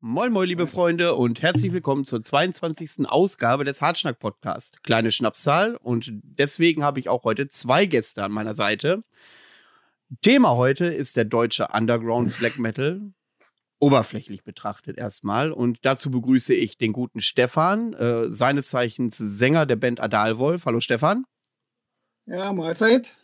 Moin, 0.00 0.32
moin, 0.32 0.46
liebe 0.46 0.68
Freunde 0.68 1.16
und 1.16 1.42
herzlich 1.42 1.72
willkommen 1.72 2.04
zur 2.04 2.22
22. 2.22 3.08
Ausgabe 3.08 3.64
des 3.64 3.80
Hartschnack 3.80 4.20
Podcast. 4.20 4.80
Kleine 4.84 5.10
Schnapszahl 5.10 5.74
und 5.74 6.12
deswegen 6.22 6.84
habe 6.84 7.00
ich 7.00 7.08
auch 7.08 7.24
heute 7.24 7.48
zwei 7.48 7.84
Gäste 7.84 8.22
an 8.22 8.30
meiner 8.30 8.54
Seite. 8.54 9.02
Thema 10.22 10.50
heute 10.50 10.84
ist 10.84 11.16
der 11.16 11.24
deutsche 11.24 11.66
Underground 11.72 12.38
Black 12.38 12.60
Metal. 12.60 13.12
Oberflächlich 13.80 14.44
betrachtet 14.44 14.98
erstmal. 14.98 15.50
Und 15.50 15.80
dazu 15.82 16.12
begrüße 16.12 16.54
ich 16.54 16.78
den 16.78 16.92
guten 16.92 17.20
Stefan, 17.20 17.92
äh, 17.94 18.30
seines 18.30 18.68
Zeichens 18.68 19.16
Sänger 19.18 19.66
der 19.66 19.76
Band 19.76 20.00
Adalwolf. 20.00 20.64
Hallo 20.64 20.78
Stefan. 20.78 21.24
Ja, 22.26 22.52
Mahlzeit 22.52 23.17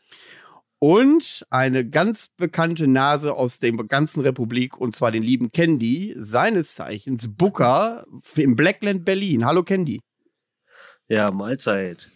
und 0.78 1.46
eine 1.50 1.88
ganz 1.88 2.28
bekannte 2.36 2.86
Nase 2.86 3.34
aus 3.34 3.58
der 3.58 3.72
ganzen 3.72 4.20
Republik, 4.20 4.76
und 4.76 4.94
zwar 4.94 5.10
den 5.10 5.22
lieben 5.22 5.50
Candy, 5.50 6.14
seines 6.16 6.74
Zeichens 6.74 7.34
Booker 7.34 8.04
im 8.36 8.56
Blackland 8.56 9.04
Berlin. 9.04 9.46
Hallo 9.46 9.62
Candy. 9.62 10.00
Ja, 11.08 11.30
Mahlzeit. 11.30 12.08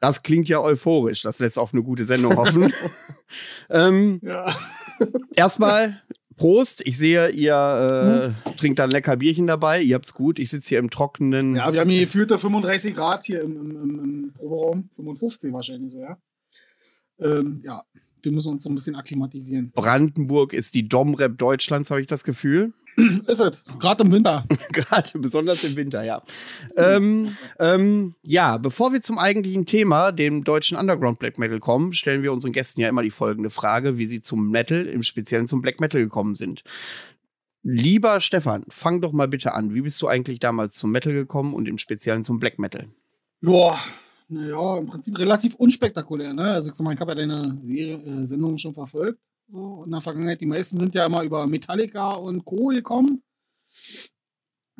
Das 0.00 0.22
klingt 0.22 0.48
ja 0.48 0.60
euphorisch. 0.60 1.22
Das 1.22 1.38
lässt 1.38 1.58
auf 1.58 1.72
eine 1.72 1.82
gute 1.82 2.04
Sendung 2.04 2.36
hoffen. 2.36 2.72
ähm, 3.70 4.20
ja. 4.22 4.54
Erstmal 5.34 6.02
Prost. 6.36 6.82
Ich 6.86 6.98
sehe, 6.98 7.30
ihr 7.30 7.54
äh, 7.54 8.48
hm? 8.48 8.56
trinkt 8.56 8.78
da 8.78 8.84
ein 8.84 8.90
lecker 8.90 9.16
Bierchen 9.16 9.46
dabei. 9.46 9.80
Ihr 9.80 9.94
habt's 9.94 10.12
gut. 10.12 10.38
Ich 10.38 10.50
sitze 10.50 10.70
hier 10.70 10.78
im 10.78 10.90
trockenen. 10.90 11.56
Ja, 11.56 11.72
wir 11.72 11.80
haben 11.80 11.90
hier 11.90 12.00
gefühlte 12.00 12.38
35 12.38 12.94
Grad 12.94 13.24
hier 13.24 13.40
im, 13.40 13.56
im, 13.56 13.76
im, 13.76 13.98
im 14.00 14.32
Proberaum. 14.34 14.90
55 14.94 15.52
wahrscheinlich 15.52 15.92
so, 15.92 16.00
ja 16.00 16.18
ähm, 17.20 17.62
ja, 17.64 17.82
wir 18.22 18.32
müssen 18.32 18.52
uns 18.52 18.62
so 18.62 18.70
ein 18.70 18.74
bisschen 18.74 18.96
akklimatisieren. 18.96 19.72
Brandenburg 19.74 20.52
ist 20.52 20.74
die 20.74 20.88
Domrep 20.88 21.38
Deutschlands, 21.38 21.90
habe 21.90 22.00
ich 22.00 22.06
das 22.06 22.24
Gefühl. 22.24 22.72
Ist 23.26 23.40
es, 23.40 23.60
gerade 23.80 24.04
im 24.04 24.12
Winter. 24.12 24.44
gerade, 24.72 25.18
besonders 25.18 25.64
im 25.64 25.74
Winter, 25.74 26.04
ja. 26.04 26.22
ähm, 26.76 27.36
ähm, 27.58 28.14
ja, 28.22 28.56
bevor 28.56 28.92
wir 28.92 29.02
zum 29.02 29.18
eigentlichen 29.18 29.66
Thema, 29.66 30.12
dem 30.12 30.44
deutschen 30.44 30.76
Underground 30.76 31.18
Black 31.18 31.38
Metal 31.38 31.58
kommen, 31.58 31.92
stellen 31.92 32.22
wir 32.22 32.32
unseren 32.32 32.52
Gästen 32.52 32.80
ja 32.80 32.88
immer 32.88 33.02
die 33.02 33.10
folgende 33.10 33.50
Frage, 33.50 33.98
wie 33.98 34.06
sie 34.06 34.20
zum 34.20 34.48
Metal, 34.48 34.86
im 34.86 35.02
Speziellen 35.02 35.48
zum 35.48 35.60
Black 35.60 35.80
Metal 35.80 36.00
gekommen 36.00 36.36
sind. 36.36 36.62
Lieber 37.64 38.20
Stefan, 38.20 38.64
fang 38.68 39.00
doch 39.00 39.12
mal 39.12 39.26
bitte 39.26 39.54
an. 39.54 39.74
Wie 39.74 39.80
bist 39.80 40.00
du 40.00 40.06
eigentlich 40.06 40.38
damals 40.38 40.76
zum 40.76 40.92
Metal 40.92 41.12
gekommen 41.12 41.54
und 41.54 41.66
im 41.66 41.78
Speziellen 41.78 42.22
zum 42.22 42.38
Black 42.38 42.58
Metal? 42.58 42.86
Joa, 43.40 43.78
naja, 44.34 44.78
im 44.78 44.86
Prinzip 44.86 45.18
relativ 45.18 45.54
unspektakulär. 45.54 46.34
Ne? 46.34 46.52
Also 46.52 46.70
ich, 46.70 46.78
ich 46.78 47.00
habe 47.00 47.10
ja 47.12 47.14
deine 47.14 47.58
Serie, 47.62 47.96
äh, 47.96 48.26
Sendung 48.26 48.58
schon 48.58 48.74
verfolgt. 48.74 49.20
So, 49.48 49.84
in 49.84 49.90
der 49.90 50.00
Vergangenheit. 50.00 50.40
Die 50.40 50.46
meisten 50.46 50.78
sind 50.78 50.94
ja 50.94 51.06
immer 51.06 51.22
über 51.22 51.46
Metallica 51.46 52.14
und 52.14 52.44
Co. 52.44 52.68
gekommen. 52.68 53.22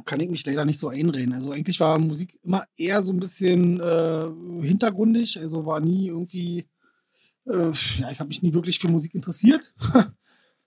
Kann 0.04 0.20
ich 0.20 0.30
mich 0.30 0.44
leider 0.44 0.64
nicht 0.64 0.80
so 0.80 0.88
einreden. 0.88 1.34
Also 1.34 1.52
eigentlich 1.52 1.78
war 1.80 1.98
Musik 1.98 2.38
immer 2.42 2.66
eher 2.76 3.00
so 3.02 3.12
ein 3.12 3.20
bisschen 3.20 3.80
äh, 3.80 4.28
hintergründig. 4.66 5.38
Also 5.38 5.64
war 5.66 5.80
nie 5.80 6.08
irgendwie, 6.08 6.66
äh, 7.46 7.70
ja, 7.98 8.10
ich 8.10 8.18
habe 8.18 8.28
mich 8.28 8.42
nie 8.42 8.52
wirklich 8.52 8.78
für 8.78 8.88
Musik 8.88 9.14
interessiert. 9.14 9.74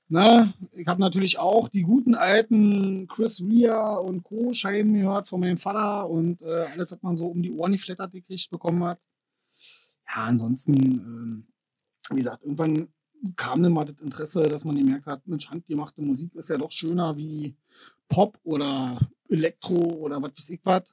Ne? 0.09 0.53
Ich 0.73 0.88
habe 0.88 1.02
natürlich 1.02 1.38
auch 1.38 1.67
die 1.67 1.81
guten 1.81 2.16
alten 2.16 3.08
Chris 3.08 3.41
Rea 3.41 3.95
und 3.95 4.23
Co. 4.23 4.53
Scheiben 4.53 4.94
gehört 4.94 5.27
von 5.27 5.41
meinem 5.41 5.58
Vater 5.58 6.09
und 6.09 6.41
äh, 6.41 6.66
alles, 6.72 6.91
was 6.91 7.02
man 7.02 7.17
so 7.17 7.27
um 7.27 7.41
die 7.41 7.52
Ohren 7.52 7.73
geflattert 7.73 8.13
gekriegt 8.13 8.50
bekommen 8.50 8.83
hat. 8.85 9.00
Ja, 10.08 10.23
ansonsten, 10.23 11.45
äh, 12.09 12.13
wie 12.13 12.19
gesagt, 12.19 12.44
irgendwann 12.44 12.88
kam 13.35 13.63
dann 13.63 13.73
mal 13.73 13.83
das 13.83 14.00
Interesse, 14.00 14.47
dass 14.47 14.63
man 14.63 14.78
gemerkt 14.78 15.08
hat, 15.08 15.28
Mensch, 15.28 15.50
handgemachte 15.50 16.02
Musik 16.02 16.33
ist 16.35 16.50
ja 16.50 16.58
doch 16.58 16.72
schöner 16.72 17.17
wie 17.17 17.55
Pop 18.08 18.39
oder 18.44 18.97
Elektro 19.30 19.75
oder 19.75 20.22
was 20.22 20.31
weiß 20.38 20.50
ich 20.52 20.61
was. 20.63 20.83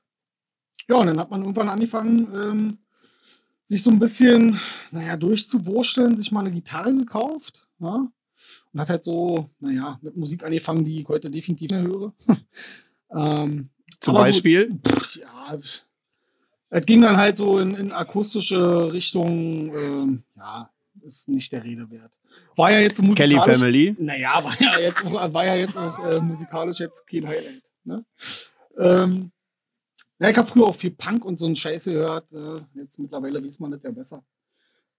Ja, 0.88 0.96
und 0.96 1.06
dann 1.06 1.20
hat 1.20 1.30
man 1.30 1.42
irgendwann 1.42 1.68
angefangen, 1.68 2.28
ähm, 2.34 2.78
sich 3.64 3.82
so 3.82 3.90
ein 3.90 3.98
bisschen, 3.98 4.58
naja, 4.90 5.16
durchzuwurschteln, 5.16 6.16
sich 6.16 6.32
mal 6.32 6.40
eine 6.40 6.52
Gitarre 6.52 6.94
gekauft. 6.94 7.68
Ja? 7.78 8.08
Und 8.74 8.80
hat 8.80 8.90
halt 8.90 9.04
so, 9.04 9.48
naja, 9.60 9.98
mit 10.02 10.16
Musik 10.16 10.42
angefangen, 10.42 10.84
die 10.84 11.00
ich 11.00 11.08
heute 11.08 11.30
definitiv 11.30 11.70
mehr 11.70 11.82
höre. 11.82 12.12
ähm, 13.10 13.70
Zum 14.00 14.14
Beispiel? 14.14 14.68
Gut, 14.68 14.88
pff, 14.88 15.16
ja, 15.16 15.58
es 16.70 16.84
ging 16.84 17.02
dann 17.02 17.16
halt 17.16 17.36
so 17.36 17.60
in, 17.60 17.76
in 17.76 17.92
akustische 17.92 18.92
Richtung, 18.92 19.72
ähm, 19.76 20.24
ja, 20.36 20.68
ist 21.02 21.28
nicht 21.28 21.52
der 21.52 21.62
Rede 21.62 21.88
wert. 21.88 22.18
War 22.56 22.72
ja 22.72 22.80
jetzt 22.80 23.00
musikalisch. 23.00 23.38
Kelly 23.38 23.52
Family? 23.52 23.96
Naja, 23.96 24.42
war 24.42 24.60
ja 24.60 24.80
jetzt, 24.80 25.04
war 25.04 25.46
ja 25.46 25.54
jetzt 25.54 25.78
auch 25.78 26.04
äh, 26.04 26.20
musikalisch 26.20 26.80
jetzt 26.80 27.06
kein 27.06 27.28
Highlight. 27.28 27.62
Ne? 27.84 28.04
Ähm, 28.76 29.30
ja, 30.18 30.30
ich 30.30 30.36
habe 30.36 30.48
früher 30.48 30.66
auch 30.66 30.74
viel 30.74 30.90
Punk 30.90 31.24
und 31.24 31.38
so 31.38 31.46
einen 31.46 31.54
Scheiße 31.54 31.92
gehört. 31.92 32.32
Äh, 32.32 32.62
jetzt 32.74 32.98
mittlerweile 32.98 33.44
weiß 33.44 33.60
man 33.60 33.70
das 33.70 33.82
ja 33.84 33.92
besser. 33.92 34.24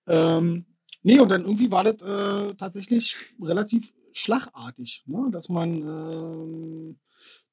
Ähm, 0.07 0.65
Nee, 1.07 1.19
und 1.19 1.29
dann 1.29 1.43
irgendwie 1.43 1.71
war 1.71 1.83
das 1.83 2.01
äh, 2.01 2.55
tatsächlich 2.55 3.16
relativ 3.39 3.93
schlagartig, 4.11 5.03
ne? 5.05 5.27
dass 5.29 5.49
man 5.49 5.75
äh, 5.75 6.95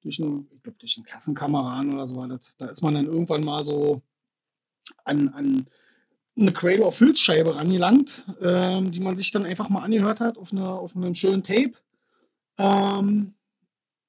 durch 0.01 0.23
einen, 0.23 0.49
ich 0.51 0.63
glaube, 0.63 0.79
durch 0.79 0.97
einen 0.97 1.05
Klassenkameraden 1.05 1.93
oder 1.93 2.09
so 2.09 2.17
war 2.17 2.29
das, 2.29 2.55
da 2.57 2.69
ist 2.69 2.81
man 2.81 2.95
dann 2.95 3.05
irgendwann 3.05 3.45
mal 3.45 3.63
so 3.63 4.01
an, 5.05 5.29
an 5.35 5.67
eine 6.35 6.53
Cradle 6.53 6.87
of 6.87 6.97
Filz 6.97 7.21
Scheibe 7.21 7.55
rangelangt, 7.55 8.25
ähm, 8.41 8.91
die 8.91 9.01
man 9.01 9.17
sich 9.17 9.31
dann 9.31 9.45
einfach 9.45 9.69
mal 9.69 9.83
angehört 9.83 10.21
hat 10.21 10.39
auf, 10.39 10.51
eine, 10.53 10.67
auf 10.67 10.97
einem 10.97 11.15
schönen 11.15 11.43
Tape. 11.43 11.75
Ähm, 12.57 13.35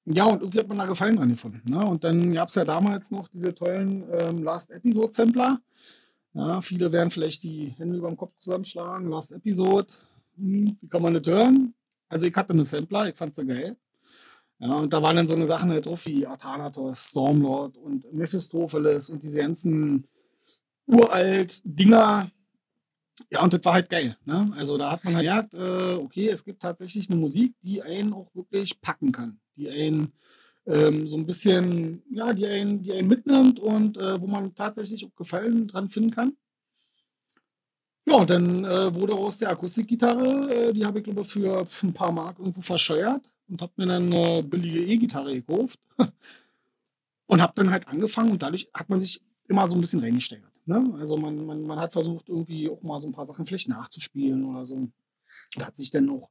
ja, 0.05 0.23
und 0.23 0.39
irgendwie 0.41 0.59
hat 0.59 0.69
man 0.69 0.77
da 0.77 0.85
Gefallen 0.85 1.17
dran 1.17 1.27
gefunden. 1.27 1.69
Ne? 1.69 1.85
Und 1.85 2.05
dann 2.05 2.31
gab 2.31 2.47
es 2.47 2.55
ja 2.55 2.63
damals 2.63 3.11
noch 3.11 3.27
diese 3.27 3.53
tollen 3.53 4.05
ähm, 4.09 4.41
Last 4.41 4.71
Episode 4.71 5.11
Sampler. 5.11 5.59
Ja, 6.33 6.61
viele 6.61 6.91
werden 6.91 7.11
vielleicht 7.11 7.43
die 7.43 7.73
Hände 7.77 7.97
über 7.97 8.07
dem 8.07 8.17
Kopf 8.17 8.35
zusammenschlagen. 8.37 9.09
Last 9.09 9.31
Episode, 9.31 9.93
hm, 10.35 10.77
wie 10.81 10.87
kann 10.87 11.01
man 11.01 11.13
das 11.13 11.31
hören? 11.31 11.73
Also 12.09 12.25
ich 12.25 12.35
hatte 12.35 12.53
eine 12.53 12.65
Sampler, 12.65 13.09
ich 13.09 13.15
fand 13.15 13.35
sie 13.35 13.45
geil. 13.45 13.77
Ja, 14.59 14.75
und 14.75 14.93
da 14.93 15.01
waren 15.01 15.15
dann 15.15 15.27
so 15.27 15.35
eine 15.35 15.45
Sachen 15.45 15.71
halt 15.71 15.85
drauf 15.85 16.05
wie 16.05 16.25
Athanatos, 16.25 17.09
Stormlord 17.09 17.77
und 17.77 18.11
Mephistopheles 18.13 19.09
und 19.09 19.21
diese 19.21 19.37
ganzen 19.39 20.07
uralt 20.87 21.61
Dinger. 21.65 22.29
Ja, 23.29 23.43
und 23.43 23.53
das 23.53 23.63
war 23.63 23.73
halt 23.73 23.89
geil. 23.89 24.17
Ne? 24.25 24.51
Also 24.55 24.77
da 24.77 24.91
hat 24.91 25.03
man 25.03 25.15
halt 25.15 25.25
gemerkt, 25.25 25.53
äh, 25.53 25.95
okay, 25.95 26.29
es 26.29 26.43
gibt 26.43 26.61
tatsächlich 26.61 27.09
eine 27.09 27.19
Musik, 27.19 27.53
die 27.61 27.81
einen 27.81 28.13
auch 28.13 28.33
wirklich 28.33 28.79
packen 28.81 29.11
kann, 29.11 29.39
die 29.55 29.69
einen 29.69 30.13
ähm, 30.65 31.05
so 31.05 31.17
ein 31.17 31.25
bisschen, 31.25 32.01
ja, 32.09 32.33
die 32.33 32.45
einen, 32.45 32.81
die 32.81 32.93
einen 32.93 33.07
mitnimmt 33.07 33.59
und 33.59 33.97
äh, 33.97 34.19
wo 34.19 34.27
man 34.27 34.53
tatsächlich 34.55 35.05
auch 35.05 35.15
Gefallen 35.15 35.67
dran 35.67 35.89
finden 35.89 36.11
kann. 36.11 36.37
Ja, 38.05 38.15
und 38.15 38.29
dann 38.29 38.65
äh, 38.65 38.93
wurde 38.95 39.13
aus 39.13 39.37
der 39.37 39.49
Akustikgitarre, 39.51 40.53
äh, 40.53 40.73
die 40.73 40.85
habe 40.85 40.99
ich 40.99 41.05
glaube 41.05 41.23
für 41.23 41.65
ein 41.83 41.93
paar 41.93 42.11
Mark 42.11 42.39
irgendwo 42.39 42.61
verscheuert 42.61 43.29
und 43.47 43.61
habe 43.61 43.71
mir 43.77 43.87
dann 43.87 44.11
eine 44.11 44.43
billige 44.43 44.83
E-Gitarre 44.83 45.33
gekauft 45.33 45.79
und 47.27 47.41
habe 47.41 47.53
dann 47.55 47.71
halt 47.71 47.87
angefangen 47.87 48.31
und 48.31 48.41
dadurch 48.41 48.69
hat 48.73 48.89
man 48.89 48.99
sich 48.99 49.21
immer 49.47 49.67
so 49.67 49.75
ein 49.75 49.81
bisschen 49.81 50.01
reingesteigert. 50.01 50.51
Ne? 50.65 50.93
Also 50.97 51.17
man, 51.17 51.45
man, 51.45 51.63
man 51.63 51.79
hat 51.79 51.93
versucht 51.93 52.29
irgendwie 52.29 52.69
auch 52.69 52.81
mal 52.81 52.99
so 52.99 53.07
ein 53.07 53.13
paar 53.13 53.25
Sachen 53.25 53.45
vielleicht 53.45 53.69
nachzuspielen 53.69 54.43
oder 54.45 54.65
so. 54.65 54.89
Da 55.55 55.67
hat 55.67 55.75
sich 55.75 55.91
dann 55.91 56.09
auch, 56.09 56.29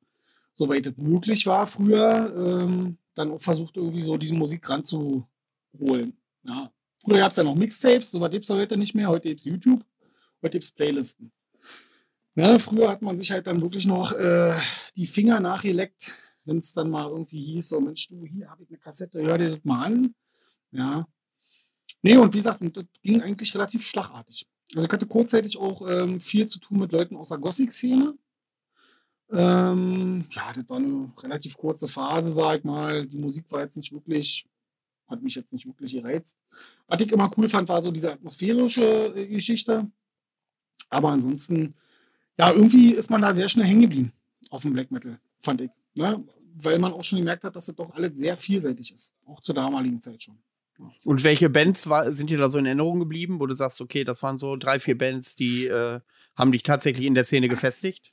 soweit 0.55 0.87
es 0.87 0.97
möglich 0.97 1.47
war 1.47 1.67
früher, 1.67 2.63
ähm, 2.63 2.99
dann 3.15 3.39
versucht, 3.39 3.77
irgendwie 3.77 4.03
so 4.03 4.17
diese 4.17 4.35
Musik 4.35 4.69
ranzuholen. 4.69 6.17
Ja. 6.45 6.73
Früher 7.05 7.19
gab 7.19 7.31
es 7.31 7.37
ja 7.37 7.43
noch 7.43 7.55
Mixtapes, 7.55 8.11
so 8.11 8.21
was 8.21 8.31
gibt 8.31 8.45
es 8.45 8.51
heute 8.51 8.77
nicht 8.77 8.95
mehr. 8.95 9.09
Heute 9.09 9.29
gibt 9.29 9.41
es 9.41 9.47
YouTube, 9.47 9.85
heute 10.41 10.53
gibt 10.53 10.65
es 10.65 10.71
Playlisten. 10.71 11.33
Ja, 12.35 12.59
früher 12.59 12.89
hat 12.89 13.03
man 13.03 13.19
sich 13.19 13.31
halt 13.31 13.47
dann 13.47 13.61
wirklich 13.61 13.87
noch 13.87 14.13
äh, 14.13 14.57
die 14.97 15.07
Finger 15.07 15.39
nachgeleckt, 15.41 16.15
wenn 16.45 16.59
es 16.59 16.73
dann 16.73 16.89
mal 16.89 17.09
irgendwie 17.09 17.43
hieß, 17.43 17.69
so 17.69 17.81
Mensch, 17.81 18.09
du, 18.09 18.25
hier 18.25 18.49
habe 18.49 18.63
ich 18.63 18.71
eine 18.71 18.79
Kassette, 18.79 19.21
hör 19.21 19.37
dir 19.37 19.51
das 19.51 19.65
mal 19.65 19.87
an. 19.87 20.15
Ja. 20.71 21.07
Nee, 22.01 22.17
und 22.17 22.33
wie 22.33 22.39
gesagt, 22.39 22.63
das 22.63 22.85
ging 23.03 23.21
eigentlich 23.21 23.55
relativ 23.55 23.85
schlagartig. 23.85 24.47
Also 24.75 24.87
ich 24.87 24.93
hatte 24.93 25.07
kurzzeitig 25.07 25.57
auch 25.59 25.87
ähm, 25.89 26.19
viel 26.19 26.47
zu 26.47 26.59
tun 26.59 26.79
mit 26.79 26.93
Leuten 26.93 27.17
aus 27.17 27.29
der 27.29 27.39
Gothic-Szene. 27.39 28.15
Ähm, 29.33 30.27
ja, 30.31 30.53
das 30.53 30.69
war 30.69 30.77
eine 30.77 31.11
relativ 31.23 31.57
kurze 31.57 31.89
Phase, 31.89 32.31
sag 32.31 32.59
ich 32.59 32.65
mal. 32.65 33.07
Die 33.07 33.17
Musik 33.17 33.47
war 33.49 33.63
jetzt 33.63 33.77
nicht 33.77 33.93
wirklich, 33.93 34.47
hat 35.09 35.23
mich 35.23 35.35
jetzt 35.35 35.53
nicht 35.53 35.67
wirklich 35.67 35.93
gereizt. 35.93 36.39
Was 36.87 37.01
ich 37.01 37.11
immer 37.11 37.31
cool 37.37 37.49
fand, 37.49 37.69
war 37.69 37.83
so 37.83 37.91
diese 37.91 38.13
atmosphärische 38.13 39.15
äh, 39.17 39.27
Geschichte. 39.27 39.91
Aber 40.91 41.11
ansonsten, 41.11 41.75
ja, 42.39 42.53
irgendwie 42.53 42.93
ist 42.93 43.11
man 43.11 43.23
da 43.23 43.33
sehr 43.33 43.49
schnell 43.49 43.67
hängen 43.67 43.83
geblieben 43.83 44.13
auf 44.51 44.63
dem 44.63 44.75
Black 44.75 44.91
Metal, 44.91 45.19
fand 45.39 45.63
ich. 45.63 45.71
Ne? 45.95 46.23
Weil 46.55 46.79
man 46.79 46.93
auch 46.93 47.03
schon 47.03 47.19
gemerkt 47.19 47.45
hat, 47.45 47.57
dass 47.57 47.67
das 47.67 47.77
doch 47.77 47.91
alles 47.95 48.19
sehr 48.19 48.37
vielseitig 48.37 48.93
ist. 48.93 49.15
Auch 49.25 49.41
zur 49.41 49.55
damaligen 49.55 50.01
Zeit 50.01 50.23
schon. 50.23 50.37
Und 51.05 51.23
welche 51.23 51.49
Bands 51.49 51.89
war, 51.89 52.13
sind 52.13 52.29
dir 52.29 52.39
da 52.39 52.51
so 52.51 52.59
in 52.59 52.67
Erinnerung 52.67 52.99
geblieben, 52.99 53.41
wo 53.41 53.47
du 53.47 53.55
sagst, 53.55 53.81
okay, 53.81 54.05
das 54.05 54.23
waren 54.23 54.37
so 54.37 54.57
drei, 54.57 54.81
vier 54.81 54.99
Bands, 54.99 55.37
die 55.37 55.67
äh, 55.67 56.01
haben 56.35 56.53
dich 56.53 56.63
tatsächlich 56.63 57.07
in 57.07 57.15
der 57.15 57.25
Szene 57.25 57.49
gefestigt? 57.49 58.11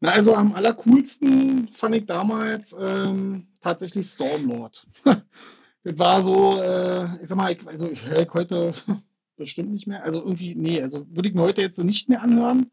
Na, 0.00 0.10
also 0.10 0.34
am 0.34 0.54
allercoolsten 0.54 1.68
fand 1.72 1.94
ich 1.94 2.06
damals 2.06 2.76
ähm, 2.78 3.48
tatsächlich 3.60 4.06
Stormlord. 4.06 4.86
das 5.04 5.98
war 5.98 6.22
so, 6.22 6.60
äh, 6.60 7.22
ich 7.22 7.28
sag 7.28 7.36
mal, 7.36 7.52
ich, 7.52 7.66
also 7.66 7.90
ich 7.90 8.04
höre 8.04 8.26
heute 8.34 8.72
bestimmt 9.36 9.72
nicht 9.72 9.86
mehr. 9.86 10.02
Also 10.02 10.20
irgendwie, 10.20 10.54
nee, 10.54 10.80
also 10.80 11.06
würde 11.08 11.28
ich 11.28 11.34
mir 11.34 11.42
heute 11.42 11.62
jetzt 11.62 11.76
so 11.76 11.84
nicht 11.84 12.08
mehr 12.08 12.22
anhören. 12.22 12.70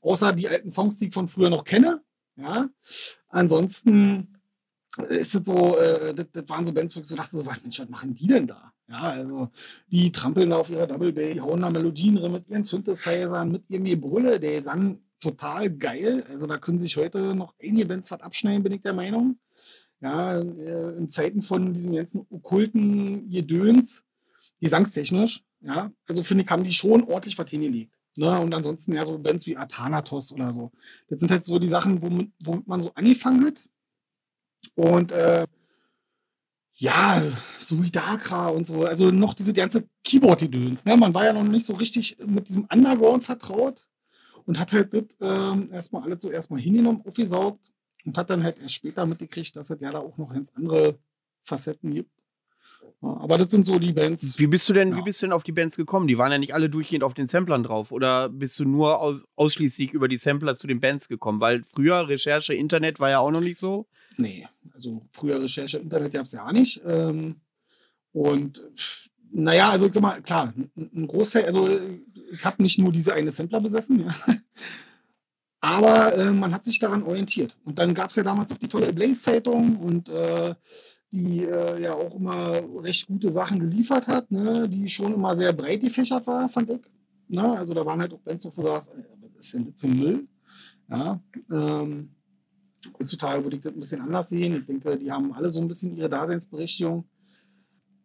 Außer 0.00 0.32
die 0.32 0.48
alten 0.48 0.70
Songs, 0.70 0.96
die 0.96 1.06
ich 1.06 1.14
von 1.14 1.28
früher 1.28 1.50
noch 1.50 1.64
kenne. 1.64 2.02
Ja. 2.36 2.68
Ansonsten 3.28 4.40
ist 5.08 5.34
es 5.34 5.46
so, 5.46 5.78
äh, 5.78 6.14
das, 6.14 6.26
das, 6.32 6.48
waren 6.48 6.64
so 6.64 6.72
Bands, 6.72 6.96
wo 6.96 7.00
ich 7.00 7.06
so 7.06 7.16
dachte, 7.16 7.36
so, 7.36 7.44
Mensch, 7.44 7.78
was 7.78 7.88
machen 7.88 8.14
die 8.14 8.26
denn 8.26 8.46
da? 8.46 8.72
Ja, 8.88 9.00
also 9.00 9.48
die 9.90 10.12
trampeln 10.12 10.50
da 10.50 10.56
auf 10.56 10.70
ihrer 10.70 10.86
Double 10.86 11.12
Bay, 11.12 11.36
hauen 11.36 11.62
da 11.62 11.70
Melodien 11.70 12.16
drin 12.16 12.32
mit 12.32 12.48
ihren 12.48 12.64
Synthesizern, 12.64 13.52
mit 13.52 13.70
ihrem 13.70 13.84
Gebrülle, 13.84 14.38
der 14.38 14.60
sang 14.60 14.98
total 15.22 15.70
geil. 15.70 16.24
Also 16.28 16.46
da 16.46 16.58
können 16.58 16.78
sich 16.78 16.96
heute 16.96 17.34
noch 17.34 17.54
einige 17.62 17.86
Bands 17.86 18.10
was 18.10 18.20
abschneiden, 18.20 18.62
bin 18.62 18.72
ich 18.72 18.82
der 18.82 18.92
Meinung. 18.92 19.38
Ja, 20.00 20.40
äh, 20.40 20.96
in 20.98 21.06
Zeiten 21.06 21.42
von 21.42 21.72
diesem 21.72 21.94
ganzen 21.94 22.26
okkulten 22.28 23.30
Gedöns, 23.30 24.04
gesangstechnisch, 24.60 25.44
ja, 25.60 25.92
also 26.08 26.24
finde 26.24 26.42
ich, 26.42 26.50
haben 26.50 26.64
die 26.64 26.72
schon 26.72 27.04
ordentlich 27.04 27.38
was 27.38 27.48
hingelegt. 27.48 27.94
Ne? 28.16 28.40
Und 28.40 28.52
ansonsten 28.52 28.94
ja 28.94 29.06
so 29.06 29.16
Bands 29.16 29.46
wie 29.46 29.56
Athanatos 29.56 30.32
oder 30.32 30.52
so. 30.52 30.72
Das 31.08 31.20
sind 31.20 31.30
halt 31.30 31.44
so 31.44 31.60
die 31.60 31.68
Sachen, 31.68 32.02
womit, 32.02 32.32
womit 32.42 32.66
man 32.66 32.82
so 32.82 32.92
angefangen 32.94 33.46
hat. 33.46 33.68
Und 34.74 35.12
äh, 35.12 35.46
ja, 36.74 37.22
Suidakra 37.60 38.48
und 38.48 38.66
so, 38.66 38.84
also 38.84 39.10
noch 39.10 39.34
diese 39.34 39.52
ganze 39.52 39.88
Keyboard-Gedöns. 40.02 40.84
Ne? 40.84 40.96
Man 40.96 41.14
war 41.14 41.26
ja 41.26 41.32
noch 41.32 41.44
nicht 41.44 41.64
so 41.64 41.74
richtig 41.74 42.18
mit 42.26 42.48
diesem 42.48 42.66
Underground 42.72 43.22
vertraut 43.22 43.86
und 44.46 44.58
hat 44.58 44.72
halt 44.72 44.92
das 44.92 45.04
äh, 45.20 45.72
erstmal 45.72 46.02
alles 46.02 46.22
so 46.22 46.30
erstmal 46.30 46.60
hingenommen, 46.60 47.02
aufgesaugt 47.04 47.72
und 48.04 48.16
hat 48.16 48.30
dann 48.30 48.42
halt 48.42 48.58
erst 48.58 48.74
später 48.74 49.06
mitgekriegt, 49.06 49.54
dass 49.56 49.70
es 49.70 49.80
ja 49.80 49.92
da 49.92 49.98
auch 49.98 50.16
noch 50.18 50.32
ganz 50.32 50.52
andere 50.54 50.98
Facetten 51.42 51.92
gibt. 51.92 52.10
Aber 53.00 53.36
das 53.36 53.50
sind 53.50 53.66
so 53.66 53.78
die 53.78 53.92
Bands. 53.92 54.38
Wie 54.38 54.46
bist 54.46 54.68
du 54.68 54.72
denn, 54.72 54.90
ja. 54.90 54.96
wie 54.96 55.02
bist 55.02 55.20
du 55.20 55.26
denn 55.26 55.32
auf 55.32 55.42
die 55.42 55.52
Bands 55.52 55.76
gekommen? 55.76 56.06
Die 56.06 56.18
waren 56.18 56.30
ja 56.30 56.38
nicht 56.38 56.54
alle 56.54 56.70
durchgehend 56.70 57.02
auf 57.02 57.14
den 57.14 57.26
Samplern 57.26 57.64
drauf. 57.64 57.90
Oder 57.90 58.28
bist 58.28 58.58
du 58.60 58.64
nur 58.64 59.00
aus, 59.00 59.24
ausschließlich 59.34 59.92
über 59.92 60.06
die 60.06 60.16
Sampler 60.16 60.56
zu 60.56 60.68
den 60.68 60.80
Bands 60.80 61.08
gekommen? 61.08 61.40
Weil 61.40 61.64
früher 61.64 62.08
Recherche 62.08 62.54
Internet 62.54 63.00
war 63.00 63.10
ja 63.10 63.18
auch 63.18 63.32
noch 63.32 63.40
nicht 63.40 63.58
so. 63.58 63.86
Nee, 64.18 64.46
also 64.72 65.02
früher 65.12 65.42
Recherche 65.42 65.78
Internet 65.78 66.12
gab 66.12 66.26
es 66.26 66.32
ja 66.32 66.46
auch 66.46 66.52
nicht. 66.52 66.80
Ähm, 66.86 67.40
und 68.12 68.62
naja, 69.32 69.70
also 69.70 69.86
ich 69.86 69.94
sag 69.94 70.02
mal, 70.02 70.20
klar, 70.22 70.52
ein 70.76 71.06
Großteil, 71.06 71.46
also 71.46 71.68
ich 72.30 72.44
habe 72.44 72.62
nicht 72.62 72.78
nur 72.78 72.92
diese 72.92 73.14
eine 73.14 73.30
Sampler 73.30 73.60
besessen, 73.60 74.00
ja. 74.00 74.14
aber 75.60 76.14
äh, 76.14 76.30
man 76.30 76.52
hat 76.52 76.64
sich 76.64 76.78
daran 76.78 77.02
orientiert. 77.02 77.56
Und 77.64 77.78
dann 77.78 77.94
gab 77.94 78.10
es 78.10 78.16
ja 78.16 78.22
damals 78.22 78.52
auch 78.52 78.58
die 78.58 78.68
tolle 78.68 78.92
Blaze-Zeitung 78.92 79.76
und 79.76 80.08
äh, 80.08 80.54
die 81.10 81.44
äh, 81.44 81.80
ja 81.80 81.94
auch 81.94 82.14
immer 82.14 82.60
recht 82.82 83.06
gute 83.06 83.30
Sachen 83.30 83.60
geliefert 83.60 84.06
hat, 84.06 84.30
ne, 84.30 84.68
die 84.68 84.88
schon 84.88 85.14
immer 85.14 85.36
sehr 85.36 85.52
breit 85.52 85.80
gefächert 85.80 86.26
war, 86.26 86.48
fand 86.48 86.70
ich. 86.70 86.80
Ne? 87.28 87.58
Also 87.58 87.74
da 87.74 87.84
waren 87.84 88.00
halt 88.00 88.12
auch 88.12 88.20
Bands, 88.20 88.44
wo 88.44 88.50
du 88.50 88.62
sagst, 88.62 88.92
was 89.20 89.44
ist 89.44 89.54
denn 89.54 89.66
das 89.66 89.74
für 89.76 89.88
Müll? 89.88 90.26
Ja, 90.90 91.20
ähm, 91.50 92.10
heutzutage 92.98 93.42
würde 93.42 93.56
ich 93.56 93.62
das 93.62 93.72
ein 93.72 93.80
bisschen 93.80 94.00
anders 94.02 94.28
sehen. 94.30 94.56
Ich 94.56 94.66
denke, 94.66 94.98
die 94.98 95.10
haben 95.10 95.32
alle 95.32 95.48
so 95.48 95.60
ein 95.60 95.68
bisschen 95.68 95.96
ihre 95.96 96.08
Daseinsberechtigung. 96.08 97.04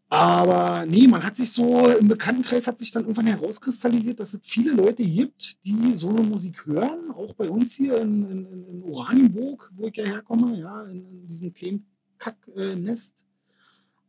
Aber 0.10 0.86
nee, 0.86 1.06
man 1.08 1.22
hat 1.22 1.36
sich 1.36 1.52
so 1.52 1.88
im 1.90 2.08
Bekanntenkreis 2.08 2.66
hat 2.66 2.80
sich 2.80 2.92
dann 2.92 3.04
irgendwann 3.04 3.28
herauskristallisiert, 3.28 4.20
dass 4.20 4.34
es 4.34 4.40
viele 4.42 4.72
Leute 4.72 5.04
gibt, 5.04 5.58
die 5.66 5.94
so 5.94 6.10
eine 6.10 6.22
Musik 6.22 6.66
hören. 6.66 7.12
Auch 7.12 7.34
bei 7.34 7.50
uns 7.50 7.76
hier 7.76 7.98
in, 7.98 8.30
in, 8.32 8.68
in 8.70 8.84
Oranienburg, 8.84 9.70
wo 9.76 9.88
ich 9.88 9.98
ja 9.98 10.06
herkomme, 10.06 10.58
ja, 10.58 10.84
in, 10.84 11.06
in 11.06 11.28
diesem 11.28 11.54
kleinen 11.54 11.86
Kacknest. 12.18 13.26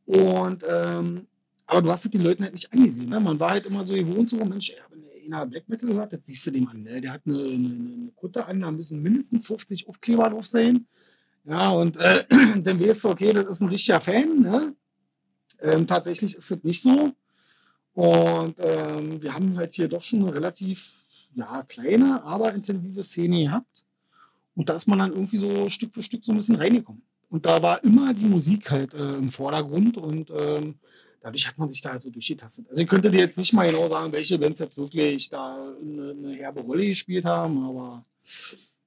Und 0.06 0.64
ähm, 0.68 1.26
aber 1.66 1.82
du 1.82 1.90
hast 1.90 2.04
es 2.06 2.10
den 2.10 2.22
Leuten 2.22 2.44
halt 2.44 2.54
nicht 2.54 2.72
angesehen. 2.72 3.10
Ne? 3.10 3.20
Man 3.20 3.38
war 3.38 3.50
halt 3.50 3.66
immer 3.66 3.84
so 3.84 3.94
gewohnt, 3.94 4.30
so, 4.30 4.42
Mensch, 4.42 4.70
ey, 4.70 4.76
wenn 4.90 5.34
einer 5.34 5.46
Black 5.46 5.68
Metal 5.68 5.92
hört, 5.92 6.12
das 6.14 6.20
siehst 6.22 6.46
du 6.46 6.50
dem 6.50 6.66
an. 6.66 6.82
Ne? 6.82 7.00
Der 7.00 7.12
hat 7.12 7.22
eine, 7.26 7.36
eine, 7.36 7.50
eine 7.52 8.12
Kutte 8.16 8.46
an, 8.46 8.60
da 8.60 8.70
müssen 8.70 9.02
mindestens 9.02 9.46
50 9.46 9.86
Aufkleber 9.86 10.30
drauf 10.30 10.46
sein. 10.46 10.86
Ja, 11.44 11.70
und 11.70 11.96
äh, 11.98 12.24
dann 12.62 12.80
weißt 12.80 13.04
du, 13.04 13.10
okay, 13.10 13.34
das 13.34 13.46
ist 13.46 13.60
ein 13.60 13.68
richtiger 13.68 14.00
Fan. 14.00 14.40
Ne? 14.40 14.74
Ähm, 15.60 15.86
tatsächlich 15.86 16.36
ist 16.36 16.50
es 16.50 16.64
nicht 16.64 16.82
so. 16.82 17.12
Und 17.94 18.56
ähm, 18.58 19.20
wir 19.20 19.34
haben 19.34 19.56
halt 19.56 19.74
hier 19.74 19.88
doch 19.88 20.02
schon 20.02 20.22
eine 20.22 20.34
relativ 20.34 21.04
ja, 21.34 21.62
kleine, 21.64 22.22
aber 22.22 22.54
intensive 22.54 23.02
Szene 23.02 23.44
gehabt. 23.44 23.84
Und 24.54 24.68
da 24.68 24.74
ist 24.74 24.86
man 24.86 24.98
dann 24.98 25.12
irgendwie 25.12 25.36
so 25.36 25.68
Stück 25.68 25.94
für 25.94 26.02
Stück 26.02 26.24
so 26.24 26.32
ein 26.32 26.38
bisschen 26.38 26.56
reingekommen. 26.56 27.02
Und 27.30 27.44
da 27.44 27.62
war 27.62 27.82
immer 27.84 28.14
die 28.14 28.24
Musik 28.24 28.70
halt 28.70 28.94
äh, 28.94 29.14
im 29.16 29.28
Vordergrund 29.28 29.96
und 29.96 30.30
ähm, 30.30 30.76
dadurch 31.20 31.46
hat 31.46 31.58
man 31.58 31.68
sich 31.68 31.82
da 31.82 31.90
halt 31.90 32.02
so 32.02 32.10
durchgetastet. 32.10 32.68
Also 32.70 32.82
ich 32.82 32.88
könnte 32.88 33.10
dir 33.10 33.20
jetzt 33.20 33.36
nicht 33.36 33.52
mal 33.52 33.70
genau 33.70 33.86
sagen, 33.88 34.12
welche 34.12 34.38
Bands 34.38 34.60
jetzt 34.60 34.78
wirklich 34.78 35.28
da 35.28 35.60
eine, 35.82 36.10
eine 36.10 36.34
herbe 36.34 36.60
Rolle 36.60 36.86
gespielt 36.86 37.24
haben, 37.24 37.64
aber 37.64 38.02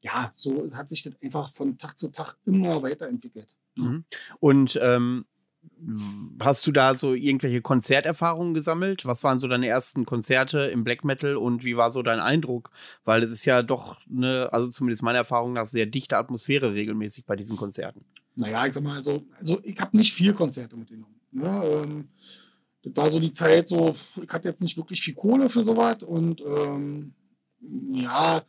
ja, 0.02 0.32
so 0.34 0.70
hat 0.74 0.90
sich 0.90 1.04
das 1.04 1.14
einfach 1.22 1.54
von 1.54 1.78
Tag 1.78 1.98
zu 1.98 2.08
Tag 2.08 2.36
immer 2.46 2.82
weiterentwickelt. 2.82 3.56
Mhm. 3.76 4.06
Und 4.40 4.80
ähm, 4.82 5.26
Hast 6.40 6.68
du 6.68 6.72
da 6.72 6.94
so 6.96 7.14
irgendwelche 7.14 7.62
Konzerterfahrungen 7.62 8.54
gesammelt? 8.54 9.06
Was 9.06 9.24
waren 9.24 9.40
so 9.40 9.48
deine 9.48 9.68
ersten 9.68 10.06
Konzerte 10.06 10.60
im 10.60 10.84
Black 10.84 11.04
Metal 11.04 11.36
und 11.36 11.64
wie 11.64 11.76
war 11.76 11.92
so 11.92 12.04
dein 12.04 12.20
Eindruck? 12.20 12.72
Weil 13.04 13.24
es 13.24 13.32
ist 13.32 13.46
ja 13.46 13.64
doch 13.64 13.98
eine, 14.10 14.54
also 14.54 14.70
zumindest 14.70 15.02
meiner 15.02 15.20
Erfahrung 15.20 15.54
nach, 15.54 15.66
sehr 15.66 15.88
dichte 15.88 16.18
Atmosphäre 16.18 16.74
regelmäßig 16.74 17.26
bei 17.26 17.36
diesen 17.36 17.58
Konzerten. 17.58 18.06
Naja, 18.36 18.66
ich 18.66 18.74
sag 18.74 18.84
mal, 18.84 18.96
also, 18.96 19.24
also 19.38 19.60
ich 19.64 19.80
habe 19.80 19.98
nicht 19.98 20.14
viel 20.14 20.34
Konzerte 20.34 20.78
mitgenommen. 20.78 21.20
Ne? 21.32 21.64
Ähm, 21.66 22.10
das 22.84 22.96
war 22.96 23.12
so 23.12 23.20
die 23.20 23.34
Zeit, 23.34 23.68
so, 23.68 23.96
ich 24.22 24.30
hatte 24.30 24.48
jetzt 24.48 24.62
nicht 24.62 24.78
wirklich 24.78 25.02
viel 25.02 25.14
Kohle 25.14 25.50
für 25.50 25.64
sowas 25.64 26.04
und 26.04 26.42
ähm, 26.42 27.14
ja, 27.92 28.42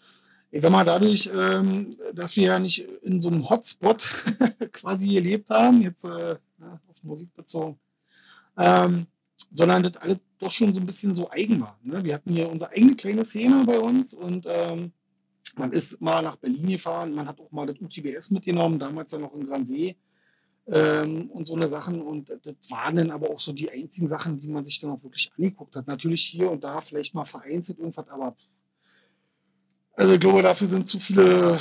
ich 0.51 0.61
sag 0.61 0.71
mal, 0.71 0.85
dadurch, 0.85 1.31
ähm, 1.35 1.97
dass 2.13 2.37
wir 2.37 2.45
ja 2.45 2.59
nicht 2.59 2.87
in 3.03 3.21
so 3.21 3.31
einem 3.31 3.49
Hotspot 3.49 4.09
quasi 4.73 5.09
gelebt 5.09 5.49
haben, 5.49 5.81
jetzt 5.81 6.05
äh, 6.05 6.37
Musik 7.03 7.35
bezogen, 7.35 7.79
ähm, 8.57 9.07
sondern 9.53 9.83
das 9.83 9.97
alles 9.97 10.19
doch 10.39 10.51
schon 10.51 10.75
so 10.75 10.81
ein 10.81 10.87
bisschen 10.87 11.15
so 11.15 11.31
eigen 11.31 11.61
war. 11.61 11.79
Ne? 11.85 12.03
Wir 12.05 12.15
hatten 12.15 12.33
hier 12.33 12.51
unsere 12.51 12.71
eigene 12.73 12.97
kleine 12.97 13.25
Szene 13.25 13.65
bei 13.65 13.79
uns 13.79 14.15
und 14.15 14.47
ähm, 14.49 14.93
man 15.57 15.73
ist 15.73 16.01
mal 16.01 16.23
nach 16.23 16.37
Berlin 16.37 16.67
gefahren, 16.67 17.15
man 17.15 17.27
hat 17.27 17.41
auch 17.41 17.51
mal 17.51 17.67
das 17.67 17.81
UTBS 17.81 18.31
mitgenommen, 18.31 18.79
damals 18.79 19.11
dann 19.11 19.21
noch 19.21 19.35
in 19.35 19.47
Gransee 19.47 19.97
ähm, 20.67 21.31
und 21.31 21.47
so 21.47 21.55
eine 21.55 21.69
Sachen. 21.69 22.01
Und 22.01 22.31
das 22.31 22.71
waren 22.71 22.97
dann 22.97 23.11
aber 23.11 23.31
auch 23.31 23.41
so 23.41 23.53
die 23.53 23.71
einzigen 23.71 24.09
Sachen, 24.09 24.41
die 24.41 24.49
man 24.49 24.65
sich 24.65 24.81
dann 24.81 24.91
auch 24.91 25.03
wirklich 25.03 25.31
angeguckt 25.37 25.77
hat. 25.77 25.87
Natürlich 25.87 26.25
hier 26.25 26.51
und 26.51 26.65
da 26.65 26.81
vielleicht 26.81 27.15
mal 27.15 27.25
vereinzelt 27.25 27.79
irgendwas, 27.79 28.09
aber 28.09 28.35
also 29.95 30.15
ich 30.15 30.21
glaube, 30.21 30.43
dafür 30.43 30.69
sind 30.69 30.89
zu 30.89 30.99
viele 30.99 31.61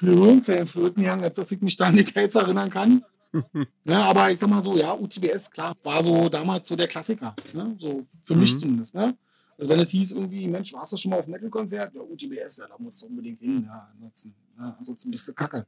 Gehirnzellen 0.00 0.66
flöten 0.66 1.02
gegangen, 1.02 1.22
als 1.22 1.36
dass 1.36 1.52
ich 1.52 1.60
mich 1.60 1.76
da 1.76 1.86
an 1.86 1.96
Details 1.96 2.34
erinnern 2.34 2.70
kann. 2.70 3.04
Ja, 3.84 4.00
aber 4.08 4.30
ich 4.30 4.38
sag 4.38 4.48
mal 4.48 4.62
so, 4.62 4.76
ja, 4.76 4.94
UTBS, 4.94 5.50
klar, 5.50 5.74
war 5.82 6.02
so 6.02 6.28
damals 6.28 6.68
so 6.68 6.76
der 6.76 6.88
Klassiker. 6.88 7.34
Ne? 7.52 7.76
So 7.78 8.04
für 8.24 8.34
mhm. 8.34 8.40
mich 8.40 8.58
zumindest. 8.58 8.94
Ne? 8.94 9.16
Also 9.58 9.72
wenn 9.72 9.80
es 9.80 9.90
hieß 9.90 10.12
irgendwie, 10.12 10.46
Mensch, 10.46 10.72
warst 10.72 10.92
du 10.92 10.96
schon 10.96 11.10
mal 11.10 11.18
auf 11.18 11.26
Metal-Konzert? 11.26 11.92
Ja, 11.92 12.00
UTBS, 12.00 12.58
ja, 12.58 12.68
da 12.68 12.76
musst 12.78 13.02
du 13.02 13.06
unbedingt 13.06 13.40
hin, 13.40 13.64
ja, 13.66 13.92
nutzen. 14.00 14.32
Ja, 14.56 14.76
ansonsten 14.78 15.10
bist 15.10 15.26
du 15.26 15.34
kacke. 15.34 15.66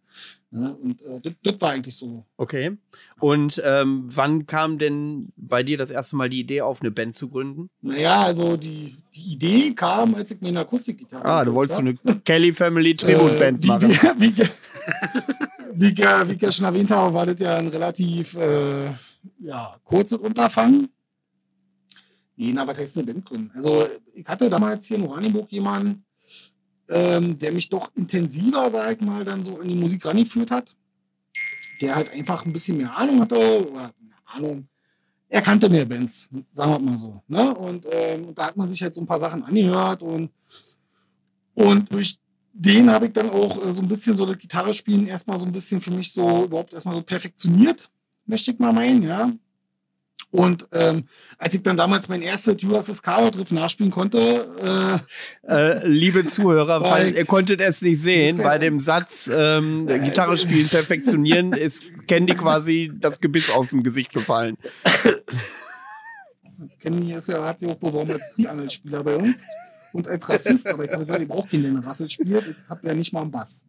Ja, 0.53 0.69
und 0.69 1.03
äh, 1.03 1.35
das 1.43 1.61
war 1.61 1.71
eigentlich 1.71 1.97
so. 1.97 2.25
Okay. 2.37 2.77
Und 3.19 3.61
ähm, 3.65 4.05
wann 4.13 4.47
kam 4.47 4.79
denn 4.79 5.33
bei 5.37 5.65
dir 5.65 5.77
das 5.77 5.91
erste 5.91 6.15
Mal 6.15 6.31
die 6.31 6.41
Idee 6.41 6.61
auf, 6.61 6.81
eine 6.81 6.93
Band 6.93 7.17
zu 7.17 7.29
gründen? 7.29 7.69
Naja, 7.83 8.23
also 8.23 8.57
die, 8.57 8.97
die 9.15 9.33
Idee 9.33 9.75
kam, 9.75 10.15
als 10.15 10.33
ich 10.33 10.41
mir 10.41 10.49
eine 10.49 10.61
Akustikgitarre 10.61 11.25
Ah, 11.25 11.45
du 11.45 11.55
wolltest 11.55 11.77
so 11.77 11.83
eine 11.83 11.95
Kelly 12.25 12.53
Family 12.53 12.97
Tribute-Band 12.97 13.65
äh, 13.65 13.67
machen. 13.67 13.91
Wie, 14.19 14.37
wie, 14.37 14.43
wie, 15.81 15.97
wie 15.97 16.33
ich 16.35 16.43
ja 16.43 16.53
schon 16.53 16.67
erwähnt 16.67 16.91
habe, 16.91 17.15
war 17.15 17.25
das 17.25 17.41
ja 17.41 17.57
ein 17.57 17.69
relativ 17.69 18.35
äh, 18.35 18.93
ja, 19.39 19.77
kurzes 19.83 20.19
Unterfangen. 20.19 20.89
Nee, 22.37 22.53
na, 22.53 22.67
was 22.67 22.79
heißt 22.79 22.99
eine 22.99 23.07
Band 23.07 23.25
gründen? 23.25 23.51
Also, 23.55 23.87
ich 24.15 24.27
hatte 24.27 24.51
damals 24.51 24.87
hier 24.87 24.99
in 24.99 25.07
Oranienburg 25.07 25.51
jemanden, 25.51 26.05
ähm, 26.89 27.39
der 27.39 27.53
mich 27.53 27.69
doch 27.69 27.91
intensiver, 27.95 28.71
sag 28.71 28.97
ich 28.97 29.01
mal, 29.01 29.25
dann 29.25 29.43
so 29.43 29.61
in 29.61 29.69
die 29.69 29.75
Musik 29.75 30.05
rangeführt 30.05 30.51
hat. 30.51 30.77
Der 31.81 31.95
halt 31.95 32.13
einfach 32.13 32.45
ein 32.45 32.53
bisschen 32.53 32.77
mehr 32.77 32.95
Ahnung 32.95 33.21
hatte, 33.21 33.71
oder 33.71 33.93
Ahnung, 34.27 34.69
er 35.29 35.41
kannte 35.41 35.69
mehr 35.71 35.87
Bands, 35.87 36.29
sagen 36.51 36.73
wir 36.73 36.79
mal 36.79 36.99
so. 36.99 37.23
Ne? 37.27 37.55
Und, 37.55 37.87
ähm, 37.91 38.35
da 38.35 38.47
hat 38.49 38.57
man 38.57 38.69
sich 38.69 38.83
halt 38.83 38.95
so 38.95 39.01
ein 39.01 39.07
paar 39.07 39.21
Sachen 39.21 39.45
angehört 39.45 40.03
und, 40.03 40.31
und 41.55 41.91
durch 41.91 42.19
den 42.53 42.91
habe 42.91 43.07
ich 43.07 43.13
dann 43.13 43.31
auch 43.31 43.65
äh, 43.65 43.73
so 43.73 43.83
ein 43.83 43.89
bisschen 43.89 44.17
so 44.17 44.27
das 44.27 44.39
Gitarre 44.39 44.75
spielen 44.75 45.07
erstmal 45.07 45.39
so 45.39 45.47
ein 45.47 45.53
bisschen 45.53 45.81
für 45.81 45.91
mich 45.91 46.13
so 46.13 46.45
überhaupt 46.45 46.73
erstmal 46.73 46.95
so 46.95 47.03
perfektioniert, 47.03 47.91
möchte 48.27 48.51
ich 48.51 48.59
mal 48.59 48.73
meinen, 48.73 49.03
ja. 49.03 49.31
Und 50.33 50.69
ähm, 50.73 51.09
als 51.39 51.55
ich 51.55 51.63
dann 51.63 51.77
damals 51.77 52.09
mein 52.09 52.23
erstes 52.23 52.63
Judas 52.63 52.89
Iscariot-Riff 52.89 53.51
nachspielen 53.51 53.91
konnte, 53.91 55.03
äh, 55.49 55.53
äh, 55.53 55.89
liebe 55.89 56.25
Zuhörer, 56.25 56.81
weil 56.89 57.17
ihr 57.17 57.25
konntet 57.25 57.61
es 57.61 57.83
nicht 57.83 58.01
sehen, 58.01 58.39
bei 58.39 58.59
dem 58.59 58.79
Satz 58.79 59.29
ähm, 59.33 59.89
Äh, 59.89 59.99
Gitarre 59.99 60.39
spielen, 60.39 60.69
perfektionieren, 60.69 61.53
ist 61.55 61.83
Candy 62.07 62.35
quasi 62.35 62.93
das 62.95 63.21
Gebiss 63.21 63.51
aus 63.51 63.71
dem 63.71 63.83
Gesicht 63.83 64.13
gefallen. 64.13 64.57
Kenny 66.79 67.13
ist 67.13 67.29
ja, 67.29 67.45
hat 67.45 67.59
sich 67.59 67.69
auch 67.69 67.77
beworben 67.77 68.13
als 68.13 68.35
Triangelspieler 68.35 69.03
bei 69.03 69.17
uns 69.17 69.47
und 69.93 70.09
als 70.09 70.29
Rassist, 70.29 70.67
aber 70.67 70.85
ich 70.85 70.91
habe 70.91 71.05
gesagt, 71.05 71.23
ich 71.23 71.29
brauche 71.29 71.49
keinen, 71.49 71.63
der 71.63 71.71
eine 71.73 71.87
Rassel 71.87 72.09
spielt. 72.09 72.47
Ich 72.49 72.69
habe 72.69 72.87
ja 72.87 72.95
nicht 72.95 73.13
mal 73.13 73.23
einen 73.23 73.31
Bass. 73.31 73.63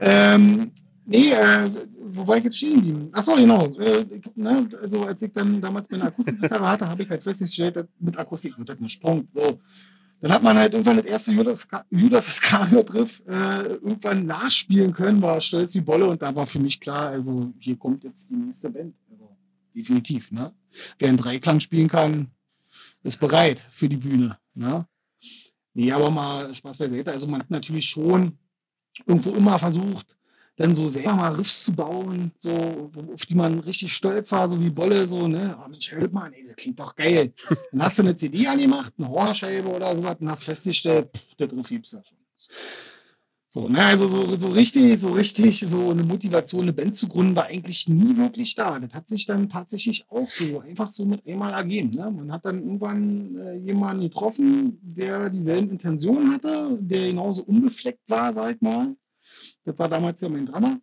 ähm, 0.00 0.70
nee, 1.06 1.32
äh, 1.32 1.70
wo 2.02 2.26
war 2.26 2.38
ich 2.38 2.44
jetzt 2.44 2.56
stehen 2.56 2.76
geblieben? 2.76 3.08
Achso, 3.12 3.34
genau. 3.34 3.66
Äh, 3.78 4.04
ne, 4.34 4.68
also 4.80 5.04
als 5.04 5.22
ich 5.22 5.32
dann 5.32 5.60
damals 5.60 5.90
meine 5.90 6.04
Akustikgitarre 6.04 6.68
hatte, 6.68 6.88
habe 6.88 7.02
ich 7.02 7.10
halt 7.10 7.22
festgestellt, 7.22 7.88
mit 7.98 8.18
Akustik 8.18 8.58
wird 8.58 8.68
das 8.68 8.80
ein 8.80 8.88
Sprung. 8.88 9.28
So. 9.32 9.60
Dann 10.20 10.32
hat 10.32 10.42
man 10.42 10.58
halt 10.58 10.74
irgendwann 10.74 10.98
das 10.98 11.06
erste 11.06 11.32
Judas, 11.32 11.66
Judas 11.90 12.28
Iscariot-Riff 12.28 13.22
äh, 13.26 13.68
irgendwann 13.68 14.26
nachspielen 14.26 14.92
können, 14.92 15.22
war 15.22 15.40
stolz 15.40 15.74
wie 15.74 15.80
Bolle 15.80 16.06
und 16.08 16.20
da 16.20 16.34
war 16.34 16.46
für 16.46 16.58
mich 16.58 16.78
klar, 16.78 17.08
also 17.08 17.54
hier 17.58 17.76
kommt 17.76 18.04
jetzt 18.04 18.30
die 18.30 18.36
nächste 18.36 18.68
Band. 18.68 18.94
Also, 19.10 19.34
definitiv, 19.74 20.30
ne? 20.30 20.52
Wer 20.98 21.08
einen 21.08 21.16
Dreiklang 21.16 21.60
spielen 21.60 21.88
kann, 21.88 22.30
ist 23.02 23.18
bereit 23.18 23.66
für 23.70 23.88
die 23.88 23.96
Bühne. 23.96 24.36
Ne? 24.54 24.86
Nee, 25.80 25.92
aber 25.92 26.10
mal 26.10 26.52
Spaß 26.52 26.76
beiseite. 26.76 27.10
Also 27.10 27.26
man 27.26 27.40
hat 27.40 27.48
natürlich 27.48 27.86
schon 27.86 28.36
irgendwo 29.06 29.30
immer 29.30 29.58
versucht, 29.58 30.14
dann 30.56 30.74
so 30.74 30.86
selber 30.86 31.14
mal 31.14 31.32
Riffs 31.32 31.64
zu 31.64 31.72
bauen, 31.72 32.32
so, 32.38 32.90
auf 33.14 33.24
die 33.24 33.34
man 33.34 33.60
richtig 33.60 33.90
stolz 33.90 34.30
war, 34.30 34.46
so 34.46 34.60
wie 34.60 34.68
Bolle, 34.68 35.06
so, 35.06 35.26
ne, 35.26 35.56
oh 35.58 35.68
Mensch, 35.70 35.90
hört 35.90 36.12
mal, 36.12 36.30
ey, 36.34 36.44
das 36.46 36.56
klingt 36.56 36.78
doch 36.78 36.94
geil. 36.94 37.32
Dann 37.72 37.82
hast 37.82 37.98
du 37.98 38.02
eine 38.02 38.14
CD 38.14 38.46
angemacht, 38.46 38.92
eine 38.98 39.08
Horrorscheibe 39.08 39.68
oder 39.68 39.96
sowas, 39.96 40.16
und 40.20 40.28
hast 40.28 40.44
festgestellt, 40.44 41.08
pff, 41.16 41.34
der 41.36 41.50
Riff 41.50 41.68
gibt's 41.70 41.92
ja 41.92 42.02
schon. 42.04 42.18
So, 43.52 43.68
ne, 43.68 43.84
also 43.84 44.06
so, 44.06 44.38
so 44.38 44.46
richtig, 44.46 44.96
so 45.00 45.08
richtig, 45.08 45.58
so 45.58 45.90
eine 45.90 46.04
Motivation, 46.04 46.62
eine 46.62 46.72
Band 46.72 46.94
zu 46.94 47.08
gründen, 47.08 47.34
war 47.34 47.46
eigentlich 47.46 47.88
nie 47.88 48.16
wirklich 48.16 48.54
da. 48.54 48.78
Das 48.78 48.94
hat 48.94 49.08
sich 49.08 49.26
dann 49.26 49.48
tatsächlich 49.48 50.08
auch 50.08 50.30
so 50.30 50.60
einfach 50.60 50.88
so 50.88 51.04
mit 51.04 51.26
einmal 51.26 51.52
ergeben. 51.52 51.90
Ne? 51.90 52.12
Man 52.12 52.30
hat 52.30 52.44
dann 52.44 52.60
irgendwann 52.60 53.36
äh, 53.38 53.56
jemanden 53.56 54.04
getroffen, 54.04 54.78
der 54.80 55.30
dieselben 55.30 55.68
Intentionen 55.68 56.32
hatte, 56.32 56.78
der 56.80 57.08
genauso 57.08 57.42
unbefleckt 57.42 58.08
war, 58.08 58.32
sag 58.32 58.54
ich 58.54 58.60
mal. 58.60 58.94
Das 59.64 59.76
war 59.76 59.88
damals 59.88 60.20
ja 60.20 60.28
mein 60.28 60.46
Drummer. 60.46 60.78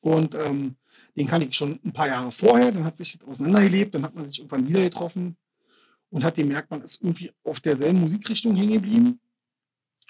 Und 0.00 0.34
ähm, 0.34 0.74
den 1.16 1.28
kannte 1.28 1.46
ich 1.46 1.54
schon 1.54 1.78
ein 1.84 1.92
paar 1.92 2.08
Jahre 2.08 2.32
vorher. 2.32 2.72
Dann 2.72 2.84
hat 2.84 2.98
sich 2.98 3.16
das 3.16 3.28
auseinandergelebt, 3.28 3.94
dann 3.94 4.02
hat 4.02 4.16
man 4.16 4.26
sich 4.26 4.40
irgendwann 4.40 4.66
wieder 4.66 4.82
getroffen 4.82 5.36
und 6.10 6.24
hat 6.24 6.34
gemerkt, 6.34 6.72
man 6.72 6.82
ist 6.82 7.00
irgendwie 7.00 7.30
auf 7.44 7.60
derselben 7.60 8.00
Musikrichtung 8.00 8.56
hängen 8.56 8.72
geblieben. 8.72 9.20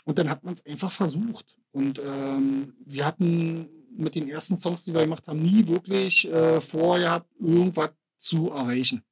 Und 0.04 0.18
dann 0.18 0.28
hat 0.28 0.44
man 0.44 0.54
es 0.54 0.64
einfach 0.66 0.92
versucht. 0.92 1.56
Und 1.73 1.99
ähm, 1.99 2.75
wir 2.84 3.06
hatten 3.06 3.68
mit 3.96 4.14
den 4.14 4.28
ersten 4.28 4.56
Songs, 4.56 4.84
die 4.84 4.92
wir 4.92 5.02
gemacht 5.02 5.26
haben, 5.26 5.42
nie 5.42 5.66
wirklich 5.66 6.30
äh, 6.30 6.61
vorgehabt, 6.61 7.30
irgendwas 7.40 7.90
zu 8.16 8.50
erreichen. 8.50 9.02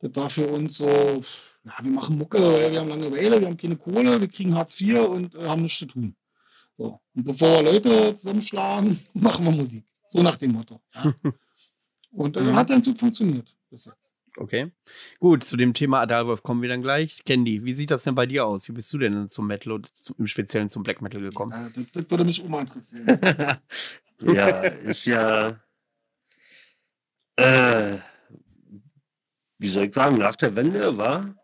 Das 0.00 0.14
war 0.16 0.30
für 0.30 0.46
uns 0.46 0.78
so, 0.78 0.86
ja, 1.64 1.74
wir 1.82 1.90
machen 1.90 2.18
Mucke, 2.18 2.38
wir 2.38 2.80
haben 2.80 2.88
Langeweile, 2.88 3.38
wir 3.40 3.46
haben 3.46 3.56
keine 3.56 3.76
Kohle, 3.76 4.20
wir 4.20 4.28
kriegen 4.28 4.54
Hartz 4.54 4.80
IV 4.80 5.06
und 5.06 5.34
äh, 5.34 5.46
haben 5.46 5.62
nichts 5.62 5.78
zu 5.78 5.86
tun. 5.86 6.16
So. 6.76 6.98
Und 7.14 7.24
bevor 7.24 7.62
wir 7.62 7.72
Leute 7.72 8.14
zusammenschlagen, 8.14 8.98
machen 9.14 9.44
wir 9.44 9.52
Musik. 9.52 9.84
So 10.08 10.22
nach 10.22 10.36
dem 10.36 10.52
Motto. 10.52 10.80
Ja. 10.94 11.14
Und 12.12 12.36
äh, 12.36 12.52
hat 12.52 12.68
ganz 12.68 12.86
gut 12.86 12.98
funktioniert 12.98 13.56
bis 13.70 13.84
jetzt. 13.84 14.09
Okay. 14.36 14.70
Gut, 15.18 15.44
zu 15.44 15.56
dem 15.56 15.74
Thema 15.74 16.00
Adalwolf 16.00 16.42
kommen 16.42 16.62
wir 16.62 16.68
dann 16.68 16.82
gleich. 16.82 17.24
Candy, 17.24 17.64
wie 17.64 17.72
sieht 17.72 17.90
das 17.90 18.04
denn 18.04 18.14
bei 18.14 18.26
dir 18.26 18.46
aus? 18.46 18.68
Wie 18.68 18.72
bist 18.72 18.92
du 18.92 18.98
denn 18.98 19.28
zum 19.28 19.46
Metal 19.46 19.72
und 19.72 19.90
zum, 19.94 20.16
im 20.18 20.26
Speziellen 20.26 20.70
zum 20.70 20.82
Black 20.82 21.02
Metal 21.02 21.20
gekommen? 21.20 21.52
Äh, 21.52 21.70
das, 21.74 21.84
das 21.92 22.10
würde 22.10 22.24
mich 22.24 22.42
auch 22.42 22.48
mal 22.48 22.60
interessieren. 22.60 23.06
ja, 24.22 24.48
ist 24.60 25.06
ja, 25.06 25.60
äh, 27.36 27.98
wie 29.58 29.68
soll 29.68 29.84
ich 29.84 29.94
sagen, 29.94 30.18
nach 30.18 30.36
der 30.36 30.54
Wende 30.56 30.96
war, 30.96 31.34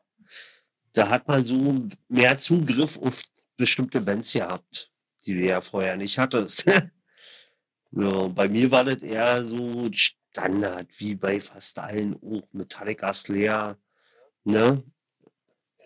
da 0.93 1.09
hat 1.09 1.29
man 1.29 1.45
so 1.45 1.89
mehr 2.09 2.39
Zugriff 2.39 2.97
auf 2.99 3.23
bestimmte 3.57 4.01
Bands 4.01 4.33
gehabt, 4.33 4.91
die 5.25 5.35
du 5.35 5.45
ja 5.45 5.61
vorher 5.61 5.97
nicht 5.97 6.19
hattest. 6.19 6.65
so, 7.91 8.31
bei 8.31 8.49
mir 8.49 8.71
war 8.71 8.85
das 8.85 8.99
eher 8.99 9.45
so 9.45 9.89
Standard, 10.37 10.89
wie 10.99 11.15
bei 11.15 11.41
fast 11.41 11.79
allen 11.79 12.15
auch 12.17 12.47
Metallica, 12.53 13.15
Slayer, 13.15 13.79
ne? 14.45 14.83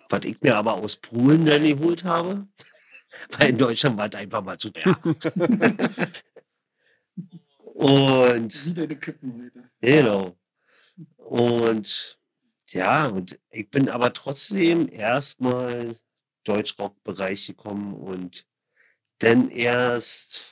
Was 0.09 0.25
ich 0.25 0.41
mir 0.41 0.57
aber 0.57 0.75
aus 0.75 0.97
Polen 0.97 1.45
dann 1.45 1.63
geholt 1.63 2.03
habe, 2.03 2.49
weil 3.39 3.51
in 3.51 3.59
Deutschland 3.59 3.97
war 3.97 4.09
das 4.09 4.21
einfach 4.21 4.43
mal 4.43 4.59
zu 4.59 4.71
teuer. 4.71 4.99
Und 7.75 8.67
Wieder 8.67 8.89
die 8.89 8.97
Kippen. 8.97 9.53
Genau. 9.81 10.37
Und 11.17 12.19
ja, 12.67 13.07
und 13.07 13.41
ich 13.51 13.71
bin 13.71 13.89
aber 13.89 14.13
trotzdem 14.13 14.89
erstmal 14.91 15.97
Deutschrock-Bereich 16.45 17.47
gekommen 17.47 17.95
und 17.95 18.47
dann 19.21 19.49
erst, 19.49 20.50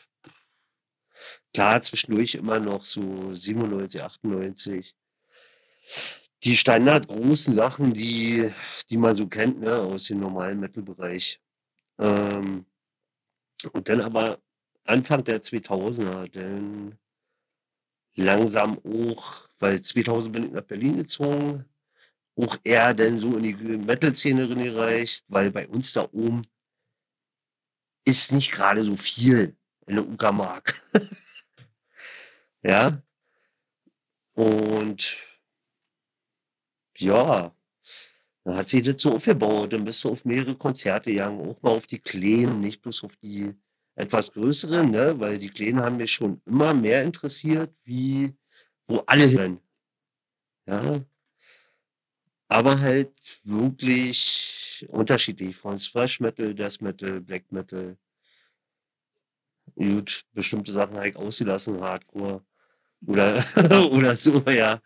klar, 1.53 1.83
zwischendurch 1.83 2.35
immer 2.35 2.59
noch 2.59 2.85
so 2.85 3.35
97, 3.35 4.03
98. 4.03 4.95
Die 6.45 6.57
standardgroßen 6.57 7.55
Sachen, 7.55 7.93
die, 7.93 8.49
die 8.91 8.97
man 8.97 9.17
so 9.17 9.27
kennt, 9.27 9.61
ne, 9.61 9.77
aus 9.79 10.05
dem 10.05 10.19
normalen 10.19 10.61
Metal-Bereich. 10.61 11.41
Ähm, 11.99 12.65
und 13.73 13.89
dann 13.89 14.01
aber 14.01 14.39
Anfang 14.85 15.25
der 15.25 15.43
2000er, 15.43 16.31
dann 16.31 16.99
langsam 18.15 18.79
auch, 18.85 19.49
weil 19.59 19.83
2000 19.83 20.33
bin 20.33 20.45
ich 20.45 20.53
nach 20.53 20.63
Berlin 20.63 20.97
gezogen, 20.97 21.65
auch 22.37 22.57
eher 22.63 22.95
dann 22.95 23.19
so 23.19 23.37
in 23.37 23.43
die 23.43 23.55
Metal-Szene 23.55 24.49
gereicht, 24.49 25.25
weil 25.29 25.51
bei 25.51 25.67
uns 25.67 25.93
da 25.93 26.09
oben 26.13 26.43
ist 28.05 28.33
nicht 28.33 28.53
gerade 28.53 28.85
so 28.85 28.97
viel 28.97 29.57
in 29.87 29.97
der 29.97 30.07
Uckermark. 30.07 30.75
ja. 32.63 33.03
Und 34.35 35.19
ja, 36.97 37.53
dann 38.45 38.57
hat 38.57 38.69
sich 38.69 38.83
das 38.83 39.03
so 39.03 39.15
aufgebaut. 39.15 39.73
Dann 39.73 39.85
bist 39.85 40.03
du 40.05 40.11
auf 40.11 40.25
mehrere 40.25 40.57
Konzerte 40.57 41.11
gegangen, 41.11 41.41
auch 41.41 41.61
mal 41.63 41.71
auf 41.73 41.87
die 41.87 41.99
Kleinen, 41.99 42.61
nicht 42.61 42.83
bloß 42.83 43.05
auf 43.05 43.17
die 43.17 43.55
etwas 43.95 44.33
größeren, 44.33 44.91
ne? 44.91 45.19
weil 45.19 45.39
die 45.39 45.51
Kleinen 45.51 45.81
haben 45.81 45.97
mich 45.97 46.13
schon 46.13 46.41
immer 46.47 46.73
mehr 46.73 47.03
interessiert, 47.03 47.75
wie 47.85 48.35
wo 48.87 49.03
alle 49.07 49.31
hören. 49.31 49.61
Ja. 50.67 51.05
Aber 52.49 52.81
halt 52.81 53.41
wirklich 53.45 54.87
unterschiedlich 54.89 55.57
von 55.57 55.79
Thrash 55.79 56.21
Metal, 56.21 56.55
Death 56.55 56.81
Metal, 56.81 57.21
Black 57.21 57.51
Metal. 57.53 57.99
Gut, 59.75 60.25
bestimmte 60.33 60.73
Sachen 60.73 61.01
ich 61.03 61.17
ausgelassen, 61.17 61.81
Hardcore 61.81 62.43
oder, 63.07 63.45
oder 63.93 64.17
so, 64.17 64.43
ja. 64.51 64.81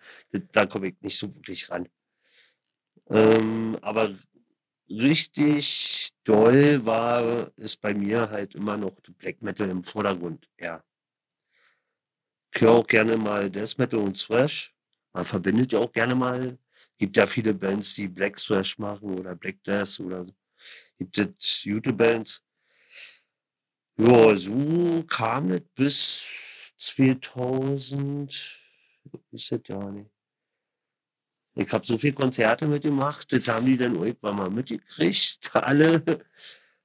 Da- 0.53 0.67
komme 0.67 0.89
ich 0.89 0.97
nicht 1.01 1.19
so 1.19 1.35
wirklich 1.35 1.71
ran. 1.71 1.89
Ähm, 3.11 3.79
aber 3.83 4.15
richtig 4.91 6.11
doll 6.25 6.85
war 6.87 7.53
es 7.57 7.77
bei 7.77 7.95
mir 7.95 8.31
halt 8.31 8.55
immer 8.55 8.77
noch 8.77 8.93
Black 9.19 9.43
Metal 9.43 9.69
im 9.71 9.85
Vordergrund, 9.85 10.49
ja. 10.61 10.83
Ich 12.55 12.61
höre 12.63 12.71
auch 12.73 12.87
gerne 12.87 13.17
mal 13.17 13.51
Death 13.51 13.79
Metal 13.79 13.99
und 14.01 14.19
Thrash. 14.21 14.75
Man 15.13 15.25
verbindet 15.25 15.73
ja 15.73 15.79
auch 15.79 15.93
gerne 15.93 16.15
mal. 16.15 16.59
Gibt 16.99 17.17
ja 17.17 17.27
viele 17.27 17.55
Bands, 17.55 17.95
die 17.95 18.09
Black 18.09 18.37
Thrash 18.37 18.79
machen 18.79 19.19
oder 19.19 19.35
Black 19.35 19.63
Death 19.65 20.01
oder 20.01 20.25
so. 20.27 20.33
Gibt 20.99 21.19
es 21.19 21.63
gute 21.65 21.93
Bands. 21.93 22.43
Ja, 23.97 24.35
so 24.37 25.05
kam 25.09 25.51
es 25.53 25.63
bis 25.75 26.25
2000. 26.83 28.31
Ist 29.33 29.53
das 29.53 29.61
ja 29.67 29.91
nicht. 29.91 30.11
Ich 31.55 31.71
habe 31.71 31.85
so 31.85 31.99
viele 31.99 32.15
Konzerte 32.15 32.67
mitgemacht, 32.67 33.31
das 33.31 33.47
haben 33.47 33.67
die 33.67 33.77
dann 33.77 33.95
irgendwann 33.95 34.37
mal 34.37 34.51
mitgekriegt, 34.51 35.51
alle. 35.55 36.03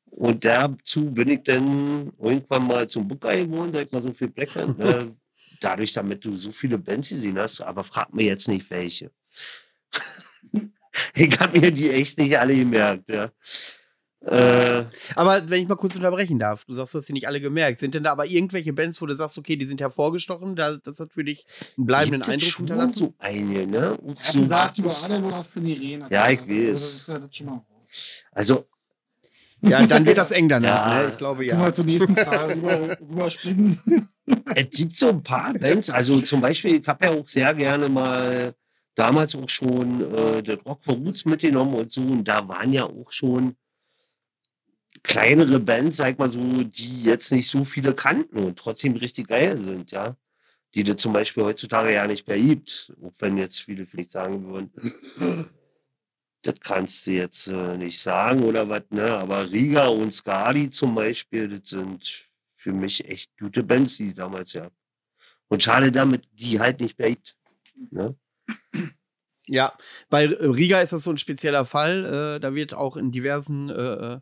Und 0.06 0.44
dazu 0.44 1.12
bin 1.12 1.30
ich 1.30 1.44
dann 1.44 2.12
irgendwann 2.20 2.68
mal 2.68 2.88
zum 2.88 3.08
Booker 3.08 3.36
geworden, 3.36 3.72
da 3.72 3.82
ich 3.82 3.92
mal 3.92 4.04
so 4.04 4.14
viel 4.14 4.28
Black 4.30 4.54
Band, 4.54 4.78
ne? 4.78 5.16
Dadurch, 5.60 5.94
damit 5.94 6.24
du 6.24 6.38
so 6.38 6.52
viele 6.52 6.78
Bands 6.78 7.10
gesehen 7.10 7.40
hast, 7.40 7.62
aber 7.62 7.84
frag 7.84 8.14
mir 8.14 8.26
jetzt 8.26 8.48
nicht 8.48 8.70
welche. 8.70 9.12
ich 11.16 11.40
habe 11.40 11.60
mir 11.60 11.72
die 11.72 11.90
echt 11.90 12.20
nicht 12.20 12.38
alle 12.38 12.56
gemerkt, 12.56 13.10
ja. 13.10 13.32
Äh, 14.28 14.84
Aber 15.16 15.50
wenn 15.50 15.62
ich 15.62 15.68
mal 15.70 15.76
kurz 15.76 15.96
unterbrechen 15.96 16.38
darf, 16.40 16.66
du 16.66 16.74
sagst, 16.74 16.94
du 16.94 16.98
hast 16.98 17.06
sie 17.06 17.14
nicht 17.14 17.28
alle 17.28 17.40
gemerkt. 17.40 17.80
Sind 17.80 17.96
denn 17.96 18.04
da 18.04 18.12
aber 18.12 18.26
irgendwelche 18.26 18.74
Bands, 18.74 19.02
wo 19.02 19.06
du 19.06 19.16
sagst, 19.16 19.38
okay, 19.38 19.56
die 19.56 19.66
sind 19.66 19.80
hervorgestochen, 19.82 20.56
da, 20.56 20.78
das 20.84 21.00
hat 21.00 21.14
für 21.14 21.24
dich 21.24 21.46
einen 21.78 21.86
bleibenden 21.88 22.22
gibt 22.22 22.32
Eindruck 22.34 22.50
schon 22.50 22.68
hinterlassen? 22.68 23.00
So 23.00 23.14
einige, 23.20 23.66
ne? 23.68 23.78
Er 24.06 24.10
hat 24.16 24.26
so- 24.34 24.40
gesagt, 24.42 24.78
über 24.80 24.96
Adamo 25.04 25.32
hast 25.32 25.56
du 25.56 25.62
nie 25.62 25.74
reden. 25.74 26.06
Ja, 26.10 26.30
ich 26.30 26.40
Also, 26.40 26.50
weiß. 26.52 26.72
Das 26.72 26.94
ist 26.94 27.08
ja 27.08 27.20
das 27.20 27.36
schon 27.36 27.46
mal 27.48 27.54
raus. 27.54 27.66
Also, 28.32 28.68
Ja, 29.62 29.86
dann 29.88 30.06
wird 30.06 30.18
das 30.18 30.32
eng 30.32 30.50
danach, 30.50 30.88
Ja. 30.92 31.02
ne? 31.04 31.10
Ich 31.10 31.18
glaube, 31.18 31.46
ja. 31.46 31.60
wir 31.60 31.74
zur 31.74 31.86
nächsten 31.86 32.16
Frage 32.16 32.56
rüber, 32.56 32.98
rüberspringen. 33.00 33.80
es 34.56 34.70
gibt 34.72 34.98
so 34.98 35.10
ein 35.10 35.24
paar 35.24 35.54
Bands, 35.54 35.90
also 35.90 36.20
zum 36.22 36.42
Beispiel, 36.42 36.76
ich 36.82 36.88
habe 36.88 37.06
ja 37.06 37.12
auch 37.12 37.28
sehr 37.28 37.54
gerne 37.54 37.88
mal 37.90 38.54
damals 38.96 39.36
auch 39.36 39.48
schon 39.50 40.02
äh, 40.14 40.44
das 40.44 40.58
Rock 40.66 40.84
for 40.84 40.96
Roots 40.96 41.24
mitgenommen 41.26 41.74
und 41.76 41.92
so, 41.92 42.02
und 42.02 42.24
da 42.26 42.48
waren 42.48 42.74
ja 42.74 42.84
auch 42.86 43.12
schon 43.12 43.56
kleinere 45.08 45.60
Bands, 45.60 45.98
sag 45.98 46.20
mal 46.20 46.32
so, 46.32 46.40
die 46.64 47.04
jetzt 47.04 47.32
nicht 47.32 47.50
so 47.50 47.64
viele 47.64 47.96
kannten 47.96 48.38
und 48.38 48.60
trotzdem 48.60 48.96
richtig 48.96 49.28
geil 49.28 49.60
sind, 49.60 49.92
ja. 49.92 50.18
Die 50.76 50.84
du 50.84 50.96
zum 50.96 51.14
Beispiel 51.14 51.44
heutzutage 51.44 51.94
ja 51.94 52.06
nicht 52.06 52.28
mehr 52.28 52.38
gibt, 52.38 52.94
auch 53.02 53.14
wenn 53.20 53.38
jetzt 53.38 53.62
viele 53.62 53.86
vielleicht 53.86 54.12
sagen 54.12 54.46
würden, 54.46 54.70
das 56.44 56.56
kannst 56.60 57.08
du 57.08 57.12
jetzt 57.12 57.48
äh, 57.48 57.78
nicht 57.78 58.00
sagen 58.00 58.44
oder 58.44 58.68
was, 58.68 58.84
ne? 58.90 59.18
Aber 59.18 59.50
Riga 59.50 59.88
und 59.88 60.14
Skali 60.14 60.70
zum 60.70 60.94
Beispiel, 60.94 61.48
das 61.48 61.70
sind 61.70 62.28
für 62.58 62.74
mich 62.74 63.08
echt 63.08 63.32
gute 63.40 63.64
Bands, 63.64 63.98
die 63.98 64.14
damals 64.14 64.54
ja. 64.54 64.70
Und 65.48 65.64
schade 65.64 65.92
damit, 65.92 66.28
die 66.34 66.60
halt 66.60 66.82
nicht 66.82 67.00
mehr 67.00 67.12
gibt. 67.12 67.38
Ne? 67.92 68.16
Ja, 69.48 69.74
bei 70.10 70.28
Riga 70.28 70.82
ist 70.82 70.92
das 70.92 71.06
so 71.06 71.12
ein 71.12 71.18
spezieller 71.18 71.64
Fall. 71.64 72.36
Äh, 72.36 72.40
da 72.42 72.54
wird 72.54 72.74
auch 72.74 72.98
in 72.98 73.14
diversen 73.14 73.70
äh, 73.70 74.20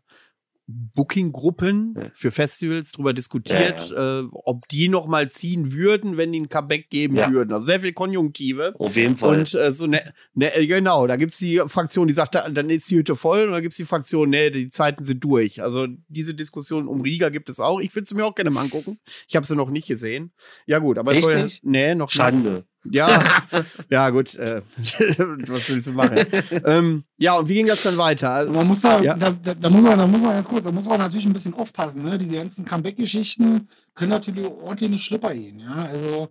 Booking-Gruppen 0.68 1.94
Ja. 1.98 2.10
für 2.14 2.32
Festivals 2.32 2.92
drüber 2.92 3.14
diskutiert, 3.14 3.92
Äh, 3.96 4.24
ob 4.32 4.68
die 4.68 4.90
noch 4.90 5.08
mal 5.08 5.30
ziehen 5.30 5.74
würden, 5.74 6.18
wenn 6.18 6.32
die 6.32 6.40
ein 6.42 6.50
Comeback 6.50 6.90
geben 6.90 7.16
Ja. 7.16 7.32
würden. 7.32 7.54
Also 7.54 7.66
sehr 7.66 7.80
viel 7.82 7.94
Konjunktive. 7.94 8.74
Auf 8.80 8.96
jeden 8.96 9.18
Fall. 9.18 9.40
Und 9.40 9.54
äh, 9.54 9.72
so 9.74 9.86
ne, 9.88 10.14
ne, 10.34 10.52
genau, 10.68 11.06
da 11.08 11.16
gibt's 11.16 11.38
die 11.38 11.62
Fraktion, 11.68 12.08
die 12.08 12.14
sagt, 12.14 12.36
da- 12.36 12.50
dann 12.50 12.70
ist 12.70 12.90
die 12.90 12.98
Hütte 12.98 13.16
voll, 13.16 13.46
und 13.46 13.52
dann 13.52 13.62
gibt's 13.62 13.78
die 13.78 13.86
Fraktion, 13.86 14.30
nee, 14.30 14.50
die 14.50 14.70
Zeiten 14.70 15.04
sind 15.06 15.24
durch. 15.24 15.62
Also 15.62 15.88
diese 16.08 16.34
Diskussion 16.34 16.88
um 16.88 17.02
Riga 17.02 17.30
gibt 17.30 17.50
es 17.50 17.60
auch. 17.60 17.80
Ich 17.80 17.94
würde 17.96 18.08
sie 18.08 18.16
mir 18.16 18.26
auch 18.26 18.36
gerne 18.36 18.50
mal 18.50 18.62
angucken. 18.62 19.00
Ich 19.28 19.36
habe 19.36 19.46
sie 19.46 19.56
noch 19.56 19.70
nicht 19.70 19.88
gesehen. 19.88 20.32
Ja 20.66 20.80
gut, 20.80 20.98
aber 20.98 21.12
es 21.12 21.18
Echt 21.18 21.26
soll 21.26 21.34
ja, 21.38 21.48
nee, 21.62 21.96
noch. 21.96 22.10
Schande. 22.10 22.66
Ja, 22.92 23.44
ja 23.90 24.10
gut. 24.10 24.36
Äh, 24.36 24.62
was 24.78 25.70
willst 25.70 25.88
du 25.88 25.92
machen? 25.92 26.18
ähm, 26.66 27.04
ja, 27.18 27.38
und 27.38 27.50
wie 27.50 27.56
ging 27.56 27.68
das 27.68 27.84
dann 27.84 27.98
weiter? 27.98 28.32
Also, 28.32 28.54
Man 28.54 28.68
muss 28.68 28.82
da, 28.82 29.02
Ja. 29.02 29.14
da, 29.16 29.32
da, 29.32 29.54
da 29.54 29.70
muss 29.70 29.82
man, 29.82 29.98
da 29.98 30.08
muss 30.08 30.22
man 30.22 30.32
ganz 30.32 30.48
kurz, 30.48 30.64
da 30.64 30.72
muss 30.72 30.86
man 30.86 31.00
natürlich 31.00 31.26
ein 31.26 31.34
bisschen 31.34 31.54
aufpassen. 31.54 32.04
Ne? 32.04 32.18
Diese 32.18 32.36
ganzen 32.36 32.66
Comeback-Geschichten 32.66 33.68
können 33.96 34.12
natürlich 34.12 34.46
ordentlich 34.48 34.88
in 34.88 34.92
die 34.94 35.00
Schlipper 35.00 35.34
gehen. 35.34 35.60
Ja? 35.60 35.74
Also 35.74 36.30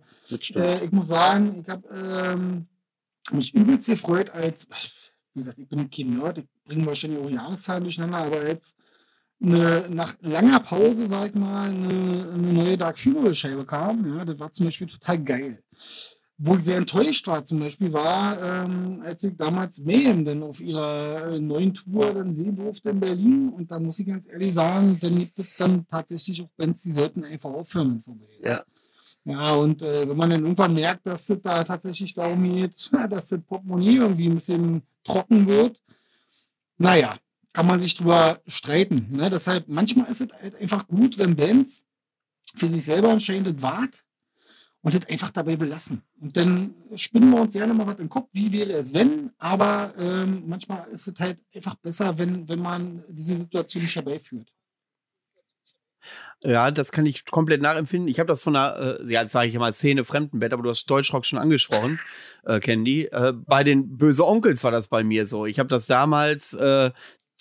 äh, 0.55 0.85
ich 0.85 0.91
muss 0.91 1.07
sagen, 1.07 1.61
ich 1.61 1.69
habe 1.69 1.87
ähm, 1.93 2.67
mich 3.31 3.53
übelst 3.53 3.87
gefreut, 3.87 4.29
als, 4.29 4.67
wie 5.33 5.39
gesagt, 5.39 5.57
ich 5.59 5.67
bin 5.67 5.89
kein 5.89 6.17
Nerd, 6.17 6.37
ich 6.37 6.45
bringe 6.65 6.85
wahrscheinlich 6.85 7.19
auch 7.19 7.29
Jahreszahlen 7.29 7.83
durcheinander, 7.83 8.17
aber 8.17 8.47
jetzt 8.47 8.75
eine, 9.41 9.85
nach 9.89 10.13
langer 10.21 10.59
Pause, 10.61 11.07
sag 11.07 11.29
ich 11.29 11.35
mal, 11.35 11.69
eine, 11.69 12.29
eine 12.33 12.53
neue 12.53 12.77
Dark 12.77 12.97
Funeral-Scheibe 12.97 13.65
kam. 13.65 14.17
Ja? 14.17 14.23
Das 14.25 14.39
war 14.39 14.51
zum 14.51 14.65
Beispiel 14.67 14.87
total 14.87 15.19
geil. 15.23 15.63
Wo 16.37 16.55
ich 16.55 16.65
sehr 16.65 16.77
enttäuscht 16.77 17.27
war, 17.27 17.45
zum 17.45 17.59
Beispiel, 17.59 17.93
war, 17.93 18.41
ähm, 18.41 19.01
als 19.05 19.23
ich 19.23 19.37
damals 19.37 19.79
Mayhem 19.79 20.25
dann 20.25 20.43
auf 20.43 20.59
ihrer 20.59 21.31
äh, 21.31 21.39
neuen 21.39 21.73
Tour 21.73 22.13
dann 22.13 22.35
sehen 22.35 22.57
durfte 22.57 22.89
in 22.89 22.99
Berlin. 22.99 23.49
Und 23.49 23.71
da 23.71 23.79
muss 23.79 23.99
ich 23.99 24.07
ganz 24.07 24.27
ehrlich 24.27 24.53
sagen, 24.53 24.97
dann 24.99 25.17
gibt 25.17 25.39
es 25.39 25.55
dann 25.55 25.87
tatsächlich 25.87 26.41
auch 26.41 26.49
Bands, 26.57 26.81
die 26.81 26.91
sollten 26.91 27.23
einfach 27.23 27.51
aufhören, 27.51 28.03
ist. 28.39 28.47
Ja. 28.47 28.63
Ja, 29.27 29.53
und 29.53 29.81
äh, 29.81 30.07
wenn 30.07 30.17
man 30.17 30.29
dann 30.29 30.43
irgendwann 30.43 30.75
merkt, 30.75 31.07
dass 31.07 31.27
es 31.29 31.41
da 31.41 31.63
tatsächlich 31.63 32.13
darum 32.13 32.43
geht, 32.43 32.91
dass 33.09 33.29
das 33.29 33.41
Portemonnaie 33.41 33.95
irgendwie 33.95 34.27
ein 34.27 34.35
bisschen 34.35 34.83
trocken 35.03 35.47
wird, 35.47 35.81
naja, 36.77 37.15
kann 37.53 37.67
man 37.67 37.79
sich 37.79 37.95
drüber 37.95 38.41
streiten. 38.45 39.07
Ne? 39.09 39.29
Deshalb, 39.29 39.67
manchmal 39.67 40.11
ist 40.11 40.21
es 40.21 40.27
halt 40.31 40.55
einfach 40.55 40.87
gut, 40.87 41.17
wenn 41.17 41.35
Bands 41.35 41.85
für 42.55 42.67
sich 42.67 42.85
selber 42.85 43.09
entscheiden, 43.09 43.45
das 43.45 43.61
wart 43.61 44.04
und 44.85 44.93
das 44.93 45.09
einfach 45.09 45.31
dabei 45.31 45.55
belassen. 45.55 46.03
Und 46.21 46.37
dann 46.37 46.75
spinnen 46.93 47.31
wir 47.31 47.41
uns 47.41 47.53
gerne 47.53 47.73
mal 47.73 47.87
was 47.87 47.97
im 47.97 48.07
Kopf, 48.07 48.29
wie 48.33 48.51
wäre 48.51 48.71
es, 48.73 48.93
wenn, 48.93 49.31
aber 49.39 49.91
ähm, 49.97 50.43
manchmal 50.45 50.87
ist 50.89 51.07
es 51.07 51.19
halt 51.19 51.39
einfach 51.55 51.73
besser, 51.73 52.19
wenn, 52.19 52.47
wenn 52.47 52.59
man 52.59 53.03
diese 53.09 53.33
Situation 53.33 53.81
nicht 53.81 53.95
herbeiführt. 53.95 54.53
ja, 56.43 56.69
das 56.69 56.91
kann 56.91 57.07
ich 57.07 57.25
komplett 57.25 57.63
nachempfinden. 57.63 58.07
Ich 58.07 58.19
habe 58.19 58.27
das 58.27 58.43
von 58.43 58.55
einer, 58.55 58.99
äh, 58.99 59.11
ja, 59.11 59.23
jetzt 59.23 59.31
sage 59.31 59.49
ich 59.49 59.57
mal 59.57 59.73
Szene 59.73 60.05
Fremdenbett, 60.05 60.53
aber 60.53 60.61
du 60.61 60.69
hast 60.69 60.85
Deutschrock 60.85 61.25
schon 61.25 61.39
angesprochen, 61.39 61.99
äh, 62.43 62.59
Candy. 62.59 63.05
Äh, 63.05 63.33
bei 63.33 63.63
den 63.63 63.97
Böse 63.97 64.23
Onkels 64.23 64.63
war 64.63 64.69
das 64.69 64.87
bei 64.87 65.03
mir 65.03 65.25
so. 65.25 65.47
Ich 65.47 65.57
habe 65.57 65.69
das 65.69 65.87
damals, 65.87 66.53
äh, 66.53 66.91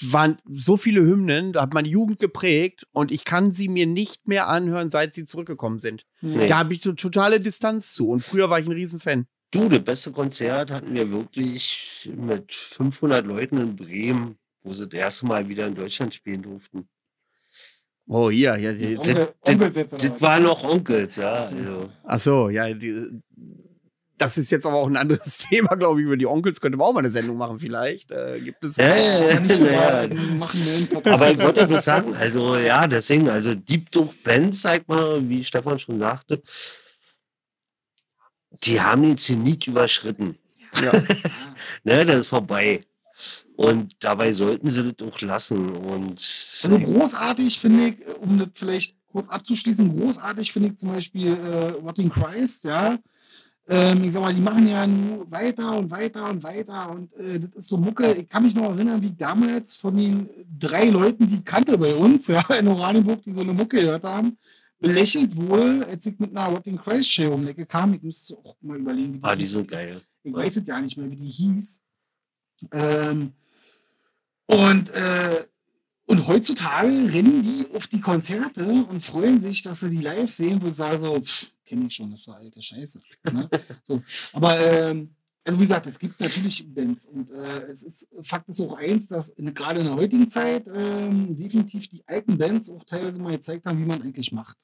waren 0.02 0.38
so 0.52 0.76
viele 0.76 1.02
Hymnen, 1.02 1.52
da 1.52 1.62
hat 1.62 1.74
meine 1.74 1.88
Jugend 1.88 2.18
geprägt 2.18 2.87
und 2.92 3.12
ich 3.12 3.24
kann 3.24 3.52
sie 3.52 3.68
mir 3.68 3.87
nicht 3.87 4.26
mehr 4.26 4.48
anhören, 4.48 4.90
seit 4.90 5.14
sie 5.14 5.24
zurückgekommen 5.24 5.78
sind. 5.78 6.04
Nee. 6.20 6.48
Da 6.48 6.59
habe 6.59 6.74
ich 6.74 6.83
so 6.83 6.92
totale 6.92 7.40
Distanz 7.40 7.92
zu 7.92 8.09
und 8.11 8.22
früher 8.24 8.50
war 8.50 8.59
ich 8.59 8.66
ein 8.66 8.72
Riesenfan. 8.72 9.26
Du, 9.50 9.68
das 9.68 9.83
beste 9.83 10.11
Konzert 10.11 10.72
hatten 10.72 10.94
wir 10.94 11.11
wirklich 11.12 12.11
mit 12.16 12.52
500 12.54 13.24
Leuten 13.24 13.59
in 13.59 13.76
Bremen, 13.76 14.37
wo 14.64 14.74
sie 14.74 14.88
das 14.88 14.98
erste 14.98 15.26
Mal 15.26 15.48
wieder 15.48 15.66
in 15.66 15.76
Deutschland 15.76 16.12
spielen 16.14 16.42
durften. 16.42 16.88
Oh, 18.07 18.30
hier, 18.30 18.57
ja, 18.57 18.72
die, 18.72 18.98
Onkel, 18.98 19.28
Onkels 19.42 19.76
jetzt 19.76 19.94
oder 19.94 20.02
Das 20.02 20.12
was? 20.12 20.20
waren 20.20 20.42
noch 20.42 20.64
Onkels, 20.64 21.16
ja. 21.16 21.33
Also. 21.44 21.90
Ach 22.02 22.20
so, 22.20 22.48
ja, 22.50 22.74
die, 22.74 23.22
das 24.18 24.38
ist 24.38 24.50
jetzt 24.50 24.64
aber 24.66 24.77
auch 24.77 24.87
ein 24.87 24.96
anderes 24.96 25.38
Thema, 25.50 25.74
glaube 25.74 26.00
ich. 26.00 26.07
Über 26.07 26.16
die 26.16 26.27
Onkels 26.27 26.61
könnte 26.61 26.79
man 26.79 26.87
auch 26.88 26.92
mal 26.92 27.00
eine 27.00 27.11
Sendung 27.11 27.37
machen, 27.37 27.59
vielleicht. 27.59 28.11
Äh, 28.11 28.40
gibt 28.40 28.64
es. 28.64 28.77
Ja, 28.77 28.94
ja, 28.94 29.31
ja, 29.31 29.40
nicht 29.40 29.59
ja. 29.59 30.00
einen 30.00 30.38
machen 30.38 30.61
wir 30.64 30.74
einen 30.74 30.87
Podcast. 30.88 31.14
Aber 31.14 31.31
ich 31.31 31.38
wollte 31.38 31.68
nur 31.68 31.81
sagen, 31.81 32.14
also 32.14 32.57
ja, 32.57 32.87
deswegen, 32.87 33.29
also 33.29 33.55
gibt 33.57 33.96
doch 33.96 34.12
Bands, 34.22 34.62
sag 34.62 34.88
mal, 34.88 35.29
wie 35.29 35.44
Stefan 35.44 35.79
schon 35.79 35.98
sagte, 35.98 36.42
die 38.62 38.81
haben 38.81 39.03
den 39.03 39.18
Zenit 39.18 39.66
überschritten. 39.66 40.38
Ja. 40.83 40.92
Ne, 41.87 42.05
das 42.07 42.16
ist 42.16 42.29
vorbei. 42.29 42.83
Und 43.57 43.94
dabei 44.00 44.33
sollten 44.33 44.68
sie 44.68 44.92
das 44.92 45.07
auch 45.07 45.20
lassen. 45.20 45.70
Und 45.70 46.18
Also 46.62 46.79
großartig 46.79 47.59
finde 47.59 47.88
ich, 47.88 47.96
um 48.20 48.38
das 48.38 48.48
vielleicht 48.55 48.96
kurz 49.12 49.29
abzuschließen, 49.29 49.96
großartig 49.96 50.53
finde 50.53 50.70
ich 50.70 50.77
zum 50.77 50.92
Beispiel 50.92 51.37
äh, 51.37 51.70
Rotting 51.72 52.11
Christ, 52.11 52.64
ja. 52.64 52.98
Ähm, 53.66 54.05
ich 54.05 54.12
sag 54.12 54.22
mal, 54.22 54.35
die 54.35 54.42
machen 54.42 54.68
ja 54.68 54.87
nur 54.87 55.31
weiter 55.31 55.79
und 55.79 55.90
weiter 55.90 56.29
und 56.29 56.42
weiter 56.42 56.90
und 56.90 57.12
äh, 57.14 57.40
das 57.40 57.50
ist 57.55 57.68
so 57.68 57.79
Mucke. 57.79 58.12
Ich 58.12 58.29
kann 58.29 58.42
mich 58.42 58.55
noch 58.55 58.70
erinnern, 58.70 59.00
wie 59.00 59.12
damals 59.12 59.74
von 59.77 59.96
den 59.96 60.29
drei 60.59 60.90
Leuten, 60.90 61.27
die 61.27 61.37
ich 61.37 61.44
kannte 61.44 61.79
bei 61.79 61.94
uns, 61.94 62.29
ja, 62.29 62.42
in 62.55 62.68
Oranienburg, 62.68 63.22
die 63.22 63.33
so 63.33 63.40
eine 63.40 63.55
Mucke 63.55 63.81
gehört 63.81 64.05
haben, 64.05 64.37
belächelt 64.79 65.35
wurde, 65.35 65.87
als 65.87 66.05
ich 66.05 66.18
mit 66.18 66.37
einer 66.37 66.55
Rotting 66.55 66.77
Christ 66.77 67.11
Show 67.11 67.33
um 67.33 67.42
die 67.42 67.53
Ecke 67.53 67.64
kam. 67.64 67.94
Ich 67.94 68.03
müsste 68.03 68.37
auch 68.37 68.55
mal 68.61 68.77
überlegen, 68.77 69.14
wie 69.14 69.20
ah, 69.22 69.35
die 69.35 69.46
sind 69.46 69.70
geil. 69.70 69.98
Ich 70.22 70.33
weiß 70.35 70.59
es 70.59 70.66
ja 70.66 70.79
nicht 70.81 70.98
mehr, 70.98 71.11
wie 71.11 71.16
die 71.16 71.31
hieß. 71.31 71.81
Ähm, 72.70 73.33
und, 74.46 74.90
äh, 74.90 75.44
und 76.07 76.29
heutzutage 76.29 76.88
rennen 76.88 77.42
die 77.42 77.66
auf 77.74 77.87
die 77.87 78.00
Konzerte 78.00 78.66
und 78.66 79.03
freuen 79.03 79.40
sich, 79.40 79.62
dass 79.62 79.81
sie 79.81 79.88
die 79.88 80.03
live 80.03 80.31
sehen, 80.31 80.61
wo 80.61 80.66
ich 80.66 80.74
sage 80.74 80.98
so, 80.98 81.18
kenne 81.75 81.87
ich 81.89 81.95
schon, 81.95 82.11
das 82.11 82.21
ist 82.21 82.25
so 82.27 82.33
alte 82.33 82.63
Scheiße. 82.63 83.01
Ne? 83.33 83.49
so. 83.85 84.01
Aber 84.33 84.59
ähm, 84.61 85.15
also 85.45 85.59
wie 85.59 85.65
gesagt, 85.65 85.87
es 85.87 85.99
gibt 85.99 86.21
natürlich 86.21 86.65
Bands 86.73 87.07
und 87.07 87.31
äh, 87.31 87.65
es 87.65 87.83
ist 87.83 88.09
Fakt 88.23 88.49
ist 88.49 88.61
auch 88.61 88.75
eins, 88.75 89.09
dass 89.09 89.35
gerade 89.37 89.81
in 89.81 89.87
der 89.87 89.97
heutigen 89.97 90.29
Zeit 90.29 90.67
ähm, 90.73 91.37
definitiv 91.37 91.89
die 91.89 92.03
alten 92.07 92.39
Bands 92.39 92.71
auch 92.71 92.85
teilweise 92.85 93.21
mal 93.21 93.33
gezeigt 93.33 93.67
haben, 93.67 93.79
wie 93.79 93.87
man 93.87 94.03
eigentlich 94.03 94.33
macht. 94.33 94.57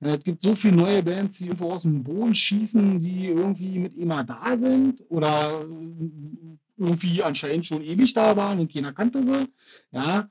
Ja, 0.00 0.14
Es 0.14 0.24
gibt 0.24 0.42
so 0.42 0.54
viele 0.54 0.76
neue 0.76 1.02
Bands, 1.02 1.38
die 1.38 1.46
irgendwo 1.46 1.70
aus 1.70 1.82
dem 1.82 2.02
Boden 2.02 2.34
schießen, 2.34 3.00
die 3.00 3.26
irgendwie 3.26 3.78
mit 3.78 3.96
immer 3.96 4.24
da 4.24 4.58
sind 4.58 5.02
oder 5.08 5.62
äh, 5.62 6.56
irgendwie 6.76 7.22
anscheinend 7.22 7.66
schon 7.66 7.82
ewig 7.82 8.12
da 8.12 8.36
waren 8.36 8.58
und 8.58 8.72
keiner 8.72 8.92
kannte 8.92 9.22
sie. 9.22 9.46
Ja, 9.92 10.28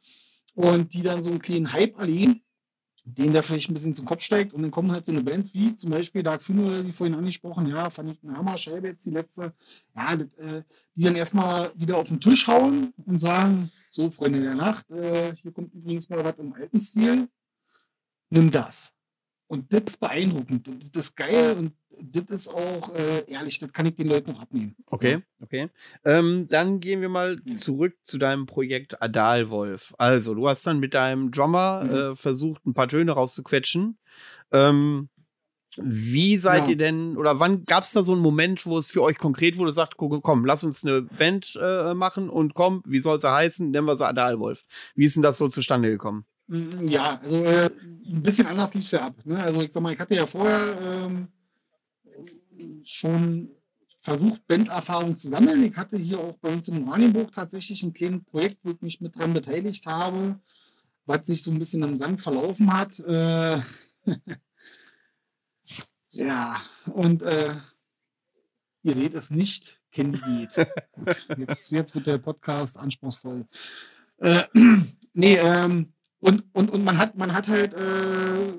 und 0.54 0.94
die 0.94 1.02
dann 1.02 1.24
so 1.24 1.30
einen 1.32 1.42
kleinen 1.42 1.72
Hype 1.72 1.98
erleben, 1.98 2.42
den 3.08 3.32
der 3.32 3.41
vielleicht 3.41 3.70
ein 3.70 3.74
bisschen 3.74 3.93
zum 3.93 4.06
Kopf 4.06 4.22
steigt 4.22 4.54
und 4.54 4.62
dann 4.62 4.72
kommen 4.72 4.91
halt 4.91 5.06
so 5.06 5.13
eine 5.13 5.22
Bands 5.22 5.54
wie 5.54 5.76
zum 5.76 5.91
Beispiel 5.91 6.24
Dark 6.24 6.41
Funeral, 6.43 6.86
wie 6.86 6.91
vorhin 6.91 7.15
angesprochen, 7.15 7.67
ja, 7.67 7.89
fand 7.89 8.12
ich 8.12 8.24
eine 8.24 8.38
Hammer-Scheibe 8.38 8.89
jetzt 8.89 9.06
die 9.06 9.12
letzte, 9.12 9.54
ja, 9.96 10.15
das, 10.15 10.28
äh, 10.38 10.63
die 10.93 11.04
dann 11.04 11.15
erstmal 11.15 11.72
wieder 11.76 11.98
auf 11.98 12.10
den 12.10 12.20
Tisch 12.20 12.48
hauen 12.48 12.93
und 13.06 13.20
sagen, 13.20 13.72
so 13.89 14.12
Freunde 14.12 14.41
der 14.41 14.56
Nacht, 14.56 14.89
äh, 14.91 15.34
hier 15.36 15.54
kommt 15.54 15.74
übrigens 15.74 16.10
mal 16.10 16.24
was 16.24 16.38
im 16.38 16.54
alten 16.54 16.82
Stil, 16.82 17.30
nimm 18.30 18.52
das. 18.52 18.91
Und 19.48 19.72
das 19.72 19.84
ist 19.86 20.00
beeindruckend 20.00 20.67
und 20.67 20.96
das 20.96 21.06
ist 21.06 21.15
geil 21.15 21.56
und 21.58 21.74
das 22.03 22.23
ist 22.29 22.47
auch 22.47 22.93
äh, 22.95 23.23
ehrlich, 23.27 23.60
das 23.60 23.71
kann 23.73 23.86
ich 23.86 23.95
den 23.95 24.07
Leuten 24.07 24.31
noch 24.31 24.41
abnehmen. 24.41 24.75
Okay, 24.88 25.19
Okay. 25.41 25.69
Ähm, 26.05 26.47
dann 26.49 26.79
gehen 26.79 27.01
wir 27.01 27.10
mal 27.10 27.39
zurück 27.55 27.95
zu 28.03 28.17
deinem 28.17 28.45
Projekt 28.47 29.01
Adalwolf. 29.01 29.93
Also, 29.97 30.33
du 30.33 30.47
hast 30.47 30.65
dann 30.65 30.79
mit 30.79 30.93
deinem 30.93 31.31
Drummer 31.31 31.83
Mhm. 31.83 31.93
äh, 31.95 32.15
versucht, 32.15 32.65
ein 32.65 32.73
paar 32.73 32.88
Töne 32.88 33.12
rauszuquetschen. 33.12 33.97
Ähm, 34.51 35.10
wie 35.79 36.38
seid 36.39 36.63
Ja. 36.63 36.69
ihr 36.69 36.77
denn, 36.77 37.17
oder 37.17 37.39
wann 37.39 37.65
gab 37.65 37.83
es 37.83 37.91
da 37.91 38.01
so 38.01 38.13
einen 38.13 38.21
Moment, 38.21 38.65
wo 38.65 38.77
es 38.79 38.89
für 38.89 39.03
euch 39.03 39.17
konkret 39.17 39.57
wurde, 39.57 39.71
sagt, 39.73 39.95
komm, 39.97 40.45
lass 40.45 40.63
uns 40.63 40.83
eine 40.83 41.03
Band 41.03 41.57
äh, 41.62 41.93
machen 41.93 42.29
und 42.29 42.55
komm, 42.55 42.81
wie 42.88 42.99
soll 42.99 43.19
sie 43.19 43.31
heißen? 43.31 43.69
Nennen 43.69 43.86
wir 43.86 43.95
sie 43.95 44.07
Adalwolf. 44.07 44.63
Wie 44.95 45.05
ist 45.05 45.15
denn 45.15 45.23
das 45.23 45.38
so 45.38 45.49
zustande 45.49 45.89
gekommen? 45.89 46.25
Mm, 46.47 46.88
Ja, 46.88 47.19
also 47.21 47.43
äh, 47.43 47.69
ein 48.07 48.23
bisschen 48.23 48.47
anders 48.47 48.73
lief 48.73 48.86
es 48.86 48.91
ja 48.91 49.01
ab. 49.05 49.15
Ne? 49.25 49.38
Also 49.39 49.62
ich 49.62 49.71
sag 49.71 49.83
mal, 49.83 49.93
ich 49.93 49.99
hatte 49.99 50.15
ja 50.15 50.25
vorher 50.25 50.79
ähm, 50.81 51.27
schon 52.84 53.50
versucht, 54.02 54.48
Banderfahrung 54.48 55.17
zu 55.17 55.28
sammeln. 55.28 55.65
Ich 55.65 55.76
hatte 55.76 55.98
hier 55.98 56.20
auch 56.20 56.38
bei 56.38 56.54
uns 56.54 56.70
in 56.70 56.88
Oranienburg 56.88 57.32
tatsächlich 57.32 57.84
ein 57.84 57.93
kleines 57.93 58.24
Projekt, 58.24 58.60
wo 58.63 58.72
ich 58.72 58.82
mich 58.82 59.02
mit 59.02 59.15
dran 59.15 59.34
beteiligt 59.34 59.86
habe, 59.86 60.39
was 61.06 61.28
sich 61.28 61.43
so 61.43 61.52
ein 61.52 61.60
bisschen 61.60 61.84
im 61.84 61.98
Sand 61.98 62.22
verlaufen 62.22 62.72
hat. 62.74 63.00
Äh, 63.00 63.60
ja, 66.10 66.62
und 66.86 67.22
äh, 67.22 67.56
ihr 68.84 68.96
seht 68.96 69.13
es 69.13 69.30
nicht, 69.30 69.82
kennt 69.91 70.17
die 70.17 70.30
Lied. 70.30 70.67
Gut, 70.93 71.28
jetzt, 71.38 71.72
jetzt 71.72 71.96
wird 71.96 72.08
der 72.08 72.17
Podcast 72.17 72.80
anspruchsvoll. 72.80 73.46
Äh, 74.20 74.43
nee, 75.13 75.36
ähm, 75.36 75.93
und, 76.20 76.43
und, 76.54 76.72
und 76.72 76.84
man 76.84 76.98
hat, 76.98 77.17
man 77.17 77.34
hat 77.34 77.48
halt 77.48 77.74
äh, 77.74 78.54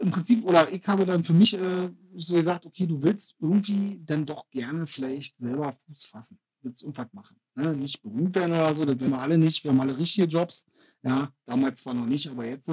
im 0.00 0.10
Prinzip, 0.10 0.44
oder 0.44 0.72
ich 0.72 0.86
habe 0.86 1.04
dann 1.04 1.22
für 1.22 1.34
mich 1.34 1.54
äh, 1.54 1.90
so 2.16 2.34
gesagt, 2.34 2.64
okay, 2.64 2.86
du 2.86 3.02
willst 3.02 3.36
irgendwie 3.38 4.00
dann 4.04 4.24
doch 4.24 4.48
gerne 4.50 4.86
vielleicht 4.86 5.38
selber 5.38 5.72
Fuß 5.72 6.06
fassen, 6.06 6.38
willst 6.62 6.82
irgendwas 6.82 7.12
machen. 7.12 7.36
Ne? 7.54 7.74
Nicht 7.74 8.02
berühmt 8.02 8.34
werden 8.34 8.52
oder 8.52 8.74
so, 8.74 8.84
das 8.84 8.98
werden 8.98 9.10
wir 9.10 9.20
alle 9.20 9.36
nicht, 9.36 9.62
wir 9.62 9.70
haben 9.70 9.80
alle 9.80 9.96
richtige 9.96 10.26
Jobs. 10.26 10.66
Ja, 11.02 11.32
damals 11.46 11.82
zwar 11.82 11.94
noch 11.94 12.06
nicht, 12.06 12.28
aber 12.28 12.46
jetzt. 12.46 12.70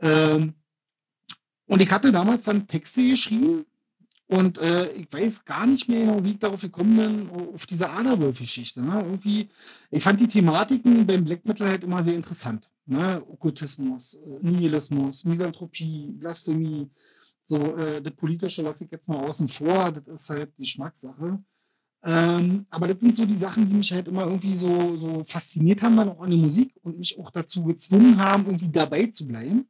Ähm, 0.00 0.54
und 1.66 1.82
ich 1.82 1.90
hatte 1.90 2.12
damals 2.12 2.44
dann 2.44 2.66
Texte 2.66 3.06
geschrieben 3.08 3.64
und 4.26 4.58
äh, 4.58 4.92
ich 4.92 5.10
weiß 5.12 5.44
gar 5.44 5.66
nicht 5.66 5.88
mehr 5.88 6.00
genau, 6.00 6.22
wie 6.22 6.32
ich 6.32 6.38
darauf 6.38 6.60
gekommen 6.60 6.96
bin, 6.96 7.30
auf 7.54 7.66
diese 7.66 7.88
Aderwolf-Geschichte. 7.88 8.82
Ne? 8.82 9.00
Irgendwie, 9.00 9.48
ich 9.90 10.02
fand 10.02 10.20
die 10.20 10.28
Thematiken 10.28 11.06
beim 11.06 11.24
Black 11.24 11.46
Metal 11.46 11.68
halt 11.68 11.84
immer 11.84 12.02
sehr 12.02 12.14
interessant. 12.14 12.68
Ne? 12.86 13.22
Okkultismus, 13.28 14.14
äh, 14.14 14.38
Nihilismus, 14.42 15.24
Misanthropie, 15.24 16.12
Blasphemie. 16.12 16.88
So, 17.42 17.76
äh, 17.76 18.00
das 18.00 18.14
Politische 18.14 18.62
lasse 18.62 18.84
ich 18.84 18.90
jetzt 18.90 19.08
mal 19.08 19.24
außen 19.24 19.48
vor, 19.48 19.92
das 19.92 20.06
ist 20.06 20.30
halt 20.30 20.52
die 20.56 20.62
Geschmackssache. 20.62 21.38
Ähm, 22.04 22.66
aber 22.70 22.88
das 22.88 23.00
sind 23.00 23.16
so 23.16 23.26
die 23.26 23.36
Sachen, 23.36 23.68
die 23.68 23.74
mich 23.74 23.92
halt 23.92 24.06
immer 24.06 24.24
irgendwie 24.24 24.56
so, 24.56 24.96
so 24.96 25.24
fasziniert 25.24 25.82
haben, 25.82 25.96
dann 25.96 26.10
auch 26.10 26.20
an 26.20 26.30
der 26.30 26.38
Musik 26.38 26.72
und 26.82 26.98
mich 26.98 27.18
auch 27.18 27.30
dazu 27.30 27.64
gezwungen 27.64 28.16
haben, 28.18 28.46
irgendwie 28.46 28.70
dabei 28.70 29.06
zu 29.06 29.26
bleiben. 29.26 29.68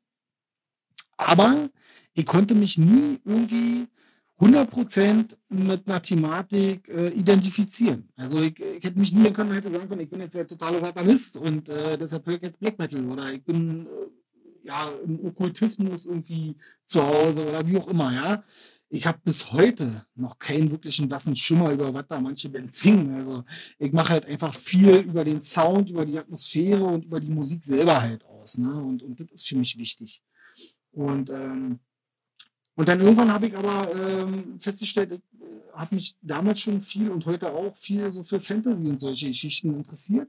Aber 1.16 1.70
ich 2.12 2.26
konnte 2.26 2.54
mich 2.54 2.76
nie 2.76 3.18
irgendwie 3.24 3.86
100% 4.38 5.34
mit 5.48 5.88
einer 5.88 6.02
Thematik 6.02 6.88
äh, 6.88 7.08
identifizieren. 7.08 8.08
Also 8.16 8.40
ich, 8.42 8.60
ich 8.60 8.84
hätte 8.84 8.98
mich 8.98 9.12
nie 9.12 9.30
können, 9.30 9.52
hätte 9.52 9.70
sagen 9.70 9.88
können, 9.88 10.02
ich 10.02 10.10
bin 10.10 10.20
jetzt 10.20 10.34
der 10.34 10.46
totale 10.46 10.78
Satanist 10.78 11.38
und 11.38 11.68
äh, 11.68 11.96
deshalb 11.96 12.26
höre 12.26 12.36
ich 12.36 12.42
jetzt 12.42 12.60
Black 12.60 12.78
Metal 12.78 13.04
oder 13.06 13.32
ich 13.32 13.42
bin 13.42 13.86
äh, 13.86 14.66
ja 14.66 14.90
im 15.04 15.24
Okkultismus 15.24 16.04
irgendwie 16.04 16.54
zu 16.84 17.02
Hause 17.02 17.48
oder 17.48 17.66
wie 17.66 17.78
auch 17.78 17.88
immer, 17.88 18.12
ja. 18.12 18.44
Ich 18.88 19.06
habe 19.06 19.18
bis 19.24 19.52
heute 19.52 20.06
noch 20.14 20.38
keinen 20.38 20.70
wirklichen 20.70 21.08
blassen 21.08 21.34
Schimmer 21.34 21.72
über 21.72 21.92
was 21.92 22.06
da 22.06 22.20
manche 22.20 22.48
Bands 22.48 22.80
singen. 22.80 23.14
Also 23.14 23.44
ich 23.78 23.92
mache 23.92 24.10
halt 24.10 24.26
einfach 24.26 24.54
viel 24.54 24.98
über 24.98 25.24
den 25.24 25.42
Sound, 25.42 25.90
über 25.90 26.06
die 26.06 26.18
Atmosphäre 26.18 26.84
und 26.84 27.04
über 27.04 27.18
die 27.18 27.30
Musik 27.30 27.64
selber 27.64 28.00
halt 28.00 28.24
aus. 28.24 28.58
Ne? 28.58 28.72
Und, 28.72 29.02
und 29.02 29.18
das 29.18 29.26
ist 29.32 29.48
für 29.48 29.56
mich 29.56 29.76
wichtig. 29.76 30.22
Und 30.92 31.30
ähm, 31.30 31.80
und 32.76 32.88
dann 32.88 33.00
irgendwann 33.00 33.32
habe 33.32 33.46
ich 33.46 33.56
aber 33.56 33.90
ähm, 33.94 34.58
festgestellt, 34.60 35.12
ich 35.12 35.40
äh, 35.40 35.72
habe 35.72 35.94
mich 35.94 36.14
damals 36.20 36.60
schon 36.60 36.82
viel 36.82 37.10
und 37.10 37.24
heute 37.24 37.50
auch 37.50 37.74
viel 37.74 38.12
so 38.12 38.22
für 38.22 38.38
Fantasy 38.38 38.88
und 38.88 39.00
solche 39.00 39.28
Geschichten 39.28 39.74
interessiert. 39.74 40.28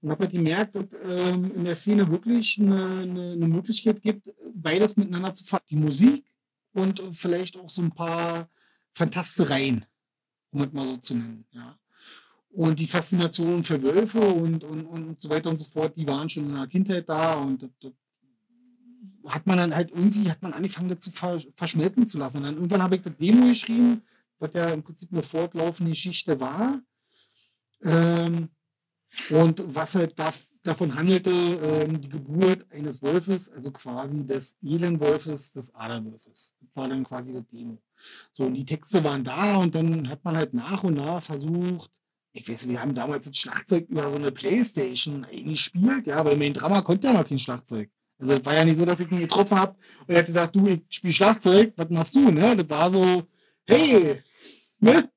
Und 0.00 0.10
habe 0.10 0.22
halt 0.22 0.32
gemerkt, 0.32 0.76
dass 0.76 0.86
ähm, 1.04 1.52
in 1.54 1.64
der 1.64 1.74
Szene 1.74 2.08
wirklich 2.08 2.58
eine, 2.58 3.00
eine, 3.00 3.32
eine 3.32 3.48
Möglichkeit 3.48 4.00
gibt, 4.00 4.30
beides 4.54 4.96
miteinander 4.96 5.34
zu 5.34 5.44
fassen. 5.44 5.66
Die 5.70 5.76
Musik 5.76 6.24
und 6.72 7.02
vielleicht 7.12 7.58
auch 7.58 7.68
so 7.68 7.82
ein 7.82 7.90
paar 7.90 8.48
Fantastereien, 8.92 9.84
um 10.52 10.62
es 10.62 10.72
mal 10.72 10.86
so 10.86 10.96
zu 10.98 11.14
nennen. 11.14 11.44
Ja. 11.50 11.76
Und 12.52 12.78
die 12.78 12.86
Faszination 12.86 13.62
für 13.62 13.82
Wölfe 13.82 14.20
und, 14.20 14.62
und, 14.62 14.86
und 14.86 15.20
so 15.20 15.28
weiter 15.28 15.50
und 15.50 15.58
so 15.58 15.66
fort, 15.66 15.96
die 15.96 16.06
waren 16.06 16.28
schon 16.28 16.44
in 16.44 16.54
der 16.54 16.66
Kindheit 16.68 17.08
da 17.08 17.34
und 17.34 17.62
das, 17.62 17.70
das 17.80 17.92
hat 19.26 19.46
man 19.46 19.58
dann 19.58 19.74
halt 19.74 19.90
irgendwie, 19.90 20.30
hat 20.30 20.42
man 20.42 20.52
angefangen, 20.52 20.88
das 20.88 21.00
zu 21.00 21.10
ver 21.10 21.40
verschmelzen 21.56 22.06
zu 22.06 22.18
lassen. 22.18 22.38
Und 22.38 22.44
dann 22.44 22.54
irgendwann 22.54 22.82
habe 22.82 22.96
ich 22.96 23.02
das 23.02 23.16
Demo 23.16 23.46
geschrieben, 23.46 24.02
was 24.38 24.52
ja 24.54 24.70
im 24.70 24.82
Prinzip 24.82 25.12
eine 25.12 25.22
fortlaufende 25.22 25.92
Geschichte 25.92 26.38
war. 26.40 26.80
Ähm, 27.82 28.48
und 29.30 29.62
was 29.66 29.94
halt 29.94 30.18
da, 30.18 30.32
davon 30.62 30.94
handelte, 30.94 31.30
ähm, 31.30 32.00
die 32.00 32.08
Geburt 32.08 32.70
eines 32.70 33.02
Wolfes, 33.02 33.50
also 33.50 33.70
quasi 33.70 34.24
des 34.24 34.56
Elenwolfes, 34.62 35.52
des 35.52 35.74
Aderwolfes. 35.74 36.54
Das 36.60 36.76
war 36.76 36.88
dann 36.88 37.04
quasi 37.04 37.34
das 37.34 37.46
Demo. 37.48 37.78
So, 38.32 38.44
und 38.44 38.54
die 38.54 38.64
Texte 38.64 39.02
waren 39.02 39.24
da 39.24 39.56
und 39.56 39.74
dann 39.74 40.08
hat 40.08 40.24
man 40.24 40.36
halt 40.36 40.54
nach 40.54 40.84
und 40.84 40.94
nach 40.94 41.22
versucht, 41.22 41.90
ich 42.32 42.48
weiß, 42.48 42.68
wir 42.68 42.80
haben 42.80 42.94
damals 42.94 43.26
das 43.26 43.36
Schlagzeug 43.36 43.88
über 43.88 44.08
so 44.10 44.16
eine 44.16 44.30
Playstation 44.30 45.24
eingespielt, 45.24 46.06
ja, 46.06 46.24
weil 46.24 46.36
mein 46.36 46.52
Drama 46.52 46.80
konnte 46.82 47.08
ja 47.08 47.12
noch 47.12 47.26
kein 47.26 47.38
Schlagzeug. 47.38 47.90
Also 48.20 48.34
es 48.34 48.44
war 48.44 48.54
ja 48.54 48.64
nicht 48.64 48.76
so, 48.76 48.84
dass 48.84 49.00
ich 49.00 49.10
ihn 49.10 49.20
getroffen 49.20 49.58
habe 49.58 49.74
und 50.06 50.14
er 50.14 50.18
hat 50.18 50.26
gesagt, 50.26 50.54
du, 50.54 50.66
ich 50.66 50.82
spiele 50.90 51.12
Schlagzeug, 51.12 51.72
was 51.76 51.88
machst 51.88 52.14
du? 52.14 52.30
Ne? 52.30 52.56
Das 52.56 52.68
war 52.68 52.90
so, 52.90 53.22
hey, 53.66 54.22
ne? 54.78 55.08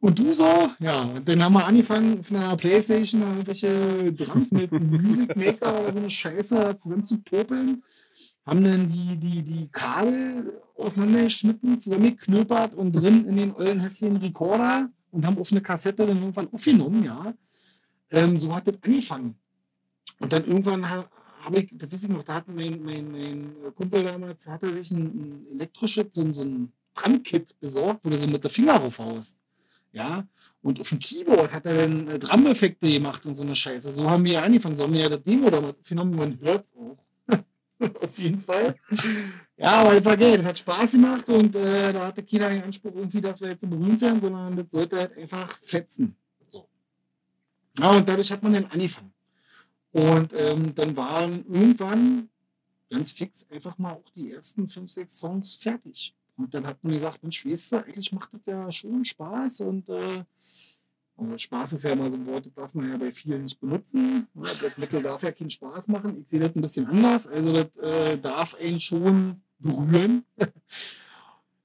Und 0.00 0.18
du 0.18 0.32
so, 0.32 0.70
ja, 0.78 1.02
und 1.02 1.26
dann 1.26 1.42
haben 1.42 1.54
wir 1.54 1.66
angefangen, 1.66 2.22
von 2.22 2.36
einer 2.36 2.56
Playstation 2.56 3.22
irgendwelche 3.22 4.12
Drums 4.12 4.52
mit 4.52 4.70
Music 4.70 5.34
Maker 5.34 5.80
oder 5.80 5.92
so 5.92 5.98
eine 5.98 6.10
Scheiße 6.10 6.76
zusammen 6.76 7.04
zu 7.04 7.18
popeln. 7.18 7.82
Haben 8.46 8.64
dann 8.64 8.88
die, 8.88 9.16
die, 9.16 9.42
die 9.42 9.68
Kabel 9.68 10.62
auseinandergeschnitten, 10.76 11.80
zusammengeknöpert 11.80 12.74
und 12.74 12.92
drin 12.92 13.26
in 13.26 13.36
den 13.36 13.54
ollen 13.54 13.80
hässlichen 13.80 14.18
Recorder 14.18 14.88
und 15.10 15.26
haben 15.26 15.38
auf 15.38 15.50
eine 15.50 15.60
Kassette 15.62 16.06
dann 16.06 16.18
irgendwann 16.18 16.52
aufgenommen, 16.52 17.02
ja. 17.02 17.34
Ähm, 18.10 18.38
so 18.38 18.54
hat 18.54 18.68
das 18.68 18.76
angefangen. 18.82 19.34
Und 20.20 20.32
dann 20.32 20.44
irgendwann 20.44 20.88
habe 21.48 21.60
ich, 21.60 21.70
das 21.72 21.90
weiß 21.92 22.04
ich 22.04 22.08
noch, 22.10 22.22
da 22.22 22.34
hat 22.34 22.48
mein, 22.48 22.82
mein, 22.82 23.10
mein 23.10 23.54
Kumpel 23.74 24.04
damals, 24.04 24.46
hatte 24.48 24.70
sich 24.72 24.90
ein, 24.92 25.46
ein 25.58 25.68
so, 26.10 26.20
ein- 26.22 26.32
so 26.32 26.42
ein 26.42 26.72
Drumkit 26.94 27.58
besorgt, 27.60 28.04
wo 28.04 28.10
du 28.10 28.18
so 28.18 28.26
mit 28.26 28.42
der 28.44 28.50
Finger 28.50 28.74
raufhaust. 28.76 29.40
Ja, 29.92 30.26
und 30.62 30.78
auf 30.80 30.88
dem 30.90 30.98
Keyboard 30.98 31.52
hat 31.52 31.64
er 31.64 31.74
dann 31.74 32.08
äh, 32.08 32.18
Drum-Effekte 32.18 32.90
gemacht 32.90 33.24
und 33.24 33.34
so 33.34 33.42
eine 33.42 33.54
Scheiße. 33.54 33.90
So 33.90 34.08
haben 34.08 34.24
wir 34.24 34.32
ja 34.32 34.42
angefangen, 34.42 34.74
so 34.74 34.82
haben 34.84 34.92
wir 34.92 35.00
ja 35.00 35.08
das 35.08 35.22
Demo 35.22 35.48
damals 35.48 35.78
aufgenommen, 35.80 36.14
man 36.14 36.38
hört 36.40 36.64
es 36.66 36.74
auch. 36.76 36.98
auf 38.02 38.18
jeden 38.18 38.40
Fall. 38.40 38.74
Ja, 39.56 39.72
aber 39.82 39.94
das 39.94 40.04
war 40.04 40.16
geil, 40.16 40.36
das 40.36 40.46
hat 40.46 40.58
Spaß 40.58 40.92
gemacht 40.92 41.28
und 41.28 41.56
äh, 41.56 41.92
da 41.92 42.08
hatte 42.08 42.22
keiner 42.22 42.50
den 42.50 42.64
Anspruch 42.64 42.94
irgendwie, 42.94 43.20
dass 43.20 43.40
wir 43.40 43.48
jetzt 43.48 43.68
berühmt 43.68 44.00
werden, 44.00 44.20
sondern 44.20 44.56
das 44.56 44.66
sollte 44.70 44.96
halt 44.98 45.16
einfach 45.16 45.58
fetzen. 45.62 46.14
So. 46.48 46.68
Ja, 47.78 47.92
und 47.92 48.06
dadurch 48.06 48.30
hat 48.30 48.42
man 48.42 48.52
dann 48.52 48.66
angefangen. 48.66 49.12
Und 49.92 50.32
ähm, 50.34 50.74
dann 50.74 50.96
waren 50.96 51.44
irgendwann 51.46 52.28
ganz 52.90 53.10
fix 53.10 53.46
einfach 53.50 53.78
mal 53.78 53.94
auch 53.94 54.10
die 54.14 54.32
ersten 54.32 54.68
fünf, 54.68 54.90
sechs 54.90 55.18
Songs 55.18 55.54
fertig. 55.54 56.14
Und 56.36 56.54
dann 56.54 56.66
hat 56.66 56.82
man 56.82 56.92
gesagt, 56.92 57.22
Mensch, 57.22 57.42
du, 57.42 57.76
eigentlich 57.84 58.12
macht 58.12 58.32
das 58.32 58.40
ja 58.46 58.70
schon 58.70 59.04
Spaß 59.04 59.62
und 59.62 59.88
äh, 59.88 60.24
Spaß 61.36 61.72
ist 61.72 61.84
ja 61.84 61.92
immer 61.92 62.10
so 62.10 62.16
ein 62.16 62.26
Wort, 62.26 62.46
das 62.46 62.54
darf 62.54 62.74
man 62.74 62.88
ja 62.88 62.96
bei 62.96 63.10
vielen 63.10 63.42
nicht 63.42 63.60
benutzen. 63.60 64.28
Ja, 64.34 64.52
Black 64.54 64.78
Metal 64.78 65.02
darf 65.02 65.22
ja 65.24 65.32
keinen 65.32 65.50
Spaß 65.50 65.88
machen. 65.88 66.20
Ich 66.22 66.28
sehe 66.28 66.38
das 66.38 66.54
ein 66.54 66.60
bisschen 66.60 66.86
anders. 66.86 67.26
Also 67.26 67.52
das 67.52 67.76
äh, 67.78 68.18
darf 68.18 68.54
einen 68.54 68.78
schon 68.78 69.42
berühren. 69.58 70.24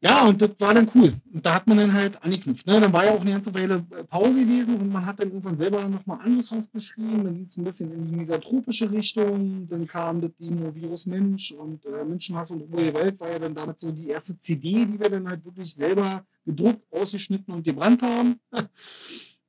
ja, 0.04 0.26
und 0.28 0.42
das 0.42 0.50
war 0.60 0.74
dann 0.74 0.92
cool. 0.96 1.14
Und 1.32 1.46
da 1.46 1.56
hat 1.56 1.66
man 1.66 1.78
dann 1.78 1.94
halt 1.94 2.22
angeknüpft. 2.22 2.68
Ne? 2.68 2.78
Dann 2.78 2.92
war 2.92 3.06
ja 3.06 3.12
auch 3.12 3.22
eine 3.22 3.32
ganze 3.32 3.54
Weile 3.54 3.86
äh, 3.92 4.04
Pause 4.04 4.42
gewesen 4.42 4.76
und 4.76 4.92
man 4.92 5.06
hat 5.06 5.18
dann 5.22 5.30
irgendwann 5.30 5.56
selber 5.56 5.88
nochmal 5.88 6.20
andere 6.22 6.44
Songs 6.44 6.70
geschrieben. 6.70 7.24
Dann 7.24 7.36
ging 7.36 7.46
es 7.46 7.56
ein 7.56 7.64
bisschen 7.64 7.90
in 7.94 8.10
die 8.10 8.16
misanthropische 8.18 8.92
Richtung. 8.92 9.66
Dann 9.66 9.88
kam 9.88 10.20
das 10.20 10.32
Demo 10.38 10.76
Virus 10.76 11.06
Mensch 11.06 11.54
und 11.54 11.86
äh, 11.86 12.04
Menschenhass 12.04 12.52
und 12.52 12.64
Ruhe 12.64 12.92
der 12.92 12.94
Welt 12.96 13.18
war 13.18 13.32
ja 13.32 13.40
dann 13.40 13.56
damit 13.56 13.80
so 13.80 13.94
die 13.94 14.10
erste 14.10 14.38
CD, 14.38 14.86
die 14.86 15.00
wir 15.00 15.10
dann 15.10 15.26
halt 15.26 15.46
wirklich 15.46 15.74
selber 15.74 16.26
gedruckt, 16.46 16.84
ausgeschnitten 16.92 17.54
und 17.54 17.64
gebrannt 17.64 18.02
haben. 18.02 18.42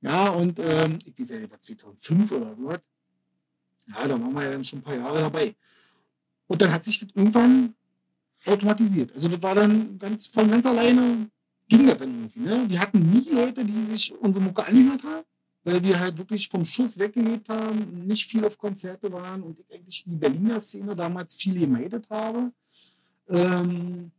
ja, 0.02 0.28
und 0.28 0.60
ähm, 0.60 0.98
ich 1.04 1.18
weiß 1.18 1.30
ja 1.30 1.50
was 1.50 1.62
2005 1.62 2.30
oder 2.30 2.54
so. 2.54 2.70
Ja, 2.70 2.78
da 4.06 4.10
waren 4.10 4.32
wir 4.32 4.44
ja 4.44 4.50
dann 4.52 4.62
schon 4.62 4.78
ein 4.78 4.82
paar 4.82 4.96
Jahre 4.96 5.18
dabei. 5.18 5.56
Und 6.46 6.62
dann 6.62 6.72
hat 6.72 6.84
sich 6.84 7.00
das 7.00 7.08
irgendwann 7.12 7.74
automatisiert. 8.46 9.12
Also 9.12 9.28
das 9.28 9.42
war 9.42 9.54
dann 9.54 9.98
ganz 9.98 10.26
von 10.26 10.50
ganz 10.50 10.66
alleine, 10.66 11.28
ging 11.68 11.86
das 11.86 11.98
dann 11.98 12.14
irgendwie. 12.14 12.40
Ne? 12.40 12.64
Wir 12.68 12.80
hatten 12.80 13.10
nie 13.10 13.28
Leute, 13.30 13.64
die 13.64 13.84
sich 13.84 14.12
unsere 14.20 14.44
Mucke 14.44 14.66
angehört 14.66 15.02
haben, 15.02 15.24
weil 15.64 15.82
wir 15.82 15.98
halt 15.98 16.18
wirklich 16.18 16.48
vom 16.48 16.64
Schutz 16.64 16.98
weggelebt 16.98 17.48
haben, 17.48 18.06
nicht 18.06 18.26
viel 18.26 18.44
auf 18.44 18.58
Konzerte 18.58 19.10
waren 19.12 19.42
und 19.42 19.58
ich 19.58 19.74
eigentlich 19.74 20.04
die 20.04 20.16
Berliner 20.16 20.60
Szene 20.60 20.94
damals 20.94 21.34
viel 21.34 21.58
gemeldet 21.58 22.06
habe. 22.10 22.52
Ähm, 23.28 24.10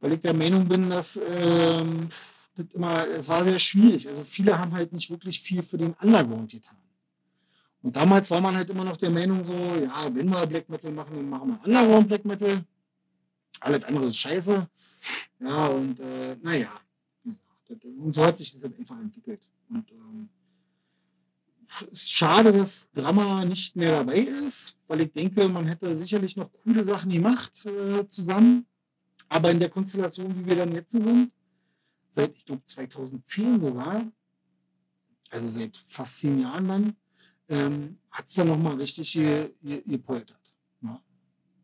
weil 0.00 0.12
ich 0.12 0.20
der 0.20 0.34
Meinung 0.34 0.66
bin, 0.66 0.88
dass 0.88 1.20
ähm, 1.28 2.08
das 2.54 2.66
immer, 2.72 3.06
es 3.08 3.28
war 3.28 3.44
sehr 3.44 3.58
schwierig. 3.58 4.08
Also 4.08 4.24
viele 4.24 4.58
haben 4.58 4.72
halt 4.72 4.92
nicht 4.92 5.10
wirklich 5.10 5.40
viel 5.40 5.62
für 5.62 5.78
den 5.78 5.94
Underground 5.94 6.50
getan. 6.50 6.76
Und 7.82 7.94
damals 7.94 8.30
war 8.30 8.40
man 8.40 8.56
halt 8.56 8.70
immer 8.70 8.84
noch 8.84 8.96
der 8.96 9.10
Meinung 9.10 9.44
so, 9.44 9.54
ja, 9.54 10.08
wenn 10.12 10.28
wir 10.28 10.46
Black 10.46 10.68
Metal 10.68 10.90
machen, 10.90 11.16
dann 11.16 11.28
machen 11.28 11.48
wir 11.48 11.64
Underground 11.64 12.08
Black 12.08 12.24
Metal. 12.24 12.64
Alles 13.60 13.84
andere 13.84 14.06
ist 14.06 14.18
scheiße. 14.18 14.68
Ja, 15.40 15.66
und 15.66 16.00
äh, 16.00 16.36
naja, 16.42 16.80
wie 17.22 17.30
gesagt, 17.30 17.84
und 17.84 18.12
so 18.12 18.24
hat 18.24 18.38
sich 18.38 18.52
das 18.52 18.62
halt 18.62 18.78
einfach 18.78 18.98
entwickelt. 18.98 19.48
Und 19.68 19.90
ähm, 19.92 20.28
ist 21.90 22.10
schade, 22.10 22.52
dass 22.52 22.90
Drama 22.92 23.44
nicht 23.44 23.76
mehr 23.76 23.98
dabei 23.98 24.18
ist, 24.18 24.76
weil 24.86 25.02
ich 25.02 25.12
denke, 25.12 25.48
man 25.48 25.66
hätte 25.66 25.94
sicherlich 25.94 26.36
noch 26.36 26.50
coole 26.64 26.82
Sachen 26.82 27.10
gemacht 27.10 27.64
äh, 27.66 28.06
zusammen. 28.08 28.66
Aber 29.28 29.50
in 29.50 29.58
der 29.58 29.68
Konstellation, 29.68 30.34
wie 30.36 30.46
wir 30.46 30.56
dann 30.56 30.72
jetzt 30.72 30.92
sind, 30.92 31.30
seit, 32.08 32.34
ich 32.34 32.44
glaube, 32.46 32.64
2010 32.64 33.60
sogar, 33.60 34.10
also 35.30 35.46
seit 35.46 35.76
fast 35.86 36.18
zehn 36.18 36.40
Jahren 36.40 36.68
dann, 36.68 36.96
ähm, 37.48 37.98
hat 38.10 38.26
es 38.26 38.34
dann 38.34 38.48
nochmal 38.48 38.76
richtig 38.76 39.12
gepoltert. 39.62 40.37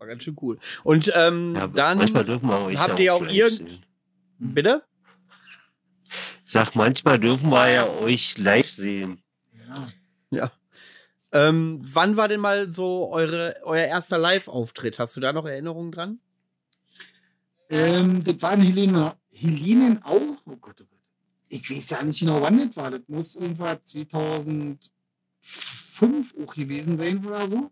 Ja. 0.05 0.09
War 0.09 0.09
ganz 0.09 0.23
schön 0.25 0.37
cool. 0.43 0.59
Und 0.83 1.11
ähm, 1.15 1.55
Ja, 1.55 1.67
dann 1.67 1.99
manchmal 1.99 2.25
dürfen 2.25 2.49
wir 2.49 2.61
euch 2.63 2.77
habt 2.77 2.99
ja 2.99 3.05
ihr 3.05 3.15
auch 3.15 3.27
irgend- 3.27 3.57
sehen. 3.69 3.83
bitte? 4.39 4.83
Sag, 6.45 6.75
manchmal 6.77 7.19
dürfen 7.19 7.49
wir 7.51 7.71
ja 7.71 7.89
euch 7.89 8.37
live 8.39 8.69
sehen. 8.71 9.23
Ja. 10.31 10.53
Ähm, 11.33 11.81
wann 11.83 12.17
war 12.17 12.29
denn 12.29 12.41
mal 12.41 12.71
so 12.71 13.11
eure, 13.11 13.57
euer 13.65 13.87
erster 13.87 14.19
Live-Auftritt? 14.19 14.99
Hast 14.99 15.17
du 15.17 15.21
da 15.21 15.33
noch 15.33 15.47
Erinnerungen 15.47 15.91
dran? 15.91 16.21
Ähm, 17.71 18.23
das 18.23 18.41
war 18.43 18.53
in 18.55 18.61
Helene, 18.61 19.17
Helenenau. 19.33 20.37
Oh 20.45 20.57
Gott, 20.61 20.77
oh 20.81 20.85
Gott. 20.85 20.89
Ich 21.49 21.69
weiß 21.71 21.91
ja 21.91 22.03
nicht 22.03 22.21
genau, 22.21 22.41
wann 22.43 22.59
das 22.69 22.77
war. 22.77 22.91
Das 22.91 23.01
muss 23.09 23.35
irgendwann 23.37 23.79
2005 23.83 24.79
auch 26.45 26.55
gewesen 26.55 26.97
sein 26.97 27.25
oder 27.27 27.49
so. 27.49 27.71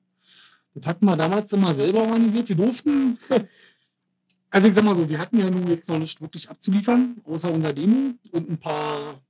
Das 0.74 0.86
hatten 0.86 1.04
wir 1.04 1.16
damals 1.16 1.52
immer 1.52 1.74
selber 1.74 2.00
organisiert. 2.00 2.48
Wir 2.48 2.56
durften, 2.56 3.18
also 4.50 4.68
ich 4.68 4.74
sag 4.74 4.84
mal 4.84 4.96
so, 4.96 5.08
wir 5.08 5.18
hatten 5.18 5.38
ja 5.38 5.50
nun 5.50 5.68
jetzt 5.68 5.88
noch 5.88 5.98
nicht 5.98 6.20
wirklich 6.20 6.48
abzuliefern, 6.48 7.20
außer 7.24 7.52
unser 7.52 7.72
Demo 7.72 8.14
und 8.30 8.50
ein 8.50 8.58
paar 8.58 9.20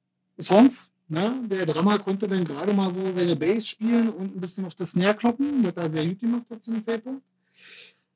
Songs. 0.41 0.89
Ne? 1.09 1.43
Der 1.51 1.67
Drama 1.67 1.99
konnte 1.99 2.27
dann 2.27 2.45
gerade 2.45 2.73
mal 2.73 2.93
so 2.93 3.11
seine 3.11 3.37
Bass 3.37 3.69
spielen 3.69 4.09
und 4.11 4.37
ein 4.37 4.41
bisschen 4.41 4.65
auf 4.65 4.75
das 4.75 4.93
Snare 4.93 5.15
kloppen, 5.15 5.65
was 5.65 5.75
er 5.77 5.91
sehr 5.91 6.07
gut 6.07 6.21
gemacht 6.21 6.47
hat 6.49 6.63
zu 6.63 6.71
dem 6.71 6.83
Zeitpunkt. 6.83 7.23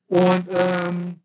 Und 0.07 0.45
ähm, 0.49 1.15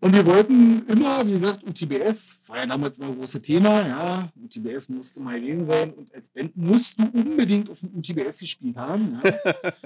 und 0.00 0.12
wir 0.12 0.24
wollten 0.26 0.86
immer, 0.86 1.26
wie 1.26 1.32
gesagt, 1.32 1.64
UTBS 1.64 2.38
war 2.46 2.58
ja 2.58 2.66
damals 2.66 3.00
mal 3.00 3.08
ein 3.08 3.16
großes 3.16 3.42
Thema. 3.42 3.86
Ja, 3.86 4.32
UTBS 4.44 4.88
musste 4.88 5.20
mal 5.20 5.40
gewesen 5.40 5.66
sein. 5.66 5.92
Und 5.92 6.14
als 6.14 6.28
Band 6.28 6.56
musst 6.56 7.00
du 7.00 7.04
unbedingt 7.12 7.68
auf 7.68 7.80
dem 7.80 7.96
UTBS 7.96 8.38
gespielt 8.38 8.76
haben. 8.76 9.20
Ja. 9.24 9.34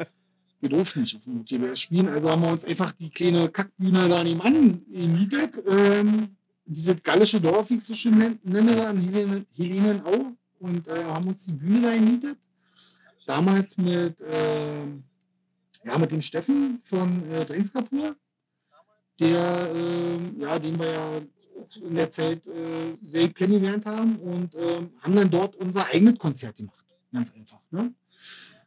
Wir 0.63 0.69
durften 0.69 1.01
nicht 1.01 1.17
auf 1.17 1.25
dem 1.25 1.41
UTBS 1.41 1.81
spielen, 1.81 2.07
also 2.09 2.31
haben 2.31 2.43
wir 2.43 2.53
uns 2.53 2.65
einfach 2.65 2.93
die 2.93 3.11
kleine 3.11 3.49
Kackbühne 3.49 4.09
da 4.09 4.23
nebenan 4.23 4.81
gemietet. 4.89 5.61
Ähm, 5.67 6.37
diese 6.65 6.95
gallische 6.95 7.41
Dorf, 7.41 7.69
wie 7.71 7.75
ich 7.79 7.85
so 7.85 7.95
schön 7.95 8.17
nen- 8.17 8.39
nenne, 8.45 8.77
da 8.77 8.91
in 8.91 9.01
Helenen- 9.01 9.47
Helenenau. 9.57 10.33
Und 10.61 10.87
äh, 10.87 11.03
haben 11.03 11.27
uns 11.27 11.47
die 11.47 11.55
Bühne 11.55 11.83
da 11.83 11.93
gemietet. 11.93 12.39
Damals 13.27 13.77
mit, 13.77 14.15
ähm, 14.25 15.03
ja, 15.85 15.99
mit 15.99 16.13
dem 16.13 16.21
Steffen 16.21 16.79
von 16.85 17.29
äh, 17.33 17.45
Drinskapur 17.45 18.15
der, 19.19 19.69
ähm, 19.75 20.41
ja, 20.41 20.59
den 20.61 20.79
wir 20.79 20.93
ja 20.93 21.21
in 21.85 21.95
der 21.97 22.11
Zeit 22.13 22.47
äh, 22.47 22.95
sehr 23.03 23.29
kennengelernt 23.31 23.85
haben 23.87 24.17
und 24.21 24.55
ähm, 24.55 24.91
haben 25.01 25.17
dann 25.17 25.29
dort 25.31 25.57
unser 25.57 25.87
eigenes 25.87 26.19
Konzert 26.21 26.57
gemacht. 26.57 26.85
Ganz 27.13 27.35
einfach. 27.35 27.59
Ne? 27.73 27.93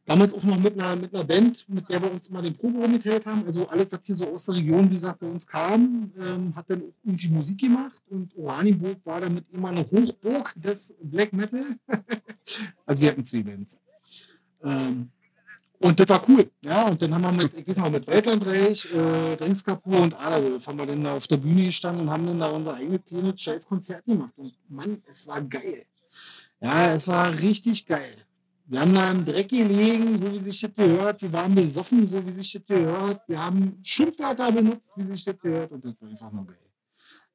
Damals 0.05 0.35
auch 0.35 0.43
noch 0.43 0.59
mit 0.59 0.79
einer, 0.79 0.95
mit 0.95 1.15
einer 1.15 1.23
Band, 1.23 1.67
mit 1.67 1.89
der 1.89 2.01
wir 2.01 2.11
uns 2.11 2.27
immer 2.27 2.43
den 2.43 2.55
Proberaum 2.55 2.93
geteilt 2.93 3.25
haben. 3.25 3.43
Also 3.45 3.67
alles, 3.67 3.87
was 3.89 4.01
hier 4.03 4.15
so 4.15 4.27
aus 4.27 4.45
der 4.45 4.55
Region, 4.55 4.89
wie 4.89 4.93
gesagt, 4.93 5.19
bei 5.19 5.27
uns 5.27 5.47
kam, 5.47 6.11
ähm, 6.19 6.55
hat 6.55 6.69
dann 6.69 6.83
irgendwie 7.03 7.29
Musik 7.29 7.59
gemacht 7.59 8.01
und 8.09 8.35
Oranienburg 8.37 8.97
war 9.03 9.21
damit 9.21 9.45
immer 9.51 9.69
eine 9.69 9.81
Hochburg 9.89 10.53
des 10.55 10.93
Black 11.01 11.33
Metal. 11.33 11.65
also 12.85 13.01
wir 13.01 13.09
hatten 13.09 13.23
zwei 13.23 13.41
Bands. 13.41 13.79
Ähm, 14.63 15.09
und 15.79 15.99
das 15.99 16.07
war 16.07 16.23
cool. 16.29 16.49
Ja, 16.63 16.87
und 16.87 17.01
dann 17.01 17.13
haben 17.13 17.23
wir 17.23 17.43
mit, 17.43 17.53
ich 17.55 17.67
weiß 17.67 17.77
noch, 17.77 17.89
mit 17.89 18.05
Weltlandreich, 18.05 18.87
äh, 18.93 19.35
Drinkskapur 19.37 20.01
und 20.01 20.13
Aderwolf 20.13 20.67
haben 20.67 20.77
wir 20.77 20.85
dann 20.85 21.03
da 21.03 21.15
auf 21.15 21.27
der 21.27 21.37
Bühne 21.37 21.65
gestanden 21.65 22.03
und 22.03 22.09
haben 22.11 22.27
dann 22.27 22.39
da 22.39 22.49
unser 22.49 22.75
eigenes 22.75 23.05
kleines 23.05 23.41
scheiß 23.41 23.67
Konzert 23.67 24.05
gemacht. 24.05 24.33
Und 24.37 24.53
Mann, 24.69 25.01
es 25.09 25.27
war 25.27 25.41
geil. 25.41 25.85
Ja, 26.61 26.93
es 26.93 27.07
war 27.07 27.37
richtig 27.39 27.85
geil. 27.85 28.24
Wir 28.67 28.81
haben 28.81 28.93
da 28.93 29.11
im 29.11 29.23
Dreck 29.25 29.49
gelegen, 29.49 30.17
so 30.19 30.31
wie 30.33 30.39
sich 30.39 30.59
das 30.61 30.73
gehört. 30.73 31.21
Wir 31.21 31.31
waren 31.33 31.53
besoffen, 31.53 32.07
so 32.07 32.25
wie 32.25 32.31
sich 32.31 32.51
das 32.53 32.63
gehört. 32.65 33.21
Wir 33.27 33.43
haben 33.43 33.77
Schimpfwörter 33.83 34.51
benutzt, 34.51 34.93
wie 34.97 35.05
sich 35.15 35.23
das 35.25 35.37
gehört. 35.39 35.71
Und 35.71 35.85
das 35.85 35.93
war 36.01 36.09
einfach 36.09 36.31
nur 36.31 36.47
geil. 36.47 36.57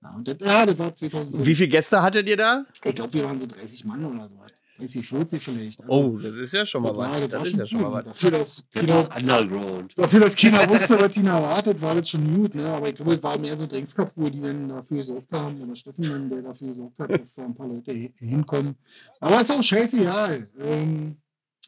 Ja, 0.03 0.11
und 0.17 0.27
das, 0.27 0.37
ja, 0.41 0.67
das 0.67 0.79
war 0.79 0.93
2005. 0.95 1.47
Wie 1.47 1.55
viele 1.55 1.69
Gäste 1.69 2.03
hattet 2.03 2.29
ihr 2.29 2.37
da? 2.37 2.65
Ich 2.85 2.95
glaube, 2.95 3.13
wir 3.13 3.25
waren 3.25 3.39
so 3.39 3.47
30 3.47 3.85
Mann 3.85 4.05
oder 4.05 4.27
so. 4.29 4.35
30, 4.79 5.07
40 5.07 5.43
vielleicht. 5.43 5.81
Also, 5.83 5.93
Oh, 5.93 6.17
das 6.19 6.35
ist 6.37 6.53
ja 6.55 6.65
schon 6.65 6.83
mal 6.83 6.97
was. 6.97 7.21
das 7.21 7.29
Das 7.29 7.49
ist 7.49 7.59
ja 7.59 7.67
schon 7.67 7.83
mal 7.83 7.93
was. 7.93 8.05
Dafür, 8.07 8.31
dass 8.31 8.65
Das 8.73 9.09
Underground. 9.15 9.93
Dafür, 9.99 10.21
dass 10.21 10.35
keiner 10.37 10.67
wusste, 10.71 10.99
was 10.99 11.15
ihn 11.19 11.27
erwartet, 11.27 11.83
war 11.83 11.95
das 11.95 12.09
schon 12.09 12.35
gut. 12.35 12.55
Ne? 12.55 12.67
Aber 12.67 12.89
ich 12.89 12.95
glaube, 12.95 13.15
es 13.15 13.23
war 13.23 13.37
mehr 13.39 13.55
so 13.59 13.67
Drinkskapur, 13.67 14.31
die 14.31 14.41
dann 14.41 14.71
dafür 14.71 14.97
gesorgt 14.97 15.31
haben, 15.33 15.61
oder 15.61 15.77
Steffen, 15.77 16.31
der 16.31 16.41
dafür 16.41 16.69
gesorgt 16.69 16.99
hat, 16.99 17.11
dass 17.11 17.35
da 17.35 17.45
ein 17.45 17.55
paar 17.55 17.69
Leute 17.69 17.93
hi- 17.93 18.15
hinkommen. 18.17 18.75
Aber 19.21 19.39
ist 19.43 19.51
auch 19.53 19.63
scheißegal. 19.63 20.49
Ähm, 20.59 21.17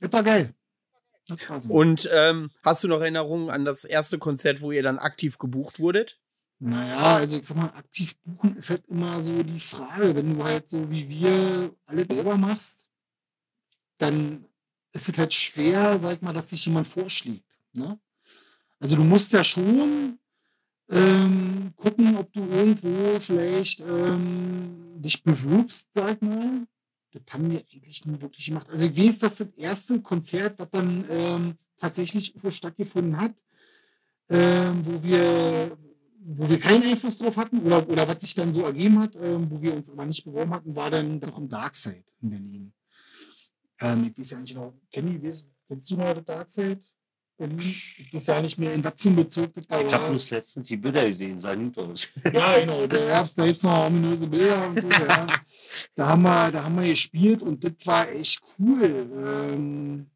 das 0.03 0.13
war 0.13 0.23
geil. 0.23 0.55
Das. 1.29 1.69
Und 1.69 2.11
ähm, 2.13 2.51
hast 2.65 2.83
du 2.83 2.89
noch 2.89 3.01
Erinnerungen 3.01 3.49
an 3.49 3.65
das 3.65 3.85
erste 3.85 4.19
Konzert, 4.19 4.61
wo 4.61 4.73
ihr 4.73 4.83
dann 4.83 4.99
aktiv 4.99 5.39
gebucht 5.39 5.79
wurdet? 5.79 6.19
Naja, 6.59 7.17
also 7.17 7.39
ich 7.39 7.45
sag 7.45 7.57
mal, 7.57 7.73
aktiv 7.77 8.17
buchen 8.25 8.57
ist 8.57 8.71
halt 8.71 8.87
immer 8.89 9.23
so 9.23 9.43
die 9.43 9.61
Frage. 9.61 10.15
Wenn 10.17 10.37
du 10.37 10.45
halt 10.45 10.69
so 10.69 10.91
wie 10.91 11.09
wir 11.09 11.75
alle 11.87 12.05
selber 12.05 12.37
machst, 12.37 12.89
dann 13.99 14.45
ist 14.93 15.09
es 15.09 15.17
halt 15.17 15.33
schwer, 15.33 15.99
sag 16.01 16.17
ich 16.17 16.23
mal, 16.23 16.33
dass 16.33 16.51
sich 16.51 16.67
jemand 16.67 16.89
vorschlägt. 16.89 17.59
Ne? 17.73 17.99
Also 18.81 18.97
du 18.97 19.05
musst 19.05 19.33
ja 19.33 19.45
schon 19.45 20.19
ähm, 20.91 21.73
gucken, 21.77 22.17
ob 22.17 22.33
du 22.33 22.41
irgendwo 22.41 23.21
vielleicht 23.21 23.81
ähm, 23.81 25.01
dich 25.01 25.23
bewirbst, 25.23 25.89
sag 25.95 26.17
ich 26.17 26.21
mal. 26.21 26.67
Das 27.13 27.23
haben 27.33 27.51
wir 27.51 27.61
eigentlich 27.61 28.07
nie 28.07 28.21
wirklich 28.21 28.47
gemacht. 28.47 28.69
Also 28.71 28.87
ich 28.87 28.97
weiß, 28.97 29.19
dass 29.21 29.37
das 29.37 29.49
erste 29.57 30.01
Konzert, 30.01 30.59
was 30.59 30.71
dann 30.71 31.05
ähm, 31.11 31.55
tatsächlich 31.77 32.31
irgendwo 32.31 32.51
stattgefunden 32.51 33.21
hat, 33.21 33.35
ähm, 34.29 34.85
wo 34.85 35.03
wir 35.03 35.77
wo 36.25 36.49
wir 36.49 36.59
keinen 36.59 36.85
Einfluss 36.85 37.19
drauf 37.19 37.37
hatten 37.37 37.59
oder, 37.61 37.89
oder 37.89 38.07
was 38.07 38.21
sich 38.21 38.35
dann 38.35 38.53
so 38.53 38.63
ergeben 38.63 39.01
hat, 39.01 39.17
ähm, 39.17 39.51
wo 39.51 39.61
wir 39.61 39.75
uns 39.75 39.91
aber 39.91 40.07
nicht 40.07 40.25
beworben 40.25 40.55
hatten, 40.55 40.77
war 40.77 40.91
dann 40.91 41.19
doch 41.19 41.37
im 41.37 41.49
Darkside 41.49 42.05
in 42.21 42.31
Berlin. 42.31 42.73
Ähm, 43.81 44.05
ich 44.05 44.19
weiß 44.19 44.31
ja 44.31 44.39
nicht 44.39 44.55
genau, 44.55 44.73
Kenny, 44.93 45.19
kennst 45.19 45.91
du 45.91 45.97
noch 45.97 46.15
das 46.15 46.25
Darkside? 46.25 46.81
Ich 47.99 48.13
weiß 48.13 48.27
ja 48.29 48.41
nicht 48.43 48.59
mehr, 48.59 48.73
in 48.73 48.83
das 48.83 48.95
da 48.97 49.81
Ich 49.81 49.93
habe 49.95 50.09
bloß 50.11 50.31
letztens 50.31 50.69
die 50.69 50.77
Bilder 50.77 51.09
gesehen, 51.09 51.41
sah 51.41 51.55
gut 51.55 51.77
aus. 51.79 52.13
Ja, 52.33 52.59
genau, 52.59 52.87
der 52.87 53.07
da 53.07 53.23
gibt 53.23 53.57
es 53.57 53.63
noch 53.63 53.87
ominöse 53.87 54.27
Bilder 54.27 54.69
und 54.69 54.81
so. 54.81 54.89
Ja. 54.89 55.27
Da, 55.95 56.09
haben 56.09 56.23
wir, 56.23 56.51
da 56.51 56.65
haben 56.65 56.77
wir 56.81 56.89
gespielt 56.89 57.43
und 57.43 57.65
das 57.65 57.73
war 57.87 58.09
echt 58.11 58.41
cool. 58.59 59.11
Ähm, 59.17 60.07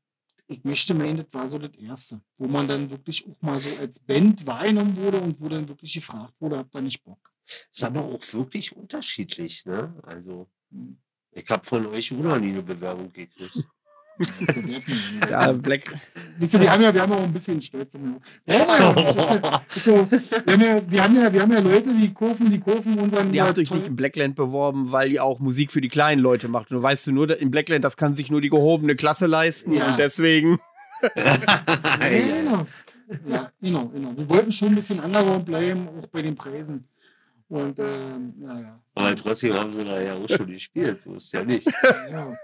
ich 0.49 0.63
möchte 0.65 0.95
meinen, 0.95 1.17
das 1.17 1.27
war 1.33 1.49
so 1.49 1.59
das 1.59 1.75
Erste, 1.77 2.21
wo 2.39 2.47
man 2.47 2.69
dann 2.69 2.89
wirklich 2.91 3.27
auch 3.27 3.41
mal 3.43 3.59
so 3.59 3.69
als 3.81 3.99
Band 3.99 4.47
wahrgenommen 4.47 4.97
wurde 4.97 5.21
und 5.21 5.41
wo 5.41 5.49
dann 5.49 5.69
wirklich 5.69 5.95
gefragt 5.95 6.35
wurde, 6.39 6.59
habt 6.59 6.75
ihr 6.75 6.83
nicht 6.83 7.03
Bock? 7.03 7.33
Ist 7.71 7.83
aber 7.83 8.05
auch 8.05 8.21
wirklich 8.33 8.77
unterschiedlich, 8.77 9.65
ne? 9.67 9.95
Also, 10.03 10.49
Hm. 10.71 10.99
ich 11.31 11.49
habe 11.49 11.65
von 11.65 11.87
euch 11.87 12.13
auch 12.13 12.17
noch 12.19 12.39
nie 12.39 12.51
eine 12.51 12.63
Bewerbung 12.63 13.13
gekriegt. 13.13 13.65
Ja, 15.31 15.53
Black. 15.53 15.95
Wisst 16.39 16.55
ihr, 16.55 16.61
wir 16.61 16.71
haben 16.73 16.83
ja, 16.83 16.93
wir 16.95 17.03
haben 17.03 17.13
auch 17.13 17.23
ein 17.23 17.33
bisschen 17.33 17.61
Stolz. 17.61 17.95
im- 17.95 18.17
wir 18.47 18.55
ja 18.57 19.63
so, 19.71 19.99
haben 19.99 20.61
ja, 20.61 20.81
wir, 20.91 21.03
haben 21.05 21.17
ja, 21.17 21.33
wir 21.33 21.43
haben 21.43 21.53
ja 21.53 21.61
Leute, 21.61 21.93
die 21.95 22.13
kurven, 22.13 22.51
die 22.51 22.61
kurven 22.61 22.99
unseren. 22.99 23.33
Ihr 23.35 23.45
habt 23.45 23.59
euch 23.59 23.71
nicht 23.71 23.87
in 23.87 23.97
Blackland 23.97 24.35
beworben, 24.37 24.93
weil 24.93 25.13
ihr 25.13 25.25
auch 25.25 25.39
Musik 25.39 25.73
für 25.73 25.81
die 25.81 25.89
kleinen 25.89 26.21
Leute 26.23 26.49
macht. 26.49 26.71
Du 26.71 26.83
weißt 26.83 27.07
du 27.09 27.13
nur, 27.13 27.39
in 27.41 27.51
Blackland, 27.51 27.85
das 27.85 27.97
kann 27.97 28.15
sich 28.15 28.31
nur 28.31 28.41
die 28.41 28.51
gehobene 28.51 28.97
Klasse 28.97 29.27
leisten. 29.27 29.73
Ja. 29.73 29.89
Und 29.89 29.99
deswegen. 29.99 30.59
Ja, 31.15 32.09
genau. 32.09 32.67
Ja, 33.29 33.51
genau, 33.61 33.87
genau. 33.89 34.17
Wir 34.17 34.29
wollten 34.31 34.51
schon 34.51 34.69
ein 34.69 34.75
bisschen 34.77 34.99
underground 34.99 35.45
bleiben, 35.45 35.87
auch 35.89 36.07
bei 36.09 36.23
den 36.23 36.35
Preisen. 36.35 36.89
Und 37.49 37.79
ähm, 37.79 38.33
naja. 38.39 38.81
Aber 38.95 39.15
trotzdem 39.15 39.55
haben 39.55 39.73
sie 39.73 39.85
da 39.85 40.01
ja 40.01 40.15
auch 40.15 40.29
schon 40.29 40.47
gespielt, 40.47 41.03
so 41.05 41.15
ist 41.15 41.33
ja 41.33 41.45
nicht. 41.45 41.67
Ja, 42.11 42.35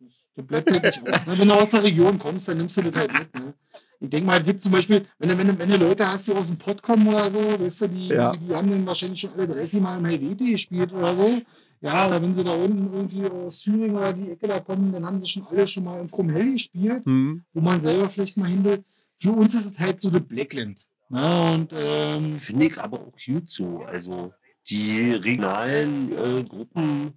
das, 0.00 0.32
das 0.34 0.46
bleibt 0.46 0.70
halt 0.70 0.84
nicht 0.84 1.02
aus. 1.12 1.26
Ne? 1.26 1.38
Wenn 1.38 1.48
du 1.48 1.54
aus 1.54 1.70
der 1.70 1.82
Region 1.82 2.18
kommst, 2.18 2.48
dann 2.48 2.58
nimmst 2.58 2.76
du 2.76 2.82
das 2.82 2.94
halt 2.96 3.12
mit. 3.12 3.34
Ne? 3.34 3.54
Ich 4.00 4.10
denke 4.10 4.26
mal, 4.26 4.38
es 4.38 4.44
gibt 4.44 4.62
zum 4.62 4.72
Beispiel, 4.72 5.02
wenn 5.18 5.28
du, 5.30 5.38
wenn, 5.38 5.46
du, 5.48 5.58
wenn 5.58 5.70
du 5.70 5.76
Leute 5.76 6.06
hast, 6.08 6.28
die 6.28 6.32
aus 6.32 6.46
dem 6.46 6.56
Pott 6.56 6.80
kommen 6.82 7.06
oder 7.08 7.30
so, 7.30 7.38
weißt 7.38 7.82
du, 7.82 7.88
die, 7.88 8.08
Ja. 8.08 8.32
die, 8.32 8.38
die 8.46 8.54
haben 8.54 8.70
dann 8.70 8.86
wahrscheinlich 8.86 9.20
schon 9.20 9.32
alle 9.32 9.48
30 9.48 9.80
Mal 9.80 9.98
im 9.98 10.04
Helvete 10.04 10.44
gespielt 10.44 10.92
oder 10.92 11.16
so. 11.16 11.42
Ja, 11.80 12.06
oder 12.08 12.20
wenn 12.20 12.34
sie 12.34 12.42
da 12.44 12.50
unten 12.52 12.92
irgendwie 12.92 13.24
aus 13.26 13.60
Thüringen 13.60 13.96
oder 13.96 14.12
die 14.12 14.30
Ecke 14.30 14.48
da 14.48 14.58
kommen, 14.60 14.92
dann 14.92 15.04
haben 15.06 15.20
sie 15.20 15.26
schon 15.26 15.46
alle 15.46 15.66
schon 15.66 15.84
mal 15.84 16.00
im 16.00 16.08
Fromhell 16.08 16.52
gespielt, 16.52 17.04
Hm. 17.04 17.44
wo 17.52 17.60
man 17.60 17.80
selber 17.80 18.08
vielleicht 18.08 18.36
mal 18.36 18.48
hin 18.48 18.64
will. 18.64 18.82
Für 19.16 19.30
uns 19.32 19.54
ist 19.54 19.66
es 19.72 19.78
halt 19.78 20.00
so 20.00 20.10
das 20.10 20.22
Blackland. 20.22 20.86
Ne? 21.08 21.52
Und 21.52 21.72
ähm, 21.76 22.38
Finde 22.38 22.66
ich 22.66 22.78
aber 22.78 23.00
auch 23.00 23.12
gut 23.24 23.48
so. 23.50 23.78
Also 23.80 24.32
die 24.68 25.12
regionalen 25.12 26.12
äh, 26.12 26.42
Gruppen 26.44 27.14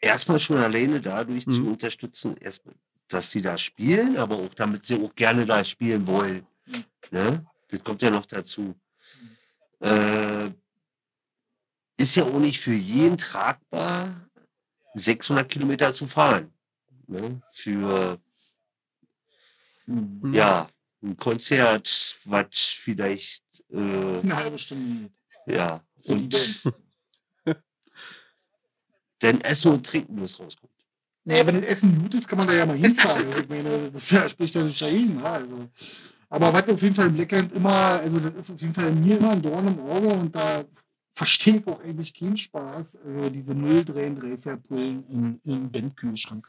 erstmal 0.00 0.40
schon 0.40 0.58
alleine 0.58 1.00
dadurch 1.00 1.44
zu 1.44 1.60
Mhm. 1.60 1.68
unterstützen, 1.72 2.36
erstmal, 2.38 2.74
dass 3.08 3.30
sie 3.30 3.42
da 3.42 3.56
spielen, 3.58 4.16
aber 4.16 4.36
auch 4.36 4.54
damit 4.54 4.86
sie 4.86 5.00
auch 5.02 5.14
gerne 5.14 5.44
da 5.46 5.64
spielen 5.64 6.06
wollen. 6.06 6.46
Mhm. 6.66 6.84
Ne? 7.10 7.46
Das 7.68 7.82
kommt 7.84 8.02
ja 8.02 8.10
noch 8.10 8.26
dazu. 8.26 8.74
Äh, 9.80 10.50
ist 11.96 12.16
ja 12.16 12.24
auch 12.24 12.38
nicht 12.38 12.60
für 12.60 12.72
jeden 12.74 13.18
tragbar, 13.18 14.28
600 14.94 15.48
Kilometer 15.48 15.92
zu 15.94 16.06
fahren. 16.06 16.52
Ne? 17.06 17.40
Für 17.52 18.18
Mhm. 19.86 20.32
ja, 20.34 20.68
ein 21.02 21.16
Konzert, 21.16 22.16
was 22.24 22.46
vielleicht 22.52 23.42
äh, 23.70 23.76
eine 23.76 24.36
halbe 24.36 24.58
Stunde 24.58 25.10
ja, 25.46 25.82
und. 26.04 26.62
Denn 29.22 29.40
Essen 29.42 29.72
und 29.72 29.86
Trinken 29.86 30.16
muss 30.18 30.38
rauskommen. 30.38 30.74
Naja, 31.24 31.46
wenn 31.46 31.60
das 31.60 31.64
Essen 31.70 31.98
gut 32.00 32.14
ist, 32.14 32.26
kann 32.28 32.38
man 32.38 32.48
da 32.48 32.54
ja 32.54 32.66
mal 32.66 32.76
hinfahren. 32.78 33.26
Also, 33.28 33.40
ich 33.40 33.48
meine, 33.48 33.90
das 33.92 34.10
ja, 34.10 34.28
spricht 34.28 34.56
doch 34.56 34.62
nicht 34.64 34.80
dagegen. 34.80 35.16
Ne? 35.16 35.24
Also, 35.24 35.68
aber 36.28 36.52
was 36.52 36.68
auf 36.68 36.82
jeden 36.82 36.94
Fall 36.94 37.08
im 37.08 37.14
Blackland 37.14 37.52
immer, 37.52 37.70
also 38.00 38.18
das 38.20 38.34
ist 38.34 38.54
auf 38.54 38.60
jeden 38.60 38.72
Fall 38.74 38.92
mir 38.92 39.18
immer 39.18 39.30
ein 39.32 39.42
Dorn 39.42 39.66
im 39.68 39.80
Auge 39.80 40.08
und 40.14 40.34
da 40.34 40.64
verstehe 41.12 41.56
ich 41.56 41.66
auch 41.66 41.80
eigentlich 41.80 42.14
keinen 42.14 42.36
Spaß. 42.36 43.00
Also 43.04 43.30
diese 43.30 43.52
033er 43.52 44.56
Pullen 44.56 45.04
im, 45.10 45.40
im 45.44 45.70
Bandkühlschrank. 45.70 46.48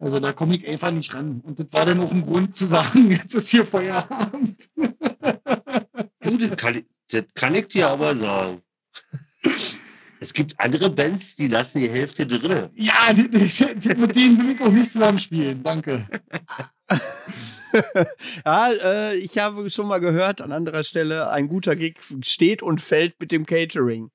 Also 0.00 0.18
da 0.20 0.32
komme 0.32 0.56
ich 0.56 0.66
einfach 0.68 0.90
nicht 0.90 1.14
ran. 1.14 1.40
Und 1.44 1.58
das 1.60 1.66
war 1.70 1.86
dann 1.86 2.00
auch 2.00 2.10
ein 2.10 2.26
Grund 2.26 2.54
zu 2.54 2.66
sagen, 2.66 3.10
jetzt 3.10 3.34
ist 3.34 3.48
hier 3.50 3.64
Feierabend. 3.64 4.68
Du, 6.20 6.36
das, 6.36 6.56
kann, 6.56 6.74
ich- 6.76 6.84
das 7.10 7.24
kann 7.34 7.54
ich 7.54 7.68
dir 7.68 7.88
aber 7.88 8.14
sagen. 8.16 8.60
Es 10.24 10.32
gibt 10.32 10.58
andere 10.58 10.88
Bands, 10.88 11.36
die 11.36 11.48
lassen 11.48 11.80
die 11.80 11.90
Hälfte 11.90 12.26
drin. 12.26 12.70
Ja, 12.76 13.12
die, 13.12 13.28
die, 13.28 13.46
die, 13.76 13.94
mit 13.94 14.16
denen 14.16 14.38
will 14.38 14.54
ich 14.54 14.60
auch 14.62 14.72
nicht 14.72 14.90
zusammenspielen. 14.90 15.62
Danke. 15.62 16.08
Ja, 18.46 18.70
äh, 18.70 19.16
ich 19.16 19.36
habe 19.38 19.68
schon 19.68 19.88
mal 19.88 19.98
gehört, 19.98 20.40
an 20.40 20.52
anderer 20.52 20.84
Stelle, 20.84 21.28
ein 21.30 21.48
guter 21.48 21.74
Gig 21.74 21.96
steht 22.22 22.62
und 22.62 22.80
fällt 22.80 23.18
mit 23.18 23.32
dem 23.32 23.46
Catering. 23.46 24.12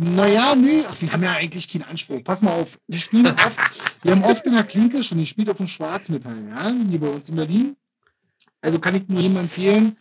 Naja, 0.00 0.56
nee, 0.56 0.82
ach, 0.90 1.00
wir 1.00 1.12
haben 1.12 1.22
ja 1.22 1.34
eigentlich 1.34 1.68
keinen 1.68 1.84
Anspruch. 1.84 2.24
Pass 2.24 2.42
mal 2.42 2.50
auf, 2.50 2.80
wir 2.88 2.98
spielen 2.98 3.28
oft, 3.28 3.60
wir 4.02 4.10
haben 4.10 4.24
oft 4.24 4.44
in 4.44 4.54
der 4.54 4.64
Klinke 4.64 5.04
schon 5.04 5.18
gespielt 5.18 5.48
auf 5.50 5.58
dem 5.58 5.68
Schwarzmetall, 5.68 6.48
ja, 6.48 6.74
hier 6.88 6.98
bei 6.98 7.10
uns 7.10 7.28
in 7.28 7.36
Berlin. 7.36 7.76
Also 8.60 8.80
kann 8.80 8.96
ich 8.96 9.06
nur 9.06 9.20
jedem 9.20 9.36
empfehlen, 9.36 9.96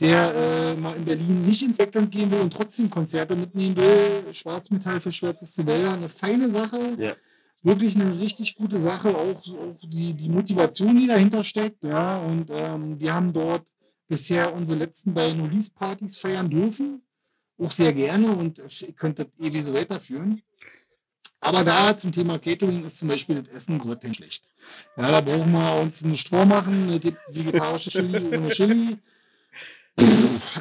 der 0.00 0.34
äh, 0.34 0.74
mal 0.74 0.96
in 0.96 1.04
Berlin 1.04 1.46
nicht 1.46 1.62
ins 1.62 1.78
Backland 1.78 2.10
gehen 2.10 2.30
will 2.30 2.40
und 2.40 2.52
trotzdem 2.52 2.90
Konzerte 2.90 3.34
mitnehmen 3.34 3.76
will. 3.76 4.32
Schwarzmetall 4.32 5.00
für 5.00 5.12
schwärzeste 5.12 5.66
Wälder, 5.66 5.92
eine 5.92 6.08
feine 6.08 6.50
Sache. 6.50 6.96
Ja. 6.98 7.14
Wirklich 7.62 7.96
eine 7.96 8.18
richtig 8.20 8.54
gute 8.54 8.78
Sache, 8.78 9.08
auch, 9.08 9.42
auch 9.48 9.80
die, 9.82 10.14
die 10.14 10.28
Motivation, 10.28 10.96
die 10.96 11.06
dahinter 11.06 11.42
steckt. 11.42 11.82
Ja, 11.82 12.18
und 12.18 12.50
ähm, 12.50 13.00
wir 13.00 13.14
haben 13.14 13.32
dort 13.32 13.66
bisher 14.06 14.54
unsere 14.54 14.78
letzten 14.78 15.14
beiden 15.14 15.40
Release-Partys 15.40 16.18
feiern 16.18 16.48
dürfen 16.48 17.02
auch 17.58 17.70
sehr 17.70 17.92
gerne 17.92 18.28
und 18.32 18.58
ich 18.58 18.94
könnte 18.96 19.24
das 19.24 19.46
ewig 19.46 19.64
so 19.64 19.74
weiterführen. 19.74 20.42
Aber 21.40 21.62
da 21.62 21.96
zum 21.96 22.12
Thema 22.12 22.38
Catering 22.38 22.84
ist 22.84 22.98
zum 22.98 23.08
Beispiel 23.08 23.42
das 23.42 23.54
Essen 23.54 23.78
grottig 23.78 24.16
schlecht. 24.16 24.48
Ja, 24.96 25.10
da 25.10 25.20
brauchen 25.20 25.52
wir 25.52 25.76
uns 25.80 26.04
nicht 26.04 26.28
vormachen, 26.28 26.98
gibt 27.00 27.18
vegetarische 27.28 27.90
Chili 27.90 28.36
ohne 28.36 28.48
Chili. 28.48 28.98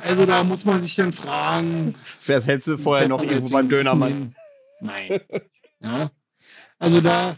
Also 0.01 0.25
da 0.25 0.43
muss 0.43 0.65
man 0.65 0.81
sich 0.81 0.95
dann 0.95 1.13
fragen. 1.13 1.95
Wer 2.25 2.41
hättest 2.41 2.67
du 2.67 2.77
vorher 2.77 3.07
noch 3.07 3.23
irgendwo 3.23 3.49
beim 3.49 3.69
Dönermann? 3.69 4.35
Nein. 4.79 5.19
Ja. 5.79 6.11
Also 6.79 7.01
da. 7.01 7.37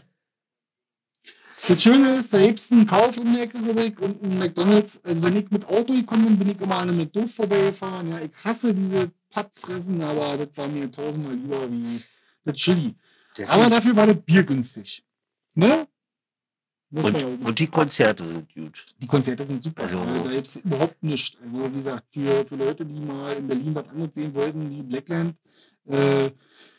Das 1.66 1.82
Schöne 1.82 2.16
ist, 2.16 2.32
da 2.32 2.38
gibt 2.38 2.58
es 2.60 2.70
einen 2.70 2.86
Kauf 2.86 3.16
in 3.16 3.34
der 3.34 3.42
Ecke, 3.42 3.58
ich, 3.58 3.98
und 3.98 4.22
einen 4.22 4.38
McDonalds. 4.38 5.04
Also 5.04 5.22
wenn 5.22 5.36
ich 5.36 5.50
mit 5.50 5.66
Auto 5.66 5.92
gekommen 5.92 6.26
bin, 6.26 6.38
bin 6.38 6.50
ich 6.50 6.60
immer 6.60 6.76
an 6.76 6.88
einem 6.88 6.98
McDo 6.98 7.26
vorbeigefahren. 7.26 8.10
Ja, 8.10 8.20
ich 8.20 8.30
hasse 8.44 8.74
diese 8.74 9.10
Pappfressen, 9.30 10.00
aber 10.02 10.36
das 10.36 10.48
war 10.56 10.68
mir 10.68 10.90
tausendmal 10.90 11.34
lieber 11.34 11.70
wie 11.70 12.02
das 12.44 12.54
Chili. 12.54 12.94
Das 13.36 13.50
Aber 13.50 13.68
dafür 13.68 13.96
war 13.96 14.06
das 14.06 14.16
Bier 14.24 14.44
günstig. 14.44 15.04
Ne? 15.54 15.66
Muss 15.66 15.76
man 15.76 15.78
ja 15.78 15.84
auch 15.84 16.77
und, 16.90 17.14
und 17.46 17.58
die 17.58 17.66
Konzerte 17.66 18.24
sind 18.24 18.54
gut. 18.54 18.86
die 19.00 19.06
Konzerte 19.06 19.44
sind 19.44 19.62
super. 19.62 19.82
Also- 19.82 20.00
Also, 20.00 20.24
da 20.24 20.30
gibt 20.30 20.46
es 20.46 20.56
überhaupt 20.56 21.02
nichts. 21.02 21.36
Also, 21.44 21.70
wie 21.70 21.74
gesagt, 21.74 22.04
für, 22.12 22.46
für 22.46 22.56
Leute, 22.56 22.84
die 22.86 22.98
mal 23.00 23.36
in 23.36 23.46
Berlin 23.46 23.74
was 23.74 23.88
anderes 23.88 24.14
sehen 24.14 24.34
wollten, 24.34 24.70
wie 24.70 24.82
Blackland, 24.82 25.34
äh, 25.86 26.30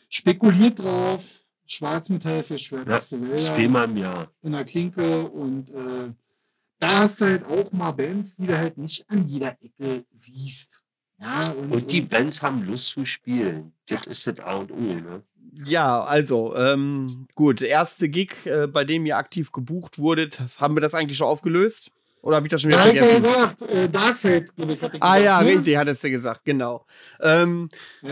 spekuliert 0.08 0.78
drauf. 0.78 1.44
Schwarzmetall 1.66 2.42
für 2.42 2.58
schwärzeste 2.58 3.20
Wälder 3.22 3.38
Zweimal 3.38 3.84
im 3.88 3.96
Jahr. 3.98 4.32
in 4.42 4.52
der 4.52 4.64
Klinke. 4.64 5.28
Und 5.28 5.70
äh, 5.70 6.12
da 6.80 6.98
hast 6.98 7.20
du 7.20 7.26
halt 7.26 7.44
auch 7.44 7.70
mal 7.70 7.92
Bands, 7.92 8.34
die 8.36 8.46
du 8.48 8.58
halt 8.58 8.76
nicht 8.76 9.08
an 9.08 9.28
jeder 9.28 9.56
Ecke 9.62 10.04
siehst. 10.12 10.82
Ja, 11.20 11.48
und, 11.52 11.70
Und 11.70 11.92
die 11.92 12.00
Bands 12.00 12.42
haben 12.42 12.62
Lust 12.64 12.86
zu 12.88 13.04
spielen. 13.04 13.72
Das 13.86 14.04
ist 14.06 14.26
das 14.26 14.40
A 14.40 14.56
und 14.56 14.72
O, 14.72 14.80
ne? 14.80 15.22
Ja, 15.52 16.02
also, 16.02 16.54
ähm, 16.56 17.26
gut, 17.34 17.60
erste 17.62 18.08
Gig, 18.08 18.34
äh, 18.44 18.66
bei 18.66 18.84
dem 18.84 19.04
ihr 19.06 19.16
aktiv 19.16 19.52
gebucht 19.52 19.98
wurdet, 19.98 20.40
haben 20.58 20.76
wir 20.76 20.80
das 20.80 20.94
eigentlich 20.94 21.18
schon 21.18 21.26
aufgelöst? 21.26 21.90
Oder 22.22 22.36
habe 22.36 22.46
ich 22.46 22.50
das 22.50 22.60
schon 22.62 22.70
wieder 22.70 22.84
ja 22.86 22.92
vergessen? 22.92 23.22
gesagt, 23.22 23.62
äh, 23.62 23.88
Darkseid, 23.88 24.54
glaube 24.54 24.74
ich, 24.74 24.82
hatte 24.82 24.96
ich 24.96 25.02
Ah 25.02 25.16
gesagt, 25.16 25.24
ja, 25.24 25.42
ne? 25.42 25.48
richtig, 25.50 25.76
hattest 25.76 26.04
du 26.04 26.10
gesagt, 26.10 26.44
genau. 26.44 26.84
Ähm, 27.20 27.68
Ja, 28.02 28.10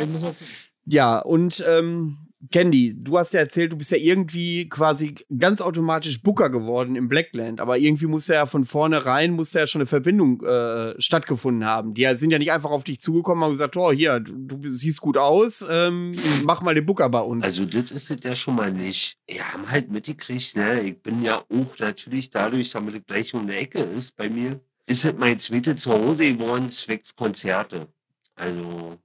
ja, 0.87 1.19
und 1.19 1.63
ähm, 1.69 2.28
Candy, 2.53 2.95
du 2.97 3.19
hast 3.19 3.35
ja 3.35 3.41
erzählt, 3.41 3.73
du 3.73 3.77
bist 3.77 3.91
ja 3.91 3.97
irgendwie 3.97 4.69
quasi 4.69 5.17
ganz 5.37 5.61
automatisch 5.61 6.23
Booker 6.23 6.51
geworden 6.51 6.95
im 6.95 7.09
Blackland, 7.09 7.61
aber 7.61 7.79
irgendwie 7.79 8.07
muss 8.07 8.29
ja 8.29 8.47
von 8.47 8.65
vornherein 8.65 9.33
muss 9.33 9.53
ja 9.53 9.67
schon 9.67 9.81
eine 9.81 9.87
Verbindung 9.87 10.45
äh, 10.45 10.95
stattgefunden 11.01 11.65
haben. 11.65 11.95
Die 11.95 12.07
sind 12.15 12.31
ja 12.31 12.39
nicht 12.39 12.53
einfach 12.53 12.71
auf 12.71 12.85
dich 12.85 13.01
zugekommen 13.01 13.43
und 13.43 13.47
haben 13.47 13.53
gesagt, 13.53 13.77
oh, 13.77 13.91
hier, 13.91 14.21
du, 14.21 14.57
du 14.57 14.69
siehst 14.71 15.01
gut 15.01 15.17
aus, 15.17 15.65
ähm, 15.69 16.13
mach 16.45 16.63
mal 16.63 16.75
den 16.75 16.87
Booker 16.87 17.09
bei 17.09 17.21
uns. 17.21 17.45
Also 17.45 17.65
das 17.65 17.91
ist 17.91 18.11
es 18.11 18.23
ja 18.23 18.37
schon 18.37 18.55
mal 18.55 18.73
nicht. 18.73 19.19
Wir 19.27 19.53
haben 19.53 19.69
halt 19.69 19.91
mitgekriegt, 19.91 20.57
ne? 20.57 20.81
Ich 20.83 21.03
bin 21.03 21.23
ja 21.23 21.39
auch 21.39 21.79
natürlich 21.79 22.31
dadurch, 22.31 22.71
damit 22.71 22.95
das 22.95 23.07
gleich 23.07 23.35
um 23.35 23.49
die 23.49 23.55
Ecke 23.55 23.81
ist 23.81 24.17
bei 24.17 24.29
mir, 24.31 24.61
ist 24.87 25.05
es 25.05 25.15
mein 25.19 25.41
zweites 25.41 25.83
Zuhause 25.83 26.33
geworden, 26.35 26.71
zwecks 26.71 27.17
Konzerte. 27.17 27.89
Also, 28.37 28.97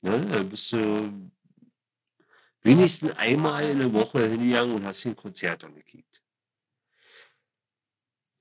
ne, 0.00 0.26
da 0.30 0.42
bist 0.42 0.72
du 0.72 1.30
wenigstens 2.62 3.16
einmal 3.16 3.68
in 3.68 3.78
der 3.78 3.92
Woche 3.92 4.28
hingegangen 4.28 4.76
und 4.76 4.84
hast 4.84 5.06
ein 5.06 5.16
Konzert 5.16 5.64
angekickt. 5.64 6.22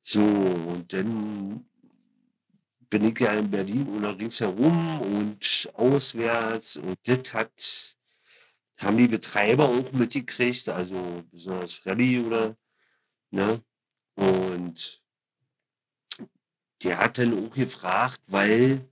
So, 0.01 0.21
und 0.21 0.91
dann 0.93 1.69
bin 2.89 3.03
ich 3.06 3.19
ja 3.19 3.34
in 3.34 3.51
Berlin 3.51 3.88
oder 3.89 4.17
ringsherum 4.17 5.01
und 5.01 5.69
auswärts 5.73 6.77
und 6.77 6.97
das 7.06 7.34
hat 7.34 7.97
haben 8.77 8.97
die 8.97 9.08
Betreiber 9.08 9.67
auch 9.69 9.91
mitgekriegt, 9.91 10.69
also 10.69 11.23
besonders 11.32 11.73
Freddy 11.73 12.19
oder, 12.19 12.56
ne? 13.32 13.63
Und 14.15 15.01
der 16.84 16.99
hat 16.99 17.17
dann 17.17 17.47
auch 17.47 17.53
gefragt, 17.53 18.21
weil, 18.27 18.88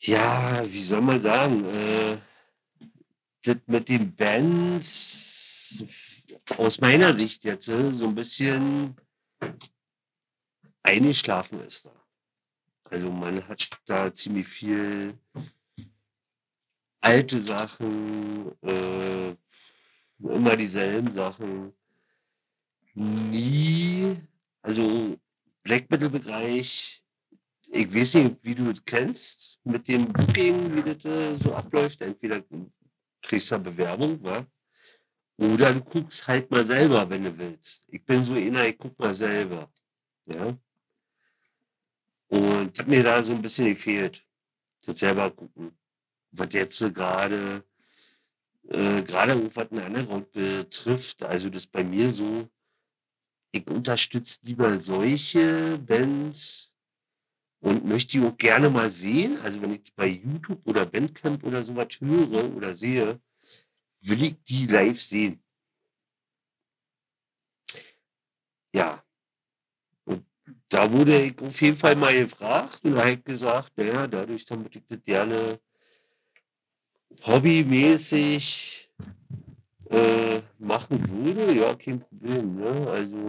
ja, 0.00 0.64
wie 0.66 0.82
soll 0.82 1.00
man 1.00 1.22
sagen, 1.22 1.64
äh, 1.64 2.18
das 3.48 3.56
mit 3.66 3.88
den 3.88 4.14
Bands 4.14 5.82
aus 6.56 6.80
meiner 6.80 7.14
Sicht 7.14 7.44
jetzt 7.44 7.68
äh, 7.68 7.92
so 7.92 8.08
ein 8.08 8.14
bisschen 8.14 8.96
eingeschlafen 10.82 11.60
ist 11.66 11.86
da. 11.86 11.92
Also 12.90 13.10
man 13.10 13.46
hat 13.46 13.68
da 13.86 14.14
ziemlich 14.14 14.46
viel 14.46 15.18
alte 17.00 17.42
Sachen, 17.42 18.52
äh, 18.62 19.34
immer 20.18 20.56
dieselben 20.56 21.14
Sachen. 21.14 21.72
Nie, 22.94 24.16
also 24.62 25.18
Black 25.62 25.90
Metal 25.90 26.10
Bereich 26.10 27.04
ich 27.70 27.94
weiß 27.94 28.14
nicht, 28.14 28.36
wie 28.42 28.54
du 28.54 28.70
es 28.70 28.84
kennst 28.84 29.58
mit 29.64 29.86
dem 29.88 30.06
Booking, 30.06 30.74
wie 30.74 30.82
das 30.82 31.04
äh, 31.04 31.34
so 31.36 31.54
abläuft. 31.54 32.00
Entweder 32.00 32.42
kriegst 33.28 33.50
du 33.50 33.54
eine 33.54 33.64
Bewerbung, 33.64 34.22
wa? 34.24 34.44
oder 35.38 35.72
du 35.72 35.80
guckst 35.80 36.26
halt 36.26 36.50
mal 36.50 36.66
selber, 36.66 37.08
wenn 37.08 37.24
du 37.24 37.38
willst. 37.38 37.84
Ich 37.88 38.04
bin 38.04 38.24
so 38.24 38.32
einer, 38.32 38.66
ich 38.66 38.76
guck 38.76 38.98
mal 38.98 39.14
selber. 39.14 39.70
Ja. 40.26 40.58
Und 42.26 42.78
hat 42.78 42.88
mir 42.88 43.02
da 43.02 43.22
so 43.22 43.32
ein 43.32 43.40
bisschen 43.40 43.66
gefehlt. 43.66 44.24
Das 44.84 44.98
selber 44.98 45.30
gucken. 45.30 45.78
Was 46.32 46.52
jetzt 46.52 46.80
äh, 46.82 46.90
gerade, 46.90 47.62
äh, 48.68 49.02
gerade 49.02 49.54
was 49.54 49.70
einen 49.70 49.84
Underground 49.84 50.32
betrifft, 50.32 51.22
also 51.22 51.48
das 51.48 51.66
bei 51.66 51.84
mir 51.84 52.10
so, 52.10 52.48
ich 53.52 53.66
unterstütze 53.68 54.40
lieber 54.42 54.78
solche 54.78 55.78
Bands 55.78 56.74
und 57.60 57.84
möchte 57.84 58.18
die 58.18 58.26
auch 58.26 58.36
gerne 58.36 58.70
mal 58.70 58.90
sehen. 58.90 59.38
Also 59.38 59.60
wenn 59.62 59.72
ich 59.74 59.82
die 59.84 59.92
bei 59.96 60.06
YouTube 60.06 60.60
oder 60.64 60.86
Bandcamp 60.86 61.42
oder 61.44 61.64
sowas 61.64 61.88
höre 62.00 62.54
oder 62.54 62.74
sehe, 62.74 63.20
will 64.00 64.22
ich 64.22 64.42
die 64.42 64.66
live 64.66 65.00
sehen. 65.00 65.42
Ja. 68.72 69.02
Und 70.04 70.24
da 70.68 70.90
wurde 70.92 71.20
ich 71.22 71.38
auf 71.40 71.60
jeden 71.60 71.76
Fall 71.76 71.96
mal 71.96 72.16
gefragt 72.16 72.80
und 72.84 72.96
habe 72.96 73.16
gesagt, 73.18 73.72
naja, 73.76 74.06
dadurch, 74.06 74.44
damit 74.44 74.76
ich 74.76 74.82
das 74.88 75.02
gerne 75.02 75.58
hobbymäßig 77.24 78.90
äh, 79.90 80.40
machen 80.58 81.08
würde, 81.10 81.54
ja, 81.54 81.74
kein 81.74 82.00
Problem. 82.00 82.56
Ne? 82.56 82.90
Also 82.90 83.28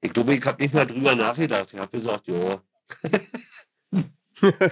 ich 0.00 0.12
glaube, 0.12 0.34
ich 0.34 0.44
habe 0.44 0.62
nicht 0.62 0.74
mal 0.74 0.86
drüber 0.86 1.14
nachgedacht. 1.14 1.68
Ich 1.72 1.78
habe 1.78 1.96
gesagt, 1.96 2.26
ja. 2.28 2.60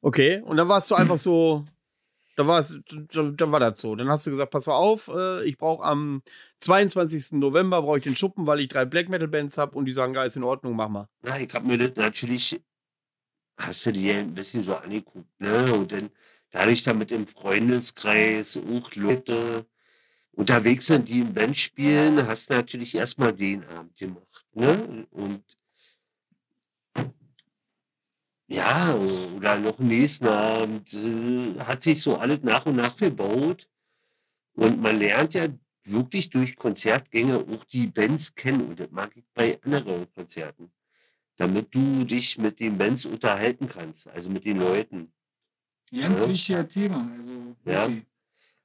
okay, 0.00 0.40
und 0.42 0.56
dann 0.56 0.68
warst 0.68 0.90
du 0.90 0.94
einfach 0.94 1.18
so, 1.18 1.64
da 2.38 2.46
war 2.46 2.60
es, 2.60 2.80
da, 3.10 3.22
da, 3.32 3.50
war 3.50 3.58
das 3.58 3.80
so. 3.80 3.96
Dann 3.96 4.08
hast 4.08 4.24
du 4.24 4.30
gesagt, 4.30 4.52
pass 4.52 4.68
mal 4.68 4.76
auf, 4.76 5.08
äh, 5.08 5.42
ich 5.44 5.58
brauche 5.58 5.84
am 5.84 6.22
22. 6.60 7.32
November 7.32 7.82
brauche 7.82 7.98
ich 7.98 8.04
den 8.04 8.14
Schuppen, 8.14 8.46
weil 8.46 8.60
ich 8.60 8.68
drei 8.68 8.84
Black 8.84 9.08
Metal 9.08 9.26
Bands 9.26 9.58
habe 9.58 9.76
und 9.76 9.86
die 9.86 9.92
sagen, 9.92 10.14
ja, 10.14 10.22
ist 10.22 10.36
in 10.36 10.44
Ordnung, 10.44 10.76
mach 10.76 10.88
mal. 10.88 11.08
Ja, 11.26 11.36
ich 11.36 11.52
habe 11.52 11.66
mir 11.66 11.78
das 11.78 11.96
natürlich, 11.96 12.62
hast 13.56 13.86
du 13.86 13.92
dir 13.92 14.18
ein 14.18 14.34
bisschen 14.34 14.62
so 14.62 14.76
angeguckt, 14.76 15.28
ne? 15.40 15.72
Und 15.74 15.90
dann 15.90 16.10
dadurch 16.52 16.84
damit 16.84 17.10
im 17.10 17.26
Freundeskreis 17.26 18.56
auch 18.56 18.94
Leute 18.94 19.66
unterwegs 20.30 20.86
sind, 20.86 21.08
die 21.08 21.18
im 21.18 21.34
Band 21.34 21.58
spielen, 21.58 22.24
hast 22.24 22.50
du 22.50 22.54
natürlich 22.54 22.94
erstmal 22.94 23.32
den 23.32 23.64
Abend 23.64 23.96
gemacht, 23.96 24.46
ne? 24.52 25.08
Und 25.10 25.42
ja, 28.48 28.94
oder 29.36 29.58
noch 29.58 29.78
am 29.78 29.88
nächsten 29.88 30.26
Abend 30.26 30.92
äh, 30.94 31.60
hat 31.60 31.82
sich 31.82 32.00
so 32.02 32.16
alles 32.16 32.42
nach 32.42 32.64
und 32.64 32.76
nach 32.76 32.96
verbaut. 32.96 33.68
Und 34.54 34.80
man 34.80 34.98
lernt 34.98 35.34
ja 35.34 35.48
wirklich 35.84 36.30
durch 36.30 36.56
Konzertgänge 36.56 37.38
auch 37.38 37.64
die 37.64 37.86
Bands 37.86 38.34
kennen. 38.34 38.62
Und 38.62 38.80
das 38.80 38.90
mag 38.90 39.10
ich 39.14 39.24
bei 39.34 39.58
anderen 39.62 40.10
Konzerten. 40.14 40.70
Damit 41.36 41.74
du 41.74 42.04
dich 42.04 42.38
mit 42.38 42.58
den 42.58 42.78
Bands 42.78 43.04
unterhalten 43.04 43.68
kannst, 43.68 44.08
also 44.08 44.30
mit 44.30 44.44
den 44.44 44.58
Leuten. 44.58 45.12
Ganz 45.92 46.22
ja. 46.22 46.28
wichtiger 46.28 46.68
Thema. 46.68 47.08
Also, 47.16 47.32
okay. 47.60 47.72
ja. 47.72 47.90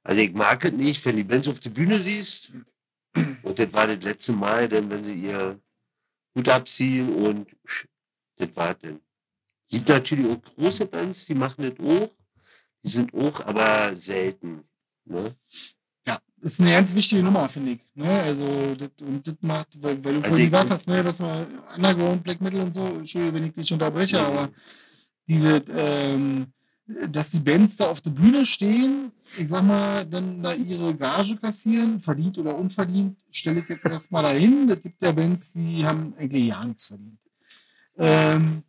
also 0.02 0.20
ich 0.20 0.32
mag 0.32 0.64
es 0.64 0.72
nicht, 0.72 1.04
wenn 1.04 1.16
die 1.16 1.24
Bands 1.24 1.46
auf 1.46 1.60
der 1.60 1.70
Bühne 1.70 1.98
siehst. 2.00 2.52
Und 3.42 3.58
das 3.58 3.72
war 3.72 3.86
das 3.86 4.02
letzte 4.02 4.32
Mal, 4.32 4.68
denn 4.68 4.90
wenn 4.90 5.04
sie 5.04 5.14
ihr 5.14 5.60
Hut 6.34 6.48
abziehen 6.48 7.14
und 7.14 7.54
das 8.36 8.48
war 8.56 8.74
dann 8.74 9.00
gibt 9.68 9.88
natürlich 9.88 10.26
auch 10.26 10.42
große 10.42 10.86
Bands, 10.86 11.26
die 11.26 11.34
machen 11.34 11.62
das 11.62 11.86
auch. 11.86 12.10
Die 12.84 12.90
sind 12.90 13.14
auch, 13.14 13.40
aber 13.46 13.96
selten. 13.96 14.64
Ne? 15.06 15.34
Ja, 16.06 16.18
ist 16.40 16.60
eine 16.60 16.72
ganz 16.72 16.94
wichtige 16.94 17.22
Nummer, 17.22 17.48
finde 17.48 17.72
ich. 17.72 17.80
Ne? 17.94 18.08
Also, 18.08 18.74
das, 18.74 18.90
und 19.00 19.26
das 19.26 19.34
macht, 19.40 19.68
weil, 19.82 20.04
weil 20.04 20.12
du 20.12 20.18
also 20.18 20.28
vorhin 20.28 20.46
gesagt 20.46 20.70
hast, 20.70 20.86
ne, 20.86 21.02
dass 21.02 21.18
man 21.18 21.46
Underground, 21.74 22.22
Black 22.22 22.40
Metal 22.40 22.60
und 22.60 22.74
so, 22.74 22.84
Entschuldigung, 22.84 23.34
wenn 23.34 23.46
ich 23.46 23.54
dich 23.54 23.72
unterbreche, 23.72 24.16
ja. 24.16 24.26
aber 24.26 24.50
diese, 25.26 25.56
ähm, 25.70 26.52
dass 26.86 27.30
die 27.30 27.40
Bands 27.40 27.78
da 27.78 27.86
auf 27.86 28.02
der 28.02 28.10
Bühne 28.10 28.44
stehen, 28.44 29.10
ich 29.38 29.48
sag 29.48 29.62
mal, 29.62 30.04
dann 30.04 30.42
da 30.42 30.52
ihre 30.52 30.94
Gage 30.94 31.36
kassieren, 31.36 32.00
verdient 32.00 32.36
oder 32.36 32.56
unverdient, 32.56 33.16
stelle 33.30 33.60
ich 33.60 33.68
jetzt 33.68 33.86
erstmal 33.86 34.22
dahin. 34.22 34.68
Es 34.68 34.82
gibt 34.82 35.02
ja 35.02 35.12
Bands, 35.12 35.54
die 35.54 35.84
haben 35.84 36.14
eigentlich 36.18 36.50
gar 36.50 36.66
nichts 36.66 36.84
verdient. 36.84 37.18
Ähm, 37.96 38.62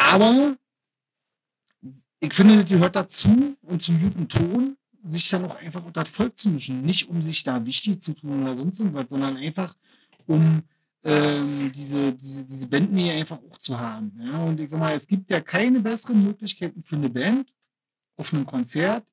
aber 0.00 0.56
ich 2.20 2.34
finde, 2.34 2.56
das 2.56 2.70
gehört 2.70 2.96
dazu 2.96 3.56
und 3.62 3.82
zum 3.82 4.00
guten 4.00 4.28
Ton, 4.28 4.76
sich 5.04 5.28
dann 5.28 5.44
auch 5.44 5.56
einfach 5.56 5.84
unter 5.84 6.00
das 6.02 6.10
Volk 6.10 6.36
zu 6.36 6.48
mischen. 6.48 6.82
Nicht 6.82 7.08
um 7.08 7.22
sich 7.22 7.42
da 7.42 7.64
wichtig 7.64 8.02
zu 8.02 8.12
tun 8.14 8.42
oder 8.42 8.54
sonst 8.54 8.80
irgendwas, 8.80 9.10
sondern 9.10 9.36
einfach 9.36 9.74
um 10.26 10.62
ähm, 11.04 11.70
diese, 11.72 12.12
diese, 12.12 12.44
diese 12.44 12.66
Bandnähe 12.66 13.14
einfach 13.14 13.38
auch 13.38 13.58
zu 13.58 13.78
haben. 13.78 14.12
Ja? 14.20 14.42
Und 14.44 14.58
ich 14.60 14.70
sag 14.70 14.80
mal, 14.80 14.94
es 14.94 15.06
gibt 15.06 15.30
ja 15.30 15.40
keine 15.40 15.80
besseren 15.80 16.22
Möglichkeiten 16.22 16.82
für 16.82 16.96
eine 16.96 17.08
Band 17.08 17.52
auf 18.16 18.32
einem 18.34 18.46
Konzert, 18.46 19.04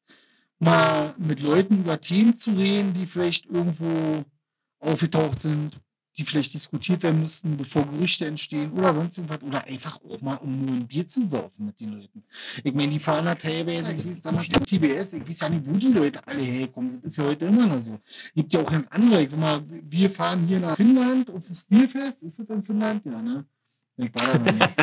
mal 0.59 1.13
mit 1.17 1.39
Leuten 1.39 1.79
über 1.79 1.99
Themen 1.99 2.35
zu 2.35 2.51
reden, 2.51 2.93
die 2.93 3.05
vielleicht 3.05 3.45
irgendwo 3.45 4.25
aufgetaucht 4.79 5.39
sind 5.39 5.79
die 6.18 6.24
vielleicht 6.24 6.53
diskutiert 6.53 7.03
werden 7.03 7.22
müssten, 7.22 7.57
bevor 7.57 7.86
Gerüchte 7.86 8.26
entstehen 8.26 8.72
oder 8.74 8.93
sonst 8.93 9.18
irgendwas. 9.18 9.41
Oder 9.43 9.63
einfach 9.65 9.99
auch 10.03 10.22
mal, 10.22 10.36
um 10.36 10.65
nur 10.65 10.76
ein 10.76 10.88
Bier 10.88 11.05
zu 11.05 11.28
saufen 11.28 11.65
mit 11.65 11.80
den 11.80 11.93
Leuten. 11.93 12.24
Ich 12.63 12.74
meine, 12.74 12.91
die 12.91 12.99
fahren 12.99 13.26
da 13.26 13.36
teilweise, 13.36 13.93
ist 13.93 14.26
damals 14.26 14.47
der 14.47 14.61
TBS, 14.61 15.13
ich 15.13 15.28
weiß 15.28 15.41
ja 15.41 15.49
nicht, 15.49 15.68
wo 15.68 15.74
die 15.74 15.88
Leute 15.88 16.26
alle 16.28 16.41
herkommen. 16.41 16.89
Das 16.89 17.11
ist 17.11 17.18
ja 17.18 17.26
heute 17.26 17.45
immer 17.45 17.68
noch 17.68 17.82
so. 17.82 17.99
Gibt 18.36 18.53
ja 18.53 18.61
auch 18.61 18.72
ganz 18.72 18.88
andere. 18.88 19.22
Ich 19.22 19.30
sag 19.30 19.39
mal, 19.39 19.63
wir 19.68 20.09
fahren 20.09 20.47
hier 20.47 20.59
nach 20.59 20.76
Finnland 20.76 21.30
auf 21.30 21.47
das 21.47 21.61
Stilfest. 21.61 22.24
Ist 22.24 22.39
das 22.39 22.49
in 22.49 22.63
Finnland? 22.63 23.05
Ja, 23.05 23.22
ne? 23.22 23.45
Ich 23.98 24.14
war 24.14 24.34
da 24.34 24.39
noch 24.39 24.52
nicht. 24.52 24.76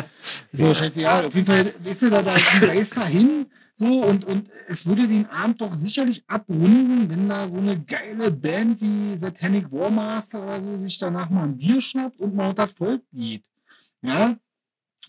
so, 0.53 0.73
scheißegal. 0.73 1.25
Auf 1.25 1.35
jeden 1.35 1.47
Fall, 1.47 1.73
weißt 1.83 2.03
du, 2.03 2.09
da, 2.09 2.21
da 2.21 2.35
reist 2.61 2.97
da 2.97 3.05
hin 3.05 3.45
so, 3.77 4.05
und, 4.05 4.23
und 4.23 4.49
es 4.69 4.85
würde 4.85 5.05
den 5.05 5.25
Abend 5.29 5.59
doch 5.59 5.73
sicherlich 5.73 6.23
abrunden, 6.27 7.09
wenn 7.09 7.27
da 7.27 7.45
so 7.45 7.57
eine 7.57 7.77
geile 7.81 8.31
Band 8.31 8.79
wie 8.79 9.17
Satanic 9.17 9.69
Warmaster 9.69 10.41
oder 10.41 10.61
so 10.61 10.77
sich 10.77 10.97
danach 10.97 11.29
mal 11.29 11.43
ein 11.43 11.57
Bier 11.57 11.81
schnappt 11.81 12.17
und 12.21 12.33
mal 12.33 12.49
unter 12.49 12.67
das 12.67 12.73
Volk 12.73 13.01
geht. 13.11 13.43
Ja? 14.01 14.37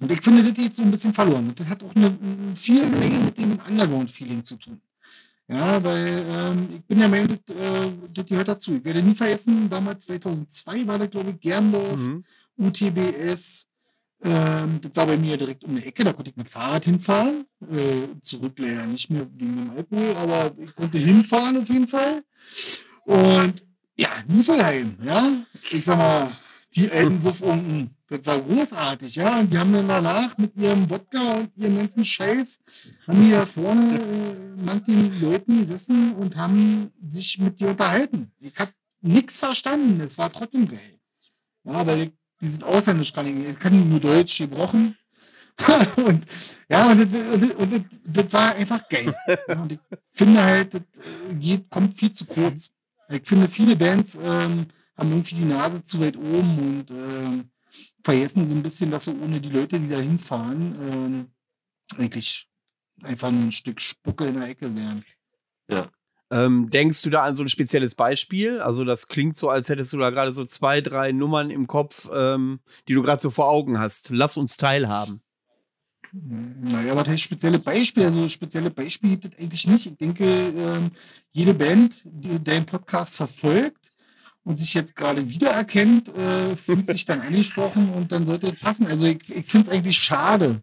Und 0.01 0.11
ich 0.11 0.21
finde, 0.21 0.43
das 0.43 0.53
geht 0.53 0.75
so 0.75 0.83
ein 0.83 0.91
bisschen 0.91 1.15
verloren. 1.15 1.47
Und 1.47 1.61
das 1.61 1.69
hat 1.69 1.81
auch 1.85 1.95
eine, 1.95 2.07
eine 2.07 2.57
viel 2.57 2.85
Menge 2.89 3.21
mit 3.21 3.39
dem 3.39 3.57
Underground-Feeling 3.69 4.43
zu 4.43 4.57
tun. 4.57 4.81
Ja, 5.47 5.83
weil 5.85 6.27
ähm, 6.29 6.69
ich 6.75 6.85
bin 6.87 6.99
der 6.99 7.09
Meinung, 7.09 7.39
das, 7.47 7.57
äh, 7.57 7.93
das 8.13 8.27
gehört 8.27 8.49
dazu. 8.49 8.75
Ich 8.75 8.85
werde 8.85 9.01
nie 9.01 9.15
vergessen, 9.15 9.71
damals 9.71 10.07
2002 10.07 10.85
war 10.89 10.99
das, 10.99 11.11
glaube 11.11 11.31
ich, 11.31 11.41
Gerndorf, 11.41 12.01
mhm. 12.01 12.25
UTBS, 12.59 13.66
ähm, 14.23 14.81
das 14.81 14.93
war 14.95 15.07
bei 15.07 15.17
mir 15.17 15.37
direkt 15.37 15.65
um 15.65 15.77
die 15.77 15.85
Ecke, 15.85 16.05
da 16.05 16.13
konnte 16.13 16.31
ich 16.31 16.37
mit 16.37 16.51
Fahrrad 16.51 16.85
hinfahren. 16.85 17.45
Äh, 17.61 18.19
zurück 18.21 18.55
leider 18.59 18.87
nicht 18.87 19.11
mehr 19.11 19.27
wegen 19.35 19.57
dem 19.57 19.71
Alkohol, 19.71 20.17
aber 20.17 20.53
ich 20.59 20.75
konnte 20.75 20.99
hinfahren 20.99 21.59
auf 21.59 21.69
jeden 21.69 21.89
Fall. 21.89 22.23
Und 23.05 23.63
ja, 23.97 24.11
Niflheim, 24.27 24.97
ja. 25.03 25.33
Ich 25.71 25.85
sag 25.85 25.99
mal, 25.99 26.33
die 26.75 26.91
alten 26.91 27.19
Suff 27.19 27.41
unten, 27.41 27.97
das 28.09 28.25
war 28.25 28.41
großartig, 28.41 29.17
ja. 29.17 29.41
Und 29.41 29.53
die 29.53 29.59
haben 29.59 29.73
dann 29.73 29.89
danach 29.89 30.37
mit 30.39 30.57
ihrem 30.57 30.89
Wodka 30.89 31.35
und 31.35 31.51
ihrem 31.57 31.77
ganzen 31.77 32.05
Scheiß, 32.05 32.61
haben 33.07 33.23
die 33.23 33.31
da 33.31 33.45
vorne 33.45 33.99
äh, 33.99 34.63
manchen 34.65 35.21
Leuten 35.21 35.59
gesessen 35.59 36.15
und 36.15 36.37
haben 36.37 36.91
sich 37.07 37.39
mit 37.39 37.61
dir 37.61 37.69
unterhalten. 37.69 38.33
Ich 38.41 38.59
habe 38.59 38.73
nichts 39.03 39.39
verstanden, 39.39 40.01
es 40.01 40.17
war 40.17 40.33
trotzdem 40.33 40.67
geil. 40.67 40.99
Ja, 41.65 41.87
weil 41.87 42.01
ich 42.01 42.13
die 42.47 42.53
sind 42.53 42.65
ausländisch, 42.65 43.13
kann 43.13 43.27
ich, 43.27 43.57
ich 43.57 43.71
nur 43.71 44.01
Deutsch 44.01 44.39
gebrochen. 44.39 44.97
und 45.97 46.25
ja, 46.69 46.91
und, 46.91 47.13
das, 47.13 47.55
und, 47.55 47.73
und 47.73 47.87
das, 48.05 48.33
war 48.33 48.55
einfach 48.55 48.89
geil. 48.89 49.15
und 49.59 49.73
ich 49.73 49.79
finde 50.05 50.45
halt, 50.45 50.75
das 50.75 50.83
äh, 50.83 51.35
geht, 51.35 51.71
kommt 51.71 51.99
viel 51.99 52.13
zu 52.13 52.27
kurz. 52.27 52.71
Ich 53.09 53.27
finde, 53.27 53.49
viele 53.49 53.75
Bands 53.75 54.17
ähm, 54.23 54.67
haben 54.97 55.11
irgendwie 55.11 55.35
die 55.35 55.45
Nase 55.45 55.83
zu 55.83 56.01
weit 56.01 56.17
oben 56.17 56.59
und 56.59 56.91
ähm, 56.91 57.51
vergessen 58.05 58.47
so 58.47 58.55
ein 58.55 58.63
bisschen, 58.63 58.91
dass 58.91 59.05
sie 59.05 59.19
ohne 59.19 59.41
die 59.41 59.49
Leute, 59.49 59.81
die 59.81 59.89
da 59.89 59.99
hinfahren, 59.99 60.73
ähm, 60.81 61.31
eigentlich 61.97 62.49
einfach 63.03 63.29
ein 63.29 63.51
Stück 63.51 63.81
Spucke 63.81 64.27
in 64.27 64.39
der 64.39 64.49
Ecke 64.49 64.75
wären. 64.77 65.05
Ja. 65.71 65.91
Ähm, 66.31 66.71
denkst 66.71 67.03
du 67.03 67.11
da 67.11 67.23
an 67.23 67.35
so 67.35 67.43
ein 67.45 67.49
spezielles 67.49 67.95
Beispiel? 67.95 68.61
Also 68.61 68.85
das 68.85 69.07
klingt 69.07 69.37
so, 69.37 69.49
als 69.49 69.69
hättest 69.69 69.93
du 69.93 69.99
da 69.99 70.11
gerade 70.11 70.33
so 70.33 70.45
zwei, 70.45 70.81
drei 70.81 71.13
Nummern 71.13 71.51
im 71.51 71.67
Kopf, 71.67 72.09
ähm, 72.13 72.61
die 72.89 72.95
du 72.95 73.03
gerade 73.03 73.23
so 73.23 73.31
vor 73.31 73.49
Augen 73.49 73.79
hast. 73.79 74.11
Lass 74.11 74.37
uns 74.37 74.57
teilhaben. 74.57 75.21
Naja, 76.13 76.97
was 76.97 77.09
heißt 77.09 77.23
spezielle 77.23 77.59
Beispiele? 77.59 78.07
Also 78.07 78.29
spezielle 78.29 78.71
Beispiele 78.71 79.17
gibt 79.17 79.35
es 79.35 79.41
eigentlich 79.41 79.67
nicht. 79.67 79.87
Ich 79.87 79.97
denke, 79.97 80.25
ähm, 80.25 80.91
jede 81.31 81.55
Band, 81.55 82.03
die 82.05 82.43
deinen 82.43 82.65
Podcast 82.65 83.17
verfolgt 83.17 83.97
und 84.45 84.59
sich 84.59 84.75
jetzt 84.75 84.97
gerade 84.97 85.29
wiedererkennt, 85.29 86.09
äh, 86.09 86.57
fühlt 86.57 86.87
sich 86.87 87.05
dann 87.05 87.21
angesprochen 87.21 87.91
und 87.91 88.13
dann 88.13 88.25
sollte 88.25 88.49
es 88.49 88.59
passen. 88.59 88.87
Also 88.87 89.07
ich, 89.07 89.29
ich 89.29 89.47
finde 89.47 89.67
es 89.67 89.73
eigentlich 89.73 89.99
schade, 89.99 90.63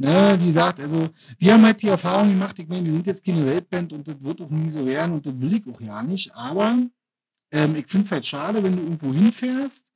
Ne, 0.00 0.36
wie 0.40 0.46
gesagt, 0.46 0.78
also 0.78 1.08
wir 1.38 1.52
haben 1.54 1.64
halt 1.64 1.82
die 1.82 1.88
Erfahrung 1.88 2.28
gemacht, 2.28 2.56
ich 2.60 2.68
meine, 2.68 2.84
wir 2.84 2.92
sind 2.92 3.06
jetzt 3.08 3.24
keine 3.24 3.44
Weltband 3.44 3.92
und 3.92 4.06
das 4.06 4.14
wird 4.20 4.40
auch 4.40 4.48
nie 4.50 4.70
so 4.70 4.86
werden 4.86 5.14
und 5.14 5.26
das 5.26 5.40
will 5.40 5.54
ich 5.54 5.66
auch 5.66 5.80
ja 5.80 6.00
nicht, 6.04 6.32
aber 6.36 6.78
ähm, 7.50 7.74
ich 7.74 7.88
finde 7.88 8.04
es 8.04 8.12
halt 8.12 8.24
schade, 8.24 8.62
wenn 8.62 8.76
du 8.76 8.82
irgendwo 8.82 9.12
hinfährst 9.12 9.90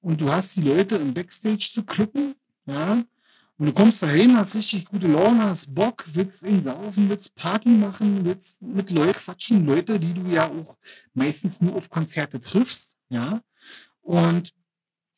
und 0.00 0.20
du 0.20 0.32
hast 0.32 0.56
die 0.56 0.62
Leute 0.62 0.96
im 0.96 1.14
Backstage 1.14 1.70
zu 1.72 1.84
klicken, 1.84 2.34
ja, 2.66 3.02
und 3.58 3.66
du 3.66 3.72
kommst 3.72 4.02
da 4.02 4.08
hin, 4.08 4.36
hast 4.36 4.54
richtig 4.56 4.84
gute 4.86 5.06
Laune, 5.06 5.44
hast 5.44 5.72
Bock, 5.74 6.04
willst 6.12 6.42
ihn 6.42 6.62
saufen, 6.62 7.08
willst 7.08 7.34
Party 7.36 7.70
machen, 7.70 8.24
willst 8.24 8.60
mit 8.62 8.90
Leuten 8.90 9.12
quatschen, 9.12 9.64
Leute, 9.64 9.98
die 9.98 10.12
du 10.12 10.26
ja 10.28 10.50
auch 10.50 10.76
meistens 11.14 11.60
nur 11.60 11.76
auf 11.76 11.88
Konzerte 11.88 12.40
triffst, 12.40 12.96
ja. 13.08 13.40
Und, 14.02 14.52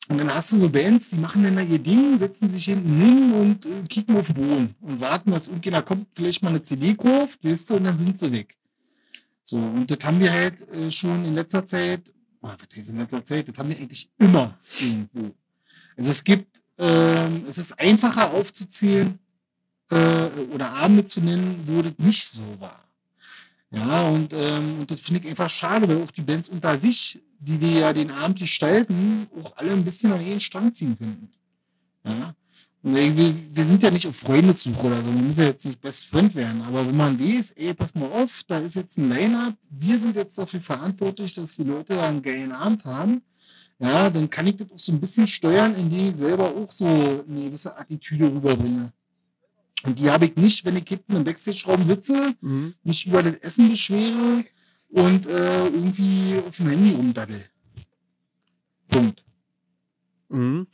und 0.09 0.17
dann 0.17 0.33
hast 0.33 0.51
du 0.51 0.57
so 0.57 0.69
Bands, 0.69 1.09
die 1.09 1.17
machen 1.17 1.43
dann 1.43 1.55
da 1.55 1.61
ihr 1.61 1.79
Ding, 1.79 2.17
setzen 2.17 2.49
sich 2.49 2.65
hinten 2.65 2.93
hin 2.93 3.31
und 3.33 3.65
äh, 3.65 3.87
kicken 3.87 4.17
auf 4.17 4.27
den 4.27 4.35
Boden 4.35 4.75
und 4.81 4.99
warten, 4.99 5.31
dass 5.31 5.47
irgendjemand 5.47 5.85
kommt, 5.85 6.07
vielleicht 6.11 6.43
mal 6.43 6.49
eine 6.49 6.61
CD 6.61 6.95
kauft, 6.95 7.43
weißt 7.43 7.69
du, 7.69 7.75
und 7.75 7.85
dann 7.85 7.97
sind 7.97 8.19
sie 8.19 8.31
weg. 8.31 8.57
So, 9.43 9.57
und 9.57 9.89
das 9.89 9.99
haben 10.03 10.19
wir 10.19 10.31
halt 10.31 10.67
äh, 10.69 10.91
schon 10.91 11.23
in 11.25 11.35
letzter 11.35 11.65
Zeit, 11.65 12.11
oh, 12.41 12.49
was 12.49 12.75
heißt 12.75 12.89
in 12.89 12.97
letzter 12.97 13.23
Zeit, 13.23 13.47
das 13.47 13.57
haben 13.57 13.69
wir 13.69 13.77
eigentlich 13.77 14.09
immer 14.17 14.59
irgendwo. 14.79 15.33
Also 15.95 16.11
es 16.11 16.23
gibt 16.23 16.59
ähm, 16.79 17.43
es 17.45 17.57
ist 17.57 17.77
einfacher 17.77 18.33
aufzuzählen 18.33 19.19
äh, 19.91 20.29
oder 20.53 20.71
Abende 20.71 21.05
zu 21.05 21.19
nennen, 21.19 21.61
wo 21.65 21.81
das 21.81 21.93
nicht 21.97 22.25
so 22.25 22.41
war. 22.59 22.85
Ja, 23.69 24.07
und, 24.07 24.33
ähm, 24.33 24.79
und 24.79 24.89
das 24.89 25.01
finde 25.01 25.19
ich 25.19 25.27
einfach 25.27 25.49
schade, 25.49 25.87
weil 25.87 26.01
auch 26.01 26.09
die 26.09 26.21
Bands 26.21 26.47
unter 26.47 26.79
sich, 26.79 27.21
die 27.39 27.57
die 27.57 27.79
ja 27.79 27.93
den 27.93 28.11
Abend 28.11 28.39
gestalten, 28.39 29.27
auch 29.39 29.55
alle 29.57 29.71
ein 29.71 29.83
bisschen 29.83 30.11
an 30.11 30.21
jeden 30.21 30.39
Strang 30.39 30.73
ziehen 30.73 30.97
könnten. 30.97 31.29
Ja. 32.05 32.35
Wir, 32.81 33.35
wir 33.53 33.65
sind 33.65 33.83
ja 33.83 33.91
nicht 33.91 34.07
auf 34.07 34.15
Freundessuche 34.15 34.87
oder 34.87 35.01
so, 35.01 35.11
man 35.11 35.27
muss 35.27 35.37
ja 35.37 35.45
jetzt 35.45 35.65
nicht 35.65 35.81
Best 35.81 36.05
Friend 36.05 36.33
werden, 36.33 36.61
aber 36.61 36.87
wenn 36.87 36.95
man 36.95 37.19
weiß, 37.19 37.51
ey, 37.51 37.73
pass 37.73 37.93
mal 37.93 38.09
auf, 38.09 38.43
da 38.47 38.59
ist 38.59 38.75
jetzt 38.75 38.97
ein 38.97 39.09
Line-Up, 39.09 39.55
wir 39.69 39.99
sind 39.99 40.15
jetzt 40.15 40.37
dafür 40.37 40.61
verantwortlich, 40.61 41.33
dass 41.33 41.57
die 41.57 41.63
Leute 41.63 42.01
einen 42.01 42.21
geilen 42.21 42.53
Abend 42.53 42.85
haben, 42.85 43.21
ja, 43.79 44.09
dann 44.09 44.29
kann 44.29 44.47
ich 44.47 44.55
das 44.55 44.71
auch 44.71 44.79
so 44.79 44.93
ein 44.93 44.99
bisschen 44.99 45.27
steuern, 45.27 45.75
indem 45.75 46.09
ich 46.09 46.15
selber 46.15 46.55
auch 46.55 46.71
so 46.71 46.85
eine 46.85 47.43
gewisse 47.43 47.77
Attitüde 47.77 48.27
rüberbringe. 48.27 48.93
Und 49.83 49.99
die 49.99 50.09
habe 50.09 50.25
ich 50.25 50.35
nicht, 50.35 50.63
wenn 50.65 50.77
ich 50.77 50.87
hinten 50.87 51.17
im 51.17 51.23
Backstage-Raum 51.23 51.83
sitze, 51.83 52.33
mhm. 52.41 52.73
mich 52.83 53.05
über 53.05 53.23
das 53.23 53.35
Essen 53.37 53.69
beschwere 53.69 54.43
und 54.89 55.25
äh, 55.27 55.65
irgendwie 55.65 56.39
auf 56.45 56.57
dem 56.57 56.69
Handy 56.69 56.91
rumdaddel. 56.91 57.45
Punkt. 58.87 59.23
Mhm. 60.29 60.67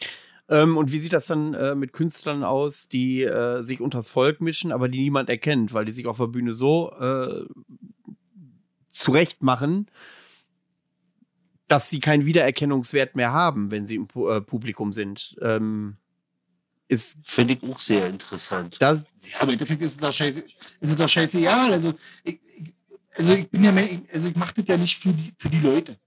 Ähm, 0.47 0.77
und 0.77 0.91
wie 0.91 0.99
sieht 0.99 1.13
das 1.13 1.27
dann 1.27 1.53
äh, 1.53 1.75
mit 1.75 1.91
Künstlern 1.91 2.43
aus, 2.43 2.87
die 2.87 3.23
äh, 3.23 3.61
sich 3.63 3.81
unters 3.81 4.09
Volk 4.09 4.41
mischen, 4.41 4.71
aber 4.71 4.87
die 4.89 4.99
niemand 4.99 5.29
erkennt, 5.29 5.73
weil 5.73 5.85
die 5.85 5.91
sich 5.91 6.05
auf 6.05 6.17
der 6.17 6.27
Bühne 6.27 6.53
so 6.53 6.91
äh, 6.99 7.45
zurecht 8.91 9.41
machen, 9.41 9.89
dass 11.67 11.89
sie 11.89 11.99
keinen 11.99 12.25
Wiedererkennungswert 12.25 13.15
mehr 13.15 13.33
haben, 13.33 13.71
wenn 13.71 13.87
sie 13.87 13.95
im 13.95 14.07
Pu 14.07 14.29
äh, 14.29 14.41
Publikum 14.41 14.93
sind. 14.93 15.35
Ähm, 15.41 15.97
ist 16.87 17.17
Finde 17.23 17.55
ich 17.55 17.63
auch 17.63 17.79
sehr 17.79 18.07
interessant. 18.07 18.77
Das, 18.79 18.99
ja, 19.23 19.37
aber 19.37 19.45
im 19.45 19.53
Endeffekt 19.53 19.81
ist 19.81 19.93
es 19.93 19.97
doch 19.97 20.13
scheiße, 20.13 20.41
ist 20.41 20.89
es 20.89 20.95
doch 20.95 21.09
scheißegal. 21.09 21.73
Also 21.73 21.93
ich, 22.23 22.39
also 23.17 23.33
ich 23.33 23.49
bin 23.49 23.63
ja 23.63 23.71
mehr, 23.71 23.87
also 24.13 24.29
ich 24.29 24.35
mache 24.35 24.53
das 24.55 24.67
ja 24.67 24.77
nicht 24.77 24.97
für 24.97 25.13
die, 25.13 25.33
für 25.37 25.49
die 25.49 25.59
Leute. 25.59 25.97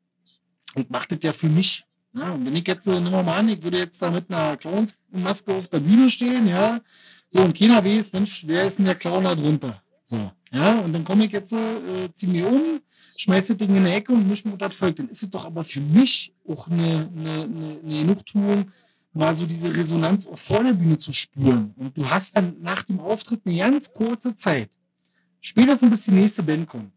Ich 0.75 0.89
mache 0.89 1.09
das 1.09 1.19
ja 1.23 1.33
für 1.33 1.49
mich. 1.49 1.85
Ja, 2.15 2.33
und 2.33 2.47
wenn 2.47 2.57
ich 2.57 2.67
jetzt, 2.67 2.87
äh, 2.87 3.01
nimm 3.01 3.13
mal 3.13 3.29
an, 3.29 3.49
ich 3.49 3.63
würde 3.63 3.79
jetzt 3.79 4.01
da 4.01 4.11
mit 4.11 4.33
einer 4.33 4.57
Clownsmaske 4.57 5.55
auf 5.55 5.69
der 5.69 5.81
Bühne 5.81 6.09
stehen, 6.09 6.49
ja, 6.49 6.81
so, 7.31 7.43
und 7.43 7.57
keiner 7.57 7.85
weiß, 7.85 8.13
Mensch, 8.13 8.45
wer 8.47 8.65
ist 8.65 8.79
denn 8.79 8.87
der 8.87 8.95
Clown 8.95 9.25
da 9.25 9.35
drunter? 9.35 9.83
So, 10.05 10.31
ja, 10.51 10.79
und 10.81 10.93
dann 10.93 11.05
komme 11.05 11.27
ich 11.27 11.33
jetzt, 11.33 11.53
äh, 11.53 12.09
zieh 12.15 12.29
mir 12.29 12.49
um, 12.49 12.81
schmeiße 13.17 13.55
das 13.55 13.67
Ding 13.67 13.77
in 13.77 13.85
die 13.85 13.91
Ecke 13.91 14.13
und 14.13 14.27
mische 14.27 14.49
mit 14.49 14.61
das 14.61 14.75
Volk. 14.75 14.97
Dann 14.97 15.09
ist 15.09 15.23
es 15.23 15.31
doch 15.31 15.45
aber 15.45 15.65
für 15.65 15.81
mich 15.81 16.33
auch 16.49 16.69
eine, 16.69 17.11
eine, 17.15 17.43
eine, 17.43 17.79
eine 17.85 17.99
Genugtuung, 18.01 18.71
mal 19.13 19.35
so 19.35 19.45
diese 19.47 19.75
Resonanz 19.75 20.27
auch 20.27 20.39
vor 20.39 20.63
der 20.63 20.73
Bühne 20.73 20.97
zu 20.97 21.13
spüren. 21.13 21.75
Und 21.77 21.97
du 21.97 22.09
hast 22.09 22.37
dann 22.37 22.57
nach 22.61 22.83
dem 22.85 23.01
Auftritt 23.01 23.43
eine 23.45 23.59
ganz 23.59 23.93
kurze 23.93 24.35
Zeit, 24.35 24.71
spätestens 25.41 25.91
bis 25.91 26.05
die 26.05 26.13
nächste 26.13 26.43
Band 26.43 26.67
kommt, 26.69 26.93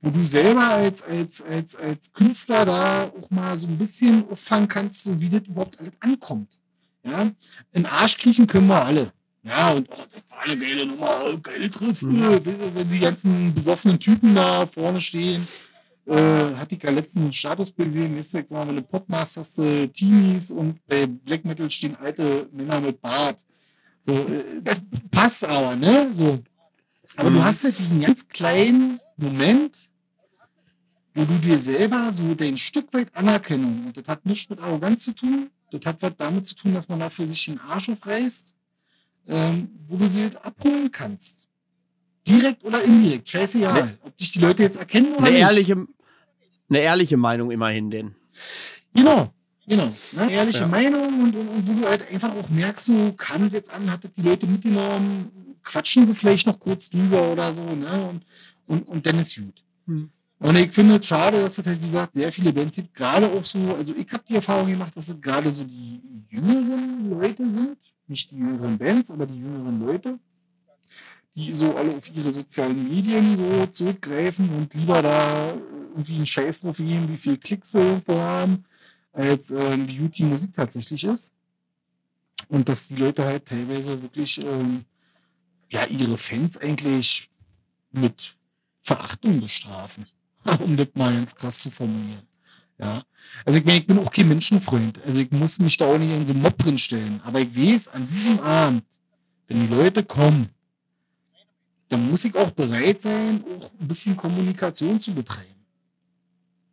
wo 0.00 0.10
du 0.10 0.24
selber 0.24 0.68
als, 0.68 1.02
als, 1.02 1.42
als, 1.42 1.76
als 1.76 2.12
Künstler 2.12 2.64
da 2.64 3.04
auch 3.04 3.30
mal 3.30 3.56
so 3.56 3.66
ein 3.66 3.78
bisschen 3.78 4.28
auffangen 4.30 4.68
kannst, 4.68 5.04
so 5.04 5.20
wie 5.20 5.28
das 5.28 5.42
überhaupt 5.42 5.80
alles 5.80 5.94
ankommt. 6.00 6.60
Ja, 7.02 7.30
in 7.72 7.86
Arsch 7.86 8.18
kriechen 8.18 8.46
können 8.46 8.68
wir 8.68 8.84
alle. 8.84 9.12
Ja, 9.42 9.70
und 9.70 9.88
oh, 9.90 9.96
das 10.12 10.30
war 10.30 10.42
eine 10.42 10.58
geile 10.58 10.86
Nummer, 10.86 11.38
geile 11.42 11.70
Triften. 11.70 12.20
Mhm. 12.20 12.40
Wenn 12.74 12.90
die 12.90 12.98
ganzen 12.98 13.54
besoffenen 13.54 13.98
Typen 13.98 14.34
da 14.34 14.66
vorne 14.66 15.00
stehen, 15.00 15.46
äh, 16.06 16.54
hatte 16.56 16.74
ich 16.74 16.82
ja 16.82 16.90
letztens 16.90 17.24
ein 17.26 17.32
Statusbild 17.32 17.88
gesehen, 17.88 18.12
du, 18.12 18.38
jetzt 18.38 18.50
mal, 18.50 19.20
hast 19.20 19.58
du 19.58 19.88
Teenies 19.88 20.50
und 20.50 20.84
bei 20.86 21.06
Black 21.06 21.44
Metal 21.44 21.70
stehen 21.70 21.96
alte 21.96 22.48
Männer 22.52 22.80
mit 22.80 23.00
Bart. 23.00 23.38
So, 24.00 24.12
äh, 24.12 24.60
das 24.62 24.80
passt 25.10 25.44
aber, 25.44 25.76
ne? 25.76 26.10
So. 26.12 26.38
Aber 27.16 27.30
mhm. 27.30 27.34
du 27.34 27.44
hast 27.44 27.64
halt 27.64 27.78
diesen 27.78 28.00
ganz 28.00 28.28
kleinen 28.28 29.00
Moment, 29.16 29.87
wo 31.18 31.24
du 31.24 31.38
dir 31.38 31.58
selber 31.58 32.12
so 32.12 32.34
dein 32.34 32.56
Stück 32.56 32.92
weit 32.94 33.14
Anerkennung, 33.14 33.86
und 33.86 33.96
das 33.96 34.06
hat 34.06 34.24
nichts 34.24 34.48
mit 34.48 34.60
Arroganz 34.60 35.02
zu 35.02 35.12
tun, 35.12 35.50
das 35.72 35.84
hat 35.84 36.00
was 36.00 36.16
damit 36.16 36.46
zu 36.46 36.54
tun, 36.54 36.74
dass 36.74 36.88
man 36.88 37.00
dafür 37.00 37.26
sich 37.26 37.44
den 37.44 37.58
Arsch 37.58 37.88
aufreißt 37.88 38.54
ähm, 39.28 39.68
wo 39.86 39.96
du 39.96 40.08
Geld 40.10 40.42
abholen 40.44 40.90
kannst. 40.90 41.46
Direkt 42.26 42.64
oder 42.64 42.82
indirekt, 42.82 43.28
scheißegal. 43.28 43.84
Ne, 43.84 43.98
ob 44.02 44.16
dich 44.18 44.32
die 44.32 44.40
Leute 44.40 44.62
jetzt 44.62 44.78
erkennen 44.78 45.14
oder 45.14 45.26
eine 45.26 45.36
nicht. 45.36 45.42
Ehrliche, 45.42 45.86
eine 46.68 46.78
ehrliche 46.80 47.16
Meinung 47.16 47.50
immerhin 47.50 47.90
denn. 47.90 48.14
Genau, 48.94 49.32
genau. 49.66 49.92
Ne? 50.12 50.32
Ehrliche 50.32 50.60
ja. 50.60 50.66
Meinung 50.66 51.22
und, 51.22 51.36
und, 51.36 51.48
und, 51.48 51.68
wo 51.68 51.80
du 51.80 51.88
halt 51.88 52.10
einfach 52.10 52.34
auch 52.34 52.48
merkst, 52.50 52.86
so 52.86 53.12
kam 53.12 53.46
es 53.46 53.52
jetzt 53.52 53.72
an, 53.72 53.90
hat 53.90 54.02
die 54.16 54.22
Leute 54.22 54.46
mitgenommen, 54.46 55.56
quatschen 55.62 56.06
sie 56.06 56.14
vielleicht 56.14 56.46
noch 56.46 56.58
kurz 56.58 56.90
drüber 56.90 57.32
oder 57.32 57.52
so, 57.52 57.62
ne? 57.62 58.08
Und, 58.08 58.22
und, 58.66 58.88
und 58.88 59.06
dann 59.06 59.18
ist 59.18 59.36
gut. 59.36 59.62
Hm. 59.86 60.10
Und 60.40 60.56
ich 60.56 60.72
finde 60.72 60.96
es 60.96 61.06
schade, 61.06 61.40
dass 61.40 61.58
es 61.58 61.66
halt, 61.66 61.80
wie 61.80 61.86
gesagt, 61.86 62.14
sehr 62.14 62.30
viele 62.30 62.52
Bands 62.52 62.76
gibt, 62.76 62.94
gerade 62.94 63.26
auch 63.26 63.44
so, 63.44 63.58
also 63.74 63.92
ich 63.94 64.10
habe 64.12 64.22
die 64.28 64.36
Erfahrung 64.36 64.68
gemacht, 64.68 64.96
dass 64.96 65.08
es 65.08 65.20
gerade 65.20 65.50
so 65.50 65.64
die 65.64 66.00
jüngeren 66.28 67.10
Leute 67.10 67.50
sind, 67.50 67.76
nicht 68.06 68.30
die 68.30 68.36
jüngeren 68.36 68.78
Bands, 68.78 69.10
aber 69.10 69.26
die 69.26 69.38
jüngeren 69.38 69.84
Leute, 69.84 70.18
die 71.34 71.52
so 71.54 71.76
alle 71.76 71.96
auf 71.96 72.08
ihre 72.14 72.32
sozialen 72.32 72.88
Medien 72.88 73.36
so 73.36 73.66
zurückgreifen 73.66 74.48
und 74.50 74.74
lieber 74.74 75.02
da 75.02 75.54
irgendwie 75.90 76.16
einen 76.16 76.26
Scheiß 76.26 76.60
drauf 76.60 76.76
geben, 76.76 77.08
wie 77.08 77.16
viel 77.16 77.36
Klicks 77.36 77.72
sie 77.72 77.80
irgendwo 77.80 78.18
haben, 78.18 78.64
als 79.12 79.50
ähm, 79.50 79.88
wie 79.88 79.96
gut 79.96 80.16
die 80.18 80.24
Musik 80.24 80.52
tatsächlich 80.52 81.02
ist. 81.04 81.32
Und 82.48 82.68
dass 82.68 82.88
die 82.88 82.96
Leute 82.96 83.24
halt 83.24 83.46
teilweise 83.46 84.00
wirklich 84.00 84.44
ähm, 84.44 84.84
ja 85.70 85.84
ihre 85.86 86.16
Fans 86.16 86.56
eigentlich 86.58 87.28
mit 87.90 88.36
Verachtung 88.80 89.40
bestrafen, 89.40 90.06
um 90.64 90.76
das 90.76 90.88
mal 90.94 91.12
ganz 91.12 91.34
krass 91.34 91.62
zu 91.62 91.70
formulieren. 91.70 92.22
Ja. 92.78 93.02
Also 93.44 93.58
ich 93.58 93.64
meine, 93.64 93.78
ich 93.78 93.86
bin 93.86 93.98
auch 93.98 94.10
kein 94.10 94.28
Menschenfreund. 94.28 95.00
Also 95.04 95.20
ich 95.20 95.30
muss 95.30 95.58
mich 95.58 95.76
da 95.76 95.86
auch 95.86 95.98
nicht 95.98 96.10
in 96.10 96.26
so 96.26 96.32
einen 96.32 96.42
Mob 96.42 96.56
drin 96.58 96.78
stellen. 96.78 97.20
Aber 97.24 97.40
ich 97.40 97.54
weiß, 97.56 97.88
an 97.88 98.06
diesem 98.08 98.38
Abend, 98.40 98.84
wenn 99.48 99.60
die 99.60 99.74
Leute 99.74 100.04
kommen, 100.04 100.48
dann 101.88 102.10
muss 102.10 102.24
ich 102.24 102.34
auch 102.34 102.50
bereit 102.50 103.02
sein, 103.02 103.42
auch 103.56 103.70
ein 103.80 103.88
bisschen 103.88 104.16
Kommunikation 104.16 105.00
zu 105.00 105.12
betreiben. 105.12 105.58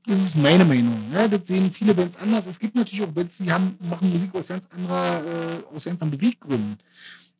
Das 0.06 0.20
ist 0.20 0.36
meine 0.36 0.64
Meinung. 0.66 1.02
Ja, 1.12 1.28
das 1.28 1.48
sehen 1.48 1.72
viele 1.72 1.96
Bands 1.96 2.18
anders. 2.18 2.46
Es 2.46 2.60
gibt 2.60 2.76
natürlich 2.76 3.04
auch 3.04 3.12
Bands, 3.12 3.38
die 3.38 3.52
haben, 3.52 3.76
machen 3.90 4.12
Musik 4.12 4.36
aus 4.36 4.50
ganz 4.50 4.68
anderer, 4.68 5.24
äh, 5.24 5.76
aus 5.76 5.86
ganz 5.86 6.02
anderen 6.02 6.20
Beweggründen. 6.20 6.78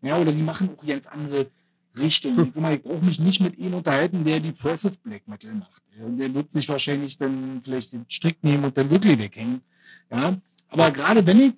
Ja, 0.02 0.18
oder 0.18 0.32
die 0.32 0.42
machen 0.42 0.70
auch 0.76 0.86
ganz 0.86 1.08
andere 1.08 1.48
Richtung. 1.98 2.36
Hm. 2.38 2.52
Mal, 2.62 2.76
ich 2.76 2.84
brauche 2.84 3.04
mich 3.04 3.20
nicht 3.20 3.42
mit 3.42 3.58
ihm 3.58 3.74
unterhalten, 3.74 4.24
der 4.24 4.40
Depressive 4.40 4.96
Black 5.04 5.28
Metal 5.28 5.54
macht. 5.54 5.82
Der 5.98 6.34
wird 6.34 6.52
sich 6.52 6.68
wahrscheinlich 6.68 7.18
dann 7.18 7.62
vielleicht 7.62 7.94
den 7.94 8.06
Strick 8.10 8.44
nehmen 8.44 8.66
und 8.66 8.78
dann 8.78 8.90
wirklich 8.90 9.18
weghängen. 9.18 9.62
Ja, 10.12 10.36
aber 10.70 10.92
gerade 10.92 11.26
wenn 11.26 11.40
ich, 11.40 11.54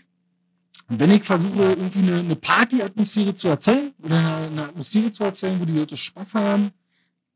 wenn 0.88 1.12
ich 1.12 1.24
versuche, 1.24 1.64
irgendwie 1.64 2.00
eine, 2.00 2.20
eine 2.20 2.36
Party-Atmosphäre 2.36 3.34
zu 3.34 3.48
erzeugen 3.48 3.94
oder 4.02 4.18
eine, 4.18 4.48
eine, 4.48 4.64
Atmosphäre 4.70 5.12
zu 5.12 5.24
erzeugen, 5.24 5.60
wo 5.60 5.66
die 5.66 5.78
Leute 5.78 5.98
Spaß 5.98 6.36
haben, 6.36 6.70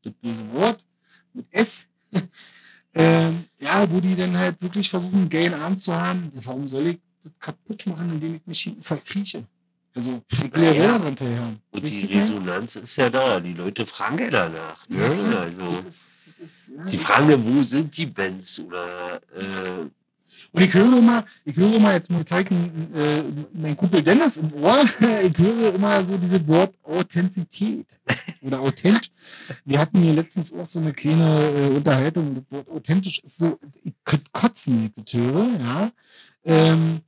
das 0.02 0.12
böse 0.14 0.50
Wort, 0.52 0.84
mit 1.34 1.46
S, 1.50 1.86
äh, 2.94 3.30
ja, 3.58 3.90
wo 3.90 4.00
die 4.00 4.16
dann 4.16 4.36
halt 4.36 4.60
wirklich 4.62 4.88
versuchen, 4.88 5.16
einen 5.16 5.28
geilen 5.28 5.54
Abend 5.54 5.80
zu 5.80 5.94
haben, 5.94 6.30
warum 6.34 6.68
soll 6.68 6.86
ich 6.86 7.00
das 7.22 7.32
kaputt 7.38 7.86
machen, 7.86 8.10
indem 8.10 8.36
ich 8.36 8.46
mich 8.46 8.60
hinten 8.60 8.82
verkrieche? 8.82 9.44
Also, 9.94 10.22
ich 10.30 10.54
will 10.54 10.62
ja 10.62 10.74
selber 10.74 10.98
dran 11.00 11.16
teilhaben. 11.16 11.62
Und 11.70 11.82
die 11.82 12.18
Resonanz 12.18 12.76
ist 12.76 12.96
ja 12.96 13.10
da. 13.10 13.40
Die 13.40 13.52
Leute 13.52 13.84
fragen 13.84 14.18
ja 14.18 14.30
danach. 14.30 14.88
Ne? 14.88 14.98
Ja, 14.98 15.40
also, 15.40 15.82
das 15.84 16.16
das 16.42 16.72
ja, 16.76 16.84
die 16.84 16.98
fragen 16.98 17.30
ja, 17.30 17.44
wo 17.44 17.62
sind 17.62 17.96
die 17.96 18.06
Bands? 18.06 18.58
Oder 18.58 19.20
äh, 19.34 19.88
Und 20.50 20.62
ich 20.62 20.74
höre 20.74 20.98
immer, 20.98 21.24
ich 21.44 21.56
höre 21.56 21.74
immer, 21.74 21.92
jetzt 21.92 22.10
mir 22.10 22.24
zeigt 22.24 22.50
äh, 22.50 23.22
mein 23.52 23.76
Kumpel 23.76 24.02
Dennis 24.02 24.38
im 24.38 24.52
Ohr, 24.54 24.82
ich 25.22 25.38
höre 25.38 25.74
immer 25.74 26.04
so 26.04 26.18
dieses 26.18 26.46
Wort 26.48 26.74
Authentizität 26.82 27.86
oder 28.42 28.60
authentisch. 28.60 29.10
Wir 29.64 29.78
hatten 29.78 30.00
hier 30.00 30.14
letztens 30.14 30.52
auch 30.52 30.66
so 30.66 30.80
eine 30.80 30.92
kleine 30.92 31.38
äh, 31.40 31.68
Unterhaltung. 31.68 32.34
Das 32.34 32.44
Wort 32.50 32.68
authentisch 32.70 33.20
ist 33.20 33.38
so, 33.38 33.58
ich 33.84 33.92
könnte 34.04 34.30
kotzen, 34.32 34.80
wenn 34.80 34.86
ich 34.86 35.12
das 35.12 35.20
höre, 35.20 35.46
ja. 35.60 35.90
Ähm, 36.44 37.00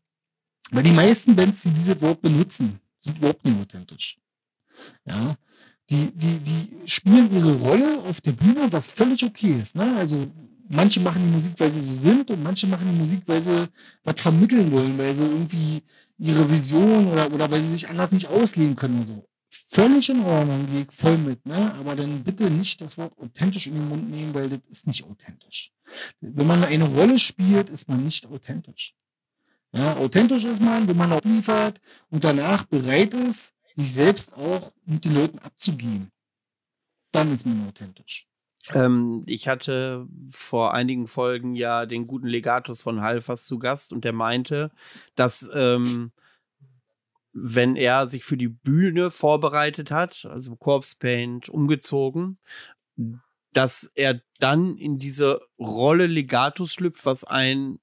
weil 0.71 0.83
die 0.83 0.93
meisten 0.93 1.37
Bands, 1.37 1.63
die 1.63 1.71
dieses 1.71 2.01
Wort 2.01 2.21
benutzen, 2.21 2.81
sind 3.01 3.19
überhaupt 3.19 3.45
nicht 3.45 3.61
authentisch. 3.61 4.19
Ja. 5.05 5.37
Die, 5.91 6.11
die, 6.13 6.39
die 6.39 6.89
spielen 6.89 7.31
ihre 7.33 7.55
Rolle 7.57 7.99
auf 8.09 8.21
der 8.23 8.33
Bühne, 8.33 8.73
was 8.73 8.91
völlig 8.91 9.23
okay 9.23 9.59
ist. 9.61 9.77
Ne? 9.77 9.95
Also 9.97 10.27
manche 10.69 11.01
machen 11.01 11.23
die 11.27 11.33
Musik, 11.33 11.53
weil 11.59 11.71
sie 11.71 11.81
so 11.81 11.95
sind 11.95 12.31
und 12.31 12.43
manche 12.43 12.67
machen 12.67 12.89
die 12.91 12.99
Musik, 12.99 13.23
weil 13.27 13.43
sie 13.43 13.69
was 14.03 14.21
vermitteln 14.21 14.71
wollen, 14.73 14.97
weil 14.97 15.15
sie 15.15 15.25
irgendwie 15.25 15.83
ihre 16.19 16.51
Vision 16.51 17.09
oder, 17.09 17.33
oder 17.33 17.51
weil 17.51 17.63
sie 17.63 17.71
sich 17.71 17.89
anders 17.89 18.13
nicht 18.13 18.29
ausleben 18.29 18.77
können 18.77 19.01
und 19.01 19.07
so. 19.07 19.29
Völlig 19.51 20.09
in 20.09 20.21
Ordnung, 20.21 20.67
gehe 20.71 20.83
ich 20.83 20.93
voll 20.93 21.19
mit, 21.19 21.45
ne? 21.47 21.75
Aber 21.75 21.95
dann 21.95 22.23
bitte 22.23 22.51
nicht 22.51 22.81
das 22.81 22.97
Wort 22.97 23.17
authentisch 23.19 23.67
in 23.67 23.75
den 23.75 23.89
Mund 23.89 24.11
nehmen, 24.11 24.35
weil 24.35 24.49
das 24.49 24.61
ist 24.69 24.87
nicht 24.87 25.05
authentisch. 25.05 25.73
Wenn 26.21 26.47
man 26.47 26.65
eine 26.65 26.85
Rolle 26.85 27.19
spielt, 27.19 27.71
ist 27.71 27.89
man 27.89 28.05
nicht 28.05 28.27
authentisch. 28.27 28.95
Ja, 29.75 29.97
authentisch 29.97 30.45
ist 30.45 30.63
man, 30.63 30.87
wenn 30.87 30.97
man 30.97 31.13
auch 31.13 31.25
liefert 31.25 31.81
und 32.11 32.23
danach 32.23 32.65
bereit 32.65 33.13
ist, 33.13 33.55
sich 33.75 33.93
selbst 33.93 34.35
auch 34.35 34.73
mit 34.85 35.05
den 35.05 35.15
Leuten 35.15 35.41
abzugeben. 35.41 36.13
Dann 37.11 37.33
ist 37.33 37.45
man 37.45 37.67
authentisch. 37.69 38.29
Ähm, 38.73 39.25
ich 39.27 39.49
hatte 39.49 40.07
vor 40.31 40.75
einigen 40.75 41.09
Folgen 41.09 41.57
ja 41.57 41.87
den 41.87 42.07
guten 42.07 42.29
Legatus 42.29 42.83
von 42.83 43.03
Halfers 43.03 43.45
zu 43.45 43.59
Gast 43.59 43.93
und 43.93 44.05
der 44.05 44.13
meinte, 44.13 44.71
dass 45.17 45.49
ähm, 45.53 46.13
wenn 47.33 47.75
er 47.75 48.07
sich 48.07 48.25
für 48.25 48.37
die 48.37 48.49
Bühne 48.49 49.11
vorbereitet 49.11 49.91
hat, 49.91 50.25
also 50.25 50.55
Corpse 50.55 50.95
Paint 50.97 51.49
umgezogen, 51.49 52.39
dass 53.53 53.91
er 53.97 54.21
dann 54.39 54.77
in 54.77 55.01
diese 55.01 55.41
Rolle 55.59 56.07
Legatus 56.07 56.73
schlüpft, 56.73 57.05
was 57.05 57.25
ein 57.25 57.81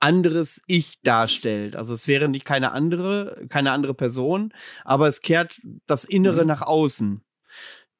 anderes 0.00 0.62
Ich 0.66 1.00
darstellt. 1.02 1.76
Also 1.76 1.94
es 1.94 2.08
wäre 2.08 2.28
nicht 2.28 2.44
keine 2.44 2.72
andere, 2.72 3.46
keine 3.48 3.72
andere 3.72 3.94
Person, 3.94 4.52
aber 4.84 5.08
es 5.08 5.22
kehrt 5.22 5.60
das 5.86 6.04
Innere 6.04 6.42
mhm. 6.42 6.48
nach 6.48 6.62
außen. 6.62 7.24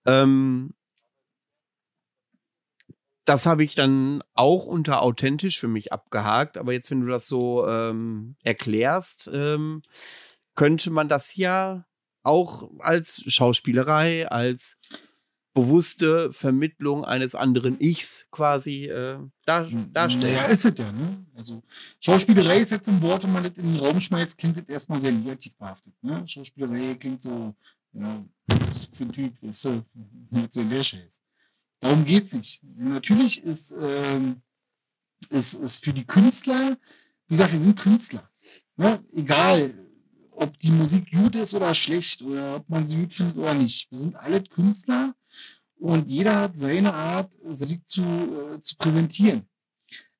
Ähm, 0.06 0.74
das 3.24 3.46
habe 3.46 3.64
ich 3.64 3.74
dann 3.74 4.22
auch 4.34 4.66
unter 4.66 5.02
authentisch 5.02 5.58
für 5.58 5.68
mich 5.68 5.92
abgehakt. 5.92 6.58
Aber 6.58 6.72
jetzt, 6.72 6.90
wenn 6.90 7.00
du 7.00 7.06
das 7.06 7.26
so 7.26 7.66
ähm, 7.66 8.36
erklärst, 8.42 9.30
ähm, 9.32 9.80
könnte 10.54 10.90
man 10.90 11.08
das 11.08 11.34
ja 11.36 11.86
auch 12.22 12.70
als 12.80 13.22
Schauspielerei, 13.26 14.28
als 14.28 14.78
bewusste 15.54 16.32
Vermittlung 16.32 17.04
eines 17.04 17.34
anderen 17.36 17.80
Ichs 17.80 18.26
quasi 18.30 18.86
äh, 18.86 19.18
dar 19.46 19.68
darstellen. 19.92 20.34
Ja, 20.34 20.44
ist 20.46 20.64
es 20.64 20.76
ja. 20.76 20.90
Ne? 20.92 21.24
Also 21.34 21.62
Schauspielerei 22.00 22.58
ist 22.58 22.72
jetzt 22.72 22.88
ein 22.88 23.00
Wort, 23.00 23.22
wenn 23.22 23.32
man 23.32 23.44
das 23.44 23.56
in 23.56 23.72
den 23.72 23.76
Raum 23.76 24.00
schmeißt, 24.00 24.36
klingt 24.36 24.56
das 24.56 24.64
erstmal 24.64 25.00
sehr 25.00 25.12
negativ 25.12 25.56
behaftet. 25.56 25.94
Ne? 26.02 26.26
Schauspielerei 26.26 26.96
klingt 26.96 27.22
so, 27.22 27.54
ja, 27.92 28.24
für 28.92 29.04
ein 29.04 29.12
Typ, 29.12 29.42
ist 29.42 29.62
so, 29.62 29.82
nicht 30.30 30.52
so 30.52 30.60
in 30.60 30.70
der 30.70 30.82
Scheiß. 30.82 31.22
Darum 31.78 32.04
geht 32.04 32.24
es 32.24 32.34
nicht. 32.34 32.60
Natürlich 32.76 33.42
ist, 33.44 33.72
ähm, 33.80 34.42
ist, 35.28 35.54
ist 35.54 35.84
für 35.84 35.92
die 35.92 36.04
Künstler, 36.04 36.76
wie 37.28 37.34
gesagt, 37.34 37.52
wir 37.52 37.60
sind 37.60 37.78
Künstler. 37.78 38.28
Ne? 38.76 39.04
Egal, 39.12 39.72
ob 40.36 40.58
die 40.58 40.70
Musik 40.70 41.10
gut 41.10 41.34
ist 41.36 41.54
oder 41.54 41.74
schlecht 41.74 42.22
oder 42.22 42.56
ob 42.56 42.68
man 42.68 42.86
sie 42.86 42.96
gut 42.96 43.12
findet 43.12 43.36
oder 43.36 43.54
nicht. 43.54 43.90
Wir 43.90 43.98
sind 43.98 44.16
alle 44.16 44.42
Künstler 44.42 45.14
und 45.76 46.08
jeder 46.08 46.40
hat 46.40 46.58
seine 46.58 46.92
Art, 46.92 47.32
Musik 47.44 47.88
zu, 47.88 48.02
äh, 48.02 48.60
zu 48.60 48.76
präsentieren. 48.76 49.42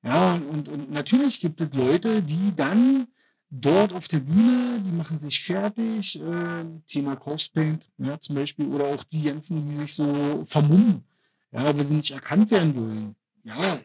Ja, 0.03 0.35
und, 0.35 0.67
und 0.67 0.91
natürlich 0.91 1.39
gibt 1.39 1.61
es 1.61 1.73
Leute, 1.73 2.21
die 2.21 2.55
dann 2.55 3.07
dort 3.49 3.93
auf 3.93 4.07
der 4.07 4.19
Bühne, 4.19 4.81
die 4.85 4.91
machen 4.91 5.17
sich 5.17 5.41
fertig, 5.41 6.21
äh, 6.21 6.65
Thema 6.87 7.15
Corpse 7.15 7.49
Paint, 7.51 7.89
ja, 7.97 8.19
zum 8.19 8.35
Beispiel, 8.35 8.67
oder 8.67 8.85
auch 8.85 9.03
die 9.03 9.23
ganzen, 9.23 9.67
die 9.67 9.73
sich 9.73 9.93
so 9.93 10.43
vermummen 10.45 11.03
ja, 11.55 11.77
weil 11.77 11.85
sie 11.85 11.95
nicht 11.95 12.11
erkannt 12.11 12.51
werden 12.51 12.75
wollen. 12.75 13.15
Ja, 13.43 13.79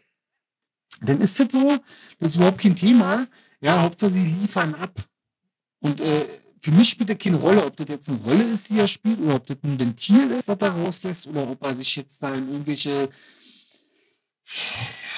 dann 1.03 1.21
ist 1.21 1.39
das 1.39 1.53
so, 1.53 1.79
das 2.19 2.33
ist 2.33 2.37
überhaupt 2.37 2.59
kein 2.59 2.77
Thema. 2.77 3.27
Ja, 3.61 3.83
Hauptsache 3.83 4.11
sie 4.11 4.25
liefern 4.25 4.75
ab. 4.75 4.93
Und 5.81 6.01
äh, 6.01 6.27
für 6.59 6.73
mich 6.73 6.91
spielt 6.91 7.11
das 7.11 7.19
keine 7.19 7.37
Rolle, 7.37 7.65
ob 7.65 7.77
das 7.77 7.89
jetzt 7.89 8.11
eine 8.11 8.19
Rolle 8.19 8.45
ist, 8.45 8.69
die 8.69 8.79
er 8.79 8.87
spielt, 8.87 9.21
oder 9.21 9.37
ob 9.37 9.47
das 9.47 9.57
ein 9.63 9.79
Ventil 9.79 10.31
ist, 10.31 10.47
was 10.47 10.59
er 10.61 10.71
rauslässt, 10.71 11.27
oder 11.27 11.51
ob 11.51 11.65
er 11.65 11.75
sich 11.75 11.97
jetzt 11.97 12.23
da 12.23 12.35
in 12.35 12.51
irgendwelche, 12.51 13.09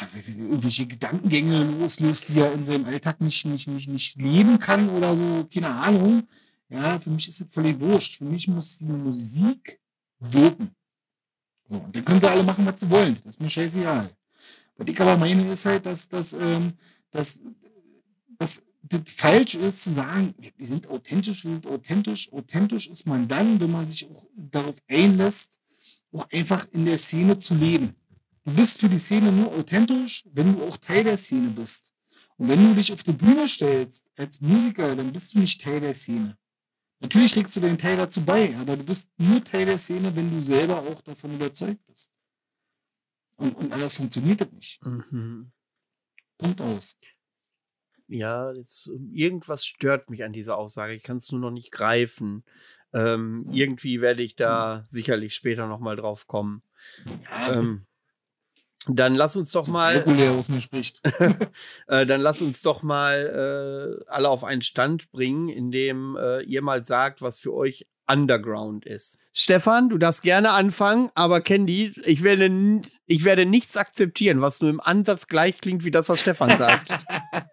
ja, 0.01 0.09
irgendwelche 0.29 0.87
Gedankengänge 0.87 1.65
loslöst, 1.65 2.29
die 2.29 2.39
er 2.39 2.53
in 2.53 2.65
seinem 2.65 2.85
Alltag 2.85 3.21
nicht, 3.21 3.45
nicht, 3.45 3.67
nicht, 3.67 3.89
nicht 3.89 4.17
leben 4.21 4.59
kann 4.59 4.89
oder 4.91 5.17
so, 5.17 5.49
keine 5.53 5.71
Ahnung. 5.71 6.23
Ja, 6.69 6.99
für 6.99 7.11
mich 7.11 7.29
ist 7.29 7.41
das 7.41 7.49
völlig 7.51 7.79
wurscht. 7.81 8.19
Für 8.19 8.25
mich 8.25 8.49
muss 8.49 8.79
die 8.79 8.85
Musik 8.85 9.79
wirken. 10.21 10.71
So, 11.65 11.77
und 11.79 11.95
dann 11.95 12.05
können 12.05 12.21
sie 12.21 12.31
alle 12.31 12.43
machen, 12.43 12.65
was 12.65 12.81
sie 12.81 12.91
wollen. 12.91 13.17
Das 13.25 13.35
ist 13.35 13.41
mir 13.41 13.49
scheißegal. 13.49 14.11
Was 14.77 14.89
ich 14.89 15.01
aber 15.01 15.17
meine, 15.19 15.53
ist 15.53 15.67
halt, 15.67 15.85
dass, 15.85 16.09
dass, 16.09 16.33
ähm, 16.33 16.73
dass, 17.11 17.41
dass 18.39 18.57
das 18.57 18.63
falsch 19.07 19.55
ist 19.55 19.83
zu 19.83 19.93
sagen, 19.93 20.35
wir 20.57 20.67
sind 20.67 20.89
authentisch, 20.89 21.45
wir 21.45 21.53
sind 21.53 21.67
authentisch. 21.67 22.33
Authentisch 22.33 22.89
ist 22.89 23.07
man 23.07 23.29
dann, 23.29 23.61
wenn 23.61 23.71
man 23.71 23.87
sich 23.87 24.09
auch 24.11 24.27
darauf 24.37 24.79
einlässt, 24.89 25.59
auch 26.13 26.29
einfach 26.31 26.67
in 26.73 26.85
der 26.85 26.99
Szene 26.99 27.39
zu 27.39 27.55
leben. 27.55 27.95
Du 28.45 28.55
bist 28.55 28.81
für 28.81 28.89
die 28.89 28.99
Szene 28.99 29.31
nur 29.31 29.53
authentisch, 29.53 30.25
wenn 30.33 30.53
du 30.55 30.65
auch 30.65 30.77
Teil 30.77 31.05
der 31.05 31.17
Szene 31.17 31.49
bist. 31.49 31.93
Und 32.37 32.49
wenn 32.49 32.61
du 32.61 32.75
dich 32.75 32.93
auf 32.93 33.03
die 33.03 33.13
Bühne 33.13 33.47
stellst 33.47 34.11
als 34.17 34.41
Musiker, 34.41 34.97
dann 34.97 35.13
bist 35.13 35.35
du 35.35 35.39
nicht 35.39 35.61
Teil 35.61 35.81
der 35.81 35.95
Szene. 35.95 36.37
Natürlich 37.01 37.35
legst 37.35 37.55
du 37.57 37.61
den 37.61 37.79
Teil 37.79 37.97
dazu 37.97 38.25
bei, 38.25 38.57
aber 38.57 38.77
du 38.77 38.85
bist 38.85 39.09
nur 39.17 39.43
Teil 39.43 39.67
der 39.67 39.79
Szene, 39.79 40.15
wenn 40.15 40.31
du 40.31 40.43
selber 40.43 40.81
auch 40.81 41.01
davon 41.03 41.35
überzeugt 41.35 41.85
bist. 41.87 42.13
Und, 43.37 43.55
und 43.57 43.73
alles 43.73 43.95
funktioniert 43.95 44.41
das 44.41 44.53
nicht. 44.53 44.85
Mhm. 44.85 45.51
Punkt 46.39 46.61
aus. 46.61 46.97
Ja, 48.09 48.53
jetzt, 48.53 48.91
irgendwas 49.13 49.65
stört 49.65 50.11
mich 50.11 50.25
an 50.25 50.33
dieser 50.33 50.59
Aussage. 50.59 50.95
Ich 50.95 51.03
kann 51.03 51.17
es 51.17 51.33
nur 51.33 51.41
noch 51.41 51.51
nicht 51.51 51.73
greifen. 51.73 52.45
Ähm, 52.93 53.47
irgendwie 53.51 54.01
werde 54.01 54.23
ich 54.23 54.37
da 54.37 54.85
sicherlich 54.89 55.35
später 55.35 55.67
noch 55.67 55.81
mal 55.81 55.97
drauf 55.97 56.27
kommen. 56.27 56.63
Ja. 57.31 57.59
Ähm, 57.59 57.87
dann 58.89 59.15
lass 59.15 59.37
uns 59.37 59.53
doch 59.53 59.69
mal. 59.69 59.99
Regulär 59.99 60.33
aus 60.33 60.49
mir 60.49 60.61
spricht. 60.61 61.01
äh, 61.87 62.05
dann 62.05 62.21
lass 62.21 62.43
uns 62.43 62.63
doch 62.63 62.83
mal 62.83 64.01
äh, 64.01 64.11
alle 64.11 64.29
auf 64.29 64.43
einen 64.43 64.63
Stand 64.63 65.11
bringen, 65.13 65.49
in 65.49 65.71
dem 65.71 66.17
äh, 66.17 66.43
ihr 66.43 66.63
mal 66.63 66.85
sagt, 66.85 67.23
was 67.23 67.39
für 67.39 67.55
euch 67.55 67.87
Underground 68.09 68.85
ist. 68.85 69.21
Stefan, 69.33 69.89
du 69.89 69.99
darfst 69.99 70.23
gerne 70.23 70.51
anfangen, 70.51 71.11
aber 71.15 71.41
Candy, 71.41 71.93
ich 72.05 72.23
werde, 72.23 72.83
ich 73.07 73.25
werde 73.25 73.47
nichts 73.47 73.77
akzeptieren, 73.77 74.41
was 74.41 74.61
nur 74.61 74.71
im 74.71 74.81
Ansatz 74.81 75.29
gleich 75.29 75.59
klingt 75.61 75.85
wie 75.85 75.91
das, 75.91 76.09
was 76.09 76.21
Stefan 76.21 76.51
sagt. 76.51 76.89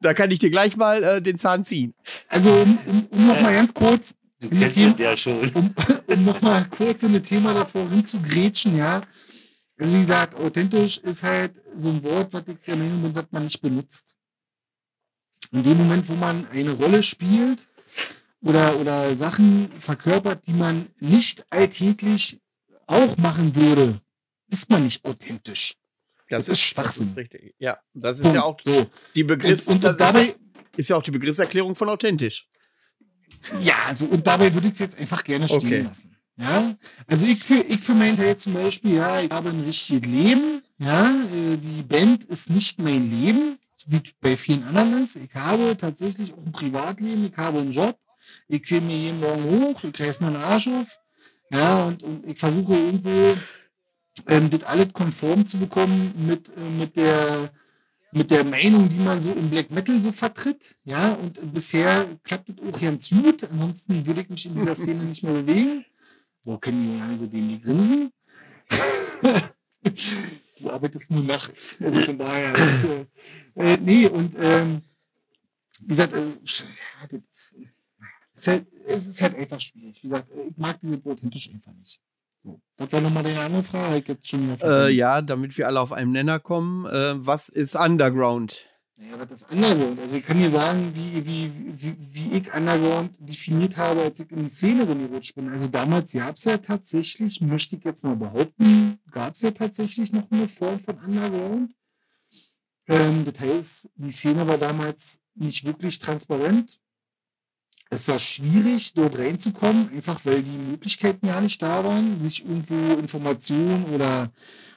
da 0.00 0.14
kann 0.14 0.30
ich 0.30 0.38
dir 0.38 0.50
gleich 0.50 0.76
mal 0.76 1.02
äh, 1.02 1.22
den 1.22 1.38
Zahn 1.38 1.64
ziehen. 1.64 1.94
Also, 2.28 2.50
um, 2.50 2.78
um, 2.86 3.06
um 3.10 3.26
noch 3.26 3.40
mal 3.40 3.54
ganz 3.54 3.72
kurz. 3.74 4.14
Du 4.40 4.48
kennst 4.48 4.74
Thema, 4.74 4.94
ja 4.98 5.16
schon. 5.16 5.50
Um, 5.54 5.74
um 6.06 6.24
noch 6.24 6.40
mal 6.40 6.64
kurz 6.70 7.02
in 7.02 7.14
ein 7.14 7.22
Thema 7.22 7.54
davor 7.54 7.88
hinzugrätschen, 7.90 8.76
ja 8.76 9.02
also 9.78 9.94
wie 9.94 10.00
gesagt, 10.00 10.34
authentisch 10.34 10.98
ist 10.98 11.22
halt 11.22 11.62
so 11.74 11.90
ein 11.90 12.02
Wort, 12.02 12.32
was 12.32 12.42
ich 12.48 12.56
der 12.66 12.76
Meinung 12.76 13.00
bin, 13.00 13.14
was 13.14 13.26
man 13.30 13.44
nicht 13.44 13.62
benutzt. 13.62 14.16
In 15.52 15.62
dem 15.62 15.78
Moment, 15.78 16.08
wo 16.08 16.14
man 16.14 16.48
eine 16.48 16.72
Rolle 16.72 17.02
spielt 17.02 17.68
oder, 18.40 18.76
oder 18.80 19.14
Sachen 19.14 19.70
verkörpert, 19.78 20.46
die 20.46 20.52
man 20.52 20.88
nicht 20.98 21.46
alltäglich 21.50 22.40
auch 22.86 23.16
machen 23.18 23.54
würde, 23.54 24.00
ist 24.50 24.68
man 24.68 24.82
nicht 24.82 25.04
authentisch. 25.04 25.76
Das, 26.28 26.46
das 26.46 26.58
ist 26.58 26.60
Schwachsinn. 26.60 27.04
Das 27.04 27.12
ist 27.12 27.16
richtig. 27.16 27.54
Ja, 27.58 27.78
das 27.94 28.18
ist 28.18 28.24
Punkt. 28.24 28.36
ja 28.36 28.44
auch 28.44 28.58
so. 28.60 28.86
die 29.14 29.24
Begriffs 29.24 29.68
und, 29.68 29.84
und 29.84 30.00
dabei 30.00 30.34
ist, 30.76 30.90
ja 30.90 30.96
auch 30.96 31.02
die 31.02 31.10
Begriffserklärung 31.10 31.74
von 31.74 31.88
authentisch. 31.88 32.46
Ja, 33.62 33.76
also 33.86 34.06
und 34.06 34.26
dabei 34.26 34.52
würde 34.52 34.66
ich 34.66 34.74
es 34.74 34.78
jetzt 34.80 34.98
einfach 34.98 35.24
gerne 35.24 35.46
stehen 35.46 35.58
okay. 35.58 35.80
lassen. 35.82 36.16
Ja, 36.36 36.76
also 37.08 37.26
ich 37.26 37.42
für, 37.42 37.60
ich 37.62 37.82
für 37.82 37.94
meinen 37.94 38.16
Teil 38.16 38.36
zum 38.36 38.54
Beispiel, 38.54 38.94
ja, 38.94 39.20
ich 39.20 39.30
habe 39.30 39.48
ein 39.48 39.60
richtiges 39.60 40.08
Leben. 40.08 40.62
Ja, 40.78 41.10
äh, 41.10 41.56
die 41.56 41.82
Band 41.82 42.24
ist 42.24 42.50
nicht 42.50 42.80
mein 42.80 43.10
Leben, 43.10 43.58
wie 43.86 44.00
bei 44.20 44.36
vielen 44.36 44.62
anderen 44.62 45.02
ist. 45.02 45.16
Ich 45.16 45.34
habe 45.34 45.76
tatsächlich 45.76 46.32
auch 46.32 46.44
ein 46.44 46.52
Privatleben, 46.52 47.26
ich 47.26 47.36
habe 47.36 47.58
einen 47.58 47.72
Job. 47.72 47.98
Ich 48.46 48.62
kriege 48.62 48.82
mir 48.82 48.96
jeden 48.96 49.20
Morgen 49.20 49.44
hoch, 49.44 49.82
ich 49.82 49.98
reiß 49.98 50.20
meinen 50.20 50.36
Arsch 50.36 50.68
auf. 50.68 50.98
Ja, 51.50 51.84
und, 51.84 52.02
und 52.02 52.26
ich 52.26 52.38
versuche 52.38 52.74
irgendwo 52.74 53.36
ähm, 54.28 54.50
das 54.50 54.64
alles 54.64 54.92
konform 54.92 55.46
zu 55.46 55.58
bekommen 55.58 56.14
mit, 56.26 56.48
äh, 56.48 56.70
mit 56.78 56.96
der 56.96 57.50
mit 58.10 58.30
der 58.30 58.44
Meinung, 58.44 58.88
die 58.88 58.98
man 59.00 59.20
so 59.20 59.32
im 59.32 59.50
Black 59.50 59.70
Metal 59.70 60.00
so 60.00 60.12
vertritt. 60.12 60.76
Ja, 60.84 61.12
und 61.12 61.52
bisher 61.52 62.06
klappt 62.24 62.48
es 62.48 62.56
auch 62.58 62.80
ganz 62.80 63.10
gut. 63.10 63.44
Ansonsten 63.44 64.06
würde 64.06 64.22
ich 64.22 64.30
mich 64.30 64.46
in 64.46 64.54
dieser 64.54 64.74
Szene 64.74 65.04
nicht 65.04 65.22
mehr 65.22 65.34
bewegen. 65.34 65.84
Wo 66.44 66.56
können 66.56 66.90
die 66.90 67.02
also 67.02 67.26
den 67.26 67.48
die 67.50 67.60
grinsen? 67.60 68.10
du 70.60 70.70
arbeitest 70.70 71.10
nur 71.10 71.24
nachts. 71.24 71.76
Also 71.82 72.00
von 72.00 72.18
daher. 72.18 72.54
Ist, 72.54 72.84
äh, 72.84 73.06
äh, 73.56 73.76
nee, 73.78 74.06
und 74.06 74.34
ähm, 74.38 74.82
wie 75.80 75.88
gesagt, 75.88 76.14
äh, 76.14 76.22
das, 77.10 77.54
ist 78.32 78.46
halt, 78.46 78.66
es 78.86 79.06
ist 79.06 79.20
halt 79.20 79.34
einfach 79.36 79.60
schwierig. 79.60 80.02
Wie 80.02 80.08
gesagt, 80.08 80.28
ich 80.48 80.56
mag 80.56 80.80
diese 80.80 81.04
Wort 81.04 81.22
einfach 81.22 81.72
nicht. 81.74 82.00
So. 82.42 82.60
Das 82.76 82.92
war 82.92 83.00
nochmal 83.00 83.22
deine 83.22 83.40
andere 83.40 83.62
Frage. 83.62 83.98
Ich 83.98 84.08
jetzt 84.08 84.28
schon 84.28 84.56
äh, 84.62 84.88
ja, 84.90 85.22
damit 85.22 85.56
wir 85.58 85.66
alle 85.66 85.80
auf 85.80 85.92
einen 85.92 86.12
Nenner 86.12 86.38
kommen. 86.38 86.86
Äh, 86.86 87.14
was 87.26 87.48
ist 87.48 87.74
Underground? 87.74 88.68
Naja, 88.96 89.18
was 89.18 89.42
ist 89.42 89.52
Underground? 89.52 90.00
Also 90.00 90.16
ich 90.16 90.24
kann 90.24 90.38
dir 90.38 90.50
sagen, 90.50 90.92
wie, 90.94 91.24
wie, 91.24 91.52
wie, 91.54 91.96
wie 92.12 92.36
ich 92.38 92.52
Underground 92.52 93.16
definiert 93.20 93.76
habe, 93.76 94.02
als 94.02 94.18
ich 94.18 94.30
in 94.32 94.44
die 94.44 94.48
Szene 94.48 94.88
reingerutscht 94.88 95.34
bin. 95.36 95.48
Also 95.48 95.68
damals 95.68 96.12
gab 96.12 96.36
es 96.36 96.44
ja 96.44 96.58
tatsächlich, 96.58 97.40
möchte 97.40 97.76
ich 97.76 97.84
jetzt 97.84 98.02
mal 98.02 98.16
behaupten, 98.16 98.98
gab 99.12 99.34
es 99.34 99.42
ja 99.42 99.52
tatsächlich 99.52 100.12
noch 100.12 100.28
eine 100.30 100.48
Form 100.48 100.80
von 100.80 100.98
Underground. 100.98 101.74
Ähm, 102.88 103.24
das 103.24 103.40
heißt, 103.40 103.90
die 103.96 104.10
Szene 104.10 104.48
war 104.48 104.58
damals 104.58 105.20
nicht 105.34 105.64
wirklich 105.64 105.98
transparent. 105.98 106.80
Es 107.90 108.06
war 108.06 108.18
schwierig, 108.18 108.92
dort 108.94 109.18
reinzukommen, 109.18 109.88
einfach 109.90 110.20
weil 110.24 110.42
die 110.42 110.50
Möglichkeiten 110.50 111.26
ja 111.26 111.40
nicht 111.40 111.62
da 111.62 111.82
waren, 111.84 112.20
sich 112.20 112.44
irgendwo 112.44 112.94
Informationen 112.98 113.84
oder, 113.94 114.30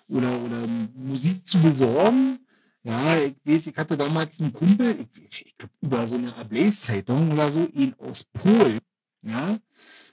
oder, 0.08 0.42
oder 0.42 0.66
Musik 0.96 1.46
zu 1.46 1.60
besorgen. 1.60 2.40
Ja, 2.84 3.18
ich 3.18 3.36
weiß, 3.46 3.68
ich 3.68 3.78
hatte 3.78 3.98
damals 3.98 4.40
einen 4.40 4.54
Kumpel, 4.54 5.06
ich, 5.30 5.46
ich 5.46 5.58
glaube, 5.58 5.74
über 5.82 6.08
so 6.08 6.16
eine 6.16 6.36
Ablaze-Zeitung 6.36 7.32
oder 7.32 7.52
so, 7.52 7.68
ihn 7.74 7.94
aus 8.00 8.24
Polen, 8.24 8.80
ja, 9.24 9.58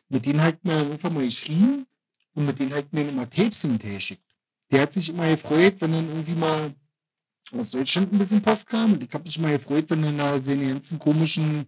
mit 0.09 0.27
denen 0.27 0.43
hat 0.43 0.63
mir 0.65 0.77
einfach 0.77 1.11
mal 1.11 1.25
geschrieben 1.25 1.87
und 2.35 2.47
mit 2.47 2.59
denen 2.59 2.75
hat 2.75 2.93
mir 2.93 3.09
immer 3.09 3.31
Tapes 3.31 3.63
hinterher 3.63 3.97
geschickt. 3.97 4.25
Der 4.71 4.83
hat 4.83 4.93
sich 4.93 5.09
immer 5.09 5.29
gefreut, 5.29 5.77
wenn 5.79 5.93
dann 5.93 6.09
irgendwie 6.09 6.35
mal 6.35 6.75
aus 7.53 7.71
Deutschland 7.71 8.13
ein 8.13 8.19
bisschen 8.19 8.43
Post 8.43 8.67
kam 8.67 8.93
und 8.93 9.03
ich 9.03 9.13
habe 9.15 9.25
mich 9.25 9.39
immer 9.39 9.51
gefreut, 9.51 9.87
wenn 9.89 10.03
dann 10.03 10.21
halt 10.21 10.45
seine 10.45 10.69
ganzen 10.69 10.99
komischen 10.99 11.65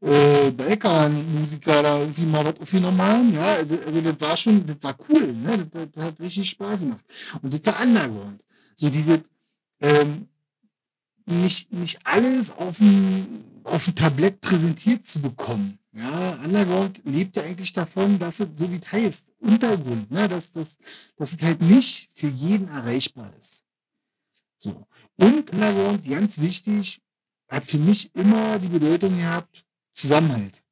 äh, 0.00 0.50
Balkan-Musiker 0.50 1.82
da 1.82 2.00
irgendwie 2.00 2.22
mal 2.22 2.44
was 2.44 2.60
aufgenommen 2.60 3.00
haben. 3.00 3.34
Ja, 3.34 3.56
also 3.86 4.00
das 4.00 4.20
war 4.20 4.36
schon, 4.36 4.66
das 4.66 4.76
war 4.82 4.96
cool, 5.08 5.32
ne? 5.32 5.58
Das, 5.58 5.70
das, 5.70 5.88
das 5.92 6.04
hat 6.04 6.20
richtig 6.20 6.50
Spaß 6.50 6.80
gemacht. 6.82 7.04
Und 7.42 7.52
das 7.52 7.66
war 7.66 7.82
Underground. 7.82 8.42
So 8.74 8.90
diese, 8.90 9.22
ähm, 9.80 10.28
nicht, 11.26 11.72
nicht 11.72 11.98
alles 12.04 12.50
auf 12.56 12.78
dem, 12.78 13.44
auf 13.64 13.84
dem 13.84 13.94
Tablett 13.94 14.40
präsentiert 14.40 15.04
zu 15.04 15.20
bekommen. 15.20 15.78
Ja, 15.92 16.34
Underground 16.44 17.00
lebt 17.04 17.36
ja 17.36 17.42
eigentlich 17.42 17.72
davon, 17.72 18.18
dass 18.18 18.40
es, 18.40 18.48
so 18.52 18.70
wie 18.70 18.76
es 18.76 18.92
heißt, 18.92 19.32
Untergrund, 19.40 20.10
ne, 20.10 20.28
dass, 20.28 20.52
dass, 20.52 20.78
dass 21.16 21.32
es 21.32 21.42
halt 21.42 21.62
nicht 21.62 22.08
für 22.14 22.28
jeden 22.28 22.68
erreichbar 22.68 23.32
ist. 23.38 23.64
So. 24.58 24.86
Und 25.16 25.50
Underground, 25.52 26.08
ganz 26.08 26.38
wichtig, 26.40 27.00
hat 27.48 27.64
für 27.64 27.78
mich 27.78 28.14
immer 28.14 28.58
die 28.58 28.68
Bedeutung 28.68 29.16
gehabt, 29.16 29.65
Zusammenhalt. 29.96 30.62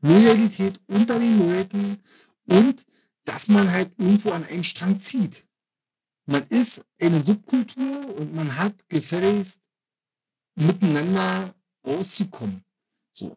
Loyalität 0.00 0.80
unter 0.86 1.18
den 1.18 1.38
Leuten 1.38 1.98
und 2.46 2.86
dass 3.24 3.48
man 3.48 3.70
halt 3.70 3.92
irgendwo 3.98 4.30
an 4.30 4.44
einem 4.44 4.62
Strang 4.62 4.98
zieht 4.98 5.46
man 6.30 6.44
ist 6.48 6.84
eine 7.00 7.20
Subkultur 7.20 8.16
und 8.16 8.34
man 8.34 8.56
hat 8.56 8.88
gefälligst 8.88 9.62
miteinander 10.54 11.54
auszukommen. 11.82 12.62
So. 13.10 13.36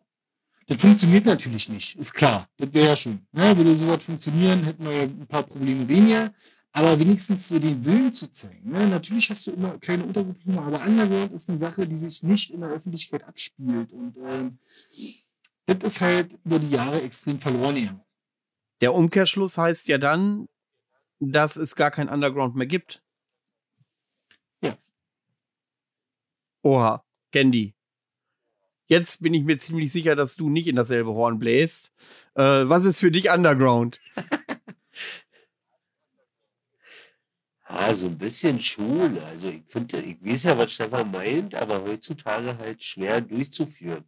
Das 0.67 0.79
funktioniert 0.79 1.25
natürlich 1.25 1.69
nicht, 1.69 1.95
ist 1.95 2.13
klar. 2.13 2.47
Das 2.57 2.73
wäre 2.73 2.89
ja 2.89 2.95
schon. 2.95 3.25
Ne? 3.31 3.57
Würde 3.57 3.75
sowas 3.75 4.03
funktionieren, 4.03 4.63
hätten 4.63 4.85
wir 4.85 4.91
ja 4.91 5.03
ein 5.03 5.27
paar 5.27 5.43
Probleme 5.43 5.87
weniger. 5.89 6.31
Aber 6.75 6.99
wenigstens 6.99 7.47
so 7.47 7.59
den 7.59 7.85
Willen 7.85 8.11
zu 8.11 8.31
zeigen. 8.31 8.71
Ne? 8.71 8.87
Natürlich 8.87 9.29
hast 9.29 9.45
du 9.45 9.51
immer 9.51 9.77
kleine 9.77 10.05
Untergruppierungen, 10.05 10.73
aber 10.73 10.83
Underground 10.83 11.31
ist 11.31 11.47
eine 11.47 11.59
Sache, 11.59 11.87
die 11.87 11.97
sich 11.97 12.23
nicht 12.23 12.49
in 12.49 12.61
der 12.61 12.69
Öffentlichkeit 12.69 13.23
abspielt. 13.23 13.93
Und 13.93 14.17
ähm, 14.17 14.57
das 15.67 15.77
ist 15.83 16.01
halt 16.01 16.37
über 16.43 16.57
die 16.57 16.71
Jahre 16.71 16.99
extrem 17.03 17.37
verloren 17.37 17.75
gegangen. 17.75 18.01
Der 18.81 18.95
Umkehrschluss 18.95 19.57
heißt 19.57 19.87
ja 19.87 19.99
dann, 19.99 20.49
dass 21.19 21.57
es 21.57 21.75
gar 21.75 21.91
kein 21.91 22.09
Underground 22.09 22.55
mehr 22.55 22.67
gibt. 22.67 23.03
Ja. 24.61 24.75
Oha, 26.63 27.05
Candy. 27.31 27.75
Jetzt 28.87 29.21
bin 29.21 29.35
ich 29.35 29.43
mir 29.43 29.59
ziemlich 29.59 29.91
sicher, 29.91 30.15
dass 30.15 30.35
du 30.35 30.49
nicht 30.49 30.67
in 30.67 30.75
dasselbe 30.75 31.11
Horn 31.11 31.37
bläst. 31.37 31.93
Äh, 32.33 32.67
was 32.67 32.83
ist 32.83 32.99
für 32.99 33.11
dich 33.11 33.29
Underground? 33.29 34.01
Ah, 37.75 37.91
so 37.95 38.05
ein 38.05 38.17
bisschen 38.19 38.61
schon. 38.61 39.17
Also 39.23 39.47
ich 39.47 39.63
finde, 39.67 39.99
ich 39.99 40.23
weiß 40.23 40.43
ja, 40.43 40.57
was 40.57 40.73
Stefan 40.73 41.09
meint, 41.09 41.55
aber 41.55 41.81
heutzutage 41.83 42.55
halt 42.55 42.83
schwer 42.83 43.19
durchzuführen. 43.19 44.05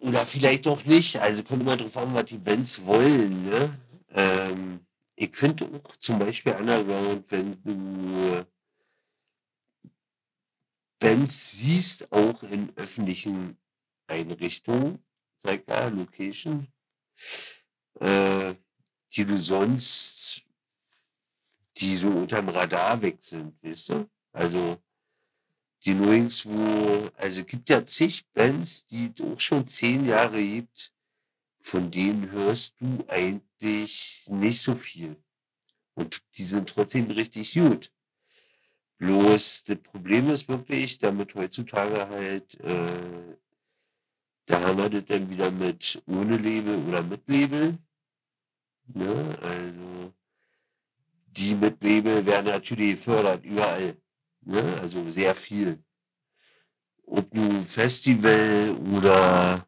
Oder 0.00 0.26
vielleicht 0.26 0.66
auch 0.66 0.84
nicht. 0.84 1.16
Also 1.16 1.42
kommt 1.42 1.62
immer 1.62 1.76
drauf 1.78 1.96
an, 1.96 2.14
was 2.14 2.26
die 2.26 2.36
Bands 2.36 2.84
wollen. 2.84 3.44
Ne? 3.44 3.80
Ähm, 4.10 4.86
ich 5.14 5.34
finde 5.34 5.64
auch 5.84 5.96
zum 5.96 6.18
Beispiel 6.18 6.52
Underground, 6.52 7.24
wenn 7.30 7.62
du 7.64 8.46
Bands 10.98 11.52
siehst, 11.52 12.12
auch 12.12 12.42
in 12.42 12.76
öffentlichen 12.76 13.56
Einrichtungen, 14.06 14.98
sag 15.38 15.66
ja, 15.66 15.88
Location, 15.88 16.68
äh, 18.00 18.54
die 19.16 19.24
du 19.24 19.40
sonst, 19.40 20.42
die 21.78 21.96
so 21.96 22.08
unterm 22.08 22.50
Radar 22.50 23.00
weg 23.00 23.16
sind, 23.20 23.54
weißt 23.62 23.88
du? 23.90 24.10
Also 24.32 24.76
die 25.84 25.94
nirgendwo, 25.94 27.10
also 27.16 27.40
es 27.40 27.46
gibt 27.46 27.68
ja 27.70 27.84
zig 27.86 28.26
Bands, 28.34 28.84
die 28.86 29.12
es 29.16 29.24
auch 29.24 29.40
schon 29.40 29.66
zehn 29.66 30.04
Jahre 30.04 30.42
gibt, 30.42 30.92
von 31.60 31.90
denen 31.90 32.30
hörst 32.30 32.74
du 32.80 33.04
eigentlich 33.08 34.26
nicht 34.28 34.60
so 34.60 34.74
viel. 34.74 35.16
Und 35.94 36.22
die 36.36 36.44
sind 36.44 36.68
trotzdem 36.68 37.10
richtig 37.10 37.54
gut. 37.54 37.90
Bloß 38.98 39.64
das 39.64 39.78
Problem 39.78 40.28
ist 40.30 40.48
wirklich, 40.48 40.98
damit 40.98 41.34
heutzutage 41.34 42.08
halt, 42.08 42.54
äh, 42.60 43.36
da 44.46 44.60
haben 44.60 44.78
wir 44.78 44.90
das 44.90 45.04
dann 45.06 45.28
wieder 45.30 45.50
mit 45.50 46.02
ohne 46.06 46.36
Label 46.36 46.76
oder 46.86 47.02
mit 47.02 47.28
Label. 47.28 47.78
Ne? 48.88 49.38
Also 49.42 50.12
die 51.36 51.54
mit 51.54 51.82
Label 51.82 52.24
werden 52.24 52.46
natürlich 52.46 52.92
gefördert, 52.92 53.44
überall. 53.44 53.96
Ne? 54.42 54.62
Also 54.80 55.08
sehr 55.10 55.34
viel. 55.34 55.82
Ob 57.04 57.32
nun 57.34 57.62
Festival 57.62 58.76
oder 58.94 59.66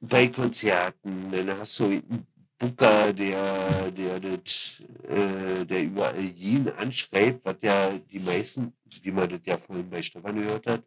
bei 0.00 0.28
Konzerten, 0.28 1.30
dann 1.30 1.58
hast 1.58 1.78
du 1.78 1.84
einen 1.84 2.26
Booker, 2.58 3.12
der, 3.12 3.90
der, 3.90 4.20
das, 4.20 4.82
äh, 5.08 5.64
der 5.64 5.82
überall 5.84 6.20
jeden 6.20 6.68
anschreibt, 6.68 7.44
was 7.44 7.56
ja 7.60 7.90
die 7.90 8.20
meisten, 8.20 8.74
wie 9.02 9.10
man 9.10 9.28
das 9.28 9.40
ja 9.44 9.58
vorhin 9.58 9.90
bei 9.90 10.02
Stefan 10.02 10.36
gehört 10.36 10.66
hat, 10.66 10.84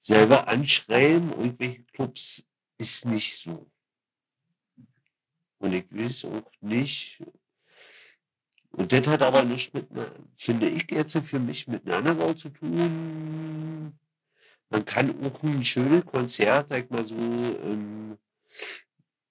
selber 0.00 0.46
anschreiben, 0.48 1.30
irgendwelche 1.30 1.84
Clubs 1.84 2.44
ist 2.78 3.04
nicht 3.04 3.38
so. 3.38 3.69
Und 5.60 5.74
ich 5.74 5.84
es 5.92 6.24
auch 6.24 6.50
nicht. 6.60 7.22
Und 8.72 8.92
das 8.92 9.06
hat 9.06 9.22
aber 9.22 9.42
nichts 9.44 9.72
mit, 9.72 9.88
finde 10.36 10.68
ich 10.68 10.90
jetzt 10.90 11.16
für 11.18 11.38
mich, 11.38 11.68
mit 11.68 11.86
einer 11.86 11.98
Underground 11.98 12.38
zu 12.38 12.48
tun. 12.48 13.98
Man 14.70 14.84
kann 14.84 15.10
auch 15.24 15.42
ein 15.42 15.64
schönes 15.64 16.06
Konzert, 16.06 16.70
sag 16.70 16.90
mal 16.90 17.06
so, 17.06 17.14
in 17.14 18.16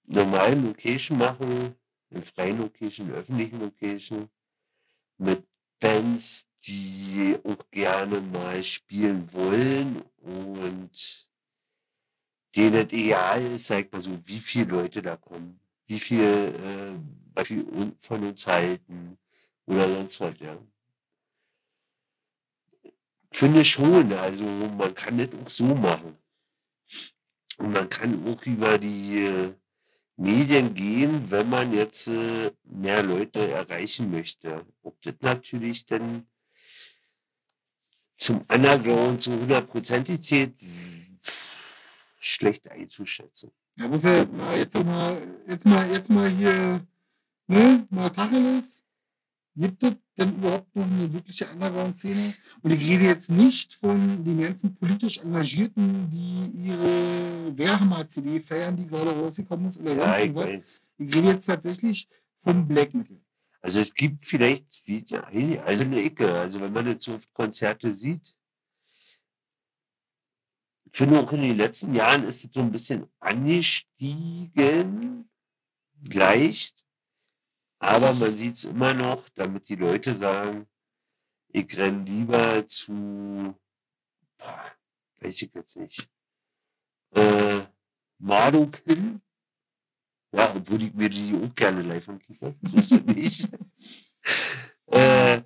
normalen 0.06 0.66
Location 0.66 1.18
machen, 1.18 1.74
in 2.10 2.22
freien 2.22 2.58
Location, 2.58 3.10
öffentlichen 3.10 3.60
Location, 3.60 4.28
mit 5.18 5.44
Bands, 5.80 6.46
die 6.66 7.36
auch 7.42 7.70
gerne 7.70 8.20
mal 8.20 8.62
spielen 8.62 9.32
wollen. 9.32 10.02
Und 10.18 11.28
denen 12.54 12.90
egal 12.90 13.42
ist, 13.42 13.66
sag 13.66 13.92
mal 13.92 14.02
so, 14.02 14.16
wie 14.26 14.38
viele 14.38 14.66
Leute 14.66 15.00
da 15.02 15.16
kommen, 15.16 15.59
wie 15.90 15.98
viel, 15.98 16.20
äh, 16.22 17.40
wie 17.40 17.44
viel 17.44 17.92
von 17.98 18.22
uns 18.22 18.46
halten, 18.46 19.18
oder 19.66 19.88
sonst 19.88 20.20
was, 20.20 20.38
ja. 20.38 20.56
Finde 23.32 23.64
schon, 23.64 24.12
also 24.12 24.44
man 24.44 24.94
kann 24.94 25.18
das 25.18 25.30
auch 25.34 25.48
so 25.48 25.64
machen. 25.64 26.16
Und 27.58 27.72
man 27.72 27.88
kann 27.88 28.24
auch 28.26 28.40
über 28.46 28.78
die 28.78 29.24
äh, 29.24 29.52
Medien 30.16 30.74
gehen, 30.74 31.28
wenn 31.28 31.50
man 31.50 31.72
jetzt 31.72 32.06
äh, 32.06 32.52
mehr 32.62 33.02
Leute 33.02 33.50
erreichen 33.50 34.12
möchte. 34.12 34.64
Ob 34.82 35.00
das 35.02 35.14
natürlich 35.20 35.86
dann 35.86 36.28
zum 38.16 38.42
Underground 38.48 39.22
zu 39.22 39.32
hundertprozentig 39.32 40.22
zählt, 40.22 40.54
schlecht 42.20 42.68
einzuschätzen. 42.68 43.50
Ja, 43.76 43.88
muss 43.88 44.04
mal 44.04 44.26
jetzt 44.56 44.84
mal, 44.84 45.22
jetzt 45.48 45.66
mal, 45.66 45.90
jetzt 45.90 46.10
mal 46.10 46.28
hier, 46.28 46.86
ne, 47.46 47.86
mal 47.90 48.10
Tacheles. 48.10 48.84
Gibt 49.56 49.82
es 49.82 49.96
denn 50.16 50.36
überhaupt 50.36 50.74
noch 50.76 50.86
eine 50.86 51.12
wirkliche 51.12 51.46
Underground-Szene? 51.50 52.34
Und 52.62 52.70
ich 52.70 52.88
rede 52.88 53.04
jetzt 53.04 53.30
nicht 53.30 53.74
von 53.74 54.24
den 54.24 54.40
ganzen 54.40 54.74
politisch 54.74 55.18
Engagierten, 55.18 56.08
die 56.10 56.68
ihre 56.68 57.58
Wehrhammer-CD 57.58 58.40
feiern, 58.40 58.76
die 58.76 58.86
gerade 58.86 59.10
rausgekommen 59.10 59.66
ist 59.66 59.80
oder 59.80 59.94
Ja, 59.94 60.18
sonst 60.18 60.80
ich. 60.98 61.08
Ich 61.08 61.14
rede 61.14 61.28
jetzt 61.28 61.46
tatsächlich 61.46 62.08
vom 62.38 62.66
Black 62.66 62.94
Metal. 62.94 63.20
Also 63.60 63.80
es 63.80 63.92
gibt 63.92 64.24
vielleicht, 64.24 64.82
wie, 64.86 65.04
ja, 65.06 65.22
also 65.64 65.82
eine 65.82 66.00
Ecke, 66.00 66.32
also 66.32 66.60
wenn 66.60 66.72
man 66.72 66.86
jetzt 66.86 67.04
so 67.04 67.14
oft 67.14 67.32
Konzerte 67.34 67.94
sieht, 67.94 68.34
ich 70.92 70.98
finde 70.98 71.20
auch 71.20 71.32
in 71.32 71.42
den 71.42 71.56
letzten 71.56 71.94
Jahren 71.94 72.24
ist 72.24 72.44
es 72.44 72.52
so 72.52 72.60
ein 72.60 72.72
bisschen 72.72 73.06
angestiegen, 73.20 75.30
leicht, 76.02 76.84
aber 77.78 78.12
man 78.14 78.36
sieht 78.36 78.56
es 78.56 78.64
immer 78.64 78.92
noch, 78.92 79.28
damit 79.30 79.68
die 79.68 79.76
Leute 79.76 80.16
sagen, 80.16 80.66
ich 81.48 81.76
renne 81.76 82.04
lieber 82.04 82.66
zu, 82.66 83.54
boah, 84.38 84.72
weiß 85.20 85.42
ich 85.42 85.54
jetzt 85.54 85.76
nicht, 85.76 86.08
äh, 87.14 87.60
Marduk 88.18 88.78
hin, 88.84 89.22
ja, 90.32 90.54
obwohl 90.54 90.82
ich 90.82 90.94
mir 90.94 91.08
die 91.08 91.34
auch 91.34 91.54
gerne 91.54 91.82
live 91.82 92.08
angucke. 92.08 92.54
So 92.62 92.76
ist 92.76 92.92
es 92.92 93.02
nicht. 93.02 93.50
äh, 94.86 95.42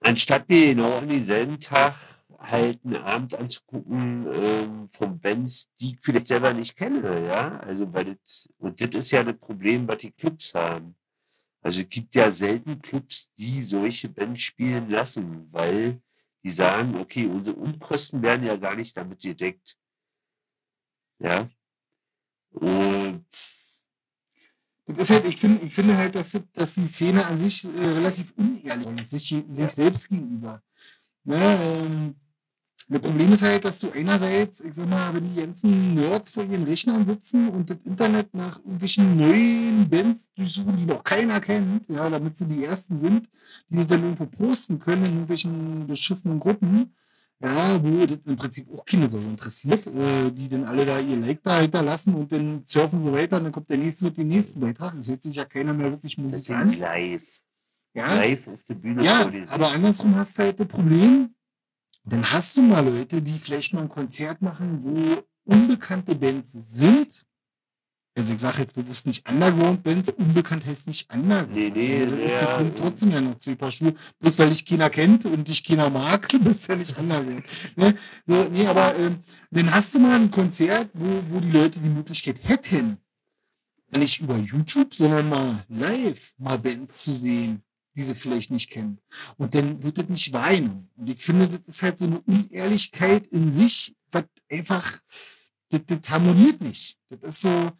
anstatt 0.00 0.48
mir 0.48 0.74
genau 0.74 0.98
an 0.98 1.08
denselben 1.08 1.60
Tag 1.60 2.15
halt 2.38 2.84
einen 2.84 2.96
Abend 2.96 3.34
anzugucken 3.34 4.26
ähm, 4.32 4.88
von 4.90 5.18
Bands, 5.18 5.70
die 5.80 5.94
ich 5.94 5.98
vielleicht 6.02 6.28
selber 6.28 6.52
nicht 6.52 6.76
kenne, 6.76 7.26
ja. 7.26 7.58
Also 7.60 7.92
weil 7.92 8.14
das, 8.16 8.48
und 8.58 8.80
das 8.80 8.90
ist 8.90 9.10
ja 9.10 9.24
das 9.24 9.38
Problem, 9.38 9.88
was 9.88 9.98
die 9.98 10.12
Clubs 10.12 10.54
haben. 10.54 10.96
Also 11.62 11.80
es 11.80 11.88
gibt 11.88 12.14
ja 12.14 12.30
selten 12.30 12.80
Clubs, 12.80 13.32
die 13.38 13.62
solche 13.62 14.08
Bands 14.08 14.42
spielen 14.42 14.88
lassen, 14.90 15.48
weil 15.52 16.00
die 16.44 16.50
sagen, 16.50 16.94
okay, 16.96 17.26
unsere 17.26 17.56
Unkosten 17.56 18.22
werden 18.22 18.46
ja 18.46 18.56
gar 18.56 18.76
nicht 18.76 18.96
damit 18.96 19.20
gedeckt. 19.20 19.76
Ja. 21.18 21.48
Und 22.50 23.26
Das 24.86 24.98
ist 24.98 25.10
halt, 25.10 25.26
ich, 25.26 25.40
finde, 25.40 25.66
ich 25.66 25.74
finde 25.74 25.96
halt, 25.96 26.14
dass, 26.14 26.40
dass 26.52 26.74
die 26.76 26.84
Szene 26.84 27.26
an 27.26 27.36
sich 27.36 27.64
äh, 27.64 27.68
relativ 27.68 28.32
unehrlich 28.36 29.00
ist, 29.00 29.10
sich, 29.10 29.34
sich 29.48 29.70
selbst 29.70 30.08
gegenüber. 30.08 30.62
Ne, 31.24 31.58
ähm, 31.60 32.14
das 32.88 33.00
Problem 33.00 33.32
ist 33.32 33.42
halt, 33.42 33.64
dass 33.64 33.80
du 33.80 33.90
einerseits, 33.90 34.60
ich 34.60 34.74
sag 34.74 34.88
mal, 34.88 35.12
wenn 35.12 35.28
die 35.28 35.40
ganzen 35.40 35.94
Nerds 35.94 36.30
vor 36.30 36.44
ihren 36.44 36.62
Rechnern 36.62 37.04
sitzen 37.04 37.48
und 37.48 37.68
das 37.68 37.78
Internet 37.84 38.32
nach 38.32 38.58
irgendwelchen 38.58 39.16
neuen 39.16 39.88
Bands 39.88 40.32
durchsuchen, 40.34 40.76
die 40.76 40.86
noch 40.86 41.02
keiner 41.02 41.40
kennt, 41.40 41.88
ja, 41.88 42.08
damit 42.08 42.36
sie 42.36 42.46
die 42.46 42.64
ersten 42.64 42.96
sind, 42.96 43.28
die 43.68 43.76
das 43.76 43.86
dann 43.88 44.02
irgendwo 44.02 44.26
posten 44.26 44.78
können 44.78 45.04
in 45.04 45.12
irgendwelchen 45.12 45.86
beschissenen 45.88 46.38
Gruppen, 46.38 46.94
ja, 47.40 47.82
wo 47.82 48.06
das 48.06 48.18
im 48.24 48.36
Prinzip 48.36 48.68
auch 48.72 48.84
keine 48.84 49.10
so 49.10 49.18
interessiert, 49.18 49.86
äh, 49.88 50.30
die 50.30 50.48
dann 50.48 50.64
alle 50.64 50.86
da 50.86 51.00
ihr 51.00 51.16
Like 51.16 51.42
da 51.42 51.60
hinterlassen 51.60 52.14
und 52.14 52.30
dann 52.30 52.62
surfen 52.64 53.00
sie 53.00 53.12
weiter 53.12 53.38
und 53.38 53.44
dann 53.44 53.52
kommt 53.52 53.68
der 53.68 53.78
nächste 53.78 54.06
mit 54.06 54.16
dem 54.16 54.28
nächsten 54.28 54.60
Beitrag. 54.60 54.94
Es 54.94 55.08
hört 55.08 55.22
sich 55.22 55.34
ja 55.34 55.44
keiner 55.44 55.74
mehr 55.74 55.90
wirklich 55.90 56.16
Musik 56.18 56.50
an. 56.50 56.72
live. 56.72 57.24
Ja, 57.94 58.14
Live 58.14 58.46
auf 58.48 58.62
der 58.64 58.74
Bühne 58.74 59.02
ja, 59.02 59.30
aber 59.48 59.72
andersrum 59.72 60.14
hast 60.16 60.38
du 60.38 60.42
halt 60.42 60.60
das 60.60 60.66
Problem, 60.66 61.30
dann 62.06 62.30
hast 62.30 62.56
du 62.56 62.62
mal 62.62 62.86
Leute, 62.86 63.20
die 63.20 63.38
vielleicht 63.38 63.74
mal 63.74 63.82
ein 63.82 63.88
Konzert 63.88 64.40
machen, 64.40 64.78
wo 64.82 65.22
unbekannte 65.44 66.14
Bands 66.14 66.52
sind. 66.52 67.24
Also 68.16 68.32
ich 68.32 68.40
sage 68.40 68.60
jetzt 68.60 68.74
bewusst 68.74 69.06
nicht 69.06 69.28
Underground-Bands, 69.28 70.10
unbekannt 70.10 70.64
heißt 70.64 70.86
nicht 70.86 71.12
Underground. 71.12 71.52
Nee, 71.52 71.70
nee, 71.74 72.00
also 72.00 72.16
das, 72.16 72.32
ist, 72.32 72.42
ja. 72.42 72.58
sind 72.58 72.78
trotzdem 72.78 73.10
ja 73.10 73.20
noch 73.20 73.36
zwei 73.36 73.56
Paar 73.56 73.70
Schuhe. 73.70 73.92
Bloß 74.20 74.38
weil 74.38 74.48
dich 74.48 74.64
keiner 74.64 74.88
kennt 74.88 75.26
und 75.26 75.46
dich 75.46 75.62
keiner 75.62 75.90
mag, 75.90 76.26
bist 76.44 76.68
ja 76.68 76.76
nicht 76.76 76.96
Underground. 76.96 77.44
Ne? 77.76 77.94
So, 78.24 78.44
nee, 78.44 78.66
aber 78.66 78.96
ähm, 78.96 79.16
dann 79.50 79.74
hast 79.74 79.94
du 79.94 79.98
mal 79.98 80.18
ein 80.18 80.30
Konzert, 80.30 80.88
wo, 80.94 81.22
wo 81.28 81.40
die 81.40 81.50
Leute 81.50 81.80
die 81.80 81.88
Möglichkeit 81.88 82.38
hätten, 82.42 82.96
nicht 83.94 84.20
über 84.20 84.36
YouTube, 84.36 84.94
sondern 84.94 85.28
mal 85.28 85.64
live 85.68 86.32
mal 86.38 86.58
Bands 86.58 87.02
zu 87.02 87.12
sehen, 87.12 87.62
die 87.96 88.02
sie 88.02 88.14
vielleicht 88.14 88.50
nicht 88.50 88.70
kennen. 88.70 88.98
Und 89.38 89.54
dann 89.54 89.82
wird 89.82 89.98
das 89.98 90.08
nicht 90.08 90.32
weinen. 90.32 90.90
Und 90.96 91.08
ich 91.08 91.22
finde, 91.22 91.48
das 91.48 91.60
ist 91.66 91.82
halt 91.82 91.98
so 91.98 92.04
eine 92.04 92.20
Unehrlichkeit 92.20 93.26
in 93.28 93.50
sich, 93.50 93.94
was 94.12 94.24
einfach, 94.50 95.00
das, 95.70 95.80
das 95.86 96.10
harmoniert 96.10 96.60
nicht. 96.60 96.98
Das 97.08 97.20
ist 97.22 97.40
so, 97.42 97.70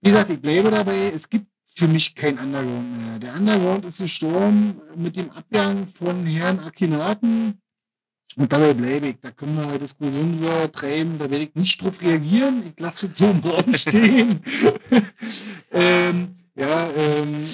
wie 0.00 0.10
gesagt, 0.10 0.30
ich 0.30 0.40
bleibe 0.40 0.70
dabei, 0.70 1.10
es 1.10 1.28
gibt 1.28 1.46
für 1.64 1.88
mich 1.88 2.14
kein 2.14 2.38
Underground 2.38 2.98
mehr. 2.98 3.18
Der 3.18 3.34
Underground 3.34 3.84
ist 3.84 3.98
gestorben 3.98 4.80
mit 4.96 5.16
dem 5.16 5.30
Abgang 5.30 5.88
von 5.88 6.24
Herrn 6.24 6.60
Akinaten. 6.60 7.60
Und 8.36 8.52
dabei 8.52 8.74
bleibe 8.74 9.08
ich. 9.08 9.20
Da 9.20 9.30
können 9.32 9.56
wir 9.56 9.78
Diskussionen 9.78 10.38
drüber 10.38 10.70
treiben. 10.70 11.18
Da 11.18 11.30
werde 11.30 11.44
ich 11.44 11.54
nicht 11.54 11.82
drauf 11.82 12.00
reagieren. 12.00 12.64
Ich 12.66 12.80
lasse 12.80 13.08
es 13.08 13.18
so 13.18 13.30
im 13.30 13.40
Raum 13.40 13.74
stehen. 13.74 14.40
ähm, 15.72 16.36
ja, 16.56 16.90
ähm, 16.90 17.44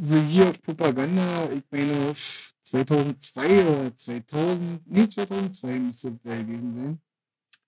so 0.00 0.18
hier 0.18 0.48
auf 0.48 0.60
Propaganda, 0.62 1.48
ich 1.52 1.62
meine 1.70 2.14
2002 2.62 3.66
oder 3.66 3.94
2000, 3.94 4.80
nee, 4.86 5.06
2002 5.06 5.78
müsste 5.78 6.12
das 6.22 6.36
gewesen 6.38 6.72
sein. 6.72 7.00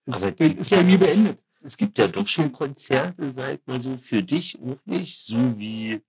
Ist, 0.06 0.22
Aber 0.22 0.32
bei, 0.32 0.46
ist 0.46 0.70
bei 0.70 0.82
mir 0.82 0.98
beendet. 0.98 1.44
Es 1.62 1.76
gibt 1.76 1.98
ja 1.98 2.04
es 2.06 2.12
doch 2.12 2.20
gibt 2.20 2.30
schon 2.30 2.50
Konzerte, 2.50 3.32
sag 3.32 3.66
mal 3.66 3.80
so, 3.82 3.96
für 3.98 4.22
dich 4.22 4.58
auch 4.60 4.78
nicht, 4.84 5.18
so 5.18 5.58
wie 5.58 6.00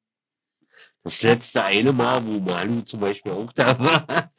das 1.04 1.22
letzte 1.22 1.64
eine 1.64 1.92
Mal, 1.92 2.26
wo 2.26 2.40
Manu 2.40 2.82
zum 2.82 3.02
Beispiel 3.02 3.34
auch 3.34 3.52
da 3.52 3.78
war. 4.08 4.34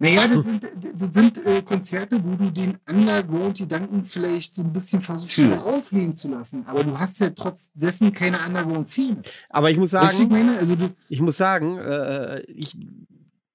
Naja, 0.00 0.28
das 0.28 0.46
sind, 0.46 0.62
das 0.94 1.12
sind 1.12 1.44
äh, 1.44 1.60
Konzerte, 1.62 2.22
wo 2.24 2.36
du 2.36 2.50
den 2.52 2.78
Underground-Gedanken 2.88 4.04
vielleicht 4.04 4.54
so 4.54 4.62
ein 4.62 4.72
bisschen 4.72 5.00
versuchst, 5.00 5.38
Hm. 5.38 5.54
aufleben 5.54 6.14
zu 6.14 6.28
lassen. 6.28 6.64
Aber 6.66 6.84
du 6.84 6.96
hast 6.98 7.18
ja 7.20 7.30
trotz 7.30 7.70
dessen 7.74 8.12
keine 8.12 8.38
Underground-Szene. 8.46 9.22
Aber 9.50 9.70
ich 9.70 9.76
muss 9.76 9.92
Weißt 9.92 10.20
du, 10.20 10.22
ich 10.24 10.28
sagen, 10.30 10.46
meine? 10.46 10.58
Also 10.58 10.76
du, 10.76 10.94
ich 11.08 11.20
muss 11.20 11.36
sagen, 11.36 11.78
äh, 11.78 12.42
ich, 12.42 12.76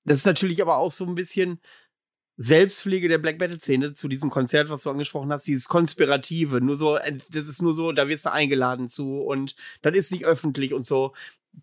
das 0.03 0.19
ist 0.19 0.25
natürlich 0.25 0.61
aber 0.61 0.77
auch 0.77 0.91
so 0.91 1.05
ein 1.05 1.15
bisschen 1.15 1.59
Selbstpflege 2.35 3.07
der 3.07 3.19
Black 3.19 3.39
Metal 3.39 3.59
Szene 3.59 3.93
zu 3.93 4.07
diesem 4.07 4.29
Konzert, 4.31 4.69
was 4.69 4.83
du 4.83 4.89
angesprochen 4.89 5.31
hast, 5.31 5.45
dieses 5.47 5.67
Konspirative, 5.69 6.61
nur 6.61 6.75
so, 6.75 6.97
äh, 6.97 7.19
das 7.29 7.47
ist 7.47 7.61
nur 7.61 7.73
so, 7.73 7.91
da 7.91 8.07
wirst 8.09 8.25
du 8.25 8.31
eingeladen 8.33 8.89
zu 8.89 9.19
und 9.21 9.55
das 9.81 9.93
ist 9.95 10.11
nicht 10.11 10.25
öffentlich 10.25 10.73
und 10.73 10.85
so. 10.85 11.13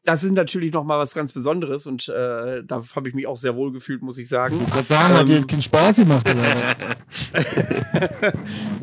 Das 0.04 0.22
ist 0.24 0.32
natürlich 0.32 0.72
noch 0.72 0.84
mal 0.84 0.98
was 0.98 1.14
ganz 1.14 1.32
Besonderes 1.32 1.86
und 1.86 2.08
äh, 2.08 2.62
da 2.64 2.82
habe 2.94 3.08
ich 3.08 3.14
mich 3.14 3.26
auch 3.26 3.36
sehr 3.36 3.54
wohl 3.56 3.72
gefühlt, 3.72 4.02
muss 4.02 4.18
ich 4.18 4.28
sagen. 4.28 4.64
gerade 4.66 4.86
sagen, 4.88 5.14
hat 5.14 5.28
dir 5.28 5.38
Ähm. 5.38 5.46
keinen 5.46 5.62
Spaß 5.62 5.96
gemacht. 5.98 6.28
Oder? 6.28 6.44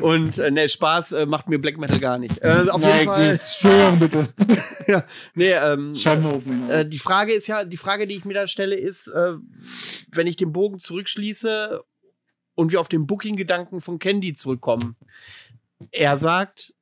Und 0.00 0.38
äh, 0.38 0.50
ne, 0.50 0.68
Spaß 0.68 1.12
äh, 1.12 1.26
macht 1.26 1.48
mir 1.48 1.60
Black 1.60 1.78
Metal 1.78 1.98
gar 1.98 2.18
nicht. 2.18 2.38
Äh, 2.42 2.66
auf 2.70 2.80
Nein, 2.80 2.92
jeden 2.98 3.04
Fall. 3.06 3.30
Entschuldigung, 3.30 3.98
bitte. 3.98 4.28
Nee, 5.34 5.52
ähm, 5.52 5.92
Äh, 6.70 6.86
die 6.86 6.98
Frage 6.98 7.32
ist 7.32 7.46
ja, 7.46 7.64
die 7.64 7.76
Frage, 7.76 8.06
die 8.06 8.16
ich 8.16 8.24
mir 8.24 8.34
da 8.34 8.46
stelle, 8.46 8.74
ist, 8.74 9.08
äh, 9.08 9.32
wenn 10.12 10.26
ich 10.26 10.36
den 10.36 10.52
Bogen 10.52 10.78
zurückschließe 10.78 11.82
und 12.54 12.72
wir 12.72 12.80
auf 12.80 12.88
den 12.88 13.06
Booking-Gedanken 13.06 13.80
von 13.80 13.98
Candy 13.98 14.32
zurückkommen. 14.32 14.96
Er 15.90 16.18
sagt, 16.18 16.74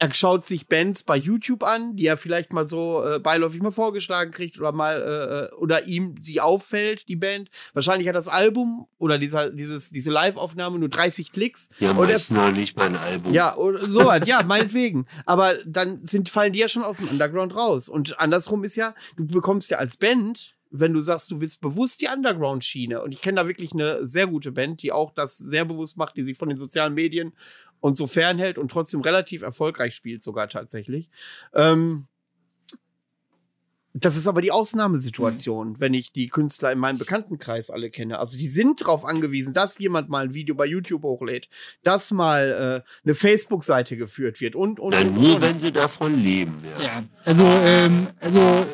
er 0.00 0.14
schaut 0.14 0.46
sich 0.46 0.68
Bands 0.68 1.02
bei 1.02 1.16
YouTube 1.16 1.64
an, 1.64 1.96
die 1.96 2.06
er 2.06 2.16
vielleicht 2.16 2.52
mal 2.52 2.68
so 2.68 3.04
äh, 3.04 3.18
beiläufig 3.18 3.60
mal 3.60 3.72
vorgeschlagen 3.72 4.30
kriegt 4.30 4.58
oder 4.60 4.70
mal 4.70 5.50
äh, 5.52 5.54
oder 5.56 5.86
ihm 5.86 6.14
sie 6.20 6.40
auffällt, 6.40 7.08
die 7.08 7.16
Band. 7.16 7.50
Wahrscheinlich 7.74 8.06
hat 8.08 8.14
das 8.14 8.28
Album 8.28 8.86
oder 8.98 9.18
dieser, 9.18 9.50
dieses, 9.50 9.90
diese 9.90 10.12
Live-Aufnahme 10.12 10.78
nur 10.78 10.88
30 10.88 11.32
Klicks. 11.32 11.70
Ja, 11.80 11.90
Und 11.90 11.96
er- 12.06 12.12
meist 12.12 12.30
noch 12.30 12.52
nicht 12.52 12.76
mal 12.76 12.86
ein 12.86 12.96
Album. 12.96 13.32
Ja, 13.32 13.56
oder 13.56 13.82
so 13.90 14.08
halt, 14.10 14.26
ja, 14.26 14.42
meinetwegen. 14.44 15.06
Aber 15.26 15.54
dann 15.64 16.04
sind, 16.04 16.28
fallen 16.28 16.52
die 16.52 16.60
ja 16.60 16.68
schon 16.68 16.84
aus 16.84 16.98
dem 16.98 17.08
Underground 17.08 17.56
raus. 17.56 17.88
Und 17.88 18.20
andersrum 18.20 18.62
ist 18.62 18.76
ja, 18.76 18.94
du 19.16 19.26
bekommst 19.26 19.70
ja 19.72 19.78
als 19.78 19.96
Band, 19.96 20.54
wenn 20.70 20.92
du 20.92 21.00
sagst, 21.00 21.30
du 21.30 21.40
willst 21.40 21.60
bewusst 21.62 22.02
die 22.02 22.08
Underground-Schiene. 22.08 23.02
Und 23.02 23.12
ich 23.12 23.22
kenne 23.22 23.40
da 23.40 23.48
wirklich 23.48 23.72
eine 23.72 24.06
sehr 24.06 24.26
gute 24.26 24.52
Band, 24.52 24.82
die 24.82 24.92
auch 24.92 25.12
das 25.12 25.38
sehr 25.38 25.64
bewusst 25.64 25.96
macht, 25.96 26.16
die 26.16 26.22
sich 26.22 26.36
von 26.36 26.50
den 26.50 26.58
sozialen 26.58 26.92
Medien 26.94 27.32
und 27.80 27.96
so 27.96 28.06
fernhält 28.06 28.58
und 28.58 28.70
trotzdem 28.70 29.00
relativ 29.00 29.42
erfolgreich 29.42 29.94
spielt, 29.94 30.22
sogar 30.22 30.48
tatsächlich. 30.48 31.10
Ähm, 31.54 32.06
Das 33.94 34.16
ist 34.16 34.28
aber 34.28 34.42
die 34.42 34.52
Ausnahmesituation, 34.52 35.80
wenn 35.80 35.92
ich 35.94 36.12
die 36.12 36.28
Künstler 36.28 36.70
in 36.70 36.78
meinem 36.78 36.98
Bekanntenkreis 36.98 37.70
alle 37.70 37.90
kenne. 37.90 38.18
Also 38.18 38.38
die 38.38 38.46
sind 38.46 38.82
darauf 38.82 39.04
angewiesen, 39.04 39.54
dass 39.54 39.78
jemand 39.78 40.08
mal 40.08 40.24
ein 40.24 40.34
Video 40.34 40.54
bei 40.54 40.66
YouTube 40.66 41.02
hochlädt, 41.02 41.48
dass 41.82 42.10
mal 42.12 42.84
äh, 42.84 42.90
eine 43.04 43.14
Facebook-Seite 43.14 43.96
geführt 43.96 44.40
wird 44.40 44.54
und 44.54 44.78
und, 44.78 44.94
und, 44.94 45.14
nur 45.16 45.36
und. 45.36 45.40
wenn 45.42 45.58
sie 45.58 45.72
davon 45.72 46.22
leben. 46.22 46.54
Ja. 46.78 46.84
Ja, 46.84 47.02
also, 47.24 47.44
ähm, 47.44 48.06
also, 48.20 48.66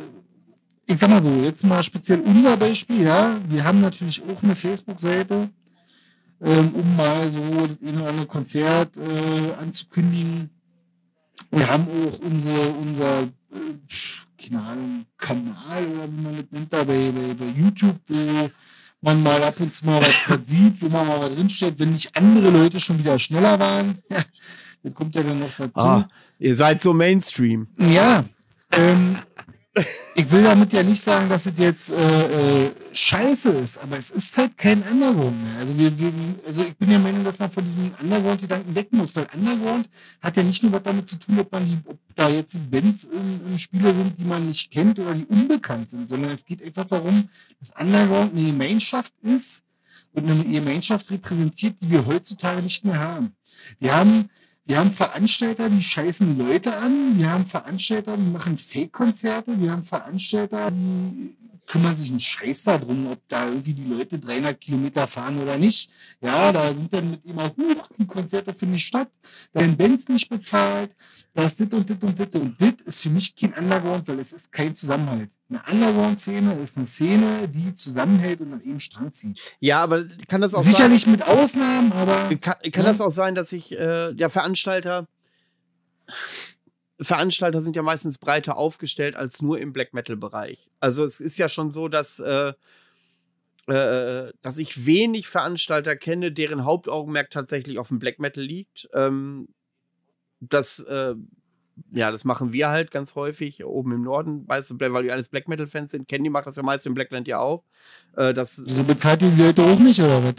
ich 0.87 0.99
sag 0.99 1.09
mal 1.09 1.23
so, 1.23 1.31
jetzt 1.43 1.65
mal 1.65 1.83
speziell 1.83 2.21
unser 2.21 2.57
Beispiel, 2.59 3.05
ja. 3.05 3.41
Wir 3.49 3.65
haben 3.65 3.81
natürlich 3.81 4.21
auch 4.29 4.43
eine 4.43 4.57
Facebook-Seite, 4.57 5.49
ähm, 6.41 6.74
um 6.74 6.97
mal 6.97 7.28
so 7.28 7.41
das 7.41 7.76
eine 7.87 8.01
oder 8.01 8.11
andere 8.11 8.26
Konzert 8.26 8.97
äh, 8.97 9.55
anzukündigen. 9.61 10.51
Wir 11.51 11.68
haben 11.68 11.85
auch 11.85 12.18
unsere, 12.20 12.70
unser, 12.70 13.22
äh, 13.22 14.43
keine 14.43 14.62
Ahnung, 14.62 15.07
Kanal 15.16 15.87
oder 15.87 16.09
wie 16.11 16.22
man 16.22 16.37
das 16.37 16.45
nennt, 16.51 16.72
da 16.72 16.85
bei, 16.85 17.12
bei, 17.12 17.35
bei 17.35 17.47
YouTube, 17.57 17.97
wo 18.09 18.51
man 19.01 19.22
mal 19.22 19.43
ab 19.43 19.61
und 19.61 19.72
zu 19.72 19.87
mal 19.87 20.01
was, 20.01 20.14
was 20.28 20.39
sieht, 20.49 20.80
wo 20.82 20.89
man 20.89 21.07
mal 21.07 21.20
was 21.20 21.35
drinsteht, 21.35 21.78
wenn 21.78 21.91
nicht 21.91 22.14
andere 22.16 22.51
Leute 22.51 22.80
schon 22.80 22.99
wieder 22.99 23.18
schneller 23.18 23.59
waren. 23.59 23.99
das 24.09 24.95
kommt 24.95 25.14
ja 25.14 25.22
dann 25.22 25.39
noch 25.39 25.57
dazu. 25.57 25.85
Ah, 25.85 26.09
ihr 26.39 26.57
seid 26.57 26.82
so 26.82 26.93
Mainstream. 26.93 27.68
Ja, 27.78 28.24
ähm, 28.72 29.18
ich 30.14 30.31
will 30.31 30.43
damit 30.45 30.72
ja 30.72 30.83
nicht 30.83 31.01
sagen, 31.01 31.29
dass 31.29 31.47
es 31.47 31.55
jetzt 31.59 31.91
äh, 31.91 32.66
äh, 32.66 32.70
scheiße 32.93 33.51
ist, 33.51 33.79
aber 33.79 33.97
es 33.99 34.12
ist 34.12 34.37
halt 34.39 34.57
kein 34.57 34.83
Underground 34.83 35.43
mehr. 35.43 35.57
Also, 35.59 35.77
wir, 35.77 35.99
wir, 35.99 36.12
also 36.47 36.62
ich 36.62 36.77
bin 36.77 36.91
der 36.91 37.01
Meinung, 37.01 37.25
dass 37.25 37.41
man 37.41 37.51
von 37.51 37.64
diesem 37.64 37.93
Underground-Gedanken 38.01 38.75
weg 38.75 38.93
muss, 38.93 39.16
weil 39.16 39.27
Underground 39.35 39.89
hat 40.20 40.37
ja 40.37 40.45
nicht 40.45 40.62
nur 40.62 40.72
was 40.72 40.83
damit 40.85 41.09
zu 41.09 41.18
tun, 41.18 41.41
ob, 41.41 41.51
man 41.51 41.66
die, 41.66 41.79
ob 41.87 41.99
da 42.14 42.29
jetzt 42.29 42.70
Bands 42.70 43.05
im, 43.05 43.41
im 43.49 43.59
Spiele 43.59 43.93
sind, 43.93 44.16
die 44.16 44.25
man 44.25 44.47
nicht 44.47 44.70
kennt 44.70 44.99
oder 45.01 45.14
die 45.14 45.25
unbekannt 45.25 45.91
sind, 45.91 46.09
sondern 46.09 46.31
es 46.31 46.45
geht 46.45 46.62
einfach 46.62 46.85
darum, 46.85 47.29
dass 47.59 47.72
Underground 47.77 48.33
eine 48.33 48.47
Gemeinschaft 48.47 49.12
ist 49.22 49.64
und 50.12 50.31
eine 50.31 50.45
Gemeinschaft 50.45 51.11
repräsentiert, 51.11 51.81
die 51.81 51.91
wir 51.91 52.07
heutzutage 52.07 52.62
nicht 52.62 52.85
mehr 52.85 53.01
haben. 53.01 53.35
Wir 53.81 53.97
haben 53.97 54.31
wir 54.67 54.79
haben 54.79 54.91
Veranstalter, 54.91 55.69
die 55.69 55.83
scheißen 55.83 56.39
Leute 56.39 56.77
an. 56.77 57.19
Wir 57.19 57.31
haben 57.31 57.45
Veranstalter, 57.45 58.17
die 58.17 58.31
machen 58.31 58.57
Fake-Konzerte. 58.57 59.61
Wir 59.61 59.73
haben 59.73 59.85
Veranstalter, 59.85 60.71
die 60.71 61.37
kümmern 61.67 61.97
sich 61.97 62.11
einen 62.11 62.21
Scheiß 62.21 62.65
darum, 62.65 63.07
ob 63.11 63.21
da 63.29 63.47
irgendwie 63.49 63.75
die 63.75 63.85
Leute 63.85 64.19
300 64.19 64.61
Kilometer 64.61 65.07
fahren 65.07 65.41
oder 65.41 65.57
nicht. 65.57 65.91
Ja, 66.21 66.53
da 66.53 66.75
sind 66.75 66.93
dann 66.93 67.11
mit 67.12 67.25
immer 67.25 67.45
hoch 67.49 67.89
die 67.99 68.07
Konzerte 68.07 68.53
für 68.55 68.67
die 68.67 68.79
Stadt. 68.79 69.09
Da 69.53 69.61
werden 69.61 69.77
Bands 69.77 70.09
nicht 70.09 70.29
bezahlt. 70.29 70.95
Da 71.33 71.45
ist 71.45 71.59
dit 71.61 71.73
und 71.73 71.89
dit 71.89 72.03
und 72.05 72.19
dit 72.19 72.35
und 72.35 72.61
dit 72.61 72.81
ist 72.83 73.01
für 73.01 73.11
mich 73.11 73.35
kein 73.35 73.55
Underground, 73.55 74.07
weil 74.09 74.19
es 74.19 74.33
ist 74.33 74.53
kein 74.53 74.75
Zusammenhalt. 74.75 75.31
Eine 75.49 75.62
Underground-Szene 75.71 76.55
ist 76.55 76.77
eine 76.77 76.87
Szene, 76.87 77.49
die 77.49 77.73
zusammenhält 77.75 78.41
und 78.41 78.53
an 78.53 78.62
eben 78.62 78.81
Strang 78.81 79.12
zieht. 79.12 79.39
Ja, 79.61 79.83
aber 79.83 80.05
kann 80.29 80.41
das 80.41 80.55
auch 80.55 80.62
Sicherlich 80.62 81.07
mit 81.07 81.23
Ausnahmen, 81.23 81.93
aber 81.93 82.27
sein, 82.29 82.41
kann, 82.41 82.55
kann 82.73 82.85
Ja. 82.85 82.91
das 82.91 83.01
auch 83.01 83.12
sein, 83.12 83.35
dass 83.35 83.53
ich 83.53 83.73
äh, 83.73 84.12
der 84.12 84.31
Veranstalter 84.31 85.07
Veranstalter 87.05 87.63
sind 87.63 87.77
ja 87.77 87.83
meistens 87.83 88.19
breiter 88.19 88.57
aufgestellt 88.57 89.17
als 89.17 89.43
nur 89.43 89.59
im 89.59 89.73
Black 89.73 89.95
Metal 89.95 90.17
Bereich. 90.17 90.71
Also 90.81 91.05
es 91.05 91.21
ist 91.21 91.39
ja 91.39 91.49
schon 91.49 91.71
so, 91.71 91.89
dass 91.89 92.19
äh, 92.19 92.53
äh, 93.67 94.33
dass 94.43 94.59
ich 94.59 94.85
wenig 94.85 95.29
Veranstalter 95.29 95.97
kenne, 95.97 96.33
deren 96.33 96.65
Hauptaugenmerk 96.65 97.31
tatsächlich 97.31 97.79
auf 97.79 97.89
dem 97.89 97.99
Black 97.99 98.19
Metal 98.19 98.43
liegt. 98.43 98.89
Ähm, 98.93 99.49
das 100.41 100.81
äh, 100.81 101.15
ja, 101.93 102.11
das 102.11 102.25
machen 102.25 102.53
wir 102.53 102.69
halt 102.69 102.91
ganz 102.91 103.15
häufig 103.15 103.65
oben 103.65 103.93
im 103.93 104.03
Norden, 104.03 104.47
weißt 104.47 104.71
du, 104.71 104.81
weil 104.81 105.05
wir 105.05 105.13
alles 105.13 105.29
Black 105.29 105.49
Metal 105.49 105.67
Fans 105.67 105.91
sind. 105.91 106.09
Candy 106.09 106.31
macht 106.31 106.47
das 106.47 106.57
ja 106.57 106.63
meist 106.63 106.87
im 106.87 106.95
Blackland 106.95 107.27
ja 107.27 107.39
auch. 107.39 107.65
Äh, 108.17 108.35
das, 108.35 108.57
so 108.57 108.85
bezahlt 108.85 109.23
die 109.23 109.31
Leute 109.31 109.63
auch 109.63 109.79
nicht, 109.79 110.01
oder 110.01 110.23
was? 110.23 110.35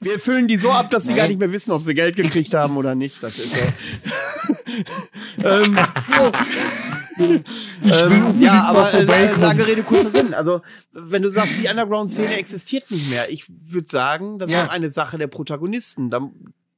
wir 0.00 0.18
füllen 0.18 0.48
die 0.48 0.56
so 0.56 0.70
ab, 0.70 0.90
dass 0.90 1.04
sie 1.04 1.14
gar 1.14 1.28
nicht 1.28 1.38
mehr 1.38 1.52
wissen, 1.52 1.70
ob 1.72 1.82
sie 1.82 1.94
Geld 1.94 2.16
gekriegt 2.16 2.54
haben 2.54 2.76
oder 2.76 2.94
nicht. 2.94 3.22
Das 3.22 3.38
ist 3.38 3.50
so. 3.50 3.58
ähm, 5.44 5.76
ähm, 7.18 8.40
ja, 8.40 8.64
aber 8.64 8.92
äh, 8.94 9.02
lange 9.40 9.66
Rede, 9.66 9.82
kurzer 9.82 10.10
Sinn. 10.10 10.34
Also, 10.34 10.62
wenn 10.92 11.22
du 11.22 11.30
sagst, 11.30 11.52
die 11.62 11.68
Underground-Szene 11.68 12.36
existiert 12.36 12.90
nicht 12.90 13.10
mehr, 13.10 13.30
ich 13.30 13.46
würde 13.48 13.88
sagen, 13.88 14.38
das 14.38 14.50
Ja. 14.50 14.62
ist 14.64 14.70
eine 14.70 14.90
Sache 14.90 15.18
der 15.18 15.26
Protagonisten. 15.26 16.10
Da 16.10 16.30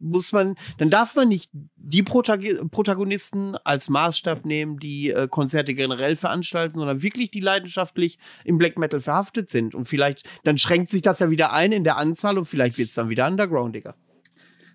muss 0.02 0.32
man, 0.32 0.54
dann 0.78 0.88
darf 0.88 1.14
man 1.14 1.28
nicht 1.28 1.50
die 1.76 2.02
Protag 2.02 2.40
Protagonisten 2.70 3.54
als 3.64 3.90
Maßstab 3.90 4.46
nehmen, 4.46 4.78
die 4.78 5.10
äh, 5.10 5.28
Konzerte 5.28 5.74
generell 5.74 6.16
veranstalten, 6.16 6.78
sondern 6.78 7.02
wirklich 7.02 7.30
die 7.30 7.40
leidenschaftlich 7.40 8.18
im 8.44 8.56
Black 8.56 8.78
Metal 8.78 9.00
verhaftet 9.00 9.50
sind. 9.50 9.74
Und 9.74 9.86
vielleicht, 9.88 10.26
dann 10.44 10.56
schränkt 10.56 10.88
sich 10.90 11.02
das 11.02 11.18
ja 11.18 11.28
wieder 11.28 11.52
ein 11.52 11.72
in 11.72 11.84
der 11.84 11.98
Anzahl 11.98 12.38
und 12.38 12.46
vielleicht 12.46 12.78
wird 12.78 12.88
es 12.88 12.94
dann 12.94 13.10
wieder 13.10 13.26
undergroundiger. 13.26 13.94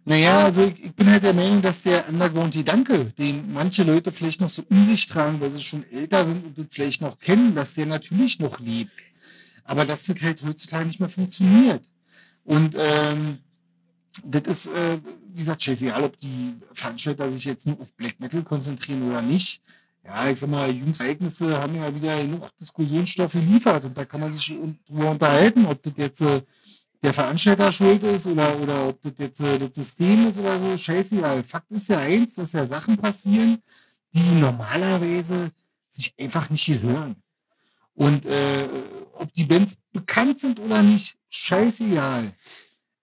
Naja, 0.07 0.45
also 0.45 0.65
ich, 0.65 0.85
ich 0.85 0.93
bin 0.93 1.09
halt 1.09 1.23
der 1.23 1.33
Meinung, 1.33 1.63
dass 1.63 1.81
der 1.81 2.07
Underground-Gedanke, 2.07 3.05
den 3.17 3.51
manche 3.51 3.83
Leute 3.83 4.11
vielleicht 4.11 4.39
noch 4.39 4.49
so 4.49 4.63
in 4.69 4.83
sich 4.85 5.07
tragen, 5.07 5.41
weil 5.41 5.49
sie 5.49 5.61
schon 5.61 5.83
älter 5.91 6.23
sind 6.23 6.45
und 6.45 6.57
das 6.57 6.67
vielleicht 6.69 7.01
noch 7.01 7.17
kennen, 7.17 7.55
dass 7.55 7.73
der 7.73 7.87
natürlich 7.87 8.39
noch 8.39 8.59
lebt. 8.59 8.91
Aber 9.63 9.83
dass 9.83 10.05
das 10.05 10.21
halt 10.21 10.43
heutzutage 10.43 10.85
nicht 10.85 10.99
mehr 10.99 11.09
funktioniert. 11.09 11.83
Und 12.43 12.75
ähm, 12.77 13.39
das 14.23 14.43
ist, 14.43 14.67
äh, 14.67 14.99
wie 15.33 15.39
gesagt, 15.39 15.63
scheißegal, 15.63 16.03
ob 16.03 16.17
die 16.19 16.55
Veranstalter 16.71 17.31
sich 17.31 17.45
jetzt 17.45 17.65
nur 17.65 17.81
auf 17.81 17.91
Black 17.93 18.19
Metal 18.19 18.43
konzentrieren 18.43 19.09
oder 19.09 19.23
nicht. 19.23 19.59
Ja, 20.03 20.29
ich 20.29 20.39
sag 20.39 20.51
mal, 20.51 20.69
jüngste 20.69 21.05
Ereignisse 21.05 21.57
haben 21.59 21.75
ja 21.75 21.93
wieder 21.93 22.21
genug 22.21 22.55
Diskussionsstoff 22.57 23.31
geliefert 23.31 23.85
und 23.85 23.97
da 23.97 24.05
kann 24.05 24.19
man 24.21 24.31
sich 24.31 24.55
drüber 24.87 25.09
unterhalten, 25.09 25.65
ob 25.65 25.81
das 25.81 25.93
jetzt 25.97 26.21
äh, 26.21 26.43
der 27.05 27.13
Veranstalter 27.13 27.71
schuld 27.71 28.03
ist 28.03 28.27
oder, 28.27 28.59
oder 28.59 28.87
ob 28.89 29.01
das 29.01 29.13
jetzt 29.19 29.41
äh, 29.41 29.59
das 29.59 29.75
System 29.75 30.27
ist 30.27 30.37
oder 30.39 30.59
so. 30.59 30.77
Scheißegal. 30.77 31.43
Fakt 31.43 31.71
ist 31.71 31.87
ja 31.89 31.99
eins, 31.99 32.35
dass 32.35 32.53
ja 32.53 32.65
Sachen 32.65 32.97
passieren, 32.97 33.61
die 34.13 34.21
normalerweise 34.39 35.51
sich 35.87 36.13
einfach 36.19 36.49
nicht 36.49 36.65
gehören. 36.65 37.15
Und 37.93 38.25
äh, 38.25 38.67
ob 39.13 39.31
die 39.33 39.45
Bands 39.45 39.77
bekannt 39.93 40.39
sind 40.39 40.59
oder 40.59 40.81
nicht, 40.83 41.15
scheißegal. 41.29 42.33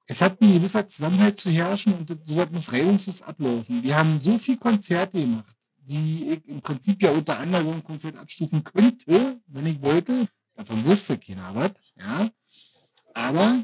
Es 0.06 0.20
hat 0.20 0.40
ein 0.42 0.52
gewisser 0.52 0.86
Zusammenhalt 0.86 1.38
zu 1.38 1.48
herrschen 1.50 1.94
und 1.94 2.10
das- 2.10 2.18
sowas 2.24 2.48
muss 2.52 2.72
reibungslos 2.72 3.22
ablaufen. 3.22 3.82
Wir 3.82 3.96
haben 3.96 4.20
so 4.20 4.36
viel 4.36 4.58
Konzerte 4.58 5.20
gemacht, 5.20 5.56
die 5.76 6.32
ich 6.32 6.48
im 6.48 6.60
Prinzip 6.60 7.00
ja 7.02 7.12
unter 7.12 7.38
anderem 7.38 7.68
ein 7.68 7.84
Konzert 7.84 8.16
abstufen 8.16 8.62
könnte, 8.64 9.40
wenn 9.46 9.66
ich 9.66 9.80
wollte. 9.80 10.26
Davon 10.54 10.84
wusste 10.84 11.16
keiner 11.18 11.54
was, 11.54 11.72
ja. 11.96 12.28
Aber 13.14 13.62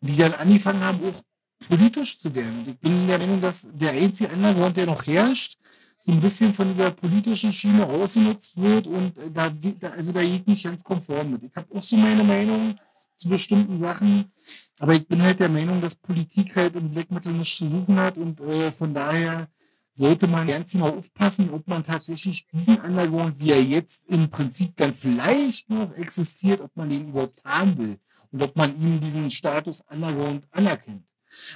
die 0.00 0.16
dann 0.16 0.34
angefangen 0.34 0.80
haben, 0.80 1.00
auch 1.04 1.22
politisch 1.68 2.18
zu 2.18 2.34
werden. 2.34 2.64
Ich 2.66 2.78
bin 2.78 3.06
der 3.06 3.18
Meinung, 3.18 3.40
dass 3.40 3.66
der 3.72 3.92
einzige 3.92 4.32
Underground, 4.32 4.76
der 4.76 4.86
noch 4.86 5.06
herrscht, 5.06 5.58
so 5.98 6.12
ein 6.12 6.20
bisschen 6.20 6.52
von 6.52 6.68
dieser 6.68 6.90
politischen 6.90 7.52
Schiene 7.52 7.86
ausgenutzt 7.86 8.60
wird 8.60 8.86
und 8.86 9.16
äh, 9.18 9.30
da, 9.32 9.50
also 9.96 10.12
da 10.12 10.20
ich 10.20 10.44
nicht 10.46 10.64
ganz 10.64 10.84
konform 10.84 11.32
mit. 11.32 11.42
Ich 11.42 11.56
habe 11.56 11.74
auch 11.74 11.82
so 11.82 11.96
meine 11.96 12.22
Meinung 12.22 12.74
zu 13.14 13.30
bestimmten 13.30 13.78
Sachen, 13.80 14.30
aber 14.78 14.94
ich 14.94 15.08
bin 15.08 15.22
halt 15.22 15.40
der 15.40 15.48
Meinung, 15.48 15.80
dass 15.80 15.94
Politik 15.94 16.54
halt 16.54 16.76
im 16.76 16.90
Black 16.90 17.10
Metal 17.10 17.32
nichts 17.32 17.56
zu 17.56 17.68
suchen 17.68 17.96
hat 17.96 18.18
und 18.18 18.40
äh, 18.40 18.70
von 18.70 18.92
daher 18.92 19.48
sollte 19.92 20.26
man 20.26 20.46
ganz 20.46 20.72
genau 20.72 20.90
aufpassen, 20.90 21.48
ob 21.50 21.66
man 21.66 21.82
tatsächlich 21.82 22.46
diesen 22.48 22.78
Underground, 22.78 23.40
wie 23.40 23.52
er 23.52 23.62
jetzt 23.62 24.06
im 24.10 24.28
Prinzip 24.28 24.76
dann 24.76 24.92
vielleicht 24.92 25.70
noch 25.70 25.94
existiert, 25.94 26.60
ob 26.60 26.76
man 26.76 26.90
den 26.90 27.08
überhaupt 27.08 27.42
haben 27.42 27.78
will 27.78 27.98
und 28.36 28.42
ob 28.42 28.54
man 28.54 28.78
ihm 28.82 29.00
diesen 29.00 29.30
Status 29.30 29.82
Underground 29.88 30.46
anerkennt. 30.50 31.06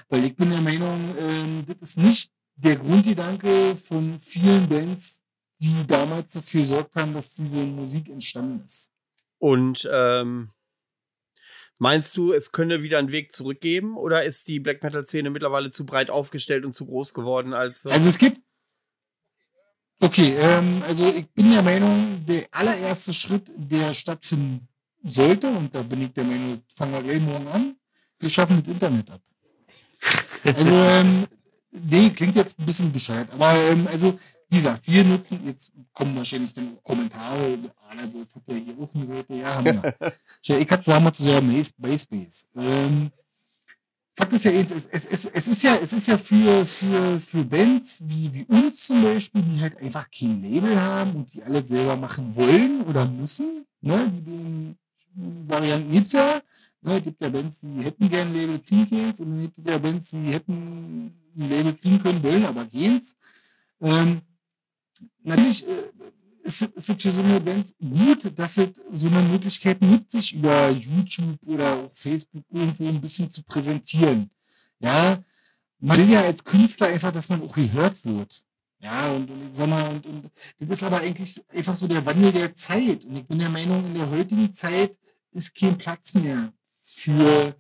Weil 0.08 0.24
ich 0.24 0.34
bin 0.34 0.48
der 0.48 0.62
Meinung, 0.62 1.14
ähm, 1.18 1.62
das 1.66 1.90
ist 1.90 1.98
nicht 1.98 2.32
der 2.56 2.76
Grundgedanke 2.76 3.76
von 3.76 4.18
vielen 4.18 4.66
Bands, 4.66 5.22
die 5.58 5.86
damals 5.86 6.32
dafür 6.32 6.62
gesorgt 6.62 6.96
haben, 6.96 7.12
dass 7.12 7.34
diese 7.34 7.58
Musik 7.58 8.08
entstanden 8.08 8.64
ist. 8.64 8.92
Und 9.36 9.86
ähm, 9.92 10.52
meinst 11.78 12.16
du, 12.16 12.32
es 12.32 12.50
könne 12.50 12.82
wieder 12.82 12.98
einen 12.98 13.12
Weg 13.12 13.30
zurückgeben 13.30 13.98
oder 13.98 14.24
ist 14.24 14.48
die 14.48 14.58
Black 14.58 14.82
Metal-Szene 14.82 15.28
mittlerweile 15.28 15.70
zu 15.70 15.84
breit 15.84 16.08
aufgestellt 16.08 16.64
und 16.64 16.74
zu 16.74 16.86
groß 16.86 17.12
geworden 17.12 17.52
als. 17.52 17.84
äh, 17.84 17.90
Also 17.90 18.08
es 18.08 18.16
gibt. 18.16 18.40
Okay, 20.00 20.34
ähm, 20.38 20.82
also 20.86 21.12
ich 21.14 21.28
bin 21.28 21.52
der 21.52 21.62
Meinung, 21.62 22.24
der 22.26 22.46
allererste 22.52 23.12
Schritt, 23.12 23.50
der 23.54 23.92
stattfinden 23.92 24.69
sollte, 25.02 25.48
und 25.48 25.74
da 25.74 25.82
bin 25.82 26.02
ich 26.02 26.12
der 26.12 26.24
Meinung, 26.24 26.62
fangen 26.74 26.92
wir 26.92 27.02
gleich 27.02 27.20
morgen 27.20 27.48
an, 27.48 27.76
wir 28.18 28.30
schaffen 28.30 28.62
das 28.62 28.72
Internet 28.72 29.10
ab. 29.10 29.20
Also, 30.44 30.72
ähm, 30.72 31.26
nee, 31.70 32.10
klingt 32.10 32.36
jetzt 32.36 32.58
ein 32.58 32.66
bisschen 32.66 32.92
bescheuert, 32.92 33.30
aber 33.32 33.54
ähm, 33.54 33.86
also, 33.90 34.18
wie 34.48 34.56
gesagt, 34.56 34.86
wir 34.86 35.04
nutzen, 35.04 35.40
jetzt 35.46 35.72
kommen 35.92 36.16
wahrscheinlich 36.16 36.52
dann 36.52 36.78
Kommentare, 36.82 37.58
der 37.96 38.12
Wolf 38.14 38.34
hat 38.34 38.42
ja 38.48 38.54
hier 38.54 38.74
auch 38.80 38.94
eine 38.94 39.06
Seite, 39.06 39.34
ja, 39.34 39.54
haben 39.54 39.64
wir. 39.64 39.94
Ich 40.60 40.70
hatte 40.70 40.90
damals 40.90 41.18
so 41.18 41.28
ja 41.28 41.40
MySpace. 41.40 42.46
Ähm, 42.56 43.10
Fakt 44.20 44.32
ist 44.32 44.44
ja, 44.44 44.50
es, 44.50 44.70
es, 44.70 45.06
es, 45.06 45.24
es 45.24 45.48
ist 45.48 45.62
ja, 45.62 45.76
es 45.76 45.92
ist 45.92 46.08
ja 46.08 46.18
für, 46.18 46.66
für, 46.66 47.20
für 47.20 47.44
Bands 47.44 48.02
wie, 48.04 48.32
wie 48.34 48.44
uns 48.44 48.86
zum 48.86 49.02
Beispiel, 49.02 49.40
die 49.42 49.60
halt 49.60 49.80
einfach 49.80 50.10
kein 50.10 50.42
Label 50.42 50.78
haben 50.78 51.12
und 51.12 51.32
die 51.32 51.42
alles 51.42 51.68
selber 51.68 51.96
machen 51.96 52.34
wollen 52.36 52.82
oder 52.82 53.06
müssen, 53.06 53.64
ne, 53.80 54.10
die 54.12 54.20
den 54.20 54.78
Varianten 55.14 55.92
gibt's 55.92 56.12
ja, 56.12 56.40
ne, 56.82 56.96
es 56.96 57.02
gibt 57.02 57.20
ja 57.20 57.28
Bands, 57.28 57.60
die 57.60 57.84
hätten 57.84 58.08
gern 58.08 58.28
ein 58.28 58.34
Label, 58.34 58.58
kriegen 58.60 58.88
keins, 58.88 59.20
und 59.20 59.36
es 59.36 59.42
gibt 59.54 59.68
ja 59.68 59.78
Bands, 59.78 60.10
die 60.10 60.32
hätten 60.32 61.12
ein 61.36 61.48
Label 61.50 61.74
kriegen 61.74 62.02
können, 62.02 62.22
wollen 62.22 62.44
aber 62.44 62.66
keins. 62.66 63.16
Ähm, 63.80 64.20
natürlich, 65.22 65.66
äh, 65.66 65.90
ist, 66.42 66.68
es 66.74 66.86
für 66.86 67.10
so 67.10 67.20
eine 67.20 67.40
Band 67.40 67.74
gut, 67.78 68.38
dass 68.38 68.58
es 68.58 68.70
so 68.92 69.06
eine 69.06 69.22
Möglichkeit 69.22 69.80
nutzt, 69.82 70.12
sich 70.12 70.34
über 70.34 70.70
YouTube 70.70 71.38
oder 71.46 71.88
Facebook 71.92 72.44
irgendwo 72.50 72.88
ein 72.88 73.00
bisschen 73.00 73.30
zu 73.30 73.42
präsentieren. 73.42 74.30
Ja, 74.78 75.22
man 75.78 75.98
will 75.98 76.10
ja 76.10 76.22
als 76.22 76.44
Künstler 76.44 76.88
einfach, 76.88 77.12
dass 77.12 77.28
man 77.28 77.42
auch 77.42 77.54
gehört 77.54 78.04
wird. 78.04 78.42
Ja, 78.82 79.10
und, 79.10 79.30
und 79.30 79.54
sag 79.54 79.68
mal, 79.68 79.90
und, 79.90 80.06
und 80.06 80.30
das 80.58 80.70
ist 80.70 80.82
aber 80.82 81.00
eigentlich 81.00 81.42
einfach 81.50 81.74
so 81.74 81.86
der 81.86 82.04
Wandel 82.06 82.32
der 82.32 82.54
Zeit. 82.54 83.04
Und 83.04 83.16
ich 83.16 83.26
bin 83.26 83.38
der 83.38 83.50
Meinung, 83.50 83.84
in 83.84 83.94
der 83.94 84.08
heutigen 84.08 84.52
Zeit 84.54 84.98
ist 85.32 85.54
kein 85.54 85.76
Platz 85.76 86.14
mehr 86.14 86.52
für, 86.82 87.54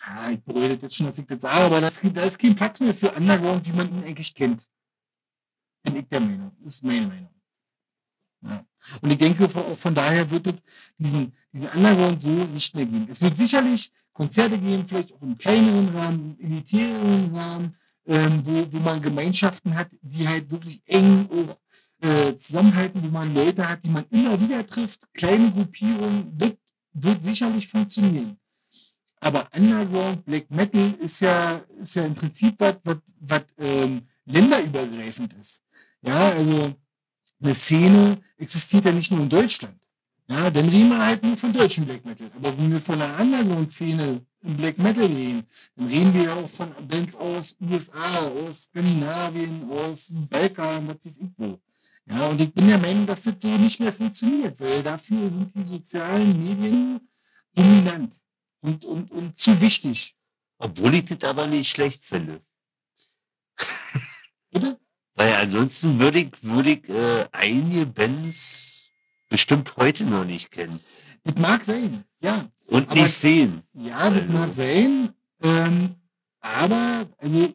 ah, 0.00 0.30
ich 0.30 0.42
bereue 0.42 0.70
jetzt 0.70 0.96
schon, 0.96 1.06
dass 1.06 1.18
ich 1.18 1.26
das 1.26 1.42
sage, 1.42 1.60
aber 1.60 1.80
das, 1.82 2.00
da 2.00 2.22
ist 2.22 2.38
kein 2.38 2.56
Platz 2.56 2.80
mehr 2.80 2.94
für 2.94 3.12
Underground, 3.12 3.66
wie 3.66 3.72
man 3.72 3.88
ihn 3.88 4.04
eigentlich 4.04 4.34
kennt. 4.34 4.66
Bin 5.82 5.96
ich 5.96 6.08
der 6.08 6.20
Meinung. 6.20 6.52
Das 6.60 6.74
ist 6.74 6.84
meine 6.84 7.06
Meinung. 7.06 7.30
Ja. 8.42 8.64
Und 9.02 9.10
ich 9.10 9.18
denke, 9.18 9.46
von, 9.46 9.76
von 9.76 9.94
daher 9.94 10.30
wird 10.30 10.46
es 10.46 10.54
diesen, 10.96 11.34
diesen 11.52 11.68
Underground 11.68 12.20
so 12.20 12.28
nicht 12.28 12.74
mehr 12.74 12.86
geben. 12.86 13.06
Es 13.10 13.20
wird 13.20 13.36
sicherlich 13.36 13.92
Konzerte 14.14 14.58
geben, 14.58 14.86
vielleicht 14.86 15.12
auch 15.12 15.22
im 15.22 15.36
kleineren 15.36 15.88
Rahmen, 15.90 16.36
im 16.38 16.52
elitären 16.52 17.34
Rahmen, 17.34 17.76
ähm, 18.10 18.44
wo, 18.44 18.66
wo 18.72 18.78
man 18.80 19.00
Gemeinschaften 19.00 19.74
hat, 19.74 19.88
die 20.02 20.26
halt 20.26 20.50
wirklich 20.50 20.82
eng 20.86 21.28
auch 21.30 21.56
äh, 22.06 22.36
zusammenhalten, 22.36 23.02
wo 23.04 23.08
man 23.08 23.32
Leute 23.32 23.68
hat, 23.68 23.84
die 23.84 23.88
man 23.88 24.04
immer 24.10 24.38
wieder 24.40 24.66
trifft, 24.66 25.00
kleine 25.14 25.50
Gruppierungen, 25.52 26.36
das 26.36 26.54
wird 26.92 27.22
sicherlich 27.22 27.68
funktionieren. 27.68 28.36
Aber 29.20 29.48
Underground 29.54 30.24
Black 30.24 30.50
Metal 30.50 30.92
ist 30.98 31.20
ja, 31.20 31.62
ist 31.78 31.94
ja 31.94 32.04
im 32.04 32.14
Prinzip 32.14 32.54
was, 32.58 32.76
was 33.20 33.42
ähm, 33.58 34.02
länderübergreifend 34.24 35.32
ist. 35.34 35.62
Ja, 36.02 36.30
also 36.30 36.74
eine 37.40 37.54
Szene 37.54 38.18
existiert 38.38 38.86
ja 38.86 38.92
nicht 38.92 39.10
nur 39.12 39.20
in 39.20 39.28
Deutschland. 39.28 39.76
Ja, 40.28 40.50
dann 40.50 40.68
reden 40.68 40.88
wir 40.88 41.06
halt 41.06 41.22
nur 41.22 41.36
von 41.36 41.52
deutschen 41.52 41.84
Black 41.84 42.04
Metal. 42.04 42.30
Aber 42.34 42.56
wenn 42.58 42.72
wir 42.72 42.80
von 42.80 43.00
einer 43.00 43.16
anderen 43.16 43.68
Szene 43.68 44.24
im 44.42 44.56
Black 44.56 44.78
Metal 44.78 45.04
reden, 45.04 45.46
dann 45.76 45.88
reden 45.88 46.14
wir 46.14 46.22
ja 46.22 46.34
auch 46.34 46.48
von 46.48 46.72
Bands 46.88 47.16
aus 47.16 47.56
USA, 47.60 48.18
aus 48.26 48.64
Skandinavien, 48.64 49.70
aus 49.70 50.08
Balkan, 50.10 50.88
was 50.88 50.96
weiß 51.04 51.18
ich 51.18 51.30
wo. 51.36 51.60
Ja, 52.06 52.26
und 52.26 52.40
ich 52.40 52.52
bin 52.52 52.66
der 52.66 52.78
Meinung, 52.78 53.06
dass 53.06 53.22
das 53.22 53.34
so 53.38 53.48
nicht 53.48 53.78
mehr 53.78 53.92
funktioniert, 53.92 54.58
weil 54.58 54.82
dafür 54.82 55.30
sind 55.30 55.54
die 55.54 55.64
sozialen 55.64 56.42
Medien 56.42 57.00
dominant 57.54 58.20
und, 58.60 58.84
und, 58.84 59.10
und 59.10 59.36
zu 59.36 59.60
wichtig. 59.60 60.16
Obwohl 60.58 60.94
ich 60.94 61.04
das 61.04 61.22
aber 61.28 61.46
nicht 61.46 61.70
schlecht 61.70 62.04
finde. 62.04 62.40
Bitte? 64.50 64.78
Weil 65.14 65.34
ansonsten 65.34 65.98
würde 65.98 66.20
ich, 66.20 66.30
würde 66.42 66.70
ich 66.72 66.88
äh, 66.88 67.28
einige 67.32 67.86
Bands 67.86 68.90
bestimmt 69.28 69.76
heute 69.76 70.04
noch 70.04 70.24
nicht 70.24 70.50
kennen. 70.50 70.80
Das 71.24 71.36
mag 71.36 71.64
sein, 71.64 72.04
ja. 72.22 72.50
Und 72.70 72.88
Aber- 72.88 73.02
nicht 73.02 73.12
sehen. 73.12 73.62
Ja, 73.74 74.08
das 74.10 74.22
Also- 74.22 74.32
mag 74.32 74.52
sein. 74.52 75.08
Ähm, 75.42 75.94
aber, 76.40 77.06
also, 77.18 77.52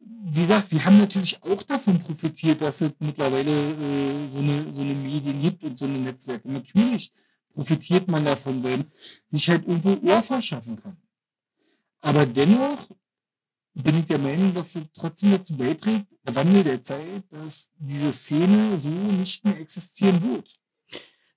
wie 0.00 0.40
gesagt, 0.40 0.70
wir 0.70 0.84
haben 0.84 0.98
natürlich 0.98 1.42
auch 1.42 1.62
davon 1.62 1.98
profitiert, 2.00 2.60
dass 2.60 2.80
es 2.80 2.92
mittlerweile 2.98 3.50
äh, 3.50 4.28
so, 4.28 4.38
eine, 4.38 4.72
so 4.72 4.80
eine 4.82 4.94
Medien 4.94 5.40
gibt 5.40 5.62
und 5.64 5.76
so 5.78 5.84
eine 5.86 5.98
Netzwerke. 5.98 6.50
Natürlich 6.50 7.12
profitiert 7.54 8.08
man 8.08 8.24
davon, 8.24 8.62
man 8.62 8.84
sich 9.26 9.48
halt 9.48 9.66
irgendwo 9.66 9.94
Ohr 10.08 10.22
verschaffen 10.22 10.76
kann. 10.82 10.96
Aber 12.00 12.26
dennoch 12.26 12.88
bin 13.74 13.98
ich 14.00 14.06
der 14.06 14.18
Meinung, 14.18 14.52
dass 14.54 14.74
es 14.76 14.82
trotzdem 14.94 15.30
dazu 15.32 15.56
beiträgt, 15.56 16.06
der 16.26 16.34
Wandel 16.34 16.64
der 16.64 16.82
Zeit, 16.82 17.24
dass 17.30 17.70
diese 17.78 18.12
Szene 18.12 18.78
so 18.78 18.88
nicht 18.88 19.44
mehr 19.44 19.58
existieren 19.60 20.20
wird. 20.22 20.52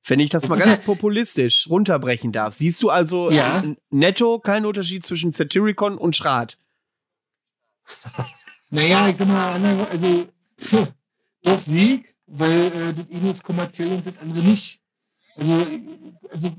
Wenn 0.08 0.20
ich 0.20 0.30
das, 0.30 0.42
Das 0.44 0.50
mal 0.50 0.60
ganz 0.60 0.84
populistisch 0.84 1.68
runterbrechen 1.70 2.32
darf, 2.32 2.54
siehst 2.54 2.82
du 2.84 2.90
also 2.90 3.32
Ja. 3.32 3.60
n- 3.60 3.78
netto 3.90 4.40
keinen 4.40 4.66
Unterschied 4.66 5.04
zwischen 5.04 5.32
Satyricon 5.32 5.98
und 5.98 6.16
Schrat? 6.16 6.58
Naja, 8.72 9.08
ich 9.08 9.16
sag 9.18 9.28
mal, 9.28 9.54
andere- 9.54 9.88
also 9.90 10.26
doch 11.44 11.62
Sieg, 11.62 12.16
weil 12.28 12.66
äh, 12.66 12.94
das 12.94 13.06
eine 13.14 13.30
ist 13.30 13.44
kommerziell 13.44 13.90
und 13.92 14.06
das 14.06 14.18
andere 14.22 14.40
nicht. 14.44 14.82
Also, 15.36 15.68
also 16.32 16.52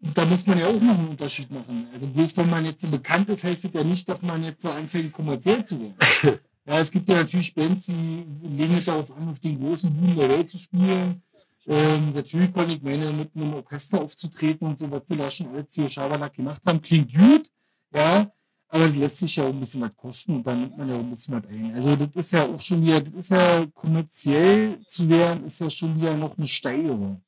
da 0.00 0.24
muss 0.26 0.46
man 0.46 0.58
ja 0.58 0.66
auch 0.66 0.80
noch 0.80 0.98
einen 0.98 1.08
Unterschied 1.08 1.50
machen. 1.50 1.86
Also 1.92 2.06
bloß 2.08 2.36
weil 2.36 2.46
man 2.46 2.64
jetzt 2.64 2.82
so 2.82 2.88
bekannt 2.88 3.28
ist, 3.30 3.44
heißt 3.44 3.64
das 3.64 3.72
ja 3.72 3.84
nicht, 3.84 4.08
dass 4.08 4.22
man 4.22 4.42
jetzt 4.44 4.62
so 4.62 4.70
anfängt, 4.70 5.12
kommerziell 5.12 5.64
zu 5.64 5.80
werden. 5.80 5.94
Ja, 6.68 6.80
es 6.80 6.90
gibt 6.90 7.08
ja 7.08 7.14
natürlich 7.16 7.54
Bands, 7.54 7.86
die 7.86 8.26
legen 8.42 8.74
es 8.76 8.84
darauf 8.84 9.10
an, 9.16 9.26
auf 9.30 9.38
den 9.40 9.58
großen 9.58 9.90
Bühnen 9.90 10.16
der 10.18 10.28
Welt 10.28 10.50
zu 10.50 10.58
spielen. 10.58 11.22
Ähm, 11.68 12.12
natürlich 12.14 12.50
konnte 12.52 12.72
ich 12.72 12.82
meine, 12.82 13.10
mit 13.12 13.30
einem 13.36 13.52
Orchester 13.52 14.00
aufzutreten 14.00 14.66
und 14.66 14.78
so, 14.78 14.90
was 14.90 15.02
sie 15.06 15.16
da 15.16 15.30
schon 15.30 15.48
alles 15.48 15.66
für 15.68 15.88
Schabernack 15.88 16.32
gemacht 16.32 16.62
haben, 16.66 16.80
klingt 16.80 17.14
gut, 17.14 17.50
ja, 17.94 18.32
aber 18.68 18.86
das 18.86 18.96
lässt 18.96 19.18
sich 19.18 19.36
ja 19.36 19.44
auch 19.44 19.50
ein 19.50 19.60
bisschen 19.60 19.82
was 19.82 19.94
kosten 19.94 20.36
und 20.36 20.46
dann 20.46 20.60
nimmt 20.60 20.78
man 20.78 20.88
ja 20.88 20.94
auch 20.94 21.00
ein 21.00 21.10
bisschen 21.10 21.34
was 21.34 21.46
ein. 21.50 21.74
Also 21.74 21.94
das 21.94 22.08
ist 22.14 22.32
ja 22.32 22.44
auch 22.44 22.60
schon 22.60 22.82
wieder, 22.86 23.00
das 23.02 23.12
ist 23.12 23.30
ja 23.32 23.66
kommerziell 23.74 24.80
zu 24.86 25.10
werden, 25.10 25.44
ist 25.44 25.60
ja 25.60 25.68
schon 25.68 25.94
wieder 25.96 26.16
noch 26.16 26.38
eine 26.38 26.46
Steigerung. 26.46 27.22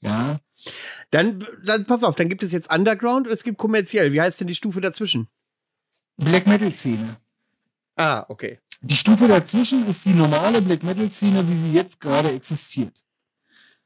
Ja, 0.00 0.38
Dann, 1.10 1.44
dann 1.64 1.86
pass 1.86 2.04
auf, 2.04 2.14
dann 2.14 2.28
gibt 2.28 2.42
es 2.42 2.52
jetzt 2.52 2.70
Underground 2.70 3.26
und 3.26 3.32
es 3.32 3.42
gibt 3.42 3.58
kommerziell. 3.58 4.12
Wie 4.12 4.20
heißt 4.20 4.38
denn 4.38 4.48
die 4.48 4.54
Stufe 4.54 4.80
dazwischen? 4.80 5.28
Black 6.16 6.46
Metal 6.46 6.72
Szene. 6.74 7.16
Ah, 7.96 8.26
okay. 8.28 8.60
Die 8.82 8.94
Stufe 8.94 9.26
dazwischen 9.26 9.86
ist 9.86 10.04
die 10.04 10.12
normale 10.12 10.60
Black 10.60 10.82
Metal 10.82 11.10
Szene, 11.10 11.48
wie 11.48 11.54
sie 11.54 11.72
jetzt 11.72 12.00
gerade 12.00 12.30
existiert. 12.32 13.04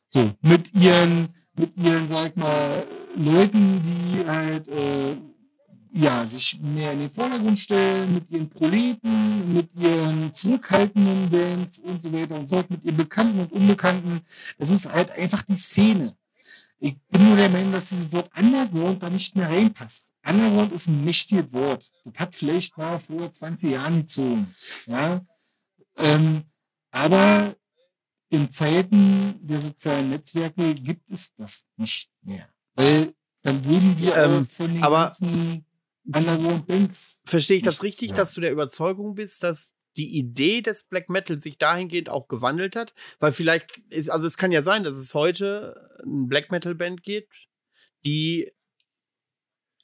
So, 0.09 0.33
mit 0.41 0.75
ihren, 0.75 1.29
mit 1.55 1.77
ihren, 1.77 2.09
sag 2.09 2.37
mal, 2.37 2.87
Leuten, 3.17 3.83
die 3.83 4.27
halt, 4.27 4.67
äh, 4.69 5.17
ja, 5.93 6.27
sich 6.27 6.59
mehr 6.61 6.93
in 6.93 7.01
den 7.01 7.11
Vordergrund 7.11 7.59
stellen, 7.59 8.15
mit 8.15 8.31
ihren 8.31 8.49
Proleten, 8.49 9.53
mit 9.53 9.69
ihren 9.75 10.33
zurückhaltenden 10.33 11.29
Bands 11.31 11.79
und 11.79 12.03
so 12.03 12.13
weiter 12.13 12.37
und 12.37 12.49
so 12.49 12.57
fort, 12.57 12.71
mit 12.71 12.85
ihren 12.85 12.97
Bekannten 12.97 13.41
und 13.41 13.53
Unbekannten. 13.53 14.21
Das 14.59 14.71
ist 14.71 14.91
halt 14.91 15.11
einfach 15.11 15.43
die 15.43 15.57
Szene. 15.57 16.17
Ich 16.81 16.97
bin 17.11 17.27
nur 17.27 17.37
der 17.37 17.49
Meinung, 17.49 17.73
dass 17.73 17.89
dieses 17.89 18.13
Wort 18.13 18.31
Underground 18.37 19.03
da 19.03 19.11
nicht 19.11 19.35
mehr 19.35 19.49
reinpasst. 19.51 20.13
Underground 20.25 20.73
ist 20.73 20.87
ein 20.87 21.05
mächtiges 21.05 21.53
Wort. 21.53 21.91
Das 22.05 22.21
hat 22.21 22.35
vielleicht 22.35 22.79
mal 22.79 22.99
vor 22.99 23.31
20 23.33 23.73
Jahren 23.73 24.01
gezogen. 24.01 24.55
Ja? 24.87 25.21
Ähm, 25.97 26.45
aber 26.91 27.55
in 28.31 28.51
Zeiten 28.51 29.35
der 29.41 29.59
sozialen 29.61 30.11
Netzwerke 30.11 30.75
gibt 30.75 31.11
es 31.11 31.35
das 31.35 31.67
nicht 31.77 32.11
mehr. 32.23 32.49
Weil 32.75 33.15
dann 33.43 33.65
würden 33.65 33.99
wir 33.99 34.17
Ähm, 34.17 34.47
von 34.47 34.73
den 34.73 34.83
aber- 34.83 35.05
ganzen 35.05 35.65
Underground-Bands 36.05 37.21
Verstehe 37.25 37.59
ich 37.59 37.63
das 37.63 37.83
richtig, 37.83 38.11
ja. 38.11 38.15
dass 38.17 38.33
du 38.35 38.41
der 38.41 38.53
Überzeugung 38.53 39.15
bist, 39.15 39.43
dass 39.43 39.75
die 39.97 40.17
Idee 40.17 40.63
des 40.63 40.85
Black 40.85 41.09
Metal 41.09 41.39
sich 41.39 41.59
dahingehend 41.59 42.09
auch 42.09 42.29
gewandelt 42.29 42.77
hat? 42.77 42.95
Weil 43.19 43.33
vielleicht, 43.33 43.79
ist, 43.91 44.11
also 44.11 44.27
es 44.27 44.37
kann 44.37 44.53
ja 44.53 44.63
sein, 44.63 44.85
dass 44.85 44.97
es 44.97 45.15
heute 45.15 45.91
eine 46.03 46.27
Black 46.27 46.51
Metal 46.51 46.75
Band 46.75 47.03
gibt, 47.03 47.33
die 48.07 48.53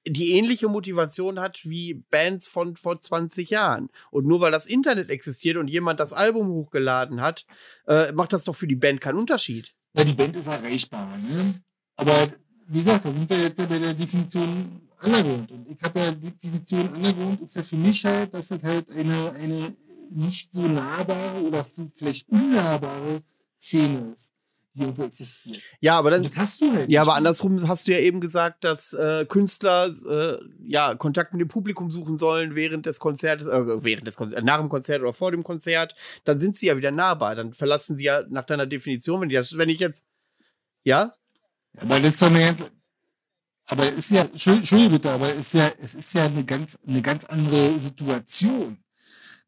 die 0.06 0.32
ähnliche 0.32 0.68
Motivation 0.68 1.40
hat 1.40 1.60
wie 1.64 1.94
Bands 2.10 2.46
von 2.46 2.76
vor 2.76 3.00
20 3.00 3.50
Jahren. 3.50 3.88
Und 4.10 4.26
nur 4.26 4.40
weil 4.40 4.52
das 4.52 4.66
Internet 4.66 5.10
existiert 5.10 5.56
und 5.56 5.68
jemand 5.68 6.00
das 6.00 6.12
Album 6.12 6.48
hochgeladen 6.48 7.20
hat, 7.20 7.46
äh, 7.86 8.12
macht 8.12 8.32
das 8.32 8.44
doch 8.44 8.56
für 8.56 8.66
die 8.66 8.76
Band 8.76 9.00
keinen 9.00 9.18
Unterschied. 9.18 9.74
Ja, 9.96 10.04
die 10.04 10.12
Band 10.12 10.36
ist 10.36 10.46
erreichbar. 10.46 11.16
Ne? 11.18 11.62
Aber 11.96 12.28
wie 12.66 12.78
gesagt, 12.78 13.04
da 13.04 13.12
sind 13.12 13.28
wir 13.28 13.38
jetzt 13.38 13.58
ja 13.58 13.66
bei 13.66 13.78
der 13.78 13.94
Definition 13.94 14.80
Underground. 15.02 15.50
Und 15.52 15.68
ich 15.68 15.82
habe 15.82 16.00
ja 16.00 16.10
die 16.12 16.30
Definition 16.30 16.88
Underground 16.88 17.40
ist 17.40 17.56
ja 17.56 17.62
für 17.62 17.76
mich 17.76 18.04
halt, 18.04 18.32
dass 18.34 18.50
es 18.50 18.62
halt 18.62 18.90
eine, 18.90 19.32
eine 19.32 19.76
nicht 20.10 20.52
so 20.52 20.62
nahbare 20.62 21.42
oder 21.42 21.66
vielleicht 21.94 22.28
unnahbare 22.28 23.22
Szene 23.58 24.12
ist, 24.12 24.34
irgendwo 24.76 25.04
existiert. 25.04 25.62
Ja, 25.80 25.98
aber 25.98 26.10
dann, 26.10 26.22
das 26.22 26.36
hast 26.36 26.60
du 26.60 26.72
halt. 26.72 26.90
Ja, 26.90 27.02
aber 27.02 27.14
andersrum 27.14 27.68
hast 27.68 27.86
du 27.86 27.92
ja 27.92 27.98
eben 27.98 28.20
gesagt, 28.20 28.64
dass 28.64 28.92
äh, 28.92 29.24
Künstler 29.26 29.90
äh, 30.08 30.38
ja 30.66 30.94
Kontakt 30.94 31.32
mit 31.32 31.40
dem 31.40 31.48
Publikum 31.48 31.90
suchen 31.90 32.16
sollen 32.16 32.54
während 32.54 32.86
des 32.86 32.98
Konzertes, 32.98 33.46
äh, 33.46 33.84
während 33.84 34.06
des 34.06 34.16
Konzerts, 34.16 34.44
nach 34.44 34.58
dem 34.58 34.68
Konzert 34.68 35.02
oder 35.02 35.12
vor 35.12 35.30
dem 35.30 35.44
Konzert. 35.44 35.94
Dann 36.24 36.40
sind 36.40 36.56
sie 36.56 36.66
ja 36.66 36.76
wieder 36.76 36.90
nahbar. 36.90 37.34
Dann 37.34 37.52
verlassen 37.52 37.96
sie 37.96 38.04
ja 38.04 38.22
nach 38.28 38.44
deiner 38.44 38.66
Definition, 38.66 39.20
wenn, 39.20 39.28
die 39.28 39.36
das, 39.36 39.56
wenn 39.56 39.68
ich 39.68 39.80
jetzt, 39.80 40.06
ja, 40.82 41.14
Aber 41.78 42.00
das 42.00 42.14
ist 42.14 42.22
doch 42.22 42.28
eine 42.28 42.40
ganz. 42.40 42.64
aber 43.66 43.86
es 43.88 43.98
ist 43.98 44.10
ja, 44.10 44.22
Entschuldigung 44.22 44.90
bitte, 44.90 45.10
aber 45.10 45.28
es 45.30 45.46
ist 45.46 45.54
ja, 45.54 45.72
es 45.80 45.94
ist 45.94 46.14
ja 46.14 46.24
eine 46.24 46.44
ganz, 46.44 46.78
eine 46.86 47.02
ganz 47.02 47.24
andere 47.24 47.78
Situation. 47.78 48.78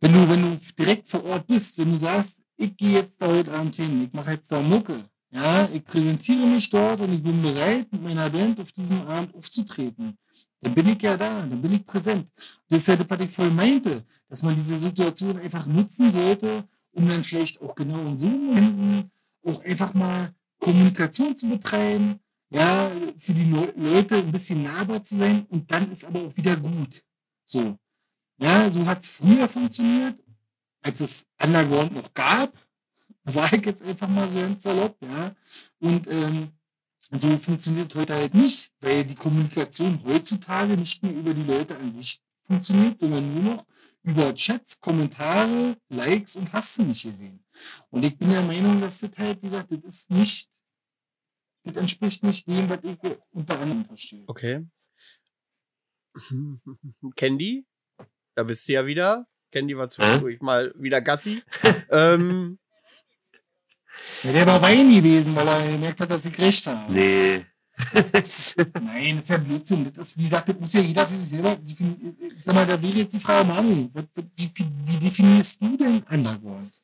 Wenn 0.00 0.12
du, 0.12 0.28
wenn 0.30 0.42
du 0.42 0.58
direkt 0.78 1.08
vor 1.08 1.24
Ort 1.24 1.46
bist, 1.46 1.78
wenn 1.78 1.90
du 1.92 1.96
sagst, 1.96 2.42
ich 2.56 2.76
gehe 2.76 2.92
jetzt 2.92 3.20
da 3.20 3.28
heute 3.28 3.52
Abend 3.52 3.76
hin, 3.76 4.04
ich 4.04 4.12
mache 4.12 4.32
jetzt 4.32 4.50
da 4.50 4.60
Mucke, 4.60 5.04
ja, 5.30 5.68
ich 5.72 5.84
präsentiere 5.84 6.46
mich 6.46 6.70
dort 6.70 7.00
und 7.00 7.12
ich 7.12 7.22
bin 7.22 7.42
bereit, 7.42 7.90
mit 7.92 8.02
meiner 8.02 8.30
Band 8.30 8.60
auf 8.60 8.72
diesem 8.72 9.02
Abend 9.06 9.34
aufzutreten. 9.34 10.16
Dann 10.60 10.74
bin 10.74 10.88
ich 10.88 11.02
ja 11.02 11.16
da, 11.16 11.40
dann 11.40 11.60
bin 11.60 11.72
ich 11.72 11.84
präsent. 11.84 12.30
Das 12.68 12.78
ist 12.78 12.88
ja 12.88 12.96
das, 12.96 13.08
was 13.08 13.20
ich 13.20 13.30
voll 13.30 13.50
meinte, 13.50 14.04
dass 14.28 14.42
man 14.42 14.56
diese 14.56 14.78
Situation 14.78 15.38
einfach 15.38 15.66
nutzen 15.66 16.10
sollte, 16.10 16.64
um 16.92 17.08
dann 17.08 17.22
vielleicht 17.22 17.60
auch 17.60 17.74
genau 17.74 18.00
in 18.06 18.16
so 18.16 18.26
Momenten 18.26 19.10
auch 19.44 19.62
einfach 19.64 19.94
mal 19.94 20.34
Kommunikation 20.58 21.36
zu 21.36 21.48
betreiben, 21.48 22.18
ja, 22.50 22.90
für 23.18 23.32
die 23.32 23.50
Leute 23.76 24.16
ein 24.16 24.32
bisschen 24.32 24.62
nahbar 24.62 25.02
zu 25.02 25.16
sein 25.16 25.44
und 25.50 25.70
dann 25.70 25.90
ist 25.90 26.04
aber 26.04 26.22
auch 26.22 26.36
wieder 26.36 26.56
gut. 26.56 27.04
So. 27.44 27.76
Ja, 28.38 28.70
so 28.70 28.86
hat 28.86 29.02
es 29.02 29.10
früher 29.10 29.48
funktioniert, 29.48 30.22
als 30.82 31.00
es 31.00 31.26
Underground 31.42 31.94
noch 31.94 32.12
gab, 32.14 32.52
sage 33.26 33.56
ich 33.56 33.66
jetzt 33.66 33.82
einfach 33.82 34.08
mal 34.08 34.28
so 34.28 34.40
ganz 34.40 34.62
salopp, 34.62 34.96
ja. 35.02 35.34
Und 35.80 36.06
ähm, 36.08 36.52
so 37.10 37.36
funktioniert 37.36 37.94
heute 37.94 38.14
halt 38.14 38.34
nicht, 38.34 38.72
weil 38.80 39.04
die 39.04 39.14
Kommunikation 39.14 40.00
heutzutage 40.04 40.76
nicht 40.76 41.02
mehr 41.02 41.12
über 41.12 41.34
die 41.34 41.44
Leute 41.44 41.76
an 41.76 41.92
sich 41.92 42.22
funktioniert, 42.46 42.98
sondern 42.98 43.34
nur 43.34 43.54
noch 43.54 43.66
über 44.02 44.34
Chats, 44.34 44.80
Kommentare, 44.80 45.76
Likes 45.88 46.36
und 46.36 46.52
hast 46.52 46.78
du 46.78 46.84
nicht 46.84 47.02
gesehen. 47.02 47.44
Und 47.90 48.04
ich 48.04 48.16
bin 48.16 48.30
der 48.30 48.42
Meinung, 48.42 48.80
dass 48.80 49.00
das 49.00 49.10
halt, 49.18 49.42
wie 49.42 49.48
gesagt, 49.48 49.72
das 49.72 49.80
ist 49.84 50.10
nicht, 50.10 50.48
das 51.64 51.76
entspricht 51.76 52.22
nicht 52.22 52.46
dem, 52.46 52.68
was 52.68 52.78
ich 52.82 52.98
unter 53.30 53.58
anderem 53.58 53.84
verstehe. 53.84 54.24
Okay. 54.28 54.64
Candy, 57.16 57.66
da 58.34 58.44
bist 58.44 58.68
du 58.68 58.72
ja 58.72 58.86
wieder. 58.86 59.26
Candy 59.50 59.76
war 59.76 59.88
zwischendurch 59.88 60.40
mal 60.40 60.72
wieder 60.76 61.00
Gassi. 61.00 61.42
ähm, 61.90 62.58
ja, 64.22 64.32
der 64.32 64.46
war 64.46 64.62
Wein 64.62 64.92
gewesen, 64.92 65.34
weil 65.36 65.48
er 65.48 65.68
gemerkt 65.68 66.00
hat, 66.00 66.10
dass 66.10 66.26
ich 66.26 66.38
recht 66.38 66.66
habe. 66.66 66.92
Nee. 66.92 67.44
Nein, 68.82 69.16
das 69.16 69.24
ist 69.24 69.30
ja 69.30 69.36
Blödsinn. 69.36 69.92
Das 69.92 70.08
ist, 70.08 70.18
wie 70.18 70.24
gesagt, 70.24 70.48
das 70.48 70.58
muss 70.58 70.72
ja 70.72 70.80
jeder 70.80 71.06
für 71.06 71.16
sich 71.16 71.28
selber 71.28 71.56
definieren. 71.56 72.16
Sag 72.42 72.54
mal, 72.54 72.66
da 72.66 72.80
wäre 72.82 72.94
jetzt 72.94 73.14
die 73.14 73.20
Frage, 73.20 73.46
Manu, 73.46 73.90
wie, 74.34 74.50
wie, 74.54 74.66
wie 74.86 74.96
definierst 74.98 75.62
du 75.62 75.76
denn 75.76 76.02
Underground? 76.10 76.80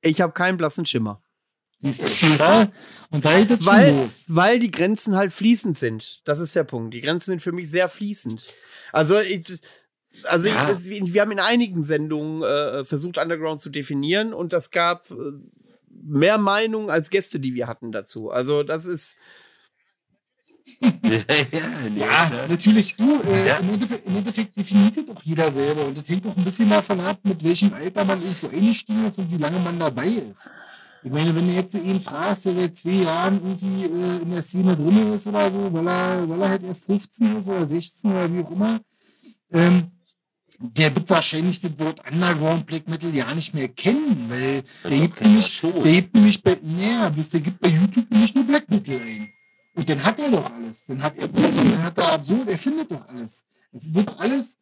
Ich 0.00 0.20
habe 0.20 0.32
keinen 0.32 0.56
blassen 0.56 0.86
Schimmer. 0.86 1.22
Siehst 1.78 2.22
du, 2.22 2.26
ja? 2.38 2.68
Und 3.10 3.24
da 3.24 3.38
geht 3.38 3.50
es 3.50 3.66
weil, 3.66 3.94
los. 3.94 4.24
Weil 4.28 4.58
die 4.58 4.70
Grenzen 4.70 5.16
halt 5.16 5.32
fließend 5.32 5.78
sind. 5.78 6.22
Das 6.24 6.40
ist 6.40 6.56
der 6.56 6.64
Punkt. 6.64 6.94
Die 6.94 7.00
Grenzen 7.00 7.32
sind 7.32 7.42
für 7.42 7.52
mich 7.52 7.70
sehr 7.70 7.88
fließend. 7.88 8.44
Also, 8.92 9.20
ich, 9.20 9.60
also 10.24 10.48
ja. 10.48 10.72
ich, 10.72 11.12
wir 11.12 11.20
haben 11.20 11.32
in 11.32 11.40
einigen 11.40 11.82
Sendungen 11.82 12.42
äh, 12.42 12.84
versucht, 12.84 13.18
Underground 13.18 13.60
zu 13.60 13.70
definieren 13.70 14.32
und 14.32 14.52
das 14.52 14.70
gab 14.70 15.10
äh, 15.10 15.14
mehr 16.04 16.38
Meinungen 16.38 16.90
als 16.90 17.10
Gäste, 17.10 17.40
die 17.40 17.54
wir 17.54 17.66
hatten 17.66 17.92
dazu. 17.92 18.30
Also 18.30 18.62
das 18.62 18.86
ist. 18.86 19.16
ja, 21.96 22.30
natürlich, 22.46 22.94
du, 22.94 23.22
äh, 23.22 23.46
ja. 23.46 23.56
im, 23.56 23.70
Endeffekt, 23.70 24.06
im, 24.06 24.16
Endeffekt, 24.16 24.54
definiert 24.54 24.96
doch 25.08 25.22
jeder 25.22 25.50
selber 25.50 25.86
und 25.86 25.96
das 25.96 26.06
hängt 26.06 26.26
auch 26.26 26.36
ein 26.36 26.44
bisschen 26.44 26.68
davon 26.68 27.00
ab, 27.00 27.18
mit 27.22 27.42
welchem 27.42 27.72
Alter 27.72 28.04
man 28.04 28.20
irgendwo 28.20 28.48
eingestiegen 28.48 29.06
ist 29.06 29.18
und 29.18 29.32
wie 29.32 29.38
lange 29.38 29.58
man 29.60 29.78
dabei 29.78 30.08
ist. 30.08 30.52
Ich 31.02 31.10
meine, 31.10 31.34
wenn 31.34 31.46
du 31.46 31.52
jetzt 31.52 31.74
ihn 31.74 32.00
fragst, 32.00 32.46
der 32.46 32.54
seit 32.54 32.76
zwei 32.76 33.02
Jahren 33.02 33.40
irgendwie 33.42 33.84
äh, 33.84 34.22
in 34.22 34.30
der 34.30 34.42
Szene 34.42 34.76
drin 34.76 35.12
ist 35.14 35.26
oder 35.26 35.50
so, 35.50 35.72
weil 35.72 35.86
er, 35.86 36.28
weil 36.28 36.42
er 36.42 36.48
halt 36.50 36.62
erst 36.64 36.84
15 36.84 37.36
ist 37.36 37.48
oder 37.48 37.66
16 37.66 38.10
oder 38.10 38.32
wie 38.32 38.42
auch 38.42 38.50
immer, 38.50 38.80
ähm, 39.52 39.92
der 40.58 40.94
wird 40.94 41.08
wahrscheinlich 41.08 41.60
das 41.60 41.78
Wort 41.78 42.00
Underground 42.10 42.66
Black 42.66 42.88
Metal 42.88 43.14
ja 43.14 43.32
nicht 43.34 43.54
mehr 43.54 43.68
kennen, 43.68 44.26
weil 44.28 44.62
der 44.82 44.98
gibt, 44.98 45.20
nämlich, 45.20 45.60
der 45.60 45.92
gibt 45.92 46.14
nämlich 46.14 46.42
bei, 46.42 46.58
naja, 46.62 47.10
der 47.10 47.40
gibt 47.40 47.60
bei 47.60 47.68
YouTube 47.68 48.10
nämlich 48.10 48.34
nur 48.34 48.44
Black 48.44 48.68
Metal 48.68 48.96
ein. 48.96 49.28
Und 49.74 49.88
dann 49.88 50.02
hat 50.02 50.18
er 50.18 50.30
doch 50.30 50.52
alles. 50.52 50.86
Dann 50.86 51.00
hat 51.00 51.16
er 51.16 51.28
also, 51.32 51.62
dann 51.62 51.82
hat 51.82 51.96
er 51.98 52.12
absurd, 52.12 52.48
er 52.48 52.58
findet 52.58 52.90
doch 52.90 53.06
alles. 53.06 53.44
Es 53.70 53.94
wird 53.94 54.08
alles, 54.18 54.58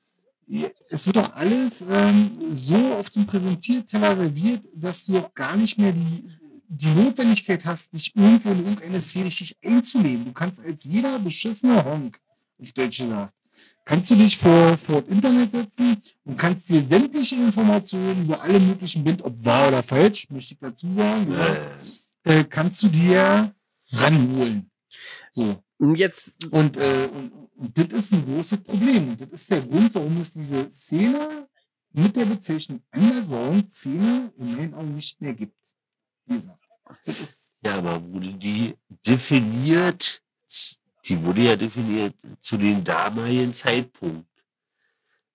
es 0.91 1.07
wird 1.07 1.17
doch 1.17 1.33
alles 1.33 1.83
ähm, 1.89 2.31
so 2.51 2.77
auf 2.93 3.09
dem 3.09 3.25
Präsentierteller 3.25 4.17
serviert, 4.17 4.65
dass 4.75 5.07
du 5.07 5.19
auch 5.19 5.33
gar 5.33 5.57
nicht 5.57 5.79
mehr 5.79 5.93
die, 5.93 6.31
die 6.69 6.91
Notwendigkeit 6.91 7.65
hast, 7.65 7.95
dich 7.95 8.15
irgendwo 8.15 8.51
in 8.51 8.59
irgendeine 8.59 9.01
Szene 9.01 9.27
richtig 9.27 9.57
einzuleben. 9.65 10.27
Du 10.27 10.33
kannst 10.33 10.61
als 10.61 10.85
jeder 10.85 11.19
beschissene 11.19 11.83
Honk, 11.83 12.21
auf 12.61 12.73
Deutsch 12.73 12.99
gesagt, 12.99 13.33
kannst 13.87 14.11
du 14.11 14.17
dich 14.17 14.37
vor, 14.37 14.77
vor 14.77 15.01
das 15.01 15.11
Internet 15.11 15.53
setzen 15.53 15.97
und 16.25 16.37
kannst 16.37 16.69
dir 16.69 16.83
sämtliche 16.83 17.37
Informationen 17.37 18.25
über 18.25 18.43
alle 18.43 18.61
möglichen 18.61 19.03
Band, 19.03 19.23
ob 19.23 19.43
wahr 19.43 19.69
oder 19.69 19.83
falsch, 19.83 20.29
möchte 20.29 20.55
ich 20.55 20.61
dazu 20.61 20.93
sagen, 20.93 21.33
ja, 21.33 21.57
äh, 22.25 22.45
kannst 22.45 22.83
du 22.83 22.89
dir 22.89 23.55
ranholen. 23.93 24.71
So. 25.31 25.63
Jetzt. 25.95 26.45
Und, 26.51 26.77
äh, 26.77 27.09
und, 27.13 27.33
und 27.55 27.79
das 27.79 27.99
ist 27.99 28.15
ein 28.15 28.25
großes 28.25 28.59
Problem. 28.59 29.11
Und 29.11 29.21
das 29.21 29.29
ist 29.31 29.51
der 29.51 29.61
Grund, 29.61 29.95
warum 29.95 30.21
es 30.21 30.33
diese 30.33 30.69
Szene 30.69 31.49
mit 31.93 32.17
der 32.17 32.25
Bezeichnung 32.25 32.83
Underground-Szene 32.95 34.33
in 34.37 34.57
meinen 34.57 34.75
Augen 34.75 34.95
nicht 34.95 35.21
mehr 35.21 35.35
gibt. 35.35 35.57
Gesagt. 36.27 36.59
ja, 37.65 37.75
aber 37.75 38.03
wurde 38.05 38.33
die 38.35 38.75
definiert 39.07 40.23
die 41.09 41.23
wurde 41.25 41.43
ja 41.43 41.57
definiert 41.57 42.15
zu 42.39 42.57
dem 42.57 42.83
damaligen 42.83 43.53
Zeitpunkt. 43.53 44.27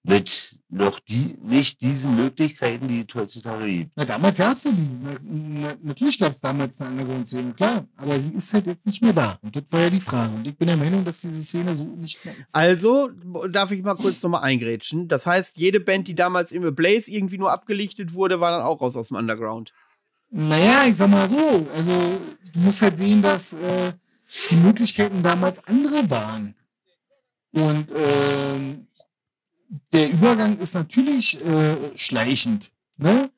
Mit 0.04 0.58
noch 0.68 1.00
die, 1.00 1.38
nicht 1.44 1.80
diesen 1.80 2.16
Möglichkeiten, 2.16 2.88
die 2.88 3.06
es 3.08 3.14
heutzutage 3.14 3.68
gibt. 3.68 3.92
Na, 3.96 4.04
damals 4.04 4.40
gab 4.40 4.58
es 4.58 4.64
ja 4.64 4.72
die. 4.72 4.90
Na, 5.04 5.12
na, 5.22 5.74
natürlich 5.84 6.18
gab 6.18 6.32
es 6.32 6.42
damals 6.42 6.82
eine 6.82 6.90
Underground-Szene, 6.90 7.54
klar. 7.54 7.86
Aber 7.98 8.20
sie 8.20 8.34
ist 8.34 8.52
halt 8.52 8.66
jetzt 8.66 8.88
nicht 8.88 9.04
mehr 9.04 9.14
da. 9.14 9.38
Und 9.44 9.56
das 9.56 9.64
war 9.70 9.82
ja 9.82 9.92
die 9.92 10.00
Frage. 10.00 10.34
Und 10.34 10.48
ich 10.48 10.58
bin 10.58 10.70
der 10.70 10.78
Meinung, 10.78 11.06
dass 11.06 11.22
diese 11.22 11.44
Szene 11.44 11.76
so 11.76 11.84
nicht 11.84 12.26
mehr 12.26 12.34
ist. 12.34 12.56
Also, 12.56 13.10
darf 13.52 13.72
ich 13.72 13.84
mal 13.84 13.94
kurz 13.94 14.24
nochmal 14.24 14.42
eingrätschen. 14.42 15.08
Das 15.08 15.28
heißt, 15.28 15.58
jede 15.58 15.80
Band, 15.80 16.08
die 16.08 16.16
damals 16.16 16.52
im 16.52 16.74
Blaze 16.74 17.12
irgendwie 17.12 17.38
nur 17.38 17.52
abgelichtet 17.52 18.16
wurde, 18.16 18.40
war 18.40 18.50
dann 18.50 18.64
auch 18.64 18.82
raus 18.82 18.96
aus 18.96 19.10
dem 19.10 19.18
Underground. 19.18 19.72
Naja, 20.32 20.86
ich 20.88 20.96
sag 20.96 21.12
mal 21.12 21.30
so. 21.30 21.68
Also, 21.76 21.94
du 22.54 22.60
musst 22.60 22.82
halt 22.82 22.98
sehen, 22.98 23.22
dass. 23.22 23.54
Äh, 23.54 23.94
die 24.50 24.56
Möglichkeiten 24.56 25.24
damals 25.24 25.66
andere 25.68 26.10
waren. 26.10 26.56
Und 27.52 27.92
äh, 27.92 28.78
der 29.92 30.12
Übergang 30.12 30.58
ist 30.58 30.74
natürlich 30.74 31.44
äh, 31.46 31.98
schleichend. 31.98 32.72
Ne? 32.98 33.30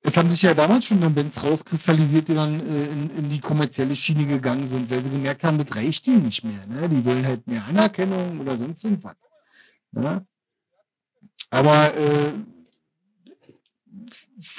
Es 0.00 0.16
haben 0.16 0.30
sich 0.30 0.42
ja 0.42 0.54
damals 0.54 0.86
schon 0.86 1.00
dann 1.00 1.14
Bands 1.14 1.42
rauskristallisiert, 1.42 2.28
die 2.28 2.34
dann 2.34 2.60
äh, 2.60 2.86
in, 2.86 3.10
in, 3.16 3.28
die 3.28 3.40
kommerzielle 3.40 3.94
Schiene 3.94 4.26
gegangen 4.26 4.66
sind, 4.66 4.90
weil 4.90 5.02
sie 5.02 5.10
gemerkt 5.10 5.44
haben, 5.44 5.58
das 5.58 5.76
reicht 5.76 6.06
ihnen 6.06 6.22
nicht 6.22 6.44
mehr. 6.44 6.66
Ne? 6.66 6.88
Die 6.88 7.04
wollen 7.04 7.26
halt 7.26 7.46
mehr 7.46 7.64
Anerkennung 7.64 8.40
oder 8.40 8.56
sonst 8.56 8.84
irgendwas. 8.84 9.16
Ne? 9.92 10.26
Aber 11.50 11.94
äh, 11.94 12.32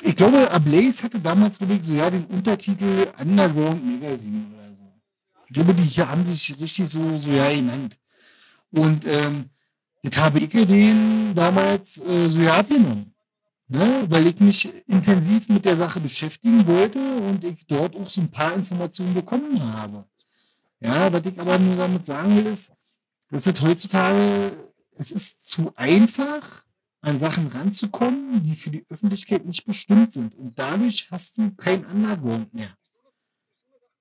ich 0.03 0.15
glaube, 0.15 0.52
Ablaze 0.52 1.03
hatte 1.03 1.19
damals 1.19 1.57
überlegt, 1.57 1.86
so 1.86 1.94
ja, 1.94 2.10
den 2.10 2.26
Untertitel 2.26 3.07
Underground 3.19 3.84
Magazine 3.86 4.59
glaube, 5.49 5.73
die 5.73 5.84
hier 5.84 6.09
haben 6.09 6.26
sich 6.26 6.59
richtig 6.59 6.89
so, 6.89 7.17
so 7.17 7.31
ja 7.31 7.51
genannt. 7.51 7.97
Und 8.71 9.05
ähm, 9.05 9.49
das 10.03 10.17
habe 10.17 10.39
ich 10.39 10.49
den 10.49 11.34
damals 11.35 12.01
äh, 12.01 12.27
so 12.27 12.41
ja 12.41 12.57
abgenommen. 12.57 13.13
Ne? 13.67 14.05
Weil 14.09 14.27
ich 14.27 14.39
mich 14.39 14.69
intensiv 14.88 15.49
mit 15.49 15.65
der 15.65 15.76
Sache 15.76 15.99
beschäftigen 15.99 16.65
wollte 16.65 16.99
und 16.99 17.43
ich 17.43 17.65
dort 17.67 17.95
auch 17.95 18.07
so 18.07 18.21
ein 18.21 18.31
paar 18.31 18.53
Informationen 18.53 19.13
bekommen 19.13 19.61
habe. 19.73 20.05
Ja, 20.80 21.11
was 21.11 21.26
ich 21.26 21.39
aber 21.39 21.59
nur 21.59 21.76
damit 21.76 22.05
sagen 22.05 22.35
will, 22.35 22.47
ist, 22.47 22.71
dass 23.30 23.45
es 23.45 23.61
heutzutage, 23.61 24.51
es 24.95 25.11
ist 25.11 25.47
zu 25.47 25.71
einfach, 25.76 26.63
an 27.01 27.19
Sachen 27.19 27.47
ranzukommen, 27.47 28.43
die 28.43 28.55
für 28.55 28.71
die 28.71 28.85
Öffentlichkeit 28.89 29.45
nicht 29.45 29.65
bestimmt 29.65 30.11
sind. 30.11 30.35
Und 30.35 30.57
dadurch 30.57 31.09
hast 31.11 31.38
du 31.38 31.51
kein 31.51 31.85
Underground 31.85 32.53
mehr. 32.53 32.76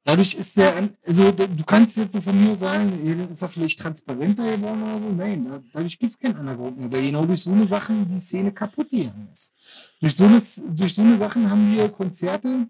Dadurch 0.08 0.32
ist 0.32 0.56
der, 0.56 0.88
also 1.06 1.30
du 1.32 1.64
kannst 1.66 1.98
jetzt 1.98 2.18
von 2.24 2.42
mir 2.42 2.54
sagen, 2.54 3.28
ist 3.30 3.42
er 3.42 3.48
vielleicht 3.50 3.78
transparenter 3.78 4.50
geworden 4.52 4.82
oder 4.82 4.98
so. 5.00 5.10
Nein, 5.10 5.62
dadurch 5.70 5.98
gibt 5.98 6.10
es 6.10 6.18
keinen 6.18 6.38
Underground 6.38 6.78
mehr, 6.78 6.90
weil 6.90 7.02
genau 7.02 7.26
durch 7.26 7.42
so 7.42 7.52
eine 7.52 7.66
Sachen 7.66 8.08
die 8.08 8.18
Szene 8.18 8.50
kaputt 8.50 8.90
gegangen 8.90 9.28
ist. 9.30 9.52
Durch 10.00 10.16
so, 10.16 10.24
eine, 10.24 10.40
durch 10.70 10.94
so 10.94 11.02
eine 11.02 11.18
Sachen 11.18 11.50
haben 11.50 11.70
wir 11.70 11.90
Konzerte, 11.90 12.68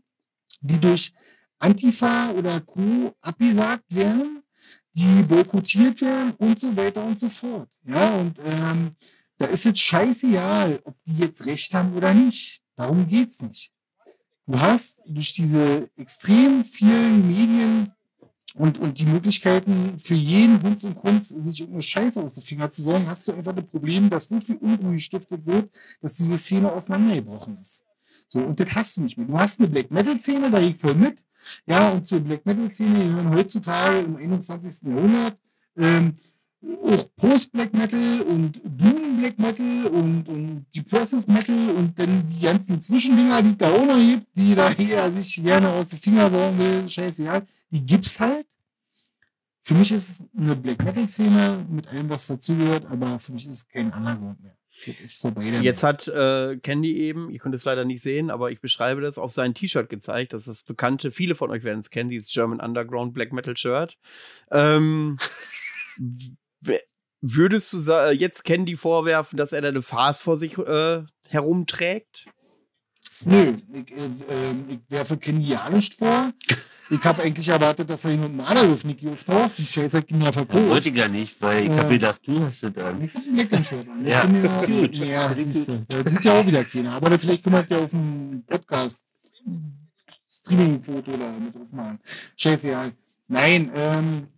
die 0.62 0.80
durch 0.80 1.12
Antifa 1.60 2.32
oder 2.32 2.60
Co. 2.60 3.14
abgesagt 3.20 3.84
werden, 3.94 4.42
die 4.94 5.22
boykottiert 5.22 6.00
werden 6.00 6.32
und 6.38 6.58
so 6.58 6.76
weiter 6.76 7.04
und 7.04 7.20
so 7.20 7.28
fort. 7.28 7.68
Ja, 7.84 8.16
und 8.16 8.36
ähm, 8.44 8.96
da 9.36 9.46
ist 9.46 9.64
jetzt 9.64 9.78
scheißegal, 9.78 10.80
ob 10.82 10.96
die 11.04 11.18
jetzt 11.18 11.46
recht 11.46 11.72
haben 11.72 11.94
oder 11.94 12.12
nicht. 12.12 12.62
Darum 12.74 13.06
geht 13.06 13.28
es 13.28 13.42
nicht. 13.42 13.72
Du 14.48 14.58
hast 14.58 15.02
durch 15.06 15.34
diese 15.34 15.90
extrem 15.96 16.64
vielen 16.64 17.28
Medien 17.28 17.92
und, 18.54 18.78
und 18.78 18.98
die 18.98 19.04
Möglichkeiten 19.04 19.98
für 19.98 20.14
jeden 20.14 20.62
Hunds 20.62 20.84
und 20.84 20.94
Kunst, 20.94 21.28
sich 21.28 21.60
irgendeine 21.60 21.82
Scheiße 21.82 22.22
aus 22.22 22.34
den 22.34 22.44
Fingern 22.44 22.72
zu 22.72 22.82
sorgen, 22.82 23.06
hast 23.08 23.28
du 23.28 23.32
einfach 23.32 23.54
das 23.54 23.66
Problem, 23.66 24.08
dass 24.08 24.28
so 24.28 24.40
viel 24.40 24.56
Unruhe 24.56 24.92
gestiftet 24.92 25.44
wird, 25.44 25.68
dass 26.00 26.14
diese 26.14 26.38
Szene 26.38 26.72
auseinandergebrochen 26.72 27.58
ist. 27.58 27.84
So, 28.26 28.40
und 28.40 28.58
das 28.58 28.74
hast 28.74 28.96
du 28.96 29.02
nicht 29.02 29.18
mehr. 29.18 29.26
Du 29.26 29.38
hast 29.38 29.60
eine 29.60 29.68
Black 29.68 29.90
Metal-Szene, 29.90 30.50
da 30.50 30.60
geht 30.60 30.78
voll 30.78 30.94
mit. 30.94 31.22
Ja, 31.66 31.90
und 31.90 32.06
zur 32.06 32.20
Black 32.20 32.46
Metal-Szene 32.46 33.04
gehören 33.04 33.34
heutzutage 33.34 33.98
im 33.98 34.16
21. 34.16 34.88
Jahrhundert 34.88 35.38
ähm, 35.76 36.14
auch 36.84 37.06
Post-Black 37.16 37.74
Metal 37.74 38.22
und 38.22 38.62
Doom 38.64 39.07
Black 39.18 39.38
Metal 39.38 39.86
und, 39.86 40.28
und 40.28 40.66
Depressive 40.74 41.30
Metal 41.30 41.70
und 41.76 41.98
dann 41.98 42.26
die 42.28 42.40
ganzen 42.40 42.80
Zwischendinger, 42.80 43.42
die 43.42 43.56
da 43.56 43.70
auch 43.70 43.86
noch 43.86 43.98
gibt, 43.98 44.26
die 44.36 44.54
da 44.54 44.70
hier 44.70 45.10
sich 45.12 45.42
gerne 45.42 45.68
aus 45.70 45.90
den 45.90 46.00
Fingern 46.00 46.30
saugen 46.30 46.58
will, 46.58 46.88
scheiße, 46.88 47.24
ja, 47.24 47.42
die 47.70 47.84
gibt's 47.84 48.18
halt. 48.20 48.46
Für 49.60 49.74
mich 49.74 49.92
ist 49.92 50.08
es 50.08 50.24
eine 50.36 50.56
Black 50.56 50.82
Metal 50.82 51.06
Szene 51.06 51.66
mit 51.68 51.86
allem, 51.88 52.08
was 52.08 52.26
dazugehört, 52.26 52.86
aber 52.86 53.18
für 53.18 53.32
mich 53.32 53.46
ist 53.46 53.54
es 53.54 53.68
kein 53.68 53.92
Underground 53.92 54.40
mehr. 54.40 54.56
Das 54.86 55.00
ist 55.00 55.20
vorbei. 55.20 55.44
Jetzt 55.60 55.82
hat 55.82 56.06
äh, 56.08 56.56
Candy 56.58 56.96
eben, 56.96 57.30
ihr 57.30 57.40
könnt 57.40 57.54
es 57.54 57.64
leider 57.64 57.84
nicht 57.84 58.02
sehen, 58.02 58.30
aber 58.30 58.50
ich 58.50 58.60
beschreibe 58.60 59.00
das, 59.00 59.18
auf 59.18 59.32
sein 59.32 59.54
T-Shirt 59.54 59.88
gezeigt. 59.88 60.32
Das 60.32 60.42
ist 60.42 60.48
das 60.48 60.62
bekannte, 60.62 61.10
viele 61.10 61.34
von 61.34 61.50
euch 61.50 61.64
werden 61.64 61.80
es 61.80 61.90
kennen, 61.90 62.10
dieses 62.10 62.30
German 62.30 62.60
Underground 62.60 63.12
Black 63.12 63.32
Metal 63.32 63.56
Shirt. 63.56 63.98
Ähm, 64.50 65.18
Würdest 67.20 67.72
du 67.72 67.78
jetzt 68.12 68.44
Candy 68.44 68.76
vorwerfen, 68.76 69.36
dass 69.36 69.52
er 69.52 69.62
da 69.62 69.68
eine 69.68 69.82
Farce 69.82 70.22
vor 70.22 70.36
sich 70.36 70.56
äh, 70.58 71.02
herumträgt? 71.28 72.26
Nö, 73.24 73.56
ich, 73.72 73.90
äh, 73.90 74.04
ähm, 74.30 74.64
ich 74.68 74.78
werfe 74.88 75.16
Candy 75.16 75.48
ja 75.48 75.68
nicht 75.68 75.94
vor. 75.94 76.32
Ich 76.90 77.04
habe 77.04 77.22
eigentlich 77.22 77.48
erwartet, 77.48 77.90
dass 77.90 78.04
er 78.04 78.12
ihn 78.12 78.20
mit 78.20 78.30
dem 78.30 78.40
Aderhof 78.40 78.84
nicht 78.84 79.06
auftaucht. 79.06 79.58
Die 79.58 79.66
Chaser 79.66 80.00
ging 80.00 80.22
ja 80.22 80.32
verkauft. 80.32 80.62
Ja, 80.62 80.70
wollte 80.70 80.88
ich 80.88 80.94
gar 80.94 81.08
nicht, 81.08 81.40
weil 81.42 81.64
ich 81.64 81.70
äh, 81.70 81.76
habe 81.76 81.88
gedacht, 81.90 82.20
du 82.24 82.40
hast 82.40 82.62
es 82.62 82.76
an. 82.78 83.02
Ich 83.02 83.14
habe 83.14 83.26
ein 83.26 83.36
Leckenshirt 83.36 83.88
an. 83.88 84.06
Ja, 84.06 84.24
ja, 84.26 84.64
gut. 84.64 84.94
Ja, 84.94 85.34
siehst 85.36 85.68
du. 85.68 85.84
Da 85.86 86.08
sieht 86.08 86.24
ja 86.24 86.40
auch 86.40 86.46
wieder 86.46 86.64
keiner. 86.64 86.92
Aber 86.92 87.18
vielleicht 87.18 87.44
wir 87.44 87.66
ja 87.68 87.78
auf 87.78 87.90
dem 87.90 88.42
Podcast 88.46 89.06
Streaming-Foto 90.26 91.16
da 91.16 91.32
mit 91.32 91.54
drauf 91.54 91.72
machen. 91.72 91.98
Scheiße, 92.36 92.70
ja. 92.70 92.90
Nein, 93.26 93.70
ähm, 93.74 94.28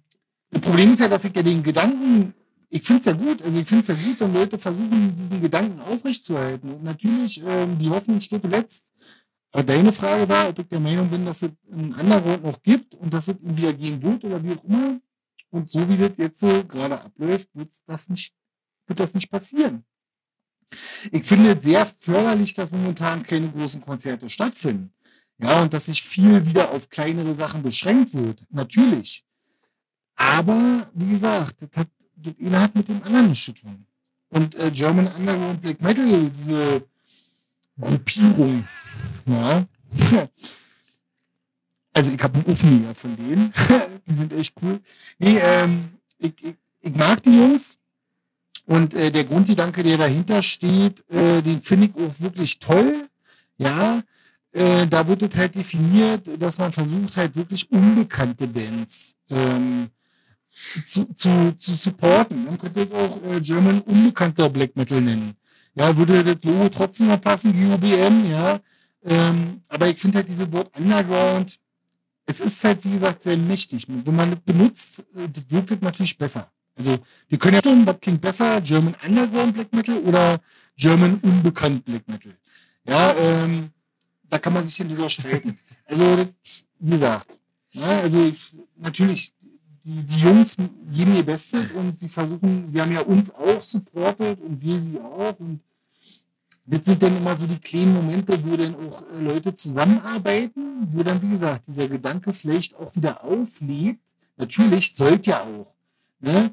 das 0.51 0.63
Problem 0.63 0.93
ist 0.93 1.01
ja, 1.01 1.09
dass 1.09 1.25
ich 1.25 1.37
ja 1.37 1.43
den 1.43 1.63
Gedanken, 1.63 2.35
ich 2.73 2.85
finde 2.85 3.01
es 3.01 3.07
ja 3.07 3.13
gut, 3.13 3.43
also 3.43 3.61
ich 3.61 3.67
finde 3.67 3.83
es 3.83 3.89
ja 3.89 3.95
gut, 3.95 4.21
wenn 4.21 4.33
Leute 4.33 4.59
versuchen, 4.59 5.17
diesen 5.17 5.43
Gedanken 5.43 5.81
aufrechtzuerhalten. 5.81 6.71
Und 6.71 6.85
natürlich, 6.85 7.43
ähm, 7.45 7.79
die 7.79 7.91
Hoffnung 7.91 8.21
stirbt 8.21 8.47
letzt. 8.47 8.93
Aber 9.51 9.65
deine 9.65 9.93
Frage 9.93 10.29
war, 10.29 10.49
ob 10.49 10.61
ich 10.61 10.69
der 10.69 10.79
Meinung 10.79 11.11
bin, 11.11 11.25
dass 11.25 11.43
es 11.43 11.51
einen 11.71 11.93
Underground 11.93 12.45
noch 12.45 12.63
gibt 12.63 12.95
und 12.95 13.13
dass 13.13 13.27
es 13.27 13.37
wieder 13.41 13.73
gehen 13.73 14.01
wird 14.01 14.25
oder 14.25 14.43
wie 14.45 14.53
auch 14.53 14.65
immer. 14.65 15.01
Und 15.51 15.69
so 15.69 15.89
wie 15.89 15.97
das 15.97 16.13
jetzt 16.17 16.41
so 16.41 16.65
gerade 16.65 17.01
abläuft, 17.01 17.49
wird 17.55 17.73
das 17.87 18.09
nicht, 18.09 18.33
wird 18.87 19.01
das 19.01 19.15
nicht 19.15 19.29
passieren. 19.29 19.85
Ich 21.11 21.25
finde 21.25 21.57
es 21.57 21.65
sehr 21.65 21.85
förderlich, 21.85 22.55
dass 22.55 22.71
momentan 22.71 23.25
keine 23.25 23.51
großen 23.51 23.81
Konzerte 23.81 24.31
stattfinden. 24.31 24.93
Ja, 25.39 25.63
und 25.63 25.75
dass 25.75 25.87
sich 25.87 26.03
viel 26.03 26.47
wieder 26.47 26.71
auf 26.71 26.89
kleinere 26.89 27.35
Sachen 27.35 27.65
beschränkt 27.65 28.15
wird. 28.15 28.45
Natürlich. 28.51 29.25
Aber 30.15 30.89
wie 30.95 31.09
gesagt, 31.11 31.63
das 31.63 31.71
hat 31.77 31.89
das 32.23 32.35
eine 32.41 32.61
hat 32.61 32.75
mit 32.75 32.89
dem 32.89 33.03
anderen 33.03 33.29
nichts 33.29 33.45
zu 33.45 33.53
tun. 33.53 33.87
Und 34.31 34.55
äh, 34.57 34.71
German 34.71 35.09
Underground 35.09 35.61
Black 35.61 35.81
Metal, 35.83 36.31
diese 36.31 36.85
Gruppierung, 37.81 38.65
ja. 39.27 39.67
Also 41.93 42.13
ich 42.13 42.23
habe 42.23 42.39
einen 42.39 42.47
Aufnäher 42.47 42.95
von 42.95 43.17
denen. 43.17 43.53
die 44.07 44.15
sind 44.15 44.33
echt 44.33 44.55
cool. 44.63 44.81
Nee, 45.19 45.39
ähm, 45.39 45.89
ich, 46.19 46.33
ich, 46.41 46.57
ich 46.83 46.95
mag 46.95 47.23
die 47.23 47.37
Jungs. 47.37 47.79
Und 48.67 48.95
äh, 48.95 49.11
der 49.11 49.25
Grundgedanke, 49.25 49.83
der 49.83 49.99
dahinter 49.99 50.41
steht, 50.43 51.05
äh, 51.11 51.43
den 51.43 51.61
finde 51.61 51.89
ich 51.89 51.95
auch 51.97 52.21
wirklich 52.21 52.61
toll. 52.61 53.09
Ja, 53.59 54.03
äh, 54.53 54.87
da 54.87 55.07
wird 55.09 55.23
es 55.23 55.37
halt 55.37 55.57
definiert, 55.57 56.29
dass 56.41 56.59
man 56.59 56.73
versucht 56.73 57.17
halt 57.17 57.35
wirklich 57.35 57.71
unbekannte 57.73 58.47
Bands 58.47 59.17
ähm, 59.29 59.89
zu, 60.85 61.05
zu, 61.15 61.55
zu 61.57 61.73
supporten. 61.75 62.45
Man 62.45 62.59
könnte 62.59 62.89
auch 62.93 63.23
äh, 63.25 63.41
German 63.41 63.81
unbekannter 63.83 64.49
Black 64.49 64.77
Metal 64.77 65.01
nennen. 65.01 65.35
Ja, 65.75 65.97
würde 65.97 66.25
das 66.25 66.37
Logo 66.43 66.69
trotzdem 66.69 67.09
noch 67.09 67.21
passen, 67.21 67.53
GUBM, 67.53 68.31
ja. 68.31 68.59
Ähm, 69.05 69.63
aber 69.69 69.89
ich 69.89 69.99
finde 69.99 70.19
halt 70.19 70.29
dieses 70.29 70.51
Wort 70.53 70.71
Underground, 70.77 71.59
es 72.27 72.41
ist 72.41 72.63
halt, 72.65 72.85
wie 72.85 72.93
gesagt, 72.93 73.23
sehr 73.23 73.37
mächtig. 73.37 73.87
Wenn 73.89 74.15
man 74.15 74.31
das 74.31 74.41
benutzt, 74.41 75.01
äh, 75.17 75.29
das 75.29 75.45
wirkt 75.49 75.71
das 75.71 75.81
natürlich 75.81 76.17
besser. 76.17 76.51
Also, 76.77 76.99
wir 77.29 77.39
können 77.39 77.57
ja 77.57 77.63
schon, 77.63 77.87
was 77.87 78.01
klingt 78.01 78.21
besser, 78.21 78.61
German 78.61 78.95
Underground 79.07 79.55
Black 79.55 79.73
Metal 79.73 79.99
oder 79.99 80.41
German 80.77 81.19
unbekannt 81.23 81.85
Black 81.85 82.07
Metal. 82.09 82.37
Ja, 82.85 83.15
ähm, 83.15 83.71
da 84.29 84.39
kann 84.39 84.53
man 84.53 84.65
sich 84.65 84.79
ja 84.79 84.85
drüber 84.85 85.11
streiten. 85.11 85.57
Also, 85.87 86.27
wie 86.79 86.91
gesagt, 86.91 87.39
ja, 87.73 88.01
also 88.01 88.25
ich, 88.25 88.57
natürlich, 88.77 89.33
die, 89.85 90.03
die 90.03 90.21
Jungs 90.21 90.57
geben 90.57 91.17
ihr 91.17 91.25
Bestes 91.25 91.71
und 91.73 91.99
sie 91.99 92.09
versuchen, 92.09 92.69
sie 92.69 92.81
haben 92.81 92.93
ja 92.93 93.01
uns 93.01 93.33
auch 93.35 93.63
supportet 93.63 94.41
und 94.41 94.61
wir 94.61 94.79
sie 94.79 94.99
auch. 95.01 95.39
Und 95.39 95.61
das 96.67 96.85
sind 96.85 97.03
dann 97.03 97.17
immer 97.17 97.35
so 97.35 97.47
die 97.47 97.59
kleinen 97.59 97.95
Momente, 97.95 98.43
wo 98.45 98.57
dann 98.57 98.75
auch 98.75 99.03
äh, 99.03 99.23
Leute 99.23 99.55
zusammenarbeiten, 99.55 100.89
wo 100.91 101.03
dann, 101.03 101.21
wie 101.23 101.31
gesagt, 101.31 101.67
dieser 101.67 101.89
Gedanke 101.89 102.33
vielleicht 102.33 102.77
auch 102.77 102.95
wieder 102.95 103.25
auflebt. 103.25 104.01
Natürlich 104.37 104.95
sollte 104.95 105.31
ja 105.31 105.43
auch. 105.43 105.75
Ne? 106.21 106.51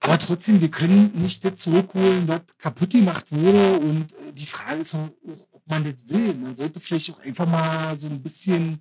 Aber 0.00 0.18
trotzdem, 0.18 0.60
wir 0.60 0.70
können 0.70 1.12
nicht 1.14 1.44
das 1.44 1.56
zurückholen, 1.56 2.26
was 2.26 2.40
kaputt 2.58 2.90
gemacht 2.90 3.26
wurde. 3.30 3.78
Und 3.78 4.12
äh, 4.12 4.32
die 4.32 4.46
Frage 4.46 4.80
ist 4.80 4.94
auch, 4.94 5.10
ob 5.52 5.62
man 5.66 5.84
das 5.84 5.94
will. 6.06 6.34
Man 6.34 6.54
sollte 6.54 6.80
vielleicht 6.80 7.10
auch 7.12 7.20
einfach 7.20 7.46
mal 7.46 7.96
so 7.96 8.06
ein 8.06 8.22
bisschen 8.22 8.80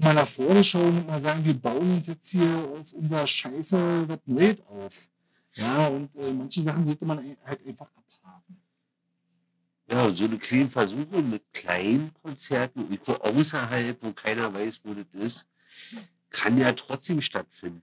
mal 0.00 0.14
nach 0.14 0.26
vorne 0.26 0.62
schauen 0.62 0.98
und 0.98 1.06
mal 1.06 1.20
sagen, 1.20 1.44
wir 1.44 1.54
bauen 1.54 1.94
uns 1.94 2.08
jetzt 2.08 2.30
hier 2.30 2.48
aus 2.76 2.92
unserer 2.92 3.26
Scheiße 3.26 4.08
was 4.08 4.18
Neues 4.26 4.56
auf. 4.66 5.08
Ja, 5.54 5.88
und 5.88 6.14
äh, 6.16 6.32
manche 6.32 6.60
Sachen 6.62 6.84
sollte 6.84 7.04
man 7.04 7.36
halt 7.44 7.66
einfach 7.66 7.86
abhaken. 7.86 8.60
Ja, 9.90 10.10
so 10.10 10.24
eine 10.24 10.38
kleine 10.38 10.68
Versuche 10.68 11.22
mit 11.22 11.42
kleinen 11.52 12.12
Konzerten, 12.22 12.80
irgendwo 12.80 13.12
außerhalb, 13.12 13.96
wo 14.02 14.12
keiner 14.12 14.52
weiß, 14.52 14.80
wo 14.84 14.94
das 14.94 15.06
ist, 15.12 15.46
kann 16.30 16.58
ja 16.58 16.72
trotzdem 16.72 17.20
stattfinden. 17.20 17.82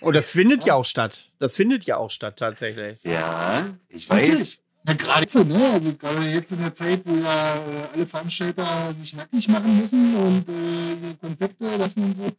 Und 0.00 0.14
das 0.14 0.30
findet 0.30 0.62
ja. 0.62 0.68
ja 0.68 0.74
auch 0.74 0.84
statt. 0.84 1.30
Das 1.38 1.56
findet 1.56 1.84
ja 1.84 1.96
auch 1.96 2.10
statt, 2.10 2.38
tatsächlich. 2.38 2.98
Ja, 3.02 3.68
ich 3.88 4.08
weiß. 4.08 4.58
Ja, 4.86 4.94
gerade 4.94 5.22
jetzt, 5.22 5.34
ne? 5.36 5.70
Also 5.70 5.94
gerade 5.94 6.26
jetzt 6.26 6.52
in 6.52 6.58
der 6.58 6.74
Zeit, 6.74 7.02
wo 7.04 7.14
ja 7.14 7.56
äh, 7.56 7.88
alle 7.92 8.06
Veranstalter 8.06 8.94
sich 8.94 9.14
nackig 9.14 9.48
machen 9.48 9.76
müssen 9.78 10.16
und 10.16 10.48
äh, 10.48 11.14
Konzepte 11.20 11.76
lassen 11.76 12.04
und 12.04 12.16
so, 12.16 12.30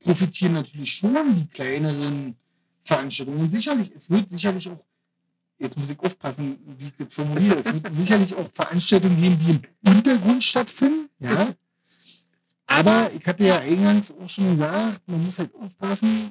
profitieren 0.00 0.54
natürlich 0.54 0.92
schon 0.92 1.14
die 1.36 1.46
kleineren 1.48 2.36
Veranstaltungen. 2.80 3.40
Und 3.40 3.50
sicherlich, 3.50 3.92
es 3.94 4.08
wird 4.10 4.28
sicherlich 4.30 4.68
auch, 4.68 4.84
jetzt 5.58 5.78
muss 5.78 5.90
ich 5.90 5.98
aufpassen, 6.00 6.58
wie 6.78 6.86
ich 6.86 6.96
das 6.96 7.12
formuliere, 7.12 7.56
es 7.56 7.72
wird 7.72 7.86
sicherlich 7.94 8.34
auch 8.34 8.48
Veranstaltungen 8.52 9.20
geben, 9.20 9.38
die 9.46 9.88
im 9.88 9.96
Untergrund 9.96 10.42
stattfinden, 10.42 11.08
ja. 11.18 11.54
Aber 12.66 13.10
ich 13.12 13.26
hatte 13.26 13.44
ja 13.44 13.58
eingangs 13.58 14.12
auch 14.12 14.28
schon 14.28 14.50
gesagt, 14.50 15.02
man 15.06 15.22
muss 15.26 15.38
halt 15.38 15.54
aufpassen. 15.54 16.30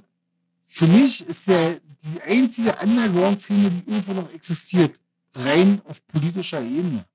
Für 0.66 0.88
mich 0.88 1.22
ist 1.28 1.48
ja 1.48 1.76
die 2.04 2.22
einzige 2.24 2.76
Underground-Szene, 2.82 3.70
die 3.70 3.92
irgendwo 3.92 4.14
noch 4.14 4.34
existiert, 4.34 5.00
rein 5.36 5.82
auf 5.86 6.06
politischer 6.08 6.62
Ebene. 6.62 7.06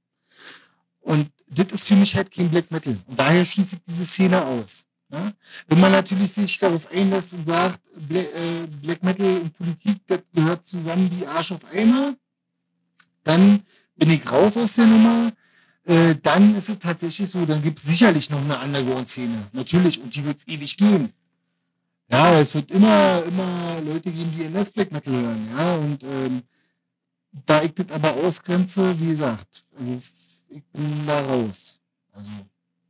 Und 1.00 1.30
das 1.48 1.66
ist 1.72 1.84
für 1.84 1.94
mich 1.94 2.16
halt 2.16 2.30
kein 2.30 2.50
Black 2.50 2.70
Metal. 2.70 2.96
Und 3.06 3.18
daher 3.18 3.44
schließe 3.44 3.76
ich 3.76 3.82
diese 3.82 4.04
Szene 4.04 4.44
aus. 4.44 4.86
Ja? 5.10 5.32
Wenn 5.68 5.80
man 5.80 5.92
natürlich 5.92 6.32
sich 6.32 6.58
darauf 6.58 6.90
einlässt 6.90 7.34
und 7.34 7.46
sagt, 7.46 7.80
Black, 8.08 8.26
äh, 8.34 8.66
Black 8.82 9.02
Metal 9.02 9.40
und 9.40 9.56
Politik, 9.56 9.98
das 10.06 10.20
gehört 10.34 10.66
zusammen 10.66 11.10
wie 11.16 11.26
Arsch 11.26 11.52
auf 11.52 11.64
Eimer, 11.72 12.16
dann 13.22 13.62
bin 13.96 14.10
ich 14.10 14.30
raus 14.30 14.56
aus 14.56 14.74
der 14.74 14.86
Nummer. 14.86 15.32
Äh, 15.84 16.16
dann 16.20 16.56
ist 16.56 16.68
es 16.68 16.78
tatsächlich 16.80 17.30
so, 17.30 17.46
dann 17.46 17.62
gibt 17.62 17.78
es 17.78 17.84
sicherlich 17.84 18.28
noch 18.30 18.40
eine 18.40 18.58
Underground-Szene. 18.58 19.48
Natürlich, 19.52 20.00
und 20.00 20.14
die 20.14 20.24
wird 20.24 20.38
es 20.38 20.48
ewig 20.48 20.76
geben. 20.76 21.12
Ja, 22.10 22.38
es 22.38 22.54
wird 22.54 22.70
immer, 22.70 23.22
immer 23.24 23.80
Leute 23.84 24.10
geben, 24.10 24.32
die 24.36 24.52
das 24.52 24.70
Black 24.70 24.90
Metal 24.92 25.12
hören. 25.12 25.48
Ja, 25.56 25.74
und 25.76 26.02
ähm, 26.02 26.42
da 27.44 27.62
ich 27.62 27.74
das 27.74 27.90
aber 27.90 28.14
ausgrenze, 28.14 28.98
wie 29.00 29.08
gesagt, 29.08 29.64
also 29.78 30.00
ich 30.48 30.64
bin 30.72 31.06
da 31.06 31.20
raus. 31.20 31.80
Also 32.12 32.30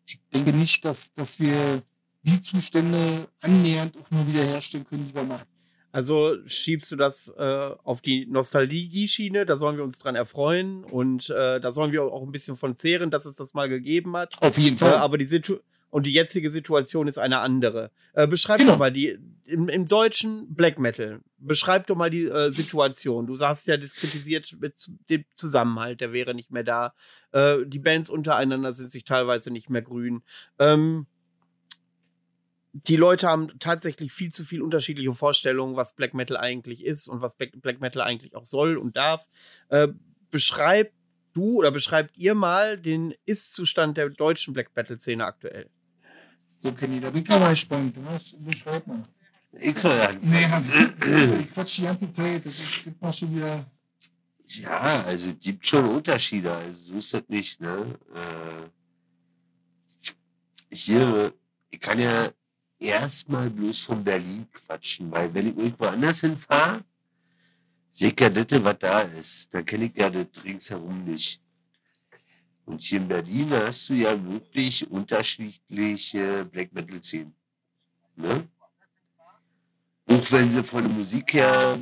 ich 0.07 0.21
denke 0.33 0.53
nicht, 0.53 0.85
dass, 0.85 1.13
dass 1.13 1.41
wir 1.41 1.83
die 2.23 2.41
Zustände 2.41 3.29
annähernd 3.41 3.97
auch 3.97 4.11
nur 4.11 4.27
wiederherstellen 4.29 4.87
können, 4.87 5.09
die 5.09 5.15
wir 5.15 5.25
machen. 5.25 5.47
Also 5.93 6.37
schiebst 6.47 6.93
du 6.93 6.97
das 6.97 7.33
äh, 7.39 7.71
auf 7.83 8.03
die 8.03 8.27
Nostalgie-Schiene, 8.27 9.47
da 9.47 9.57
sollen 9.57 9.79
wir 9.79 9.85
uns 9.85 9.99
dran 9.99 10.15
erfreuen 10.15 10.85
und 10.85 11.31
äh, 11.31 11.59
da 11.59 11.73
sollen 11.73 11.91
wir 11.91 12.05
auch 12.05 12.23
ein 12.23 12.33
bisschen 12.33 12.57
von 12.57 12.77
zehren, 12.77 13.11
dass 13.11 13.25
es 13.25 13.37
das 13.37 13.55
mal 13.55 13.69
gegeben 13.69 14.15
hat. 14.17 14.35
Auf 14.43 14.59
jeden 14.59 14.77
Fall. 14.77 14.93
Äh, 14.93 14.97
aber 14.97 15.17
die 15.17 15.25
Situation 15.25 15.61
und 15.91 16.07
die 16.07 16.13
jetzige 16.13 16.51
Situation 16.51 17.09
ist 17.09 17.19
eine 17.19 17.39
andere. 17.39 17.91
Äh, 18.13 18.27
beschreib 18.27 18.59
genau. 18.59 18.77
mal 18.77 18.93
die, 18.93 19.19
im, 19.47 19.69
im 19.69 19.89
deutschen 19.89 20.55
Black 20.55 20.79
Metal, 20.79 21.21
beschreib 21.39 21.87
doch 21.87 21.97
mal 21.97 22.11
die 22.11 22.27
äh, 22.27 22.51
Situation. 22.51 23.27
Du 23.27 23.37
sagst 23.37 23.67
ja, 23.67 23.77
das 23.77 23.95
kritisiert 23.95 24.57
mit 24.61 24.75
dem 25.09 25.25
Zusammenhalt, 25.35 26.01
der 26.01 26.13
wäre 26.13 26.35
nicht 26.35 26.51
mehr 26.51 26.65
da. 26.65 26.95
Äh, 27.33 27.59
die 27.67 27.79
Bands 27.79 28.11
untereinander 28.11 28.75
sind 28.75 28.91
sich 28.91 29.05
teilweise 29.05 29.51
nicht 29.51 29.71
mehr 29.71 29.83
grün. 29.83 30.23
Ähm, 30.59 31.07
die 32.73 32.97
Leute 32.97 33.29
haben 33.29 33.59
tatsächlich 33.59 34.13
viel 34.13 34.31
zu 34.31 34.45
viel 34.45 34.61
unterschiedliche 34.61 35.15
Vorstellungen, 35.15 35.77
was 35.77 35.95
Black 35.95 36.13
Metal 36.13 36.37
eigentlich 36.37 36.85
ist 36.85 37.09
und 37.09 37.23
was 37.23 37.37
Black 37.37 37.81
Metal 37.81 38.03
eigentlich 38.03 38.35
auch 38.35 38.45
soll 38.45 38.77
und 38.77 38.97
darf. 38.97 39.29
Äh, 39.69 39.89
beschreib 40.31 40.93
du 41.33 41.59
oder 41.59 41.71
beschreibt 41.71 42.17
ihr 42.17 42.35
mal 42.35 42.79
den 42.79 43.15
Ist-Zustand 43.25 43.97
der 43.97 44.11
deutschen 44.11 44.53
Black 44.53 44.75
Metal-Szene 44.75 45.25
aktuell? 45.25 45.71
So, 46.57 46.73
Kenny, 46.73 47.01
da 47.01 47.11
bin 47.11 47.23
ich 47.23 47.29
mal 47.29 47.51
gespannt. 47.51 47.97
Was 48.05 48.35
beschreib 48.39 48.87
mal. 48.87 49.03
Ich 49.53 49.79
soll 49.79 49.97
ja. 49.97 50.13
Nee, 50.21 50.47
ich 51.41 51.53
quatsch 51.53 51.79
die 51.79 51.83
ganze 51.83 52.13
Zeit. 52.13 52.45
Das 52.45 52.55
ist 52.55 52.87
immer 52.87 53.13
schon 53.13 53.35
wieder. 53.35 53.65
Ja, 54.47 55.03
also 55.05 55.31
es 55.31 55.39
gibt 55.41 55.67
schon 55.67 55.85
Unterschiede. 55.85 56.55
Also 56.55 56.85
so 56.85 56.99
ist 56.99 57.15
das 57.15 57.23
nicht, 57.29 57.61
ne? 57.61 57.99
Äh, 58.15 58.69
hier, 60.71 61.33
ich 61.71 61.81
kann 61.81 61.99
ja 61.99 62.31
erstmal 62.79 63.51
bloß 63.51 63.81
von 63.81 64.05
Berlin 64.05 64.47
quatschen, 64.53 65.11
weil 65.11 65.33
wenn 65.33 65.49
ich 65.49 65.57
irgendwo 65.57 65.87
anders 65.87 66.21
hinfahre, 66.21 66.85
sehe 67.91 68.11
ich 68.11 68.21
ja 68.21 68.29
nicht, 68.29 68.65
was 68.65 68.79
da 68.79 69.01
ist. 69.01 69.53
Da 69.53 69.63
kenne 69.63 69.87
ich 69.87 69.97
ja 69.97 70.11
das 70.11 70.27
ringsherum 70.45 71.05
nicht. 71.05 71.41
Und 72.67 72.83
hier 72.83 73.01
in 73.01 73.09
Berlin 73.09 73.51
hast 73.51 73.89
du 73.89 73.95
ja 73.95 74.13
wirklich 74.25 74.89
unterschiedliche 74.91 76.45
Black 76.45 76.73
Metal 76.73 77.03
Szenen. 77.03 77.35
Ne? 78.17 78.49
Auch 80.09 80.33
wenn 80.33 80.51
sie 80.51 80.63
von 80.63 80.83
der 80.83 80.93
Musik 80.93 81.33
her 81.33 81.79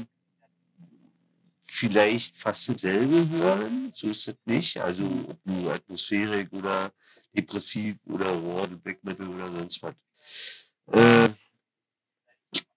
vielleicht 1.66 2.36
fast 2.36 2.68
dasselbe 2.68 3.28
hören, 3.30 3.92
so 3.94 4.08
ist 4.08 4.28
es 4.28 4.36
nicht. 4.44 4.76
Also 4.78 5.04
ob 5.04 5.38
nur 5.44 5.72
Atmosphärik 5.72 6.52
oder 6.52 6.92
depressiv 7.34 7.96
oder 8.06 8.26
Raw, 8.26 8.66
Black 8.76 9.02
Metal 9.02 9.28
oder 9.28 9.50
sonst 9.52 9.82
was. 9.82 9.94
Äh, 10.92 11.30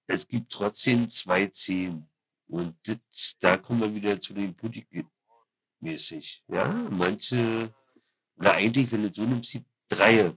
es 0.07 0.27
gibt 0.27 0.51
trotzdem 0.51 1.09
zwei 1.09 1.49
Szenen. 1.49 2.09
Und 2.47 2.75
das, 2.83 3.35
da 3.39 3.57
kommen 3.57 3.81
wir 3.81 3.93
wieder 3.93 4.19
zu 4.19 4.33
den 4.33 4.55
Politik-mäßig. 4.55 6.43
Ja, 6.47 6.67
manche, 6.89 7.73
oder 8.37 8.53
eigentlich, 8.53 8.91
wenn 8.91 9.03
du 9.03 9.13
so 9.13 9.23
nimmst, 9.23 9.53
die 9.53 9.65
drei. 9.87 10.33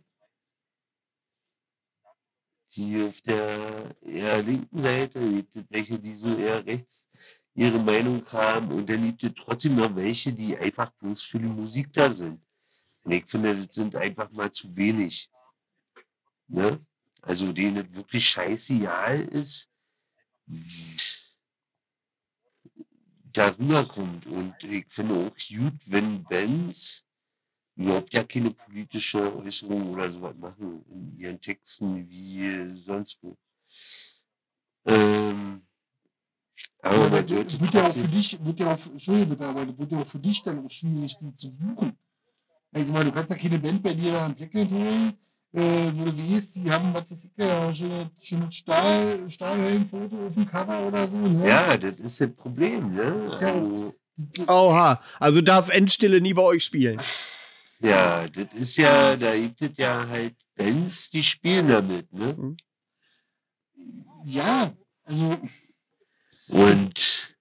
Die 2.73 3.03
auf 3.03 3.21
der 3.23 3.97
eher 4.03 4.43
linken 4.43 4.79
Seite, 4.79 5.45
welche, 5.69 5.99
die 5.99 6.15
so 6.15 6.37
eher 6.37 6.65
rechts 6.65 7.09
ihre 7.55 7.79
Meinung 7.81 8.25
haben. 8.31 8.71
Und 8.71 8.89
dann 8.89 9.05
gibt 9.05 9.25
es 9.25 9.45
trotzdem 9.45 9.77
noch 9.77 9.95
welche, 9.97 10.33
die 10.33 10.57
einfach 10.57 10.91
bloß 10.93 11.23
für 11.23 11.39
die 11.39 11.47
Musik 11.47 11.93
da 11.93 12.11
sind. 12.11 12.41
Und 13.03 13.13
ich 13.13 13.27
finde, 13.27 13.57
das 13.57 13.75
sind 13.75 13.97
einfach 13.97 14.31
mal 14.31 14.53
zu 14.53 14.75
wenig. 14.77 15.31
Ne? 16.47 16.79
Also 17.23 17.53
denen 17.53 17.93
wirklich 17.95 18.29
scheißegal 18.29 19.21
ist, 19.29 19.69
darüber 23.33 23.87
kommt. 23.87 24.27
Und 24.27 24.55
ich 24.63 24.87
finde 24.89 25.15
auch 25.15 25.35
gut, 25.49 25.75
wenn 25.87 26.23
Bands 26.25 27.05
überhaupt 27.81 28.13
ja 28.13 28.23
keine 28.25 28.51
politische 28.51 29.37
Äußerung 29.37 29.91
oder 29.93 30.11
sowas 30.11 30.35
machen 30.39 30.85
in 30.91 31.19
ihren 31.19 31.41
Texten 31.41 32.09
wie 32.09 32.83
sonst 32.85 33.19
wo. 33.23 33.37
Ähm, 34.87 35.63
aber 36.83 36.95
ja, 36.95 37.29
wird, 37.29 37.61
wird 37.61 37.75
ja 37.75 37.87
auch 37.87 37.95
für 37.95 38.09
dich, 38.09 38.45
wird 38.45 38.61
ja 38.61 38.75
auch, 38.75 38.87
Entschuldigung 38.87 39.31
bitte, 39.31 39.47
aber 39.47 39.79
wird 39.79 39.93
ja 39.93 39.99
auch 39.99 40.07
für 40.07 40.19
dich 40.19 40.43
dann 40.43 40.65
auch 40.65 40.71
schwierig, 40.71 41.17
die 41.21 41.35
zu 41.35 41.51
buchen. 41.57 41.97
Also 42.73 42.93
mal, 42.93 43.05
du 43.05 43.13
kannst 43.13 43.31
ja 43.31 43.37
keine 43.37 43.59
Band 43.59 43.83
bei 43.83 43.95
dir 43.95 44.13
da 44.13 44.27
am 44.27 44.35
Blacklight 44.35 44.71
holen, 44.71 45.13
äh, 45.53 45.91
wo 45.95 46.05
du 46.05 46.17
weißt, 46.17 46.57
die 46.57 46.71
haben, 46.71 46.95
was 46.95 47.11
weiß 47.11 47.25
ich, 47.25 47.31
ja, 47.37 47.75
schon, 47.75 48.11
schon 48.23 48.53
Stahl, 48.53 49.31
Stahlhelmfoto 49.31 50.27
auf 50.27 50.35
dem 50.35 50.47
Cover 50.47 50.87
oder 50.87 51.09
so. 51.09 51.17
Ne? 51.17 51.49
Ja, 51.49 51.77
das 51.77 51.95
ist 51.99 52.21
das 52.21 52.31
Problem, 52.33 52.95
ne? 52.95 53.27
Das 53.29 53.41
ja 53.41 53.53
also, 53.53 53.95
Oha, 54.47 55.03
also 55.19 55.41
darf 55.41 55.71
Endstille 55.71 56.21
nie 56.21 56.35
bei 56.35 56.43
euch 56.43 56.65
spielen. 56.65 57.01
Ja, 57.81 58.29
das 58.29 58.49
ist 58.55 58.77
ja, 58.77 59.17
da 59.17 59.35
gibt 59.37 59.63
es 59.63 59.77
ja 59.77 60.07
halt 60.07 60.37
Bands, 60.55 61.09
die 61.11 61.23
spielen 61.23 61.69
damit, 61.69 62.13
ne? 62.13 62.35
Mhm. 62.35 62.57
Ja, 64.25 64.73
also. 65.05 65.39
Und 66.49 67.37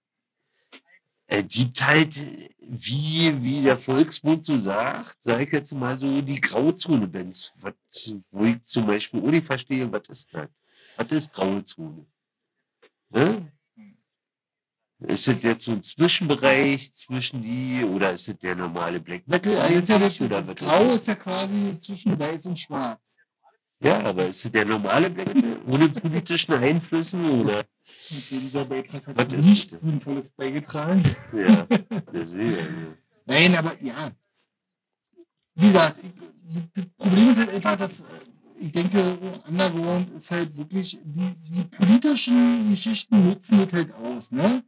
er 1.28 1.44
gibt 1.44 1.86
halt, 1.86 2.16
wie, 2.60 3.44
wie 3.44 3.64
der 3.64 3.78
Volksmund 3.78 4.46
so 4.46 4.58
sagt, 4.60 5.18
sag 5.22 5.42
ich 5.42 5.52
jetzt 5.52 5.74
mal 5.74 6.00
so, 6.00 6.22
die 6.22 6.40
Grauzone-Bands, 6.40 7.54
wo 8.32 8.44
ich 8.46 8.64
zum 8.64 8.88
Beispiel 8.88 9.22
ohne 9.22 9.42
verstehe, 9.42 9.92
was 9.92 10.08
ist 10.08 10.34
das? 10.34 10.48
Was 10.96 11.08
ist 11.12 11.34
Grauzone? 11.34 12.06
Ne? 13.10 13.52
Ist 15.08 15.28
das 15.28 15.42
jetzt 15.42 15.64
so 15.64 15.72
ein 15.72 15.82
Zwischenbereich 15.82 16.94
zwischen 16.94 17.42
die, 17.42 17.84
oder 17.86 18.12
ist 18.12 18.28
das 18.28 18.38
der 18.38 18.56
normale 18.56 19.00
Black 19.00 19.28
Metal 19.28 19.58
eigentlich? 19.58 20.20
Ja 20.20 20.26
oder 20.26 20.42
Grau 20.54 20.94
ist 20.94 21.08
ja 21.08 21.16
quasi 21.16 21.78
zwischen 21.80 22.20
Weiß 22.20 22.46
und 22.48 22.60
Schwarz. 22.60 23.18
Ja, 23.82 24.04
aber 24.04 24.26
ist 24.26 24.44
das 24.44 24.52
der 24.52 24.66
normale 24.66 25.10
Black 25.10 25.34
Metal 25.34 25.58
ohne 25.68 25.88
politischen 25.90 26.54
Einflüssen, 26.54 27.24
oder? 27.42 27.64
dieser 28.10 28.66
Beitrag 28.66 29.06
hat 29.08 29.32
nichts 29.32 29.80
Sinnvolles 29.80 30.30
beigetragen. 30.30 31.04
Ja, 31.34 31.66
deswegen. 32.12 32.98
Nein, 33.26 33.56
aber 33.56 33.82
ja. 33.82 34.12
Wie 35.56 35.68
gesagt, 35.68 36.00
das 36.74 36.86
Problem 36.98 37.30
ist 37.30 37.38
halt 37.38 37.54
einfach, 37.54 37.76
dass 37.76 38.02
äh, 38.02 38.06
ich 38.60 38.72
denke, 38.72 39.18
Underground 39.48 40.12
ist 40.16 40.32
halt 40.32 40.56
wirklich, 40.58 41.00
die, 41.04 41.36
die 41.50 41.64
politischen 41.64 42.70
Geschichten 42.72 43.28
nutzen 43.28 43.60
das 43.64 43.74
halt 43.74 43.94
aus. 43.94 44.32
Ne? 44.32 44.64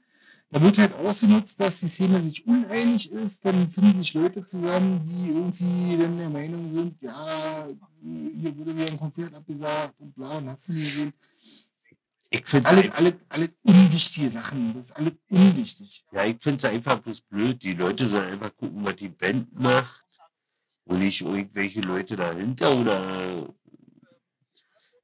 Da 0.54 0.62
wird 0.62 0.78
halt 0.78 0.94
ausgenutzt, 0.96 1.60
dass 1.62 1.80
die 1.80 1.88
Szene 1.88 2.22
sich 2.22 2.46
uneinig 2.46 3.10
ist, 3.10 3.46
dann 3.46 3.72
finden 3.72 3.96
sich 3.96 4.14
Leute 4.14 4.44
zusammen, 4.44 5.00
die 5.06 5.30
irgendwie 5.30 5.98
dann 5.98 6.18
der 6.18 6.30
Meinung 6.30 6.70
sind, 6.70 7.02
ja, 7.02 7.70
hier 8.02 8.58
wurde 8.58 8.74
mir 8.74 8.86
ein 8.86 8.98
Konzert 8.98 9.34
abgesagt 9.34 9.96
und 10.00 10.14
bla, 10.14 10.38
und 10.38 10.50
hast 10.50 10.68
du 10.68 10.74
gesehen. 10.74 11.14
Ich 12.34 12.46
finde 12.46 12.70
alle, 12.70 12.94
alle, 12.96 13.20
alle 13.30 13.50
unwichtige 13.64 14.30
Sachen. 14.30 14.74
Das 14.74 14.86
ist 14.86 14.92
alles 14.94 15.14
unwichtig. 15.30 16.06
Ja, 16.12 16.26
ich 16.26 16.38
finde 16.42 16.58
es 16.60 16.74
einfach 16.74 17.00
bloß 17.00 17.22
blöd. 17.22 17.62
Die 17.62 17.74
Leute 17.74 18.08
sollen 18.08 18.32
einfach 18.32 18.56
gucken, 18.56 18.86
was 18.86 18.96
die 18.96 19.10
Band 19.10 19.58
macht. 19.60 20.06
Und 20.86 21.00
nicht 21.00 21.22
irgendwelche 21.22 21.82
Leute 21.82 22.16
dahinter 22.16 22.74
oder 22.78 23.54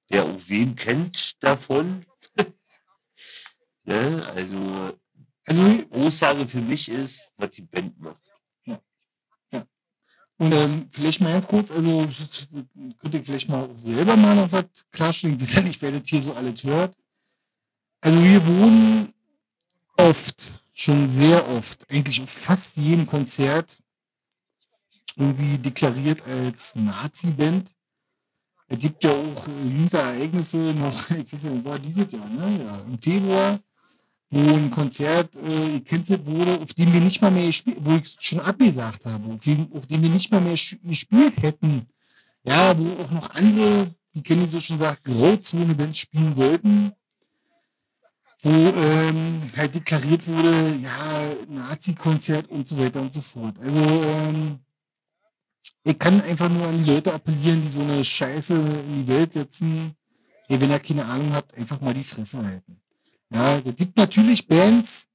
der 0.10 0.24
auch 0.24 0.40
wen 0.48 0.76
kennt 0.76 1.41
davon. 1.44 2.06
ne? 3.84 4.26
Also, 4.34 4.98
also 5.48 5.64
Aussage 5.91 6.45
für 6.45 6.60
mich 6.60 6.90
ist, 6.90 7.32
was 7.38 7.52
die 7.52 7.61
Band 7.61 7.98
macht. 7.99 8.22
Ja. 8.65 8.82
ja. 9.52 9.65
Und 10.38 10.52
ähm, 10.52 10.88
vielleicht 10.90 11.22
mal 11.22 11.32
ganz 11.32 11.48
kurz, 11.48 11.72
also 11.72 12.06
könnt 12.99 13.14
ihr 13.14 13.24
vielleicht 13.24 13.48
mal 13.48 13.69
selber 13.78 14.18
mal 14.18 14.36
noch 14.36 14.52
was 14.52 14.65
klarstellen. 14.91 15.36
Ich 15.36 15.41
weiß 15.41 15.53
ja 15.53 15.61
nicht, 15.61 15.82
wer 15.82 15.91
das 15.94 16.07
hier 16.07 16.22
so 16.22 16.34
alles 16.34 16.64
hört. 16.65 16.95
Also 18.02 18.22
wir 18.22 18.45
wurden 18.45 19.14
oft, 19.95 20.52
schon 20.74 21.10
sehr 21.10 21.48
oft, 21.49 21.90
eigentlich 21.90 22.22
auf 22.22 22.30
fast 22.30 22.76
jedem 22.76 23.07
Konzert 23.07 23.82
irgendwie 25.15 25.57
deklariert 25.57 26.22
als 26.28 26.76
Nazi-Band. 26.76 27.74
Es 28.68 28.80
gibt 28.80 29.03
ja 29.03 29.11
auch 29.11 29.48
äh, 29.48 29.68
jüngste 29.68 29.98
Ereignisse 29.99 30.57
noch, 30.74 31.10
ich 31.11 31.32
weiß 31.32 31.44
nicht, 31.45 31.65
war 31.65 31.80
dieses 31.80 32.11
Jahr, 32.11 32.28
ne? 32.28 32.64
Ja, 32.64 32.80
im 32.82 32.99
Februar, 32.99 33.60
wo 34.29 34.39
ein 34.55 34.71
Konzert 34.71 35.35
äh, 35.35 35.79
gecancelt 35.79 36.25
wurde, 36.25 36.59
auf 36.61 36.73
dem 36.73 36.91
wir 36.91 36.99
nicht 36.99 37.21
mal 37.21 37.31
mehr 37.31 37.45
gespielt, 37.45 37.77
wo 37.81 37.95
ich 37.95 38.15
schon 38.19 38.41
abgesagt 38.41 39.05
habe, 39.05 39.33
auf 39.33 39.41
dem, 39.41 39.71
auf 39.73 39.87
dem 39.87 40.01
wir 40.01 40.09
nicht 40.09 40.31
mal 40.31 40.41
mehr 40.41 40.57
gespielt 40.83 41.41
hätten. 41.41 41.87
Ja, 42.43 42.77
wo 42.77 43.03
auch 43.03 43.11
noch 43.11 43.29
andere, 43.31 43.93
wie 44.13 44.21
Kenny 44.21 44.47
so 44.47 44.59
schon 44.59 44.79
sagt, 44.79 45.03
Grauzone-Bands 45.05 45.99
spielen 45.99 46.35
sollten 46.35 46.91
wo 48.41 48.49
ähm, 48.49 49.41
halt 49.55 49.73
deklariert 49.73 50.27
wurde, 50.27 50.75
ja, 50.81 51.33
Nazi-Konzert 51.49 52.47
und 52.49 52.67
so 52.67 52.77
weiter 52.77 53.01
und 53.01 53.11
so 53.11 53.21
fort. 53.21 53.57
Also 53.59 53.79
ähm, 53.79 54.59
ich 55.83 55.97
kann 55.97 56.21
einfach 56.21 56.49
nur 56.49 56.67
an 56.67 56.83
die 56.83 56.91
Leute 56.91 57.13
appellieren, 57.13 57.63
die 57.63 57.69
so 57.69 57.81
eine 57.81 58.03
Scheiße 58.03 58.53
in 58.53 59.05
die 59.05 59.07
Welt 59.07 59.33
setzen. 59.33 59.95
Hey, 60.47 60.61
wenn 60.61 60.69
ihr 60.69 60.79
keine 60.79 61.05
Ahnung 61.05 61.33
habt, 61.33 61.53
einfach 61.55 61.81
mal 61.81 61.93
die 61.93 62.03
Fresse 62.03 62.45
halten. 62.45 62.79
Ja, 63.33 63.57
es 63.57 63.75
gibt 63.75 63.97
natürlich 63.97 64.47
Bands, 64.47 65.07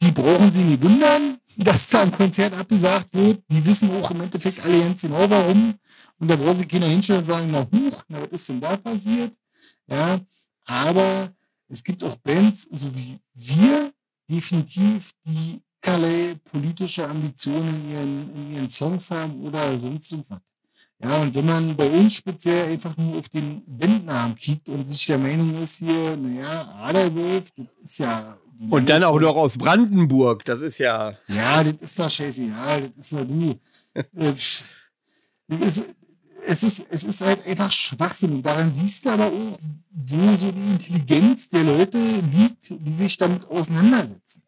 die 0.00 0.10
brauchen 0.10 0.50
sie 0.50 0.62
nie 0.62 0.80
wundern, 0.80 1.38
dass 1.56 1.90
da 1.90 2.02
ein 2.02 2.12
Konzert 2.12 2.54
abgesagt 2.54 3.12
wird. 3.14 3.42
Die 3.48 3.64
wissen 3.64 3.90
auch 3.90 4.10
im 4.10 4.22
Endeffekt 4.22 4.64
alle 4.64 4.80
ganz 4.80 5.02
genau 5.02 5.28
warum. 5.28 5.74
Und 6.18 6.28
da 6.28 6.36
brauchen 6.36 6.56
sie 6.56 6.66
keiner 6.66 6.86
hinstellen 6.86 7.20
und 7.20 7.26
sagen, 7.26 7.50
na 7.50 7.66
huch, 7.72 8.02
na 8.08 8.22
was 8.22 8.30
ist 8.30 8.48
denn 8.48 8.60
da 8.60 8.76
passiert? 8.76 9.34
Ja, 9.86 10.18
aber 10.64 11.32
es 11.68 11.82
gibt 11.82 12.02
auch 12.04 12.16
Bands, 12.16 12.68
so 12.70 12.94
wie 12.94 13.18
wir, 13.34 13.92
definitiv, 14.30 15.10
die 15.24 15.60
keinerlei 15.80 16.36
politische 16.44 17.08
Ambitionen 17.08 17.74
in 17.84 17.90
ihren, 17.90 18.36
in 18.36 18.54
ihren 18.54 18.68
Songs 18.68 19.10
haben 19.10 19.42
oder 19.42 19.78
sonst 19.78 20.08
so 20.08 20.24
was. 20.28 20.40
Ja, 21.02 21.20
und 21.20 21.34
wenn 21.34 21.46
man 21.46 21.76
bei 21.76 21.88
uns 21.88 22.14
speziell 22.14 22.70
einfach 22.70 22.96
nur 22.96 23.18
auf 23.18 23.28
den 23.28 23.62
Bandnamen 23.66 24.36
kickt 24.36 24.68
und 24.68 24.86
sich 24.86 25.04
der 25.06 25.18
Meinung 25.18 25.60
ist 25.60 25.78
hier, 25.78 26.16
naja, 26.16 26.68
Aderwolf, 26.76 27.50
das 27.56 27.66
ist 27.82 27.98
ja. 27.98 28.38
Und 28.70 28.88
dann 28.88 29.02
auch 29.02 29.18
noch 29.18 29.34
aus 29.34 29.58
Brandenburg, 29.58 30.44
das 30.44 30.60
ist 30.60 30.78
ja. 30.78 31.16
Ja, 31.26 31.64
das 31.64 31.82
ist 31.82 31.98
doch 31.98 32.08
scheiße, 32.08 32.44
ja, 32.44 32.80
das 32.80 32.90
ist 32.96 33.12
ja 33.12 33.24
du. 33.24 33.58
das 34.12 34.64
ist, 35.48 35.84
es 36.46 36.62
ist, 36.62 36.86
es 36.88 37.04
ist 37.04 37.20
halt 37.20 37.44
einfach 37.46 37.72
Schwachsinn. 37.72 38.34
Und 38.34 38.46
daran 38.46 38.72
siehst 38.72 39.04
du 39.04 39.10
aber 39.10 39.26
auch, 39.26 39.58
wo 39.90 40.36
so 40.36 40.52
die 40.52 40.70
Intelligenz 40.70 41.48
der 41.48 41.64
Leute 41.64 41.98
liegt, 41.98 42.70
die 42.70 42.92
sich 42.92 43.16
damit 43.16 43.44
auseinandersetzen. 43.46 44.42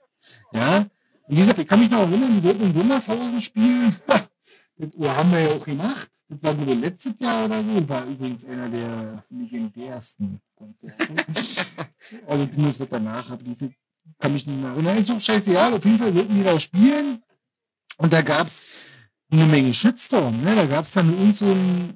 Ja, 0.53 0.87
wie 1.29 1.37
gesagt, 1.37 1.59
ich 1.59 1.67
kann 1.67 1.81
mich 1.81 1.91
noch 1.91 2.01
erinnern, 2.01 2.33
wir 2.33 2.41
sollten 2.41 2.63
in 2.63 2.73
Sondershausen 2.73 3.41
spielen. 3.41 3.97
das 4.77 5.17
haben 5.17 5.33
wir 5.33 5.41
ja 5.41 5.49
auch 5.51 5.65
gemacht. 5.65 6.11
Das 6.29 6.43
war 6.43 6.55
nur 6.55 6.75
letztes 6.75 7.19
Jahr 7.19 7.45
oder 7.45 7.63
so. 7.63 7.81
Das 7.81 7.89
war 7.89 8.07
übrigens 8.07 8.45
einer 8.45 8.69
der 8.69 9.25
legendärsten 9.31 10.41
Konzerte. 10.57 11.09
also 12.27 12.47
zumindest 12.47 12.81
wird 12.81 12.93
danach 12.93 13.31
ablief. 13.31 13.59
Kann 14.19 14.33
mich 14.33 14.47
nicht 14.47 14.61
mehr 14.61 14.71
erinnern. 14.71 14.99
Ist 14.99 15.11
doch 15.11 15.21
scheißegal. 15.21 15.75
Auf 15.75 15.85
jeden 15.85 15.99
Fall 15.99 16.13
sollten 16.13 16.37
wir 16.37 16.45
da 16.45 16.59
spielen. 16.59 17.23
Und 17.99 18.13
da 18.13 18.23
gab 18.23 18.47
es 18.47 18.67
eine 19.31 19.47
Menge 19.47 19.73
Shitstorm. 19.73 20.43
Ne? 20.43 20.55
Da 20.55 20.67
gab 20.67 20.85
es 20.85 20.93
dann 20.93 21.11
irgend 21.11 21.37
so 21.37 21.47
ein, 21.47 21.95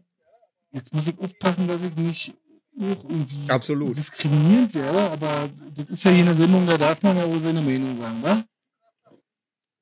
jetzt 0.71 0.93
muss 0.95 1.09
ich 1.09 1.19
aufpassen, 1.19 1.67
dass 1.67 1.83
ich 1.83 1.95
nicht 1.97 2.35
auch 2.81 3.05
irgendwie 3.05 3.51
Absolut. 3.51 3.97
diskriminiert 3.97 4.75
werde, 4.75 5.11
aber 5.11 5.49
das 5.75 5.87
ist 5.89 6.05
ja 6.05 6.13
hier 6.13 6.25
eine 6.25 6.35
Sendung, 6.35 6.67
da 6.67 6.79
darf 6.79 7.03
man 7.03 7.17
ja 7.17 7.29
wohl 7.29 7.41
seine 7.41 7.61
Meinung 7.61 7.95
sagen, 7.97 8.23
wa? 8.23 8.43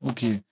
Okay. 0.00 0.42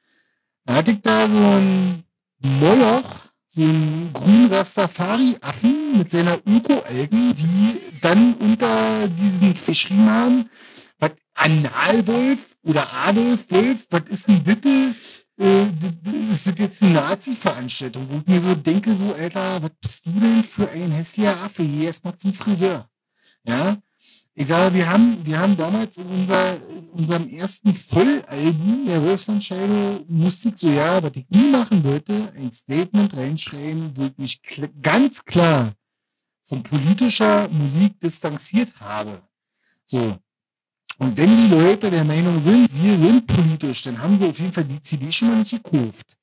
Da 0.65 0.75
hatte 0.75 0.91
ich 0.93 1.01
da 1.01 1.29
so 1.29 1.39
ein 1.39 2.05
Moloch, 2.45 3.31
so 3.47 3.63
ein 3.63 4.11
grün 4.13 4.47
Rastafari-Affen 4.53 5.99
mit 5.99 6.11
seiner 6.11 6.39
Öko-Algen, 6.47 7.35
die 7.35 7.81
dann 8.03 8.35
unter 8.35 9.09
diesen 9.09 9.55
haben, 10.07 10.51
was 10.99 11.13
Analwolf 11.35 12.57
oder 12.63 12.93
Adolf 12.93 13.51
Wolf, 13.51 13.87
was 13.91 14.03
ist 14.09 14.29
ein 14.29 14.43
Bitte? 14.43 14.95
Äh, 15.39 15.67
das 16.03 16.47
ist 16.47 16.59
jetzt 16.59 16.83
eine 16.83 16.93
Nazi-Veranstaltung, 16.93 18.07
wo 18.11 18.19
ich 18.19 18.27
mir 18.27 18.41
so 18.41 18.55
denke, 18.55 18.95
so, 18.95 19.15
Alter, 19.15 19.63
was 19.63 19.71
bist 19.81 20.07
du 20.07 20.11
denn 20.13 20.45
für 20.45 20.69
ein 20.69 20.93
hässlicher 20.93 21.41
Affe? 21.43 21.65
Geh 21.65 21.87
erstmal 21.87 22.15
zum 22.17 22.35
Friseur. 22.35 22.89
Ja? 23.45 23.79
Ich 24.37 24.49
sage, 24.49 24.75
wir 24.75 24.89
haben, 24.89 25.25
wir 25.25 25.39
haben 25.39 25.57
damals 25.57 25.97
in, 25.97 26.07
unser, 26.07 26.57
in 26.69 26.89
unserem 26.89 27.29
ersten 27.29 27.73
Vollalbum 27.73 28.85
der 28.85 29.01
Wolfslandscheibe 29.01 30.05
musste 30.09 30.49
ich 30.49 30.57
so, 30.57 30.71
ja, 30.71 31.01
was 31.01 31.13
ich 31.15 31.25
nie 31.31 31.51
machen 31.51 31.85
wollte, 31.85 32.33
ein 32.37 32.51
Statement 32.51 33.17
reinschreiben, 33.17 33.97
wo 33.97 34.07
ich 34.07 34.19
mich 34.19 34.43
kl 34.43 34.69
ganz 34.83 35.25
klar 35.25 35.73
von 36.43 36.65
politischer 36.65 37.49
Musik 37.51 37.99
distanziert 38.01 38.75
habe. 38.81 39.23
So. 39.85 40.19
Und 40.99 41.17
wenn 41.17 41.37
die 41.37 41.55
Leute 41.55 41.89
der 41.89 42.05
Meinung 42.05 42.41
sind, 42.41 42.69
wir 42.83 42.99
sind 42.99 43.27
politisch, 43.29 43.83
dann 43.83 44.01
haben 44.01 44.19
sie 44.19 44.27
auf 44.27 44.39
jeden 44.39 44.53
Fall 44.53 44.65
die 44.65 44.81
CD 44.81 45.13
schon 45.13 45.29
mal 45.29 45.39
nicht 45.39 45.63
gekauft. 45.63 46.17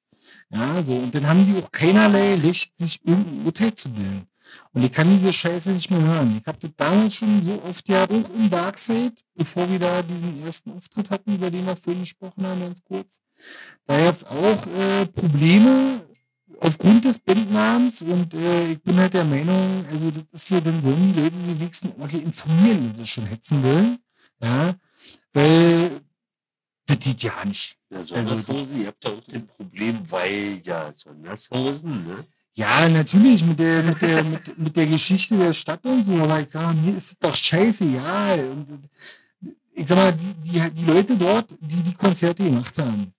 Ja, 0.50 0.84
so. 0.84 0.96
Und 0.96 1.16
dann 1.16 1.28
haben 1.28 1.46
die 1.46 1.62
auch 1.62 1.72
keinerlei 1.72 2.36
Recht, 2.36 2.78
sich 2.78 3.00
irgendein 3.06 3.46
Urteil 3.46 3.74
zu 3.74 3.90
bilden. 3.90 4.28
Und 4.74 4.84
ich 4.84 4.92
kann 4.92 5.10
diese 5.10 5.34
Scheiße 5.34 5.72
nicht 5.72 5.92
mehr 5.92 6.02
hören. 6.02 6.38
Ich 6.40 6.48
habe 6.48 6.58
das 6.60 6.72
damals 6.78 7.16
schon 7.16 7.44
so 7.44 7.62
oft 7.64 7.88
ja 7.90 8.06
auch 8.06 8.10
im 8.10 8.50
Darkseid, 8.50 9.14
bevor 9.36 9.70
wir 9.70 9.80
da 9.80 10.02
diesen 10.02 10.44
ersten 10.44 10.72
Auftritt 10.72 11.10
hatten, 11.10 11.36
über 11.36 11.52
den 11.52 11.66
wir 11.66 11.76
vorhin 11.76 12.04
gesprochen 12.04 12.46
haben, 12.46 12.62
ganz 12.62 12.84
kurz. 12.84 13.22
Da 13.86 13.98
gab 13.98 14.16
es 14.16 14.26
auch 14.26 14.68
äh, 14.68 15.06
Probleme 15.08 16.02
aufgrund 16.62 17.06
des 17.06 17.20
Bandnamens 17.20 18.02
und 18.02 18.34
äh, 18.34 18.72
ich 18.72 18.82
bin 18.82 18.98
halt 18.98 19.14
der 19.14 19.26
Meinung, 19.26 19.86
also 19.90 20.12
das 20.12 20.44
ist 20.44 20.52
ja 20.52 20.62
dann 20.62 20.82
so, 20.82 20.94
die 20.94 21.20
Leute 21.20 21.36
sie 21.44 21.60
wenigstens 21.60 21.92
ordentlich 21.98 22.24
informieren, 22.24 22.86
wenn 22.86 22.96
sie 22.96 23.06
schon 23.06 23.26
hetzen 23.26 23.64
wollen. 23.64 23.98
Ja, 24.42 24.74
weil 25.34 26.02
das 26.86 27.00
geht 27.00 27.24
ja 27.24 27.46
nicht. 27.46 27.78
Ja, 27.90 28.04
Sondershausen, 28.04 28.50
also, 28.50 28.74
ihr 28.76 28.88
habt 28.88 29.04
ja 29.04 29.12
auch 29.12 29.34
ein 29.34 29.48
Problem, 29.48 30.00
weil 30.10 30.62
ja 30.64 30.92
Sondershausen, 30.94 32.08
ne? 32.08 32.26
Ja, 32.54 32.90
natürlich, 32.90 33.46
mit 33.46 33.60
der, 33.60 33.82
mit 33.84 34.02
der, 34.02 34.24
mit, 34.24 34.58
mit 34.58 34.76
der 34.76 34.88
Geschichte 34.88 35.38
der 35.38 35.54
Stadt 35.54 35.86
und 35.86 36.06
so, 36.06 36.16
aber 36.18 36.42
ich 36.42 36.50
sag 36.50 36.64
mal, 36.64 36.74
mir 36.74 36.98
ist 36.98 37.12
es 37.12 37.18
doch 37.18 37.36
scheißegal. 37.36 38.50
Und 38.50 38.90
ich 39.74 39.88
sag 39.88 39.98
mal, 39.98 40.14
die, 40.14 40.50
die, 40.50 40.72
die 40.72 40.86
Leute 40.86 41.16
dort, 41.16 41.50
die 41.62 41.82
die 41.82 41.94
Konzerte 41.94 42.44
gemacht 42.44 42.78
haben, 42.78 43.14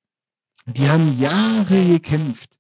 die 0.67 0.89
haben 0.89 1.19
Jahre 1.19 1.83
gekämpft, 1.87 2.59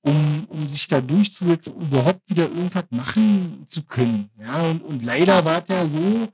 um, 0.00 0.44
um 0.48 0.68
sich 0.68 0.88
da 0.88 1.00
durchzusetzen, 1.00 1.74
überhaupt 1.74 2.28
wieder 2.28 2.44
irgendwas 2.44 2.84
machen 2.90 3.62
zu 3.66 3.84
können. 3.84 4.28
Ja, 4.40 4.62
und, 4.62 4.82
und 4.82 5.04
leider 5.04 5.44
war 5.44 5.62
es 5.62 5.68
ja 5.68 5.88
so, 5.88 6.28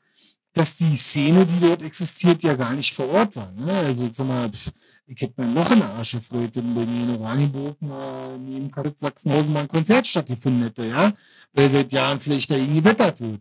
dass 0.55 0.77
die 0.77 0.97
Szene, 0.97 1.45
die 1.45 1.61
dort 1.61 1.83
existiert, 1.83 2.43
ja 2.43 2.55
gar 2.55 2.73
nicht 2.73 2.95
vor 2.95 3.09
Ort 3.11 3.37
war. 3.37 3.51
Ne? 3.53 3.71
Also 3.73 4.07
ich 4.07 4.15
sag 4.15 4.29
mal, 4.29 4.51
ich 5.07 5.21
hätte 5.21 5.41
mir 5.41 5.49
noch 5.49 5.71
in 5.71 5.79
der 5.79 5.91
Arsch 5.91 6.13
gefreut, 6.13 6.51
wenn 6.55 6.75
bei 6.75 6.87
mir 6.87 7.03
in 7.03 7.21
Oranienburg 7.21 7.81
mal 7.83 8.39
neben 8.39 8.71
Kassel 8.71 8.95
Sachsenhausen 8.97 9.53
mal 9.53 9.61
ein 9.61 9.69
Konzert 9.69 10.07
stattgefunden 10.07 10.63
hätte, 10.63 10.87
ja, 10.87 11.13
weil 11.53 11.71
seit 11.71 11.93
Jahren 11.93 12.21
vielleicht 12.21 12.51
da 12.51 12.57
irgendwie 12.57 12.85
wettert 12.85 13.21
wird. 13.21 13.41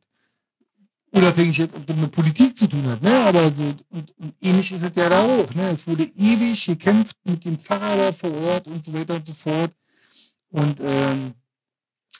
Unabhängig 1.11 1.57
jetzt, 1.59 1.75
ob 1.75 1.85
das 1.85 1.95
mit 1.95 2.11
Politik 2.11 2.57
zu 2.57 2.67
tun 2.67 2.85
hat, 2.87 3.01
ne? 3.01 3.13
Aber 3.25 3.55
so, 3.55 3.63
und, 3.89 4.17
und 4.17 4.35
ähnlich 4.41 4.71
ist 4.71 4.83
es 4.83 4.95
ja 4.95 5.09
da 5.09 5.21
auch, 5.21 5.53
ne? 5.53 5.69
Es 5.69 5.85
wurde 5.87 6.03
ewig 6.03 6.65
gekämpft 6.65 7.17
mit 7.23 7.45
dem 7.45 7.57
Pfarrer 7.57 8.11
vor 8.11 8.33
Ort 8.33 8.67
und 8.67 8.83
so 8.83 8.93
weiter 8.93 9.15
und 9.15 9.25
so 9.25 9.33
fort. 9.33 9.71
Und 10.49 10.79
ähm, 10.81 11.33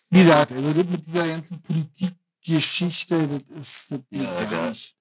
wie 0.10 0.20
gesagt, 0.20 0.52
also 0.52 0.70
mit 0.70 1.06
dieser 1.06 1.28
ganzen 1.28 1.60
Politik 1.62 2.14
Geschichte, 2.46 3.28
das 3.28 3.58
ist 3.58 3.92
das 3.92 4.00
ja, 4.12 4.44
gar 4.44 4.70
nicht. 4.70 4.96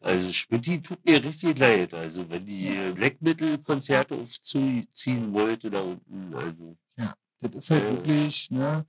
Also 0.00 0.32
Schmidt 0.32 0.84
tut 0.84 0.98
mir 1.06 1.22
richtig 1.22 1.58
leid. 1.58 1.92
Also 1.92 2.28
wenn 2.28 2.46
die 2.46 2.70
Black 2.94 3.20
Metal 3.20 3.58
Konzerte 3.58 4.14
aufziehen 4.14 5.32
wollte 5.32 5.70
da 5.70 5.80
unten, 5.80 6.34
also. 6.34 6.76
Ja, 6.96 7.14
das 7.40 7.52
ist 7.52 7.70
halt 7.70 7.84
äh, 7.84 7.90
wirklich, 7.90 8.50
ne? 8.50 8.86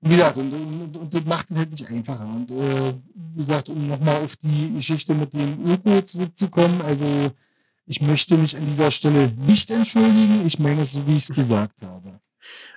Und 0.00 0.10
wie 0.10 0.16
gesagt, 0.16 0.36
und, 0.36 0.52
und, 0.52 0.96
und, 0.96 1.14
das 1.14 1.24
macht 1.24 1.50
es 1.50 1.56
halt 1.56 1.70
nicht 1.70 1.86
einfacher. 1.88 2.26
Und 2.26 2.50
äh, 2.50 2.94
wie 3.14 3.40
gesagt, 3.40 3.68
um 3.68 3.86
nochmal 3.86 4.22
auf 4.22 4.36
die 4.36 4.72
Geschichte 4.74 5.14
mit 5.14 5.32
dem 5.34 5.64
Öko 5.66 6.00
zurückzukommen, 6.02 6.80
also 6.82 7.06
ich 7.86 8.00
möchte 8.00 8.36
mich 8.36 8.56
an 8.56 8.66
dieser 8.66 8.90
Stelle 8.90 9.32
nicht 9.46 9.70
entschuldigen. 9.70 10.46
Ich 10.46 10.58
meine 10.58 10.82
es 10.82 10.92
so, 10.92 11.06
wie 11.06 11.16
ich 11.16 11.24
es 11.24 11.34
gesagt 11.34 11.82
habe. 11.82 12.20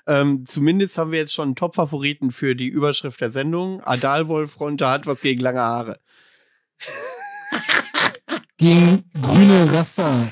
Ähm, 0.06 0.46
zumindest 0.46 0.98
haben 0.98 1.12
wir 1.12 1.20
jetzt 1.20 1.34
schon 1.34 1.50
einen 1.50 1.56
Top-Favoriten 1.56 2.32
für 2.32 2.56
die 2.56 2.68
Überschrift 2.68 3.20
der 3.20 3.32
Sendung. 3.32 3.82
Adalwolf 3.82 4.60
Ronte 4.60 4.88
hat 4.88 5.06
was 5.06 5.22
gegen 5.22 5.42
lange 5.42 5.60
Haare. 5.60 6.00
gegen 8.58 9.04
grüne 9.22 9.72
Rasta. 9.72 10.32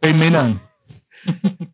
Bei 0.00 0.12
Männern. 0.12 0.60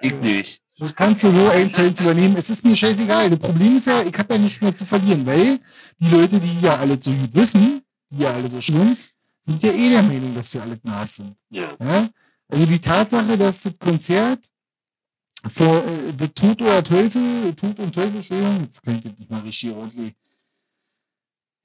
ich 0.00 0.14
nicht. 0.14 0.62
Das 0.78 0.94
kannst 0.94 1.24
du 1.24 1.30
so 1.30 1.48
eins 1.48 1.74
zu 1.74 1.82
eins 1.82 2.00
übernehmen. 2.00 2.36
Es 2.36 2.50
ist 2.50 2.64
mir 2.64 2.74
scheißegal. 2.74 3.30
Das 3.30 3.38
Problem 3.38 3.76
ist 3.76 3.86
ja, 3.86 4.02
ich 4.02 4.16
habe 4.18 4.34
ja 4.34 4.40
nichts 4.40 4.60
mehr 4.60 4.74
zu 4.74 4.84
verlieren, 4.84 5.24
weil 5.24 5.60
die 5.98 6.08
Leute, 6.08 6.40
die 6.40 6.60
ja 6.60 6.76
alle 6.76 7.00
so 7.00 7.12
gut 7.12 7.34
wissen, 7.34 7.82
die 8.10 8.22
ja 8.22 8.32
alle 8.32 8.48
so 8.48 8.60
sind, 8.60 8.98
sind 9.40 9.62
ja 9.62 9.72
eh 9.72 9.90
der 9.90 10.02
Meinung, 10.02 10.34
dass 10.34 10.52
wir 10.52 10.62
alle 10.62 10.78
nass 10.82 11.16
sind. 11.16 11.36
Ja. 11.50 11.76
ja? 11.80 12.08
Also 12.48 12.66
die 12.66 12.80
Tatsache, 12.80 13.38
dass 13.38 13.62
das 13.62 13.78
Konzert 13.78 14.50
vor 15.46 15.84
äh, 15.84 16.12
der 16.12 16.34
Tod 16.34 16.60
oder 16.60 16.82
Teufel, 16.82 17.54
Tod 17.54 17.78
und 17.78 17.94
Teufel, 17.94 18.16
Entschuldigung, 18.16 18.62
jetzt 18.62 18.82
kann 18.82 18.96
ich 18.98 19.04
nicht 19.04 19.30
mal 19.30 19.40
richtig 19.40 19.72
ordentlich. 19.72 20.14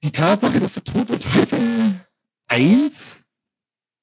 Die 0.02 0.10
Tatsache, 0.10 0.58
dass 0.58 0.74
der 0.74 0.84
Tod 0.84 1.10
und 1.10 1.22
Teufel 1.22 2.00
1 2.48 3.22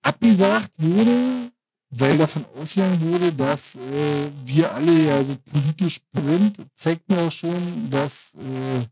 abgesagt 0.03 0.71
wurde, 0.77 1.51
weil 1.89 2.17
davon 2.17 2.45
ausgegangen 2.55 3.01
wurde, 3.01 3.33
dass 3.33 3.75
äh, 3.75 4.31
wir 4.43 4.71
alle 4.73 5.05
ja 5.05 5.23
so 5.23 5.35
politisch 5.37 6.01
sind, 6.13 6.59
zeigt 6.75 7.09
mir 7.09 7.19
auch 7.19 7.31
schon, 7.31 7.89
dass 7.89 8.35
äh, 8.35 8.85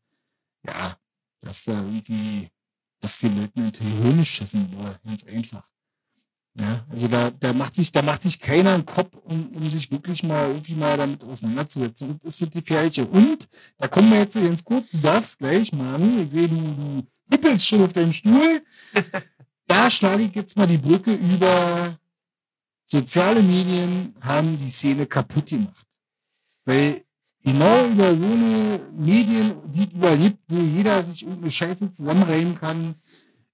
ja, 0.65 0.97
dass 1.41 1.65
da 1.65 1.73
irgendwie, 1.73 2.49
dass 2.99 3.19
die 3.19 3.29
Leute 3.29 3.59
natürlich 3.59 3.93
Hirn 3.97 4.25
schissen 4.25 4.71
wurde, 4.73 4.99
ganz 5.03 5.23
einfach. 5.25 5.69
Ja, 6.57 6.85
also 6.89 7.09
da, 7.09 7.31
da 7.31 7.51
macht 7.51 7.75
sich, 7.75 7.91
da 7.91 8.01
macht 8.01 8.21
sich 8.21 8.39
keiner 8.39 8.73
einen 8.73 8.85
Kopf, 8.85 9.13
um, 9.23 9.49
um 9.53 9.69
sich 9.69 9.91
wirklich 9.91 10.23
mal 10.23 10.47
irgendwie 10.47 10.75
mal 10.75 10.95
damit 10.95 11.21
auseinanderzusetzen. 11.21 12.11
Und 12.11 12.23
das 12.23 12.41
ist 12.41 12.53
die 12.53 12.59
Gefährliche. 12.59 13.05
Und 13.05 13.49
da 13.77 13.89
kommen 13.89 14.09
wir 14.09 14.19
jetzt 14.19 14.35
ganz 14.35 14.63
kurz, 14.63 14.91
du 14.91 14.97
darfst 14.99 15.39
gleich, 15.39 15.73
Manu, 15.73 16.21
ich 16.21 16.31
sehe, 16.31 16.47
du, 16.47 16.55
du 16.55 17.03
hüppelst 17.29 17.67
schon 17.67 17.83
auf 17.83 17.91
deinem 17.91 18.13
Stuhl. 18.13 18.63
da 19.67 19.89
schlage 19.89 20.23
ich 20.23 20.35
jetzt 20.35 20.57
mal 20.57 20.67
die 20.67 20.77
Brücke 20.77 21.13
über 21.13 21.97
soziale 22.85 23.41
Medien 23.41 24.15
haben 24.21 24.57
die 24.57 24.69
Szene 24.69 25.05
kaputt 25.07 25.47
gemacht. 25.47 25.87
Weil 26.63 27.03
genau 27.43 27.87
über 27.87 28.15
so 28.15 28.25
eine 28.25 28.79
Medien, 28.95 29.55
die 29.73 29.91
überlebt, 29.93 30.39
wo 30.47 30.61
jeder 30.61 31.03
sich 31.03 31.23
irgendeine 31.23 31.51
Scheiße 31.51 31.91
zusammenreimen 31.91 32.55
kann, 32.55 32.95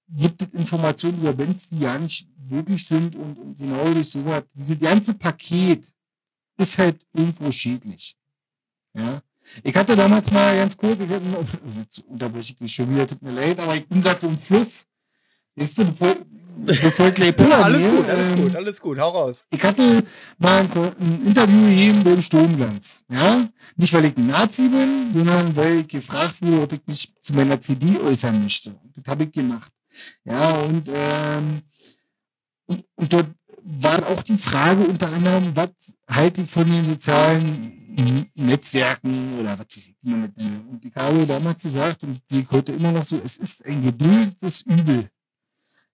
gibt 0.08 0.42
es 0.42 0.50
Informationen 0.54 1.20
über 1.20 1.34
Bands, 1.34 1.70
die 1.70 1.80
ja 1.80 1.98
nicht 1.98 2.28
wirklich 2.52 2.86
sind 2.86 3.16
und, 3.16 3.38
und 3.40 3.58
genau 3.58 3.92
durch 3.94 4.10
sowas. 4.10 4.44
Dieses 4.54 4.80
ganze 4.80 5.14
Paket 5.14 5.92
ist 6.58 6.78
halt 6.78 7.06
irgendwo 7.14 7.52
schädlich. 7.52 8.16
Ja. 8.94 9.22
Ich 9.64 9.76
hatte 9.76 9.96
damals 9.96 10.32
mal 10.32 10.56
ganz 10.56 10.78
kurz, 10.78 11.00
ich 11.00 11.10
hatte, 11.10 11.24
jetzt 11.80 12.00
unterbreche 12.08 12.54
ich 12.54 12.58
dich 12.58 12.74
schon 12.74 12.94
wieder, 12.94 13.08
tut 13.08 13.22
mir 13.22 13.32
leid, 13.32 13.60
aber 13.60 13.76
ich 13.76 13.88
bin 13.88 14.02
gerade 14.02 14.20
so 14.20 14.28
im 14.28 14.38
Fluss. 14.38 14.86
Weißt 15.56 15.80
du, 15.80 15.86
bevor, 15.86 16.16
bevor 16.58 17.08
ich 17.08 17.14
gleich 17.16 17.36
pullern 17.36 17.64
alles 17.64 17.88
gut, 17.88 18.08
alles 18.08 18.30
ähm, 18.30 18.44
gut, 18.44 18.56
alles 18.56 18.82
gut, 18.82 19.00
hau 19.00 19.10
raus. 19.10 19.46
ich 19.52 19.64
hatte 19.64 20.04
mal 20.38 20.62
ein, 20.62 20.72
ein 20.72 21.26
Interview 21.26 21.68
gegeben 21.68 22.04
beim 22.04 22.22
Sturmglanz. 22.22 23.04
Ja? 23.10 23.50
Nicht, 23.76 23.94
weil 23.94 24.06
ich 24.06 24.18
ein 24.18 24.28
Nazi 24.28 24.70
bin, 24.70 25.12
sondern 25.12 25.56
weil 25.56 25.80
ich 25.80 25.88
gefragt 25.88 26.42
wurde, 26.42 26.62
ob 26.62 26.74
ich 26.74 26.82
mich 26.86 27.10
zu 27.20 27.34
meiner 27.34 27.60
CD 27.60 28.00
äußern 28.00 28.42
möchte. 28.42 28.76
Das 28.96 29.06
habe 29.08 29.24
ich 29.26 29.32
gemacht. 29.32 29.72
Ja, 30.24 30.52
und, 30.52 30.88
ähm, 30.88 31.62
und, 32.96 33.14
dort 33.14 33.28
war 33.64 34.08
auch 34.08 34.24
die 34.24 34.38
Frage 34.38 34.84
unter 34.84 35.12
anderem, 35.12 35.56
was 35.56 35.72
halte 36.10 36.42
ich 36.42 36.50
von 36.50 36.66
den 36.66 36.84
sozialen 36.84 37.82
Netzwerken 38.36 39.40
oder 39.40 39.52
was 39.60 39.68
weiß 39.68 39.90
ich, 39.90 39.96
man 40.02 40.34
das 40.36 40.46
nennt. 40.46 40.70
Und 40.70 40.86
ich 40.86 40.96
habe 40.96 41.26
damals 41.26 41.64
gesagt 41.64 42.04
und 42.04 42.22
ich 42.30 42.50
heute 42.50 42.72
immer 42.72 42.92
noch 42.92 43.04
so, 43.04 43.20
es 43.24 43.38
ist 43.38 43.66
ein 43.66 43.84
geduldetes 43.84 44.62
Übel. 44.62 45.10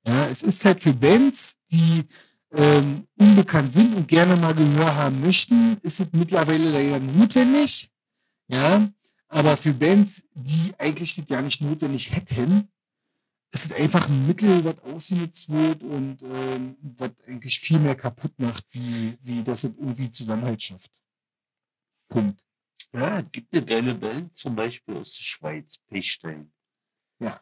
Ja, 0.06 0.28
es 0.28 0.44
ist 0.44 0.64
halt 0.64 0.82
für 0.82 0.94
Bands, 0.94 1.58
die 1.70 2.04
ähm, 2.54 3.08
unbekannt 3.18 3.74
sind 3.74 3.94
und 3.96 4.08
gerne 4.08 4.38
mal 4.38 4.54
Gehör 4.54 4.96
haben 4.96 5.20
möchten, 5.22 5.78
ist 5.82 6.00
es 6.00 6.08
mittlerweile 6.14 6.70
leider 6.70 7.00
notwendig. 7.00 7.92
Ja, 8.48 8.88
aber 9.28 9.58
für 9.58 9.74
Bands, 9.74 10.24
die 10.34 10.74
eigentlich 10.78 11.16
das 11.16 11.26
ja 11.28 11.42
nicht 11.42 11.60
notwendig 11.60 12.16
hätten, 12.16 12.70
ist 13.58 13.72
es 13.72 13.78
einfach 13.78 14.08
ein 14.08 14.28
Mittel, 14.28 14.64
was 14.64 14.80
ausgenutzt 14.84 15.50
wird 15.50 15.82
und 15.82 16.22
ähm, 16.22 16.78
was 16.82 17.12
eigentlich 17.26 17.60
viel 17.60 17.80
mehr 17.80 17.96
kaputt 17.96 18.34
macht, 18.38 18.64
wie, 18.72 19.18
wie 19.22 19.44
das 19.44 19.64
irgendwie 19.64 20.12
Zusammenhalt 20.12 20.62
schafft. 20.62 20.92
Punkt. 22.08 22.46
Ja, 22.94 23.20
es 23.20 23.26
gibt 23.32 23.56
eine 23.56 23.66
geile 23.66 23.96
Band, 23.96 24.38
zum 24.38 24.56
Beispiel 24.56 24.98
aus 24.98 25.16
der 25.18 25.24
Schweiz, 25.24 25.80
Pechstein. 25.90 26.52
Ja. 27.20 27.42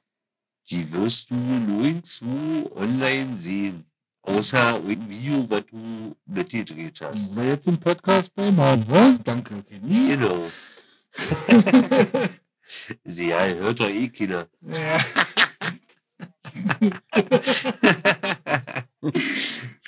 Die 0.70 0.90
wirst 0.92 1.30
du 1.30 1.36
nirgendwo 1.36 2.72
online 2.76 3.38
sehen. 3.38 3.86
Außer 4.22 4.76
ein 4.76 5.10
Video, 5.10 5.48
was 5.50 5.66
du 5.68 6.16
mitgedreht 6.26 7.00
hast. 7.02 7.30
Oder 7.30 7.44
jetzt 7.44 7.68
im 7.68 7.78
Podcast 7.78 8.34
bei 8.34 8.52
Marvel. 8.52 9.20
Danke, 9.24 9.62
Kenny. 9.64 10.08
Genau. 10.16 10.50
Sie 13.04 13.28
ja, 13.28 13.46
hört 13.46 13.80
doch 13.80 13.90
eh 13.90 14.08
keiner. 14.08 14.48
Ja. 14.62 14.98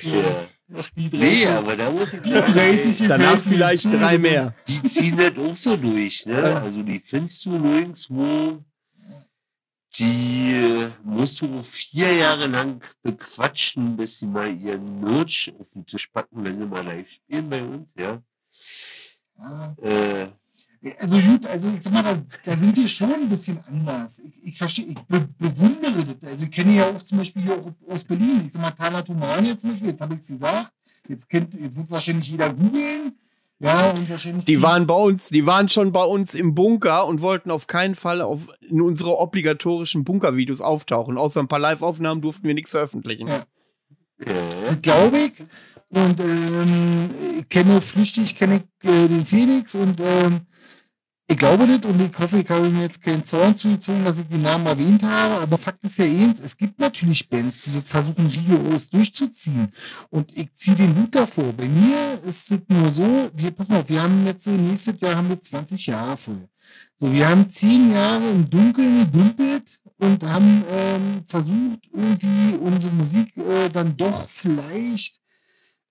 Ja. 0.01 0.47
Ach, 0.77 0.89
die 0.95 1.09
drei. 1.09 1.17
Nee, 1.19 1.45
aber 1.47 1.75
da 1.75 1.89
muss 1.89 2.13
ich 2.13 2.21
Die 2.21 2.31
sagen, 2.31 2.53
30 2.53 3.01
ey, 3.01 3.07
Danach 3.07 3.39
vielleicht 3.41 3.85
drei 3.85 4.17
mehr. 4.17 4.53
die 4.67 4.81
ziehen 4.83 5.15
das 5.17 5.31
auch 5.37 5.55
so 5.55 5.77
durch. 5.77 6.25
Ne? 6.25 6.61
Also 6.61 6.83
die 6.83 6.99
findest 6.99 7.45
du 7.45 7.57
nirgendwo. 7.57 8.63
Die 9.97 10.51
äh, 10.53 10.89
musst 11.03 11.41
du 11.41 11.63
vier 11.63 12.13
Jahre 12.13 12.45
lang 12.47 12.81
bequatschen, 13.01 13.95
bis 13.97 14.19
sie 14.19 14.27
mal 14.27 14.53
ihren 14.53 14.99
Merch 14.99 15.51
auf 15.57 15.71
den 15.71 15.85
Tisch 15.85 16.07
packen, 16.07 16.43
wenn 16.43 16.59
sie 16.59 16.65
mal 16.65 16.85
live 16.85 17.09
spielen 17.09 17.49
bei 17.49 17.63
uns. 17.63 17.87
Ja. 17.97 18.21
Ja. 19.39 19.75
Äh, 19.81 20.27
Also 20.99 21.19
gut, 21.19 21.45
also 21.47 21.69
sag 21.79 21.93
mal, 21.93 22.03
da, 22.03 22.17
da 22.43 22.55
sind 22.55 22.75
wir 22.75 22.87
schon 22.87 23.13
ein 23.13 23.29
bisschen 23.29 23.59
anders. 23.67 24.19
Ich, 24.19 24.33
ich 24.43 24.57
verstehe, 24.57 24.85
ich 24.85 24.99
be 25.07 25.27
bewundere 25.37 26.15
das. 26.19 26.29
Also 26.29 26.45
ich 26.45 26.51
kenne 26.51 26.75
ja 26.75 26.89
auch 26.89 27.01
zum 27.01 27.17
Beispiel 27.17 27.43
hier 27.43 27.53
auch 27.53 27.71
aus 27.91 28.03
Berlin. 28.03 28.43
Ich 28.47 28.53
sag 28.53 28.61
mal, 28.61 28.71
Thalatomania 28.71 29.57
zum 29.57 29.71
Beispiel, 29.71 29.89
jetzt 29.89 30.01
habe 30.01 30.13
ich 30.13 30.21
es 30.21 30.27
gesagt. 30.27 30.71
Jetzt, 31.07 31.29
kennt, 31.29 31.53
jetzt 31.53 31.77
wird 31.77 31.89
wahrscheinlich 31.89 32.27
jeder 32.27 32.53
googeln. 32.53 33.13
Ja, 33.59 33.89
und 33.89 34.07
wahrscheinlich. 34.09 34.45
Die 34.45 34.61
waren 34.61 34.85
bei 34.85 34.93
uns, 34.93 35.29
die 35.29 35.45
waren 35.47 35.67
schon 35.67 35.91
bei 35.91 36.03
uns 36.03 36.35
im 36.35 36.53
Bunker 36.53 37.07
und 37.07 37.21
wollten 37.21 37.49
auf 37.49 37.65
keinen 37.65 37.95
Fall 37.95 38.21
auf, 38.21 38.41
in 38.61 38.81
unsere 38.81 39.17
obligatorischen 39.17 40.03
Bunkervideos 40.03 40.61
auftauchen. 40.61 41.17
Außer 41.17 41.39
ein 41.39 41.47
paar 41.47 41.59
Live-Aufnahmen 41.59 42.21
durften 42.21 42.47
wir 42.47 42.53
nichts 42.53 42.71
veröffentlichen. 42.71 43.27
Ja. 43.27 43.45
ja. 44.25 44.73
glaube 44.81 45.17
ich. 45.19 45.43
Und 45.89 46.19
ähm, 46.19 47.09
ich 47.39 47.49
kenne 47.49 47.81
flüchtig, 47.81 48.35
kenne 48.35 48.57
ich 48.57 48.89
äh, 48.89 49.07
den 49.07 49.25
Felix 49.25 49.73
und 49.73 49.99
ähm, 50.01 50.41
ich 51.29 51.37
glaube 51.37 51.67
das 51.67 51.79
und 51.89 52.01
ich 52.01 52.17
hoffe, 52.17 52.39
ich 52.39 52.49
habe 52.49 52.69
mir 52.69 52.83
jetzt 52.83 53.01
keinen 53.01 53.23
Zorn 53.23 53.53
zugezogen, 53.53 54.05
dass 54.05 54.19
ich 54.19 54.27
den 54.27 54.43
Namen 54.43 54.65
erwähnt 54.65 55.03
habe, 55.03 55.41
aber 55.41 55.57
Fakt 55.57 55.83
ist 55.83 55.97
ja 55.97 56.05
eins, 56.05 56.39
es 56.39 56.55
gibt 56.55 56.79
natürlich 56.79 57.27
Bands, 57.27 57.65
die 57.65 57.81
versuchen 57.81 58.27
rigoros 58.27 58.89
durchzuziehen 58.89 59.73
und 60.09 60.35
ich 60.37 60.53
ziehe 60.53 60.77
den 60.77 60.95
Hut 60.95 61.13
davor. 61.13 61.51
Bei 61.51 61.67
mir 61.67 62.21
ist 62.23 62.51
es 62.51 62.59
nur 62.69 62.89
so, 62.91 63.29
wir, 63.35 63.51
pass 63.51 63.67
mal 63.67 63.81
auf, 63.81 63.89
wir 63.89 64.01
haben 64.01 64.25
jetzt 64.25 64.47
nächstes 64.47 65.01
Jahr 65.01 65.17
haben 65.17 65.27
wir 65.27 65.39
20 65.39 65.85
Jahre 65.87 66.15
voll. 66.15 66.47
So, 66.95 67.11
wir 67.11 67.27
haben 67.27 67.47
zehn 67.49 67.91
Jahre 67.91 68.29
im 68.29 68.49
Dunkeln 68.49 68.99
gedümpelt 68.99 69.81
und 69.97 70.23
haben 70.23 70.63
ähm, 70.69 71.23
versucht, 71.25 71.79
irgendwie 71.91 72.55
unsere 72.55 72.95
Musik 72.95 73.35
äh, 73.37 73.67
dann 73.67 73.97
doch 73.97 74.27
vielleicht 74.27 75.21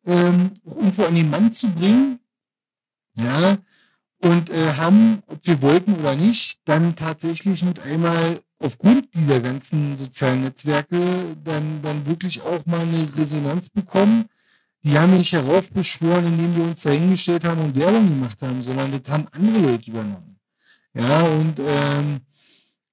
ähm, 0.06 0.50
irgendwo 0.64 1.04
an 1.04 1.14
den 1.14 1.28
Mann 1.28 1.52
zu 1.52 1.68
bringen. 1.68 2.20
Ja, 3.14 3.58
und 4.18 4.51
äh, 4.51 4.74
haben, 4.74 5.22
ob 5.26 5.47
wir 5.47 5.62
wollten 5.62 5.94
oder 5.94 6.14
nicht, 6.14 6.59
dann 6.64 6.97
tatsächlich 6.97 7.62
mit 7.62 7.80
einmal 7.80 8.40
aufgrund 8.59 9.14
dieser 9.14 9.40
ganzen 9.40 9.97
sozialen 9.97 10.43
Netzwerke 10.43 11.36
dann, 11.44 11.82
dann 11.82 12.06
wirklich 12.06 12.40
auch 12.40 12.64
mal 12.66 12.80
eine 12.80 13.02
Resonanz 13.16 13.68
bekommen. 13.68 14.26
Die 14.82 14.98
haben 14.98 15.10
wir 15.10 15.18
nicht 15.18 15.32
heraufbeschworen, 15.32 16.26
indem 16.26 16.56
wir 16.56 16.64
uns 16.64 16.82
da 16.82 16.90
hingestellt 16.90 17.44
haben 17.44 17.60
und 17.60 17.76
Werbung 17.76 18.09
gemacht 18.09 18.40
haben, 18.40 18.62
sondern 18.62 18.93
das 18.93 19.12
haben 19.12 19.26
andere 19.32 19.59
Leute 19.59 19.90
übernommen. 19.90 20.38
Ja, 20.94 21.22
und, 21.24 21.59
ähm, 21.59 22.20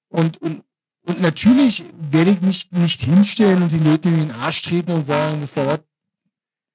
und, 0.10 0.42
und, 0.42 0.64
und 1.06 1.22
natürlich 1.22 1.86
werde 2.12 2.32
ich 2.32 2.42
mich 2.42 2.72
nicht 2.72 3.02
hinstellen 3.02 3.64
und 3.64 3.72
den 3.72 3.86
Leuten 3.86 4.10
in 4.10 4.28
den 4.28 4.32
Arsch 4.32 4.62
treten 4.64 4.92
und 4.92 5.06
sagen, 5.06 5.40
dass 5.40 5.54
da 5.54 5.66
was, 5.68 5.80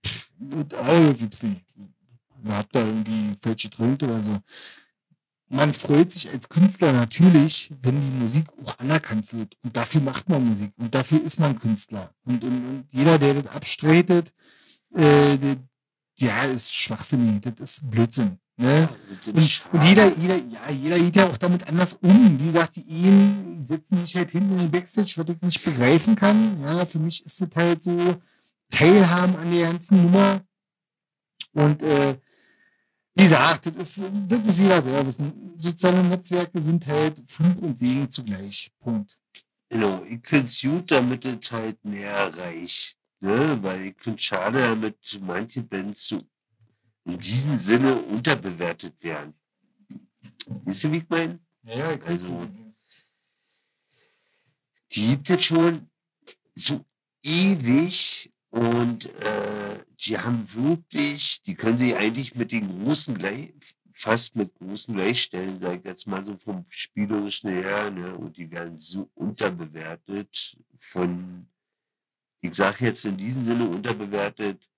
pff, 0.07 0.31
oh, 0.73 1.13
gibt's 1.13 1.43
nicht. 1.43 1.65
Habt 2.49 2.75
da 2.75 2.85
irgendwie 2.85 3.35
falsch 3.41 3.65
gedrückt 3.65 4.03
oder 4.03 4.23
so. 4.23 4.39
Man 5.51 5.73
freut 5.73 6.11
sich 6.11 6.31
als 6.31 6.49
Künstler 6.49 6.93
natürlich, 6.93 7.73
wenn 7.81 8.01
die 8.01 8.21
Musik 8.21 8.47
auch 8.63 8.79
anerkannt 8.79 9.33
wird. 9.33 9.57
Und 9.63 9.75
dafür 9.77 10.03
macht 10.03 10.29
man 10.29 10.47
Musik. 10.47 10.73
Und 10.77 10.95
dafür 10.95 11.23
ist 11.23 11.41
man 11.41 11.59
Künstler. 11.59 12.13
Und, 12.25 12.45
und, 12.45 12.67
und 12.67 12.89
jeder, 12.91 13.19
der 13.19 13.35
das 13.35 13.47
abstreitet, 13.47 14.35
äh, 14.95 15.39
der, 15.39 15.57
ja, 16.19 16.43
ist 16.45 16.75
schwachsinnig. 16.75 17.43
Das 17.43 17.61
ist 17.61 17.91
Blödsinn. 17.91 18.39
Ne? 18.61 18.89
Und, 19.27 19.37
und 19.73 19.85
jeder, 19.85 20.13
jeder, 20.19 20.37
ja, 20.37 20.71
jeder 20.71 20.99
geht 20.99 21.17
ja 21.17 21.29
auch 21.29 21.37
damit 21.37 21.67
anders 21.67 21.95
um. 21.95 22.39
Wie 22.39 22.45
gesagt, 22.45 22.77
die 22.77 22.91
Ehen 22.91 23.63
setzen 23.63 24.01
sich 24.01 24.17
halt 24.17 24.33
hinten 24.33 24.53
in 24.53 24.59
den 24.59 24.71
Backstage, 24.71 25.15
was 25.17 25.29
ich 25.29 25.41
nicht 25.41 25.65
begreifen 25.65 26.17
kann. 26.17 26.61
Ja, 26.61 26.85
für 26.85 26.99
mich 26.99 27.25
ist 27.25 27.41
das 27.41 27.51
halt 27.55 27.83
so 27.83 28.17
Teilhaben 28.71 29.37
an 29.37 29.51
der 29.51 29.71
ganzen 29.71 30.03
Nummer. 30.03 30.43
Und 31.53 31.83
äh, 31.83 32.19
wie 33.19 33.25
gesagt, 33.25 33.67
das, 33.67 33.99
ist, 33.99 34.11
das 34.29 34.39
muss 34.39 34.61
jeder 34.61 34.81
selber 34.81 35.07
wissen. 35.07 35.53
Soziale 35.59 36.05
Netzwerke 36.05 36.61
sind 36.61 36.87
halt 36.87 37.21
Fluch 37.27 37.57
und 37.61 37.77
Segen 37.77 38.09
zugleich. 38.09 38.71
Punkt. 38.79 39.19
Genau, 39.69 40.05
ich 40.05 40.21
finde 40.23 40.47
es 40.47 40.61
gut, 40.63 40.89
damit 40.93 41.25
es 41.25 41.51
halt 41.51 41.85
mehr 41.85 42.13
erreicht. 42.13 42.97
Ne? 43.19 43.59
Weil 43.61 43.87
ich 43.87 43.97
finde 43.99 44.19
es 44.19 44.25
schade, 44.25 44.61
damit 44.61 44.97
manche 45.21 45.63
Bands 45.63 46.07
so 46.07 46.21
in 47.07 47.19
diesem 47.19 47.59
Sinne 47.59 47.97
unterbewertet 47.97 49.03
werden. 49.03 49.35
Wisst 50.65 50.85
ihr, 50.85 50.93
wie 50.93 50.99
ich 50.99 51.09
meine? 51.09 51.41
Ja, 51.65 51.93
ich 51.93 52.03
Also-. 52.05 52.47
Die 54.93 55.09
gibt 55.09 55.29
es 55.29 55.45
schon 55.45 55.91
so 56.55 56.85
ewig 57.23 58.33
und 58.51 59.07
äh, 59.07 59.85
die 60.01 60.19
haben 60.19 60.45
wirklich, 60.55 61.43
die 61.43 61.55
können 61.55 61.79
sich 61.79 61.97
eigentlich 61.97 62.35
mit 62.35 62.53
den 62.53 62.85
großen 62.85 63.17
gleich, 63.17 63.53
fast 63.95 64.37
mit 64.37 64.55
großen 64.55 64.95
gleichstellen, 64.95 65.59
sag 65.61 65.81
ich 65.81 65.85
jetzt 65.85 66.07
mal 66.07 66.25
so 66.25 66.37
vom 66.37 66.65
spielerischen 66.69 67.51
her, 67.51 67.91
ne? 67.91 68.17
Und 68.17 68.37
die 68.37 68.49
werden 68.51 68.79
so 68.79 69.11
unterbewertet 69.15 70.57
von, 70.79 71.49
ich 72.41 72.55
sage 72.55 72.85
jetzt 72.85 73.05
in 73.05 73.17
diesem 73.17 73.45
Sinne 73.45 73.69
unterbewertet 73.69 74.69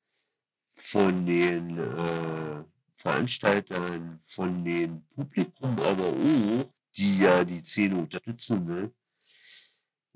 von 0.74 1.26
den 1.26 1.78
äh, 1.78 2.64
Veranstaltern, 2.97 4.20
von 4.24 4.64
den 4.64 5.06
Publikum, 5.09 5.78
aber 5.80 6.06
auch, 6.06 6.72
die 6.97 7.18
ja 7.18 7.44
die 7.44 7.62
Szene 7.62 7.97
unterstützen, 7.97 8.64
ne? 8.64 8.90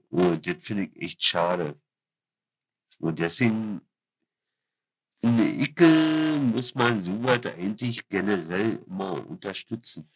Und 0.08 0.46
das 0.46 0.64
finde 0.64 0.84
ich 0.84 1.02
echt 1.02 1.22
schade. 1.22 1.78
Und 2.98 3.18
deswegen 3.18 3.82
in 5.24 5.38
der 5.38 5.62
Ecke 5.62 5.88
muss 6.52 6.74
man 6.74 7.00
sowas 7.00 7.40
eigentlich 7.46 8.06
generell 8.08 8.78
immer 8.86 9.26
unterstützen. 9.26 10.10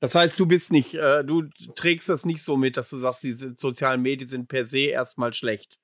Das 0.00 0.14
heißt, 0.14 0.38
du 0.38 0.44
bist 0.44 0.70
nicht, 0.70 0.94
äh, 0.94 1.24
du 1.24 1.48
trägst 1.74 2.10
das 2.10 2.26
nicht 2.26 2.42
so 2.42 2.58
mit, 2.58 2.76
dass 2.76 2.90
du 2.90 2.98
sagst, 2.98 3.22
diese 3.22 3.54
sozialen 3.56 4.02
Medien 4.02 4.28
sind 4.28 4.48
per 4.48 4.66
se 4.66 4.80
erstmal 4.80 5.32
schlecht. 5.32 5.78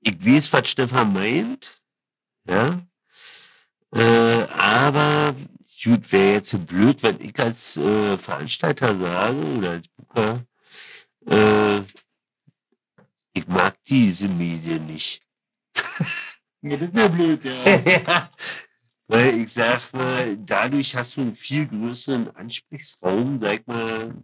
Ich 0.00 0.24
weiß, 0.24 0.52
was 0.52 0.68
Stefan 0.68 1.12
meint. 1.12 1.82
Ja. 2.48 2.86
Äh, 3.92 4.46
aber 4.48 5.34
gut, 5.82 6.12
wäre 6.12 6.34
jetzt 6.34 6.66
blöd, 6.66 7.02
wenn 7.02 7.20
ich 7.20 7.36
als 7.38 7.78
äh, 7.78 8.16
Veranstalter 8.16 8.96
sage 8.96 9.36
oder 9.56 9.70
als 9.70 9.88
Booker, 9.88 10.44
äh, 11.26 11.80
ich 13.32 13.46
mag 13.48 13.74
diese 13.88 14.28
Medien 14.28 14.86
nicht. 14.86 15.20
Das 16.62 16.94
wäre 16.94 17.10
blöd, 17.10 17.44
ja. 17.44 18.30
Weil 19.06 19.40
ich 19.40 19.52
sag 19.52 19.92
mal, 19.94 20.36
dadurch 20.36 20.94
hast 20.94 21.16
du 21.16 21.22
einen 21.22 21.34
viel 21.34 21.66
größeren 21.66 22.34
Ansprechraum, 22.36 23.40
sag 23.40 23.66
mal, 23.66 24.14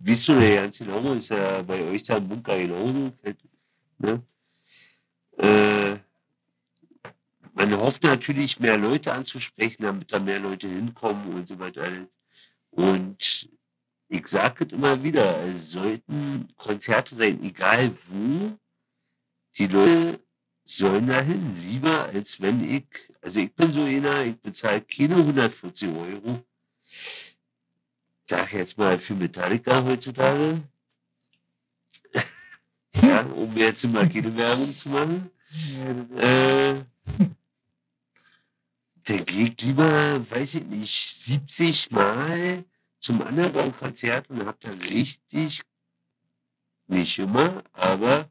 wisst 0.00 0.28
du 0.28 0.32
ja 0.32 0.62
ganz 0.62 0.78
genau, 0.78 1.12
ist 1.12 1.28
ja 1.28 1.62
bei 1.62 1.82
euch 1.82 2.04
da 2.04 2.16
im 2.16 2.28
Bunker 2.28 2.58
genauso. 2.58 3.12
Ne? 3.98 4.22
Äh, 5.36 5.96
man 7.52 7.76
hofft 7.76 8.04
natürlich, 8.04 8.58
mehr 8.60 8.78
Leute 8.78 9.12
anzusprechen, 9.12 9.82
damit 9.82 10.12
da 10.12 10.20
mehr 10.20 10.38
Leute 10.38 10.68
hinkommen 10.68 11.34
und 11.34 11.48
so 11.48 11.58
weiter. 11.58 12.06
Und 12.70 13.50
ich 14.08 14.26
sage 14.26 14.64
es 14.64 14.72
immer 14.72 15.02
wieder, 15.02 15.38
es 15.44 15.72
sollten 15.72 16.48
Konzerte 16.56 17.14
sein, 17.14 17.42
egal 17.42 17.90
wo, 18.08 18.56
die 19.58 19.66
Leute 19.66 20.20
sollen 20.68 21.06
dahin, 21.06 21.56
lieber 21.62 22.04
als 22.12 22.40
wenn 22.42 22.62
ich, 22.62 22.84
also 23.22 23.40
ich 23.40 23.54
bin 23.54 23.72
so 23.72 23.82
einer, 23.82 24.24
ich 24.24 24.36
bezahle 24.36 24.82
keine 24.82 25.16
140 25.16 25.88
Euro. 25.88 26.44
Sag 28.26 28.52
jetzt 28.52 28.76
mal 28.76 28.98
für 28.98 29.14
Metallica 29.14 29.82
heutzutage. 29.82 30.62
ja, 33.02 33.22
um 33.22 33.56
jetzt 33.56 33.88
mal 33.88 34.08
keine 34.08 34.36
Werbung 34.36 34.76
zu 34.76 34.90
machen. 34.90 35.30
Äh, 36.18 36.74
dann 39.04 39.24
gehe 39.24 39.48
ich 39.48 39.60
lieber, 39.62 40.30
weiß 40.30 40.56
ich 40.56 40.66
nicht, 40.66 41.24
70 41.24 41.90
Mal 41.92 42.64
zum 43.00 43.20
Underground-Konzert 43.22 44.28
und 44.28 44.44
hab 44.44 44.60
da 44.60 44.70
richtig, 44.70 45.62
nicht 46.88 47.18
immer, 47.18 47.64
aber 47.72 48.28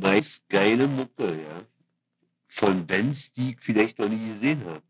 meist 0.00 0.48
geile 0.48 0.86
Mucke, 0.86 1.26
ja. 1.26 1.64
Von 2.48 2.86
Bands, 2.86 3.32
die 3.32 3.50
ich 3.50 3.56
vielleicht 3.60 3.98
noch 3.98 4.08
nie 4.08 4.32
gesehen 4.32 4.64
habe. 4.64 4.82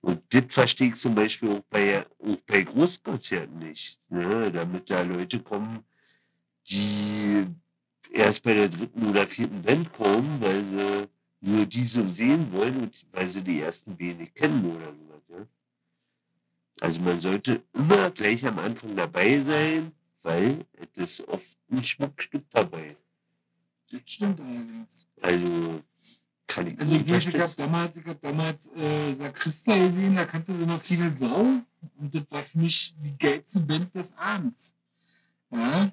Und 0.00 0.22
das 0.30 0.44
verstehe 0.48 0.88
ich 0.88 0.94
zum 0.94 1.14
Beispiel 1.14 1.50
auch 1.50 1.62
bei, 1.68 2.06
auch 2.20 2.36
bei 2.46 2.62
Großkonzerten 2.62 3.58
nicht. 3.58 4.00
Ne? 4.08 4.50
Damit 4.50 4.88
da 4.88 5.02
Leute 5.02 5.40
kommen, 5.40 5.84
die 6.70 7.46
erst 8.12 8.42
bei 8.42 8.54
der 8.54 8.68
dritten 8.68 9.06
oder 9.06 9.26
vierten 9.26 9.62
Band 9.62 9.92
kommen, 9.92 10.40
weil 10.40 10.64
sie 10.64 11.08
nur 11.40 11.66
diese 11.66 12.08
sehen 12.08 12.50
wollen 12.52 12.76
und 12.78 13.06
weil 13.12 13.26
sie 13.26 13.42
die 13.42 13.60
ersten 13.60 13.98
wenig 13.98 14.34
kennen 14.34 14.64
oder 14.64 14.92
so. 14.94 15.36
Ja? 15.36 15.46
Also 16.80 17.00
man 17.00 17.20
sollte 17.20 17.62
immer 17.74 18.10
gleich 18.10 18.46
am 18.46 18.58
Anfang 18.58 18.94
dabei 18.94 19.40
sein, 19.40 19.92
weil 20.22 20.64
es 20.94 21.18
ist 21.18 21.28
oft 21.28 21.56
ein 21.70 21.84
Schmuckstück 21.84 22.44
dabei. 22.50 22.96
Das 23.90 24.00
stimmt 24.04 24.40
allerdings. 24.40 25.06
Also 25.20 25.82
kann 26.46 26.66
ich 26.66 26.78
Also 26.78 27.08
weiß, 27.08 27.28
ich 27.28 27.40
habe 27.40 27.52
damals, 27.56 27.96
ich 27.96 28.06
hab 28.06 28.20
damals 28.20 28.70
äh, 28.74 29.12
Sakrista 29.12 29.76
gesehen, 29.76 30.16
da 30.16 30.24
kannte 30.24 30.54
sie 30.54 30.66
noch 30.66 30.82
keine 30.82 31.10
Sau. 31.10 31.40
Und 31.98 32.14
das 32.14 32.22
war 32.30 32.42
für 32.42 32.58
mich 32.58 32.94
die 32.98 33.16
geilste 33.16 33.60
Band 33.60 33.94
des 33.94 34.16
Abends. 34.16 34.74
Ja. 35.50 35.90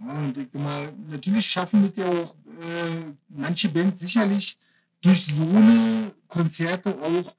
ja 0.00 0.18
und 0.18 0.36
ich 0.36 0.50
sag 0.50 0.62
mal, 0.62 0.92
natürlich 1.08 1.46
schaffen 1.46 1.82
das 1.82 1.96
ja 1.96 2.10
auch 2.10 2.34
äh, 2.60 3.12
manche 3.28 3.68
Bands 3.68 4.00
sicherlich 4.00 4.58
durch 5.00 5.26
so 5.26 5.42
eine 5.42 6.14
Konzerte 6.28 6.94
auch 7.00 7.34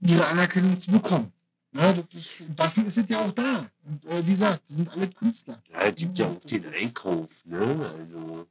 ihre 0.00 0.26
Anerkennung 0.26 0.78
zu 0.78 0.90
bekommen. 0.90 1.32
Ja, 1.72 1.92
das 1.92 2.04
ist, 2.14 2.40
und 2.40 2.58
dafür 2.58 2.86
ist 2.86 2.96
es 2.98 3.08
ja 3.08 3.20
auch 3.20 3.30
da. 3.32 3.70
Und 3.84 4.04
äh, 4.06 4.26
wie 4.26 4.30
gesagt, 4.30 4.62
wir 4.66 4.76
sind 4.76 4.88
alle 4.88 5.08
Künstler. 5.08 5.62
Ja, 5.70 5.82
es 5.82 5.94
gibt 5.96 6.18
ja 6.18 6.28
auch 6.28 6.40
den 6.40 6.64
Einkauf, 6.66 7.28
ne? 7.44 7.94
Also 7.98 8.46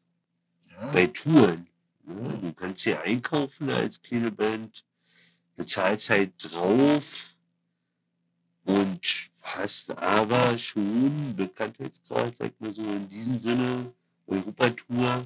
Ja. 0.72 0.92
bei 0.92 1.08
Touren. 1.08 1.68
Ne? 2.04 2.38
Du 2.42 2.54
kannst 2.54 2.84
hier 2.84 3.02
einkaufen 3.02 3.70
als 3.70 4.02
kleine 4.02 4.32
Band, 4.32 4.86
bezahlst 5.56 6.10
halt 6.12 6.32
drauf 6.38 7.26
und 8.66 9.00
hast 9.42 9.98
aber 9.98 10.58
schon 10.58 11.36
Bekanntheitsgrad, 11.36 12.36
sag 12.38 12.62
mal 12.62 12.74
so 12.74 12.82
in 12.84 13.10
diesem 13.10 13.40
Sinne, 13.40 13.94
Europatour. 14.28 15.26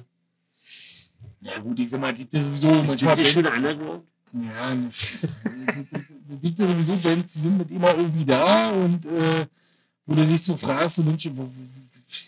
ja 1.40 1.58
gut, 1.58 1.78
ich 1.80 1.90
sag 1.90 2.00
mal, 2.00 2.12
die 2.12 2.20
gibt 2.22 2.34
ja 2.34 2.42
sowieso 2.42 2.70
Ist 2.70 2.86
manchmal 2.88 3.16
Bands- 3.16 3.30
schon 3.32 3.46
Underground? 3.46 4.04
Ja, 4.32 4.74
ne, 4.74 4.90
gibt 6.36 6.58
ja 6.58 6.66
sowieso 6.68 6.96
Bands, 6.96 7.32
die 7.34 7.38
sind 7.40 7.58
mit 7.58 7.70
immer 7.70 7.94
irgendwie 7.96 8.24
da 8.24 8.70
und 8.70 9.06
äh, 9.06 9.46
wo 10.06 10.14
du 10.14 10.26
dich 10.26 10.42
so 10.42 10.56
fragst, 10.56 10.96
so 10.96 11.02
Mensch, 11.02 11.28
wo, 11.32 11.42
wo, 11.44 11.50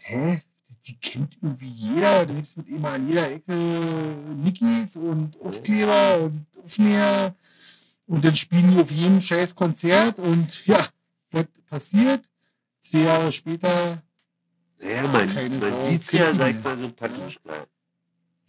hä? 0.02 0.42
Die 0.86 0.96
kennt 0.98 1.34
irgendwie 1.40 1.68
jeder, 1.70 2.26
da 2.26 2.34
gibt 2.34 2.46
es 2.46 2.56
mit 2.58 2.68
immer 2.68 2.90
an 2.92 3.08
jeder 3.08 3.30
Ecke 3.30 3.54
Nikis 4.36 4.96
und 4.98 5.40
Aufkleber 5.40 6.20
und 6.24 6.46
Aufnäher 6.62 7.34
und 8.06 8.22
dann 8.22 8.36
spielen 8.36 8.70
die 8.74 8.80
auf 8.82 8.90
jedem 8.90 9.18
scheiß 9.20 9.54
Konzert 9.54 10.18
und 10.18 10.66
ja, 10.66 10.86
was 11.30 11.46
passiert? 11.70 12.22
Zwei 12.80 12.98
Jahre 12.98 13.32
später, 13.32 14.02
Ja, 14.78 15.02
man, 15.08 15.32
Keine 15.34 15.56
man 15.56 15.90
sieht 15.90 16.12
ja, 16.12 16.34
sag 16.36 16.62
mal, 16.62 16.78
so 16.78 16.90
Patuschka. 16.90 17.66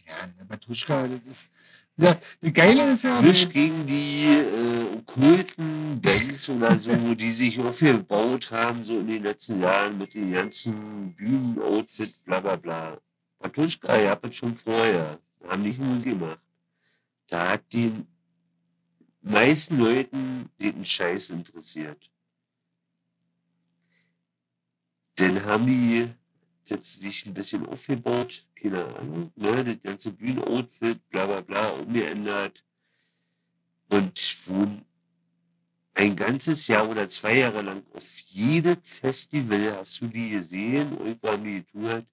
ja, 0.05 0.45
Batuschka, 0.45 1.07
das 1.07 1.21
ist, 1.25 1.51
gesagt, 1.95 2.25
das 2.41 2.53
Geile 2.53 2.91
ist 2.93 3.03
ja, 3.03 3.21
Frisch 3.21 3.49
gegen 3.49 3.85
die 3.85 4.25
äh, 4.25 4.97
okkulten 4.97 6.01
Bands 6.01 6.49
oder 6.49 6.77
so, 6.77 7.15
die 7.15 7.31
sich 7.31 7.59
aufgebaut 7.59 8.51
haben, 8.51 8.83
so 8.85 8.99
in 8.99 9.07
den 9.07 9.23
letzten 9.23 9.61
Jahren 9.61 9.97
mit 9.97 10.13
den 10.13 10.31
ganzen 10.31 11.13
Bühnenoutfit, 11.15 12.23
bla 12.25 12.39
bla 12.39 12.55
bla. 12.55 12.97
Patuschka, 13.39 13.97
ihr 13.99 14.09
habt 14.09 14.25
es 14.25 14.37
schon 14.37 14.55
vorher, 14.55 15.19
haben 15.47 15.63
nicht 15.63 15.79
nur 15.79 15.99
gemacht. 15.99 16.39
Da 17.27 17.51
hat 17.51 17.73
den 17.73 18.07
meisten 19.21 19.77
Leuten 19.77 20.49
den 20.59 20.85
Scheiß 20.85 21.31
interessiert. 21.31 22.09
Dann 25.15 25.43
haben 25.45 25.65
die 25.65 26.09
jetzt 26.65 26.99
sich 26.99 27.25
ein 27.25 27.33
bisschen 27.33 27.65
aufgebaut, 27.67 28.45
keine 28.69 28.85
Ahnung, 28.97 29.31
ne, 29.35 29.63
das 29.63 29.81
ganze 29.83 30.11
Bühnenoutfit, 30.11 31.09
bla 31.09 31.25
bla 31.25 31.41
bla, 31.41 31.69
umgeändert. 31.69 32.63
Und 33.89 34.19
wurden 34.47 34.83
ein 35.93 36.15
ganzes 36.15 36.67
Jahr 36.67 36.89
oder 36.89 37.07
zwei 37.07 37.37
Jahre 37.39 37.61
lang 37.61 37.83
auf 37.93 38.19
jedem 38.27 38.77
Festival 38.83 39.77
hast 39.77 40.01
du 40.01 40.07
die 40.07 40.31
gesehen, 40.31 40.91
irgendwo 40.97 41.27
haben 41.29 41.43
die 41.43 41.63
getourt. 41.63 42.05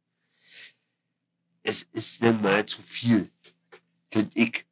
Es 1.65 1.83
ist 1.93 2.23
dann 2.23 2.41
mal 2.43 2.65
zu 2.67 2.83
viel, 2.83 3.29
finde 4.11 4.31
ich. 4.35 4.65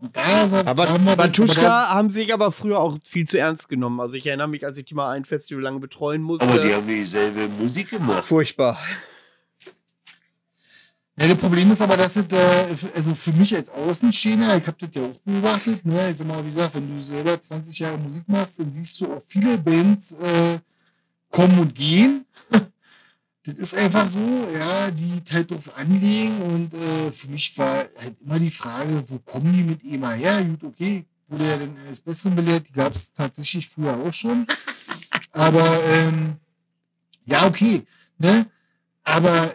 da 0.00 0.46
er- 0.46 0.66
Aber 0.66 0.88
haben 0.88 1.04
Batuschka 1.04 1.88
haben 1.90 2.10
sich 2.10 2.32
aber 2.32 2.52
früher 2.52 2.78
auch 2.78 2.98
viel 3.04 3.26
zu 3.26 3.38
ernst 3.38 3.68
genommen. 3.68 3.98
Also 4.00 4.16
ich 4.16 4.24
erinnere 4.26 4.48
mich, 4.48 4.64
als 4.64 4.78
ich 4.78 4.84
die 4.86 4.94
mal 4.94 5.10
ein 5.10 5.24
Festival 5.24 5.62
lange 5.62 5.80
betreuen 5.80 6.22
musste. 6.22 6.46
Aber 6.46 6.62
die 6.64 6.72
haben 6.72 6.86
dieselbe 6.86 7.48
Musik 7.48 7.90
gemacht. 7.90 8.24
Furchtbar. 8.24 8.78
Ja, 11.20 11.26
das 11.26 11.38
Problem 11.38 11.68
ist 11.72 11.82
aber, 11.82 11.96
dass 11.96 12.16
es, 12.16 12.26
äh, 12.30 12.90
also 12.94 13.12
für 13.12 13.32
mich 13.32 13.52
als 13.56 13.70
Außenstehender, 13.70 14.56
ich 14.56 14.66
habe 14.68 14.76
das 14.78 14.90
ja 14.94 15.02
auch 15.02 15.18
beobachtet, 15.24 15.84
ne, 15.84 16.10
ich 16.10 16.16
sag 16.16 16.28
mal, 16.28 16.40
wie 16.44 16.46
gesagt, 16.46 16.76
wenn 16.76 16.94
du 16.94 17.02
selber 17.02 17.40
20 17.40 17.76
Jahre 17.76 17.98
Musik 17.98 18.22
machst, 18.28 18.60
dann 18.60 18.70
siehst 18.70 19.00
du 19.00 19.12
auch 19.12 19.22
viele 19.26 19.58
Bands 19.58 20.12
äh, 20.12 20.60
kommen 21.28 21.58
und 21.58 21.74
gehen. 21.74 22.24
das 23.42 23.54
ist 23.56 23.74
einfach 23.74 24.08
so, 24.08 24.20
ja, 24.56 24.92
die 24.92 25.20
halt 25.32 25.50
drauf 25.50 25.76
anlegen 25.76 26.40
und 26.40 26.74
äh, 26.74 27.10
für 27.10 27.28
mich 27.28 27.58
war 27.58 27.78
halt 28.00 28.14
immer 28.24 28.38
die 28.38 28.50
Frage, 28.50 29.02
wo 29.08 29.18
kommen 29.18 29.52
die 29.52 29.64
mit 29.64 29.82
EMA 29.82 30.12
her? 30.12 30.44
Gut, 30.44 30.62
okay, 30.62 31.04
wurde 31.26 31.48
ja 31.48 31.56
dann 31.56 31.76
eines 31.78 32.00
Besseren 32.00 32.36
belehrt, 32.36 32.68
die 32.68 32.72
gab 32.72 32.94
es 32.94 33.12
tatsächlich 33.12 33.68
früher 33.68 33.96
auch 33.96 34.12
schon. 34.12 34.46
Aber 35.32 35.82
ähm, 35.84 36.36
ja, 37.26 37.44
okay, 37.44 37.82
ne? 38.18 38.46
Aber 39.02 39.52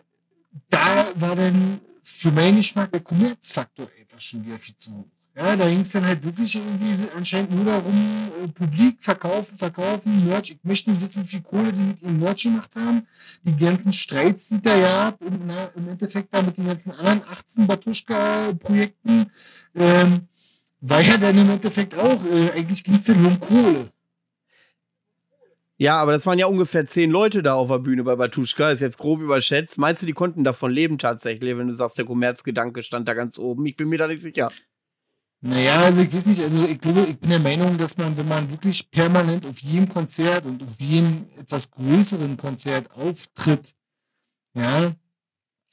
da 0.69 1.07
war 1.15 1.35
dann 1.35 1.80
für 2.01 2.31
meinen 2.31 2.57
Geschmack 2.57 2.91
der 2.91 3.01
Kommerzfaktor 3.01 3.88
einfach 3.99 4.19
schon 4.19 4.45
wieder 4.45 4.59
viel 4.59 4.75
zu 4.75 4.93
hoch. 4.93 5.05
Ja, 5.35 5.55
da 5.55 5.67
ging 5.67 5.80
es 5.80 5.91
dann 5.91 6.05
halt 6.05 6.23
wirklich 6.23 6.55
irgendwie 6.55 7.09
anscheinend 7.15 7.55
nur 7.55 7.65
darum, 7.65 7.95
äh, 8.43 8.47
Publik 8.49 9.01
verkaufen, 9.01 9.57
verkaufen, 9.57 10.27
Merch. 10.27 10.51
Ich 10.51 10.59
möchte 10.61 10.91
nicht 10.91 11.01
wissen, 11.01 11.23
wie 11.23 11.27
viel 11.27 11.41
Kohle 11.41 11.73
die 11.73 11.80
mit 11.80 12.01
ihrem 12.03 12.19
Merch 12.19 12.43
gemacht 12.43 12.69
haben. 12.75 13.07
Die 13.43 13.55
ganzen 13.55 13.91
Streits, 13.93 14.49
die 14.49 14.61
da 14.61 14.80
gab, 14.80 15.21
im, 15.23 15.47
na, 15.47 15.65
im 15.75 15.89
Endeffekt 15.89 16.31
da 16.31 16.43
mit 16.43 16.57
den 16.57 16.67
ganzen 16.67 16.91
anderen 16.91 17.23
18 17.27 17.65
Batuschka-Projekten. 17.65 19.31
Ähm, 19.73 20.27
war 20.81 21.01
ja 21.01 21.17
dann 21.17 21.35
im 21.35 21.49
Endeffekt 21.49 21.97
auch, 21.97 22.23
äh, 22.25 22.51
eigentlich 22.51 22.84
ging 22.84 22.95
es 22.95 23.07
ja 23.07 23.15
nur 23.15 23.31
um 23.31 23.39
Kohle. 23.39 23.91
Ja, 25.77 25.97
aber 25.97 26.11
das 26.11 26.25
waren 26.25 26.37
ja 26.37 26.45
ungefähr 26.45 26.85
zehn 26.85 27.09
Leute 27.09 27.41
da 27.41 27.55
auf 27.55 27.69
der 27.69 27.79
Bühne 27.79 28.03
bei 28.03 28.15
Batuschka, 28.15 28.71
ist 28.71 28.81
jetzt 28.81 28.97
grob 28.97 29.21
überschätzt. 29.21 29.77
Meinst 29.77 30.01
du, 30.01 30.05
die 30.05 30.13
konnten 30.13 30.43
davon 30.43 30.71
leben 30.71 30.97
tatsächlich, 30.97 31.57
wenn 31.57 31.67
du 31.67 31.73
sagst, 31.73 31.97
der 31.97 32.05
Kommerzgedanke 32.05 32.83
stand 32.83 33.07
da 33.07 33.13
ganz 33.13 33.39
oben? 33.39 33.65
Ich 33.65 33.75
bin 33.75 33.89
mir 33.89 33.97
da 33.97 34.07
nicht 34.07 34.21
sicher. 34.21 34.51
Naja, 35.45 35.81
also 35.81 36.01
ich 36.01 36.13
weiß 36.13 36.27
nicht, 36.27 36.41
also 36.41 36.63
ich 36.63 36.79
glaube, 36.79 37.01
ich 37.01 37.19
bin 37.19 37.31
der 37.31 37.39
Meinung, 37.39 37.77
dass 37.77 37.97
man, 37.97 38.15
wenn 38.15 38.29
man 38.29 38.49
wirklich 38.49 38.89
permanent 38.89 39.45
auf 39.45 39.59
jedem 39.59 39.89
Konzert 39.89 40.45
und 40.45 40.63
auf 40.63 40.79
jedem 40.79 41.25
etwas 41.37 41.69
größeren 41.69 42.37
Konzert 42.37 42.89
auftritt, 42.91 43.75
ja, 44.53 44.93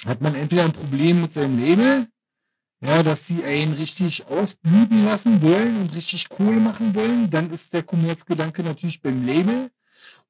hat 0.06 0.20
man 0.22 0.34
entweder 0.34 0.64
ein 0.64 0.72
Problem 0.72 1.20
mit 1.20 1.32
seinem 1.32 1.60
Label, 1.60 2.08
ja, 2.80 3.04
dass 3.04 3.28
sie 3.28 3.44
einen 3.44 3.74
richtig 3.74 4.26
ausbluten 4.26 5.04
lassen 5.04 5.40
wollen 5.40 5.82
und 5.82 5.94
richtig 5.94 6.28
Kohle 6.28 6.58
machen 6.58 6.94
wollen, 6.96 7.30
dann 7.30 7.52
ist 7.52 7.72
der 7.72 7.84
Kommerzgedanke 7.84 8.64
natürlich 8.64 9.00
beim 9.02 9.24
Label. 9.24 9.70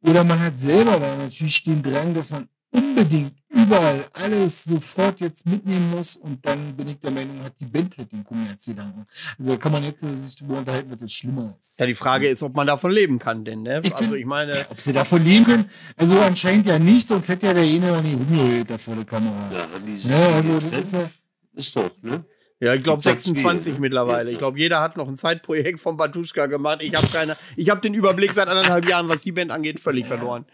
Oder 0.02 0.24
man 0.24 0.40
hat 0.40 0.58
selber 0.58 0.98
da 0.98 1.16
natürlich 1.16 1.62
den 1.62 1.82
Drang, 1.82 2.14
dass 2.14 2.30
man 2.30 2.48
unbedingt 2.72 3.32
überall 3.48 4.04
alles 4.12 4.64
sofort 4.64 5.20
jetzt 5.20 5.44
mitnehmen 5.46 5.90
muss 5.90 6.14
und 6.16 6.44
dann 6.46 6.74
bin 6.76 6.88
ich 6.88 6.98
der 7.00 7.10
Meinung, 7.10 7.42
hat 7.42 7.54
die 7.58 7.64
Band 7.66 7.98
halt 7.98 8.12
den 8.12 8.24
Kommerzgedanken. 8.24 9.06
Also 9.38 9.58
kann 9.58 9.72
man 9.72 9.82
jetzt 9.84 10.00
sich 10.02 10.36
darüber 10.36 10.58
unterhalten, 10.58 10.90
was 10.92 10.98
das 11.00 11.12
schlimmer 11.12 11.56
ist. 11.58 11.78
Ja, 11.80 11.86
die 11.86 11.94
Frage 11.94 12.28
ist, 12.28 12.42
ob 12.44 12.54
man 12.54 12.66
davon 12.68 12.92
leben 12.92 13.18
kann, 13.18 13.44
denn, 13.44 13.62
ne? 13.62 13.80
Ich 13.82 13.92
also 13.92 14.04
find- 14.04 14.20
ich 14.20 14.26
meine, 14.26 14.66
Ob 14.70 14.80
sie 14.80 14.92
davon 14.92 15.22
leben 15.24 15.44
können? 15.44 15.64
Also 15.96 16.18
anscheinend 16.20 16.66
ja 16.66 16.78
nicht, 16.78 17.06
sonst 17.08 17.28
hätte 17.28 17.46
ja 17.46 17.52
derjenige 17.54 17.92
noch 17.92 18.02
nie 18.02 18.14
rumgeheult 18.14 18.70
da 18.70 18.78
vor 18.78 18.94
der 18.94 19.04
Kamera. 19.04 19.50
Ja, 19.52 19.62
haben 19.74 19.86
die 19.86 19.96
sich 19.96 20.04
Ja, 20.10 20.30
also 20.30 20.60
das 20.60 20.80
ist 20.80 20.92
ja, 20.94 21.10
ist 21.54 21.76
doch, 21.76 21.90
ne? 22.02 22.24
Ja, 22.60 22.74
ich 22.74 22.82
glaube 22.82 23.02
Gibt's 23.02 23.06
ja 23.06 23.32
26 23.32 23.72
viele, 23.72 23.80
mittlerweile. 23.80 24.30
Ich 24.30 24.38
glaube, 24.38 24.58
jeder 24.58 24.80
hat 24.80 24.96
noch 24.98 25.08
ein 25.08 25.16
Zeitprojekt 25.16 25.80
von 25.80 25.96
Batuschka 25.96 26.44
gemacht. 26.46 26.82
Ich 26.82 26.94
habe 26.94 27.06
keine, 27.08 27.36
ich 27.56 27.70
habe 27.70 27.80
den 27.80 27.94
Überblick 27.94 28.34
seit 28.34 28.48
anderthalb 28.48 28.86
Jahren, 28.86 29.08
was 29.08 29.22
die 29.22 29.32
Band 29.32 29.50
angeht, 29.50 29.80
völlig 29.80 30.06
verloren. 30.06 30.44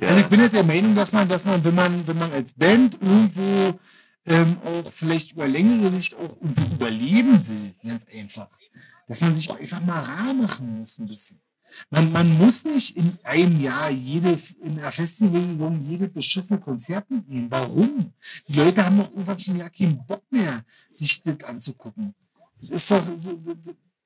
Ja. 0.00 0.08
Also 0.08 0.20
ich 0.20 0.26
bin 0.26 0.40
halt 0.40 0.52
der 0.52 0.64
Meinung, 0.64 0.96
dass 0.96 1.12
man, 1.12 1.28
dass 1.28 1.44
man, 1.44 1.64
wenn 1.64 1.74
man, 1.76 2.06
wenn 2.08 2.18
man 2.18 2.32
als 2.32 2.54
Band 2.54 2.94
irgendwo 3.00 3.78
ähm, 4.26 4.56
auch 4.64 4.90
vielleicht 4.90 5.32
über 5.32 5.46
längere 5.46 5.90
Sicht 5.90 6.16
auch 6.16 6.36
irgendwo 6.40 6.74
überleben 6.74 7.46
will, 7.46 7.74
ganz 7.88 8.06
einfach, 8.12 8.48
dass 9.06 9.20
man 9.20 9.32
sich 9.32 9.48
auch 9.50 9.60
einfach 9.60 9.80
mal 9.80 10.00
rar 10.00 10.34
machen 10.34 10.78
muss 10.80 10.98
ein 10.98 11.06
bisschen. 11.06 11.40
Man, 11.90 12.12
man 12.12 12.38
muss 12.38 12.64
nicht 12.64 12.96
in 12.96 13.18
einem 13.22 13.60
Jahr 13.60 13.90
jede, 13.90 14.38
in 14.62 14.76
der 14.76 14.92
Festivalsaison 14.92 15.84
jede 15.88 16.08
beschissene 16.08 16.60
Konzert 16.60 17.10
mitnehmen. 17.10 17.50
Warum? 17.50 18.12
Die 18.48 18.54
Leute 18.54 18.84
haben 18.84 18.98
doch 18.98 19.10
irgendwann 19.10 19.38
schon 19.38 19.56
ja 19.56 19.68
keinen 19.68 20.04
Bock 20.06 20.22
mehr, 20.30 20.64
sich 20.94 21.22
das 21.22 21.42
anzugucken. 21.44 22.14
Das 22.60 22.70
ist 22.70 22.90
doch, 22.90 23.04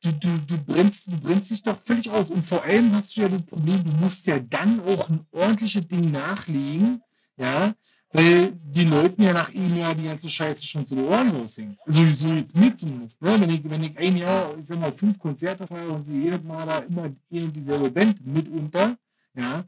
du, 0.00 0.12
du, 0.12 0.38
du, 0.46 0.58
brennst, 0.64 1.08
du 1.08 1.16
brennst 1.18 1.50
dich 1.50 1.62
doch 1.62 1.78
völlig 1.78 2.10
aus. 2.10 2.30
Und 2.30 2.44
vor 2.44 2.62
allem 2.62 2.92
hast 2.94 3.16
du 3.16 3.22
ja 3.22 3.28
das 3.28 3.42
Problem, 3.42 3.82
du 3.84 3.92
musst 3.96 4.26
ja 4.26 4.38
dann 4.38 4.80
auch 4.80 5.08
ein 5.08 5.26
ordentliches 5.32 5.86
Ding 5.86 6.10
nachlegen, 6.10 7.02
ja, 7.36 7.74
weil 8.12 8.52
die 8.52 8.84
Leuten 8.84 9.22
ja 9.22 9.32
nach 9.32 9.54
einem 9.54 9.76
Jahr 9.76 9.94
die 9.94 10.04
ganze 10.04 10.28
Scheiße 10.28 10.64
schon 10.64 10.86
zu 10.86 10.94
den 10.94 11.04
Ohren 11.04 11.30
raushängt. 11.30 11.78
Also 11.86 12.04
so 12.06 12.28
jetzt 12.34 12.56
mir 12.56 12.74
zumindest. 12.74 13.20
Ne? 13.20 13.38
Wenn, 13.40 13.50
ich, 13.50 13.68
wenn 13.68 13.82
ich 13.82 13.98
ein 13.98 14.16
Jahr, 14.16 14.56
ich 14.58 14.66
sag 14.66 14.80
mal, 14.80 14.92
fünf 14.92 15.18
Konzerte 15.18 15.66
fahre 15.66 15.90
und 15.90 16.06
sehe 16.06 16.20
jedes 16.20 16.42
Mal 16.42 16.66
da 16.66 16.78
immer 16.78 17.02
und 17.02 17.18
dieselbe 17.30 17.90
Band 17.90 18.26
mitunter, 18.26 18.96
ja, 19.34 19.64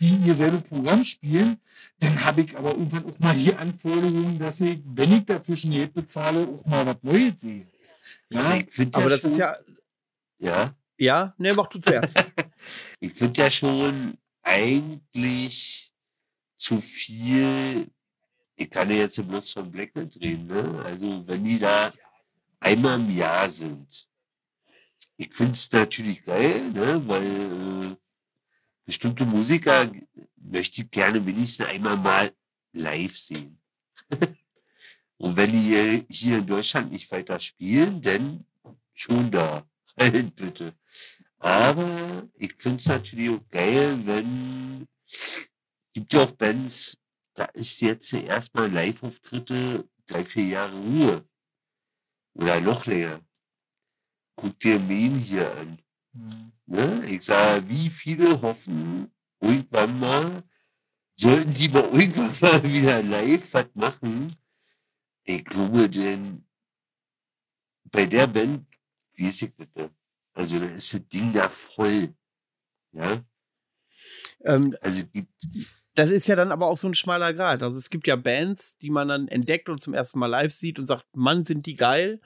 die 0.00 0.16
ihr 0.26 0.34
selbe 0.34 0.58
Programm 0.58 1.02
spielen, 1.02 1.56
dann 2.00 2.24
habe 2.24 2.42
ich 2.42 2.56
aber 2.56 2.70
irgendwann 2.70 3.06
auch 3.06 3.18
mal 3.18 3.34
die 3.34 3.54
Anforderungen, 3.54 4.38
dass 4.38 4.60
ich, 4.60 4.80
wenn 4.84 5.12
ich 5.12 5.24
dafür 5.24 5.56
schon 5.56 5.70
Geld 5.70 5.94
bezahle, 5.94 6.46
auch 6.46 6.66
mal 6.66 6.84
was 6.84 6.96
Neues 7.02 7.40
sehe. 7.40 7.66
Ja, 8.28 8.56
ich 8.56 8.66
Aber 8.92 9.02
ja 9.02 9.08
das 9.08 9.20
schon, 9.20 9.30
ist 9.30 9.38
ja, 9.38 9.56
Ja, 10.38 10.74
ja, 10.98 11.34
ne, 11.38 11.54
mach 11.54 11.68
du 11.68 11.78
zuerst. 11.78 12.14
ich 13.00 13.14
finde 13.14 13.40
ja 13.40 13.50
schon 13.50 14.14
eigentlich 14.42 15.93
zu 16.64 16.80
viel. 16.80 17.90
Ich 18.56 18.70
kann 18.70 18.88
ja 18.90 18.96
jetzt 18.96 19.26
bloß 19.28 19.52
von 19.52 19.70
Blacknet 19.70 20.16
reden, 20.16 20.46
ne? 20.46 20.82
Also, 20.84 21.26
wenn 21.26 21.44
die 21.44 21.58
da 21.58 21.92
einmal 22.60 22.98
im 23.00 23.10
Jahr 23.14 23.50
sind. 23.50 24.08
Ich 25.16 25.34
finde 25.34 25.52
es 25.52 25.70
natürlich 25.70 26.24
geil, 26.24 26.70
ne? 26.70 27.02
Weil 27.06 27.90
äh, 27.92 27.96
bestimmte 28.86 29.26
Musiker 29.26 29.90
möchte 30.36 30.80
ich 30.82 30.90
gerne 30.90 31.24
wenigstens 31.26 31.66
einmal 31.66 31.98
mal 31.98 32.32
live 32.72 33.18
sehen. 33.18 33.58
Und 35.18 35.36
wenn 35.36 35.52
die 35.52 36.04
hier- 36.08 36.38
in 36.38 36.46
Deutschland 36.46 36.92
nicht 36.92 37.10
weiter 37.12 37.38
spielen, 37.40 38.00
dann 38.00 38.46
schon 38.94 39.30
da. 39.30 39.66
Bitte. 40.36 40.72
Aber 41.38 42.26
ich 42.38 42.54
finde 42.56 42.78
es 42.78 42.86
natürlich 42.86 43.30
auch 43.30 43.48
geil, 43.50 43.98
wenn 44.06 44.88
gibt 45.94 46.12
ja 46.12 46.24
auch 46.24 46.32
Bands, 46.32 46.98
da 47.34 47.46
ist 47.46 47.80
jetzt 47.80 48.12
erstmal 48.12 48.70
Live-Auftritte 48.70 49.88
drei, 50.06 50.24
vier 50.24 50.46
Jahre 50.46 50.76
Ruhe. 50.76 51.28
Oder 52.34 52.60
noch 52.60 52.84
länger. 52.84 53.20
Guck 54.36 54.58
dir 54.60 54.78
Main 54.80 55.16
hier 55.16 55.50
an. 55.56 55.78
Ne? 56.66 57.06
Ich 57.06 57.24
sage, 57.24 57.68
wie 57.68 57.88
viele 57.88 58.40
hoffen, 58.42 59.10
irgendwann 59.40 59.98
mal, 60.00 60.44
sollten 61.16 61.54
die 61.54 61.68
mal 61.68 61.88
irgendwann 61.92 62.36
mal 62.40 62.62
wieder 62.64 63.02
live 63.02 63.54
was 63.54 63.66
machen? 63.74 64.26
Ich 65.24 65.44
glaube, 65.44 65.88
denn 65.88 66.44
bei 67.84 68.06
der 68.06 68.26
Band, 68.26 68.66
wie 69.14 69.28
ist 69.28 69.42
ich 69.42 69.54
bitte? 69.54 69.90
Also 70.32 70.58
da 70.58 70.66
ist 70.66 70.92
das 70.92 71.08
Ding 71.08 71.32
da 71.32 71.48
voll. 71.48 72.12
Ja, 72.92 73.24
ähm, 74.44 74.76
also 74.80 75.04
gibt, 75.06 75.32
das 75.94 76.10
ist 76.10 76.26
ja 76.26 76.36
dann 76.36 76.52
aber 76.52 76.66
auch 76.66 76.76
so 76.76 76.88
ein 76.88 76.94
schmaler 76.94 77.32
Grad. 77.32 77.62
Also 77.62 77.78
es 77.78 77.90
gibt 77.90 78.06
ja 78.06 78.16
Bands, 78.16 78.78
die 78.78 78.90
man 78.90 79.08
dann 79.08 79.28
entdeckt 79.28 79.68
und 79.68 79.80
zum 79.80 79.94
ersten 79.94 80.18
Mal 80.18 80.26
live 80.26 80.52
sieht 80.52 80.78
und 80.78 80.86
sagt, 80.86 81.06
Mann, 81.14 81.44
sind 81.44 81.66
die 81.66 81.76
geil, 81.76 82.20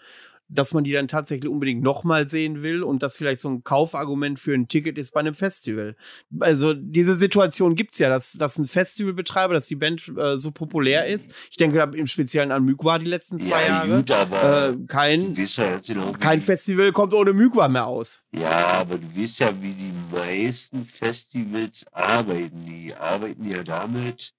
dass 0.49 0.73
man 0.73 0.85
die 0.85 0.93
dann 0.93 1.09
tatsächlich 1.09 1.51
unbedingt 1.51 1.83
nochmal 1.83 2.29
sehen 2.29 2.63
will 2.63 2.83
und 2.83 3.03
das 3.03 3.17
vielleicht 3.17 3.41
so 3.41 3.51
ein 3.51 3.65
Kaufargument 3.65 4.41
für 4.41 4.55
ein 4.55 4.69
Ticket 4.69 4.97
ist 4.99 5.13
bei 5.13 5.21
einem 5.21 5.35
Festival. 5.35 5.95
Also 6.41 6.73
diese 6.75 7.17
Situation 7.17 7.75
gibt's 7.75 7.99
ja, 7.99 8.09
dass, 8.09 8.33
dass 8.33 8.59
ein 8.59 8.67
Festivalbetreiber, 8.67 9.55
dass 9.55 9.67
die 9.67 9.77
Band 9.77 10.11
äh, 10.17 10.39
so 10.39 10.51
populär 10.51 11.07
ist. 11.07 11.33
Ich 11.51 11.57
denke 11.59 11.77
da 11.77 11.85
im 11.85 12.07
Speziellen 12.07 12.51
an 12.51 12.65
Mykwa 12.65 12.99
die 12.99 13.07
letzten 13.07 13.39
zwei 13.39 13.61
ja, 13.63 13.69
Jahre. 13.69 13.97
gut, 13.97 14.11
aber 14.11 14.69
Äh, 14.71 14.77
kein, 14.87 15.35
ja 15.35 16.13
kein 16.19 16.41
Festival 16.43 16.93
kommt 16.93 17.13
ohne 17.13 17.33
Mykwa 17.33 17.69
mehr 17.69 17.87
aus. 17.87 18.23
Ja, 18.33 18.81
aber 18.81 18.99
du 18.99 19.07
weißt 19.17 19.41
ja, 19.41 19.53
wie 19.61 19.75
die 19.75 19.93
meisten 20.11 20.87
Festivals 20.87 21.85
arbeiten. 21.93 22.65
Die 22.67 22.95
arbeiten 22.95 23.45
ja 23.49 23.63
damit, 23.63 24.33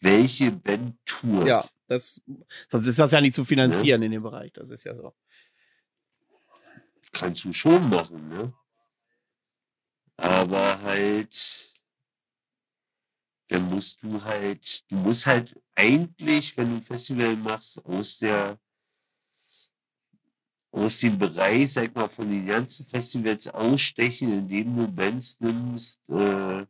welche 0.00 0.50
Band 0.50 0.94
tourt. 1.04 1.46
Ja, 1.46 1.64
das, 1.88 2.20
sonst 2.68 2.86
ist 2.86 2.98
das 2.98 3.12
ja 3.12 3.20
nicht 3.20 3.34
zu 3.34 3.44
finanzieren 3.44 4.02
in 4.02 4.12
dem 4.12 4.22
Bereich. 4.22 4.52
Das 4.52 4.70
ist 4.70 4.84
ja 4.84 4.94
so. 4.94 5.12
Kannst 7.12 7.44
du 7.44 7.52
schon 7.52 7.88
machen, 7.88 8.28
ne? 8.28 8.52
Aber 10.18 10.80
halt, 10.82 11.72
dann 13.48 13.68
musst 13.70 14.02
du 14.02 14.22
halt, 14.22 14.90
du 14.90 14.96
musst 14.96 15.26
halt 15.26 15.60
eigentlich, 15.74 16.56
wenn 16.56 16.70
du 16.70 16.76
ein 16.76 16.82
Festival 16.82 17.36
machst, 17.36 17.84
aus 17.84 18.18
der 18.18 18.58
aus 20.76 21.00
dem 21.00 21.18
Bereich, 21.18 21.72
sag 21.72 21.94
mal, 21.94 22.08
von 22.08 22.30
den 22.30 22.46
ganzen 22.46 22.86
Festivals 22.86 23.48
ausstechen, 23.48 24.30
indem 24.40 24.76
du 24.76 24.92
Bands 24.92 25.40
nimmst, 25.40 26.00
äh, 26.08 26.66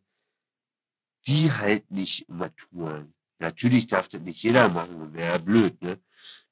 die 1.27 1.51
halt 1.51 1.91
nicht 1.91 2.29
immer 2.29 2.55
touren. 2.55 3.13
Natürlich 3.41 3.89
darf 3.89 4.09
das 4.09 4.21
nicht 4.23 4.43
jeder 4.43 4.69
machen, 4.69 5.13
wäre 5.13 5.33
ja 5.33 5.39
blöd, 5.39 5.81
ne? 5.83 5.99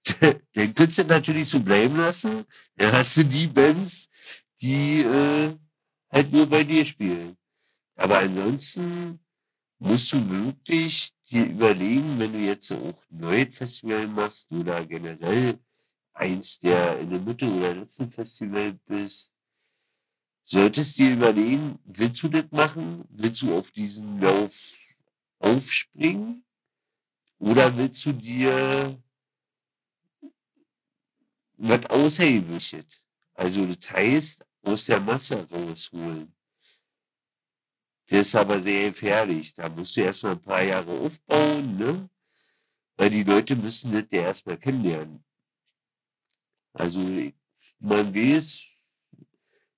Den 0.55 0.75
könntest 0.75 0.99
du 0.99 1.05
natürlich 1.05 1.49
so 1.49 1.61
bleiben 1.61 1.97
lassen. 1.97 2.45
Dann 2.77 2.93
hast 2.93 3.17
du 3.17 3.25
die 3.25 3.47
Bands, 3.47 4.09
die 4.61 5.01
äh, 5.01 5.55
halt 6.11 6.33
nur 6.33 6.47
bei 6.47 6.65
dir 6.65 6.85
spielen. 6.85 7.37
Aber 7.97 8.19
ansonsten 8.19 9.21
musst 9.79 10.13
du 10.13 10.31
wirklich 10.31 11.13
dir 11.31 11.47
überlegen, 11.47 12.19
wenn 12.19 12.33
du 12.33 12.39
jetzt 12.39 12.71
auch 12.73 13.03
ein 13.11 13.19
neues 13.21 13.57
Festival 13.57 14.07
machst 14.07 14.51
oder 14.51 14.85
generell 14.87 15.59
eins 16.13 16.59
der 16.61 17.01
in 17.01 17.11
der 17.11 17.21
Mitte 17.21 17.47
oder 17.47 17.75
letzten 17.75 18.11
Festival 18.11 18.79
bist, 18.87 19.33
solltest 20.45 20.99
dir 20.99 21.13
überlegen, 21.13 21.79
willst 21.85 22.23
du 22.23 22.29
das 22.29 22.45
machen? 22.51 23.05
Willst 23.09 23.43
du 23.43 23.57
auf 23.57 23.71
diesen 23.73 24.21
Lauf 24.21 24.55
aufspringen? 25.39 26.45
Oder 27.39 27.77
willst 27.77 28.05
du 28.07 28.13
dir 28.13 29.03
was 31.57 31.87
außergewöhnliches? 31.87 32.87
Also 33.35 33.67
das 33.67 33.91
heißt, 33.91 34.47
aus 34.63 34.87
der 34.87 35.01
Masse 35.01 35.47
rausholen. 35.51 36.35
Das 38.09 38.21
ist 38.21 38.35
aber 38.37 38.61
sehr 38.61 38.91
gefährlich. 38.91 39.55
Da 39.55 39.69
musst 39.69 39.97
du 39.97 40.01
erstmal 40.03 40.33
ein 40.33 40.43
paar 40.43 40.63
Jahre 40.63 40.93
aufbauen, 40.93 41.77
ne? 41.77 42.09
Weil 42.97 43.11
die 43.11 43.25
Leute 43.25 43.57
müssen 43.57 43.93
das 43.93 44.05
ja 44.11 44.23
erstmal 44.23 44.59
kennenlernen. 44.59 45.25
Also 46.75 46.99
man 47.79 48.15
weiß, 48.15 48.75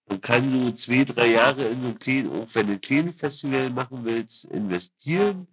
Man 0.08 0.20
kann 0.20 0.50
so 0.50 0.70
zwei, 0.72 1.04
drei 1.04 1.32
Jahre 1.32 1.64
in 1.66 1.82
so 1.82 1.88
ein 1.88 1.98
kleines, 1.98 2.30
auch 2.30 2.54
wenn 2.54 2.66
du 2.68 2.72
ein 2.74 2.80
kleines 2.80 3.16
Festival 3.16 3.70
machen 3.70 4.04
willst, 4.04 4.44
investieren, 4.46 5.48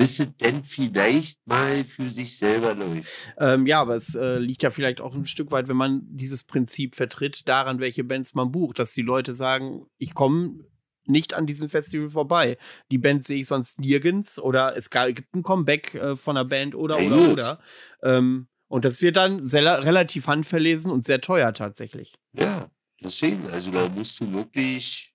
bis 0.00 0.18
es 0.18 0.34
denn 0.38 0.64
vielleicht 0.64 1.46
mal 1.46 1.84
für 1.84 2.08
sich 2.08 2.38
selber 2.38 2.74
läuft. 2.74 3.06
Ähm, 3.38 3.66
ja, 3.66 3.82
aber 3.82 3.96
es 3.96 4.14
äh, 4.14 4.38
liegt 4.38 4.62
ja 4.62 4.70
vielleicht 4.70 5.02
auch 5.02 5.14
ein 5.14 5.26
Stück 5.26 5.50
weit, 5.50 5.68
wenn 5.68 5.76
man 5.76 6.00
dieses 6.04 6.44
Prinzip 6.44 6.94
vertritt, 6.94 7.46
daran, 7.46 7.80
welche 7.80 8.02
Bands 8.02 8.32
man 8.34 8.50
bucht, 8.50 8.78
dass 8.78 8.94
die 8.94 9.02
Leute 9.02 9.34
sagen, 9.34 9.84
ich 9.98 10.14
komme 10.14 10.64
nicht 11.04 11.34
an 11.34 11.44
diesem 11.46 11.68
Festival 11.68 12.08
vorbei. 12.08 12.56
Die 12.90 12.96
Band 12.96 13.26
sehe 13.26 13.42
ich 13.42 13.48
sonst 13.48 13.78
nirgends 13.78 14.38
oder 14.38 14.74
es 14.74 14.88
gibt 14.88 15.34
ein 15.34 15.42
Comeback 15.42 15.94
äh, 15.94 16.16
von 16.16 16.34
einer 16.38 16.48
Band 16.48 16.74
oder 16.74 16.98
Ja, 16.98 17.06
oder 17.06 17.16
gut. 17.16 17.32
oder. 17.32 17.60
Ähm, 18.02 18.48
und 18.68 18.86
das 18.86 19.02
wird 19.02 19.18
dann 19.18 19.46
sehr, 19.46 19.84
relativ 19.84 20.28
handverlesen 20.28 20.90
und 20.90 21.04
sehr 21.04 21.20
teuer 21.20 21.52
tatsächlich. 21.52 22.14
Ja, 22.32 22.70
deswegen, 23.04 23.46
also 23.50 23.70
da 23.70 23.86
musst 23.90 24.18
du 24.20 24.32
wirklich, 24.32 25.12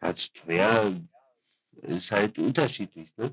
ja, 0.00 0.12
teuer 0.12 0.92
ist 1.82 2.12
halt 2.12 2.38
unterschiedlich, 2.38 3.08
ne? 3.16 3.32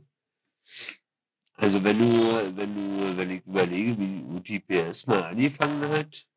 Also 1.53 1.84
wenn 1.84 1.98
du, 1.98 2.56
wenn 2.56 2.76
du, 2.76 3.18
wenn 3.18 3.31
ich 3.31 3.45
überlege, 3.45 3.98
wie 3.99 4.23
UTPS 4.35 5.07
mal 5.07 5.23
angefangen 5.23 5.81
hat, 5.89 6.27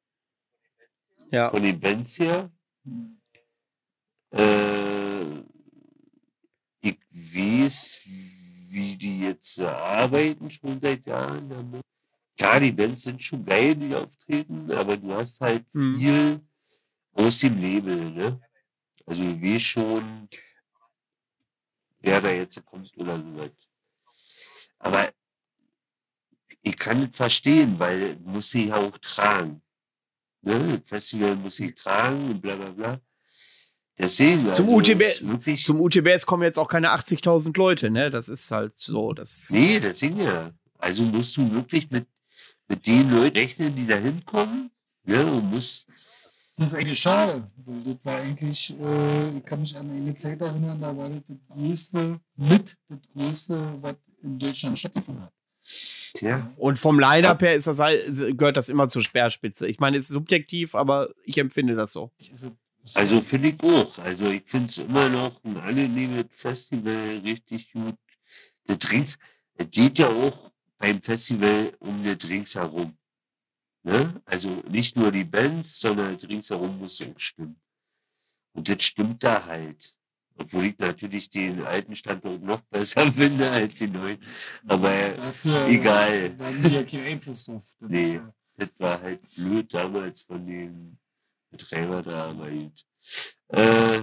Ja. 1.31 1.51
von 1.51 1.63
den 1.63 1.79
Bands 1.79 2.19
her, 2.19 2.51
äh, 4.33 5.41
ich 6.81 6.99
weiß, 7.11 8.01
wie 8.05 8.97
die 8.97 9.21
jetzt 9.23 9.61
arbeiten, 9.61 10.51
schon 10.51 10.81
seit 10.81 11.05
Jahren. 11.07 11.49
damit. 11.49 11.83
Klar, 12.37 12.61
die 12.61 12.73
Bands 12.73 13.03
sind 13.03 13.23
schon 13.23 13.45
geil, 13.45 13.75
die 13.75 13.95
auftreten, 13.95 14.71
aber 14.73 14.97
du 14.97 15.13
hast 15.13 15.39
halt 15.41 15.65
Mhm. 15.75 15.99
viel 15.99 16.41
aus 17.13 17.39
dem 17.41 17.61
Label, 17.61 18.11
ne? 18.13 18.41
Also 19.07 19.23
weißt 19.23 19.65
schon, 19.65 20.29
wer 22.01 22.21
da 22.21 22.31
jetzt 22.31 22.65
kommt 22.65 22.97
oder 22.97 23.17
so 23.19 23.37
was. 23.37 23.51
Aber 24.81 25.09
ich 26.63 26.77
kann 26.77 27.05
es 27.05 27.17
verstehen, 27.17 27.79
weil 27.79 28.17
muss 28.25 28.51
sie 28.51 28.69
ja 28.69 28.77
auch 28.77 28.99
tragen. 28.99 29.63
Ne? 30.43 30.59
Das 30.59 30.81
Festival 30.89 31.37
muss 31.37 31.57
sie 31.57 31.73
tragen 31.73 32.31
und 32.31 32.41
bla 32.41 32.57
bla 32.57 32.71
bla. 32.71 33.01
Deswegen, 33.99 34.53
Zum 34.55 34.69
also, 34.69 34.93
UTB 34.93 35.63
Zum 35.63 35.81
UTBS 35.81 36.25
kommen 36.25 36.43
jetzt 36.43 36.59
auch 36.59 36.69
keine 36.69 36.91
80.000 36.91 37.57
Leute, 37.59 37.91
ne? 37.91 38.11
Das 38.11 38.31
ist 38.31 38.51
halt 38.51 38.75
so. 38.77 39.13
Das 39.13 39.47
Nee, 39.51 39.79
deswegen 39.79 40.21
ja. 40.21 40.51
Also 40.79 41.03
musst 41.03 41.37
du 41.37 41.53
wirklich 41.53 41.91
mit, 41.91 42.07
mit 42.67 42.87
den 42.87 43.11
Leuten 43.11 43.37
rechnen, 43.37 43.75
die 43.75 43.87
da 43.87 43.97
hinkommen. 43.97 44.71
Ne? 45.05 45.25
Und 45.27 45.51
musst, 45.51 45.87
Das 46.57 46.69
ist 46.69 46.75
eigentlich 46.75 46.99
schade, 46.99 47.51
weil 47.57 47.83
das 47.83 48.05
war 48.05 48.17
eigentlich, 48.17 48.75
äh, 48.81 49.37
ich 49.37 49.45
kann 49.45 49.61
mich 49.61 49.77
an 49.77 49.91
eine 49.91 50.15
Zeit 50.15 50.41
erinnern, 50.41 50.81
da 50.81 50.97
war 50.97 51.11
das 51.11 51.21
das 51.29 51.37
größte, 51.49 52.21
mit 52.37 52.77
das 52.89 52.99
größte, 53.15 53.79
was 53.83 53.97
in 54.23 54.39
Deutschland 54.39 54.79
stattgefunden 54.79 55.25
hat. 55.25 55.33
tja, 56.15 56.51
Und 56.57 56.79
vom 56.79 56.99
Line-Up 56.99 57.43
her 57.43 57.55
ist 57.55 57.67
das 57.67 57.79
halt, 57.79 58.37
gehört 58.37 58.57
das 58.57 58.69
immer 58.69 58.89
zur 58.89 59.03
Speerspitze. 59.03 59.67
Ich 59.69 59.79
meine, 59.79 59.97
es 59.97 60.05
ist 60.05 60.13
subjektiv, 60.13 60.75
aber 60.75 61.11
ich 61.25 61.39
empfinde 61.39 61.75
das 61.75 61.93
so. 61.93 62.11
Also, 62.31 62.57
also 62.95 63.21
finde 63.21 63.49
ich 63.51 63.63
auch. 63.63 63.99
Also 63.99 64.27
ich 64.27 64.43
finde 64.47 64.69
es 64.69 64.79
immer 64.79 65.09
noch 65.09 65.43
ein 65.45 65.57
angenehmes 65.59 66.27
Festival, 66.31 67.21
richtig 67.25 67.73
gut. 67.73 67.97
Der 68.69 68.77
Drinks, 68.77 69.19
es 69.55 69.71
geht 69.71 69.99
ja 69.99 70.09
auch 70.09 70.51
beim 70.79 71.01
Festival 71.03 71.73
um 71.81 72.03
die 72.03 72.17
Drinks 72.17 72.55
herum. 72.55 72.97
Ne? 73.83 74.21
Also 74.25 74.49
nicht 74.71 74.97
nur 74.97 75.13
die 75.13 75.25
Bands, 75.25 75.81
sondern 75.81 76.19
Drinks 76.19 76.51
herum 76.51 76.79
muss 76.79 77.01
auch 77.01 77.19
stimmen. 77.19 77.61
Und 78.53 78.69
das 78.69 78.83
stimmt 78.83 79.23
da 79.23 79.45
halt. 79.45 79.95
Obwohl 80.41 80.65
ich 80.67 80.79
natürlich 80.79 81.29
den 81.29 81.63
alten 81.65 81.95
Standort 81.95 82.43
noch 82.43 82.61
besser 82.63 83.13
finde 83.13 83.51
als 83.51 83.79
den 83.79 83.93
neuen. 83.93 84.19
Aber 84.67 84.89
da 84.89 85.23
hast 85.25 85.45
du 85.45 85.51
ja, 85.51 85.67
egal. 85.69 86.31
Da 86.31 86.47
haben 86.47 86.63
die 86.63 86.69
ja 86.75 86.83
keinen 86.83 87.07
Einfluss 87.07 87.45
drauf. 87.45 87.75
Das 87.81 87.91
Nee. 87.91 88.15
ja- 88.15 88.33
das 88.57 88.69
war 88.79 89.01
halt 89.01 89.21
blöd 89.37 89.73
damals 89.73 90.21
von 90.23 90.47
dem 90.47 90.97
Betreiber 91.51 92.03
da, 92.03 92.27
aber 92.31 92.51
gut. 92.51 92.85
Äh, 93.49 94.03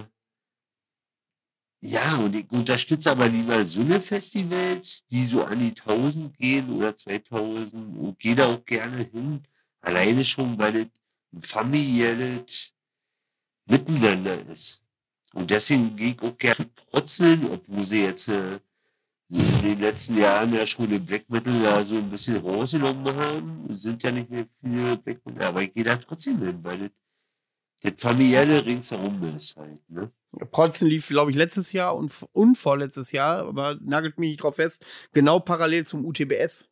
ja, 1.80 2.16
und 2.16 2.34
ich 2.34 2.50
unterstütze 2.50 3.10
aber 3.12 3.28
lieber 3.28 3.64
so 3.64 3.80
eine 3.80 4.00
Festivals, 4.00 5.04
die 5.10 5.26
so 5.26 5.44
an 5.44 5.60
die 5.60 5.74
1000 5.74 6.36
gehen 6.36 6.70
oder 6.72 6.96
2000 6.96 7.72
und 7.96 8.18
gehe 8.18 8.34
da 8.34 8.46
auch 8.52 8.64
gerne 8.64 9.02
hin. 9.12 9.42
Alleine 9.80 10.24
schon, 10.24 10.58
weil 10.58 10.74
es 10.76 10.86
ein 11.32 11.42
familielles 11.42 12.72
Miteinander 13.66 14.44
ist. 14.48 14.82
Und 15.34 15.50
deswegen 15.50 15.94
gehe 15.96 16.12
ich 16.12 16.22
auch 16.22 16.36
gerne 16.38 16.66
trotzeln, 16.90 17.46
obwohl 17.52 17.86
sie 17.86 18.04
jetzt 18.04 18.28
äh, 18.28 18.58
in 19.30 19.62
den 19.62 19.80
letzten 19.80 20.16
Jahren 20.16 20.54
ja 20.54 20.66
schon 20.66 20.88
den 20.88 21.04
Black 21.04 21.28
Metal 21.28 21.52
da 21.62 21.82
so 21.82 21.96
ein 21.96 22.08
bisschen 22.08 22.38
rausgenommen 22.38 23.14
haben. 23.14 23.68
Es 23.70 23.82
sind 23.82 24.02
ja 24.02 24.10
nicht 24.10 24.30
mehr 24.30 24.46
viele 24.60 24.96
Black 24.96 25.24
Metal, 25.26 25.48
aber 25.48 25.62
ich 25.62 25.74
gehe 25.74 25.84
da 25.84 25.96
trotzdem 25.96 26.38
hin, 26.38 26.58
weil 26.62 26.78
das, 26.78 26.90
das 27.82 27.92
familiäre 28.00 28.64
ringsherum 28.64 29.22
ist 29.36 29.56
halt. 29.56 29.90
Ne? 29.90 30.10
Protzen 30.50 30.88
lief, 30.88 31.08
glaube 31.08 31.30
ich, 31.30 31.36
letztes 31.36 31.72
Jahr 31.72 31.94
und, 31.96 32.12
und 32.32 32.56
vorletztes 32.56 33.12
Jahr, 33.12 33.46
aber 33.46 33.78
nagelt 33.82 34.18
mich 34.18 34.30
nicht 34.30 34.42
drauf 34.42 34.56
fest, 34.56 34.84
genau 35.12 35.40
parallel 35.40 35.86
zum 35.86 36.04
UTBS. 36.06 36.68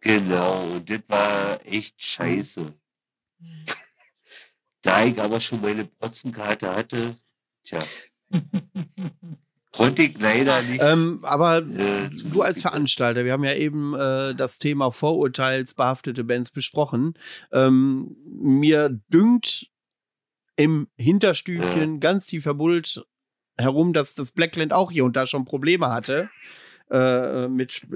Genau, 0.00 0.62
und 0.64 0.88
das 0.88 1.00
war 1.08 1.60
echt 1.64 2.00
scheiße. 2.00 2.72
da 4.82 5.04
ich 5.04 5.20
aber 5.20 5.40
schon 5.40 5.60
meine 5.60 5.84
Protzenkarte 5.84 6.74
hatte, 6.74 7.16
tja, 7.68 7.84
konnte 9.72 10.02
ich 10.02 10.18
leider 10.18 10.62
nicht. 10.62 10.82
Ähm, 10.82 11.20
aber 11.22 11.58
äh, 11.58 12.10
du 12.32 12.42
als 12.42 12.62
Veranstalter, 12.62 13.24
wir 13.24 13.32
haben 13.32 13.44
ja 13.44 13.54
eben 13.54 13.94
äh, 13.94 14.34
das 14.34 14.58
Thema 14.58 14.90
vorurteilsbehaftete 14.90 16.24
Bands 16.24 16.50
besprochen. 16.50 17.14
Ähm, 17.52 18.16
mir 18.26 19.00
dünkt 19.08 19.68
im 20.56 20.88
Hinterstübchen 20.96 22.00
ganz 22.00 22.26
tief 22.26 22.42
verbuddelt 22.42 23.04
herum, 23.56 23.92
dass 23.92 24.14
das 24.14 24.32
Blackland 24.32 24.72
auch 24.72 24.90
hier 24.90 25.04
und 25.04 25.16
da 25.16 25.26
schon 25.26 25.44
Probleme 25.44 25.88
hatte 25.88 26.28
äh, 26.90 27.48
mit 27.48 27.86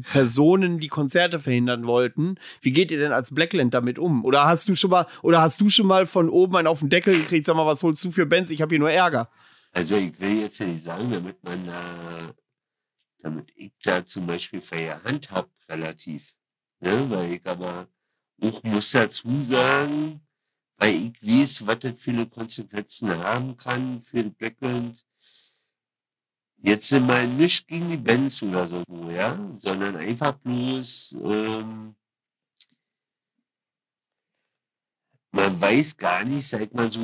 Personen, 0.00 0.78
die 0.78 0.88
Konzerte 0.88 1.38
verhindern 1.38 1.86
wollten. 1.86 2.36
Wie 2.60 2.72
geht 2.72 2.90
ihr 2.90 2.98
denn 2.98 3.12
als 3.12 3.34
Blackland 3.34 3.74
damit 3.74 3.98
um? 3.98 4.24
Oder 4.24 4.46
hast 4.46 4.68
du 4.68 4.74
schon 4.74 4.90
mal, 4.90 5.06
oder 5.22 5.42
hast 5.42 5.60
du 5.60 5.68
schon 5.68 5.86
mal 5.86 6.06
von 6.06 6.28
oben 6.28 6.56
einen 6.56 6.66
auf 6.66 6.80
den 6.80 6.90
Deckel 6.90 7.16
gekriegt? 7.16 7.46
Sag 7.46 7.56
mal, 7.56 7.66
was 7.66 7.82
holst 7.82 8.04
du 8.04 8.10
für 8.10 8.26
Bands? 8.26 8.50
Ich 8.50 8.62
habe 8.62 8.70
hier 8.70 8.80
nur 8.80 8.90
Ärger. 8.90 9.30
Also 9.72 9.96
ich 9.96 10.18
will 10.20 10.40
jetzt 10.40 10.58
ja 10.58 10.66
nicht 10.66 10.84
sagen, 10.84 11.10
damit 11.10 11.42
man 11.44 11.66
da, 11.66 12.34
damit 13.20 13.50
ich 13.54 13.72
da 13.82 14.04
zum 14.04 14.26
Beispiel 14.26 14.60
freie 14.60 15.02
Hand 15.04 15.30
habe, 15.30 15.48
relativ. 15.68 16.34
Ne? 16.80 17.06
Weil 17.08 17.32
ich 17.32 17.46
aber 17.46 17.88
auch 18.42 18.62
muss 18.64 18.90
dazu 18.90 19.28
sagen, 19.48 20.20
weil 20.76 20.94
ich 20.94 21.22
weiß, 21.22 21.66
was 21.66 21.78
das 21.78 21.94
eine 22.06 22.26
Konsequenzen 22.26 23.16
haben 23.16 23.56
kann 23.56 24.02
für 24.02 24.22
den 24.22 24.34
Blackland. 24.34 25.04
Jetzt 26.64 26.88
sind 26.88 27.06
mal 27.06 27.26
nicht 27.26 27.66
gegen 27.66 27.90
die 27.90 27.96
Bands 27.96 28.42
oder 28.42 28.68
so, 28.68 28.84
ja, 29.10 29.36
sondern 29.58 29.96
einfach 29.96 30.32
bloß, 30.32 31.16
ähm, 31.24 31.96
man 35.32 35.60
weiß 35.60 35.96
gar 35.96 36.24
nicht, 36.24 36.48
seit 36.48 36.72
man 36.72 36.90
so 36.90 37.00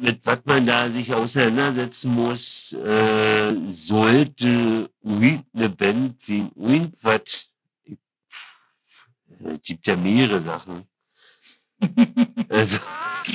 mit 0.00 0.24
was 0.24 0.40
man 0.44 0.66
da 0.66 0.88
sich 0.90 1.12
auseinandersetzen 1.12 2.14
muss, 2.14 2.72
äh, 2.72 3.54
sollte 3.68 4.88
eine 5.04 5.68
Band 5.68 6.26
wegen 6.26 6.50
irgendwas, 6.56 7.48
es 9.28 9.62
gibt 9.62 9.86
ja 9.86 9.96
mehrere 9.96 10.42
Sachen. 10.42 10.89
Also, 12.48 12.78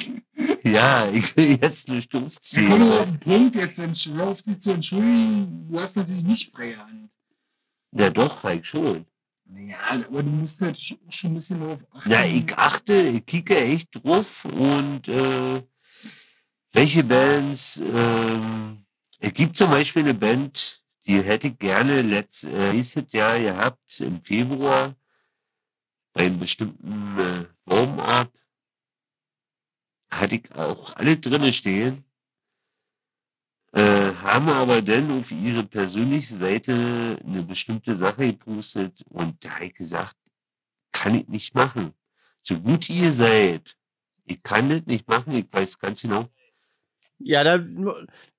ja, 0.64 1.08
ich 1.10 1.36
will 1.36 1.58
jetzt 1.62 1.88
nicht 1.90 2.12
Wir 2.14 2.20
kommen 2.20 2.28
aufzählen. 2.28 2.82
auf 2.92 3.06
den 3.06 3.20
Punkt, 3.20 3.56
jetzt 3.56 3.80
auf 4.20 4.42
dich 4.42 4.60
zu 4.60 4.72
entschuldigen, 4.72 5.68
du 5.70 5.80
hast 5.80 5.96
natürlich 5.98 6.24
nicht 6.24 6.52
freie 6.56 6.78
Hand. 6.78 7.12
Ja, 7.92 8.10
doch, 8.10 8.44
halt 8.44 8.66
schon. 8.68 9.06
Ja, 9.56 9.78
aber 10.08 10.24
du 10.24 10.30
musst 10.30 10.60
halt 10.62 10.76
sch- 10.78 10.98
schon 11.10 11.32
ein 11.32 11.36
bisschen 11.36 11.60
darauf 11.62 11.80
achten. 11.92 12.10
Ja, 12.12 12.26
ich 12.26 12.58
achte, 12.58 12.94
ich 12.94 13.26
kicke 13.26 13.56
echt 13.58 13.90
drauf 13.94 14.44
und 14.46 15.08
äh, 15.08 15.62
welche 16.74 17.04
Bands, 17.04 17.78
ähm, 17.78 18.86
es 19.20 19.34
gibt 19.34 19.56
zum 19.56 19.70
Beispiel 19.70 20.02
eine 20.04 20.14
Band, 20.14 20.84
die 21.08 21.22
hätte 21.22 21.48
ich 21.48 21.58
gerne 21.60 22.02
letzt, 22.02 22.44
äh, 22.44 22.72
Jahr 23.14 23.40
gehabt, 23.40 24.00
im 24.02 24.22
Februar, 24.24 24.96
bei 26.14 26.26
einem 26.26 26.40
bestimmten 26.40 27.18
äh, 27.20 27.46
Warm-up, 27.66 28.32
hatte 30.12 30.36
ich 30.36 30.52
auch 30.56 30.96
alle 30.96 31.18
drinne 31.18 31.52
stehen, 31.52 32.06
äh, 33.74 34.14
haben 34.24 34.48
aber 34.50 34.82
dann 34.82 35.12
auf 35.12 35.32
ihre 35.32 35.64
persönliche 35.66 36.36
Seite 36.36 37.18
eine 37.26 37.44
bestimmte 37.44 37.98
Sache 37.98 38.28
gepostet 38.28 39.04
und 39.10 39.44
da 39.44 39.56
habe 39.56 39.66
ich 39.66 39.76
gesagt, 39.76 40.16
kann 40.92 41.16
ich 41.16 41.28
nicht 41.28 41.56
machen. 41.56 41.94
So 42.44 42.60
gut 42.60 42.90
ihr 42.90 43.12
seid, 43.12 43.76
Ich 44.28 44.42
kann 44.42 44.70
das 44.70 44.86
nicht 44.86 45.08
machen, 45.08 45.36
ich 45.36 45.46
weiß 45.52 45.78
ganz 45.78 46.02
genau. 46.02 46.30
Ja, 47.20 47.44
da, 47.44 47.64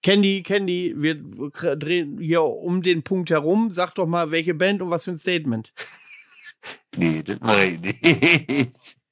Candy, 0.03 0.43
Candy, 0.43 0.94
wir 0.97 1.15
drehen 1.77 2.19
hier 2.19 2.43
um 2.43 2.82
den 2.82 3.03
Punkt 3.03 3.31
herum. 3.31 3.70
Sag 3.70 3.94
doch 3.94 4.07
mal, 4.07 4.31
welche 4.31 4.55
Band 4.55 4.82
und 4.82 4.90
was 4.90 5.05
für 5.05 5.12
ein 5.12 5.19
Statement. 5.19 5.73
Nee, 6.97 7.23
das 7.23 7.39
mache 7.40 7.65
ich 7.66 7.81
nicht. 7.81 8.97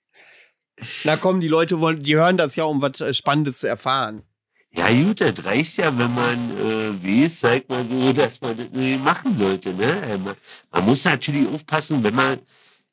Na 1.05 1.17
komm, 1.17 1.41
die 1.41 1.49
Leute 1.49 1.81
wollen, 1.81 2.03
die 2.03 2.17
hören 2.17 2.37
das 2.37 2.57
ja, 2.57 2.65
um 2.65 2.83
was 2.83 3.01
äh, 3.01 3.15
Spannendes 3.15 3.59
zu 3.59 3.69
erfahren. 3.69 4.23
Ja, 4.73 4.89
gut, 4.89 5.21
das 5.21 5.45
reicht 5.45 5.77
ja, 5.77 5.97
wenn 5.97 6.13
man 6.15 6.51
äh, 6.59 7.23
weiß, 7.25 7.41
sagt 7.41 7.69
man 7.69 7.89
so, 7.89 8.13
dass 8.13 8.41
man 8.41 8.57
das 8.57 8.71
nicht 8.71 9.05
machen 9.05 9.39
sollte. 9.39 9.73
Ne? 9.73 9.85
Äh, 9.85 10.19
man, 10.19 10.35
man 10.73 10.85
muss 10.85 11.05
natürlich 11.05 11.49
aufpassen, 11.49 12.03
wenn 12.03 12.15
man 12.15 12.41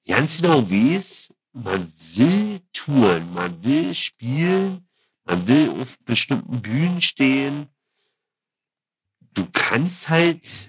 ganz 0.08 0.42
genau 0.42 0.70
weiß, 0.70 1.34
man 1.54 1.92
will 2.16 2.60
touren, 2.72 3.34
man 3.34 3.64
will 3.64 3.96
spielen, 3.96 4.88
man 5.26 5.48
will 5.48 5.70
auf 5.82 5.98
bestimmten 6.06 6.62
Bühnen 6.62 7.02
stehen. 7.02 7.68
Du 9.34 9.48
kannst 9.52 10.10
halt 10.10 10.68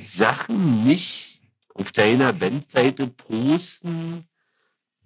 Sachen 0.00 0.84
nicht 0.84 1.40
auf 1.74 1.90
deiner 1.90 2.32
Bandseite 2.32 3.08
posten, 3.08 4.24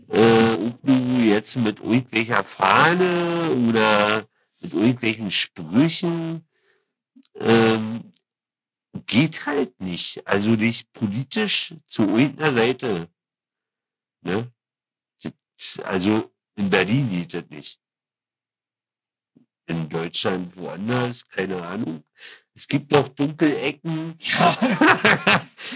äh, 0.09 0.53
ob 0.55 0.79
du 0.83 1.23
jetzt 1.23 1.57
mit 1.57 1.81
irgendwelcher 1.81 2.45
Fahne 2.45 3.51
oder 3.69 4.27
mit 4.61 4.73
irgendwelchen 4.73 5.31
Sprüchen 5.31 6.47
ähm, 7.35 8.13
geht 9.07 9.47
halt 9.47 9.81
nicht. 9.81 10.27
Also 10.27 10.57
dich 10.57 10.91
politisch 10.93 11.75
zu 11.87 12.03
irgendeiner 12.03 12.53
Seite. 12.55 13.09
Ne? 14.23 14.53
Also 15.85 16.33
in 16.57 16.71
Berlin 16.71 17.11
geht 17.11 17.35
das 17.35 17.49
nicht. 17.51 17.81
In 19.67 19.89
Deutschland 19.89 20.57
woanders, 20.57 21.27
keine 21.29 21.63
Ahnung. 21.67 22.05
Es 22.57 22.67
gibt 22.67 22.91
noch 22.91 23.07
Dunkelecken. 23.09 24.15
Ja. 24.19 24.57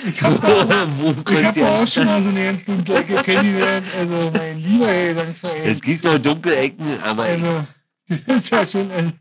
ich 0.07 0.23
habe 0.23 0.41
hab 0.43 1.57
auch 1.63 1.87
schon 1.87 2.07
mal 2.07 2.23
so 2.23 2.31
eine 2.31 2.45
ganz 2.45 2.65
dunkle 2.65 2.95
Ecke 2.95 3.17
kennengelernt. 3.17 3.87
Also 3.99 4.31
mein 4.33 4.59
lieber, 4.59 4.87
war 4.87 5.57
ey. 5.57 5.71
Es 5.71 5.83
gibt 5.83 6.05
noch 6.05 6.19
Dunkelecken, 6.19 6.87
aber... 7.03 7.25
Also, 7.25 7.67
das 8.09 8.23
ist 8.23 8.51
ja 8.51 8.65
schon... 8.65 8.91
Äh, 8.91 9.13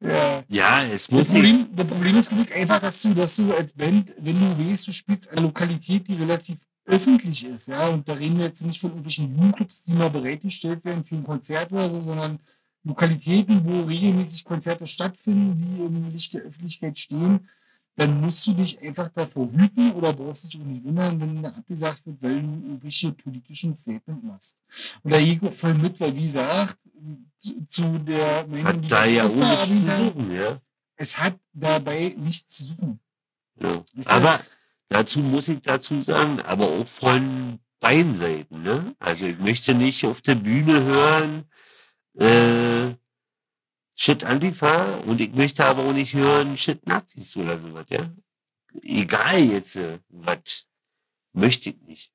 ja. 0.06 0.42
ja, 0.48 0.84
es 0.84 1.10
muss 1.10 1.22
das 1.22 1.32
Problem, 1.32 1.68
das 1.74 1.86
Problem 1.86 2.16
ist 2.16 2.30
einfach, 2.52 2.80
dass 2.80 3.00
du, 3.00 3.14
dass 3.14 3.36
du 3.36 3.54
als 3.54 3.72
Band, 3.72 4.12
wenn 4.18 4.38
du 4.38 4.70
weißt, 4.70 4.88
du 4.88 4.92
spielst 4.92 5.30
eine 5.30 5.40
Lokalität, 5.40 6.06
die 6.06 6.16
relativ 6.16 6.58
öffentlich 6.84 7.46
ist, 7.46 7.68
ja, 7.68 7.88
und 7.88 8.06
da 8.06 8.12
reden 8.12 8.36
wir 8.38 8.44
jetzt 8.44 8.64
nicht 8.64 8.80
von 8.80 8.90
irgendwelchen 8.90 9.34
Jugendclubs, 9.34 9.84
die 9.84 9.94
mal 9.94 10.10
bereitgestellt 10.10 10.84
werden 10.84 11.02
für 11.02 11.16
ein 11.16 11.24
Konzert 11.24 11.72
oder 11.72 11.90
so, 11.90 12.00
sondern 12.00 12.38
Lokalitäten, 12.86 13.64
wo 13.64 13.82
regelmäßig 13.82 14.44
Konzerte 14.44 14.86
stattfinden, 14.86 15.58
die 15.58 15.82
im 15.82 16.12
Licht 16.12 16.34
der 16.34 16.42
Öffentlichkeit 16.42 16.96
stehen, 16.96 17.48
dann 17.96 18.20
musst 18.20 18.46
du 18.46 18.52
dich 18.52 18.80
einfach 18.80 19.08
davor 19.08 19.50
hüten 19.50 19.90
oder 19.92 20.12
brauchst 20.12 20.52
dich 20.52 20.60
auch 20.60 20.64
nicht 20.64 20.84
wundern, 20.84 21.18
wenn 21.20 21.44
abgesagt 21.46 22.06
wird, 22.06 22.22
weil 22.22 22.42
du 22.42 22.48
irgendwelche 22.48 23.10
politischen 23.12 23.74
Statement 23.74 24.22
machst. 24.22 24.60
Und 25.02 25.12
da 25.12 25.18
gehe 25.18 25.34
ich 25.34 25.42
auch 25.42 25.52
voll 25.52 25.74
mit, 25.74 25.98
weil 25.98 26.14
wie 26.14 26.22
gesagt, 26.22 26.78
zu, 27.38 27.64
zu 27.66 27.98
der 27.98 28.46
Meinung, 28.46 28.82
die 28.82 28.88
da 28.88 29.04
ja 29.06 29.28
suchen, 29.28 30.30
ja. 30.30 30.60
es 30.96 31.18
hat 31.18 31.38
dabei 31.52 32.14
nichts 32.18 32.54
zu 32.54 32.64
suchen. 32.64 33.00
Ja. 33.60 33.80
Aber 34.04 34.40
dazu 34.88 35.20
muss 35.20 35.48
ich 35.48 35.60
dazu 35.62 36.02
sagen, 36.02 36.40
aber 36.42 36.64
auch 36.64 36.86
von 36.86 37.58
beiden 37.80 38.16
Seiten. 38.16 38.62
Ne? 38.62 38.94
Also 38.98 39.24
ich 39.24 39.38
möchte 39.38 39.74
nicht 39.74 40.04
auf 40.04 40.20
der 40.20 40.34
Bühne 40.34 40.82
hören, 40.84 41.44
äh, 42.18 42.94
Shit 43.94 44.24
Antifa 44.24 44.98
und 45.06 45.20
ich 45.20 45.32
möchte 45.32 45.64
aber 45.64 45.82
auch 45.84 45.92
nicht 45.92 46.14
hören 46.14 46.56
Shit 46.56 46.86
Nazis 46.86 47.36
oder 47.36 47.58
sowas, 47.58 47.86
ja. 47.88 48.00
Egal 48.82 49.40
jetzt, 49.40 49.76
äh, 49.76 49.98
was 50.10 50.66
möchte 51.32 51.70
ich 51.70 51.80
nicht. 51.82 52.12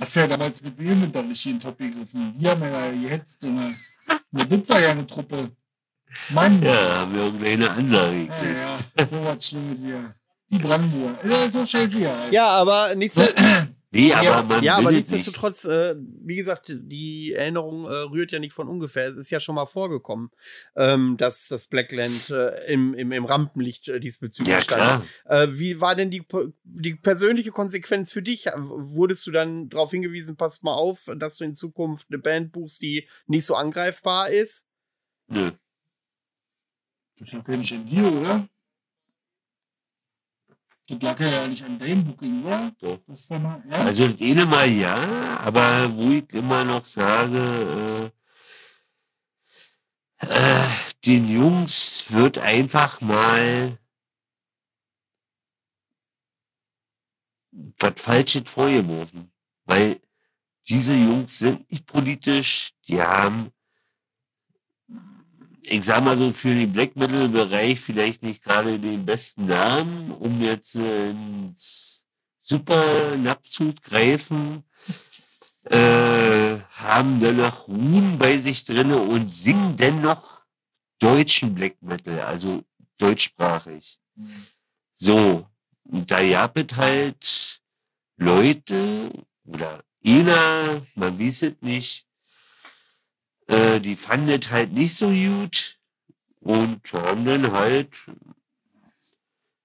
Hast 0.00 0.16
ja 0.16 0.26
damals 0.26 0.62
mit 0.62 0.76
Seelenmütter 0.76 1.22
nicht 1.22 1.44
in 1.44 1.52
den 1.52 1.60
Top 1.60 1.78
gegriffen. 1.78 2.34
Die 2.38 2.48
haben 2.48 2.62
ja 2.62 2.90
jetzt 2.90 3.42
so 3.42 3.48
eine, 3.48 3.74
eine 4.32 4.46
das 4.46 4.68
war 4.68 4.80
ja 4.80 4.90
eine 4.90 5.06
Truppe. 5.06 5.50
Mann. 6.30 6.62
Ja, 6.62 7.00
haben 7.00 7.14
wir 7.14 7.30
gleich 7.32 7.54
eine 7.54 7.70
Ansage 7.70 8.26
gekriegt. 8.26 8.56
Ja, 8.56 8.78
ja, 8.98 9.06
so 9.06 9.24
was 9.24 9.46
Schlimmes 9.46 9.78
hier. 9.80 10.14
Die 10.50 10.58
Brandenburger. 10.58 11.26
Ja, 11.26 11.48
so 11.48 11.64
scheiße 11.64 12.00
ja. 12.00 12.28
Ja, 12.30 12.48
aber 12.48 12.94
nichts. 12.94 13.18
Nee, 13.94 14.14
aber 14.14 14.24
ja, 14.24 14.42
man 14.42 14.64
ja, 14.64 14.76
aber 14.76 14.90
nichtsdestotrotz, 14.90 15.66
äh, 15.66 15.94
wie 15.98 16.36
gesagt, 16.36 16.72
die 16.74 17.34
Erinnerung 17.34 17.84
äh, 17.84 17.88
rührt 17.88 18.32
ja 18.32 18.38
nicht 18.38 18.54
von 18.54 18.66
ungefähr. 18.66 19.08
Es 19.08 19.18
ist 19.18 19.30
ja 19.30 19.38
schon 19.38 19.54
mal 19.54 19.66
vorgekommen, 19.66 20.30
ähm, 20.76 21.18
dass 21.18 21.46
das 21.48 21.66
Blackland 21.66 22.30
äh, 22.30 22.72
im, 22.72 22.94
im, 22.94 23.12
im 23.12 23.24
Rampenlicht 23.26 23.88
äh, 23.88 24.00
diesbezüglich 24.00 24.54
ja, 24.54 24.62
stand. 24.62 25.04
Äh, 25.26 25.48
wie 25.58 25.82
war 25.82 25.94
denn 25.94 26.10
die, 26.10 26.24
die 26.64 26.94
persönliche 26.94 27.50
Konsequenz 27.50 28.12
für 28.12 28.22
dich? 28.22 28.46
Wurdest 28.56 29.26
du 29.26 29.30
dann 29.30 29.68
darauf 29.68 29.90
hingewiesen, 29.90 30.36
pass 30.36 30.62
mal 30.62 30.72
auf, 30.72 31.10
dass 31.16 31.36
du 31.36 31.44
in 31.44 31.54
Zukunft 31.54 32.06
eine 32.10 32.18
Band 32.18 32.52
buchst, 32.52 32.80
die 32.80 33.06
nicht 33.26 33.44
so 33.44 33.54
angreifbar 33.54 34.30
ist? 34.30 34.64
Nö. 35.28 35.50
Das 37.18 37.28
ist 37.28 37.46
ja 37.46 37.56
nicht 37.56 37.72
in 37.72 37.86
dir, 37.86 38.10
oder? 38.10 38.48
Das 40.88 41.00
lag 41.00 41.20
ja 41.20 41.46
nicht 41.46 41.64
an 41.64 41.78
deinem 41.78 42.04
Booking, 42.04 42.44
oder? 42.44 42.72
Doch. 42.80 42.98
Das 43.06 43.30
mal, 43.30 43.62
ja? 43.70 43.76
Also 43.76 44.08
das 44.08 44.20
eine 44.20 44.46
Mal 44.46 44.70
ja, 44.70 45.38
aber 45.38 45.90
wo 45.94 46.10
ich 46.10 46.28
immer 46.32 46.64
noch 46.64 46.84
sage, 46.84 48.12
äh, 50.20 50.26
äh, 50.26 50.64
den 51.04 51.30
Jungs 51.30 52.04
wird 52.08 52.38
einfach 52.38 53.00
mal 53.00 53.78
was 57.78 57.94
Falsches 57.96 58.42
vorgeworfen. 58.46 59.32
Weil 59.64 60.00
diese 60.68 60.94
Jungs 60.94 61.38
sind 61.38 61.70
nicht 61.70 61.86
politisch, 61.86 62.72
die 62.86 63.00
haben 63.00 63.52
ich 65.64 65.84
sag 65.84 66.04
mal 66.04 66.18
so, 66.18 66.32
für 66.32 66.54
den 66.54 66.72
Black 66.72 66.96
Metal-Bereich 66.96 67.80
vielleicht 67.80 68.22
nicht 68.22 68.42
gerade 68.42 68.78
den 68.78 69.04
besten 69.04 69.46
Namen, 69.46 70.12
um 70.12 70.40
jetzt 70.42 70.74
äh, 70.74 71.10
ins 71.10 72.04
Super 72.42 73.16
Napzut 73.16 73.82
greifen, 73.82 74.64
äh, 75.64 76.58
haben 76.72 77.20
dennoch 77.20 77.68
Ruhen 77.68 78.18
bei 78.18 78.38
sich 78.38 78.64
drinne 78.64 78.98
und 78.98 79.32
singen 79.32 79.76
dennoch 79.76 80.44
deutschen 80.98 81.54
Black 81.54 81.80
Metal, 81.80 82.20
also 82.20 82.62
deutschsprachig. 82.98 83.98
So, 84.96 85.46
und 85.84 86.10
da 86.10 86.28
gab 86.28 86.56
es 86.56 86.76
halt 86.76 87.62
Leute 88.16 89.10
oder 89.44 89.82
einer, 90.04 90.82
man 90.94 91.18
weiß 91.18 91.42
es 91.42 91.54
nicht, 91.60 92.06
äh, 93.52 93.80
die 93.80 93.96
fanden 93.96 94.30
es 94.30 94.50
halt 94.50 94.72
nicht 94.72 94.94
so 94.94 95.08
gut 95.08 95.78
und 96.40 96.92
haben 96.92 97.24
dann 97.24 97.52
halt 97.52 97.90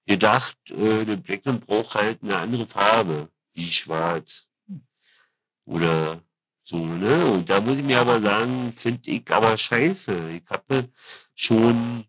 gedacht, 0.06 0.56
äh, 0.70 1.04
der 1.04 1.16
Blackman 1.16 1.60
braucht 1.60 1.94
halt 1.94 2.22
eine 2.22 2.36
andere 2.36 2.66
Farbe, 2.66 3.28
wie 3.54 3.70
schwarz. 3.70 4.46
Oder 5.64 6.22
so, 6.64 6.78
ne? 6.78 7.26
Und 7.26 7.48
da 7.48 7.60
muss 7.60 7.78
ich 7.78 7.84
mir 7.84 8.00
aber 8.00 8.20
sagen, 8.20 8.72
finde 8.74 9.10
ich 9.10 9.30
aber 9.30 9.56
scheiße. 9.56 10.30
Ich 10.32 10.44
habe 10.48 10.88
schon 11.34 12.04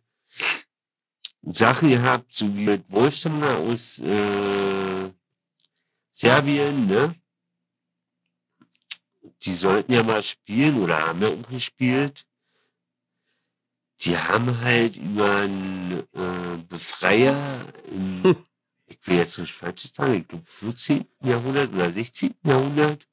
Sachen 1.42 1.90
gehabt, 1.90 2.34
so 2.34 2.46
wie 2.56 2.66
mit 2.66 2.90
Wolfsanger 2.90 3.58
aus 3.58 4.00
äh, 4.00 5.12
Serbien, 6.12 6.88
ne? 6.88 7.16
Die 9.44 9.54
sollten 9.54 9.94
ja 9.94 10.04
mal 10.04 10.24
spielen 10.24 10.82
oder 10.82 11.08
haben 11.08 11.22
ja 11.22 11.30
auch 11.30 11.50
gespielt. 11.50 12.26
Die 14.02 14.18
haben 14.18 14.62
halt 14.62 14.96
über 14.96 15.36
einen 15.38 16.04
äh, 16.14 16.58
Befreier 16.68 17.38
im, 17.92 18.24
hm. 18.24 18.46
ich 18.88 18.98
will 19.06 19.18
jetzt 19.18 19.38
nicht 19.38 19.54
falsch 19.54 19.92
sagen, 19.94 20.16
ich 20.16 20.28
glaube 20.28 20.46
14. 20.46 21.06
Jahrhundert 21.24 21.74
oder 21.74 21.92
16. 21.92 22.34
Jahrhundert 22.44 23.08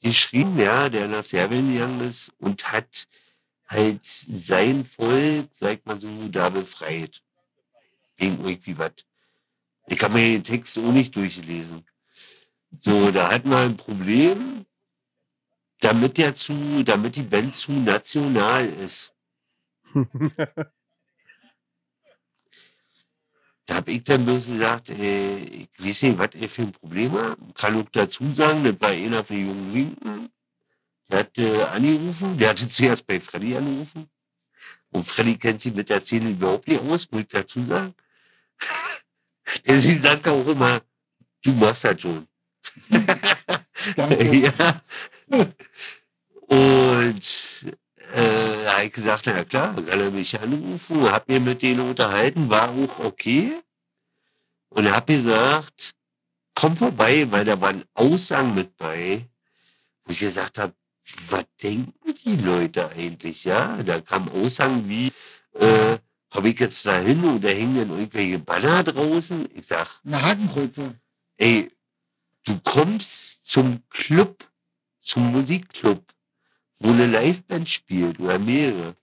geschrieben, 0.00 0.58
ja, 0.58 0.88
der 0.88 1.08
nach 1.08 1.24
Serbien 1.24 1.72
gegangen 1.72 2.00
ist 2.02 2.30
und 2.38 2.70
hat 2.70 3.08
halt 3.66 4.04
sein 4.04 4.84
Volk, 4.84 5.48
sagt 5.58 5.86
man 5.86 6.00
so, 6.00 6.08
da 6.28 6.50
befreit. 6.50 7.22
Wegen 8.16 8.44
irgendwie 8.44 8.78
was. 8.78 8.92
Ich 9.86 10.00
habe 10.02 10.14
mir 10.14 10.32
den 10.32 10.44
Text 10.44 10.78
auch 10.78 10.92
nicht 10.92 11.14
durchgelesen. 11.16 11.84
So, 12.80 13.10
da 13.10 13.30
hat 13.30 13.44
man 13.44 13.70
ein 13.70 13.76
Problem, 13.76 14.64
damit 15.80 16.18
der 16.18 16.34
zu, 16.34 16.82
damit 16.84 17.16
die 17.16 17.22
Band 17.22 17.54
zu 17.54 17.72
national 17.72 18.66
ist. 18.66 19.12
da 23.66 23.76
habe 23.76 23.92
ich 23.92 24.04
dann 24.04 24.24
bloß 24.24 24.46
gesagt, 24.46 24.90
äh, 24.90 25.36
ich 25.36 25.68
weiß 25.78 26.02
nicht, 26.02 26.18
was 26.18 26.30
er 26.34 26.48
für 26.48 26.62
ein 26.62 26.72
Problem 26.72 27.12
hat. 27.12 27.38
Kann 27.54 27.76
auch 27.76 27.88
dazu 27.92 28.24
sagen, 28.34 28.64
das 28.64 28.80
war 28.80 28.90
einer 28.90 29.24
für 29.24 29.34
Jungen 29.34 29.72
Linken. 29.72 30.30
Der 31.10 31.18
hatte 31.20 31.70
angerufen, 31.70 32.38
der 32.38 32.50
hatte 32.50 32.68
zuerst 32.68 33.06
bei 33.06 33.20
Freddy 33.20 33.56
angerufen. 33.56 34.08
Und 34.90 35.04
Freddy 35.04 35.36
kennt 35.36 35.60
sich 35.60 35.74
mit 35.74 35.88
der 35.88 36.02
Szene 36.02 36.30
überhaupt 36.30 36.68
nicht 36.68 36.80
aus, 36.80 37.10
muss 37.10 37.22
ich 37.22 37.28
dazu 37.28 37.64
sagen. 37.64 37.94
Der 39.66 39.78
sie 39.78 39.98
sagt 39.98 40.26
auch 40.26 40.46
immer, 40.46 40.80
du 41.42 41.52
machst 41.52 41.84
das 41.84 42.00
schon. 42.00 42.26
Danke. 43.96 44.34
ja. 44.36 44.80
Und 46.48 47.74
äh, 48.14 48.66
habe 48.66 48.84
ich 48.84 48.92
gesagt, 48.92 49.24
na 49.26 49.44
klar, 49.44 49.74
kann 49.74 50.00
er 50.00 50.10
mich 50.10 50.38
anrufen, 50.40 51.10
hab 51.10 51.28
mir 51.28 51.40
mit 51.40 51.62
denen 51.62 51.80
unterhalten, 51.80 52.48
war 52.50 52.70
auch 52.70 52.98
okay. 53.00 53.52
Und 54.70 54.90
hat 54.90 55.06
gesagt, 55.06 55.94
komm 56.54 56.76
vorbei, 56.76 57.26
weil 57.30 57.44
da 57.44 57.60
waren 57.60 57.84
Aussagen 57.94 58.54
mit 58.54 58.76
bei, 58.76 59.26
wo 60.04 60.12
ich 60.12 60.18
gesagt 60.18 60.58
habe, 60.58 60.74
was 61.28 61.44
denken 61.62 61.92
die 62.24 62.36
Leute 62.36 62.88
eigentlich, 62.90 63.44
ja? 63.44 63.76
Da 63.82 64.00
kamen 64.00 64.28
Aussagen 64.30 64.88
wie, 64.88 65.12
äh, 65.54 65.98
komme 66.30 66.48
ich 66.48 66.58
jetzt 66.58 66.86
da 66.86 66.98
hin 66.98 67.22
oder 67.24 67.50
hängen 67.50 67.74
denn 67.76 67.90
irgendwelche 67.90 68.38
Banner 68.38 68.82
draußen? 68.82 69.48
Ich 69.54 69.66
sag, 69.66 70.00
Eine 70.04 70.22
Hakenkreuze. 70.22 70.94
ey, 71.36 71.70
du 72.44 72.58
kommst 72.60 73.44
zum 73.44 73.82
Club, 73.90 74.48
zum 75.00 75.32
Musikclub, 75.32 76.02
wo 76.78 76.90
eine 76.90 77.06
Liveband 77.06 77.68
spielt 77.68 78.20
oder 78.20 78.38
mehrere. 78.38 78.96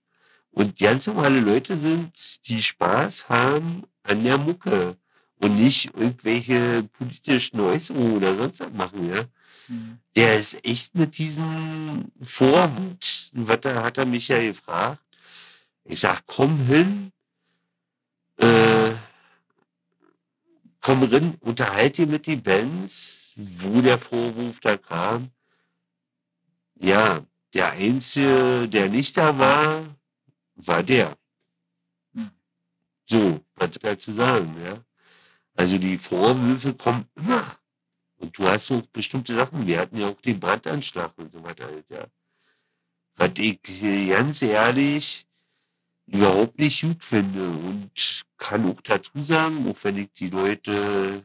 Und 0.50 0.78
ganz 0.78 1.06
normale 1.06 1.40
Leute 1.40 1.78
sind, 1.78 2.46
die 2.46 2.62
Spaß 2.62 3.28
haben 3.28 3.84
an 4.02 4.22
der 4.22 4.38
Mucke 4.38 4.96
und 5.40 5.58
nicht 5.58 5.86
irgendwelche 5.96 6.84
politischen 6.84 7.60
Äußerungen 7.60 8.16
oder 8.16 8.36
sonst 8.36 8.60
was 8.60 8.72
machen, 8.72 9.08
ja. 9.08 9.24
Hm. 9.66 9.98
Der 10.14 10.38
ist 10.38 10.64
echt 10.64 10.94
mit 10.94 11.16
diesem 11.16 12.12
Vorwand, 12.20 13.30
was 13.32 13.60
da 13.60 13.82
hat 13.82 13.98
er 13.98 14.06
mich 14.06 14.28
ja 14.28 14.40
gefragt. 14.40 15.02
Ich 15.84 16.00
sag, 16.00 16.22
komm 16.26 16.58
hin, 16.66 17.12
äh, 18.36 18.92
komm 20.80 21.02
rein, 21.04 21.34
unterhalte 21.40 22.02
dich 22.02 22.10
mit 22.10 22.26
den 22.26 22.42
Bands, 22.42 23.21
wo 23.36 23.80
der 23.80 23.98
Vorwurf 23.98 24.60
da 24.60 24.76
kam. 24.76 25.30
Ja, 26.76 27.20
der 27.54 27.72
Einzige, 27.72 28.68
der 28.68 28.88
nicht 28.88 29.16
da 29.16 29.38
war, 29.38 29.84
war 30.56 30.82
der. 30.82 31.16
So, 33.04 33.40
was 33.56 33.72
dazu 33.72 34.12
sagen, 34.14 34.54
ja. 34.64 34.82
Also 35.54 35.76
die 35.78 35.98
Vorwürfe 35.98 36.74
kommen 36.74 37.06
immer. 37.14 37.58
Und 38.16 38.36
du 38.38 38.44
hast 38.44 38.70
auch 38.70 38.82
bestimmte 38.92 39.34
Sachen. 39.36 39.66
Wir 39.66 39.80
hatten 39.80 39.98
ja 39.98 40.08
auch 40.08 40.20
den 40.20 40.40
Brandanschlag 40.40 41.12
und 41.16 41.32
so 41.32 41.42
weiter. 41.42 41.66
halt, 41.66 41.90
Ja. 41.90 42.06
Was 43.16 43.32
ich 43.36 43.60
äh, 43.82 44.08
ganz 44.08 44.42
ehrlich 44.42 45.26
überhaupt 46.06 46.58
nicht 46.58 46.82
gut 46.82 47.04
finde. 47.04 47.48
Und 47.48 48.24
kann 48.38 48.66
auch 48.70 48.80
dazu 48.82 49.10
sagen, 49.22 49.68
auch 49.68 49.84
wenn 49.84 49.98
ich 49.98 50.12
die 50.14 50.30
Leute, 50.30 51.24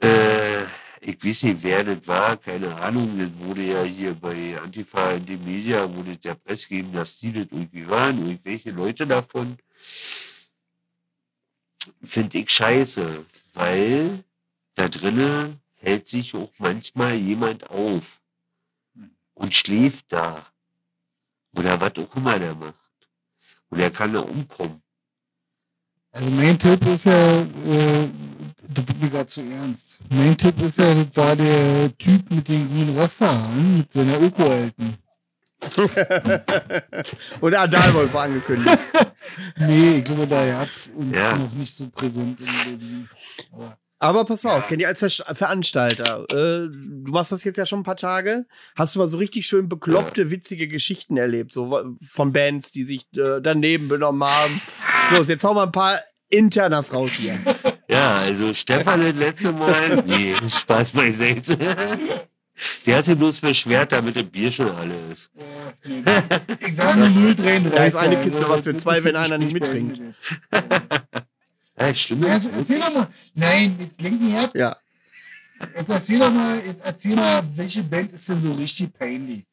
äh, 0.00 0.62
ich 1.00 1.24
weiß 1.24 1.44
nicht, 1.44 1.62
wer 1.62 1.84
das 1.84 2.06
war, 2.06 2.36
keine 2.36 2.74
Ahnung, 2.80 3.18
das 3.18 3.30
wurde 3.46 3.62
ja 3.62 3.82
hier 3.82 4.14
bei 4.14 4.58
Antifa 4.60 5.12
in 5.12 5.26
den 5.26 5.44
Media, 5.44 5.92
wurde 5.94 6.16
der 6.16 6.34
Presse 6.34 6.68
gegeben, 6.68 6.92
dass 6.92 7.18
die 7.18 7.32
das 7.32 7.46
irgendwie 7.50 7.88
waren, 7.88 8.26
irgendwelche 8.26 8.70
Leute 8.70 9.06
davon. 9.06 9.56
Finde 12.02 12.38
ich 12.38 12.50
scheiße, 12.50 13.24
weil 13.54 14.24
da 14.74 14.88
drinnen 14.88 15.60
hält 15.76 16.08
sich 16.08 16.34
auch 16.34 16.50
manchmal 16.58 17.14
jemand 17.14 17.70
auf 17.70 18.20
und 19.34 19.54
schläft 19.54 20.06
da. 20.12 20.46
Oder 21.54 21.80
was 21.80 21.96
auch 21.96 22.16
immer 22.16 22.38
der 22.38 22.54
macht. 22.54 22.74
Und 23.70 23.78
er 23.78 23.90
kann 23.90 24.12
da 24.12 24.20
umkommen. 24.20 24.82
Also 26.16 26.30
mein 26.30 26.58
Tipp 26.58 26.80
ist 26.86 27.04
ja, 27.04 27.12
äh, 27.42 28.08
das 28.70 28.88
wird 28.88 29.02
mir 29.02 29.10
gerade 29.10 29.26
zu 29.26 29.42
ernst. 29.42 29.98
Mein 30.08 30.34
Tipp 30.34 30.54
ist 30.62 30.78
ja, 30.78 30.94
das 30.94 31.14
war 31.14 31.36
der 31.36 31.94
Typ 31.98 32.30
mit 32.32 32.48
den 32.48 32.66
grünen 32.68 32.96
Rasterhaaren, 32.98 33.76
mit 33.78 33.92
seiner 33.92 34.18
Öko-Alten. 34.22 34.94
Oder 37.42 37.60
Adalwolf 37.62 38.12
war 38.14 38.24
angekündigt. 38.24 38.78
Nee, 39.58 39.98
ich 39.98 40.04
glaube, 40.04 40.26
da 40.26 40.46
gab's 40.46 40.90
uns 40.96 41.14
Ja. 41.16 41.36
noch 41.36 41.52
nicht 41.52 41.74
so 41.74 41.88
präsent 41.90 42.38
in 42.40 42.46
Berlin. 42.78 43.08
Aber 43.52 43.76
Aber 43.98 44.24
pass 44.24 44.44
mal 44.44 44.56
auf, 44.58 44.68
Kenny, 44.68 44.86
als 44.86 45.00
Ver 45.00 45.10
Veranstalter, 45.34 46.24
äh, 46.30 46.68
du 46.70 47.10
machst 47.10 47.32
das 47.32 47.42
jetzt 47.44 47.56
ja 47.56 47.66
schon 47.66 47.80
ein 47.80 47.84
paar 47.84 47.96
Tage. 47.96 48.46
Hast 48.76 48.94
du 48.94 49.00
mal 49.00 49.08
so 49.08 49.18
richtig 49.18 49.46
schön 49.46 49.68
bekloppte, 49.68 50.30
witzige 50.30 50.68
Geschichten 50.68 51.16
erlebt, 51.16 51.52
so 51.52 51.96
von 52.08 52.32
Bands, 52.32 52.70
die 52.72 52.84
sich 52.84 53.06
äh, 53.16 53.40
daneben 53.42 53.88
benommen 53.88 54.22
haben? 54.28 54.60
Los, 55.10 55.28
jetzt 55.28 55.44
hau 55.44 55.54
mal 55.54 55.64
ein 55.64 55.72
paar 55.72 56.00
Internas 56.28 56.92
raus 56.92 57.12
hier. 57.12 57.38
Ja, 57.88 58.16
also 58.16 58.52
Stefan 58.52 59.00
das 59.00 59.14
letzte 59.14 59.52
Mal, 59.52 60.02
nee, 60.06 60.34
Spaß 60.50 60.90
beiseite. 60.90 61.56
Der 62.84 62.96
hat 62.96 63.04
sich 63.04 63.16
bloß 63.16 63.40
beschwert, 63.40 63.92
damit 63.92 64.16
das 64.16 64.24
Bier 64.24 64.50
schon 64.50 64.70
alle 64.74 64.94
ist. 65.12 65.30
nee, 65.84 66.02
ich 66.66 66.74
sage 66.74 66.98
nur 66.98 67.08
0,33. 67.08 67.68
Da 67.70 67.84
ist 67.84 67.96
eine 67.96 68.16
Kiste 68.22 68.40
also, 68.40 68.50
was 68.50 68.64
für 68.64 68.76
zwei, 68.76 69.04
wenn 69.04 69.14
ein 69.14 69.24
einer 69.26 69.38
nicht 69.38 69.52
mittrinkt. 69.52 70.00
Ja, 71.78 71.88
ist, 71.88 72.10
Also, 72.10 72.48
erzähl 72.56 72.80
doch 72.80 72.92
mal. 72.92 73.06
Nein, 73.34 73.76
jetzt 73.78 74.00
lenk 74.00 74.20
mich 74.20 74.34
ab. 74.34 74.50
Ja. 74.54 74.76
Jetzt 75.76 75.90
erzähl 75.90 76.18
doch 76.18 76.32
mal, 76.32 76.58
jetzt 76.66 76.82
erzähl 76.84 77.14
mal, 77.16 77.42
welche 77.54 77.82
Band 77.82 78.12
ist 78.12 78.28
denn 78.28 78.40
so 78.40 78.52
richtig 78.52 78.94
peinlich? 78.94 79.44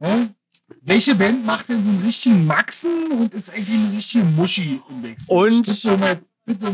Hä? 0.00 0.28
Welche 0.82 1.14
Band 1.14 1.46
macht 1.46 1.68
denn 1.68 1.82
so 1.82 1.90
einen 1.90 2.02
richtigen 2.02 2.46
Maxen 2.46 3.10
und 3.12 3.32
ist 3.34 3.50
eigentlich 3.50 3.68
eine 3.78 3.96
richtige 3.96 4.24
Muschi 4.24 4.80
im 4.90 5.02
Backstage? 5.02 5.34
Und- 5.34 5.84
mal, 6.00 6.20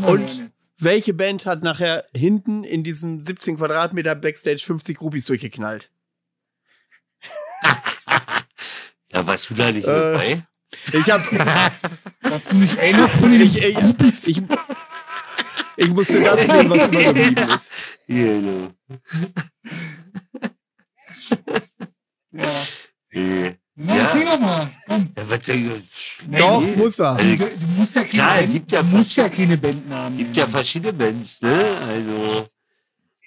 und-. 0.05 0.51
Welche 0.77 1.13
Band 1.13 1.45
hat 1.45 1.63
nachher 1.63 2.05
hinten 2.13 2.63
in 2.65 2.83
diesem 2.83 3.21
17 3.23 3.55
Quadratmeter 3.57 4.13
Backstage 4.15 4.63
50 4.65 4.97
Groupies 4.97 5.25
durchgeknallt? 5.25 5.89
da 9.09 9.25
warst 9.25 9.49
du 9.49 9.53
da 9.53 9.71
nicht 9.71 9.85
Äh, 9.85 9.87
dabei. 9.87 10.43
Ich 10.91 11.09
hab, 11.09 11.21
Dass 12.21 12.49
du 12.49 12.57
nicht 12.57 12.77
einer 12.79 13.07
von 13.07 13.31
den 13.31 13.41
ich, 13.41 13.57
ich, 13.57 13.75
Groupies 13.75 14.27
ich, 14.27 14.41
ich 15.77 15.89
musste 15.89 16.21
das 16.21 16.45
nehmen, 16.47 16.69
was 16.69 16.87
übergeblieben 16.89 17.49
ist. 17.51 17.71
Genau. 18.07 18.73
Ja. 22.31 22.65
Nee. 23.13 23.57
Na, 23.77 23.95
Ja. 23.95 24.03
erzähl 24.03 24.25
doch 24.25 24.39
mal. 24.39 24.71
Komm. 24.87 25.09
Ja, 25.17 25.29
was 25.29 25.39
denn? 25.45 25.83
Nee, 26.27 26.37
Doch, 26.37 26.61
nee. 26.61 26.75
muss 26.77 26.99
er. 26.99 27.15
Also, 27.15 27.35
Du, 27.45 27.57
du 27.57 27.67
musst 27.77 27.95
ja 27.95 28.01
keine, 28.03 28.13
Klar, 28.13 28.35
Band, 28.37 28.53
gibt 28.53 28.71
ja 28.71 28.81
du 28.83 28.87
musst 28.87 29.17
ja 29.17 29.29
keine 29.29 29.57
Bandnamen 29.57 30.17
gibt 30.17 30.37
ja 30.37 30.47
verschiedene 30.47 30.93
Bands, 30.93 31.41
ne? 31.41 31.77
Also, 31.81 32.47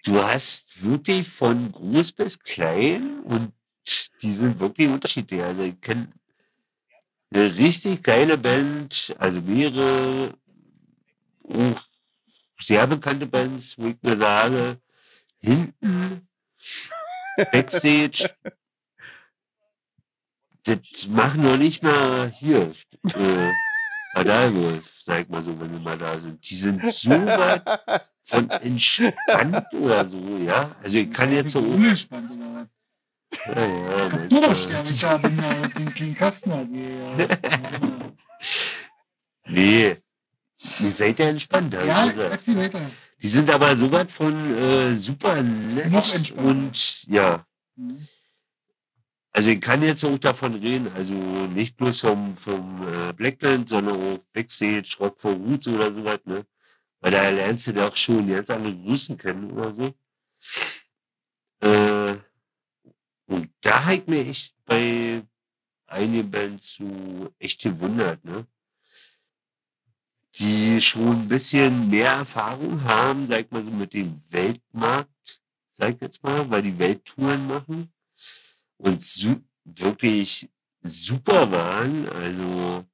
du 0.04 0.22
hast 0.22 0.82
wirklich 0.82 1.28
von 1.28 1.70
groß 1.70 2.12
bis 2.12 2.38
klein 2.38 3.20
und 3.24 3.52
die 4.22 4.32
sind 4.32 4.58
wirklich 4.58 4.88
unterschiedlich. 4.88 5.42
Also, 5.42 5.62
ich 5.62 5.78
kenne 5.82 6.08
eine 7.34 7.54
richtig 7.56 8.02
geile 8.02 8.38
Band, 8.38 9.14
also 9.18 9.40
mehrere 9.42 10.32
auch 11.44 11.82
sehr 12.60 12.86
bekannte 12.86 13.26
Bands, 13.26 13.74
wo 13.78 13.88
ich 13.88 13.96
mir 14.02 14.16
sage, 14.16 14.78
hinten, 15.40 16.26
Backstage, 17.52 18.30
das 20.76 21.06
machen 21.08 21.42
noch 21.42 21.56
nicht 21.56 21.82
mal 21.82 22.30
hier, 22.38 22.72
äh, 23.14 23.50
Adalwolf, 24.14 25.00
sag 25.04 25.22
ich 25.22 25.28
mal 25.28 25.42
so, 25.42 25.58
wenn 25.60 25.72
wir 25.72 25.80
mal 25.80 25.98
da 25.98 26.18
sind. 26.18 26.48
Die 26.48 26.56
sind 26.56 26.80
so 26.92 27.10
weit 27.10 27.62
von 28.22 28.48
entspannt 28.50 29.66
oder 29.72 30.08
so, 30.08 30.36
ja. 30.44 30.70
Also 30.82 30.96
ich 30.96 31.12
kann 31.12 31.32
jetzt 31.32 31.50
so, 31.50 31.60
Unentspannt 31.60 32.30
oder 32.30 32.54
was? 32.54 32.68
ja, 33.46 33.66
ja, 33.66 34.06
Ich 34.28 34.40
manchmal- 34.40 34.84
ich 34.86 35.04
habe 35.04 35.28
den, 35.30 35.94
kleinen 35.94 36.14
Kasten 36.16 36.52
also 36.52 36.74
hier. 36.74 37.28
nee, 39.46 39.96
ihr 40.80 40.90
seid 40.92 41.18
ja 41.18 41.26
entspannt. 41.28 41.72
Ja, 41.74 42.06
gesagt. 42.08 42.30
erzähl 42.32 42.56
weiter. 42.56 42.80
Die 43.20 43.28
sind 43.28 43.50
aber 43.50 43.76
so 43.76 43.90
weit 43.90 44.10
von 44.12 44.32
äh, 44.56 44.92
super 44.94 45.42
nett 45.42 46.32
und 46.36 47.04
ja, 47.08 47.44
Mhm. 47.76 48.08
Also 49.38 49.50
ich 49.50 49.60
kann 49.60 49.82
jetzt 49.84 50.04
auch 50.04 50.18
davon 50.18 50.56
reden, 50.56 50.90
also 50.96 51.12
nicht 51.12 51.76
bloß 51.76 52.00
vom, 52.00 52.36
vom 52.36 52.82
äh, 52.88 53.12
Blackband, 53.12 53.68
sondern 53.68 53.94
auch 53.94 54.18
Backstage, 54.32 54.96
Rock 54.98 55.20
for 55.20 55.30
Roots 55.30 55.68
oder 55.68 55.94
sowas, 55.94 56.18
ne? 56.24 56.44
Weil 57.00 57.12
da 57.12 57.30
lernst 57.30 57.68
du 57.68 57.86
auch 57.86 57.94
schon 57.94 58.26
ganz 58.26 58.50
andere 58.50 58.74
Größen 58.74 59.16
kennen 59.16 59.52
oder 59.52 59.72
so. 59.76 59.94
Äh, 61.60 62.16
und 63.26 63.48
da 63.60 63.92
ich 63.92 64.08
mir 64.08 64.26
echt 64.26 64.56
bei 64.64 65.22
einigen 65.86 66.28
Bands 66.28 66.74
so 66.74 67.32
echt 67.38 67.62
gewundert, 67.62 68.24
ne? 68.24 68.44
Die 70.34 70.80
schon 70.80 71.12
ein 71.12 71.28
bisschen 71.28 71.88
mehr 71.88 72.10
Erfahrung 72.10 72.82
haben, 72.82 73.28
sag 73.28 73.42
ich 73.42 73.50
mal 73.52 73.64
so, 73.64 73.70
mit 73.70 73.92
dem 73.92 74.20
Weltmarkt, 74.30 75.40
sag 75.74 75.94
ich 75.94 76.00
jetzt 76.00 76.24
mal, 76.24 76.50
weil 76.50 76.62
die 76.62 76.76
Welttouren 76.76 77.46
machen 77.46 77.92
und 78.78 79.04
su 79.04 79.36
wirklich 79.64 80.48
super 80.82 81.50
waren. 81.50 82.08
Also 82.08 82.84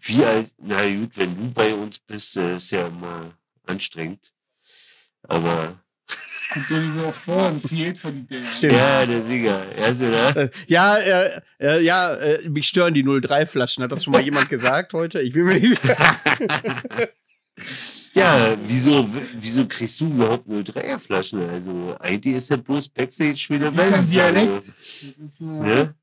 wie 0.00 0.24
alt, 0.24 0.52
na 0.58 0.80
gut, 0.94 1.16
wenn 1.16 1.36
du 1.36 1.50
bei 1.52 1.74
uns 1.74 1.98
bist, 1.98 2.36
äh, 2.36 2.56
ist 2.56 2.70
ja 2.70 2.86
immer 2.86 3.32
anstrengend. 3.66 4.32
Aber 5.22 5.82
Kommt 6.52 6.70
dir 6.70 6.78
nicht 6.80 6.94
so 6.94 7.06
oft 7.06 7.18
vor, 7.20 7.52
so 7.52 7.68
viel 7.68 7.78
Geld 7.78 7.98
verdient 7.98 8.30
der. 8.30 8.40
ja. 8.40 8.46
Stimmt. 8.46 8.72
ja, 8.72 9.04
der 9.06 9.20
Digga, 9.20 9.62
also 9.82 10.10
da. 10.10 10.30
Äh, 10.30 10.50
Ja, 10.66 10.96
äh, 10.96 11.40
äh, 11.60 11.80
ja, 11.82 12.14
äh, 12.14 12.48
mich 12.48 12.68
stören 12.68 12.94
die 12.94 13.04
03-Flaschen. 13.04 13.82
Hat 13.82 13.92
das 13.92 14.04
schon 14.04 14.12
mal 14.12 14.22
jemand 14.22 14.48
gesagt 14.48 14.94
heute? 14.94 15.20
Ich 15.20 15.32
bin 15.34 15.44
mir 15.44 15.54
nicht 15.54 15.78
sicher. 15.80 15.96
Ja, 18.18 18.56
wieso, 18.66 19.08
wieso 19.40 19.66
kriegst 19.66 20.00
du 20.00 20.06
überhaupt 20.06 20.48
nur 20.48 20.64
Dreierflaschen? 20.64 21.48
Also 21.48 21.96
eigentlich 22.00 22.34
ist 22.34 22.50
ja 22.50 22.56
bloß 22.56 22.88
Backstage 22.88 23.46
wieder 23.50 23.70
Bands, 23.70 24.10
Dialekt. 24.10 24.48
Also, 24.52 24.72
Das 25.18 25.32
ist, 25.32 25.40
äh, 25.40 25.44
Ne? 25.44 25.94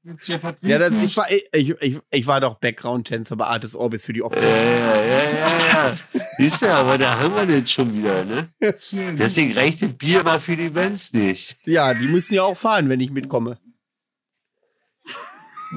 ja 0.62 0.80
das, 0.80 0.94
ich, 0.94 1.00
nicht. 1.02 1.18
war, 1.18 1.30
ich, 1.30 1.70
ich, 1.82 2.00
ich 2.10 2.28
war 2.28 2.40
doch 2.40 2.56
Background-Tänzer 2.56 3.36
bei 3.36 3.46
Artis 3.46 3.76
Orbis 3.76 4.06
für 4.06 4.14
die 4.14 4.20
ja, 4.20 4.26
Optik. 4.26 4.44
ja, 4.44 4.50
ja, 4.50 5.24
ja, 5.40 5.88
ja. 5.90 5.94
Siehst 6.38 6.62
du, 6.62 6.74
aber 6.74 6.98
da 6.98 7.20
haben 7.20 7.36
wir 7.36 7.60
das 7.60 7.70
schon 7.70 7.94
wieder, 7.96 8.24
ne? 8.24 8.50
Deswegen 8.62 9.54
reicht 9.54 9.82
das 9.82 9.94
Bier 9.94 10.24
mal 10.24 10.40
für 10.40 10.56
die 10.56 10.70
Bands 10.70 11.12
nicht. 11.14 11.58
Ja, 11.66 11.94
die 11.94 12.08
müssen 12.08 12.36
ja 12.36 12.44
auch 12.44 12.58
fahren, 12.58 12.88
wenn 12.90 13.00
ich 13.02 13.12
mitkomme. 13.12 13.58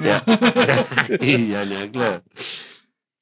Ja. 0.00 0.22
ja, 1.20 1.64
na 1.64 1.86
klar. 1.88 2.22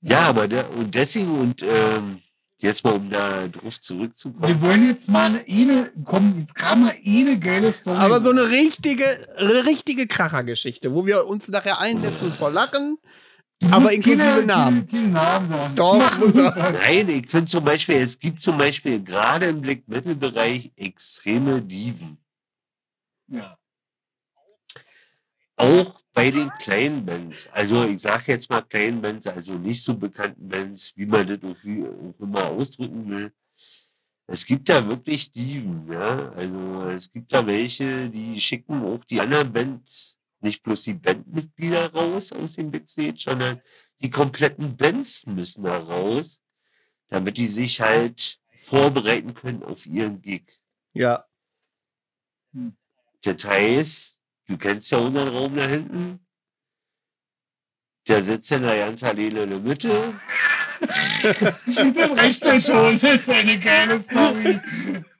Ja, 0.03 0.21
aber 0.21 0.47
der, 0.47 0.71
und 0.77 0.95
deswegen, 0.95 1.31
und 1.31 1.63
ähm, 1.63 2.21
jetzt 2.63 2.85
mal, 2.85 2.95
um 2.95 3.11
da 3.11 3.49
drauf 3.49 3.81
zurückzukommen. 3.81 4.47
Wir 4.49 4.61
wollen 4.63 4.89
jetzt 4.89 5.09
mal 5.11 5.27
eine, 5.31 5.45
eine 5.49 5.93
komm, 6.05 6.39
jetzt 6.41 6.55
kam 6.55 6.83
mal 6.85 6.93
eine 7.07 7.39
geile 7.39 7.71
Story. 7.73 7.99
Aber 7.99 8.21
so 8.21 8.31
eine 8.31 8.49
richtige, 8.49 9.05
eine 9.37 9.67
richtige 9.67 10.07
Krachergeschichte, 10.07 10.93
wo 10.95 11.07
wir 11.07 11.27
uns 11.27 11.49
nachher 11.49 11.79
einsetzen 11.81 12.33
vor 12.33 12.51
Lachen. 12.51 12.99
Du 13.61 13.69
aber 13.73 13.91
inklusive 13.93 14.23
keine- 14.23 14.47
Namen. 14.47 14.87
Keine, 14.89 15.03
keine 15.03 15.13
Namen 15.15 15.49
sagen. 15.49 15.77
Doch, 15.77 16.19
muss. 16.19 16.35
Nein, 16.35 17.09
ich 17.09 17.31
finde 17.31 17.47
zum 17.47 17.65
Beispiel, 17.65 17.97
es 17.97 18.19
gibt 18.19 18.43
zum 18.43 18.59
Beispiel 18.59 19.03
gerade 19.03 19.47
im 19.47 19.63
Black 19.63 19.89
Metal 19.89 20.15
Bereich 20.15 20.71
extreme 20.77 21.63
Diven. 21.63 22.19
Ja. 23.29 23.57
Auch 25.57 25.95
bei 26.17 26.31
den 26.31 26.49
kleinen 26.59 27.05
Bands. 27.05 27.47
Also 27.53 27.85
ich 27.85 28.01
sage 28.01 28.33
jetzt 28.33 28.49
mal 28.49 28.63
kleinen 28.63 29.03
Bands, 29.03 29.27
also 29.27 29.53
nicht 29.53 29.83
so 29.83 29.95
bekannten 29.95 30.49
Bands, 30.49 30.97
wie 30.97 31.05
man 31.05 31.27
das 31.27 31.43
auch, 31.45 31.63
wie, 31.63 31.85
auch 31.85 32.19
immer 32.19 32.47
ausdrücken 32.47 33.11
will. 33.11 33.33
Es 34.27 34.47
gibt 34.47 34.67
da 34.71 34.89
wirklich 34.89 35.31
Diven, 35.31 35.93
ja. 35.93 36.31
Also 36.31 36.89
es 36.89 37.13
gibt 37.13 37.35
da 37.35 37.47
welche, 37.47 38.09
die 38.09 38.41
schicken 38.41 38.83
auch 38.83 39.05
die 39.05 39.21
anderen 39.21 39.53
Bands, 39.53 40.19
nicht 40.41 40.63
bloß 40.63 40.85
die 40.85 40.95
Bandmitglieder 40.95 41.93
raus 41.93 42.33
aus 42.33 42.55
dem 42.55 42.71
Backstage, 42.71 43.19
sondern 43.19 43.61
die 44.01 44.09
kompletten 44.09 44.75
Bands 44.75 45.27
müssen 45.27 45.65
da 45.65 45.77
raus, 45.77 46.41
damit 47.09 47.37
die 47.37 47.47
sich 47.47 47.83
halt 47.83 48.41
vorbereiten 48.55 49.35
können 49.35 49.63
auf 49.63 49.85
ihren 49.85 50.23
Gig. 50.23 50.45
Ja. 50.95 51.27
Das 53.23 53.45
heißt, 53.45 54.16
du 54.47 54.57
kennst 54.57 54.91
ja 54.91 54.99
unseren 54.99 55.29
Raum 55.29 55.55
da 55.55 55.67
hinten. 55.67 56.21
Der 58.09 58.23
sitzt 58.23 58.53
in 58.53 58.63
der 58.63 58.79
ganz 58.87 59.03
alleine 59.03 59.41
in 59.41 59.51
der 59.51 59.59
Mitte. 59.59 60.15
Das 61.23 62.17
reicht 62.17 62.45
mir 62.45 62.61
schon. 62.61 63.01
Das 63.01 63.15
ist 63.15 63.31
eine 63.31 63.59
geile 63.59 63.99
Story. 63.99 64.61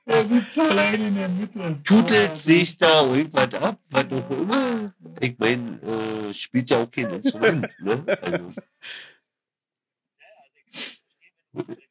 Er 0.05 0.25
sitzt 0.25 0.59
allein 0.61 1.05
in 1.05 1.15
der 1.17 1.29
Mitte. 1.29 1.81
Tutelt 1.83 2.39
sich 2.39 2.79
da 2.79 3.05
irgendwas 3.05 3.55
ab, 3.55 3.81
was 3.91 4.05
auch 4.05 4.31
immer. 4.31 4.95
Ich 5.21 5.37
meine, 5.39 5.81
äh, 5.83 6.33
spielt 6.33 6.71
ja 6.71 6.83
auch 6.83 6.91
kein 6.91 7.11
Instrument. 7.11 7.69
Ne? 7.81 8.05
Also, 8.23 8.53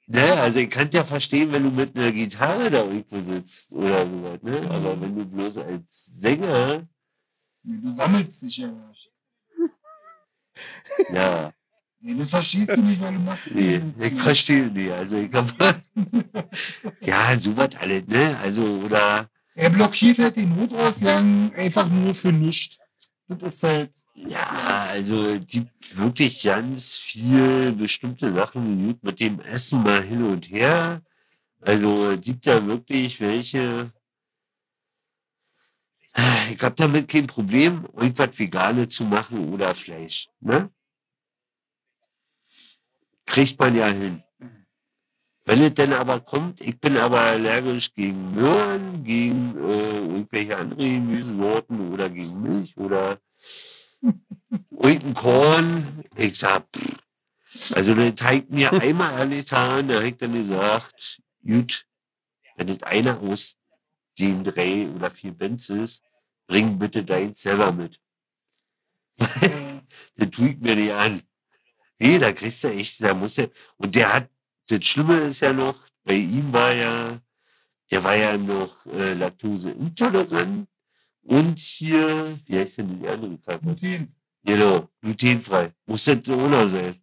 ne, 0.08 0.34
also 0.36 0.60
ich 0.60 0.70
kann 0.70 0.90
ja 0.94 1.04
verstehen, 1.04 1.52
wenn 1.52 1.64
du 1.64 1.72
mit 1.72 1.98
einer 1.98 2.12
Gitarre 2.14 2.72
da 2.72 2.84
irgendwo 2.84 3.20
sitzt 3.34 3.74
oder 3.74 4.06
sowas. 4.06 4.40
Ne? 4.44 4.62
Aber 4.70 5.02
wenn 5.02 5.16
du 5.18 5.26
bloß 5.26 5.58
als 5.58 6.06
Sänger, 6.06 6.88
Du 7.68 7.90
sammelst 7.90 8.44
dich 8.44 8.58
ja. 8.58 8.72
ja, 11.14 11.54
Nee, 12.06 12.14
das 12.20 12.30
verstehst 12.30 12.78
du 12.78 12.84
nicht, 12.84 13.02
weil 13.02 13.14
du 13.14 13.20
machst 13.20 13.56
Nee, 13.56 13.82
ich 14.00 14.22
verstehe 14.22 14.68
nicht. 14.68 14.92
Also 14.92 15.16
ich 15.16 15.34
hab, 15.34 15.48
ja, 17.02 17.40
sowas 17.40 17.70
alles, 17.80 18.06
ne? 18.06 18.38
Also, 18.44 18.62
oder, 18.62 19.28
Er 19.56 19.72
blockiert 19.72 20.20
halt 20.20 20.36
den 20.36 20.56
Notausgang 20.56 21.52
einfach 21.56 21.90
nur 21.90 22.14
für 22.14 22.32
nichts. 22.32 22.78
Das 23.28 23.56
ist 23.56 23.64
halt. 23.64 23.90
ja, 24.14 24.86
also 24.92 25.24
es 25.24 25.48
gibt 25.48 25.98
wirklich 25.98 26.44
ganz 26.44 26.98
viel 26.98 27.72
bestimmte 27.72 28.32
Sachen 28.32 28.96
mit 29.02 29.20
dem 29.20 29.40
Essen 29.40 29.82
mal 29.82 30.04
hin 30.04 30.24
und 30.24 30.48
her. 30.48 31.02
Also 31.62 32.12
es 32.12 32.22
gibt 32.22 32.46
da 32.46 32.64
wirklich 32.68 33.20
welche. 33.20 33.92
Ich 36.52 36.62
habe 36.62 36.76
damit 36.76 37.10
kein 37.10 37.28
Problem, 37.28 37.86
irgendwas 37.94 38.40
Vegane 38.40 38.88
zu 38.88 39.04
machen 39.04 39.54
oder 39.54 39.76
Fleisch, 39.76 40.30
ne? 40.40 40.70
Kriegt 43.26 43.60
man 43.60 43.76
ja 43.76 43.88
hin. 43.88 44.24
Wenn 45.44 45.62
es 45.62 45.74
denn 45.74 45.94
aber 45.94 46.22
kommt, 46.22 46.62
ich 46.62 46.80
bin 46.80 46.98
aber 46.98 47.20
allergisch 47.20 47.94
gegen 47.94 48.34
Möhren, 48.34 49.04
gegen 49.04 49.56
äh, 49.58 49.98
irgendwelche 49.98 50.58
andere 50.58 50.84
Gemüsesorten 50.84 51.94
oder 51.94 52.10
gegen 52.10 52.42
Milch 52.42 52.76
oder 52.78 53.20
irgendein 54.72 55.14
Korn. 55.14 56.04
Ich 56.16 56.40
sag, 56.40 56.66
pff. 56.76 57.76
also 57.76 57.94
der 57.94 58.16
Teig 58.16 58.50
mir 58.50 58.72
einmal 58.82 59.14
angetan, 59.22 59.88
da 59.88 60.02
ich 60.02 60.18
dann 60.18 60.34
gesagt, 60.34 61.22
gut, 61.46 61.86
wenn 62.56 62.70
es 62.70 62.82
einer 62.82 63.20
aus 63.20 63.58
den 64.20 64.44
drei 64.44 64.88
oder 64.90 65.12
vier 65.12 65.36
ist, 65.40 66.04
bring 66.48 66.78
bitte 66.78 67.04
deins 67.04 67.42
selber 67.42 67.72
mit. 67.72 68.00
Den 70.18 70.32
tue 70.32 70.50
ich 70.50 70.58
mir 70.60 70.76
nicht 70.76 70.94
an. 70.94 71.22
Nee, 72.00 72.20
da 72.20 72.32
kriegst 72.34 72.64
du 72.64 72.68
echt, 72.70 73.02
da 73.02 73.14
muss 73.14 73.38
er, 73.38 73.50
und 73.78 73.96
der 73.96 74.14
hat, 74.14 74.30
das 74.68 74.84
Schlimme 74.84 75.18
ist 75.20 75.40
ja 75.40 75.54
noch, 75.54 75.88
bei 76.04 76.16
ihm 76.16 76.52
war 76.52 76.74
ja, 76.74 77.22
der 77.90 78.04
war 78.04 78.16
ja 78.16 78.38
noch 78.38 78.86
äh, 78.88 79.14
Laktoseintolerant 79.14 80.68
und 81.22 81.60
hier, 81.60 82.40
wie 82.46 82.58
heißt 82.58 82.80
denn 82.80 83.00
die 83.00 83.08
andere 83.08 83.38
Krankheit? 83.40 83.80
Gluten. 83.80 84.16
Genau, 84.44 84.90
glutenfrei. 85.02 85.74
Muss 85.88 86.06
das 86.06 86.20
noch 86.28 86.70
sein. 86.70 87.02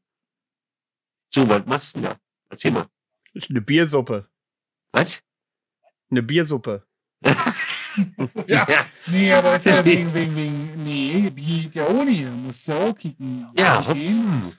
So, 1.35 1.49
was 1.49 1.67
machst 1.67 1.97
du 1.97 2.01
denn 2.01 2.11
da? 2.11 2.21
Erzähl 2.49 2.71
mal. 2.71 2.87
Eine 3.49 3.61
Biersuppe. 3.61 4.29
Was? 4.93 5.23
Eine 6.11 6.23
Biersuppe. 6.23 6.87
Ja. 8.47 8.67
Nee, 9.07 9.33
aber 9.33 9.57
ist 9.57 9.67
ja 9.67 9.85
wegen, 9.85 10.13
wegen, 10.15 10.37
wegen, 10.37 10.71
nee, 10.85 11.31
Bier 11.31 11.63
geht 11.63 11.75
ja 11.75 11.87
ohne 11.87 12.11
hier. 12.11 12.31
Musst 12.31 12.69
du 12.69 12.73
auch 12.73 12.95
kicken. 12.95 13.47
Ja. 13.57 13.87
Hopfen. 13.87 14.53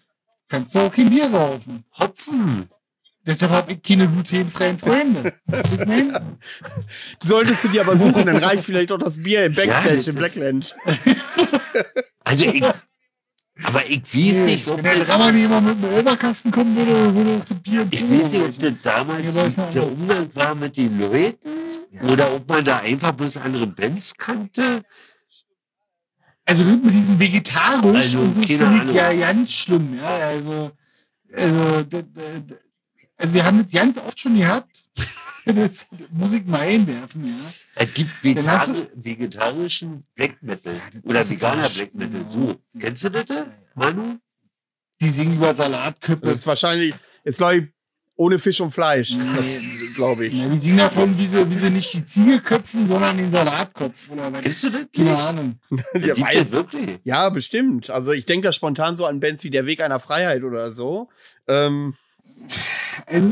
Kannst 0.48 0.76
du 0.76 0.80
auch 0.80 0.91
kein 0.91 1.10
Bier 1.10 1.30
saufen. 1.30 1.84
Hopfen. 1.98 2.69
Deshalb 3.26 3.52
habe 3.52 3.72
ich 3.72 3.81
keine 3.81 4.07
glutenfreien 4.07 4.77
Freunde. 4.77 5.23
Du, 5.23 5.31
was 5.45 5.72
ich 5.72 5.85
meine? 5.85 6.38
Solltest 7.22 7.64
du 7.64 7.69
dir 7.69 7.81
aber 7.81 7.98
suchen, 7.98 8.26
dann 8.26 8.38
reicht 8.38 8.65
vielleicht 8.65 8.91
auch 8.91 8.98
das 8.98 9.22
Bier 9.22 9.45
im 9.45 9.56
Backstage 9.56 9.95
das 9.98 10.07
im 10.07 10.15
Blackland. 10.15 10.76
Also 12.26 12.45
ich, 12.45 12.64
aber 12.64 13.85
ich 13.85 14.02
weiß 14.02 14.45
nicht, 14.45 14.68
ob 14.68 14.77
Wenn 14.77 14.84
der 14.84 14.95
das, 14.95 15.07
Drama 15.07 15.31
nicht 15.31 15.44
immer 15.44 15.60
mit 15.60 15.84
dem 15.84 15.94
Oberkasten 15.94 16.52
kommen 16.52 16.76
würde, 16.76 17.14
würde 17.14 17.31
auch 17.31 17.45
das 17.45 17.60
Bier 17.60 17.81
im 17.81 17.90
ich 17.91 18.02
weiß 18.02 18.31
nicht, 18.31 18.41
ob 18.41 18.48
das 18.48 18.81
damals 18.81 19.57
Ja, 19.57 19.65
der 19.65 19.88
Umgang 19.91 20.30
war 20.34 20.56
mit 20.56 20.77
den 20.77 20.99
Leuten 20.99 21.62
oder 22.02 22.34
ob 22.34 22.48
man 22.49 22.65
da 22.65 22.78
einfach 22.80 23.11
bloß 23.11 23.38
andere 23.38 23.68
Bands 23.68 24.15
kannte. 24.15 24.84
Also 26.45 26.64
das 26.64 26.74
mit 26.84 26.94
diesem 26.94 27.20
vegetarisch 27.20 27.95
Also, 27.95 28.20
und 28.20 28.34
so 28.36 28.41
finde 28.41 28.84
ich 28.90 28.95
ja 28.95 29.14
ganz 29.14 29.52
schlimm. 29.53 29.98
Ja, 29.98 30.07
also, 30.28 30.72
also, 31.34 31.84
d- 31.84 32.03
d- 32.03 32.40
d- 32.41 32.56
also 33.18 33.34
wir 33.34 33.45
haben 33.45 33.64
das 33.64 33.72
ganz 33.72 33.98
oft 33.98 34.20
schon 34.20 34.38
gehabt. 34.38 34.84
Das 35.45 35.88
muss 36.10 36.32
ich 36.32 36.45
mal 36.45 36.61
einwerfen, 36.61 37.28
ja. 37.28 37.53
Es 37.76 37.94
gibt 37.94 38.11
hast 38.48 38.70
Vegetari 38.70 38.88
vegetarischen 38.95 40.06
Black 40.15 40.41
Metal 40.41 40.80
das 40.94 41.03
oder 41.03 41.30
veganer 41.30 41.68
Black 41.68 41.94
Metal. 41.94 42.26
So, 42.30 42.56
kennst 42.80 43.03
du 43.03 43.10
das? 43.10 43.26
Manu? 43.76 44.20
Die 45.02 45.10
singen 45.10 45.36
über 45.36 45.53
Salatköpfe. 45.53 46.26
Das 46.26 46.36
ist 46.36 46.48
wahrscheinlich, 46.48 46.95
ist 47.26 47.40
glaube 47.40 47.57
ich, 47.57 47.64
ohne 48.15 48.40
Fisch 48.40 48.61
und 48.61 48.72
Fleisch. 48.72 49.15
Das 49.35 49.45
glaube 49.95 50.27
ich. 50.27 50.34
Ja, 50.34 50.48
die 50.48 50.57
singen 50.57 50.77
davon, 50.77 51.18
wie 51.18 51.27
sie, 51.27 51.49
wie 51.49 51.56
sie 51.56 51.69
nicht 51.69 51.94
die 51.94 52.06
Ziege 52.06 52.40
köpfen, 52.40 52.85
sondern 52.88 53.18
den 53.18 53.31
Salatkopf. 53.31 54.10
Oder 54.11 54.31
was? 54.31 54.41
Kennst 54.41 54.64
du 54.64 54.69
das? 54.69 54.88
Keine? 54.95 55.18
Ahnung. 55.18 55.60
Ja, 55.99 56.19
weiß. 56.19 56.52
wirklich? 56.52 56.99
ja, 57.03 57.30
bestimmt. 57.30 57.90
Also 57.90 58.11
ich 58.11 58.26
denke 58.26 58.48
da 58.48 58.52
spontan 58.52 58.95
so 58.95 59.06
an 59.06 59.19
Bands 59.19 59.44
wie 59.44 59.49
Der 59.49 59.65
Weg 59.65 59.81
einer 59.81 59.99
Freiheit 59.99 60.44
oder 60.44 60.72
so. 60.72 61.10
Ähm, 61.48 61.95
Also, 63.06 63.31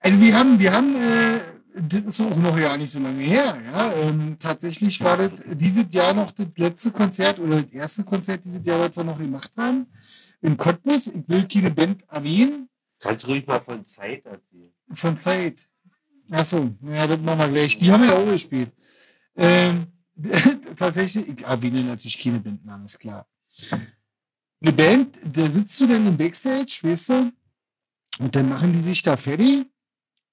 also 0.00 0.20
wir 0.20 0.38
haben, 0.38 0.58
wir 0.58 0.72
haben, 0.72 0.94
äh, 0.96 1.40
das 1.74 2.02
ist 2.02 2.20
auch 2.20 2.36
noch 2.36 2.58
ja 2.58 2.76
nicht 2.76 2.90
so 2.90 3.00
lange 3.00 3.22
her. 3.22 3.58
Ja? 3.64 3.92
Ähm, 4.02 4.36
tatsächlich 4.38 5.00
war 5.02 5.16
das 5.16 5.30
dieses 5.54 5.86
Jahr 5.90 6.14
noch 6.14 6.30
das 6.30 6.46
letzte 6.56 6.90
Konzert 6.92 7.38
oder 7.38 7.62
das 7.62 7.72
erste 7.72 8.04
Konzert 8.04 8.44
dieses 8.44 8.64
Jahr, 8.64 8.80
was 8.80 8.96
wir 8.96 9.04
noch 9.04 9.18
gemacht 9.18 9.50
haben. 9.56 9.86
In 10.40 10.56
Cottbus. 10.56 11.08
Ich 11.08 11.22
will 11.26 11.48
keine 11.48 11.70
Band 11.70 12.04
erwähnen. 12.10 12.68
Kannst 13.04 13.28
ruhig 13.28 13.46
mal 13.46 13.60
von 13.60 13.84
Zeit 13.84 14.24
erzählen. 14.24 14.72
Von 14.90 15.18
Zeit. 15.18 15.68
Achso, 16.30 16.70
ja, 16.86 17.06
das 17.06 17.20
machen 17.20 17.38
wir 17.38 17.48
gleich. 17.48 17.76
Die 17.76 17.92
haben 17.92 18.04
ja 18.04 18.14
auch 18.14 18.26
gespielt. 18.26 18.72
Ähm, 19.36 19.88
tatsächlich, 20.76 21.28
ich 21.28 21.44
erwähne 21.44 21.82
natürlich 21.84 22.18
keine 22.18 22.40
Bandnamen, 22.40 22.86
ist 22.86 22.98
klar. 22.98 23.28
Eine 24.62 24.72
Band, 24.72 25.18
da 25.22 25.50
sitzt 25.50 25.78
du 25.80 25.86
dann 25.86 26.06
im 26.06 26.16
Backstage, 26.16 26.80
weißt 26.82 27.08
du, 27.10 27.32
und 28.20 28.34
dann 28.34 28.48
machen 28.48 28.72
die 28.72 28.80
sich 28.80 29.02
da 29.02 29.18
fertig 29.18 29.66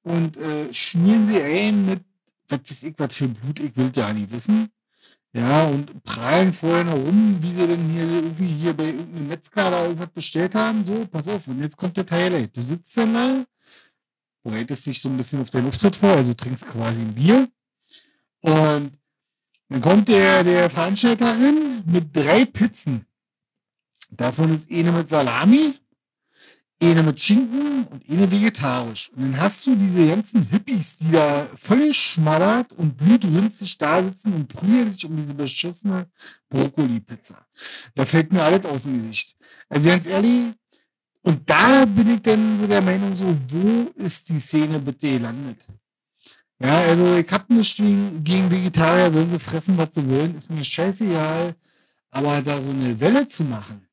und 0.03 0.37
äh, 0.37 0.71
schmieren 0.71 1.25
sie 1.25 1.41
ein 1.41 1.85
mit, 1.85 2.05
was 2.47 2.59
weiß 2.59 2.83
ich, 2.83 2.93
was 2.97 3.13
für 3.13 3.27
Blut, 3.27 3.59
ich 3.59 3.75
will 3.75 3.91
ja 3.93 4.13
nicht 4.13 4.31
wissen. 4.31 4.69
Ja, 5.33 5.65
und 5.65 6.03
prallen 6.03 6.51
vorher 6.51 6.83
noch 6.83 6.95
rum, 6.95 7.37
wie 7.39 7.53
sie 7.53 7.65
denn 7.65 7.89
hier 7.89 8.03
irgendwie 8.03 8.53
hier 8.53 8.73
bei 8.73 8.87
irgendeinem 8.87 9.27
Metzger 9.29 9.71
da 9.71 9.83
irgendwas 9.85 10.09
bestellt 10.09 10.55
haben. 10.55 10.83
So, 10.83 11.05
pass 11.05 11.29
auf, 11.29 11.47
und 11.47 11.61
jetzt 11.61 11.77
kommt 11.77 11.95
der 11.95 12.05
Teil. 12.05 12.47
Du 12.49 12.61
sitzt 12.61 12.97
dann 12.97 13.13
mal, 13.13 13.45
bereitest 14.43 14.87
dich 14.87 15.01
so 15.01 15.07
ein 15.07 15.15
bisschen 15.15 15.39
auf 15.41 15.49
der 15.49 15.61
Luftfahrt 15.61 15.95
vor, 15.95 16.11
also 16.11 16.33
trinkst 16.33 16.67
quasi 16.67 17.03
ein 17.03 17.15
Bier. 17.15 17.47
Und 18.41 18.91
dann 19.69 19.81
kommt 19.81 20.09
der, 20.09 20.43
der 20.43 20.69
Veranstalterin 20.69 21.83
mit 21.85 22.13
drei 22.13 22.43
Pizzen. 22.43 23.05
Davon 24.09 24.53
ist 24.53 24.69
eine 24.69 24.91
mit 24.91 25.07
Salami, 25.07 25.75
eine 26.81 27.03
mit 27.03 27.19
Schinken 27.19 27.85
und 27.85 28.09
eine 28.09 28.31
vegetarisch. 28.31 29.11
Und 29.15 29.23
dann 29.23 29.39
hast 29.39 29.65
du 29.67 29.75
diese 29.75 30.07
ganzen 30.07 30.43
Hippies, 30.49 30.97
die 30.97 31.11
da 31.11 31.47
völlig 31.55 31.97
schmallert 31.97 32.73
und 32.73 32.97
blutrünstig 32.97 33.77
da 33.77 34.03
sitzen 34.03 34.33
und 34.33 34.47
prügeln 34.47 34.89
sich 34.89 35.05
um 35.05 35.15
diese 35.15 35.33
beschissene 35.33 36.07
Brokkoli-Pizza. 36.49 37.45
Da 37.95 38.05
fällt 38.05 38.33
mir 38.33 38.43
alles 38.43 38.65
aus 38.65 38.83
dem 38.83 38.95
Gesicht. 38.95 39.35
Also 39.69 39.89
ganz 39.89 40.07
ehrlich, 40.07 40.53
und 41.23 41.47
da 41.47 41.85
bin 41.85 42.15
ich 42.15 42.21
dann 42.21 42.57
so 42.57 42.65
der 42.65 42.81
Meinung, 42.81 43.13
so, 43.13 43.35
wo 43.49 43.91
ist 43.95 44.29
die 44.29 44.39
Szene 44.39 44.79
bitte 44.79 45.07
gelandet? 45.07 45.67
Ja, 46.59 46.79
also 46.81 47.15
ich 47.15 47.31
hab 47.31 47.49
nichts 47.49 47.77
gegen 47.77 48.49
Vegetarier, 48.49 49.11
sollen 49.11 49.29
sie 49.29 49.39
fressen, 49.39 49.77
was 49.77 49.95
sie 49.95 50.07
wollen, 50.09 50.35
ist 50.35 50.51
mir 50.51 50.63
scheißegal. 50.63 51.55
Aber 52.09 52.41
da 52.41 52.59
so 52.59 52.69
eine 52.69 52.99
Welle 52.99 53.27
zu 53.27 53.43
machen, 53.43 53.87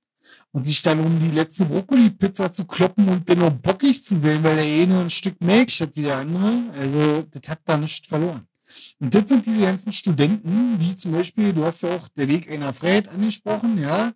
und 0.53 0.65
sich 0.65 0.83
dann 0.83 1.01
um 1.01 1.19
die 1.21 1.31
letzte 1.31 1.67
Brokkoli-Pizza 1.67 2.53
zu 2.53 2.65
kloppen 2.67 3.09
und 3.09 3.29
den 3.29 3.41
noch 3.41 3.53
bockig 3.53 4.03
zu 4.03 4.19
sehen, 4.19 4.43
weil 4.43 4.57
der 4.57 4.65
eine 4.65 5.01
ein 5.01 5.11
Stück 5.11 5.41
Milch 5.43 5.75
statt 5.75 5.91
wie 5.95 6.03
der 6.03 6.19
andere. 6.19 6.65
Also, 6.79 7.23
das 7.31 7.49
hat 7.49 7.61
da 7.65 7.77
nicht 7.77 8.07
verloren. 8.07 8.47
Und 8.99 9.15
das 9.15 9.29
sind 9.29 9.47
diese 9.47 9.63
ganzen 9.63 9.93
Studenten, 9.93 10.81
wie 10.81 10.95
zum 10.97 11.13
Beispiel, 11.13 11.53
du 11.53 11.65
hast 11.65 11.83
ja 11.83 11.97
auch 11.97 12.09
der 12.09 12.29
Weg 12.29 12.51
einer 12.51 12.73
Freiheit 12.75 13.09
angesprochen, 13.09 13.79
ja. 13.79 14.13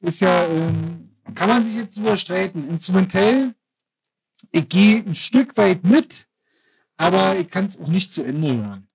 Ist 0.00 0.20
ja, 0.20 0.46
ähm, 0.46 1.16
kann 1.34 1.48
man 1.48 1.64
sich 1.64 1.74
jetzt 1.74 1.96
überstreiten. 1.96 2.68
Instrumentell, 2.68 3.54
ich 4.52 4.68
gehe 4.68 4.98
ein 4.98 5.14
Stück 5.14 5.56
weit 5.56 5.84
mit, 5.84 6.26
aber 6.96 7.38
ich 7.38 7.48
kann 7.50 7.66
es 7.66 7.78
auch 7.78 7.88
nicht 7.88 8.12
zu 8.12 8.22
Ende 8.22 8.56
hören. 8.56 8.88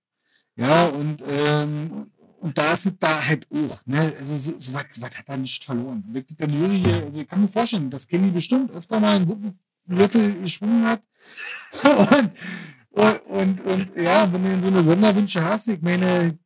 Ja, 0.55 0.87
und 0.87 1.23
ähm, 1.27 2.10
und 2.41 2.57
da 2.57 2.73
es 2.73 2.91
da 2.99 3.25
halt 3.25 3.47
auch. 3.51 3.85
Ne? 3.85 4.13
Also 4.17 4.35
so, 4.35 4.57
so, 4.57 4.73
was, 4.73 4.85
so 4.89 5.01
was 5.03 5.15
hat 5.17 5.29
er 5.29 5.37
nicht 5.37 5.63
verloren. 5.63 6.03
Wirklich 6.07 6.37
der 6.37 6.47
Lyri 6.47 6.81
hier, 6.83 7.03
also 7.03 7.21
ich 7.21 7.27
kann 7.27 7.41
mir 7.41 7.47
vorstellen, 7.47 7.89
dass 7.89 8.07
Kenny 8.07 8.31
bestimmt 8.31 8.71
öfter 8.71 8.99
mal 8.99 9.17
einen 9.17 9.59
Löffel 9.85 10.41
geschwungen 10.41 10.83
hat. 10.85 11.03
und, 12.89 13.21
und, 13.29 13.61
und, 13.61 13.65
und, 13.65 13.95
ja, 13.95 14.31
wenn 14.33 14.43
du 14.43 14.61
so 14.61 14.67
eine 14.69 14.83
Sonderwünsche 14.83 15.43
hast, 15.43 15.67
ich 15.67 15.81
meine, 15.81 16.37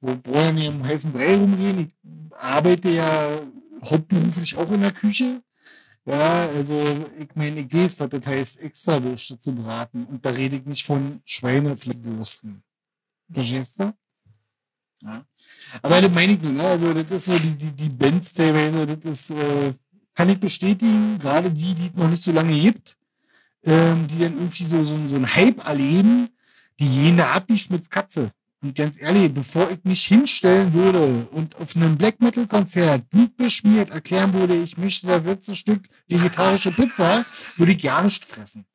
wo 0.00 0.16
wollen 0.24 0.56
wir 0.56 0.68
im 0.68 0.82
heißen 0.82 1.12
Brei 1.12 1.36
rumgehen? 1.36 1.80
Ich 1.80 2.40
arbeite 2.40 2.88
ja 2.88 3.40
hauptberuflich 3.82 4.56
auch 4.56 4.72
in 4.72 4.80
der 4.80 4.92
Küche. 4.92 5.42
Ja, 6.06 6.48
also 6.48 6.82
ich 7.18 7.28
meine, 7.34 7.60
ich 7.60 7.74
weiß, 7.74 8.00
was 8.00 8.08
das 8.08 8.26
heißt, 8.26 8.62
extra 8.62 9.02
Würste 9.02 9.38
zu 9.38 9.54
braten. 9.54 10.06
Und 10.06 10.24
da 10.24 10.30
rede 10.30 10.56
ich 10.56 10.64
nicht 10.64 10.86
von 10.86 11.20
Schweinefleischwürsten. 11.26 12.62
Verstehst 13.30 13.80
du? 13.80 13.92
Ja. 15.02 15.24
Aber 15.82 16.00
das 16.00 16.12
meine 16.12 16.32
ich 16.32 16.42
nur, 16.42 16.52
ne? 16.52 16.64
Also, 16.64 16.92
das 16.92 17.10
ist 17.10 17.24
so 17.26 17.38
die, 17.38 17.54
die, 17.54 17.72
die 17.72 17.88
Bands 17.88 18.32
teilweise, 18.32 18.86
das 18.86 19.04
ist, 19.04 19.30
äh, 19.30 19.72
kann 20.14 20.28
ich 20.28 20.38
bestätigen, 20.38 21.18
gerade 21.18 21.50
die, 21.50 21.74
die 21.74 21.86
es 21.86 21.94
noch 21.94 22.08
nicht 22.08 22.22
so 22.22 22.32
lange 22.32 22.58
gibt, 22.58 22.98
ähm, 23.64 24.06
die 24.06 24.18
dann 24.18 24.36
irgendwie 24.36 24.64
so, 24.64 24.84
so, 24.84 24.98
so 25.06 25.16
einen 25.16 25.34
Hype 25.34 25.66
erleben, 25.66 26.28
die 26.78 27.14
da 27.16 27.32
ab 27.32 27.44
wie 27.48 27.58
Schmitz-Katze. 27.58 28.32
Und 28.62 28.74
ganz 28.74 29.00
ehrlich, 29.00 29.32
bevor 29.32 29.70
ich 29.70 29.78
mich 29.84 30.04
hinstellen 30.04 30.74
würde 30.74 31.26
und 31.32 31.56
auf 31.56 31.74
einem 31.74 31.96
Black 31.96 32.20
Metal 32.20 32.46
Konzert 32.46 33.08
blutbeschmiert 33.08 33.88
erklären 33.90 34.34
würde, 34.34 34.54
ich 34.54 34.76
möchte 34.76 35.06
das 35.06 35.24
letzte 35.24 35.54
Stück 35.54 35.82
vegetarische 36.08 36.70
Pizza, 36.70 37.24
würde 37.56 37.72
ich 37.72 37.82
gar 37.82 38.02
nicht 38.02 38.24
fressen. 38.24 38.66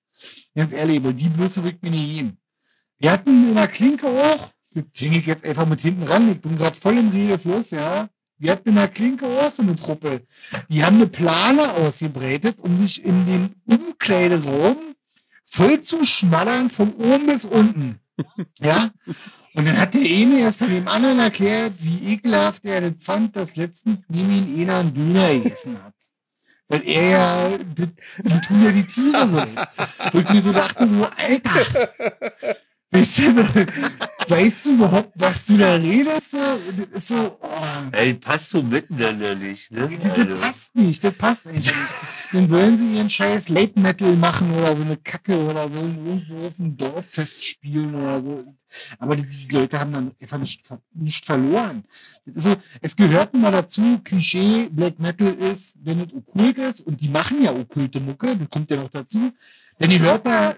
Ganz 0.56 0.74
ehrlich, 0.74 0.98
aber 0.98 1.14
die 1.14 1.30
Blöße 1.30 1.64
wird 1.64 1.84
mir 1.84 1.92
nicht 1.92 2.16
geben. 2.16 2.38
Wir 2.98 3.12
hatten 3.12 3.50
in 3.50 3.56
der 3.56 3.68
Klinke 3.68 4.08
auch 4.08 4.50
ich 4.76 5.26
jetzt 5.26 5.46
einfach 5.46 5.66
mit 5.66 5.82
hinten 5.82 6.04
ran. 6.04 6.30
Ich 6.32 6.42
bin 6.42 6.58
gerade 6.58 6.76
voll 6.76 6.98
im 6.98 7.10
Redefluss, 7.10 7.72
ja. 7.72 8.10
Wir 8.38 8.52
hatten 8.52 8.70
in 8.70 8.76
der 8.76 8.90
Klinke 8.90 9.26
auch 9.26 9.50
so 9.50 9.64
eine 9.64 9.76
Truppe. 9.76 10.22
Die 10.68 10.84
haben 10.84 10.96
eine 10.96 11.08
Plane 11.08 11.74
ausgebreitet, 11.74 12.60
um 12.60 12.76
sich 12.76 13.04
in 13.04 13.26
den 13.26 13.56
Umkleideraum 13.66 14.78
voll 15.46 15.80
zu 15.80 16.04
schmallern 16.04 16.70
von 16.70 16.92
oben 16.94 17.28
bis 17.28 17.46
unten. 17.46 18.00
Ja. 18.62 18.90
Und 19.56 19.68
dann 19.68 19.78
hat 19.78 19.94
der 19.94 20.02
eine 20.02 20.40
erst 20.40 20.60
von 20.60 20.70
dem 20.70 20.88
anderen 20.88 21.20
erklärt, 21.20 21.74
wie 21.80 22.14
ekelhaft 22.14 22.64
er 22.64 22.80
das 22.80 23.04
fand, 23.04 23.36
dass 23.36 23.58
letztens 23.58 24.00
neben 24.08 24.48
ihn 24.48 24.70
einer 24.70 24.80
einen 24.80 24.94
Döner 24.94 25.34
gegessen 25.34 25.78
hat. 25.84 25.94
Weil 26.68 26.82
er 26.88 27.10
ja, 27.10 27.58
das, 27.76 27.88
das 28.24 28.48
tun 28.48 28.64
ja 28.64 28.72
die 28.72 28.88
Tiere 28.88 29.30
so. 29.30 29.44
Wo 30.12 30.20
ich 30.20 30.30
mir 30.30 30.42
so 30.42 30.52
dachte, 30.52 30.88
so, 30.88 31.06
Alter, 31.06 31.90
weißt 32.96 33.20
du, 33.20 33.66
weißt 34.30 34.68
du 34.68 34.74
überhaupt, 34.74 35.12
was 35.16 35.46
du 35.48 35.58
da 35.58 35.76
redest? 35.76 36.34
Das 36.34 36.88
ist 36.92 37.08
so, 37.10 37.38
oh. 37.42 37.48
Ey, 37.92 38.14
passt 38.14 38.50
so 38.50 38.62
miteinander 38.62 39.36
nicht, 39.36 39.72
ne? 39.72 39.82
Das, 39.82 40.00
das 40.00 40.18
also. 40.18 40.36
passt 40.36 40.76
nicht, 40.76 41.04
das 41.04 41.14
passt 41.14 41.48
einfach 41.48 41.58
nicht. 41.58 42.34
Dann 42.34 42.50
sollen 42.50 42.78
sie 42.78 42.96
ihren 42.96 43.10
scheiß 43.10 43.50
Late 43.50 43.80
Metal 43.80 44.16
machen 44.16 44.52
oder 44.54 44.76
so 44.76 44.84
eine 44.84 44.98
Kacke 44.98 45.38
oder 45.38 45.70
so 45.70 45.76
irgendwo 45.76 46.48
auf 46.48 46.56
dem 46.56 46.76
Dorffest 46.78 47.46
spielen 47.46 47.96
oder 47.96 48.22
so. 48.22 48.44
Aber 49.00 49.16
die, 49.16 49.26
die 49.26 49.56
Leute 49.56 49.80
haben 49.80 49.94
dann 49.94 50.12
einfach 50.20 50.38
nicht, 50.38 50.62
nicht 50.94 51.26
verloren. 51.26 51.86
So, 52.34 52.56
es 52.82 52.96
gehört 52.96 53.34
mal 53.34 53.52
dazu, 53.52 54.00
Klischee, 54.04 54.70
Black 54.70 55.00
Metal 55.00 55.28
ist, 55.28 55.78
wenn 55.84 56.02
es 56.02 56.14
okkult 56.14 56.58
ist, 56.58 56.82
und 56.82 57.00
die 57.00 57.10
machen 57.10 57.42
ja 57.42 57.52
okkulte 57.54 58.00
Mucke, 58.00 58.36
das 58.36 58.50
kommt 58.50 58.70
ja 58.72 58.78
noch 58.78 58.90
dazu, 58.90 59.32
denn 59.80 59.90
die 59.90 60.00
hört 60.00 60.26
da 60.26 60.56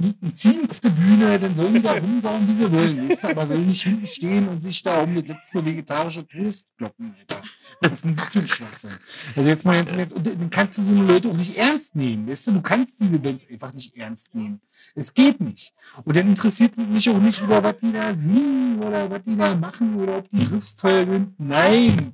ein 0.00 0.34
Ziel 0.34 0.62
auf 0.68 0.80
der 0.80 0.90
Bühne, 0.90 1.38
dann 1.38 1.54
sollen 1.54 1.74
die 1.74 1.82
da 1.82 1.92
rumsauen, 1.92 2.48
wie 2.48 2.54
sie 2.54 2.72
wollen. 2.72 3.08
Du, 3.08 3.28
aber 3.28 3.46
sollen 3.46 3.66
nicht 3.66 3.82
hinten 3.82 4.06
stehen 4.06 4.48
und 4.48 4.60
sich 4.60 4.82
da 4.82 5.02
um 5.02 5.14
die 5.14 5.20
letzte 5.20 5.64
vegetarische 5.64 6.26
Toast 6.26 6.68
kloppen, 6.78 7.14
Alter. 7.18 7.42
Das 7.82 7.92
ist 7.92 8.06
ein 8.06 8.16
bisschen 8.16 8.46
Schwachsinn. 8.46 8.92
Also 9.36 9.48
jetzt 9.48 9.64
mal 9.64 9.76
jetzt, 9.76 9.94
jetzt, 9.94 10.14
und 10.14 10.26
dann 10.26 10.50
kannst 10.50 10.78
du 10.78 10.82
so 10.82 10.92
eine 10.92 11.04
Leute 11.04 11.28
auch 11.28 11.36
nicht 11.36 11.56
ernst 11.56 11.96
nehmen. 11.96 12.26
Weißt 12.28 12.46
du, 12.46 12.52
du 12.52 12.62
kannst 12.62 13.00
diese 13.00 13.18
Bands 13.18 13.46
einfach 13.48 13.72
nicht 13.72 13.94
ernst 13.96 14.34
nehmen. 14.34 14.60
Es 14.94 15.12
geht 15.12 15.40
nicht. 15.40 15.74
Und 16.04 16.16
dann 16.16 16.28
interessiert 16.28 16.76
mich 16.76 17.10
auch 17.10 17.20
nicht 17.20 17.40
über 17.42 17.62
was 17.62 17.74
die 17.82 17.92
da 17.92 18.14
singen 18.14 18.82
oder 18.82 19.10
was 19.10 19.22
die 19.26 19.36
da 19.36 19.54
machen 19.54 19.96
oder 19.96 20.18
ob 20.18 20.28
die 20.30 20.44
Riffs 20.44 20.76
toll 20.76 21.06
sind. 21.06 21.38
Nein. 21.38 22.12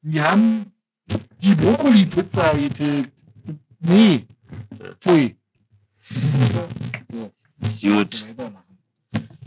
Sie 0.00 0.20
haben 0.20 0.72
die 1.42 1.54
Brokkoli-Pizza 1.54 2.54
getilgt. 2.56 3.12
Nee. 3.80 4.26
Pfui. 5.00 5.36
So. 7.10 7.30
Gut. 7.80 8.26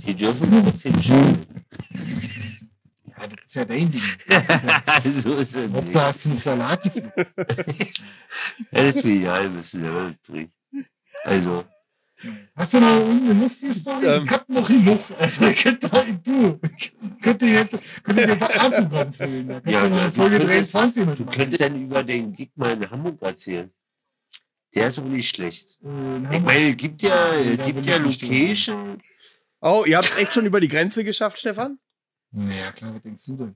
Die 0.06 0.16
dürfen 0.16 0.50
nur 0.50 0.60
ein 0.60 0.72
bisschen 0.72 1.04
schauen. 1.04 1.38
Ja, 3.06 3.28
das 3.28 3.40
ist 3.46 3.56
ja 3.56 3.66
dein 3.66 3.92
Ding. 3.92 4.02
so 5.22 5.36
ist 5.38 5.56
es. 5.56 5.72
Hauptsache 5.72 6.06
hast 6.06 6.26
du 6.26 6.30
einen 6.30 6.40
Salat 6.40 6.82
gefunden. 6.82 7.12
das 8.72 8.96
ist 8.96 9.06
mir 9.06 9.12
egal, 9.12 9.58
was 9.58 9.72
du 9.72 9.80
da 9.80 10.08
mitbringst. 10.08 10.58
Also. 11.24 11.66
Hast 12.56 12.74
du 12.74 12.80
noch 12.80 13.10
eine 13.10 13.34
lustige 13.34 13.74
Story? 13.74 14.06
Ähm, 14.06 14.26
ich 14.26 14.32
hab 14.32 14.48
noch 14.48 14.68
genug. 14.68 15.00
Also, 15.18 15.48
ich 15.48 15.64
könnte, 15.64 15.90
du, 16.24 16.60
könnte 17.22 17.46
jetzt, 17.48 17.80
könnte 18.04 18.22
jetzt 18.22 18.44
ein 18.44 18.60
Abendprogramm 18.60 19.14
füllen. 19.14 19.48
Da 19.48 19.60
kannst 19.60 19.74
ja, 19.74 19.90
du 19.90 20.12
Folge 20.12 20.40
23 20.40 21.06
mitmachen. 21.06 21.26
Du 21.26 21.38
könntest 21.38 21.62
dann 21.62 21.82
über 21.82 22.04
den 22.04 22.34
Gig 22.34 22.52
mal 22.56 22.74
in 22.74 22.90
Hamburg 22.90 23.22
erzählen. 23.22 23.72
Der 24.74 24.88
ist 24.88 25.00
auch 25.00 25.04
nicht 25.04 25.30
schlecht. 25.36 25.78
Äh, 25.84 26.36
ich 26.36 26.42
meine, 26.42 26.70
es 26.70 26.78
gibt 26.78 27.02
ja, 27.02 27.36
ja 27.36 27.66
gibt 27.66 27.86
ja 27.86 27.98
Location. 27.98 29.02
Oh, 29.60 29.84
ihr 29.86 29.98
habt 29.98 30.10
es 30.10 30.18
echt 30.18 30.34
schon 30.34 30.46
über 30.46 30.60
die 30.60 30.68
Grenze 30.68 31.04
geschafft, 31.04 31.40
Stefan? 31.40 31.78
Naja, 32.32 32.72
klar, 32.72 32.96
was 32.96 33.02
denkst 33.02 33.26
du 33.26 33.36
denn? 33.36 33.56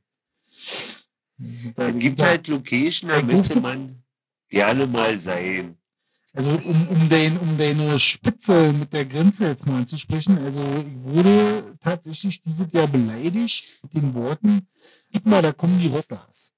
Es 1.78 2.00
gibt 2.00 2.22
halt 2.22 2.48
Location, 2.48 3.10
da 3.10 3.22
müsste 3.22 3.60
man 3.60 4.04
gerne 4.50 4.86
mal 4.88 5.18
sein. 5.18 5.78
Also 6.34 6.52
um, 6.52 6.88
um, 6.90 7.10
den, 7.10 7.38
um 7.38 7.58
deine 7.58 7.98
Spitze 7.98 8.74
mit 8.74 8.92
der 8.92 9.06
Grenze 9.06 9.48
jetzt 9.48 9.66
mal 9.68 9.78
anzusprechen, 9.78 10.38
also 10.40 10.62
ich 10.62 11.14
wurde 11.14 11.78
tatsächlich 11.80 12.42
dieses 12.42 12.72
Jahr 12.74 12.88
beleidigt 12.88 13.80
mit 13.84 13.94
den 13.94 14.14
Worten, 14.14 14.68
gib 15.12 15.26
mal, 15.26 15.42
da 15.42 15.54
kommen 15.54 15.80
die 15.80 15.88
Rosters. 15.88 16.55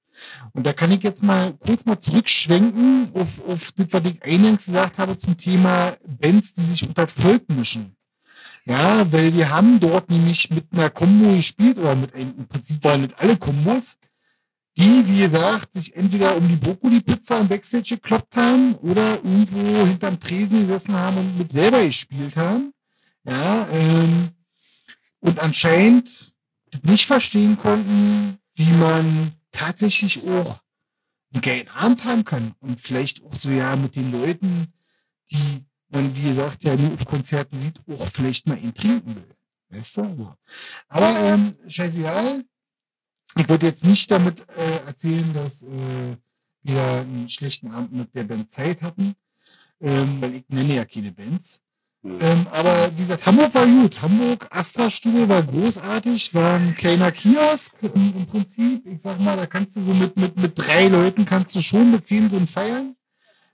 Und 0.53 0.65
da 0.65 0.73
kann 0.73 0.91
ich 0.91 1.03
jetzt 1.03 1.23
mal 1.23 1.53
kurz 1.53 1.85
mal 1.85 1.99
zurückschwenken 1.99 3.09
auf, 3.13 3.43
auf 3.47 3.71
das, 3.73 3.87
was 3.91 4.05
ich 4.05 4.23
eingangs 4.23 4.65
gesagt 4.65 4.97
habe 4.97 5.17
zum 5.17 5.37
Thema 5.37 5.95
Bands, 6.05 6.53
die 6.53 6.61
sich 6.61 6.87
unter 6.87 7.05
das 7.05 7.13
Volk 7.13 7.43
mischen. 7.49 7.95
Ja, 8.65 9.09
weil 9.11 9.33
wir 9.33 9.49
haben 9.49 9.79
dort 9.79 10.09
nämlich 10.09 10.49
mit 10.49 10.65
einer 10.73 10.89
Kombo 10.89 11.35
gespielt, 11.35 11.77
oder 11.77 11.95
mit 11.95 12.13
einem, 12.13 12.33
im 12.37 12.47
Prinzip 12.47 12.83
waren 12.83 13.01
nicht 13.01 13.17
alle 13.17 13.37
Kombos, 13.37 13.97
die, 14.77 15.07
wie 15.07 15.21
gesagt, 15.21 15.73
sich 15.73 15.95
entweder 15.95 16.35
um 16.35 16.47
die 16.47 16.55
Brokkoli-Pizza 16.55 17.39
im 17.39 17.47
Backstage 17.47 17.95
gekloppt 17.95 18.35
haben 18.35 18.75
oder 18.75 19.15
irgendwo 19.15 19.85
hinterm 19.85 20.19
Tresen 20.19 20.59
gesessen 20.59 20.93
haben 20.93 21.17
und 21.17 21.37
mit 21.37 21.51
selber 21.51 21.83
gespielt 21.83 22.35
haben. 22.35 22.73
Ja, 23.23 23.67
ähm, 23.71 24.29
und 25.19 25.39
anscheinend 25.39 26.33
nicht 26.83 27.05
verstehen 27.05 27.57
konnten, 27.57 28.37
wie 28.55 28.71
man 28.77 29.31
tatsächlich 29.57 30.23
auch 30.23 30.59
einen 31.33 31.41
geilen 31.41 31.67
Abend 31.69 32.05
haben 32.05 32.23
kann 32.23 32.53
und 32.59 32.79
vielleicht 32.79 33.23
auch 33.23 33.35
so 33.35 33.49
ja 33.49 33.75
mit 33.75 33.95
den 33.95 34.11
Leuten, 34.11 34.67
die 35.31 35.65
man, 35.89 36.15
wie 36.15 36.21
gesagt, 36.21 36.63
ja 36.63 36.75
nur 36.75 36.93
auf 36.93 37.05
Konzerten 37.05 37.57
sieht, 37.57 37.79
auch 37.89 38.07
vielleicht 38.07 38.47
mal 38.47 38.57
ihn 38.57 38.73
trinken 38.73 39.15
will. 39.15 39.35
Weißt 39.69 39.97
du? 39.97 40.15
So. 40.17 40.33
Aber 40.87 41.19
ähm, 41.19 41.53
scheißegal. 41.67 42.43
Ich 43.37 43.49
wollte 43.49 43.65
jetzt 43.65 43.85
nicht 43.85 44.09
damit 44.09 44.47
äh, 44.49 44.85
erzählen, 44.85 45.31
dass 45.33 45.63
äh, 45.63 46.15
wir 46.63 46.81
einen 46.81 47.29
schlechten 47.29 47.71
Abend 47.71 47.93
mit 47.93 48.15
der 48.15 48.23
Band 48.23 48.51
Zeit 48.51 48.81
hatten, 48.81 49.13
ähm, 49.79 50.21
weil 50.21 50.35
ich 50.35 50.45
nenne 50.49 50.75
ja 50.75 50.85
keine 50.85 51.11
Bands. 51.11 51.61
Ähm, 52.19 52.47
aber 52.51 52.89
wie 52.95 53.01
gesagt, 53.01 53.25
Hamburg 53.25 53.53
war 53.53 53.65
gut. 53.65 54.01
Hamburg, 54.01 54.47
Astra-Studio 54.49 55.27
war 55.27 55.43
großartig, 55.43 56.33
war 56.33 56.55
ein 56.55 56.75
kleiner 56.75 57.11
Kiosk 57.11 57.73
im, 57.81 58.13
im, 58.15 58.25
Prinzip. 58.25 58.85
Ich 58.85 59.01
sag 59.01 59.19
mal, 59.19 59.35
da 59.35 59.45
kannst 59.45 59.75
du 59.75 59.81
so 59.81 59.93
mit, 59.93 60.17
mit, 60.17 60.39
mit 60.39 60.53
drei 60.55 60.87
Leuten 60.87 61.25
kannst 61.25 61.55
du 61.55 61.61
schon 61.61 61.91
bequem 61.91 62.29
drin 62.29 62.47
feiern. 62.47 62.95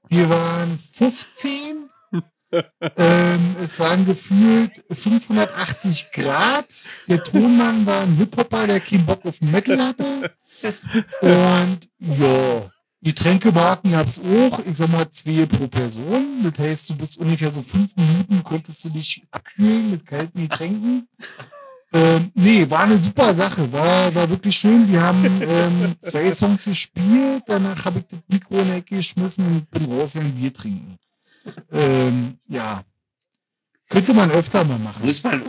Wir 0.07 0.29
waren 0.29 0.77
15. 0.77 1.89
ähm, 2.97 3.55
es 3.63 3.79
waren 3.79 4.05
gefühlt 4.05 4.83
580 4.91 6.11
Grad. 6.11 6.67
Der 7.07 7.23
Tonmann 7.23 7.85
war 7.85 8.01
ein 8.01 8.15
Hip-Hopper, 8.17 8.67
der 8.67 8.79
keinen 8.79 9.05
Bock 9.05 9.25
auf 9.25 9.41
Metal 9.41 9.79
hatte. 9.83 10.35
Und 11.21 11.89
ja, 11.99 12.69
Getränkemarken 13.03 13.91
gab 13.91 14.07
es 14.07 14.19
auch, 14.19 14.59
ich 14.65 14.77
sag 14.77 14.89
mal, 14.91 15.09
zwei 15.09 15.45
pro 15.45 15.67
Person. 15.67 16.43
Das 16.43 16.57
heißt, 16.57 16.89
du 16.89 16.95
bist 16.95 17.17
ungefähr 17.17 17.51
so 17.51 17.61
fünf 17.61 17.95
Minuten, 17.95 18.43
konntest 18.43 18.85
du 18.85 18.89
dich 18.89 19.23
abkühlen 19.31 19.91
mit 19.91 20.05
kalten 20.05 20.41
Getränken. 20.41 21.07
Ähm, 21.95 22.31
nee, 22.33 22.67
war 22.67 22.85
eine 22.85 22.97
super 22.97 23.35
Sache, 23.35 23.71
war, 23.71 24.15
war 24.15 24.27
wirklich 24.27 24.55
schön. 24.55 24.91
Wir 24.91 24.99
haben 24.99 25.23
ähm, 25.41 25.93
zwei 25.99 26.31
Songs 26.31 26.65
gespielt, 26.65 27.43
danach 27.45 27.85
habe 27.85 27.99
ich 27.99 28.05
das 28.07 28.19
Mikro 28.27 28.57
in 28.61 28.65
die 28.65 28.71
Ecke 28.71 28.95
geschmissen 28.95 29.45
und 29.45 29.69
bin 29.69 29.85
raus 29.85 30.17
ein 30.17 30.33
Bier 30.33 30.51
trinken. 30.51 30.97
Ähm, 31.71 32.39
ja, 32.47 32.81
könnte 33.93 34.13
man 34.13 34.31
öfter 34.31 34.63
mal 34.65 34.79
machen. 34.79 35.05
Muss 35.05 35.23
man 35.23 35.41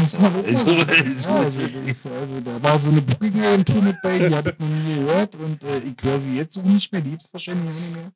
Muss 0.00 0.18
man 0.18 0.34
also, 0.44 0.70
ja, 0.70 1.34
also, 1.36 1.62
ist, 1.62 2.06
also, 2.06 2.40
da 2.44 2.62
war 2.62 2.78
so 2.78 2.90
eine 2.90 3.00
Booking-Agentur 3.00 3.82
mit 3.82 3.96
bei, 4.02 4.18
die 4.18 4.34
habe 4.34 4.50
ich 4.50 4.58
noch 4.58 4.68
nie 4.68 4.94
gehört 4.94 5.34
und 5.34 5.62
äh, 5.62 5.78
ich 5.78 5.94
höre 6.02 6.18
sie 6.18 6.36
jetzt 6.36 6.58
auch 6.58 6.64
nicht 6.64 6.92
mehr, 6.92 7.00
die 7.00 7.10
gibt 7.10 7.22
es 7.22 7.32
wahrscheinlich 7.32 7.70
auch 7.70 7.74
nicht 7.74 7.96
mehr. 7.96 8.12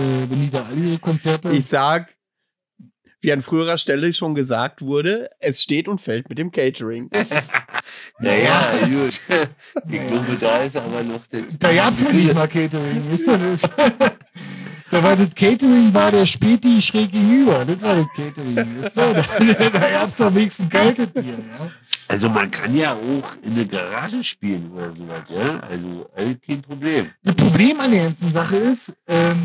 Äh, 0.00 0.30
wenn 0.30 0.40
die 0.40 0.50
da 0.50 0.64
alle 0.64 0.76
ihre 0.76 0.98
Konzerte. 0.98 1.50
Ich 1.50 1.68
sag, 1.68 2.16
wie 3.20 3.32
an 3.32 3.42
früherer 3.42 3.76
Stelle 3.76 4.12
schon 4.14 4.34
gesagt 4.34 4.80
wurde, 4.80 5.28
es 5.38 5.62
steht 5.62 5.86
und 5.86 6.00
fällt 6.00 6.28
mit 6.30 6.38
dem 6.38 6.50
Catering. 6.50 7.10
naja, 8.18 8.72
gut. 8.84 9.20
Ich 9.88 10.08
glaube, 10.08 10.36
da 10.40 10.58
ist 10.62 10.76
aber 10.76 11.02
noch 11.02 11.26
der. 11.26 11.42
Da 11.58 11.74
gab 11.74 11.92
es 11.92 12.02
ja 12.02 12.12
nicht 12.12 12.34
mal 12.34 12.48
Catering, 12.48 13.02
wisst 13.10 13.28
ihr 13.28 13.38
das? 13.38 13.62
Da 14.92 15.02
war 15.02 15.16
das 15.16 15.34
Catering, 15.34 15.94
war 15.94 16.10
der 16.10 16.26
Späti 16.26 16.82
schräg 16.82 17.10
gegenüber. 17.10 17.64
Das 17.64 17.80
war 17.80 17.94
das 17.96 18.06
Catering. 18.14 18.56
Weißt 18.56 18.96
du? 18.98 19.00
Da, 19.70 19.70
da 19.70 19.90
gab 19.90 20.08
es 20.08 20.20
am 20.20 20.34
wenigsten 20.34 20.68
kaltes 20.68 21.06
Bier. 21.06 21.38
Ja? 21.38 21.70
Also 22.08 22.28
man 22.28 22.50
kann 22.50 22.76
ja 22.76 22.92
auch 22.92 23.34
in 23.42 23.54
der 23.54 23.64
Garage 23.64 24.22
spielen 24.22 24.70
oder 24.70 24.94
sowas, 24.94 25.22
ja. 25.30 25.60
Also 25.60 26.10
alles 26.14 26.36
kein 26.46 26.60
Problem. 26.60 27.10
Das 27.22 27.34
Problem 27.34 27.80
an 27.80 27.90
der 27.90 28.04
ganzen 28.04 28.30
Sache 28.34 28.56
ist, 28.56 28.94
ähm, 29.06 29.40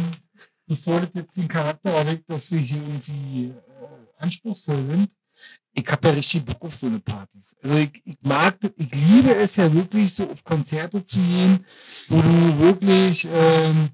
bevor 0.67 0.99
das 0.99 1.11
jetzt 1.13 1.37
den 1.37 1.47
Charakter 1.47 1.91
erweckt, 1.91 2.29
dass 2.29 2.51
wir 2.51 2.59
hier 2.59 2.81
irgendwie 2.85 3.45
äh, 3.45 3.53
anspruchsvoll 4.21 4.83
sind, 4.83 5.09
ich 5.71 5.87
habe 5.87 6.09
ja 6.09 6.13
richtig 6.13 6.43
Bock 6.43 6.61
auf 6.65 6.75
so 6.75 6.87
eine 6.87 6.99
Partys. 6.99 7.55
Also 7.63 7.77
ich, 7.77 8.01
ich 8.03 8.17
mag, 8.21 8.57
ich 8.75 8.93
liebe 8.93 9.33
es 9.33 9.55
ja 9.55 9.73
wirklich 9.73 10.13
so 10.13 10.29
auf 10.29 10.43
Konzerte 10.43 11.01
zu 11.05 11.19
gehen, 11.19 11.65
wo 12.09 12.17
du 12.19 12.59
wirklich 12.59 13.25
ähm, 13.33 13.91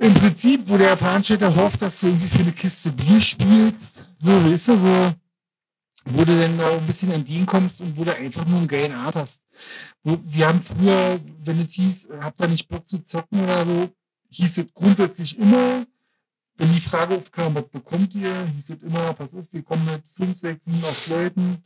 im 0.00 0.14
Prinzip, 0.14 0.62
wo 0.64 0.78
der 0.78 0.96
Veranstalter 0.96 1.54
hofft, 1.54 1.82
dass 1.82 2.00
du 2.00 2.06
irgendwie 2.06 2.28
für 2.28 2.42
eine 2.42 2.52
Kiste 2.52 2.90
Bier 2.90 3.20
spielst, 3.20 4.06
so, 4.18 4.32
weißt 4.32 4.68
du, 4.68 4.76
so, 4.78 5.12
wo 6.06 6.24
du 6.24 6.40
dann 6.40 6.58
auch 6.60 6.78
ein 6.78 6.86
bisschen 6.86 7.12
entgegenkommst 7.12 7.82
und 7.82 7.96
wo 7.98 8.04
du 8.04 8.16
einfach 8.16 8.46
nur 8.46 8.58
einen 8.60 8.68
geilen 8.68 8.94
Art 8.94 9.14
hast. 9.16 9.44
Wo, 10.02 10.18
wir 10.22 10.48
haben 10.48 10.62
früher, 10.62 11.20
wenn 11.44 11.60
es 11.60 11.74
hieß, 11.74 12.08
habt 12.18 12.40
ihr 12.40 12.48
nicht 12.48 12.66
Bock 12.66 12.88
zu 12.88 13.04
zocken 13.04 13.42
oder 13.42 13.66
so, 13.66 13.90
hieß 14.30 14.58
es 14.58 14.66
grundsätzlich 14.72 15.38
immer, 15.38 15.84
wenn 16.56 16.72
die 16.72 16.80
Frage 16.80 17.16
aufkam, 17.16 17.54
was 17.54 17.68
bekommt 17.68 18.14
ihr, 18.14 18.32
hieß 18.56 18.70
es 18.70 18.82
immer, 18.82 19.12
pass 19.12 19.34
auf, 19.34 19.44
wir 19.50 19.62
kommen 19.62 19.84
mit 19.84 20.02
fünf, 20.14 20.38
sechs, 20.38 20.64
sieben, 20.64 20.84
acht 20.84 21.08
Leuten, 21.08 21.58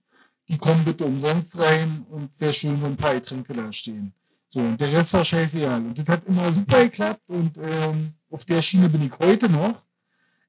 die 0.48 0.58
kommen 0.58 0.84
bitte 0.84 1.04
umsonst 1.04 1.56
rein 1.56 2.04
und 2.10 2.30
wäre 2.40 2.52
schön, 2.52 2.82
wenn 2.82 2.92
ein 2.92 2.96
paar 2.96 3.14
Getränke 3.14 3.54
da 3.54 3.70
stehen. 3.70 4.12
So, 4.48 4.60
und 4.60 4.80
der 4.80 4.92
Rest 4.92 5.12
war 5.14 5.24
scheißegal. 5.24 5.80
Und 5.84 5.98
das 5.98 6.06
hat 6.06 6.24
immer 6.26 6.52
super 6.52 6.84
geklappt 6.84 7.22
und 7.28 7.56
ähm, 7.58 8.14
auf 8.34 8.44
der 8.44 8.60
Schiene 8.60 8.88
bin 8.88 9.06
ich 9.06 9.12
heute 9.20 9.48
noch. 9.48 9.80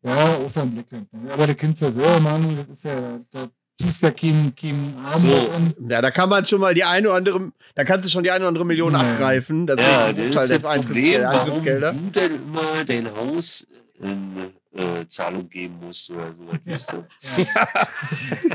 Ja, 0.03 0.36
außer 0.44 0.64
im 0.64 0.72
Blackland. 0.72 1.07
Aber 1.32 1.48
du 1.48 1.56
kennst 1.56 1.82
ja 1.82 1.91
selber, 1.91 2.20
Manu, 2.20 2.49
das 2.56 2.78
ist 2.78 2.86
ja, 2.86 3.20
da 3.32 3.48
tust 3.80 4.02
ja 4.03 4.12
keinen 4.12 4.56
kein 4.56 4.95
Arm 5.03 5.24
so. 5.24 5.52
an. 5.52 5.74
Ja, 5.90 6.02
da 6.02 6.12
kann 6.12 6.30
man 6.30 6.45
schon 6.45 6.62
mal 6.62 6.74
die 6.74 6.84
eine 6.84 7.07
oder 7.07 7.18
andere, 7.18 7.52
da 7.76 7.84
kannst 7.84 8.06
du 8.06 8.10
schon 8.10 8.24
die 8.24 8.32
eine 8.32 8.41
oder 8.41 8.49
andere 8.49 8.66
Million 8.66 8.94
ja. 8.94 8.99
abgreifen. 8.99 9.68
Das 9.68 9.80
ja, 9.80 10.07
ist 10.07 10.36
das 10.36 10.49
ist 10.49 10.66
das 10.66 10.82
Problem, 10.82 11.22
warum 11.22 11.64
du 11.64 12.12
denn 12.12 12.36
immer 12.36 12.86
dein 12.86 13.16
Haus 13.16 13.68
in 13.99 14.52
äh, 14.74 15.07
Zahlung 15.07 15.48
geben 15.49 15.78
musst 15.80 16.10
oder 16.10 16.34
so. 16.34 16.44
Ja. 16.66 16.78
ja. 17.44 17.68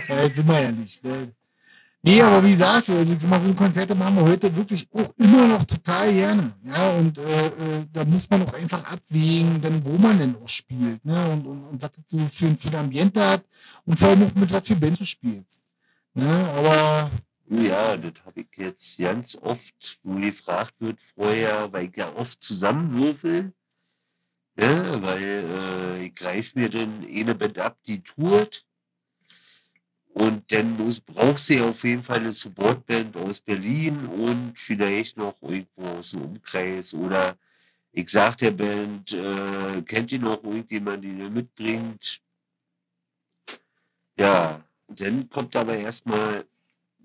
ja, 0.09 0.37
will 0.37 0.45
man 0.45 0.63
ja 0.63 0.73
nicht. 0.73 1.05
Ne? 1.05 1.33
Nee, 2.03 2.23
aber 2.23 2.43
wie 2.43 2.53
gesagt, 2.53 2.87
so, 2.87 2.95
also 2.95 3.15
so 3.15 3.55
Konzerte 3.55 3.95
machen 3.95 4.17
wir 4.17 4.25
heute 4.25 4.55
wirklich 4.57 4.89
auch 4.91 5.13
immer 5.19 5.47
noch 5.47 5.65
total 5.65 6.11
gerne. 6.15 6.55
Ja, 6.65 6.93
und 6.93 7.19
äh, 7.19 7.47
äh, 7.47 7.87
da 7.93 8.05
muss 8.07 8.29
man 8.31 8.43
auch 8.43 8.55
einfach 8.55 8.83
abwägen, 8.91 9.61
dann, 9.61 9.85
wo 9.85 9.99
man 9.99 10.19
denn 10.19 10.35
auch 10.43 10.49
spielt, 10.49 11.05
ne? 11.05 11.29
Und, 11.29 11.47
und, 11.47 11.65
und 11.65 11.83
was 11.83 11.91
das 11.93 12.05
so 12.07 12.19
für, 12.29 12.57
für 12.57 12.69
ein 12.69 12.75
Ambiente 12.77 13.23
hat 13.23 13.45
und 13.85 13.99
vor 13.99 14.09
allem 14.09 14.23
auch 14.23 14.35
mit 14.35 14.51
was 14.51 14.67
für 14.67 14.77
Band 14.77 14.99
du 14.99 15.05
spielst. 15.05 15.67
Ne? 16.15 16.27
Aber. 16.57 17.11
Ja, 17.51 17.97
das 17.97 18.13
habe 18.25 18.43
ich 18.43 18.49
jetzt 18.57 18.97
ganz 18.99 19.37
oft, 19.37 19.99
wo 20.03 20.15
gefragt 20.15 20.75
wird 20.79 21.01
vorher, 21.01 21.71
weil 21.73 21.87
ich 21.87 21.97
ja 21.97 22.11
oft 22.15 22.43
zusammenwürfel. 22.43 23.53
Ja, 24.59 25.03
weil 25.03 25.23
äh, 25.23 26.07
ich 26.07 26.15
greife 26.15 26.59
mir 26.59 26.71
dann 26.71 27.05
eine 27.11 27.35
Band 27.35 27.59
ab, 27.59 27.77
die 27.87 28.01
tourt 28.01 28.65
und 30.13 30.51
dann 30.51 30.77
muss, 30.77 31.01
braucht 31.01 31.39
sie 31.39 31.61
auf 31.61 31.85
jeden 31.85 32.03
Fall 32.03 32.19
eine 32.19 32.33
Supportband 32.33 33.17
aus 33.17 33.41
Berlin 33.41 34.07
und 34.07 34.53
vielleicht 34.57 35.17
noch 35.17 35.41
irgendwo 35.41 35.83
aus 35.83 36.11
dem 36.11 36.23
Umkreis. 36.23 36.93
Oder 36.95 37.37
ich 37.93 38.09
sag 38.09 38.37
der 38.39 38.51
Band, 38.51 39.13
äh, 39.13 39.83
kennt 39.83 40.11
ihr 40.11 40.19
noch 40.19 40.43
irgendjemanden, 40.43 41.03
den 41.03 41.21
ihr 41.21 41.31
mitbringt? 41.31 42.21
Ja, 44.19 44.61
dann 44.89 45.31
kommt 45.31 45.55
aber 45.55 45.77
erstmal, 45.77 46.45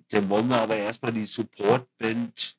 dann 0.10 0.28
wollen 0.28 0.48
wir 0.50 0.62
aber 0.62 0.76
erstmal 0.76 1.14
die 1.14 1.26
Supportband 1.26 2.58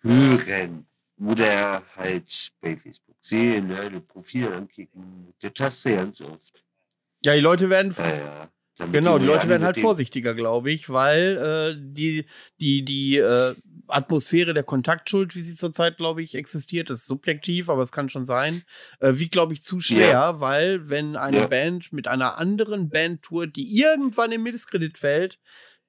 hören. 0.00 0.86
Oder 1.18 1.82
halt 1.94 2.52
bei 2.60 2.76
Facebook 2.76 3.16
sehen, 3.20 3.68
ne, 3.68 3.90
das 3.90 4.02
Profil 4.02 4.52
ankicken. 4.52 5.32
Das 5.40 5.52
hast 5.60 5.84
du 5.84 5.94
ganz 5.94 6.20
oft. 6.20 6.62
Ja, 7.24 7.34
die 7.34 7.40
Leute 7.40 7.70
werden. 7.70 7.94
Ja, 7.96 8.16
ja. 8.16 8.50
Genau, 8.92 9.18
die 9.18 9.26
Leute 9.26 9.48
werden 9.48 9.64
halt 9.64 9.78
vorsichtiger, 9.78 10.34
glaube 10.34 10.70
ich, 10.70 10.90
weil 10.90 11.36
äh, 11.36 11.80
die, 11.80 12.26
die, 12.60 12.84
die 12.84 13.16
äh, 13.16 13.54
Atmosphäre 13.88 14.52
der 14.52 14.64
Kontaktschuld, 14.64 15.34
wie 15.34 15.40
sie 15.40 15.54
zurzeit, 15.54 15.96
glaube 15.96 16.22
ich, 16.22 16.34
existiert, 16.34 16.90
ist 16.90 17.06
subjektiv, 17.06 17.70
aber 17.70 17.82
es 17.82 17.92
kann 17.92 18.10
schon 18.10 18.26
sein, 18.26 18.62
äh, 19.00 19.14
wie, 19.14 19.28
glaube 19.28 19.54
ich, 19.54 19.62
zu 19.62 19.80
schwer, 19.80 20.10
ja. 20.10 20.40
weil 20.40 20.90
wenn 20.90 21.16
eine 21.16 21.38
ja. 21.38 21.46
Band 21.46 21.92
mit 21.92 22.06
einer 22.06 22.36
anderen 22.36 22.90
Band 22.90 23.22
tourt, 23.22 23.56
die 23.56 23.80
irgendwann 23.80 24.32
im 24.32 24.42
Misskredit 24.42 24.98
fällt, 24.98 25.38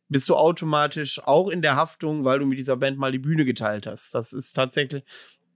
bist 0.07 0.30
du 0.30 0.35
automatisch 0.35 1.22
auch 1.26 1.49
in 1.49 1.61
der 1.61 1.76
Haftung, 1.76 2.23
weil 2.23 2.39
du 2.39 2.45
mit 2.45 2.57
dieser 2.57 2.77
Band 2.77 2.97
mal 2.97 3.11
die 3.11 3.19
Bühne 3.19 3.43
geteilt 3.43 3.85
hast. 3.85 4.15
Das 4.15 4.31
ist 4.31 4.53
tatsächlich. 4.53 5.03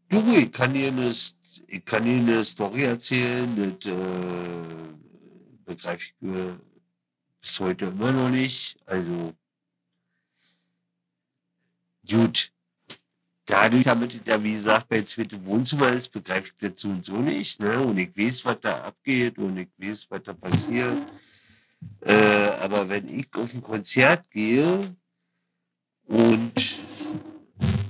Du, 0.09 0.21
ich 0.35 0.51
kann 0.51 0.73
dir 0.73 0.89
eine 0.89 1.13
ich 1.67 1.85
kann 1.85 2.05
Ihnen 2.05 2.27
eine 2.27 2.43
Story 2.43 2.83
erzählen, 2.83 3.77
das 3.79 3.91
äh, 3.91 3.95
begreife 5.65 6.05
ich 6.05 6.27
äh, 6.27 6.53
bis 7.41 7.59
heute 7.59 7.85
immer 7.85 8.11
noch 8.11 8.29
nicht. 8.29 8.77
Also, 8.85 9.33
gut. 12.09 12.51
Dadurch, 13.45 13.83
damit 13.83 14.25
da, 14.27 14.41
wie 14.41 14.53
gesagt, 14.53 14.87
mein 14.89 15.05
zweites 15.05 15.43
Wohnzimmer 15.43 15.89
ist, 15.89 16.09
begreife 16.11 16.49
ich 16.49 16.69
das 16.69 16.79
so 16.79 16.89
und 16.89 17.03
so 17.03 17.17
nicht. 17.17 17.59
Ne? 17.59 17.79
Und 17.79 17.97
ich 17.97 18.15
weiß, 18.15 18.45
was 18.45 18.59
da 18.61 18.83
abgeht 18.83 19.37
und 19.39 19.57
ich 19.57 19.69
weiß, 19.77 20.07
was 20.09 20.23
da 20.23 20.33
passiert. 20.33 20.97
Äh, 22.01 22.49
aber 22.61 22.87
wenn 22.87 23.09
ich 23.09 23.27
auf 23.33 23.53
ein 23.53 23.61
Konzert 23.61 24.29
gehe 24.29 24.79
und 26.05 26.53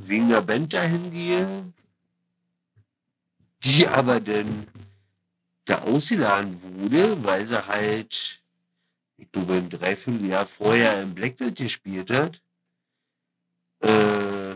wegen 0.05 0.29
der 0.29 0.41
Band 0.41 0.73
dahin 0.73 1.11
gehe, 1.11 1.73
die 3.63 3.87
aber 3.87 4.19
dann 4.19 4.67
da 5.65 5.79
ausgeladen 5.79 6.59
wurde, 6.63 7.23
weil 7.23 7.45
sie 7.45 7.67
halt, 7.67 8.40
ich 9.21 9.31
glaube, 9.31 9.53
ein 9.53 9.69
Dreivierteljahr 9.69 10.45
vorher 10.47 11.01
im 11.01 11.13
Blackbelt 11.13 11.55
gespielt 11.55 12.09
hat, 12.09 12.41
äh, 13.81 14.55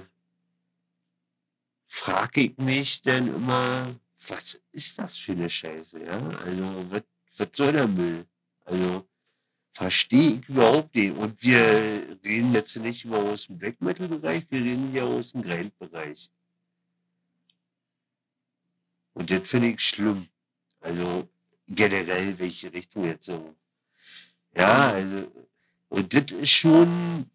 frage 1.88 2.42
ich 2.42 2.58
mich 2.58 3.02
dann 3.04 3.28
immer, 3.28 3.96
was 4.28 4.60
ist 4.72 4.98
das 4.98 5.18
für 5.18 5.34
eine 5.34 5.50
Scheiße, 5.50 6.04
ja? 6.04 6.18
Also, 6.44 6.86
was, 6.90 7.48
soll 7.54 7.74
der 7.74 7.88
Müll? 7.88 8.26
Also, 8.66 9.08
verstehe 9.74 10.40
ich 10.40 10.50
überhaupt 10.50 10.96
nicht. 10.96 11.16
Und 11.16 11.42
wir 11.44 12.18
reden 12.24 12.54
jetzt 12.54 12.76
nicht 12.78 13.06
über 13.06 13.20
aus 13.20 13.46
dem 13.46 13.60
Black 13.60 13.80
Metal 13.82 14.08
Bereich, 14.08 14.46
wir 14.50 14.64
reden 14.64 14.92
hier 14.92 15.06
aus 15.06 15.32
dem 15.34 15.44
Grind 15.44 15.78
Bereich. 15.78 16.32
Und 19.14 19.30
das 19.30 19.48
finde 19.48 19.70
ich 19.70 19.80
schlimm. 19.82 20.28
Also 20.80 21.30
generell, 21.68 22.38
welche 22.40 22.74
Richtung 22.74 23.06
jetzt 23.06 23.26
so. 23.26 23.56
Ja, 24.58 24.90
also, 24.90 25.32
und 25.90 26.14
das 26.14 26.32
ist 26.40 26.50
schon 26.50 27.26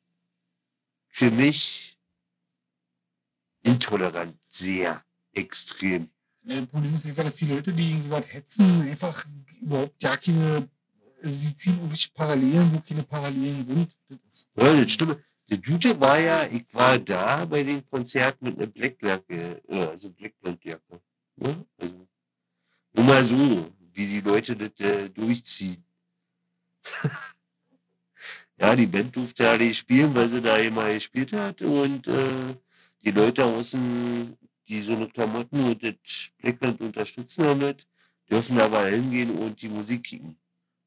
für 1.08 1.30
mich 1.30 1.98
intolerant, 3.62 4.36
sehr 4.48 5.04
extrem. 5.32 6.08
Ja, 6.44 6.56
das 6.56 6.66
Problem 6.66 6.94
ist 6.94 7.06
einfach, 7.06 7.24
dass 7.24 7.36
die 7.36 7.46
Leute, 7.46 7.72
die 7.72 7.88
gegen 7.88 8.00
so 8.00 8.10
was 8.10 8.32
hetzen, 8.32 8.82
einfach 8.82 9.26
überhaupt 9.60 10.00
gar 10.00 10.16
keine, 10.16 10.68
also 11.22 11.40
die 11.40 11.54
ziehen 11.54 11.74
irgendwelche 11.74 12.10
Parallelen, 12.10 12.72
wo 12.72 12.80
keine 12.80 13.02
Parallelen 13.02 13.64
sind. 13.64 13.96
Das 14.08 14.46
Ja, 14.56 14.74
das 14.74 14.92
stimmt. 14.92 15.18
Die 15.50 15.60
Gute 15.60 16.00
war 16.00 16.18
ja, 16.18 16.46
ich 16.46 16.64
war 16.72 16.98
da 16.98 17.44
bei 17.44 17.62
den 17.62 17.84
Konzerten 17.90 18.46
mit 18.46 18.56
einer 18.56 18.68
Blackjacke, 18.68 19.60
äh, 19.68 19.84
also 19.86 20.10
Blackbandjacke. 20.10 21.00
Ne? 21.36 21.66
Also, 21.76 22.08
nur 22.92 23.04
mal 23.04 23.24
so, 23.24 23.72
wie 23.92 24.06
die 24.06 24.20
Leute 24.20 24.54
das 24.56 24.70
äh, 24.78 25.10
durchziehen. 25.10 25.84
Ja, 28.58 28.76
die 28.76 28.86
Band 28.86 29.14
durfte 29.16 29.44
ja 29.44 29.56
nicht 29.56 29.78
spielen, 29.78 30.14
weil 30.14 30.28
sie 30.28 30.42
da 30.42 30.56
immer 30.56 30.92
gespielt 30.92 31.32
hat 31.32 31.62
und 31.62 32.06
äh, 32.06 32.56
die 33.02 33.10
Leute 33.10 33.44
außen, 33.44 34.36
die 34.68 34.80
so 34.82 34.94
eine 34.94 35.08
Klamotten 35.08 35.60
und 35.60 35.82
das 35.82 35.94
Blackband 36.38 36.80
unterstützen 36.80 37.44
damit, 37.44 37.86
dürfen 38.30 38.60
aber 38.60 38.86
hingehen 38.86 39.30
und 39.38 39.60
die 39.62 39.68
Musik 39.68 40.04
kicken. 40.04 40.38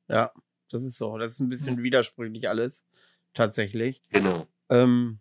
Ja, 0.08 0.32
das 0.70 0.84
ist 0.84 0.98
so. 0.98 1.18
Das 1.18 1.34
ist 1.34 1.40
ein 1.40 1.50
bisschen 1.50 1.82
widersprüchlich 1.82 2.48
alles. 2.50 2.86
Tatsächlich. 3.34 4.02
Genau. 4.10 4.48
Ähm, 4.70 5.20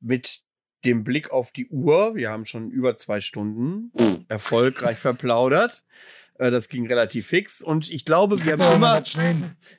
mit 0.00 0.42
dem 0.84 1.04
Blick 1.04 1.30
auf 1.30 1.52
die 1.52 1.68
Uhr, 1.68 2.14
wir 2.14 2.30
haben 2.30 2.44
schon 2.44 2.70
über 2.70 2.96
zwei 2.96 3.20
Stunden 3.20 3.90
Oh, 3.94 4.16
erfolgreich 4.28 4.98
verplaudert. 4.98 5.84
Äh, 6.40 6.50
das 6.50 6.68
ging 6.68 6.86
relativ 6.86 7.26
fix. 7.26 7.60
Und 7.60 7.90
ich 7.90 8.06
glaube, 8.06 8.42
wir 8.42 8.54
haben 8.54 8.76
immer, 8.76 9.02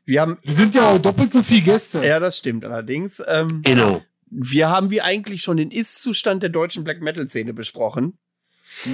wir 0.06 0.22
haben, 0.22 0.38
Wir 0.44 0.54
sind 0.54 0.76
ja 0.76 0.90
auch 0.90 1.00
doppelt 1.00 1.34
so 1.34 1.42
viele 1.42 1.62
Gäste. 1.62 2.06
ja, 2.06 2.20
das 2.20 2.38
stimmt 2.38 2.64
allerdings. 2.64 3.22
Ähm, 3.28 3.64
genau. 3.64 4.02
wir 4.30 4.70
haben 4.70 4.92
wir 4.92 5.04
eigentlich 5.04 5.42
schon 5.42 5.58
den 5.58 5.72
Ist-Zustand 5.72 6.44
der 6.44 6.52
deutschen 6.52 6.84
Black 6.84 7.02
Metal-Szene 7.02 7.54
besprochen. 7.54 8.20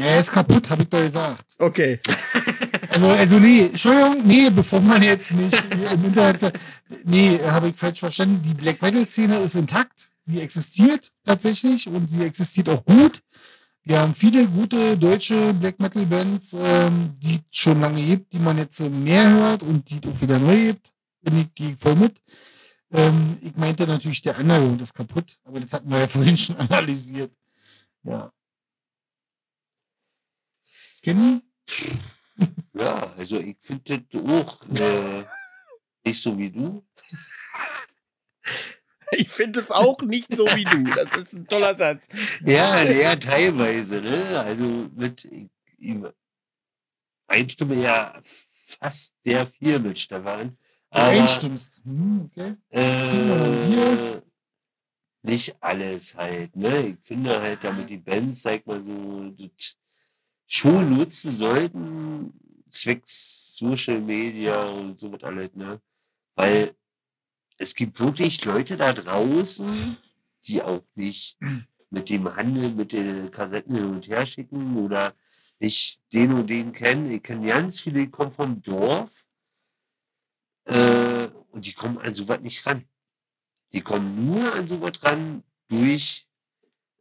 Er 0.02 0.18
ist 0.20 0.32
kaputt, 0.32 0.70
habe 0.70 0.84
ich 0.84 0.90
doch 0.90 1.02
gesagt. 1.02 1.46
Okay. 1.60 2.00
Also, 2.90 3.10
also 3.10 3.38
nee, 3.38 3.66
Entschuldigung, 3.66 4.26
nee, 4.26 4.50
bevor 4.50 4.80
man 4.80 5.04
jetzt 5.04 5.32
mich 5.32 5.54
im 5.72 6.06
Internet 6.06 6.42
sagt, 6.42 6.60
nee, 7.04 7.38
habe 7.46 7.68
ich 7.68 7.76
falsch 7.76 8.00
verstanden. 8.00 8.42
Die 8.44 8.56
Black 8.56 8.82
Metal 8.82 9.06
Szene 9.06 9.38
ist 9.40 9.56
intakt. 9.56 10.10
Sie 10.24 10.42
existiert 10.42 11.12
tatsächlich 11.24 11.88
und 11.88 12.10
sie 12.10 12.24
existiert 12.24 12.70
auch 12.70 12.84
gut. 12.86 13.22
Wir 13.88 14.02
haben 14.02 14.14
viele 14.14 14.46
gute 14.50 14.98
deutsche 14.98 15.54
Black 15.54 15.80
Metal 15.80 16.06
Bands, 16.06 16.54
ähm, 16.60 17.16
die 17.20 17.36
es 17.36 17.58
schon 17.58 17.80
lange 17.80 18.06
gibt, 18.06 18.34
die 18.34 18.40
man 18.40 18.58
jetzt 18.58 18.82
mehr 18.82 19.30
hört 19.30 19.64
und 19.64 19.90
die 19.90 20.06
auch 20.06 20.22
wieder 20.22 20.38
neu 20.40 20.66
gibt. 20.66 20.92
Bin 21.22 21.40
ich 21.40 21.56
gehe 21.56 21.78
voll 21.78 21.96
mit. 21.96 22.22
Ähm, 22.92 23.38
ich 23.42 23.56
meinte 23.56 23.88
natürlich, 23.88 24.22
der 24.22 24.38
Underground 24.40 24.82
ist 24.82 24.94
kaputt, 24.94 25.40
aber 25.46 25.62
das 25.62 25.72
hatten 25.72 25.90
wir 25.90 26.00
ja 26.00 26.08
vorhin 26.10 26.38
schon 26.38 26.58
analysiert. 26.58 27.32
Ja. 28.04 28.30
Kennen? 31.02 31.42
Ja, 32.74 33.12
also 33.18 33.40
ich 33.40 33.58
finde 33.60 34.00
das 34.12 34.22
auch 34.24 34.62
äh, 34.70 35.26
nicht 36.06 36.22
so 36.22 36.38
wie 36.38 36.52
du. 36.52 36.86
Ich 39.12 39.30
finde 39.30 39.60
es 39.60 39.72
auch 39.72 40.02
nicht 40.02 40.36
so 40.36 40.46
wie 40.48 40.66
du. 40.66 40.84
Das 40.96 41.16
ist 41.18 41.34
ein 41.34 41.48
toller 41.48 41.76
Satz. 41.76 42.04
Ja, 42.46 42.84
ja, 42.84 43.16
teilweise, 43.16 44.02
ne? 44.02 44.40
Also 44.40 44.90
mit 44.96 45.26
ich, 45.26 45.50
ich 45.78 45.96
einstimme 47.28 47.76
ja 47.76 48.20
fast 48.54 49.16
sehr 49.24 49.48
viel 49.48 49.80
mit 49.80 50.00
Stefan. 50.00 50.58
Aber 50.90 51.08
Einstimmst. 51.08 51.82
Hm, 51.84 52.30
okay. 52.32 52.56
Äh, 52.70 54.22
nicht 55.24 55.56
alles 55.62 56.16
halt, 56.16 56.56
ne? 56.56 56.88
Ich 56.88 56.98
finde 57.04 57.42
halt, 57.42 57.64
damit 57.64 57.90
die 57.90 57.98
Bands, 57.98 58.42
sag 58.42 58.66
mal 58.66 58.84
so, 58.84 59.30
das 59.32 59.78
schon 60.46 60.98
nutzen 60.98 61.36
sollten, 61.36 62.34
zwecks 62.72 63.56
Social 63.58 64.00
Media 64.00 64.64
und 64.68 65.00
so 65.00 65.12
was 65.12 65.24
alles, 65.24 65.54
ne? 65.56 65.82
Weil 66.36 66.77
es 67.58 67.76
gibt 67.76 68.00
wirklich 68.00 68.44
Leute 68.46 68.78
da 68.78 68.94
draußen, 68.94 69.98
die 70.46 70.62
auch 70.62 70.84
nicht 70.96 71.38
mit 71.90 72.10
dem 72.10 72.36
Handel, 72.36 72.72
mit 72.74 72.92
den 72.92 73.32
Kassetten 73.32 73.76
hin 73.76 73.86
und 73.86 74.08
her 74.08 74.26
schicken 74.26 74.78
oder 74.78 75.14
nicht 75.60 76.02
den 76.14 76.34
und 76.34 76.48
den 76.48 76.72
kennen. 76.72 77.12
Ich 77.12 77.24
kenne 77.24 77.48
ganz 77.48 77.80
viele, 77.80 78.02
die 78.02 78.12
kommen 78.12 78.32
vom 78.32 78.62
Dorf 78.62 79.26
äh, 80.66 81.28
und 81.52 81.66
die 81.66 81.74
kommen 81.74 81.98
an 81.98 82.14
sowas 82.14 82.40
nicht 82.42 82.66
ran. 82.66 82.84
Die 83.74 83.82
kommen 83.82 84.26
nur 84.26 84.54
an 84.54 84.68
sowas 84.68 84.94
ran 85.02 85.44
durch 85.68 86.28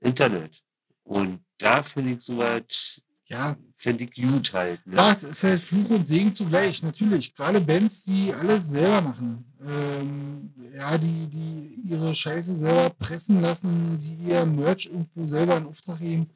Internet. 0.00 0.62
Und 1.04 1.44
da 1.58 1.82
finde 1.82 2.12
ich 2.14 2.22
sowas, 2.22 3.00
Ja, 3.28 3.56
finde 3.76 4.04
ich 4.04 4.14
gut 4.14 4.52
halt. 4.52 4.86
Ne? 4.86 4.96
ja, 4.96 5.14
das 5.14 5.24
ist 5.24 5.42
halt 5.44 5.60
Fluch 5.60 5.90
und 5.90 6.06
Segen 6.06 6.32
zugleich, 6.32 6.82
natürlich. 6.84 7.34
Gerade 7.34 7.60
Bands, 7.60 8.04
die 8.04 8.32
alles 8.32 8.68
selber 8.68 9.00
machen. 9.00 9.44
Ähm, 9.66 10.52
ja, 10.72 10.96
die, 10.96 11.26
die 11.26 11.90
ihre 11.90 12.14
Scheiße 12.14 12.54
selber 12.54 12.90
pressen 12.90 13.40
lassen, 13.40 13.98
die 14.00 14.30
ihr 14.30 14.46
Merch 14.46 14.86
irgendwo 14.86 15.26
selber 15.26 15.56
in 15.56 15.66
Auftrag 15.66 15.98
geben. 15.98 16.28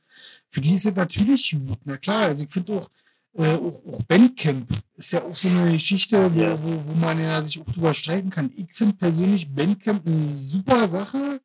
Für 0.49 0.61
die 0.61 0.75
ist 0.75 0.87
es 0.87 0.95
natürlich 0.95 1.57
gut. 1.65 1.79
Na 1.85 1.97
klar, 1.97 2.23
also 2.23 2.43
ich 2.43 2.51
finde 2.51 2.73
auch, 2.73 2.91
äh, 3.35 3.55
auch, 3.55 3.85
auch 3.87 4.03
Bandcamp 4.05 4.69
ist 4.97 5.13
ja 5.13 5.23
auch 5.23 5.37
so 5.37 5.47
eine 5.47 5.71
Geschichte, 5.73 6.35
wo, 6.35 6.41
wo, 6.41 6.87
wo 6.87 6.95
man 6.95 7.21
ja 7.21 7.41
sich 7.41 7.61
auch 7.61 7.71
drüber 7.73 7.95
streiten 7.95 8.31
kann. 8.31 8.53
Ich 8.57 8.75
finde 8.75 8.97
persönlich 8.97 9.49
Bandcamp 9.49 10.05
eine 10.05 10.35
super 10.35 10.89
Sache, 10.89 11.41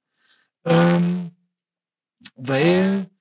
ähm, 0.65 1.29
weil 2.35 3.11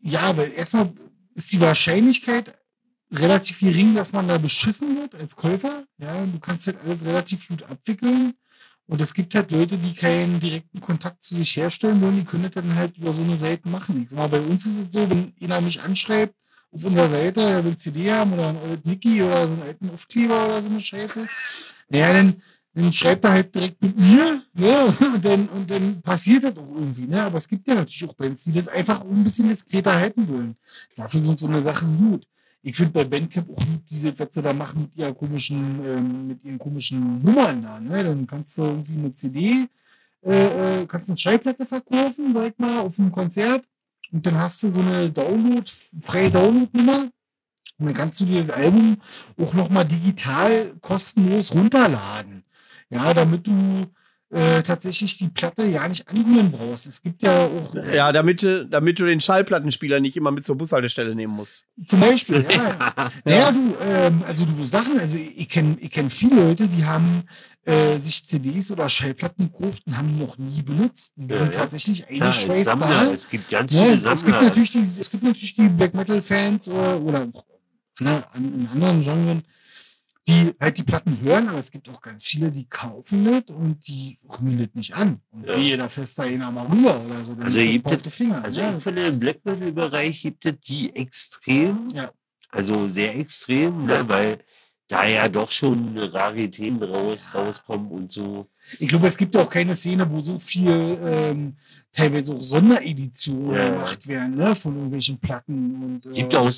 ja, 0.00 0.36
weil 0.36 0.52
erstmal 0.52 0.92
ist 1.34 1.52
die 1.52 1.60
Wahrscheinlichkeit 1.60 2.54
relativ 3.12 3.60
gering, 3.60 3.94
dass 3.94 4.12
man 4.12 4.28
da 4.28 4.38
beschissen 4.38 4.96
wird 4.96 5.14
als 5.14 5.36
Käufer. 5.36 5.84
Ja, 5.98 6.24
du 6.24 6.38
kannst 6.38 6.66
halt 6.66 6.78
alles 6.84 7.04
relativ 7.04 7.48
gut 7.48 7.62
abwickeln. 7.64 8.34
Und 8.86 9.00
es 9.00 9.14
gibt 9.14 9.34
halt 9.36 9.52
Leute, 9.52 9.78
die 9.78 9.94
keinen 9.94 10.40
direkten 10.40 10.80
Kontakt 10.80 11.22
zu 11.22 11.36
sich 11.36 11.56
herstellen 11.56 12.00
wollen, 12.00 12.16
die 12.16 12.24
können 12.24 12.42
das 12.42 12.52
dann 12.52 12.74
halt 12.74 12.96
über 12.96 13.12
so 13.12 13.22
eine 13.22 13.36
Seite 13.36 13.68
machen. 13.68 14.02
Ich 14.02 14.10
sag 14.10 14.18
mal, 14.18 14.28
bei 14.28 14.40
uns 14.40 14.66
ist 14.66 14.80
es 14.80 14.92
so, 14.92 15.08
wenn 15.08 15.32
einer 15.40 15.60
mich 15.60 15.80
anschreibt 15.80 16.34
auf 16.72 16.84
unserer 16.84 17.08
Seite, 17.08 17.40
er 17.40 17.64
will 17.64 17.76
CD 17.76 18.10
haben 18.10 18.32
oder 18.32 18.48
ein 18.48 18.56
altes 18.56 18.84
Niki 18.84 19.22
oder 19.22 19.46
so 19.46 19.52
einen 19.52 19.62
alten 19.62 19.90
Aufkleber 19.90 20.44
oder 20.46 20.62
so 20.62 20.68
eine 20.68 20.80
Scheiße, 20.80 21.28
naja, 21.88 22.12
dann, 22.12 22.42
dann 22.74 22.92
schreibt 22.92 23.24
er 23.24 23.32
halt 23.32 23.54
direkt 23.54 23.82
mit 23.82 23.98
mir, 23.98 24.42
ne? 24.54 24.94
Und 25.14 25.24
dann, 25.24 25.48
und 25.48 25.70
dann 25.70 26.00
passiert 26.02 26.44
das 26.44 26.56
auch 26.56 26.74
irgendwie, 26.74 27.06
ne? 27.06 27.22
Aber 27.22 27.38
es 27.38 27.48
gibt 27.48 27.66
ja 27.66 27.74
natürlich 27.74 28.08
auch 28.08 28.14
Bands, 28.14 28.44
die 28.44 28.52
das 28.52 28.68
einfach 28.68 29.00
ein 29.00 29.24
bisschen 29.24 29.48
diskreter 29.48 29.94
halten 29.94 30.28
wollen. 30.28 30.56
Dafür 30.96 31.20
sind 31.20 31.38
so 31.38 31.46
eine 31.46 31.60
Sachen 31.60 31.96
gut. 31.98 32.26
Ich 32.62 32.76
finde 32.76 32.92
bei 32.92 33.04
Bandcamp 33.04 33.50
auch 33.50 33.56
gut 33.56 33.82
diese, 33.90 34.16
was 34.18 34.28
sie 34.32 34.42
da 34.42 34.52
machen 34.52 34.82
mit 34.82 34.96
ihren 34.96 35.16
komischen, 35.16 35.80
ähm, 35.84 36.28
mit 36.28 36.44
ihren 36.44 36.58
komischen 36.58 37.22
Nummern 37.22 37.62
da, 37.62 37.80
ne? 37.80 38.04
Dann 38.04 38.26
kannst 38.26 38.56
du 38.58 38.62
irgendwie 38.62 38.98
eine 38.98 39.14
CD, 39.14 39.68
äh, 40.22 40.82
äh, 40.82 40.86
kannst 40.86 41.08
eine 41.08 41.18
Schallplatte 41.18 41.66
verkaufen, 41.66 42.34
sag 42.34 42.58
mal, 42.58 42.80
auf 42.80 42.98
einem 42.98 43.10
Konzert 43.10 43.64
und 44.12 44.26
dann 44.26 44.38
hast 44.38 44.62
du 44.62 44.68
so 44.68 44.80
eine 44.80 45.10
Download, 45.10 45.68
freie 46.00 46.30
Download-Nummer. 46.30 47.08
Und 47.78 47.86
dann 47.86 47.94
kannst 47.94 48.20
du 48.20 48.26
dir 48.26 48.44
das 48.44 48.56
Album 48.56 48.96
auch 49.38 49.54
nochmal 49.54 49.86
digital 49.86 50.74
kostenlos 50.80 51.54
runterladen. 51.54 52.39
Ja, 52.90 53.14
damit 53.14 53.46
du 53.46 53.86
äh, 54.32 54.62
tatsächlich 54.62 55.18
die 55.18 55.28
Platte 55.28 55.64
ja 55.64 55.86
nicht 55.88 56.08
anrühren 56.08 56.52
brauchst. 56.52 56.86
Es 56.86 57.02
gibt 57.02 57.22
ja 57.22 57.46
auch. 57.46 57.74
Ja, 57.92 58.12
damit, 58.12 58.42
du- 58.42 58.64
damit 58.66 58.98
du 58.98 59.06
den 59.06 59.20
Schallplattenspieler 59.20 59.98
nicht 60.00 60.16
immer 60.16 60.30
mit 60.30 60.44
zur 60.46 60.56
Bushaltestelle 60.56 61.14
nehmen 61.14 61.34
musst. 61.34 61.66
Zum 61.84 62.00
Beispiel, 62.00 62.44
ja. 62.48 63.10
Naja, 63.24 63.50
du, 63.52 63.76
ähm, 63.82 64.22
also 64.26 64.44
du 64.44 64.64
Sachen, 64.64 64.98
also 65.00 65.16
ich 65.16 65.48
kenne 65.48 65.76
ich 65.80 65.90
kenn 65.90 66.10
viele 66.10 66.36
Leute, 66.48 66.68
die 66.68 66.84
haben 66.84 67.24
äh, 67.64 67.96
sich 67.98 68.24
CDs 68.26 68.70
oder 68.70 68.88
Schallplatten 68.88 69.52
gekauft 69.52 69.82
und 69.86 69.96
haben 69.96 70.08
die 70.08 70.20
noch 70.20 70.38
nie 70.38 70.62
benutzt. 70.62 71.12
Die 71.16 71.32
Ja, 71.32 71.40
haben 71.40 71.50
ja. 71.52 71.58
tatsächlich 71.58 72.06
eine 72.08 72.18
Ja, 72.18 72.30
da. 73.04 73.12
es 73.12 73.28
gibt 73.28 73.50
ganz 73.50 73.72
Ja, 73.72 73.82
viele 73.82 73.94
es, 73.94 74.04
es, 74.04 74.24
gibt 74.24 74.40
natürlich 74.42 74.70
die, 74.72 74.78
es 75.00 75.10
gibt 75.10 75.22
natürlich 75.24 75.54
die 75.54 75.68
Black 75.68 75.94
Metal 75.94 76.22
Fans 76.22 76.68
oder, 76.68 77.00
oder 77.02 77.28
in 78.00 78.68
anderen 78.72 79.02
Genren, 79.02 79.42
die 80.28 80.54
halt 80.60 80.78
die 80.78 80.82
Platten 80.82 81.18
hören, 81.22 81.48
aber 81.48 81.58
es 81.58 81.70
gibt 81.70 81.88
auch 81.88 82.00
ganz 82.00 82.26
viele, 82.26 82.50
die 82.50 82.66
kaufen 82.68 83.24
das 83.24 83.54
und 83.56 83.86
die 83.88 84.18
rühren 84.28 84.58
das 84.58 84.68
nicht 84.74 84.94
an. 84.94 85.20
Und 85.32 85.46
Ja. 85.48 85.56
wie 85.56 85.76
da 85.76 85.88
fest 85.88 86.18
da 86.18 86.24
einer 86.24 86.50
mal 86.50 86.66
rüber 86.66 87.04
oder 87.04 87.24
so. 87.24 87.34
Also 87.40 87.58
gibt 87.58 87.90
es- 87.90 88.02
die 88.02 88.10
Finger. 88.10 88.44
Also 88.44 88.60
ja. 88.60 88.76
ich 88.76 88.82
finde, 88.82 89.06
im 89.06 89.18
Black 89.18 89.44
Metal-Bereich 89.44 90.22
gibt 90.22 90.44
es 90.46 90.54
die 90.60 90.94
extrem, 90.94 91.88
Ja. 91.94 92.10
also 92.50 92.88
sehr 92.88 93.16
extrem, 93.18 93.86
ne, 93.86 94.04
weil 94.08 94.38
da 94.88 95.06
ja 95.06 95.28
doch 95.28 95.50
schon 95.52 95.96
Raritäten 95.96 96.82
raus, 96.82 97.30
rauskommen 97.32 97.88
und 97.92 98.10
so. 98.12 98.46
Ich 98.80 98.88
glaube, 98.88 99.06
es 99.06 99.16
gibt 99.16 99.34
ja 99.34 99.42
auch 99.42 99.48
keine 99.48 99.74
Szene, 99.74 100.08
wo 100.10 100.20
so 100.20 100.38
viel 100.38 100.98
ähm, 101.04 101.56
teilweise 101.92 102.34
auch 102.34 102.42
Sondereditionen 102.42 103.54
Ja. 103.54 103.70
gemacht 103.70 104.06
werden, 104.08 104.36
ne, 104.36 104.54
von 104.56 104.74
irgendwelchen 104.74 105.18
Platten 105.18 105.82
und 105.82 106.06
äh, 106.06 106.14
Gibt 106.20 106.34
auch, 106.34 106.50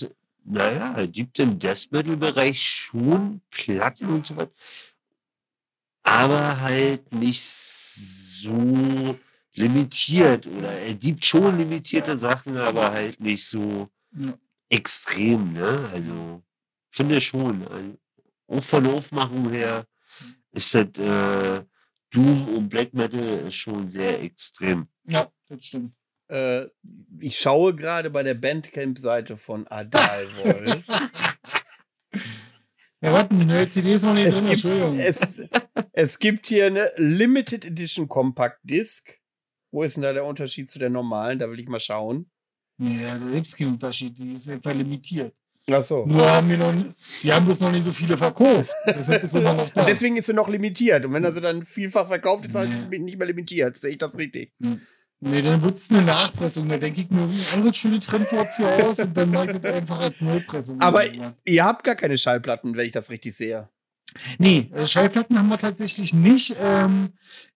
naja, 0.45 1.07
gibt 1.07 1.39
im 1.39 1.59
Death 1.59 1.89
Metal-Bereich 1.91 2.61
schon 2.63 3.41
Platten 3.51 4.07
und 4.07 4.27
so 4.27 4.37
was, 4.37 4.49
aber 6.03 6.61
halt 6.61 7.13
nicht 7.13 7.43
so 7.43 9.19
limitiert 9.55 10.47
oder 10.47 10.81
es 10.81 10.99
gibt 10.99 11.25
schon 11.25 11.59
limitierte 11.59 12.17
Sachen, 12.19 12.57
aber 12.57 12.91
halt 12.93 13.21
nicht 13.21 13.47
so 13.47 13.89
Ja. 14.17 14.37
extrem, 14.69 15.53
ne? 15.53 15.89
Also 15.93 16.43
finde 16.91 17.21
schon. 17.21 17.67
Also, 17.69 17.99
auch 18.49 18.65
von 18.65 18.85
der 18.85 18.93
Aufmachung 18.95 19.51
her 19.51 19.87
ist 20.53 20.75
das 20.75 20.89
äh, 20.99 21.65
Doom 22.11 22.49
und 22.57 22.69
Black 22.69 22.93
Metal 22.93 23.51
schon 23.51 23.91
sehr 23.91 24.23
extrem. 24.23 24.89
ja, 25.07 25.31
das 25.49 25.65
stimmt. 25.65 25.95
Äh, 26.33 26.71
ich 27.21 27.39
schaue 27.39 27.77
gerade 27.77 28.09
bei 28.09 28.23
der 28.23 28.35
Bandcamp-Seite 28.35 29.37
von 29.37 29.67
Adalwolf. 29.69 30.83
Ja, 33.05 33.13
warte, 33.13 33.35
die 33.35 33.45
neue 33.45 33.69
CD 33.69 33.95
ist 33.95 34.05
noch 34.05 34.15
nicht 34.15 34.27
es, 34.27 34.35
drin, 34.35 34.45
gibt, 34.45 34.53
Entschuldigung. 34.53 34.99
es, 34.99 35.37
es 35.93 36.19
gibt 36.19 36.47
hier 36.47 36.67
eine 36.67 36.91
Limited 36.97 37.65
Edition 37.65 38.09
Compact 38.09 38.61
Disc. 38.63 39.19
Wo 39.73 39.83
ist 39.83 39.97
denn 39.97 40.05
da 40.05 40.13
der 40.13 40.25
Unterschied 40.25 40.71
zu 40.71 40.79
der 40.79 40.89
normalen? 40.89 41.39
Da 41.39 41.51
will 41.51 41.59
ich 41.59 41.69
mal 41.69 41.81
schauen. 41.81 42.31
Ja, 42.79 43.19
da 43.19 43.27
gibt 43.27 43.47
es 43.47 43.57
keinen 43.57 43.73
Unterschied, 43.73 44.17
die 44.17 44.33
ist 44.33 44.49
einfach 44.49 44.73
limitiert. 44.73 45.35
Ach 45.71 45.83
so. 45.83 46.07
Nur 46.07 46.31
haben 46.31 46.49
wir 46.49 46.59
noch, 46.59 46.75
wir 47.23 47.35
haben 47.35 47.45
bloß 47.45 47.61
noch 47.61 47.73
nicht 47.73 47.85
so 47.85 47.93
viele 47.93 48.17
verkauft. 48.17 48.73
Deshalb 48.87 49.23
ist 49.23 49.35
deswegen 49.77 50.17
ist 50.17 50.27
sie 50.27 50.33
noch 50.33 50.49
limitiert. 50.49 51.05
Und 51.05 51.13
wenn 51.13 51.25
er 51.25 51.33
sie 51.33 51.41
dann 51.41 51.65
vielfach 51.65 52.09
verkauft, 52.09 52.47
ist 52.47 52.55
er 52.55 52.69
halt 52.69 52.91
nicht 52.91 53.19
mehr 53.19 53.27
limitiert. 53.27 53.77
Sehe 53.77 53.93
ich 53.93 53.99
das 53.99 54.17
richtig? 54.17 54.53
Nee, 55.25 55.41
dann 55.41 55.63
wird 55.63 55.79
es 55.79 55.89
eine 55.89 56.03
Nachpressung. 56.03 56.69
Da 56.69 56.79
denke 56.79 57.03
ich 57.03 57.09
mir 57.09 57.23
ein 57.23 57.45
anderes 57.55 57.77
schönes 57.77 58.07
Fremdwort 58.07 58.53
für 58.53 58.67
aus 58.85 58.99
und 58.99 59.17
dann 59.17 59.31
mache 59.31 59.53
ich 59.53 59.59
das 59.59 59.73
einfach 59.73 60.01
als 60.01 60.21
Notpressung. 60.21 60.81
Aber 60.81 61.05
ihr 61.45 61.65
habt 61.65 61.85
gar 61.85 61.95
keine 61.95 62.19
Schallplatten, 62.19 62.75
wenn 62.75 62.87
ich 62.87 62.93
das 62.93 63.09
richtig 63.09 63.37
sehe. 63.37 63.69
Nee, 64.39 64.69
äh, 64.75 64.85
Schallplatten 64.85 65.39
haben 65.39 65.49
wir 65.49 65.59
tatsächlich 65.59 66.13
nicht. 66.13 66.57
Ähm, 66.61 67.11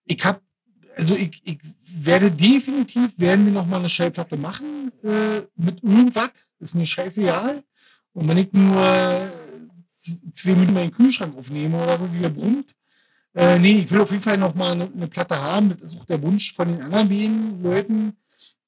ich 0.05 0.23
habe, 0.23 0.39
also 0.95 1.13
ich, 1.13 1.41
ich 1.43 1.59
werde 1.83 2.31
definitiv, 2.31 3.11
werden 3.17 3.45
wir 3.45 3.51
noch 3.51 3.67
mal 3.67 3.79
eine 3.79 3.89
Schallplatte 3.89 4.37
machen 4.37 4.93
äh, 5.03 5.41
mit 5.57 5.83
irgendwas. 5.83 6.31
Ist 6.59 6.73
mir 6.73 6.85
scheißegal. 6.85 7.63
Und 8.13 8.29
wenn 8.29 8.37
ich 8.37 8.53
nur 8.53 8.81
äh, 8.81 9.27
zwei 10.31 10.51
Minuten 10.51 10.73
meinen 10.73 10.91
Kühlschrank 10.91 11.37
aufnehme 11.37 11.83
oder 11.83 11.97
so, 11.97 12.07
wie 12.13 12.23
er 12.23 12.29
brummt. 12.29 12.73
Äh, 13.37 13.59
nee, 13.59 13.81
ich 13.81 13.91
will 13.91 14.01
auf 14.01 14.09
jeden 14.09 14.23
Fall 14.23 14.37
noch 14.37 14.55
mal 14.55 14.71
eine, 14.71 14.91
eine 14.91 15.07
Platte 15.07 15.39
haben. 15.39 15.69
Das 15.69 15.91
ist 15.91 16.01
auch 16.01 16.05
der 16.05 16.21
Wunsch 16.23 16.55
von 16.55 16.69
den 16.69 16.81
anderen 16.81 17.07
beiden 17.07 17.61
Leuten. 17.61 18.17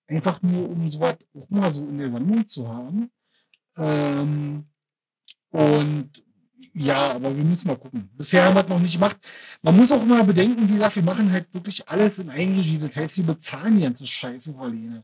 Einfach 0.07 0.39
nur, 0.43 0.69
um 0.69 0.87
sowas 0.87 1.17
auch 1.33 1.49
mal 1.49 1.71
so 1.71 1.81
in 1.87 1.97
der 1.97 2.11
Sammlung 2.11 2.47
zu 2.47 2.67
haben. 2.67 3.09
Ähm, 3.77 4.65
und 5.49 6.23
ja, 6.75 7.13
aber 7.13 7.35
wir 7.35 7.43
müssen 7.43 7.67
mal 7.67 7.77
gucken. 7.77 8.11
Bisher 8.15 8.45
haben 8.45 8.53
wir 8.53 8.61
es 8.61 8.69
noch 8.69 8.79
nicht 8.79 8.93
gemacht. 8.93 9.17
Man 9.63 9.75
muss 9.75 9.91
auch 9.91 10.05
mal 10.05 10.23
bedenken, 10.23 10.69
wie 10.69 10.73
gesagt, 10.73 10.97
wir 10.97 11.03
machen 11.03 11.31
halt 11.31 11.51
wirklich 11.51 11.87
alles 11.89 12.19
in 12.19 12.29
Eigenregie. 12.29 12.77
Das 12.77 12.95
heißt, 12.95 13.17
wir 13.17 13.25
bezahlen 13.25 13.77
die 13.77 13.83
ganze 13.83 14.05
Scheiße 14.05 14.53
vor 14.53 14.69
Lene. 14.69 15.03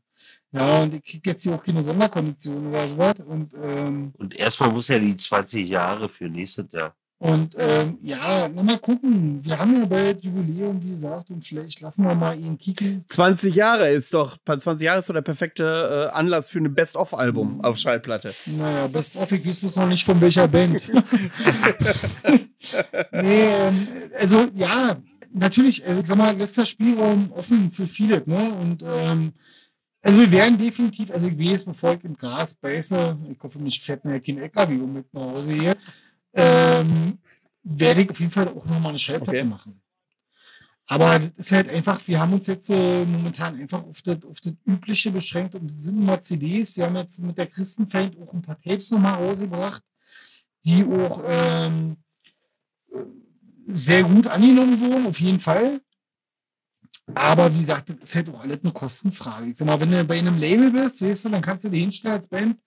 Ja, 0.52 0.84
und 0.84 0.94
ich 0.94 1.04
krieg 1.04 1.26
jetzt 1.26 1.42
hier 1.42 1.56
auch 1.56 1.64
keine 1.64 1.84
Sonderkonditionen 1.84 2.68
oder 2.68 2.88
sowas. 2.88 3.16
Und, 3.26 3.56
ähm, 3.56 4.14
Und 4.20 4.36
erstmal 4.36 4.72
muss 4.72 4.90
ja 4.90 5.00
die 5.00 5.18
20 5.18 5.68
Jahre 5.68 6.08
für 6.08 6.30
nächstes 6.30 6.72
Jahr. 6.72 6.96
Und 7.18 7.56
ähm, 7.58 7.98
ja, 8.02 8.50
mal 8.50 8.78
gucken. 8.78 9.40
Wir 9.44 9.58
haben 9.58 9.78
ja 9.78 9.86
bald 9.86 10.22
Jubiläum, 10.22 10.84
wie 10.84 10.92
gesagt, 10.92 11.30
und 11.30 11.46
vielleicht 11.46 11.80
lassen 11.80 12.04
wir 12.04 12.14
mal 12.14 12.38
ihn 12.38 12.58
kicken. 12.58 13.06
20 13.08 13.56
Jahre 13.56 13.90
ist 13.90 14.14
doch, 14.14 14.38
20 14.46 14.86
Jahre 14.86 15.00
ist 15.00 15.10
doch 15.10 15.14
der 15.14 15.22
perfekte 15.22 16.10
äh, 16.12 16.16
Anlass 16.16 16.50
für 16.50 16.60
ein 16.60 16.74
Best-of-Album 16.74 17.62
auf 17.64 17.78
Schallplatte. 17.78 18.34
Naja, 18.58 18.88
Best 18.88 19.16
of, 19.16 19.32
ich 19.32 19.48
weiß 19.48 19.58
bloß 19.58 19.78
noch 19.78 19.88
nicht 19.88 20.04
von 20.04 20.20
welcher 20.20 20.48
Band. 20.50 20.84
nee, 23.14 23.46
ähm, 23.46 23.88
also 24.20 24.48
ja, 24.54 24.98
natürlich, 25.32 25.88
äh, 25.88 26.00
ich 26.02 26.08
sag 26.08 26.18
mal, 26.18 26.36
lässt 26.36 26.58
der 26.58 26.66
Spielraum 26.66 27.32
offen 27.32 27.72
für 27.72 27.86
viele, 27.86 28.24
ne? 28.26 28.54
Und 28.62 28.84
ähm, 28.84 29.34
also 30.02 30.20
wir 30.20 30.32
werden 30.32 30.58
definitiv, 30.58 31.12
also 31.12 31.28
ich 31.28 31.40
weiß, 31.40 31.66
bevor 31.66 31.94
ich 31.94 32.04
im 32.04 32.16
Gras 32.16 32.54
beiße, 32.56 33.18
ich 33.32 33.38
hoffe, 33.42 33.58
mich 33.60 33.82
fährt 33.82 34.06
mir 34.06 34.20
kein 34.20 34.38
LKW 34.38 34.76
um 34.80 34.94
mit 34.94 35.12
nach 35.14 35.24
Hause 35.24 35.54
hier, 35.54 35.76
ähm, 36.36 37.18
werde 37.64 38.02
ich 38.02 38.10
auf 38.10 38.20
jeden 38.20 38.32
Fall 38.32 38.48
auch 38.48 38.66
nochmal 38.66 38.90
eine 38.90 39.00
Schallplatte 39.00 39.32
Okay. 39.32 39.44
machen. 39.44 39.82
Aber 40.88 41.18
das 41.18 41.32
ist 41.38 41.52
halt 41.52 41.68
einfach, 41.70 42.00
wir 42.08 42.20
haben 42.20 42.34
uns 42.34 42.46
jetzt 42.46 42.70
äh, 42.70 43.06
momentan 43.06 43.60
einfach 43.60 43.84
auf 43.84 44.04
das, 44.04 44.24
auf 44.24 44.40
das 44.40 44.54
Übliche 44.66 45.12
beschränkt 45.12 45.56
und 45.56 45.74
das 45.74 45.86
sind 45.86 46.02
immer 46.02 46.22
CDs. 46.22 46.78
Wir 46.78 46.86
haben 46.86 46.96
jetzt 46.96 47.20
mit 47.20 47.38
der 47.38 47.48
Christenfeind 47.48 48.16
auch 48.20 48.32
ein 48.34 48.42
paar 48.44 48.60
Tapes 48.60 48.92
nochmal 48.92 49.16
rausgebracht, 49.16 49.82
die 50.64 50.84
auch 50.84 51.24
ähm, 51.26 51.98
äh, 52.92 52.98
sehr 53.74 54.04
gut 54.04 54.28
angenommen 54.28 54.80
wurden, 54.80 55.08
auf 55.08 55.20
jeden 55.20 55.40
Fall. 55.40 55.82
Aber 57.16 57.54
wie 57.54 57.60
gesagt, 57.60 57.90
das 57.90 57.98
ist 58.02 58.16
halt 58.16 58.30
auch 58.30 58.42
alles 58.42 58.60
eine 58.64 58.72
Kostenfrage. 58.72 59.48
Ich 59.48 59.58
sag 59.58 59.68
mal, 59.68 59.80
wenn 59.80 59.92
du 59.92 60.04
bei 60.06 60.20
einem 60.20 60.38
Label 60.38 60.72
bist, 60.72 61.02
weißt 61.02 61.26
du, 61.26 61.30
dann 61.30 61.42
kannst 61.42 61.66
du 61.66 61.70
dich 61.70 61.82
hinstellen 61.82 62.16
als 62.16 62.28
Band, 62.28 62.60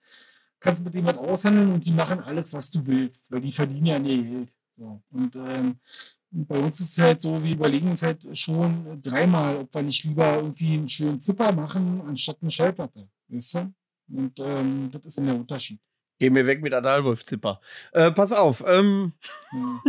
kannst 0.60 0.84
mit 0.84 0.94
dem 0.94 1.04
was 1.06 1.16
aushandeln 1.16 1.72
und 1.72 1.84
die 1.84 1.92
machen 1.92 2.20
alles, 2.20 2.52
was 2.52 2.70
du 2.70 2.86
willst, 2.86 3.30
weil 3.30 3.40
die 3.40 3.52
verdienen 3.52 3.86
ja 3.86 3.96
an 3.96 4.04
ihr 4.04 4.22
Geld. 4.22 4.56
So. 4.76 5.02
Und 5.10 5.34
ähm, 5.36 5.78
bei 6.30 6.58
uns 6.58 6.80
ist 6.80 6.92
es 6.92 6.98
halt 6.98 7.22
so, 7.22 7.42
wir 7.42 7.52
überlegen 7.54 7.88
uns 7.90 8.02
halt 8.02 8.26
schon 8.36 9.00
dreimal, 9.02 9.56
ob 9.56 9.74
wir 9.74 9.82
nicht 9.82 10.04
lieber 10.04 10.36
irgendwie 10.36 10.74
einen 10.74 10.88
schönen 10.88 11.20
Zipper 11.20 11.52
machen, 11.52 12.02
anstatt 12.06 12.38
eine 12.42 12.50
Schallplatte. 12.50 13.08
Weißt 13.28 13.54
du? 13.54 13.72
Und 14.10 14.38
ähm, 14.38 14.90
das 14.90 15.04
ist 15.04 15.18
der 15.18 15.34
Unterschied. 15.34 15.80
Geh 16.18 16.30
mir 16.30 16.46
weg 16.46 16.62
mit 16.62 16.74
Adalwolf-Zipper. 16.74 17.60
Äh, 17.92 18.10
pass 18.10 18.32
auf, 18.32 18.64
ähm, 18.66 19.12
Ja. 19.52 19.82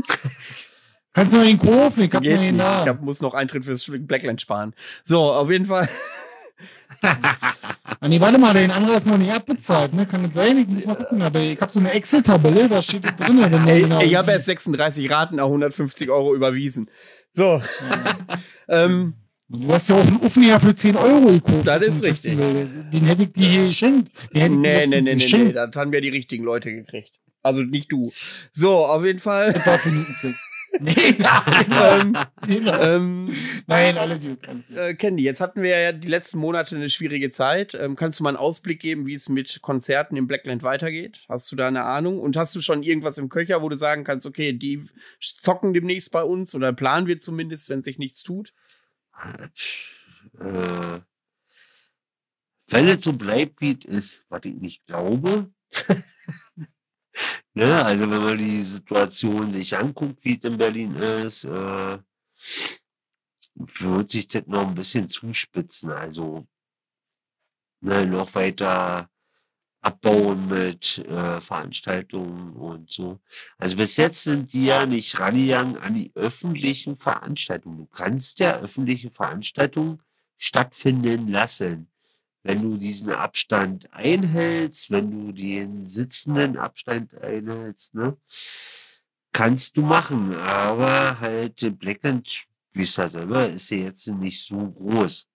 Kannst 1.12 1.34
du 1.34 1.38
noch 1.38 1.46
den 1.46 1.60
kaufen? 1.60 2.04
Ich 2.04 2.14
hab 2.14 2.22
geht 2.22 2.34
den 2.34 2.40
nicht. 2.42 2.52
Ich 2.52 2.58
Namen. 2.58 2.88
hab, 2.88 3.02
muss 3.02 3.20
noch 3.20 3.34
Eintritt 3.34 3.66
fürs 3.66 3.90
Blackland 3.92 4.42
sparen. 4.42 4.74
So, 5.04 5.34
auf 5.34 5.50
jeden 5.50 5.66
Fall. 5.66 5.90
Ah, 7.02 7.16
nee, 8.08 8.20
warte 8.20 8.38
mal, 8.38 8.54
den 8.54 8.72
anderen 8.72 8.98
ist 8.98 9.08
noch 9.08 9.18
nicht 9.18 9.32
abbezahlt, 9.32 9.94
ne? 9.94 10.06
Kann 10.06 10.24
das 10.24 10.36
sein? 10.36 10.58
Ich 10.58 10.68
muss 10.68 10.86
mal 10.86 10.96
gucken, 10.96 11.22
aber 11.22 11.40
ich 11.40 11.60
habe 11.60 11.72
so 11.72 11.80
eine 11.80 11.92
Excel-Tabelle, 11.92 12.68
da 12.68 12.82
steht 12.82 13.06
drin. 13.06 13.40
Wenn 13.42 13.68
Ey, 13.68 13.82
genau 13.82 14.02
ich 14.02 14.16
habe 14.16 14.32
erst 14.32 14.46
36 14.46 15.10
Raten, 15.10 15.40
a 15.40 15.46
150 15.46 16.10
Euro 16.10 16.36
überwiesen. 16.36 16.90
So, 17.32 17.62
ähm, 18.68 19.14
Du 19.52 19.74
hast 19.74 19.90
ja 19.90 19.96
auch 19.96 20.06
einen 20.06 20.22
Aufnäher 20.22 20.60
für 20.60 20.76
10 20.76 20.96
Euro 20.96 21.26
gekauft. 21.26 21.66
Das 21.66 21.82
ist 21.82 22.04
richtig. 22.04 22.38
Den 22.38 23.06
hätte 23.06 23.24
ich 23.24 23.32
dir 23.32 23.48
hier 23.48 23.66
geschenkt. 23.66 24.12
Den 24.32 24.62
nee, 24.62 24.86
nee, 24.86 24.86
nee, 24.86 25.02
nee, 25.02 25.02
nee, 25.02 25.14
geschenkt. 25.16 25.56
das 25.56 25.76
haben 25.76 25.92
ja 25.92 26.02
die 26.02 26.10
richtigen 26.10 26.44
Leute 26.44 26.72
gekriegt. 26.72 27.14
Also 27.42 27.64
nicht 27.64 27.92
du. 27.92 28.12
So, 28.52 28.86
auf 28.86 29.04
jeden 29.04 29.18
Fall. 29.18 29.54
Das 29.54 29.66
war 29.66 29.80
für 29.80 29.90
Nee, 29.90 30.06
nein, 30.22 30.36
ähm, 30.72 32.14
nein, 32.48 32.70
ähm, 32.82 33.30
nein, 33.68 33.98
alles 33.98 34.28
gut. 34.28 34.48
alles 34.48 34.68
gut. 34.68 34.78
äh, 34.78 34.94
Candy, 34.94 35.24
jetzt 35.24 35.42
hatten 35.42 35.62
wir 35.62 35.78
ja 35.80 35.92
die 35.92 36.08
letzten 36.08 36.40
Monate 36.40 36.76
eine 36.76 36.90
schwierige 36.90 37.30
Zeit. 37.30 37.74
Ähm, 37.74 37.96
kannst 37.96 38.20
du 38.20 38.24
mal 38.24 38.30
einen 38.30 38.38
Ausblick 38.38 38.80
geben, 38.80 39.06
wie 39.06 39.14
es 39.14 39.30
mit 39.30 39.62
Konzerten 39.62 40.16
im 40.16 40.28
Blackland 40.28 40.64
weitergeht? 40.64 41.22
Hast 41.28 41.52
du 41.52 41.56
da 41.56 41.68
eine 41.68 41.84
Ahnung? 41.84 42.20
Und 42.20 42.38
hast 42.38 42.56
du 42.56 42.62
schon 42.62 42.84
irgendwas 42.84 43.18
im 43.18 43.30
Köcher, 43.30 43.62
wo 43.62 43.70
du 43.70 43.76
sagen 43.76 44.04
kannst, 44.04 44.26
okay, 44.26 44.54
die 44.54 44.86
zocken 45.20 45.74
demnächst 45.74 46.12
bei 46.12 46.24
uns 46.24 46.54
oder 46.56 46.74
planen 46.74 47.08
wir 47.08 47.20
zumindest, 47.20 47.70
wenn 47.70 47.84
sich 47.84 47.98
nichts 47.98 48.24
tut? 48.24 48.54
Äh, 50.40 51.00
wenn 52.72 52.88
es 52.88 53.04
so 53.04 53.14
bleibt, 53.14 53.62
wie 53.62 53.78
es 53.80 53.86
ist, 53.86 54.26
was 54.30 54.42
ich 54.44 54.56
nicht 54.56 54.86
glaube, 54.86 55.52
ne, 57.54 57.84
also 57.84 58.10
wenn 58.10 58.24
man 58.24 58.38
die 58.38 58.62
Situation 58.62 59.52
sich 59.52 59.78
anguckt, 59.78 60.24
wie 60.24 60.38
es 60.38 60.44
in 60.50 60.58
Berlin 60.58 60.96
ist, 60.96 61.44
äh, 61.46 61.98
wird 63.56 64.12
sich 64.12 64.28
das 64.28 64.44
noch 64.48 64.68
ein 64.68 64.76
bisschen 64.76 65.10
zuspitzen. 65.10 65.92
Also 65.92 66.48
ne, 67.82 68.06
noch 68.06 68.34
weiter 68.36 69.10
abbauen 69.82 70.48
mit 70.48 70.98
äh, 71.00 71.40
Veranstaltungen 71.40 72.54
und 72.54 72.92
so. 72.92 73.20
Also 73.58 73.78
bis 73.78 73.96
jetzt 73.98 74.24
sind 74.24 74.52
die 74.52 74.66
ja 74.66 74.86
nicht 74.86 75.20
rangegangen 75.20 75.78
an 75.78 75.94
die 75.94 76.12
öffentlichen 76.16 76.98
Veranstaltungen. 76.98 77.78
Du 77.78 77.86
kannst 77.86 78.40
ja 78.40 78.58
öffentliche 78.58 79.10
Veranstaltungen 79.10 80.02
stattfinden 80.38 81.28
lassen, 81.30 81.90
wenn 82.50 82.64
du 82.64 82.78
diesen 82.78 83.12
Abstand 83.12 83.94
einhältst, 83.94 84.90
wenn 84.90 85.12
du 85.12 85.32
den 85.32 85.88
sitzenden 85.88 86.58
Abstand 86.58 87.14
einhältst, 87.22 87.94
ne? 87.94 88.18
Kannst 89.32 89.78
du 89.78 89.84
machen, 89.84 90.34
aber 90.34 91.20
halt 91.20 91.78
Blackland, 91.78 92.46
wie 92.72 92.82
es 92.82 92.96
ja 92.96 93.08
selber, 93.08 93.48
ist 93.48 93.70
ja 93.70 93.78
jetzt 93.78 94.08
nicht 94.08 94.44
so 94.44 94.58
groß. 94.58 95.28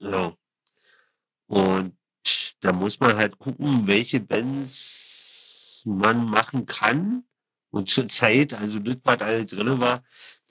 Ja. 0.00 0.36
Und 1.46 1.96
da 2.58 2.72
muss 2.72 2.98
man 2.98 3.14
halt 3.14 3.38
gucken, 3.38 3.86
welche 3.86 4.18
Bands 4.18 5.82
man 5.84 6.24
machen 6.24 6.66
kann. 6.66 7.22
Und 7.70 7.88
zur 7.88 8.08
Zeit, 8.08 8.52
also 8.52 8.80
das, 8.80 8.96
was 9.04 9.20
alle 9.20 9.46
drin 9.46 9.80
war, 9.80 10.02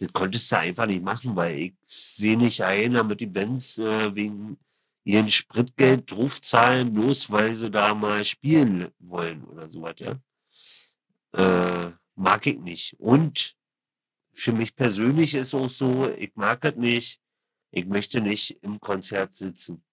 das 0.03 0.13
konntest 0.13 0.51
du 0.51 0.57
einfach 0.57 0.85
nicht 0.85 1.01
machen, 1.01 1.35
weil 1.35 1.59
ich 1.59 1.73
sehe 1.87 2.37
nicht 2.37 2.61
ein, 2.61 2.93
damit 2.93 3.21
die 3.21 3.25
Bands 3.25 3.77
äh, 3.77 4.13
wegen 4.13 4.57
ihren 5.05 5.31
Spritgeld 5.31 6.11
draufzahlen, 6.11 6.93
bloß 6.93 7.31
weil 7.31 7.55
sie 7.55 7.71
da 7.71 7.93
mal 7.93 8.23
spielen 8.23 8.89
wollen 8.99 9.43
oder 9.45 9.69
sowas, 9.71 9.95
ja. 9.99 10.19
Äh, 11.35 11.91
mag 12.15 12.45
ich 12.45 12.59
nicht. 12.59 12.95
Und 12.99 13.55
für 14.33 14.51
mich 14.51 14.75
persönlich 14.75 15.33
ist 15.33 15.53
auch 15.53 15.69
so, 15.69 16.09
ich 16.17 16.35
mag 16.35 16.63
es 16.65 16.75
nicht, 16.75 17.21
ich 17.71 17.85
möchte 17.85 18.21
nicht 18.21 18.61
im 18.61 18.79
Konzert 18.79 19.35
sitzen. 19.35 19.83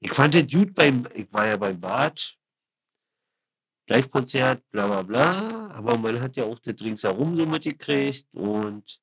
Ich 0.00 0.12
fand 0.12 0.34
den 0.34 0.46
Dude 0.46 0.72
beim, 0.72 1.06
ich 1.14 1.32
war 1.32 1.46
ja 1.46 1.56
beim 1.56 1.80
Bad, 1.80 2.36
Live-Konzert, 3.88 4.68
bla 4.70 4.86
bla 4.86 5.02
bla, 5.02 5.70
aber 5.70 5.96
man 5.96 6.20
hat 6.20 6.36
ja 6.36 6.44
auch 6.44 6.58
das 6.58 6.80
ringsherum 6.80 7.36
so 7.36 7.46
mitgekriegt 7.46 8.26
und 8.32 9.00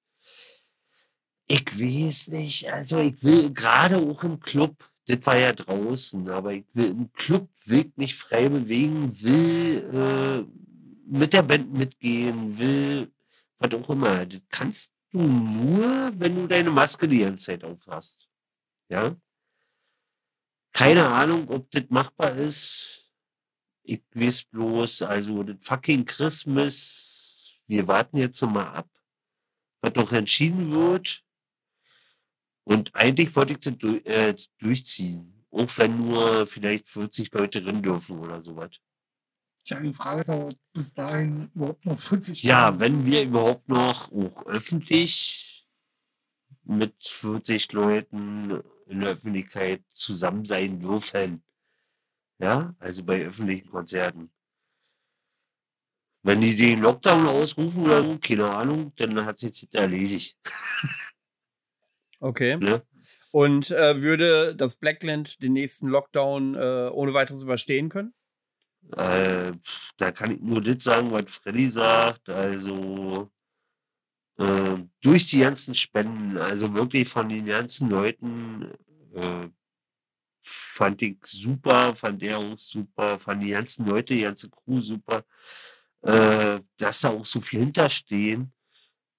ich 1.48 1.66
weiß 1.66 2.30
nicht, 2.30 2.72
also 2.72 3.00
ich 3.00 3.22
will 3.24 3.54
gerade 3.54 3.98
auch 3.98 4.24
im 4.24 4.40
Club, 4.40 4.90
das 5.08 5.26
war 5.26 5.38
ja 5.38 5.52
draußen, 5.52 6.30
aber 6.30 6.54
ich 6.54 6.66
will 6.74 6.92
im 6.92 7.12
Club 7.14 7.50
will 7.66 7.92
mich 7.96 8.16
frei 8.16 8.48
bewegen, 8.48 9.22
will 9.22 9.84
äh, 9.94 10.54
mit 11.06 11.34
der 11.34 11.44
Band 11.44 11.74
mitgehen, 11.74 12.58
will 12.58 13.12
was 13.60 13.74
auch 13.74 13.90
immer. 13.90 14.26
Das 14.26 14.42
kannst 14.50 14.92
du 15.12 15.22
nur, 15.22 16.12
wenn 16.16 16.36
du 16.36 16.48
deine 16.48 16.72
Maske 16.72 17.08
die 17.08 17.20
ganze 17.20 17.46
Zeit 17.46 17.64
auf 17.64 17.80
hast. 17.88 18.28
Ja? 18.90 19.16
Keine 20.72 21.08
Ahnung, 21.08 21.50
ob 21.50 21.70
das 21.72 21.86
machbar 21.90 22.36
ist. 22.36 23.12
Ich 23.84 24.02
weiß 24.14 24.46
bloß, 24.46 25.02
also 25.04 25.44
das 25.44 25.58
fucking 25.62 26.06
Christmas, 26.06 27.60
wir 27.68 27.88
warten 27.88 28.18
jetzt 28.18 28.42
noch 28.42 28.52
mal 28.52 28.68
ab, 28.68 28.90
was 29.82 29.94
noch 29.96 30.12
entschieden 30.14 30.72
wird. 30.72 31.23
Und 32.66 32.94
eigentlich 32.96 33.36
wollte 33.36 33.54
ich 33.54 33.60
das 33.60 33.76
äh, 34.06 34.36
durchziehen. 34.60 35.46
Auch 35.52 35.70
wenn 35.78 35.98
nur 35.98 36.48
vielleicht 36.48 36.90
40 36.90 37.32
Leute 37.34 37.62
drin 37.62 37.82
dürfen 37.82 38.20
oder 38.20 38.44
sowas. 38.44 38.72
Tja, 39.66 39.80
die 39.80 39.94
Frage 39.94 40.22
ist 40.22 40.30
aber, 40.30 40.50
bis 40.74 40.94
dahin 40.94 41.50
überhaupt 41.54 41.86
noch 41.86 42.00
40 42.00 42.44
Ja, 42.44 42.70
Leute. 42.70 42.80
wenn 42.80 43.06
wir 43.06 43.24
überhaupt 43.24 43.70
noch 43.70 44.12
auch 44.12 44.46
öffentlich 44.46 45.66
mit 46.64 46.96
40 47.02 47.72
Leuten 47.72 48.62
in 48.88 49.00
der 49.02 49.12
Öffentlichkeit 49.12 49.84
zusammen 49.94 50.46
sein 50.46 50.80
dürfen. 50.80 51.44
Ja, 52.40 52.76
also 52.80 53.04
bei 53.04 53.22
öffentlichen 53.26 53.70
Konzerten. 53.70 54.32
Wenn 56.26 56.42
die 56.42 56.56
den 56.56 56.82
Lockdown 56.82 57.28
ausrufen 57.28 57.84
oder 57.84 58.02
so, 58.02 58.18
keine 58.18 58.50
Ahnung, 58.50 58.94
dann 58.96 59.26
hat 59.26 59.40
sich 59.40 59.68
das 59.70 59.82
erledigt. 59.82 60.38
Okay. 62.24 62.56
Ne? 62.56 62.82
Und 63.32 63.70
äh, 63.72 64.02
würde 64.02 64.56
das 64.56 64.76
Blackland 64.76 65.42
den 65.42 65.54
nächsten 65.54 65.88
Lockdown 65.88 66.56
äh, 66.56 66.90
ohne 66.94 67.14
weiteres 67.14 67.44
überstehen 67.44 67.90
können? 67.90 68.14
Äh, 68.96 69.52
da 69.98 70.12
kann 70.12 70.32
ich 70.32 70.40
nur 70.40 70.62
das 70.62 70.84
sagen, 70.84 71.12
was 71.12 71.38
Freddy 71.38 71.70
sagt. 71.70 72.30
Also 72.30 73.30
äh, 74.38 74.78
durch 75.02 75.30
die 75.30 75.40
ganzen 75.40 75.76
Spenden, 75.76 76.38
also 76.38 76.74
wirklich 76.74 77.10
von 77.10 77.28
den 77.28 77.46
ganzen 77.46 77.90
Leuten, 77.90 78.72
äh, 79.16 79.50
fand 80.44 81.02
ich 81.02 81.18
super, 81.26 81.96
fand 81.96 82.24
er 82.24 82.38
auch 82.38 82.58
super, 82.58 83.20
fand 83.20 83.44
die 83.44 83.50
ganzen 83.50 83.86
Leute, 83.86 84.14
die 84.14 84.22
ganze 84.22 84.50
Crew 84.50 84.80
super, 84.80 85.26
äh, 86.04 86.60
dass 86.78 87.02
da 87.02 87.10
auch 87.10 87.26
so 87.26 87.42
viel 87.42 87.60
hinterstehen, 87.60 88.54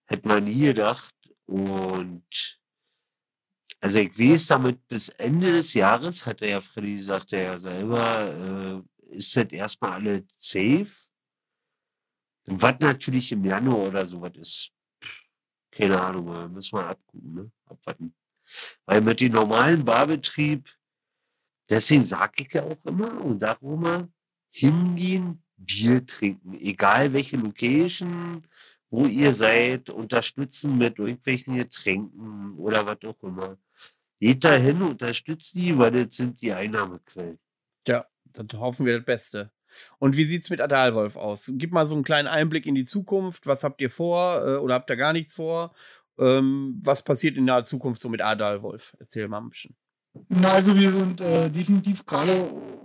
hätte 0.07 0.27
man 0.27 0.45
nie 0.45 0.61
gedacht. 0.61 1.15
Und 1.47 2.59
also 3.85 3.99
ich 3.99 4.19
weiß 4.19 4.47
damit 4.47 4.89
bis 4.89 5.11
Ende 5.11 5.53
des 5.53 5.75
Jahres, 5.75 6.25
hat 6.25 6.41
er 6.41 6.49
ja 6.49 6.61
Freddy 6.63 6.95
gesagt, 6.95 7.35
er 7.35 7.43
ja 7.43 7.59
selber, 7.59 8.83
äh, 9.05 9.15
ist 9.15 9.37
das 9.37 9.53
erstmal 9.53 9.93
alle 9.93 10.27
safe. 10.39 10.89
Was 12.47 12.81
natürlich 12.81 13.31
im 13.33 13.45
Januar 13.45 13.89
oder 13.89 14.07
sowas 14.07 14.33
ist, 14.37 14.73
keine 15.71 16.01
Ahnung, 16.01 16.55
müssen 16.55 16.79
wir 16.79 16.87
abgucken, 16.87 17.35
ne? 17.35 17.53
abwarten. 17.67 18.15
Weil 18.87 19.03
mit 19.03 19.21
dem 19.21 19.33
normalen 19.33 19.85
Barbetrieb, 19.85 20.67
deswegen 21.69 22.07
sage 22.07 22.45
ich 22.45 22.55
ja 22.55 22.63
auch 22.63 22.83
immer 22.87 23.21
und 23.21 23.41
sage 23.41 23.67
immer, 23.67 24.09
hingehen, 24.51 25.43
Bier 25.59 26.07
trinken, 26.07 26.55
egal 26.55 27.13
welche 27.13 27.37
Location, 27.37 28.47
wo 28.89 29.05
ihr 29.05 29.35
seid, 29.35 29.91
unterstützen 29.91 30.79
mit 30.79 30.99
irgendwelchen 30.99 31.57
Getränken 31.57 32.57
oder 32.57 32.87
was 32.87 33.05
auch 33.05 33.23
immer. 33.23 33.59
Geht 34.21 34.45
dahin, 34.45 34.83
unterstützt 34.83 35.55
die, 35.55 35.77
weil 35.77 35.91
das 35.91 36.17
sind 36.17 36.41
die 36.41 36.53
Einnahmequellen. 36.53 37.39
Ja, 37.87 38.07
dann 38.25 38.49
hoffen 38.55 38.87
wir 38.87 38.97
das 38.97 39.05
Beste. 39.05 39.51
Und 39.99 40.17
wie 40.17 40.25
sieht 40.25 40.45
es 40.45 40.51
mit 40.51 40.61
Adalwolf 40.61 41.17
aus? 41.17 41.51
Gib 41.55 41.73
mal 41.73 41.87
so 41.87 41.95
einen 41.95 42.05
kleinen 42.05 42.29
Einblick 42.29 42.67
in 42.67 42.75
die 42.75 42.85
Zukunft. 42.85 43.47
Was 43.47 43.65
habt 43.65 43.81
ihr 43.81 43.91
vor 43.91 44.45
äh, 44.47 44.57
oder 44.57 44.75
habt 44.75 44.91
ihr 44.91 44.97
gar 44.97 45.13
nichts 45.13 45.35
vor? 45.35 45.75
Ähm, 46.19 46.81
was 46.83 47.03
passiert 47.03 47.37
in 47.37 47.47
der 47.47 47.65
Zukunft 47.65 48.01
so 48.01 48.09
mit 48.09 48.23
Adalwolf? 48.23 48.97
Erzähl 49.01 49.29
mal 49.29 49.41
ein 49.41 49.51
bisschen. 49.51 49.75
Na, 50.29 50.53
also 50.53 50.77
wir 50.77 50.93
sind 50.93 51.21
äh, 51.21 51.51
definitiv 51.51 52.07
gerade 52.07 52.33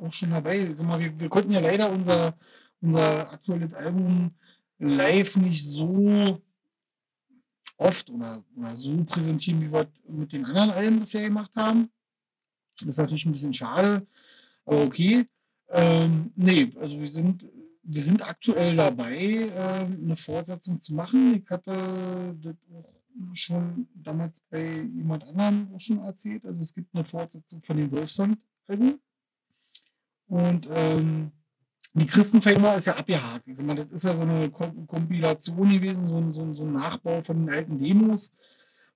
auch 0.01 0.11
schon 0.11 0.31
dabei. 0.31 0.75
Wir, 0.75 1.19
wir, 1.19 1.29
konnten 1.29 1.51
ja 1.51 1.59
leider 1.59 1.91
unser, 1.91 2.35
unser 2.81 3.31
aktuelles 3.31 3.73
Album 3.73 4.35
live 4.79 5.35
nicht 5.37 5.67
so 5.67 6.41
oft 7.79 8.09
oder, 8.09 8.43
oder 8.55 8.75
so 8.75 9.03
präsentieren, 9.05 9.61
wie 9.61 9.71
wir 9.71 9.87
mit 10.07 10.33
den 10.33 10.45
anderen 10.45 10.71
Alben 10.71 10.99
bisher 10.99 11.23
gemacht 11.23 11.55
haben. 11.55 11.89
Das 12.79 12.89
ist 12.89 12.97
natürlich 12.97 13.25
ein 13.25 13.31
bisschen 13.31 13.53
schade, 13.53 14.05
aber 14.65 14.83
okay. 14.83 15.25
Ähm, 15.69 16.31
nee, 16.35 16.71
also 16.79 16.99
wir 16.99 17.09
sind, 17.09 17.45
wir 17.83 18.01
sind 18.01 18.21
aktuell 18.21 18.75
dabei, 18.75 19.15
äh, 19.15 19.85
eine 19.85 20.15
Fortsetzung 20.15 20.79
zu 20.81 20.93
machen. 20.93 21.35
Ich 21.35 21.49
hatte 21.49 22.35
das 22.41 22.55
auch 22.73 23.35
schon 23.35 23.87
damals 23.93 24.41
bei 24.49 24.81
jemand 24.81 25.23
anderem 25.23 25.73
auch 25.73 25.79
schon 25.79 25.99
erzählt. 25.99 26.45
Also 26.45 26.59
es 26.59 26.73
gibt 26.73 26.93
eine 26.93 27.05
Fortsetzung 27.05 27.61
von 27.61 27.77
den 27.77 27.91
Wolfsand-Alben. 27.91 28.99
Und 30.27 30.67
ähm, 30.71 31.31
die 31.93 32.05
Christenfelder 32.05 32.75
ist 32.75 32.87
ja 32.87 32.95
abgehakt. 32.95 33.47
Ich 33.47 33.61
meine, 33.63 33.85
das 33.85 33.91
ist 33.91 34.05
ja 34.05 34.15
so 34.15 34.23
eine 34.23 34.49
Kompilation 34.49 35.71
gewesen, 35.71 36.07
so 36.07 36.17
ein, 36.17 36.33
so, 36.33 36.41
ein, 36.41 36.53
so 36.53 36.63
ein 36.63 36.73
Nachbau 36.73 37.21
von 37.21 37.45
den 37.45 37.53
alten 37.53 37.79
Demos 37.79 38.33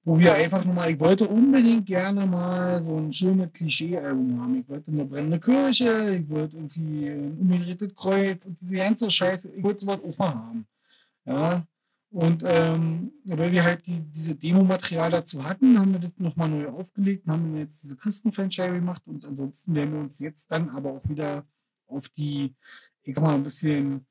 wo 0.06 0.20
wir 0.20 0.34
einfach 0.34 0.66
nochmal, 0.66 0.92
ich 0.92 1.00
wollte 1.00 1.28
unbedingt 1.28 1.86
gerne 1.86 2.26
mal 2.26 2.82
so 2.84 2.98
ein 2.98 3.14
schönes 3.14 3.52
Klischee-Album 3.54 4.42
haben. 4.42 4.60
Ich 4.60 4.68
wollte 4.68 4.92
eine 4.92 5.06
brennende 5.06 5.40
Kirche, 5.40 6.20
ich 6.22 6.30
wollte 6.30 6.58
irgendwie 6.58 7.08
ein 7.08 7.38
umgedrehtes 7.40 7.96
Kreuz 7.96 8.46
und 8.46 8.60
diese 8.60 8.76
ganze 8.76 9.10
Scheiße, 9.10 9.56
ich 9.56 9.64
wollte 9.64 9.82
sowas 9.82 10.00
auch 10.06 10.18
mal 10.18 10.36
haben. 10.36 10.66
Ja. 11.26 11.64
Und 12.12 12.44
ähm, 12.46 13.12
weil 13.26 13.52
wir 13.52 13.64
halt 13.64 13.88
die, 13.88 14.02
diese 14.02 14.36
Demo-Material 14.36 15.10
dazu 15.10 15.44
hatten, 15.44 15.80
haben 15.80 15.94
wir 15.94 16.00
das 16.00 16.12
nochmal 16.18 16.50
neu 16.50 16.68
aufgelegt, 16.68 17.28
haben 17.28 17.58
jetzt 17.58 17.84
diese 17.84 17.96
Christen-Franchise 17.96 18.74
gemacht 18.74 19.02
und 19.06 19.26
ansonsten 19.26 19.74
werden 19.74 19.94
wir 19.94 20.02
uns 20.02 20.20
jetzt 20.20 20.52
dann 20.52 20.70
aber 20.70 20.92
auch 20.92 21.10
wieder 21.10 21.44
auf 21.94 22.10
die, 22.10 22.56
ich 23.04 23.16
sag 23.16 23.24
mal, 23.24 23.36
ein 23.36 23.44
bisschen 23.44 24.06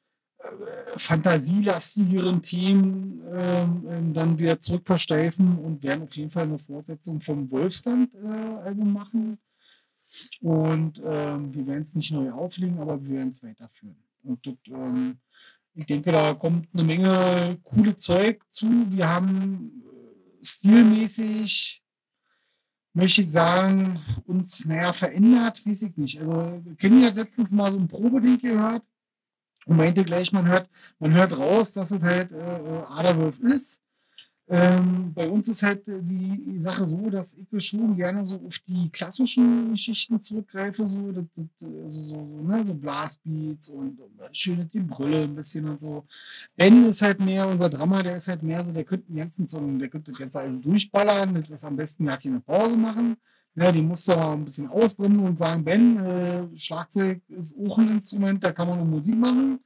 fantasielastigeren 0.96 2.42
Themen 2.42 3.20
äh, 3.32 4.12
dann 4.12 4.38
wieder 4.38 4.60
zurückversteifen 4.60 5.58
und 5.58 5.82
werden 5.82 6.02
auf 6.02 6.16
jeden 6.16 6.30
Fall 6.30 6.44
eine 6.44 6.58
Fortsetzung 6.58 7.20
vom 7.20 7.50
Wolfstand-Album 7.50 8.88
äh, 8.88 8.92
machen. 8.92 9.38
Und 10.40 11.00
ähm, 11.04 11.54
wir 11.54 11.66
werden 11.66 11.82
es 11.84 11.94
nicht 11.94 12.12
neu 12.12 12.30
auflegen, 12.32 12.78
aber 12.78 13.02
wir 13.02 13.16
werden 13.16 13.30
es 13.30 13.42
weiterführen. 13.42 13.96
Und 14.22 14.46
das, 14.46 14.54
ähm, 14.68 15.18
ich 15.74 15.86
denke, 15.86 16.12
da 16.12 16.34
kommt 16.34 16.68
eine 16.74 16.84
Menge 16.84 17.58
coole 17.62 17.96
Zeug 17.96 18.42
zu. 18.50 18.66
Wir 18.90 19.08
haben 19.08 19.82
äh, 19.86 20.44
stilmäßig, 20.44 21.81
möchte 22.94 23.22
ich 23.22 23.30
sagen, 23.30 24.00
uns 24.26 24.64
naja, 24.64 24.92
verändert, 24.92 25.66
weiß 25.66 25.82
ich 25.82 25.96
nicht. 25.96 26.20
Also, 26.20 26.62
Kenny 26.78 27.02
hat 27.02 27.16
letztens 27.16 27.52
mal 27.52 27.72
so 27.72 27.78
ein 27.78 27.88
Probeding 27.88 28.38
gehört 28.38 28.82
und 29.66 29.76
meinte 29.76 30.04
gleich, 30.04 30.32
man 30.32 30.46
hört, 30.46 30.68
man 30.98 31.12
hört 31.14 31.36
raus, 31.36 31.72
dass 31.72 31.90
es 31.90 32.02
halt 32.02 32.32
äh, 32.32 32.36
äh 32.36 32.82
Aderwolf 32.88 33.38
ist. 33.40 33.81
Ähm, 34.48 35.12
bei 35.14 35.28
uns 35.28 35.48
ist 35.48 35.62
halt 35.62 35.86
äh, 35.86 36.02
die 36.02 36.58
Sache 36.58 36.86
so, 36.86 37.08
dass 37.08 37.38
ich 37.38 37.64
schon 37.64 37.96
gerne 37.96 38.24
so 38.24 38.36
auf 38.46 38.58
die 38.66 38.90
klassischen 38.90 39.70
Geschichten 39.70 40.20
zurückgreife, 40.20 40.86
so, 40.86 41.12
das, 41.12 41.24
das, 41.34 41.46
also 41.84 42.02
so, 42.02 42.16
ne, 42.42 42.64
so 42.64 42.74
Blastbeats 42.74 43.68
und, 43.68 44.00
und 44.00 44.36
schöne 44.36 44.64
die 44.64 44.80
Brille 44.80 45.22
ein 45.24 45.34
bisschen 45.36 45.68
und 45.68 45.80
so. 45.80 46.04
Ben 46.56 46.86
ist 46.86 47.02
halt 47.02 47.20
mehr, 47.20 47.48
unser 47.48 47.70
Drama, 47.70 48.02
der 48.02 48.16
ist 48.16 48.28
halt 48.28 48.42
mehr 48.42 48.64
so, 48.64 48.72
der 48.72 48.84
könnte 48.84 49.06
den 49.06 49.16
ganzen 49.16 49.46
Song, 49.46 49.78
der 49.78 49.88
könnte 49.88 50.10
das 50.10 50.20
ganze 50.20 50.40
Album 50.40 50.60
durchballern, 50.60 51.42
das 51.48 51.64
am 51.64 51.76
besten 51.76 52.06
ja 52.06 52.16
keine 52.16 52.40
Pause 52.40 52.76
machen. 52.76 53.16
Ja, 53.54 53.70
die 53.70 53.82
muss 53.82 54.06
da 54.06 54.32
ein 54.32 54.44
bisschen 54.44 54.68
ausbremsen 54.68 55.24
und 55.24 55.38
sagen, 55.38 55.62
Ben, 55.62 55.98
äh, 55.98 56.56
Schlagzeug 56.56 57.20
ist 57.28 57.54
auch 57.56 57.78
ein 57.78 57.90
Instrument, 57.90 58.42
da 58.42 58.50
kann 58.50 58.66
man 58.66 58.78
noch 58.78 58.86
Musik 58.86 59.16
machen. 59.16 59.60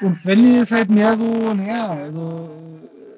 Und 0.00 0.18
Svenny 0.18 0.58
ist 0.58 0.72
halt 0.72 0.90
mehr 0.90 1.16
so, 1.16 1.52
naja, 1.52 1.88
also 1.90 2.48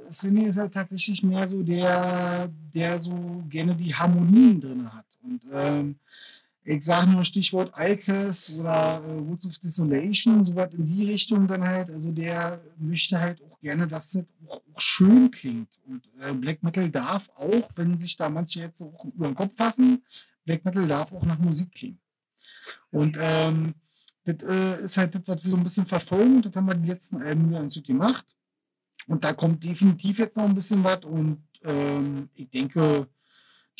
Cindy 0.09 0.45
ist 0.45 0.59
halt 0.59 0.75
tatsächlich 0.75 1.23
mehr 1.23 1.47
so 1.47 1.63
der, 1.63 2.51
der 2.75 2.99
so 2.99 3.43
gerne 3.49 3.75
die 3.75 3.95
Harmonien 3.95 4.61
drin 4.61 4.93
hat. 4.93 5.07
Und 5.23 5.43
ähm, 5.53 5.97
ich 6.65 6.83
sage 6.83 7.11
nur 7.11 7.25
Stichwort 7.25 7.73
Alces 7.73 8.51
oder 8.51 9.03
äh, 9.03 9.27
Woods 9.27 9.47
of 9.47 9.59
Desolation, 9.59 10.45
so 10.45 10.55
was 10.55 10.75
in 10.75 10.87
die 10.87 11.07
Richtung 11.07 11.47
dann 11.47 11.67
halt. 11.67 11.91
Also 11.91 12.13
der 12.13 12.61
möchte 12.79 13.19
halt 13.19 13.41
auch 13.43 13.59
gerne, 13.61 13.87
dass 13.89 14.15
es 14.15 14.25
auch, 14.47 14.61
auch 14.75 14.81
schön 14.81 15.31
klingt. 15.31 15.79
Und 15.87 16.07
äh, 16.21 16.33
Black 16.35 16.63
Metal 16.63 16.91
darf 16.91 17.31
auch, 17.37 17.71
wenn 17.77 17.97
sich 17.97 18.17
da 18.17 18.29
manche 18.29 18.61
jetzt 18.61 18.83
auch 18.83 19.05
über 19.05 19.29
den 19.29 19.35
Kopf 19.35 19.57
fassen, 19.57 20.05
Black 20.45 20.65
Metal 20.65 20.87
darf 20.87 21.13
auch 21.13 21.25
nach 21.25 21.39
Musik 21.39 21.73
klingen. 21.73 22.01
Und 22.91 23.17
ähm, 23.19 23.75
das 24.25 24.43
äh, 24.43 24.83
ist 24.85 24.99
halt 24.99 25.15
das, 25.15 25.23
was 25.25 25.45
wir 25.45 25.51
so 25.51 25.57
ein 25.57 25.63
bisschen 25.63 25.87
verfolgen. 25.87 26.43
Das 26.43 26.55
haben 26.55 26.67
wir 26.67 26.75
die 26.75 26.89
letzten 26.89 27.23
Alben 27.23 27.49
wieder 27.49 27.71
so 27.71 27.81
gemacht. 27.81 28.27
Und 29.09 29.25
da 29.25 29.33
kommt 29.33 29.65
definitiv 29.65 30.19
jetzt 30.19 30.37
noch 30.37 30.45
ein 30.45 30.55
bisschen 30.55 30.85
was. 30.85 31.05
Und 31.05 31.43
ähm, 31.65 32.29
ich 32.35 32.49
denke, 32.51 33.09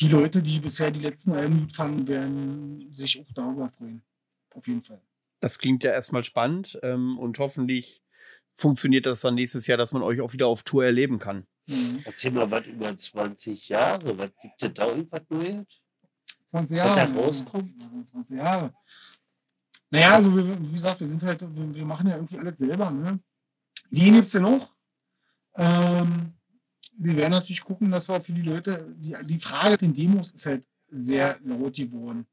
die 0.01 0.07
Leute, 0.07 0.41
die 0.41 0.59
bisher 0.59 0.91
die 0.91 0.99
letzten 0.99 1.33
Alben 1.33 1.61
gut 1.61 1.71
fanden, 1.71 2.07
werden 2.07 2.93
sich 2.93 3.21
auch 3.21 3.31
darüber 3.33 3.69
freuen. 3.69 4.01
Auf 4.53 4.67
jeden 4.67 4.81
Fall. 4.81 5.01
Das 5.39 5.59
klingt 5.59 5.83
ja 5.83 5.91
erstmal 5.91 6.23
spannend 6.23 6.77
ähm, 6.83 7.17
und 7.17 7.37
hoffentlich 7.39 8.03
funktioniert 8.55 9.05
das 9.05 9.21
dann 9.21 9.35
nächstes 9.35 9.67
Jahr, 9.67 9.77
dass 9.77 9.93
man 9.93 10.01
euch 10.01 10.19
auch 10.19 10.33
wieder 10.33 10.47
auf 10.47 10.63
Tour 10.63 10.83
erleben 10.83 11.19
kann. 11.19 11.45
Mhm. 11.67 12.01
Erzähl 12.03 12.31
mal 12.31 12.49
was 12.49 12.65
über 12.65 12.97
20 12.97 13.69
Jahre. 13.69 14.17
Was 14.17 14.31
gibt 14.41 14.63
es 14.63 14.73
da 14.73 14.87
irgendwas 14.87 15.21
Neues? 15.29 15.65
20 16.47 16.77
Jahre. 16.77 16.99
Was 16.99 17.13
da 17.13 17.21
rauskommt? 17.21 18.07
20 18.07 18.37
Jahre. 18.37 18.73
Naja, 19.91 20.15
also 20.15 20.35
wie, 20.35 20.69
wie 20.69 20.73
gesagt, 20.73 20.99
wir 20.99 21.07
sind 21.07 21.21
halt, 21.23 21.41
wir, 21.41 21.75
wir 21.75 21.85
machen 21.85 22.07
ja 22.07 22.15
irgendwie 22.15 22.37
alles 22.37 22.59
selber. 22.59 22.89
Ne? 22.89 23.19
Die 23.91 24.11
gibt 24.11 24.25
es 24.25 24.33
ja 24.33 24.39
noch. 24.39 24.75
Ähm, 25.55 26.33
wir 26.97 27.15
werden 27.15 27.31
natürlich 27.31 27.63
gucken, 27.63 27.91
dass 27.91 28.07
wir 28.09 28.21
für 28.21 28.33
die 28.33 28.41
Leute, 28.41 28.93
die, 28.97 29.15
die 29.25 29.39
Frage 29.39 29.77
den 29.77 29.93
Demos 29.93 30.31
ist 30.31 30.45
halt 30.45 30.65
sehr 30.89 31.39
laut 31.43 31.75
geworden. 31.75 32.25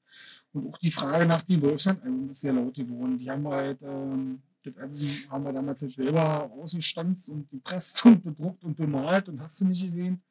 Und 0.53 0.69
auch 0.69 0.79
die 0.79 0.91
Frage 0.91 1.27
nach 1.27 1.43
dem 1.43 1.63
Wolfsand-Album 1.63 2.31
ist 2.31 2.41
sehr 2.41 2.53
laut 2.53 2.75
geworden. 2.75 3.19
Die 3.19 3.31
haben 3.31 3.43
wir 3.43 3.55
halt, 3.55 3.83
ähm, 3.83 4.43
das 4.63 4.77
Album 4.77 4.99
haben 5.31 5.45
wir 5.45 5.53
damals 5.53 5.83
halt 5.83 5.97
selber 5.97 6.51
ausgestanzt 6.51 7.29
und 7.29 7.49
gepresst 7.51 8.05
und 8.05 8.25
bedruckt 8.25 8.65
und 8.65 8.77
bemalt 8.77 9.29
und 9.29 9.41
hast 9.41 9.61
du 9.61 9.67
nicht 9.67 9.85
gesehen. 9.85 10.23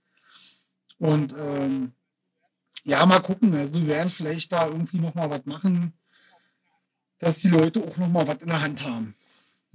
Und 0.98 1.34
ähm, 1.38 1.94
ja, 2.84 3.06
mal 3.06 3.22
gucken. 3.22 3.54
Also 3.54 3.74
wir 3.74 3.88
werden 3.88 4.10
vielleicht 4.10 4.52
da 4.52 4.68
irgendwie 4.68 5.00
nochmal 5.00 5.30
was 5.30 5.46
machen, 5.46 5.94
dass 7.20 7.40
die 7.40 7.50
Leute 7.50 7.82
auch 7.84 7.98
nochmal 7.98 8.28
was 8.28 8.42
in 8.42 8.48
der 8.48 8.62
Hand 8.62 8.84
haben. 8.86 9.16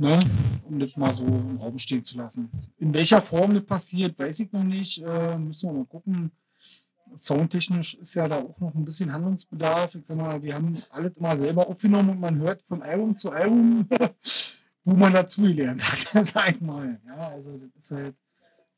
Ne? 0.01 0.19
Um 0.65 0.79
das 0.79 0.97
mal 0.97 1.13
so 1.13 1.27
im 1.27 1.59
Raum 1.59 1.77
stehen 1.77 2.03
zu 2.03 2.17
lassen. 2.17 2.51
In 2.79 2.95
welcher 2.95 3.21
Form 3.21 3.53
das 3.53 3.67
passiert, 3.67 4.19
weiß 4.19 4.41
ich 4.41 4.51
noch 4.51 4.63
nicht. 4.63 5.03
Äh, 5.05 5.39
müssen 5.39 5.69
wir 5.69 5.75
mal 5.75 5.85
gucken. 5.85 6.31
Soundtechnisch 7.15 7.97
ist 7.97 8.15
ja 8.15 8.27
da 8.27 8.39
auch 8.39 8.59
noch 8.61 8.75
ein 8.75 8.85
bisschen 8.85 9.13
Handlungsbedarf. 9.13 9.95
Ich 9.97 10.07
sag 10.07 10.17
mal, 10.17 10.43
wir 10.43 10.55
haben 10.55 10.83
alles 10.89 11.19
immer 11.19 11.37
selber 11.37 11.69
aufgenommen 11.69 12.11
und 12.11 12.21
man 12.21 12.39
hört 12.39 12.63
von 12.63 12.81
Album 12.81 13.15
zu 13.15 13.31
Album, 13.31 13.87
wo 14.85 14.95
man 14.95 15.13
dazugelernt 15.13 15.83
hat, 15.85 16.27
sag 16.27 16.55
ich 16.55 16.61
mal. 16.63 16.99
Ja, 17.07 17.29
also 17.29 17.59
das 17.59 17.71
ist 17.77 17.91
halt 17.91 18.17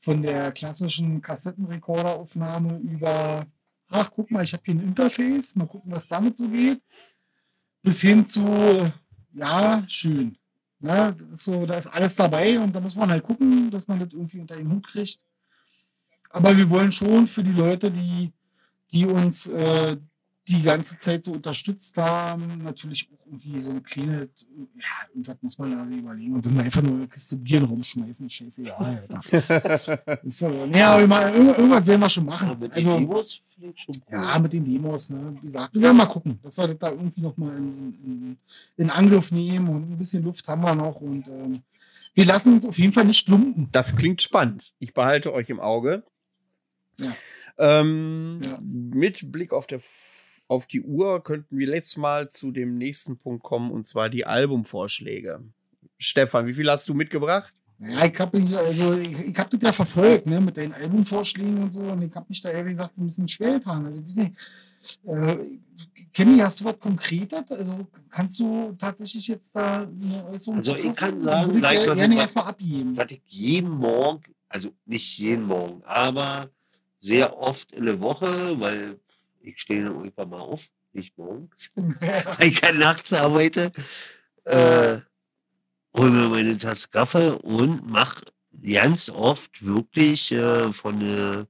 von 0.01 0.23
der 0.23 0.51
klassischen 0.51 1.23
Kassettenrekorderaufnahme 1.23 2.79
über, 2.79 3.47
ach, 3.89 4.11
guck 4.13 4.29
mal, 4.33 4.43
ich 4.43 4.55
habe 4.55 4.63
hier 4.65 4.75
ein 4.75 4.81
Interface, 4.89 5.55
mal 5.55 5.69
gucken, 5.69 5.93
was 5.93 6.09
damit 6.09 6.37
so 6.37 6.49
geht, 6.49 6.83
bis 7.81 8.01
hin 8.01 8.27
zu, 8.27 8.93
ja, 9.35 9.85
schön. 9.87 10.37
Ne? 10.83 11.17
So, 11.33 11.65
da 11.65 11.77
ist 11.77 11.87
alles 11.87 12.17
dabei 12.17 12.59
und 12.59 12.75
da 12.75 12.81
muss 12.81 12.97
man 12.97 13.11
halt 13.11 13.23
gucken, 13.23 13.71
dass 13.71 13.87
man 13.87 14.01
das 14.01 14.13
irgendwie 14.13 14.41
unter 14.41 14.57
den 14.57 14.71
Hut 14.71 14.87
kriegt. 14.89 15.25
Aber 16.31 16.57
wir 16.57 16.69
wollen 16.71 16.91
schon 16.91 17.27
für 17.27 17.45
die 17.45 17.53
Leute, 17.53 17.91
die, 17.91 18.33
die 18.91 19.07
uns 19.07 19.47
äh, 19.47 19.97
die 20.49 20.63
ganze 20.63 20.99
Zeit 20.99 21.25
so 21.25 21.33
unterstützt 21.33 21.97
haben, 21.97 22.63
natürlich 22.65 23.09
auch 23.13 23.27
irgendwie 23.27 23.61
so 23.61 23.71
ein 23.71 23.83
kleines, 23.83 24.29
ja, 24.75 25.09
irgendwas 25.09 25.37
muss 25.41 25.59
man 25.59 25.71
da 25.71 25.87
sich 25.87 25.99
überlegen. 25.99 26.35
Und 26.35 26.45
wenn 26.45 26.55
wir 26.55 26.63
einfach 26.65 26.83
nur 26.83 26.95
eine 26.95 27.09
Kiste 27.09 27.37
Bier 27.37 27.63
rumschmeißen, 27.63 28.29
scheißegal. 28.29 29.09
ist, 30.25 30.43
äh, 30.43 30.79
ja, 30.79 30.99
irgendwas, 30.99 31.35
irgendwas 31.35 31.87
werden 31.87 32.01
wir 32.01 32.09
schon 32.09 32.27
machen. 32.27 32.59
mit 32.59 32.73
also, 32.73 32.99
den 32.99 33.09
Demos 33.09 33.41
schon 33.77 33.95
cool. 33.95 34.03
ja, 34.11 34.39
mit 34.39 34.53
den 34.53 34.65
Demos, 34.65 35.11
ne? 35.11 35.37
Wie 35.41 35.47
gesagt, 35.47 35.75
wir 35.75 35.83
werden 35.83 35.97
mal 35.97 36.07
gucken, 36.07 36.39
dass 36.43 36.59
wir 36.59 36.67
das 36.67 36.79
da 36.79 36.91
irgendwie 36.91 37.21
nochmal 37.21 37.57
in, 37.57 37.95
in, 38.05 38.37
in 38.77 38.91
Angriff 38.91 39.31
nehmen 39.31 39.69
und 39.69 39.93
ein 39.93 39.99
bisschen 39.99 40.25
Luft 40.25 40.47
haben 40.49 40.63
wir 40.63 40.75
noch 40.75 41.01
und 41.01 41.29
ähm, 41.29 41.63
wir 42.15 42.25
lassen 42.25 42.55
uns 42.55 42.67
auf 42.67 42.79
jeden 42.79 42.93
Fall 42.93 43.05
nicht 43.05 43.29
lumpen. 43.29 43.69
Das 43.73 43.97
klingt 43.97 44.21
spannend. 44.21 44.75
Ich 44.79 44.93
behalte 44.93 45.33
euch 45.33 45.49
im 45.49 45.61
Auge. 45.61 46.03
Ja. 46.99 47.15
Ähm, 47.59 48.41
Ja. 48.43 48.59
Mit 48.61 49.33
Blick 49.33 49.53
auf, 49.53 49.67
der, 49.67 49.81
auf 50.53 50.67
die 50.67 50.83
Uhr 50.83 51.25
könnten 51.25 51.57
wir 51.59 51.67
jetzt 51.69 51.97
mal 51.97 52.29
zu 52.29 52.51
dem 52.51 52.77
nächsten 52.77 53.17
Punkt 53.17 53.43
kommen, 53.43 53.71
und 53.71 53.87
zwar 53.87 54.11
die 54.11 54.27
Albumvorschläge. 54.27 55.41
Stefan, 55.97 56.47
wie 56.47 56.53
viel 56.53 56.71
hast 56.71 56.87
du 56.91 56.95
mitgebracht? 56.95 57.55
Ja, 57.79 58.05
ich 58.05 58.21
habe 58.21 58.39
also 58.59 58.95
ich, 58.95 59.19
ich 59.29 59.39
hab 59.39 59.51
das 59.51 59.61
ja 59.63 59.73
verfolgt, 59.73 60.27
ne, 60.27 60.43
mit 60.43 60.59
deinen 60.59 60.75
Albumvorschlägen 60.75 61.63
und 61.63 61.73
so, 61.73 61.81
und 61.81 62.03
ich 62.03 62.15
habe 62.15 62.27
mich 62.29 62.43
da 62.43 62.51
ehrlich 62.51 62.73
gesagt 62.73 62.99
ein 62.99 63.07
bisschen 63.07 63.27
schwer 63.27 63.55
getan. 63.55 63.87
Also, 63.87 64.03
ich 64.07 64.15
nicht, 64.15 64.35
äh, 65.07 65.39
Kenny, 66.13 66.39
hast 66.39 66.61
du 66.61 66.67
was 66.67 66.79
Konkretes? 66.79 67.51
Also, 67.51 67.87
kannst 68.11 68.39
du 68.39 68.77
tatsächlich 68.79 69.27
jetzt 69.29 69.57
da 69.57 69.85
eine 69.85 70.27
Äußerung 70.27 70.59
Also, 70.59 70.77
ich 70.77 70.95
kann 70.95 71.23
sagen, 71.23 71.57
gleich 71.57 71.81
ich 71.81 71.87
mal 71.87 71.95
gerne 71.97 72.17
erstmal 72.17 72.45
abgeben. 72.45 72.95
was 72.95 73.11
ich 73.11 73.23
jeden 73.27 73.71
Morgen, 73.71 74.35
also 74.51 74.71
nicht 74.85 75.17
jeden 75.19 75.45
Morgen, 75.45 75.83
aber 75.87 76.51
sehr 77.01 77.39
oft 77.39 77.75
in 77.75 77.87
der 77.87 78.01
Woche, 78.01 78.61
weil 78.61 78.99
ich 79.43 79.61
stehe 79.61 79.85
dann 79.85 79.95
irgendwann 79.97 80.31
mal 80.31 80.41
auf, 80.41 80.69
nicht 80.93 81.17
morgens, 81.17 81.71
weil 81.75 82.49
ich 82.49 82.61
ja 82.61 82.73
nachts 82.73 83.13
arbeite, 83.13 83.73
äh, 84.45 84.99
hol 85.97 86.11
mir 86.11 86.29
meine 86.29 86.59
Tasse 86.59 86.89
Kaffee 86.89 87.31
und 87.31 87.89
mach 87.89 88.23
ganz 88.63 89.11
oft 89.11 89.65
wirklich 89.65 90.33
äh, 90.33 90.73
von 90.73 91.01
der 91.01 91.47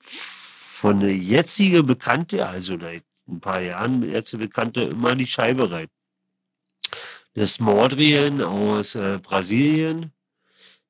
von 0.00 1.00
der 1.00 1.14
jetzige 1.14 1.82
Bekannte, 1.82 2.46
also 2.46 2.78
seit 2.80 3.04
ein 3.28 3.40
paar 3.40 3.60
Jahren 3.60 4.02
jetzt 4.10 4.36
Bekannte, 4.38 4.82
immer 4.82 5.14
die 5.14 5.26
Scheibe 5.26 5.70
rein. 5.70 5.88
Das 7.34 7.60
Mordrien 7.60 8.42
aus 8.42 8.94
äh, 8.94 9.18
Brasilien 9.22 10.12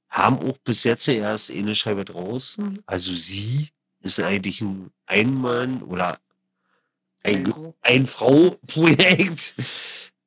haben 0.09 0.39
auch 0.39 0.59
bis 0.59 0.85
jetzt 0.85 1.09
erst 1.09 1.51
eine 1.51 1.75
Scheibe 1.75 2.05
draußen. 2.05 2.81
Also 2.87 3.13
sie 3.15 3.71
ist 4.03 4.21
eigentlich 4.21 4.61
ein 4.61 4.91
Einmann 5.07 5.83
oder 5.83 6.19
ein, 7.23 7.53
ein 7.83 8.07
Frau-Projekt. 8.07 9.55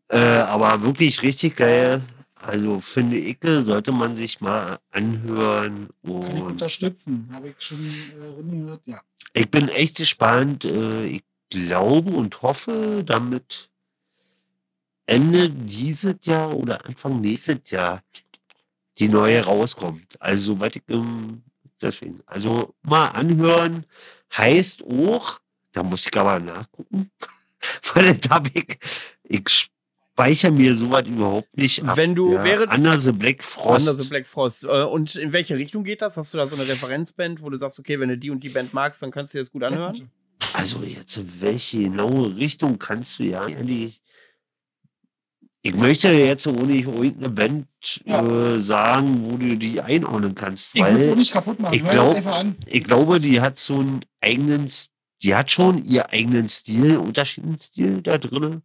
äh, 0.10 0.18
aber 0.18 0.84
wirklich 0.84 1.24
richtig 1.24 1.56
geil. 1.56 2.03
Also 2.35 2.80
finde 2.82 3.18
ich, 3.18 3.38
sollte 3.42 3.92
man 3.92 4.18
sich 4.18 4.42
mal 4.42 4.80
anhören. 4.92 5.90
Kann 6.03 6.22
ich 6.22 6.30
Und 6.34 6.42
unterstützen. 6.42 7.30
Habe 7.32 7.50
ich 7.50 7.56
schon 7.60 7.80
äh, 7.85 8.43
gehört, 8.43 8.82
ja. 8.85 9.02
ich 9.34 9.50
bin 9.50 9.69
echt 9.69 9.98
gespannt. 9.98 10.66
Äh, 10.66 11.06
ich 11.06 11.24
glaube 11.50 12.11
und 12.11 12.42
hoffe, 12.42 13.03
damit 13.06 13.69
Ende 15.06 15.50
dieses 15.50 16.16
Jahr 16.24 16.53
oder 16.53 16.85
Anfang 16.85 17.22
nächstes 17.22 17.69
Jahr 17.69 18.02
die 19.00 19.08
neue 19.10 19.43
rauskommt. 19.43 20.22
Also, 20.22 20.60
was 20.60 20.72
ich 20.76 20.84
ähm, 20.90 21.43
deswegen, 21.84 22.22
also 22.26 22.74
mal 22.82 23.10
anhören 23.10 23.86
heißt 24.36 24.84
auch, 24.84 25.40
da 25.72 25.84
muss 25.84 26.06
ich 26.08 26.18
aber 26.18 26.40
nachgucken, 26.40 27.12
Weil 27.94 28.16
das 28.16 28.30
hab 28.30 28.48
ich, 28.56 28.78
ich 29.24 29.50
speichere 29.50 30.52
mir 30.52 30.76
sowas 30.76 31.03
überhaupt 31.08 31.56
nicht 31.58 31.84
ab. 31.84 31.98
Wenn 31.98 32.16
du 32.16 32.34
ja, 32.34 32.44
während 32.44 32.74
Under 32.74 33.00
the 33.00 33.12
Black 33.12 33.44
Frost. 33.44 33.88
Under 33.88 34.02
the 34.02 34.10
Black 34.10 34.28
Frost. 34.28 34.64
Äh, 34.64 34.84
Und 34.84 35.16
in 35.16 35.34
welche 35.34 35.58
Richtung 35.58 35.84
geht 35.84 36.02
das? 36.02 36.18
Hast 36.18 36.34
du 36.34 36.38
da 36.38 36.48
so 36.48 36.56
eine 36.56 36.68
Referenzband, 36.68 37.42
wo 37.42 37.50
du 37.50 37.58
sagst, 37.58 37.80
okay, 37.80 38.00
wenn 38.00 38.10
du 38.10 38.18
die 38.18 38.30
und 38.30 38.44
die 38.44 38.50
Band 38.50 38.74
magst, 38.74 39.02
dann 39.02 39.12
kannst 39.12 39.34
du 39.34 39.38
dir 39.38 39.44
das 39.44 39.52
gut 39.52 39.64
anhören? 39.64 40.10
Also 40.53 40.84
jetzt 40.84 41.18
in 41.18 41.42
welche 41.42 41.80
genaue 41.80 42.36
Richtung 42.36 42.78
kannst 42.78 43.20
du 43.20 43.24
ja 43.24 43.48
ehrlich. 43.48 44.02
Ich 45.66 45.74
möchte 45.74 46.11
jetzt 46.11 46.45
ohne 46.45 46.75
irgendeine 46.75 47.30
Band 47.30 47.67
Ja. 48.06 48.22
äh, 48.22 48.59
sagen, 48.59 49.24
wo 49.32 49.38
du 49.38 49.56
die 49.58 49.80
einordnen 49.80 50.35
kannst, 50.35 50.75
Ich 50.75 50.83
will 50.83 51.16
nicht 51.16 51.32
kaputt 51.32 51.59
machen. 51.59 51.74
ich 51.74 51.83
glaub- 51.83 52.16
einfach 52.16 52.35
an. 52.40 52.58
ich 52.66 52.83
glaube, 52.83 53.19
die 53.22 53.40
hat 53.40 53.58
so 53.58 53.80
einen 53.80 54.03
eigenen, 54.19 54.69
die 55.22 55.33
hat 55.35 55.51
schon 55.51 55.83
ihr 55.85 56.09
eigenen 56.09 56.50
Stil, 56.50 56.98
unterschiedlichen 56.98 57.61
Stil 57.61 58.01
da 58.01 58.17
drin. 58.17 58.61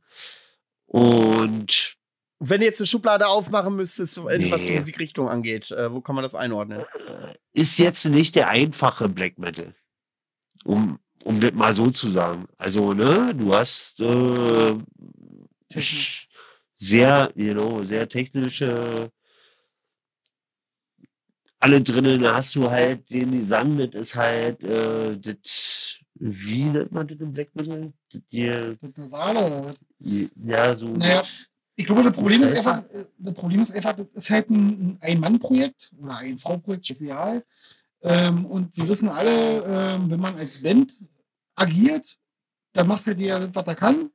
Und 0.86 1.94
Wenn 2.40 2.60
du 2.60 2.66
jetzt 2.66 2.80
eine 2.80 2.86
Schublade 2.86 3.26
aufmachen 3.28 3.76
müsstest, 3.76 4.16
äh, 4.18 4.50
was 4.50 4.62
die 4.64 4.70
Nee. 4.70 4.78
Musikrichtung 4.78 5.28
angeht, 5.28 5.70
äh, 5.70 5.92
wo 5.92 6.00
kann 6.00 6.14
man 6.16 6.22
das 6.24 6.34
einordnen? 6.34 6.82
ist 7.52 7.78
jetzt 7.78 8.04
nicht 8.06 8.34
der 8.36 8.48
einfache 8.48 9.08
Black 9.08 9.38
Metal. 9.38 9.74
Um, 10.64 10.98
um 11.24 11.40
das 11.40 11.52
mal 11.52 11.74
so 11.74 11.90
zu 11.90 12.08
sagen. 12.10 12.46
Also, 12.56 12.92
ne, 12.92 13.34
du 13.36 13.54
hast 13.54 14.00
äh, 14.00 14.74
Technisch. 15.68 16.27
Sehr, 16.78 17.30
genau, 17.34 17.82
sehr 17.82 18.08
technische 18.08 19.10
alle 21.60 21.82
drinnen, 21.82 22.24
hast 22.26 22.54
du 22.54 22.70
halt 22.70 23.10
den 23.10 23.32
Gesang, 23.32 23.78
das 23.78 23.90
ist 23.94 24.16
halt, 24.16 24.62
äh, 24.62 25.18
das, 25.18 25.98
wie 26.14 26.64
nennt 26.64 26.92
man 26.92 27.06
das 27.08 27.18
im 27.18 27.32
Black 27.32 27.54
Metal? 27.54 27.92
Das, 28.12 28.22
die, 28.30 28.76
Mit 28.80 28.98
einer 28.98 29.46
oder 29.46 29.64
was? 29.66 29.76
ja, 29.98 30.76
so. 30.76 30.86
Naja, 30.86 31.24
ich 31.74 31.84
glaube, 31.84 32.04
das 32.04 32.12
Problem 32.12 32.42
ist 32.42 32.56
einfach, 32.56 32.84
äh, 32.90 33.06
das 33.18 33.34
Problem 33.34 33.60
ist 33.60 33.72
einfach, 33.72 33.96
das 33.96 34.06
ist 34.12 34.30
halt 34.30 34.50
ein 34.50 34.78
ein 34.78 34.98
Ein-Mann-Projekt 35.00 35.92
oder 35.98 36.18
ein 36.18 36.38
Frau-Projekt, 36.38 36.86
spezial. 36.86 37.44
Ähm, 38.02 38.46
und 38.46 38.76
wir 38.76 38.88
wissen 38.88 39.08
alle, 39.08 39.64
ähm, 39.64 40.10
wenn 40.10 40.20
man 40.20 40.36
als 40.36 40.62
Band 40.62 40.96
agiert, 41.56 42.16
dann 42.72 42.86
macht 42.86 43.06
halt 43.06 43.18
jeder, 43.18 43.40
das, 43.40 43.54
was 43.54 43.66
er 43.66 43.74
kann, 43.74 44.10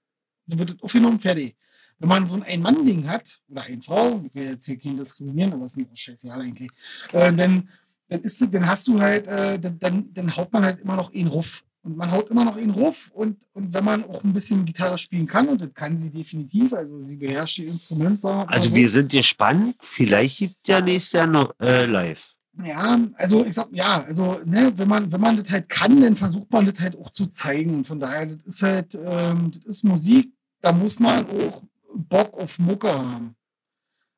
dann 0.45 0.59
wird 0.59 0.69
das 0.69 0.81
aufgenommen, 0.81 1.19
fertig. 1.19 1.57
Wenn 2.03 2.09
man 2.09 2.27
so 2.27 2.35
ein 2.35 2.43
Ein-Mann-Ding 2.43 3.07
hat, 3.07 3.39
oder 3.47 3.61
eine 3.61 3.81
Frau, 3.81 4.21
ich 4.25 4.35
will 4.35 4.43
jetzt 4.43 4.65
hier 4.65 4.77
keinen 4.77 4.97
diskriminieren, 4.97 5.53
aber 5.53 5.63
ist 5.63 5.77
mir 5.77 5.85
auch 5.85 5.95
scheißegal 5.95 6.41
eigentlich, 6.41 6.69
äh, 7.13 7.31
dann, 7.31 7.69
dann, 8.09 8.21
ist, 8.21 8.45
dann 8.53 8.67
hast 8.67 8.89
du 8.89 8.99
halt, 8.99 9.25
äh, 9.25 9.57
dann, 9.57 9.79
dann, 9.79 10.13
dann 10.13 10.35
haut 10.35 10.51
man 10.51 10.65
halt 10.65 10.81
immer 10.81 10.97
noch 10.97 11.13
einen 11.13 11.27
Ruf. 11.27 11.63
Und 11.81 11.95
man 11.95 12.11
haut 12.11 12.29
immer 12.29 12.43
noch 12.43 12.57
einen 12.57 12.71
Ruf 12.71 13.09
und, 13.13 13.37
und 13.53 13.73
wenn 13.73 13.85
man 13.85 14.03
auch 14.03 14.21
ein 14.25 14.33
bisschen 14.33 14.65
Gitarre 14.65 14.97
spielen 14.97 15.27
kann, 15.27 15.47
und 15.47 15.61
das 15.61 15.73
kann 15.73 15.97
sie 15.97 16.11
definitiv, 16.11 16.73
also 16.73 16.99
sie 16.99 17.15
beherrscht 17.15 17.59
die 17.59 17.67
Instrument, 17.67 18.21
sagen 18.21 18.49
Also 18.49 18.67
so. 18.67 18.75
wir 18.75 18.89
sind 18.89 19.09
gespannt, 19.09 19.77
vielleicht 19.79 20.39
gibt 20.39 20.67
ja 20.67 20.81
nächstes 20.81 21.13
Jahr 21.13 21.27
noch 21.27 21.53
äh, 21.61 21.85
live. 21.85 22.33
Ja, 22.65 22.99
also 23.15 23.45
ich 23.45 23.55
sag, 23.55 23.69
ja, 23.71 24.03
also, 24.03 24.41
ne, 24.43 24.73
wenn 24.75 24.89
man, 24.89 25.09
wenn 25.09 25.21
man 25.21 25.37
das 25.37 25.49
halt 25.49 25.69
kann, 25.69 26.01
dann 26.01 26.17
versucht 26.17 26.51
man 26.51 26.65
das 26.65 26.81
halt 26.81 26.97
auch 26.97 27.11
zu 27.11 27.27
zeigen. 27.27 27.75
Und 27.75 27.87
von 27.87 27.99
daher, 27.99 28.25
das 28.25 28.41
ist 28.45 28.61
halt, 28.61 28.93
ähm, 29.01 29.51
das 29.51 29.63
ist 29.77 29.83
Musik, 29.83 30.33
da 30.59 30.73
muss 30.73 30.99
man 30.99 31.25
auch 31.25 31.63
Bock 31.95 32.33
auf 32.33 32.59
Mucke 32.59 32.91
haben. 32.91 33.35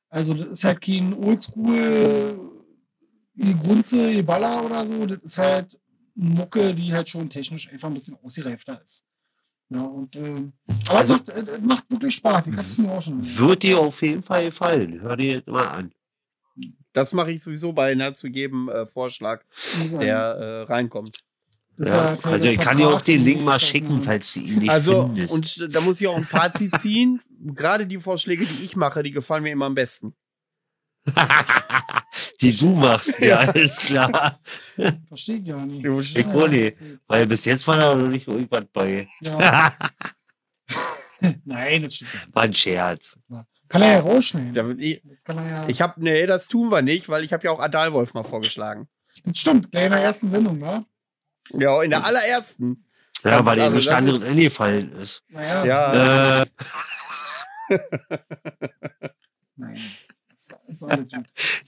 Also, 0.09 0.33
das 0.33 0.47
ist 0.47 0.63
halt 0.63 0.81
kein 0.81 1.13
Oldschool, 1.13 2.39
ihr 3.35 3.53
Grunze, 3.55 4.11
ihr 4.11 4.25
Baller 4.25 4.63
oder 4.65 4.85
so, 4.85 5.05
das 5.05 5.17
ist 5.19 5.37
halt 5.37 5.77
Mucke, 6.15 6.73
die 6.73 6.93
halt 6.93 7.09
schon 7.09 7.29
technisch 7.29 7.69
einfach 7.71 7.89
ein 7.89 7.93
bisschen 7.93 8.17
ausgereifter 8.23 8.81
ist. 8.83 9.03
Ja, 9.69 9.81
und, 9.81 10.15
ähm, 10.15 10.53
aber 10.87 10.99
Also- 10.99 11.15
es, 11.15 11.19
macht, 11.25 11.29
es 11.49 11.61
macht 11.61 11.91
wirklich 11.91 12.15
Spaß. 12.15 12.47
Ich 12.47 12.55
hab's 12.57 12.77
mir 12.77 12.91
auch 12.91 13.01
schon. 13.01 13.19
Wird 13.37 13.63
dir 13.63 13.79
auf 13.79 14.01
jeden 14.01 14.21
Fall 14.23 14.45
gefallen. 14.45 15.01
Hör 15.01 15.17
dir 15.17 15.41
das 15.41 15.51
mal 15.51 15.67
an. 15.67 15.91
Das 16.93 17.11
mache 17.11 17.31
ich 17.33 17.41
sowieso 17.41 17.73
bei 17.73 17.93
nahezu 17.95 18.27
jedem 18.27 18.69
äh, 18.69 18.85
Vorschlag, 18.85 19.43
der 19.99 20.17
äh, 20.17 20.61
reinkommt. 20.71 21.19
Ja. 21.77 22.15
Teil 22.15 22.33
Also 22.33 22.45
ich 22.45 22.57
kann 22.59 22.77
dir 22.77 22.87
auch 22.87 23.01
den 23.01 23.23
Link 23.23 23.41
mal 23.43 23.59
schicken, 23.59 24.01
falls 24.01 24.33
du 24.33 24.39
ihn 24.39 24.59
nicht 24.59 24.69
Also, 24.69 25.07
findest. 25.13 25.33
und 25.33 25.75
da 25.75 25.81
muss 25.81 25.99
ich 25.99 26.07
auch 26.07 26.15
ein 26.15 26.23
Fazit 26.23 26.75
ziehen. 26.79 27.21
Gerade 27.39 27.85
die 27.85 27.97
Vorschläge, 27.99 28.45
die 28.45 28.63
ich 28.63 28.75
mache, 28.75 29.03
die 29.03 29.11
gefallen 29.11 29.43
mir 29.43 29.51
immer 29.51 29.65
am 29.65 29.75
besten. 29.75 30.15
die 32.41 32.55
du 32.55 32.69
machst, 32.69 33.19
ja, 33.19 33.41
ist 33.51 33.81
klar. 33.81 34.39
Verstehe 35.07 35.37
ich 35.37 35.47
ja 35.47 35.57
nicht. 35.57 35.85
Ich 36.15 36.25
auch 36.25 36.47
nicht. 36.47 36.77
Weil 37.07 37.27
bis 37.27 37.45
jetzt 37.45 37.67
war 37.67 37.77
da 37.77 37.95
noch 37.95 38.07
nicht 38.07 38.27
irgendwas 38.27 38.65
bei. 38.73 39.07
Ja. 39.21 39.75
Nein, 41.43 41.83
das 41.83 41.95
stimmt 41.95 42.11
ja 42.11 42.19
nicht. 42.19 42.35
War 42.35 42.43
ein 42.43 42.53
Scherz. 42.53 43.19
Kann 43.67 43.81
er 43.81 43.93
ja 43.93 43.99
rausschneiden. 43.99 44.79
Ich 44.79 45.01
ja, 45.27 45.67
ich 45.67 45.81
habe, 45.81 46.01
nee, 46.01 46.25
das 46.25 46.47
tun 46.47 46.71
wir 46.71 46.81
nicht, 46.81 47.09
weil 47.09 47.23
ich 47.23 47.33
habe 47.33 47.43
ja 47.45 47.51
auch 47.51 47.59
Adalwolf 47.59 48.13
mal 48.13 48.23
vorgeschlagen. 48.23 48.87
das 49.23 49.37
stimmt, 49.37 49.71
gleich 49.71 49.85
in 49.85 49.91
der 49.91 50.01
ersten 50.01 50.29
Sendung, 50.29 50.57
ne? 50.59 50.85
Ja, 51.53 51.82
in 51.83 51.90
der 51.91 52.03
allerersten. 52.06 52.85
Ja, 53.24 53.32
Ganz- 53.38 53.45
weil 53.45 53.56
dir 53.57 53.64
also 53.64 53.90
anderen 53.91 54.22
ist- 54.22 54.27
eingefallen 54.30 54.91
ist. 55.01 55.24
Naja, 55.30 55.65
Ja, 55.65 56.41
Äh, 56.41 56.45
nein. 59.56 59.77
Gut. 60.80 61.07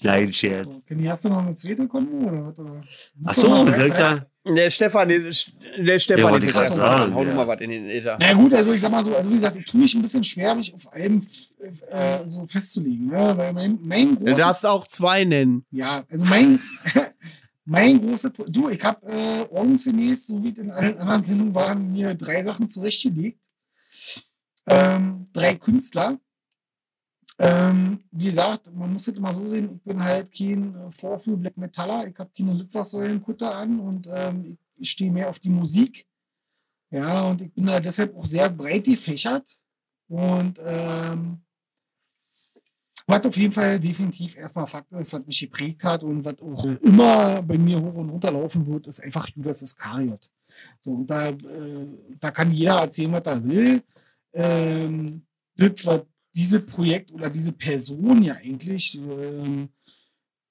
nein, 0.03 0.31
Scherz. 0.33 0.75
So, 0.75 0.81
Kenny, 0.81 1.05
hast 1.05 1.25
du 1.25 1.29
noch 1.29 1.39
eine 1.39 1.55
zweite 1.55 1.87
Kombo? 1.87 2.27
Oder? 2.27 2.81
Achso, 3.25 3.65
sagt 3.65 3.97
er. 3.97 4.27
der 4.45 4.69
Stefan, 4.69 5.09
der, 5.09 5.19
der 5.19 5.99
Stefan 5.99 6.43
ich 6.43 6.51
grad 6.51 6.65
jetzt 6.65 6.75
sagen, 6.75 7.15
Hau 7.15 7.23
du 7.23 7.29
ja. 7.29 7.35
mal 7.35 7.47
was 7.47 7.59
in 7.61 7.71
den 7.71 7.89
Äther. 7.89 8.17
Na 8.19 8.33
gut, 8.33 8.53
also 8.53 8.73
ich 8.73 8.81
sag 8.81 8.91
mal 8.91 9.03
so, 9.03 9.15
also 9.15 9.31
wie 9.31 9.35
gesagt, 9.35 9.55
ich 9.55 9.65
tue 9.65 9.79
mich 9.81 9.95
ein 9.95 10.01
bisschen 10.03 10.23
schwer, 10.23 10.53
mich 10.53 10.73
auf 10.75 10.93
Alben 10.93 11.25
äh, 11.89 12.19
so 12.27 12.45
festzulegen. 12.45 13.07
Ne? 13.07 13.33
Weil 13.35 13.53
mein, 13.53 13.79
mein 13.83 14.09
Du 14.15 14.25
großes 14.25 14.37
darfst 14.37 14.65
auch 14.65 14.85
zwei 14.85 15.23
nennen. 15.23 15.65
Ja, 15.71 16.03
also 16.11 16.25
mein, 16.25 16.59
mein 17.67 17.99
großes, 17.99 18.31
du, 18.47 18.69
ich 18.69 18.81
habe 18.81 19.05
äh, 19.07 19.41
ordnungsgemäß, 19.49 20.27
so 20.27 20.41
wie 20.41 20.49
in 20.49 20.71
allen 20.71 20.97
anderen 20.97 21.23
Sendungen 21.25 21.53
waren, 21.53 21.91
mir 21.91 22.15
drei 22.15 22.41
Sachen 22.41 22.69
zurechtgelegt. 22.69 23.41
Ähm, 24.67 25.27
drei 25.33 25.55
Künstler. 25.55 26.17
Ähm, 27.39 28.03
wie 28.11 28.25
gesagt, 28.25 28.73
man 28.73 28.93
muss 28.93 29.07
es 29.07 29.15
immer 29.15 29.33
so 29.33 29.45
sehen, 29.47 29.75
ich 29.75 29.83
bin 29.83 30.01
halt 30.01 30.33
kein 30.33 30.75
äh, 30.75 30.91
Vorführ 30.91 31.37
Black 31.37 31.57
Metaller, 31.57 32.07
ich 32.07 32.17
habe 32.17 32.31
keine 32.35 32.53
Litfaßsäulenkutte 32.53 33.47
an 33.49 33.79
und 33.79 34.07
ähm, 34.11 34.57
ich 34.77 34.89
stehe 34.89 35.11
mehr 35.11 35.29
auf 35.29 35.39
die 35.39 35.49
Musik. 35.49 36.07
Ja, 36.89 37.23
und 37.23 37.41
ich 37.41 37.53
bin 37.53 37.65
da 37.65 37.81
deshalb 37.81 38.15
auch 38.15 38.25
sehr 38.25 38.49
breit 38.49 38.85
gefächert 38.85 39.59
und 40.07 40.57
ähm, 40.63 41.41
was 43.07 43.25
auf 43.25 43.37
jeden 43.37 43.53
Fall 43.53 43.79
definitiv 43.79 44.35
erstmal 44.35 44.67
Fakt 44.67 44.91
ist, 44.91 45.13
was 45.13 45.25
mich 45.25 45.39
geprägt 45.39 45.83
hat 45.83 46.03
und 46.03 46.25
was 46.25 46.39
auch 46.41 46.65
immer 46.81 47.41
bei 47.41 47.57
mir 47.57 47.81
hoch 47.81 47.95
und 47.95 48.09
runter 48.09 48.31
laufen 48.31 48.67
wird, 48.67 48.85
ist 48.87 49.01
einfach 49.01 49.27
Judas 49.29 49.61
Iskariot. 49.61 50.29
So, 50.79 50.91
und 50.91 51.07
da, 51.07 51.29
äh, 51.29 51.87
da 52.19 52.31
kann 52.31 52.51
jeder 52.51 52.81
erzählen, 52.81 53.13
was 53.13 53.25
er 53.25 53.43
will. 53.43 53.81
Ähm, 54.33 55.25
das, 55.55 55.85
was 55.85 56.01
dieses 56.35 56.65
Projekt 56.65 57.11
oder 57.11 57.29
diese 57.29 57.53
Person 57.53 58.23
ja 58.23 58.35
eigentlich 58.35 58.99
ähm, 58.99 59.69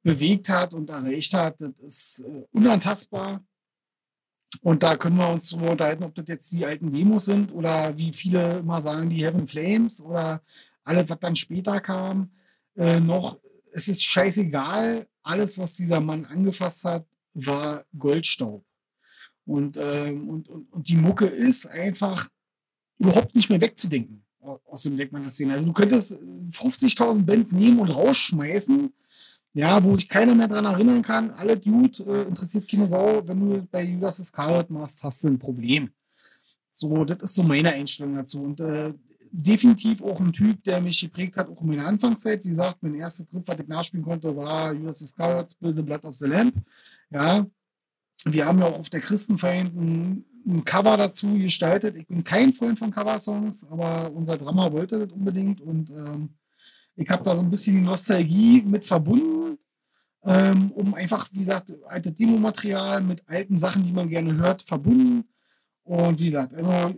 bewegt 0.03 0.49
hat 0.49 0.73
und 0.73 0.89
erreicht 0.89 1.35
hat, 1.35 1.61
das 1.61 1.73
ist 1.81 2.21
äh, 2.21 2.45
unantastbar. 2.53 3.45
Und 4.63 4.83
da 4.83 4.97
können 4.97 5.19
wir 5.19 5.29
uns 5.29 5.51
darüber 5.51 5.73
unterhalten, 5.73 6.05
ob 6.05 6.15
das 6.15 6.25
jetzt 6.29 6.53
die 6.53 6.65
alten 6.65 6.91
Demos 6.91 7.27
sind 7.27 7.53
oder 7.53 7.97
wie 7.99 8.13
viele 8.13 8.61
immer 8.61 8.81
sagen, 8.81 9.11
die 9.11 9.23
Heaven 9.23 9.47
Flames 9.47 10.01
oder 10.01 10.41
alles, 10.85 11.11
was 11.11 11.19
dann 11.21 11.37
später 11.37 11.81
kam 11.81 12.31
äh, 12.77 13.01
noch, 13.01 13.39
es 13.73 13.89
ist 13.89 14.03
scheißegal, 14.03 15.07
alles, 15.23 15.59
was 15.59 15.75
dieser 15.75 16.01
Mann 16.01 16.25
angefasst 16.25 16.85
hat, 16.85 17.07
war 17.35 17.85
Goldstaub. 17.99 18.65
Und, 19.45 19.77
ähm, 19.77 20.29
und, 20.29 20.49
und, 20.49 20.73
und 20.73 20.89
die 20.89 20.97
Mucke 20.97 21.27
ist 21.27 21.67
einfach 21.67 22.29
überhaupt 22.99 23.35
nicht 23.35 23.49
mehr 23.49 23.61
wegzudenken 23.61 24.25
au- 24.41 24.61
aus 24.67 24.83
dem 24.83 24.97
Black 24.97 25.13
Metal 25.13 25.31
Szene. 25.31 25.55
Also 25.55 25.67
du 25.67 25.73
könntest 25.73 26.13
äh, 26.13 26.17
50.000 26.17 27.23
Bands 27.23 27.53
nehmen 27.53 27.79
und 27.79 27.91
rausschmeißen, 27.91 28.93
ja, 29.55 29.83
wo 29.83 29.97
sich 29.97 30.09
keiner 30.09 30.35
mehr 30.35 30.49
dran 30.49 30.65
erinnern 30.65 31.03
kann. 31.03 31.31
Alle 31.31 31.57
Dude, 31.57 32.03
äh, 32.05 32.29
interessiert 32.29 32.69
keine 32.69 32.89
Sau. 32.89 33.23
Wenn 33.27 33.41
du 33.41 33.67
bei 33.71 33.85
Judas 33.85 34.19
Iscariot 34.19 34.71
machst, 34.71 35.03
hast 35.05 35.23
du 35.25 35.29
ein 35.29 35.39
Problem. 35.39 35.91
So, 36.71 37.05
das 37.05 37.23
ist 37.23 37.35
so 37.37 37.43
meine 37.43 37.73
Einstellung 37.73 38.17
dazu. 38.17 38.43
Und 38.43 38.61
äh, 38.61 38.93
definitiv 39.31 40.03
auch 40.03 40.21
ein 40.21 40.33
Typ, 40.33 40.63
der 40.65 40.81
mich 40.81 41.01
geprägt 41.01 41.37
hat, 41.37 41.49
auch 41.49 41.61
in 41.63 41.69
meiner 41.69 41.87
Anfangszeit. 41.87 42.45
Wie 42.45 42.51
gesagt, 42.51 42.83
mein 42.83 42.95
erster 42.95 43.29
Trip, 43.29 43.43
was 43.47 43.61
ich 43.61 43.69
nachspielen 43.69 44.05
konnte, 44.05 44.35
war 44.37 44.73
Judas 44.73 45.03
Iscariot, 45.03 45.51
Spill 45.51 45.75
the 45.75 45.83
Blood 45.83 46.05
of 46.05 46.15
the 46.15 46.27
Lamb. 46.27 46.55
Ja, 47.11 47.47
wir 48.25 48.47
haben 48.47 48.59
ja 48.59 48.67
auch 48.67 48.79
auf 48.79 48.91
der 48.91 49.01
Christenfeind 49.01 49.75
ein, 49.75 50.25
ein 50.47 50.65
Cover 50.65 50.97
dazu 50.97 51.35
gestaltet. 51.35 51.97
Ich 51.97 52.07
bin 52.07 52.25
kein 52.25 52.53
Freund 52.53 52.79
von 52.79 52.91
Coversongs, 52.91 53.65
aber 53.65 54.11
unser 54.13 54.37
Drama 54.37 54.73
wollte 54.73 54.99
das 54.99 55.13
unbedingt 55.13 55.61
und 55.61 55.91
ähm, 55.91 56.31
ich 56.97 57.09
habe 57.11 57.23
da 57.23 57.37
so 57.37 57.43
ein 57.43 57.51
bisschen 57.51 57.77
die 57.77 57.83
Nostalgie 57.83 58.63
mit 58.63 58.85
verbunden, 58.85 59.59
ähm, 60.25 60.73
um 60.73 60.95
einfach, 60.95 61.29
wie 61.33 61.41
gesagt, 61.41 61.73
alte 61.87 62.11
Demo-Material 62.11 63.03
mit 63.03 63.23
alten 63.29 63.59
Sachen, 63.59 63.85
die 63.85 63.93
man 63.93 64.09
gerne 64.09 64.35
hört, 64.37 64.63
verbunden. 64.63 65.25
Und 65.85 66.19
wie 66.19 66.25
gesagt, 66.25 66.53
also 66.55 66.95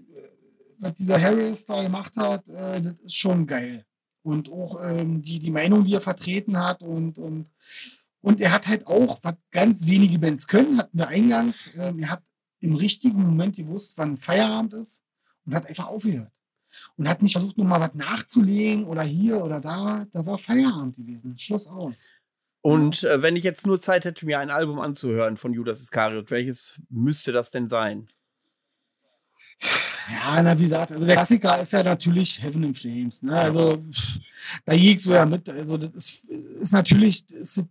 was 0.78 0.94
dieser 0.94 1.20
Harris 1.20 1.64
da 1.64 1.82
gemacht 1.82 2.16
hat, 2.16 2.48
äh, 2.48 2.80
das 2.80 2.94
ist 3.04 3.16
schon 3.16 3.46
geil. 3.46 3.84
Und 4.22 4.50
auch 4.50 4.82
ähm, 4.82 5.22
die, 5.22 5.38
die 5.38 5.50
Meinung, 5.50 5.84
die 5.84 5.94
er 5.94 6.00
vertreten 6.00 6.58
hat 6.58 6.82
und, 6.82 7.18
und, 7.18 7.50
und 8.20 8.40
er 8.40 8.52
hat 8.52 8.66
halt 8.66 8.86
auch, 8.86 9.18
was 9.22 9.34
ganz 9.50 9.86
wenige 9.86 10.18
Bands 10.18 10.46
können, 10.46 10.78
hatten 10.78 10.98
wir 10.98 11.08
eingangs, 11.08 11.68
äh, 11.68 11.92
er 11.98 12.10
hat 12.10 12.22
im 12.60 12.74
richtigen 12.74 13.22
Moment 13.22 13.56
gewusst, 13.56 13.96
wann 13.96 14.16
Feierabend 14.16 14.74
ist 14.74 15.04
und 15.46 15.54
hat 15.54 15.66
einfach 15.66 15.86
aufgehört. 15.86 16.32
Und 16.96 17.08
hat 17.08 17.22
nicht 17.22 17.32
versucht, 17.32 17.56
nochmal 17.56 17.80
was 17.80 17.94
nachzulegen 17.94 18.84
oder 18.84 19.02
hier 19.02 19.42
oder 19.42 19.60
da. 19.60 20.06
Da 20.12 20.26
war 20.26 20.38
Feierabend 20.38 20.96
gewesen. 20.96 21.36
Schluss 21.36 21.66
aus. 21.66 22.08
Und 22.60 23.04
äh, 23.04 23.22
wenn 23.22 23.36
ich 23.36 23.44
jetzt 23.44 23.66
nur 23.66 23.80
Zeit 23.80 24.04
hätte, 24.04 24.26
mir 24.26 24.38
ein 24.38 24.50
Album 24.50 24.78
anzuhören 24.78 25.36
von 25.36 25.52
Judas 25.52 25.80
Iscariot, 25.80 26.30
welches 26.30 26.80
müsste 26.88 27.32
das 27.32 27.50
denn 27.50 27.68
sein? 27.68 28.08
Ja, 30.10 30.42
na, 30.42 30.58
wie 30.58 30.64
gesagt, 30.64 30.92
also 30.92 31.04
der 31.04 31.16
Klassiker 31.16 31.60
ist 31.60 31.72
ja 31.72 31.82
natürlich 31.82 32.42
Heaven 32.42 32.62
in 32.62 32.74
Flames. 32.74 33.22
Ne? 33.22 33.38
Also 33.38 33.82
da 34.64 34.72
liegt 34.72 35.00
so 35.00 35.12
ja 35.12 35.26
mit. 35.26 35.48
Also 35.48 35.76
das 35.76 35.90
ist, 35.94 36.24
ist 36.24 36.72
natürlich 36.72 37.28
ist 37.30 37.64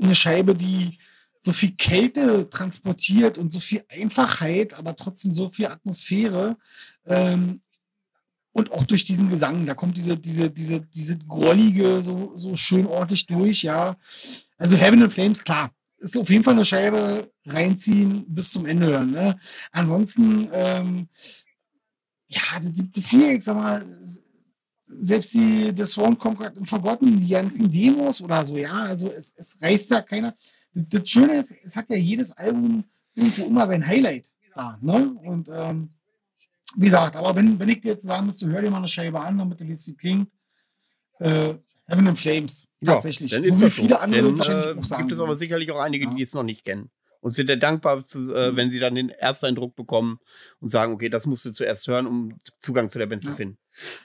eine 0.00 0.14
Scheibe, 0.14 0.54
die 0.54 0.98
so 1.38 1.52
viel 1.52 1.72
Kälte 1.72 2.48
transportiert 2.50 3.38
und 3.38 3.50
so 3.50 3.60
viel 3.60 3.84
Einfachheit, 3.88 4.74
aber 4.74 4.94
trotzdem 4.96 5.30
so 5.30 5.48
viel 5.48 5.66
Atmosphäre. 5.66 6.56
Ähm, 7.06 7.60
und 8.52 8.72
auch 8.72 8.84
durch 8.84 9.04
diesen 9.04 9.28
Gesang, 9.28 9.66
da 9.66 9.74
kommt 9.74 9.96
diese, 9.96 10.16
diese, 10.16 10.50
diese, 10.50 10.80
diese 10.80 11.18
Grollige 11.18 12.02
so, 12.02 12.32
so 12.36 12.56
schön 12.56 12.86
ordentlich 12.86 13.26
durch, 13.26 13.62
ja. 13.62 13.96
Also 14.56 14.76
Heaven 14.76 15.02
and 15.02 15.12
Flames, 15.12 15.44
klar, 15.44 15.70
ist 15.98 16.16
auf 16.16 16.30
jeden 16.30 16.42
Fall 16.42 16.54
eine 16.54 16.64
Scheibe 16.64 17.30
reinziehen 17.44 18.24
bis 18.28 18.50
zum 18.50 18.66
Ende 18.66 18.86
hören. 18.86 19.10
Ne? 19.10 19.38
Ansonsten, 19.72 20.48
ähm, 20.52 21.08
ja, 22.28 22.60
das 22.60 22.72
gibt 22.72 22.94
so 22.94 23.00
viel, 23.00 23.36
ich 23.36 23.44
sag 23.44 23.56
mal, 23.56 23.84
selbst 24.84 25.34
die 25.34 25.72
The 25.76 25.84
Sworn 25.84 26.18
Conquered 26.18 26.56
and 26.56 26.68
Forgotten, 26.68 27.20
die 27.20 27.28
ganzen 27.28 27.70
Demos 27.70 28.20
oder 28.22 28.44
so, 28.44 28.56
ja, 28.56 28.72
also 28.72 29.10
es, 29.10 29.32
es 29.36 29.60
reißt 29.60 29.90
ja 29.90 30.02
keiner. 30.02 30.34
Das 30.72 31.08
Schöne 31.08 31.38
ist, 31.38 31.54
es 31.64 31.76
hat 31.76 31.88
ja 31.88 31.96
jedes 31.96 32.32
Album 32.32 32.84
irgendwo 33.14 33.46
immer 33.46 33.66
sein 33.66 33.86
Highlight 33.86 34.30
da, 34.54 34.78
ne? 34.80 35.16
Und 35.24 35.48
ähm, 35.48 35.90
wie 36.76 36.84
gesagt, 36.84 37.16
aber 37.16 37.34
wenn, 37.34 37.58
wenn 37.58 37.68
ich 37.68 37.80
dir 37.80 37.92
jetzt 37.92 38.04
sagen 38.04 38.26
müsste, 38.26 38.48
hör 38.48 38.60
dir 38.60 38.70
mal 38.70 38.78
eine 38.78 38.88
Scheibe 38.88 39.20
an, 39.20 39.38
damit 39.38 39.60
du 39.60 39.68
weißt, 39.68 39.86
wie 39.88 39.94
klingt, 39.94 40.28
äh, 41.20 41.54
Heaven 41.86 42.06
in 42.08 42.16
Flames, 42.16 42.66
tatsächlich. 42.84 43.30
Ja, 43.30 43.38
dann 43.38 43.48
ist 43.48 43.58
so 43.58 43.66
wie 43.66 43.70
viele 43.70 43.88
so. 43.90 43.96
andere 43.96 44.22
dann, 44.22 44.38
wahrscheinlich 44.38 44.66
äh, 44.66 44.78
auch 44.78 44.84
sagen. 44.84 45.02
Gibt 45.02 45.12
es 45.12 45.20
aber 45.20 45.36
sicherlich 45.36 45.70
auch 45.70 45.80
einige, 45.80 46.06
ja. 46.06 46.14
die 46.14 46.22
es 46.22 46.34
noch 46.34 46.42
nicht 46.42 46.64
kennen 46.64 46.90
und 47.26 47.32
sind 47.32 47.50
ja 47.50 47.56
dankbar, 47.56 48.04
zu, 48.04 48.32
äh, 48.32 48.52
mhm. 48.52 48.56
wenn 48.56 48.70
sie 48.70 48.78
dann 48.78 48.94
den 48.94 49.10
Ersteindruck 49.10 49.74
bekommen 49.74 50.20
und 50.60 50.68
sagen, 50.68 50.92
okay, 50.92 51.08
das 51.08 51.26
musst 51.26 51.44
du 51.44 51.50
zuerst 51.50 51.88
hören, 51.88 52.06
um 52.06 52.38
Zugang 52.60 52.88
zu 52.88 53.00
der 53.00 53.06
Band 53.06 53.24
ja. 53.24 53.30
zu 53.30 53.36
finden. 53.36 53.58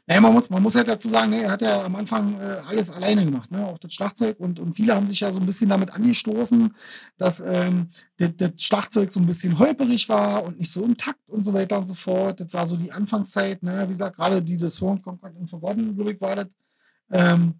Naja, 0.07 0.21
man 0.21 0.33
muss, 0.33 0.49
man 0.49 0.63
muss 0.63 0.73
halt 0.73 0.87
dazu 0.87 1.07
sagen, 1.07 1.29
ne, 1.29 1.43
er 1.43 1.51
hat 1.51 1.61
ja 1.61 1.83
am 1.83 1.95
Anfang 1.95 2.41
äh, 2.41 2.63
alles 2.67 2.89
alleine 2.89 3.23
gemacht, 3.23 3.51
ne? 3.51 3.63
auch 3.67 3.77
das 3.77 3.93
Schlagzeug 3.93 4.39
und, 4.39 4.59
und 4.59 4.73
viele 4.73 4.95
haben 4.95 5.05
sich 5.05 5.19
ja 5.19 5.31
so 5.31 5.39
ein 5.39 5.45
bisschen 5.45 5.69
damit 5.69 5.91
angestoßen, 5.91 6.73
dass 7.19 7.41
ähm, 7.41 7.89
das, 8.17 8.31
das 8.37 8.53
Schlagzeug 8.57 9.11
so 9.11 9.19
ein 9.19 9.27
bisschen 9.27 9.59
holperig 9.59 10.09
war 10.09 10.43
und 10.43 10.57
nicht 10.57 10.71
so 10.71 10.83
im 10.83 10.97
Takt 10.97 11.29
und 11.29 11.43
so 11.43 11.53
weiter 11.53 11.77
und 11.77 11.85
so 11.85 11.93
fort. 11.93 12.39
Das 12.39 12.51
war 12.55 12.65
so 12.65 12.75
die 12.75 12.91
Anfangszeit, 12.91 13.61
ne? 13.61 13.83
wie 13.85 13.91
gesagt, 13.91 14.15
gerade 14.15 14.41
die 14.41 14.57
des 14.57 14.81
Horn 14.81 14.99
Concord 14.99 15.35
und 15.35 15.47
Forgotten, 15.47 15.93
glaube 15.93 16.13
ich, 16.13 16.21
war 16.21 16.37
das. 16.37 16.47
Ähm, 17.11 17.59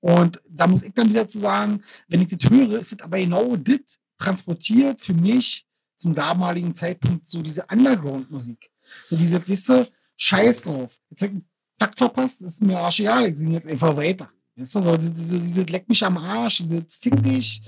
und 0.00 0.42
da 0.46 0.66
muss 0.66 0.82
ich 0.82 0.92
dann 0.92 1.08
wieder 1.08 1.26
zu 1.26 1.38
sagen, 1.38 1.80
wenn 2.08 2.20
ich 2.20 2.36
das 2.36 2.50
höre, 2.50 2.78
ist 2.78 2.92
das 2.92 3.00
aber 3.00 3.16
genau 3.16 3.56
das, 3.56 4.00
transportiert 4.18 5.00
für 5.00 5.14
mich 5.14 5.66
zum 5.96 6.14
damaligen 6.14 6.74
Zeitpunkt 6.74 7.26
so 7.26 7.42
diese 7.42 7.64
Underground-Musik. 7.70 8.70
So 9.06 9.16
diese, 9.16 9.46
wisse 9.48 9.88
Scheiß 10.16 10.62
drauf. 10.62 10.98
Jetzt 11.10 11.22
hab 11.22 11.28
ich 11.28 11.34
einen 11.34 11.48
Takt 11.78 11.98
verpasst, 11.98 12.42
ist 12.42 12.62
mir 12.62 12.78
arschegal, 12.78 13.28
ich 13.28 13.36
singe 13.36 13.54
jetzt 13.54 13.68
einfach 13.68 13.96
weiter. 13.96 14.30
Weißt 14.56 14.74
du, 14.76 14.82
so 14.82 14.96
diese, 14.96 15.38
diese 15.38 15.62
Leck 15.62 15.88
mich 15.88 16.04
am 16.04 16.16
Arsch, 16.16 16.58
diese 16.58 16.84
Fick 16.88 17.22
dich. 17.22 17.62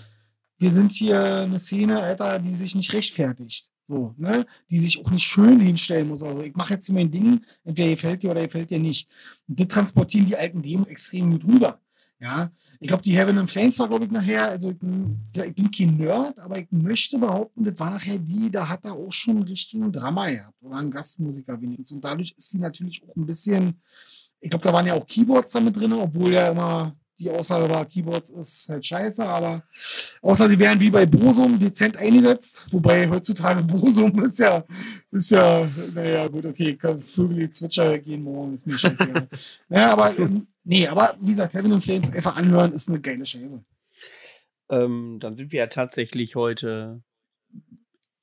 Wir 0.59 0.71
sind 0.71 0.93
hier 0.93 1.43
eine 1.43 1.59
Szene, 1.59 2.01
Alter, 2.01 2.39
die 2.39 2.55
sich 2.55 2.75
nicht 2.75 2.93
rechtfertigt. 2.93 3.71
So, 3.87 4.15
ne? 4.17 4.45
Die 4.71 4.79
sich 4.79 4.99
auch 4.99 5.11
nicht 5.11 5.25
schön 5.25 5.61
hinstellen 5.61 6.09
muss. 6.09 6.23
Also 6.23 6.43
ich 6.43 6.55
mache 6.55 6.75
jetzt 6.75 6.87
hier 6.87 6.95
mein 6.95 7.11
Ding, 7.11 7.45
entweder 7.65 7.91
gefällt 7.91 8.23
dir 8.23 8.31
oder 8.31 8.43
gefällt 8.43 8.71
dir 8.71 8.79
nicht. 8.79 9.09
Und 9.47 9.59
die 9.59 9.69
transportieren 9.69 10.27
die 10.27 10.37
alten 10.37 10.63
Demos 10.63 10.89
extrem 10.89 11.31
gut 11.31 11.45
rüber. 11.45 11.81
Ja, 12.21 12.51
ich 12.81 12.89
glaube, 12.89 13.03
die 13.05 13.17
Heaven 13.17 13.39
and 13.39 13.49
Flames 13.49 13.79
war, 13.79 13.89
glaube 13.89 14.05
ich, 14.05 14.11
nachher, 14.11 14.49
also 14.49 14.71
ich 14.71 14.79
bin, 14.79 15.23
ich 15.33 15.55
bin 15.55 15.71
kein 15.71 15.97
Nerd, 15.97 16.37
aber 16.41 16.59
ich 16.59 16.67
möchte 16.73 17.17
behaupten, 17.17 17.63
das 17.63 17.79
war 17.79 17.91
nachher 17.91 18.19
die, 18.19 18.51
da 18.51 18.69
hat 18.69 18.85
er 18.85 18.93
auch 18.95 19.13
schon 19.13 19.37
einen 19.37 19.45
richtigen 19.45 19.93
Drama 19.93 20.29
gehabt 20.29 20.61
oder 20.61 20.77
einen 20.77 20.91
Gastmusiker 20.91 21.61
wenigstens. 21.61 21.93
Und 21.93 22.05
dadurch 22.05 22.35
ist 22.37 22.51
sie 22.51 22.59
natürlich 22.59 23.05
auch 23.05 23.15
ein 23.15 23.25
bisschen, 23.25 23.81
ich 24.41 24.51
glaube, 24.51 24.65
da 24.65 24.73
waren 24.73 24.87
ja 24.87 24.95
auch 24.95 25.07
Keyboards 25.07 25.53
damit 25.53 25.77
drin, 25.77 25.93
obwohl 25.93 26.33
ja 26.33 26.51
immer 26.51 26.97
die 27.19 27.31
Aussage 27.31 27.69
war, 27.69 27.85
Keyboards 27.85 28.31
ist 28.31 28.69
halt 28.69 28.87
scheiße, 28.87 29.27
aber 29.27 29.63
außer 30.23 30.49
sie 30.49 30.59
wären 30.59 30.81
wie 30.81 30.91
bei 30.91 31.05
Bosum 31.05 31.59
dezent 31.59 31.97
eingesetzt, 31.97 32.67
wobei 32.71 33.09
heutzutage 33.09 33.63
Bosum 33.65 34.23
ist 34.25 34.39
ja, 34.39 34.65
ist 35.11 35.31
ja, 35.31 35.69
naja, 35.95 36.29
gut, 36.29 36.47
okay, 36.47 36.79
Vögel, 37.01 37.39
die 37.39 37.51
Zwitscher 37.51 37.99
gehen 37.99 38.23
morgen, 38.23 38.55
ist 38.55 38.67
mir 38.67 38.79
scheiße. 38.79 39.29
naja, 39.69 39.93
aber, 39.93 40.19
ähm, 40.19 40.47
nee, 40.65 40.87
aber 40.87 41.17
wie 41.21 41.31
gesagt, 41.31 41.55
Heaven 41.55 41.73
and 41.73 41.83
Flames 41.85 42.11
einfach 42.11 42.37
anhören 42.37 42.73
ist 42.73 42.89
eine 42.89 43.01
geile 43.01 43.27
Scheibe. 43.27 43.65
Ähm, 44.71 45.19
dann 45.21 45.35
sind 45.35 45.53
wir 45.53 45.61
ja 45.61 45.67
tatsächlich 45.67 46.37
heute 46.37 47.03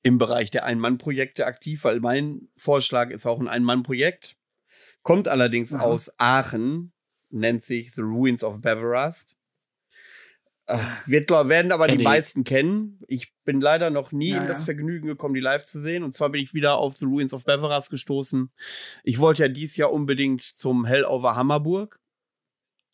im 0.03 0.19
Bereich 0.19 0.51
der 0.51 0.65
Ein-Mann-Projekte 0.65 1.47
aktiv, 1.47 1.83
weil 1.83 1.99
mein 1.99 2.47
Vorschlag 2.55 3.09
ist 3.09 3.25
auch 3.25 3.39
ein 3.39 3.47
Ein-Mann-Projekt. 3.47 4.37
Kommt 5.01 5.27
allerdings 5.27 5.73
Aha. 5.73 5.83
aus 5.83 6.13
Aachen, 6.19 6.93
nennt 7.35 7.63
sich 7.63 7.93
The 7.93 8.01
Ruins 8.01 8.43
of 8.43 8.61
Beverast. 8.61 9.37
Äh, 10.67 10.79
wird, 11.05 11.29
werden 11.29 11.71
aber 11.71 11.85
Kenn 11.85 11.97
die 11.97 12.01
ich. 12.01 12.07
meisten 12.07 12.43
kennen. 12.43 12.99
Ich 13.07 13.31
bin 13.43 13.61
leider 13.61 13.91
noch 13.91 14.11
nie 14.11 14.31
ja, 14.31 14.41
in 14.41 14.47
das 14.47 14.63
Vergnügen 14.63 15.07
gekommen, 15.07 15.35
die 15.35 15.41
live 15.41 15.63
zu 15.63 15.79
sehen. 15.79 16.03
Und 16.03 16.13
zwar 16.13 16.29
bin 16.29 16.41
ich 16.41 16.53
wieder 16.55 16.77
auf 16.77 16.95
The 16.95 17.05
Ruins 17.05 17.33
of 17.33 17.43
Beverast 17.43 17.91
gestoßen. 17.91 18.51
Ich 19.03 19.19
wollte 19.19 19.43
ja 19.43 19.49
dieses 19.49 19.77
Jahr 19.77 19.93
unbedingt 19.93 20.41
zum 20.41 20.85
Hell 20.85 21.05
over 21.05 21.35
Hammerburg. 21.35 21.99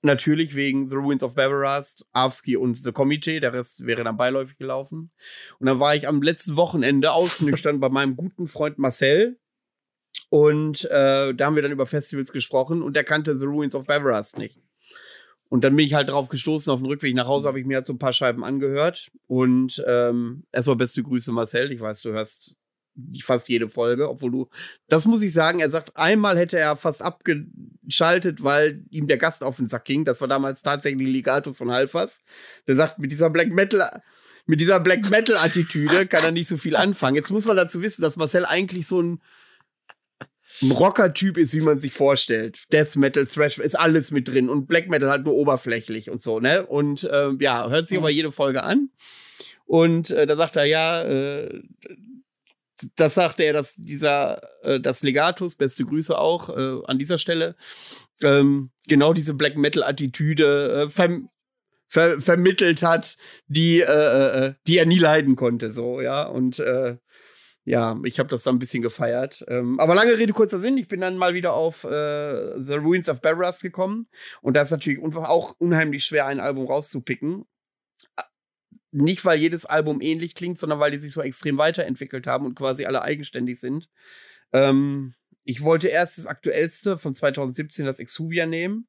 Natürlich 0.03 0.55
wegen 0.55 0.89
The 0.89 0.95
Ruins 0.95 1.23
of 1.23 1.35
Beverast, 1.35 2.07
Avsky 2.11 2.57
und 2.57 2.77
The 2.79 2.91
Committee. 2.91 3.39
Der 3.39 3.53
Rest 3.53 3.85
wäre 3.85 4.03
dann 4.03 4.17
beiläufig 4.17 4.57
gelaufen. 4.57 5.11
Und 5.59 5.67
dann 5.67 5.79
war 5.79 5.95
ich 5.95 6.07
am 6.07 6.21
letzten 6.21 6.57
Wochenende 6.57 7.11
ausnüchtern 7.13 7.79
bei 7.79 7.89
meinem 7.89 8.17
guten 8.17 8.47
Freund 8.47 8.79
Marcel, 8.79 9.39
und 10.29 10.85
äh, 10.85 11.33
da 11.33 11.45
haben 11.45 11.55
wir 11.55 11.61
dann 11.61 11.71
über 11.71 11.85
Festivals 11.85 12.31
gesprochen 12.31 12.81
und 12.81 12.95
der 12.95 13.03
kannte 13.03 13.37
The 13.37 13.45
Ruins 13.45 13.75
of 13.75 13.87
Beverast 13.87 14.37
nicht. 14.37 14.59
Und 15.49 15.65
dann 15.65 15.75
bin 15.75 15.85
ich 15.85 15.93
halt 15.93 16.07
drauf 16.07 16.29
gestoßen, 16.29 16.71
auf 16.71 16.79
dem 16.79 16.85
Rückweg 16.85 17.13
nach 17.13 17.27
Hause 17.27 17.49
habe 17.49 17.59
ich 17.59 17.65
mir 17.65 17.75
halt 17.75 17.85
so 17.85 17.91
ein 17.91 17.99
paar 17.99 18.13
Scheiben 18.13 18.45
angehört. 18.45 19.11
Und 19.27 19.83
ähm, 19.85 20.45
erstmal 20.53 20.77
beste 20.77 21.03
Grüße, 21.03 21.33
Marcel. 21.33 21.73
Ich 21.73 21.81
weiß, 21.81 22.01
du 22.03 22.11
hörst 22.11 22.55
fast 23.21 23.49
jede 23.49 23.67
Folge, 23.67 24.09
obwohl 24.09 24.31
du, 24.31 24.49
das 24.87 25.05
muss 25.05 25.21
ich 25.21 25.33
sagen, 25.33 25.59
er 25.59 25.69
sagt, 25.69 25.97
einmal 25.97 26.37
hätte 26.37 26.57
er 26.57 26.77
fast 26.77 27.01
abgeschaltet, 27.01 28.43
weil 28.43 28.85
ihm 28.89 29.07
der 29.07 29.17
Gast 29.17 29.43
auf 29.43 29.57
den 29.57 29.67
Sack 29.67 29.83
ging. 29.83 30.05
Das 30.05 30.21
war 30.21 30.29
damals 30.29 30.61
tatsächlich 30.61 31.07
Legatus 31.09 31.57
von 31.57 31.71
Halfas. 31.71 32.21
Der 32.67 32.77
sagt, 32.77 32.99
mit 32.99 33.11
dieser 33.11 33.29
Black 33.29 33.49
Metal, 33.49 34.01
mit 34.45 34.61
dieser 34.61 34.79
Black 34.79 35.09
Metal 35.09 35.35
Attitüde 35.35 36.07
kann 36.07 36.23
er 36.23 36.31
nicht 36.31 36.47
so 36.47 36.55
viel 36.55 36.77
anfangen. 36.77 37.17
Jetzt 37.17 37.29
muss 37.29 37.45
man 37.45 37.57
dazu 37.57 37.81
wissen, 37.81 38.01
dass 38.01 38.15
Marcel 38.15 38.45
eigentlich 38.45 38.87
so 38.87 39.01
ein 39.01 39.21
ein 40.61 40.71
Rocker-Typ 40.71 41.37
ist, 41.37 41.53
wie 41.53 41.61
man 41.61 41.79
sich 41.79 41.93
vorstellt. 41.93 42.65
Death 42.71 42.95
Metal, 42.95 43.25
Thrash 43.25 43.57
ist 43.57 43.79
alles 43.79 44.11
mit 44.11 44.27
drin 44.27 44.49
und 44.49 44.67
Black 44.67 44.89
Metal 44.89 45.09
halt 45.09 45.25
nur 45.25 45.35
oberflächlich 45.35 46.09
und 46.09 46.21
so, 46.21 46.39
ne? 46.39 46.65
Und 46.65 47.03
äh, 47.03 47.31
ja, 47.39 47.69
hört 47.69 47.87
sich 47.87 47.97
aber 47.97 48.09
jede 48.09 48.31
Folge 48.31 48.63
an. 48.63 48.89
Und 49.65 50.11
äh, 50.11 50.27
da 50.27 50.35
sagt 50.35 50.57
er, 50.57 50.65
ja, 50.65 51.03
äh, 51.03 51.61
das 52.95 53.15
sagte 53.15 53.43
er, 53.43 53.53
dass 53.53 53.75
dieser, 53.77 54.41
äh, 54.63 54.79
das 54.79 55.03
Legatus, 55.03 55.55
beste 55.55 55.85
Grüße 55.85 56.17
auch 56.17 56.49
äh, 56.49 56.85
an 56.85 56.99
dieser 56.99 57.17
Stelle, 57.17 57.55
ähm, 58.21 58.71
genau 58.87 59.13
diese 59.13 59.33
Black 59.33 59.55
Metal-Attitüde 59.55 60.87
äh, 60.87 60.89
verm 60.89 61.29
ver 61.87 62.21
vermittelt 62.21 62.83
hat, 62.83 63.17
die, 63.47 63.81
äh, 63.81 63.85
äh, 64.47 64.53
die 64.65 64.77
er 64.77 64.85
nie 64.85 64.97
leiden 64.97 65.35
konnte, 65.35 65.71
so, 65.71 65.99
ja. 65.99 66.23
Und 66.23 66.59
äh, 66.59 66.95
ja, 67.63 67.99
ich 68.03 68.17
habe 68.17 68.29
das 68.29 68.43
dann 68.43 68.55
ein 68.55 68.59
bisschen 68.59 68.81
gefeiert. 68.81 69.45
Ähm, 69.47 69.79
aber 69.79 69.93
lange 69.93 70.17
Rede, 70.17 70.33
kurzer 70.33 70.59
Sinn. 70.59 70.77
Ich 70.77 70.87
bin 70.87 71.01
dann 71.01 71.17
mal 71.17 71.33
wieder 71.33 71.53
auf 71.53 71.83
äh, 71.83 72.59
The 72.59 72.75
Ruins 72.75 73.07
of 73.07 73.21
Barras 73.21 73.61
gekommen. 73.61 74.07
Und 74.41 74.55
da 74.55 74.63
ist 74.63 74.71
natürlich 74.71 74.99
auch 75.03 75.55
unheimlich 75.59 76.03
schwer, 76.03 76.25
ein 76.25 76.39
Album 76.39 76.65
rauszupicken. 76.65 77.45
Nicht, 78.91 79.23
weil 79.25 79.39
jedes 79.39 79.65
Album 79.65 80.01
ähnlich 80.01 80.33
klingt, 80.33 80.57
sondern 80.57 80.79
weil 80.79 80.91
die 80.91 80.97
sich 80.97 81.13
so 81.13 81.21
extrem 81.21 81.57
weiterentwickelt 81.57 82.27
haben 82.27 82.45
und 82.45 82.55
quasi 82.55 82.85
alle 82.85 83.03
eigenständig 83.03 83.59
sind. 83.59 83.89
Ähm, 84.53 85.13
ich 85.43 85.61
wollte 85.61 85.87
erst 85.87 86.17
das 86.17 86.25
aktuellste 86.25 86.97
von 86.97 87.13
2017, 87.13 87.85
das 87.85 87.99
Exuvia, 87.99 88.45
nehmen. 88.45 88.87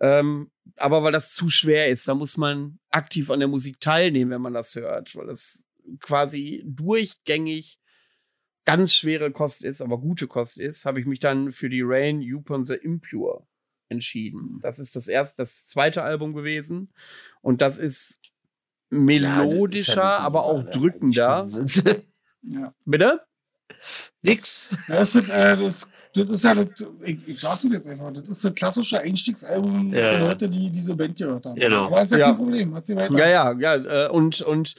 Ähm, 0.00 0.50
aber 0.76 1.02
weil 1.02 1.12
das 1.12 1.32
zu 1.32 1.48
schwer 1.48 1.88
ist, 1.88 2.08
da 2.08 2.14
muss 2.14 2.36
man 2.36 2.78
aktiv 2.90 3.30
an 3.30 3.40
der 3.40 3.48
Musik 3.48 3.80
teilnehmen, 3.80 4.30
wenn 4.30 4.42
man 4.42 4.52
das 4.52 4.74
hört, 4.74 5.14
weil 5.16 5.26
das 5.26 5.66
quasi 6.00 6.62
durchgängig 6.66 7.78
ganz 8.66 8.92
schwere 8.92 9.30
Kost 9.30 9.64
ist, 9.64 9.80
aber 9.80 9.98
gute 9.98 10.26
Kost 10.26 10.58
ist, 10.58 10.84
habe 10.84 11.00
ich 11.00 11.06
mich 11.06 11.20
dann 11.20 11.52
für 11.52 11.70
die 11.70 11.82
Rain 11.82 12.20
Upon 12.34 12.64
the 12.64 12.74
Impure 12.74 13.46
entschieden. 13.88 14.58
Das 14.60 14.78
ist 14.78 14.94
das 14.96 15.08
erste, 15.08 15.36
das 15.38 15.66
zweite 15.66 16.02
Album 16.02 16.34
gewesen. 16.34 16.92
Und 17.40 17.62
das 17.62 17.78
ist 17.78 18.18
melodischer, 18.90 19.94
Ja, 20.02 20.08
das 20.10 20.18
ist 20.18 20.24
aber 20.26 20.44
auch 20.44 20.62
drückender. 20.64 21.48
Ja. 22.48 22.72
Bitte? 22.84 23.22
Nix. 24.22 24.68
Das 24.86 25.16
ist, 25.16 25.28
äh, 25.28 25.56
das, 25.56 25.88
das 26.14 26.28
ist 26.30 26.44
ja, 26.44 26.54
das, 26.54 26.68
ich, 27.02 27.26
ich 27.26 27.40
sag 27.40 27.60
dir 27.60 27.72
jetzt 27.72 27.88
einfach, 27.88 28.12
das 28.12 28.28
ist 28.28 28.46
ein 28.46 28.54
klassischer 28.54 29.00
Einstiegsalbum 29.00 29.92
Ja, 29.92 30.12
für 30.12 30.18
ja. 30.20 30.28
Leute, 30.28 30.48
die 30.48 30.70
diese 30.70 30.94
Band 30.94 31.18
gehört 31.18 31.44
haben. 31.44 31.56
Genau. 31.58 31.86
Aber 31.86 32.02
ist 32.02 32.12
ja, 32.12 32.18
Ja. 32.18 32.26
kein 32.28 32.36
Problem, 32.36 32.72
hat 32.74 32.86
sie 32.86 32.94
weiter. 32.94 33.18
Ja, 33.18 33.26
ja, 33.26 33.52
ja. 33.76 34.06
äh, 34.06 34.10
Und, 34.10 34.42
und, 34.42 34.76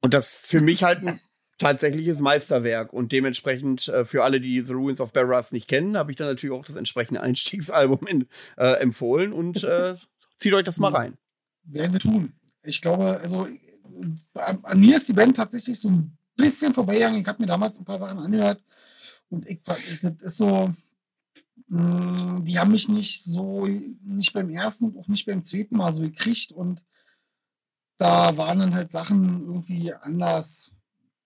und 0.00 0.14
das 0.14 0.44
für 0.44 0.60
mich 0.60 0.82
halt 0.82 1.04
ein 1.06 1.20
tatsächliches 1.58 2.20
Meisterwerk. 2.20 2.92
Und 2.92 3.12
dementsprechend 3.12 3.88
äh, 3.88 4.04
für 4.04 4.24
alle, 4.24 4.40
die 4.40 4.60
The 4.60 4.72
Ruins 4.72 5.00
of 5.00 5.12
Barras 5.12 5.52
nicht 5.52 5.68
kennen, 5.68 5.96
habe 5.96 6.10
ich 6.10 6.16
dann 6.16 6.28
natürlich 6.28 6.54
auch 6.54 6.64
das 6.64 6.76
entsprechende 6.76 7.20
Einstiegsalbum 7.20 8.06
in, 8.06 8.26
äh, 8.56 8.80
empfohlen 8.80 9.32
und 9.32 9.62
äh, 9.64 9.94
zieht 10.36 10.52
euch 10.54 10.64
das 10.64 10.78
mal 10.78 10.94
rein. 10.94 11.16
Werden 11.64 11.92
wir 11.92 12.00
tun. 12.00 12.32
Ich 12.64 12.80
glaube, 12.80 13.20
also 13.20 13.48
an, 14.34 14.58
an 14.62 14.80
mir 14.80 14.96
ist 14.96 15.08
die 15.08 15.12
Band 15.12 15.36
tatsächlich 15.36 15.80
so 15.80 15.90
ein 15.90 16.16
bisschen 16.36 16.74
vorbeigegangen. 16.74 17.20
Ich 17.20 17.26
habe 17.26 17.42
mir 17.42 17.48
damals 17.48 17.78
ein 17.78 17.84
paar 17.84 17.98
Sachen 17.98 18.18
angehört 18.18 18.62
und 19.28 19.46
ich, 19.46 19.62
das 19.62 20.22
ist 20.22 20.36
so, 20.36 20.72
mh, 21.68 22.40
die 22.40 22.58
haben 22.58 22.72
mich 22.72 22.88
nicht 22.88 23.24
so, 23.24 23.66
nicht 23.66 24.32
beim 24.32 24.50
ersten 24.50 24.86
und 24.86 24.98
auch 24.98 25.08
nicht 25.08 25.26
beim 25.26 25.42
zweiten 25.42 25.76
Mal 25.76 25.92
so 25.92 26.00
gekriegt 26.00 26.52
und 26.52 26.82
da 27.98 28.36
waren 28.36 28.58
dann 28.58 28.74
halt 28.74 28.90
Sachen 28.90 29.46
irgendwie 29.46 29.92
anders 29.92 30.72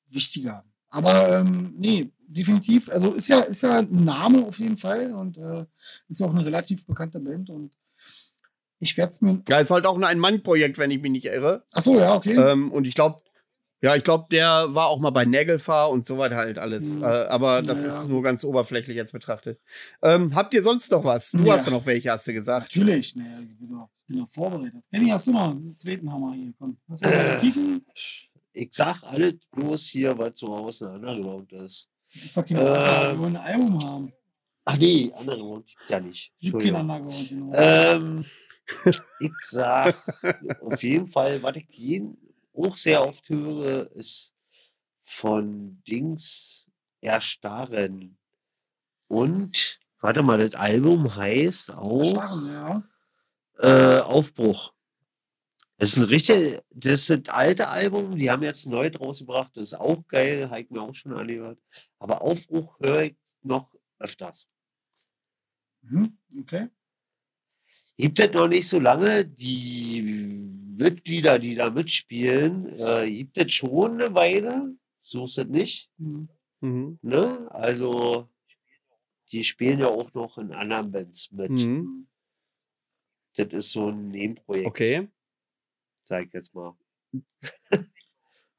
wichtiger. 0.09 0.65
Aber 0.89 1.41
ähm, 1.41 1.75
nee, 1.77 2.11
definitiv. 2.29 2.89
Also 2.91 3.13
ist 3.13 3.29
ja, 3.29 3.41
ist 3.41 3.63
ja 3.63 3.79
ein 3.79 4.05
Name 4.05 4.45
auf 4.47 4.59
jeden 4.59 4.77
Fall 4.79 5.13
und 5.13 5.37
äh, 5.39 5.67
ist 6.09 6.23
auch 6.23 6.31
eine 6.35 6.45
relativ 6.45 6.87
bekannte 6.87 7.19
Band 7.21 7.51
und 7.51 7.77
ich 8.79 8.97
werde 8.97 9.13
es 9.13 9.21
mir. 9.21 9.43
Ja, 9.49 9.59
ist 9.61 9.71
halt 9.71 9.87
auch 9.87 9.97
ein 9.97 10.05
Ein-Mann-Projekt, 10.05 10.79
wenn 10.79 10.91
ich 10.91 11.01
mich 11.01 11.11
nicht 11.11 11.25
irre. 11.25 11.65
Achso, 11.73 11.99
ja, 11.99 12.15
okay. 12.15 12.35
Ähm, 12.35 12.71
und 12.71 12.87
ich 12.87 12.95
glaube, 12.95 13.21
ja, 13.83 13.95
ich 13.95 14.05
glaube, 14.05 14.27
der 14.31 14.75
war 14.75 14.87
auch 14.89 14.99
mal 15.01 15.11
bei 15.11 15.25
Nägelfahr 15.25 15.91
und 15.91 16.07
so 16.07 16.19
weiter 16.19 16.37
halt 16.37 16.59
alles. 16.59 16.95
Hm. 16.97 17.03
Äh, 17.03 17.07
aber 17.07 17.63
das 17.63 17.83
Naja. 17.85 18.01
ist 18.03 18.09
nur 18.09 18.23
ganz 18.23 18.43
oberflächlich 18.45 18.97
jetzt 18.97 19.13
betrachtet. 19.13 19.61
Ähm, 20.03 20.35
habt 20.35 20.55
ihr 20.55 20.63
sonst 20.63 20.91
noch 20.91 21.05
was? 21.05 21.31
Du 21.33 21.45
Ja. 21.45 21.55
hast 21.55 21.67
doch 21.67 21.73
noch 21.73 21.87
welche, 21.87 22.11
hast 22.11 22.27
du 22.27 22.33
gesagt. 22.33 22.75
Natürlich, 22.75 23.17
naja, 23.17 23.39
ich 23.41 23.59
bin 23.59 23.69
doch, 23.71 23.89
ich 23.97 24.07
bin 24.07 24.19
doch 24.19 24.29
vorbereitet. 24.29 24.83
Henny, 24.91 25.09
hast 25.11 25.27
du 25.27 25.33
noch 25.33 25.51
einen 25.51 25.77
zweiten 25.79 26.11
Hammer 26.13 26.35
hier? 26.35 26.53
Komm, 26.59 26.79
lass 26.89 27.01
mal 27.01 27.11
Äh. 27.13 27.41
kicken. 27.41 27.85
Ich 28.59 28.73
sag 28.73 29.03
alles 29.03 29.35
bloß 29.51 29.87
hier, 29.89 30.17
was 30.17 30.35
zu 30.35 30.49
Hause 30.49 30.91
Underground 30.91 31.53
ist. 31.53 31.91
Das 32.15 32.25
ist 32.25 32.37
doch 32.39 32.47
kein 32.47 32.57
Äh. 32.57 32.63
wir 32.63 33.19
wollen 33.19 33.37
ein 33.37 33.55
Album 33.55 33.85
haben. 33.85 34.13
Ach 34.65 34.79
nee, 34.79 35.13
Underground 35.15 35.71
ja 35.89 36.01
nicht. 36.01 36.33
Entschuldigung. 36.41 36.89
Genau. 37.29 37.53
Ähm, 37.53 38.25
ich 39.21 39.33
sag 39.43 39.95
auf 40.63 40.83
jeden 40.83 41.07
Fall, 41.07 41.43
was 41.43 41.57
ich 41.57 41.69
jeden 41.71 42.17
auch 42.55 42.77
sehr 42.79 43.07
oft 43.07 43.29
höre, 43.29 43.93
ist 43.93 44.35
von 45.03 45.83
Dings 45.87 46.67
Erstarren. 47.03 48.17
Und, 49.07 49.79
warte 50.01 50.23
mal, 50.23 50.39
das 50.39 50.55
Album 50.55 51.15
heißt 51.15 51.73
auch 51.73 52.17
ja. 52.47 52.83
äh, 53.59 54.01
Aufbruch. 54.01 54.73
Das 55.79 55.91
ist 55.91 55.99
ein 55.99 56.05
richtig, 56.05 56.61
das 56.71 57.07
das 57.07 57.29
alte 57.29 57.69
Album, 57.69 58.17
die 58.17 58.31
haben 58.31 58.43
jetzt 58.43 58.67
neu 58.67 58.89
draus 58.91 59.19
gebracht, 59.19 59.53
das 59.55 59.73
ist 59.73 59.75
auch 59.75 60.07
geil, 60.09 60.49
habe 60.49 60.63
ich 60.63 60.71
mir 60.71 60.81
auch 60.81 60.95
schon 60.95 61.13
angehört. 61.13 61.59
Aber 61.99 62.23
Aufbruch 62.23 62.79
höre 62.81 63.03
ich 63.03 63.17
noch 63.43 63.71
öfters. 63.99 64.49
Mhm, 65.83 66.17
okay. 66.41 66.69
Gibt 67.99 68.19
es 68.21 68.33
noch 68.33 68.49
nicht 68.49 68.69
so 68.69 68.81
lange, 68.81 69.27
die 69.27 70.03
Mitglieder, 70.79 71.39
die 71.39 71.55
da 71.55 71.71
mitspielen, 71.71 72.73
äh, 72.79 73.11
gibt 73.11 73.39
es 73.39 73.53
schon 73.53 74.01
eine 74.01 74.15
Weile, 74.15 74.77
so 75.03 75.25
ist 75.25 75.39
es 75.39 75.47
nicht. 75.47 75.91
Mhm. 75.99 76.29
Mhm. 76.61 76.99
Ne? 77.03 77.49
Also, 77.51 78.29
die 79.31 79.45
spielen 79.45 79.81
ja 79.81 79.89
auch 79.89 80.13
noch 80.15 80.39
in 80.39 80.53
anderen 80.53 80.91
Bands 80.91 81.31
mit. 81.33 81.51
Mhm. 81.51 82.09
Das 83.37 83.49
ist 83.49 83.73
so 83.73 83.89
ein 83.89 84.09
Nebenprojekt. 84.09 84.67
Okay. 84.67 85.09
Sag 86.07 86.27
ich 86.27 86.33
jetzt 86.33 86.55
mal. 86.55 86.75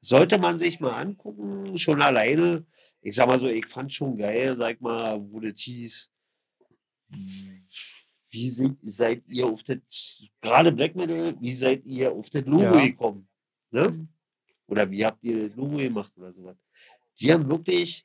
Sollte 0.00 0.38
man 0.38 0.58
sich 0.58 0.78
mal 0.80 0.92
angucken, 1.00 1.76
schon 1.78 2.00
alleine. 2.00 2.64
Ich 3.00 3.16
sag 3.16 3.26
mal 3.26 3.38
so, 3.40 3.46
ich 3.46 3.66
fand 3.66 3.92
schon 3.92 4.16
geil, 4.16 4.56
sag 4.56 4.80
mal, 4.80 5.20
wo 5.20 5.40
das 5.40 5.60
hieß. 5.60 6.10
Wie 8.30 8.50
sind, 8.50 8.78
seid 8.82 9.26
ihr 9.28 9.46
auf 9.46 9.62
das, 9.62 10.22
gerade 10.40 10.70
Black 10.70 10.94
Metal, 10.94 11.34
wie 11.40 11.54
seid 11.54 11.84
ihr 11.86 12.12
auf 12.12 12.28
das 12.30 12.44
Logo 12.44 12.62
Ja. 12.62 12.86
gekommen? 12.86 13.28
Ne? 13.70 14.06
Oder 14.66 14.90
wie 14.90 15.04
habt 15.04 15.22
ihr 15.24 15.48
das 15.48 15.56
Logo 15.56 15.76
gemacht 15.78 16.12
oder 16.16 16.32
sowas? 16.32 16.56
Die 17.18 17.32
haben 17.32 17.50
wirklich, 17.50 18.04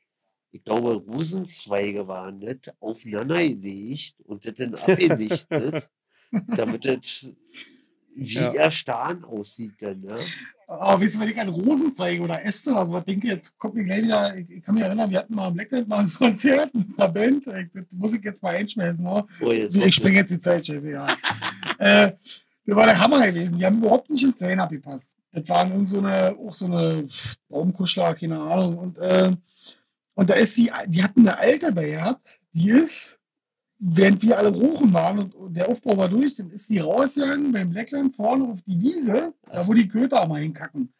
ich 0.50 0.64
glaube, 0.64 0.94
Rosenzweige 0.94 2.08
waren 2.08 2.40
das, 2.40 2.74
aufeinander 2.80 3.36
gelegt 3.46 4.16
und 4.24 4.44
das 4.44 4.54
dann 4.54 4.74
abgelichtet, 4.74 5.88
damit 6.56 6.84
das 6.86 7.26
wie 8.14 8.34
Ja. 8.34 8.52
erstarren 8.52 9.24
aussieht 9.24 9.74
dann, 9.80 10.00
ne? 10.00 10.16
Oh, 10.66 11.00
weißt 11.00 11.16
du, 11.16 11.20
wenn 11.20 11.28
ich 11.28 11.38
an 11.38 11.48
Rosenzweige 11.48 12.22
oder 12.22 12.42
Äste 12.44 12.72
oder 12.72 12.86
sowas 12.86 13.04
denke, 13.04 13.28
jetzt 13.28 13.58
kommt 13.58 13.74
mir 13.74 13.84
gleich 13.84 14.04
wieder, 14.04 14.36
ich, 14.36 14.62
kann 14.62 14.74
mich 14.74 14.84
erinnern, 14.84 15.10
wir 15.10 15.18
hatten 15.18 15.34
mal 15.34 15.48
im 15.48 15.54
Blacklight 15.54 15.86
mal 15.86 16.00
ein 16.00 16.12
Konzert 16.12 16.74
mit 16.74 16.98
einer 16.98 17.08
Band, 17.08 17.46
ich, 17.46 17.68
das 17.74 17.92
muss 17.96 18.14
ich 18.14 18.24
jetzt 18.24 18.42
mal 18.42 18.54
einschmeißen, 18.54 19.06
oh. 19.06 19.24
Oh, 19.42 19.52
jetzt 19.52 19.76
Ich 19.76 19.94
springe 19.94 20.18
jetzt 20.18 20.32
die 20.32 20.40
Zeit, 20.40 20.66
scheiße, 20.66 20.90
ja. 20.90 21.16
äh, 21.78 22.12
das 22.66 22.76
war 22.76 22.86
der 22.86 22.98
Hammer 22.98 23.26
gewesen. 23.26 23.58
Die 23.58 23.66
haben 23.66 23.78
überhaupt 23.78 24.08
nicht 24.10 24.24
ins 24.24 24.38
Zellen 24.38 24.60
abgepasst. 24.60 25.16
Das 25.32 25.48
waren 25.48 25.70
irgend 25.70 25.88
so 25.88 25.98
eine, 25.98 26.34
auch 26.36 26.54
so 26.54 26.66
eine 26.66 27.06
Baumkuschler, 27.48 28.14
keine 28.14 28.40
Ahnung. 28.40 28.78
Und, 28.78 28.98
äh, 28.98 29.32
und 30.14 30.30
da 30.30 30.34
ist 30.34 30.54
sie, 30.54 30.70
die 30.86 31.02
hatten 31.02 31.28
eine 31.28 31.38
alte 31.38 31.72
bei 31.72 31.90
gehabt, 31.90 32.40
die 32.54 32.70
ist, 32.70 33.20
während 33.86 34.22
wir 34.22 34.38
alle 34.38 34.48
rochen 34.48 34.92
waren 34.92 35.18
und, 35.18 35.54
der 35.54 35.68
Aufbau 35.68 35.96
war 35.96 36.08
durch, 36.08 36.36
dann 36.36 36.50
ist 36.50 36.66
sie 36.66 36.78
rausgegangen 36.78 37.52
beim 37.52 37.70
Blackland 37.70 38.16
vorne 38.16 38.44
auf 38.44 38.60
die 38.62 38.80
Wiese, 38.80 39.32
da 39.50 39.66
wo 39.66 39.74
die 39.74 39.86
Köter 39.86 40.26
mal 40.26 40.40
hinkacken. 40.40 40.92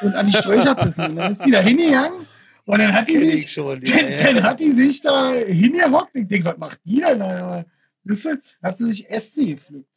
Und 0.00 0.14
an 0.14 0.26
die 0.26 0.32
Sträucher 0.32 0.74
pissen. 0.74 1.04
Und 1.10 1.16
dann 1.16 1.30
ist 1.30 1.42
sie 1.42 1.50
da 1.50 1.60
hingegangen 1.60 2.26
und 2.66 2.78
dann 2.78 2.94
hat 2.94 3.08
die 3.08 3.18
sich 3.18 3.44
ich 3.44 3.52
schon, 3.52 3.82
ja, 3.82 3.96
dann, 3.96 4.10
ja. 4.10 4.16
dann 4.16 4.42
hat 4.42 4.60
die 4.60 4.72
sich 4.72 5.00
da 5.02 5.32
hingehockt. 5.32 6.10
Ich 6.14 6.26
denke, 6.26 6.48
was 6.48 6.56
macht 6.56 6.80
die 6.84 7.00
denn 7.00 7.18
da? 7.18 7.64
Wisst 8.04 8.26
ihr? 8.26 8.40
Hat 8.62 8.78
sie 8.78 8.86
sich 8.86 9.10
Äste 9.10 9.44
gepflückt. 9.44 9.88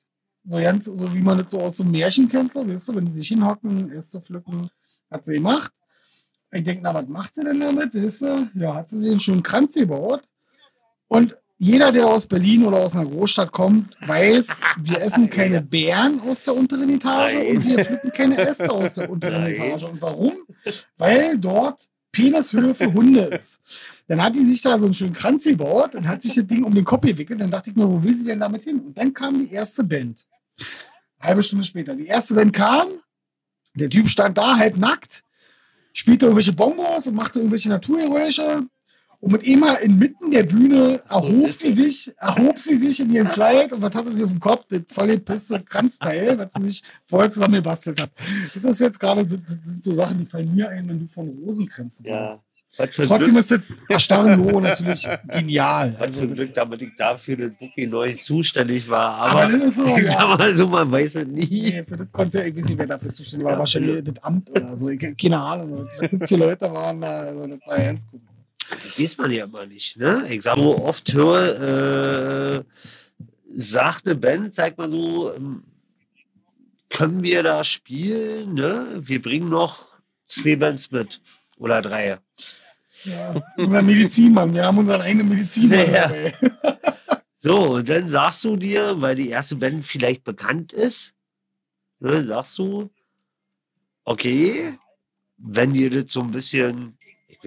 So 0.43 0.59
ganz, 0.59 0.85
so 0.85 1.13
wie 1.13 1.21
man 1.21 1.37
das 1.37 1.51
so 1.51 1.61
aus 1.61 1.77
so 1.77 1.83
einem 1.83 1.93
Märchen 1.93 2.29
kennt, 2.29 2.53
so, 2.53 2.65
wisst 2.67 2.89
ihr, 2.89 2.95
wenn 2.95 3.05
die 3.05 3.11
sich 3.11 3.27
hinhocken, 3.29 3.91
Äste 3.91 4.21
pflücken, 4.21 4.69
hat 5.09 5.25
sie 5.25 5.35
gemacht. 5.35 5.71
Ich 6.51 6.63
denke, 6.63 6.81
na, 6.83 6.93
was 6.93 7.07
macht 7.07 7.35
sie 7.35 7.43
denn 7.43 7.59
damit? 7.59 7.93
Wisst 7.93 8.21
ihr? 8.23 8.49
Ja, 8.55 8.75
hat 8.75 8.89
sie 8.89 8.99
sich 8.99 9.11
einen 9.11 9.19
schönen 9.19 9.43
Kranz 9.43 9.73
gebaut. 9.73 10.23
Und 11.07 11.37
jeder, 11.59 11.91
der 11.91 12.07
aus 12.07 12.25
Berlin 12.25 12.65
oder 12.65 12.77
aus 12.77 12.95
einer 12.95 13.09
Großstadt 13.09 13.51
kommt, 13.51 13.95
weiß, 14.07 14.59
wir 14.79 15.01
essen 15.01 15.29
keine 15.29 15.61
Beeren 15.61 16.21
aus 16.21 16.43
der 16.43 16.55
unteren 16.55 16.93
Etage 16.93 17.33
Nein. 17.33 17.47
und 17.47 17.65
wir 17.65 17.83
pflücken 17.83 18.11
keine 18.11 18.37
Äste 18.37 18.71
aus 18.71 18.93
der 18.93 19.09
unteren 19.09 19.41
Nein. 19.41 19.53
Etage. 19.53 19.83
Und 19.85 20.01
warum? 20.01 20.33
Weil 20.97 21.37
dort 21.37 21.89
Penishöhe 22.11 22.75
für 22.75 22.93
Hunde 22.93 23.21
ist. 23.21 23.61
Dann 24.07 24.21
hat 24.23 24.35
die 24.35 24.45
sich 24.45 24.61
da 24.61 24.79
so 24.79 24.85
einen 24.85 24.93
schönen 24.93 25.13
Kranz 25.13 25.45
gebaut 25.45 25.95
und 25.95 26.07
hat 26.07 26.21
sich 26.21 26.35
das 26.35 26.45
Ding 26.45 26.63
um 26.63 26.73
den 26.73 26.85
Kopf 26.85 27.05
gewickelt. 27.05 27.41
Dann 27.41 27.51
dachte 27.51 27.71
ich 27.71 27.75
mir, 27.75 27.87
wo 27.87 28.01
will 28.01 28.13
sie 28.13 28.23
denn 28.23 28.39
damit 28.39 28.63
hin? 28.63 28.79
Und 28.79 28.97
dann 28.97 29.13
kam 29.13 29.39
die 29.39 29.51
erste 29.51 29.83
Band. 29.83 30.27
Halbe 31.19 31.41
Stunde 31.41 31.65
später. 31.65 31.95
Die 31.95 32.05
erste 32.05 32.35
Band 32.35 32.53
kam, 32.53 32.87
der 33.73 33.89
Typ 33.89 34.07
stand 34.07 34.37
da, 34.37 34.57
halb 34.57 34.77
nackt, 34.77 35.23
spielte 35.93 36.25
irgendwelche 36.25 36.53
Bonbons 36.53 37.07
und 37.07 37.15
machte 37.15 37.39
irgendwelche 37.39 37.69
Naturgeräusche. 37.69 38.67
Und 39.19 39.31
mit 39.31 39.43
immer 39.47 39.79
inmitten 39.79 40.29
der 40.29 40.43
Bühne 40.43 41.01
erhob 41.09 41.51
sie 41.51 41.71
sich, 41.71 42.13
erhob 42.19 42.59
sie 42.59 42.75
sich 42.77 42.99
in 42.99 43.09
ihrem 43.11 43.29
Kleid 43.29 43.73
und 43.73 43.81
was 43.81 43.95
hatte 43.95 44.11
sie 44.11 44.23
auf 44.23 44.29
dem 44.29 44.39
Kopf? 44.39 44.65
Das 44.69 44.81
voll 44.89 45.07
gepisste 45.07 45.59
Kranzteil, 45.63 46.37
was 46.37 46.49
sie 46.55 46.67
sich 46.69 46.83
vorher 47.07 47.31
zusammengebastelt 47.31 47.99
hat. 47.99 48.11
Das 48.61 48.63
ist 48.75 48.81
jetzt 48.81 48.99
gerade 48.99 49.27
so, 49.27 49.37
das 49.37 49.57
sind 49.63 49.83
so 49.83 49.91
Sachen, 49.93 50.19
die 50.19 50.25
fallen 50.27 50.53
mir 50.53 50.69
ein, 50.69 50.87
wenn 50.87 50.99
du 50.99 51.07
von 51.07 51.27
Rosenkränzen 51.43 52.05
Ja. 52.05 52.27
für 52.91 53.07
Trotzdem 53.07 53.33
Glück, 53.33 53.37
ist 53.39 53.51
das 53.51 53.59
Erstarren-Logo 53.89 54.59
natürlich 54.61 55.07
genial. 55.29 55.93
was 55.97 56.01
Also, 56.01 56.21
für 56.21 56.27
Glück, 56.27 56.53
damit 56.53 56.81
ich 56.83 56.89
dafür 56.95 57.37
den 57.37 57.55
Bookie 57.55 57.87
neu 57.87 58.13
zuständig 58.13 58.87
war. 58.87 59.15
aber 59.15 59.43
Aber, 59.45 59.51
das 59.57 59.63
ist 59.69 59.75
so, 59.77 59.83
ich 59.85 59.97
ja. 59.97 60.03
sag 60.03 60.37
mal 60.37 60.55
so, 60.55 60.67
man 60.67 60.91
weiß 60.91 61.15
es 61.15 61.25
nie. 61.25 61.71
Nee, 61.71 61.83
für 61.87 61.97
das 61.97 62.11
Konzert, 62.11 62.45
ich 62.45 62.55
weiß 62.55 62.65
nicht, 62.69 62.77
wer 62.77 62.85
dafür 62.85 63.11
zuständig 63.11 63.45
war, 63.45 63.53
Ja, 63.53 63.57
wahrscheinlich 63.59 64.03
das 64.03 64.23
Amt 64.23 64.51
oder 64.51 64.77
so. 64.77 64.91
Keine 65.19 65.41
Ahnung. 65.41 65.87
Viele 66.27 66.45
Leute 66.45 66.71
waren 66.71 67.01
da, 67.01 67.21
also 67.21 67.47
das 67.47 67.59
war 67.65 67.77
ganz 67.79 68.07
gut. 68.11 68.21
Das 68.69 69.01
weiß 69.01 69.17
man 69.17 69.31
ja 69.31 69.45
immer 69.45 69.65
nicht, 69.65 69.97
ne? 69.97 70.25
Ich 70.29 70.43
sag 70.43 70.57
so 70.57 70.77
oft 70.83 71.11
höre, 71.13 72.57
äh, 72.57 72.63
sagt 73.55 74.05
eine 74.05 74.15
Band, 74.15 74.55
sag 74.55 74.77
mal 74.77 74.91
so, 74.91 75.33
ähm, 75.33 75.63
können 76.89 77.23
wir 77.23 77.43
da 77.43 77.63
spielen, 77.63 78.53
ne? 78.53 78.99
Wir 78.99 79.21
bringen 79.21 79.49
noch 79.49 79.87
zwei 80.27 80.55
Bands 80.55 80.91
mit 80.91 81.21
oder 81.57 81.81
drei. 81.81 82.17
Ja, 83.03 83.41
unser 83.57 83.81
Medizinmann, 83.81 84.53
wir 84.53 84.65
haben 84.65 84.77
unseren 84.79 85.01
eigenen 85.01 85.29
Medizinmann 85.29 85.91
Ja. 85.91 86.11
So, 87.39 87.75
und 87.75 87.87
dann 87.87 88.09
sagst 88.09 88.43
du 88.43 88.57
dir, 88.57 88.99
weil 88.99 89.15
die 89.15 89.29
erste 89.29 89.55
Band 89.55 89.85
vielleicht 89.85 90.23
bekannt 90.23 90.73
ist, 90.73 91.13
ne, 91.99 92.25
sagst 92.25 92.57
du, 92.57 92.89
okay, 94.03 94.77
wenn 95.37 95.73
dir 95.73 95.89
das 95.89 96.11
so 96.11 96.21
ein 96.21 96.31
bisschen, 96.31 96.96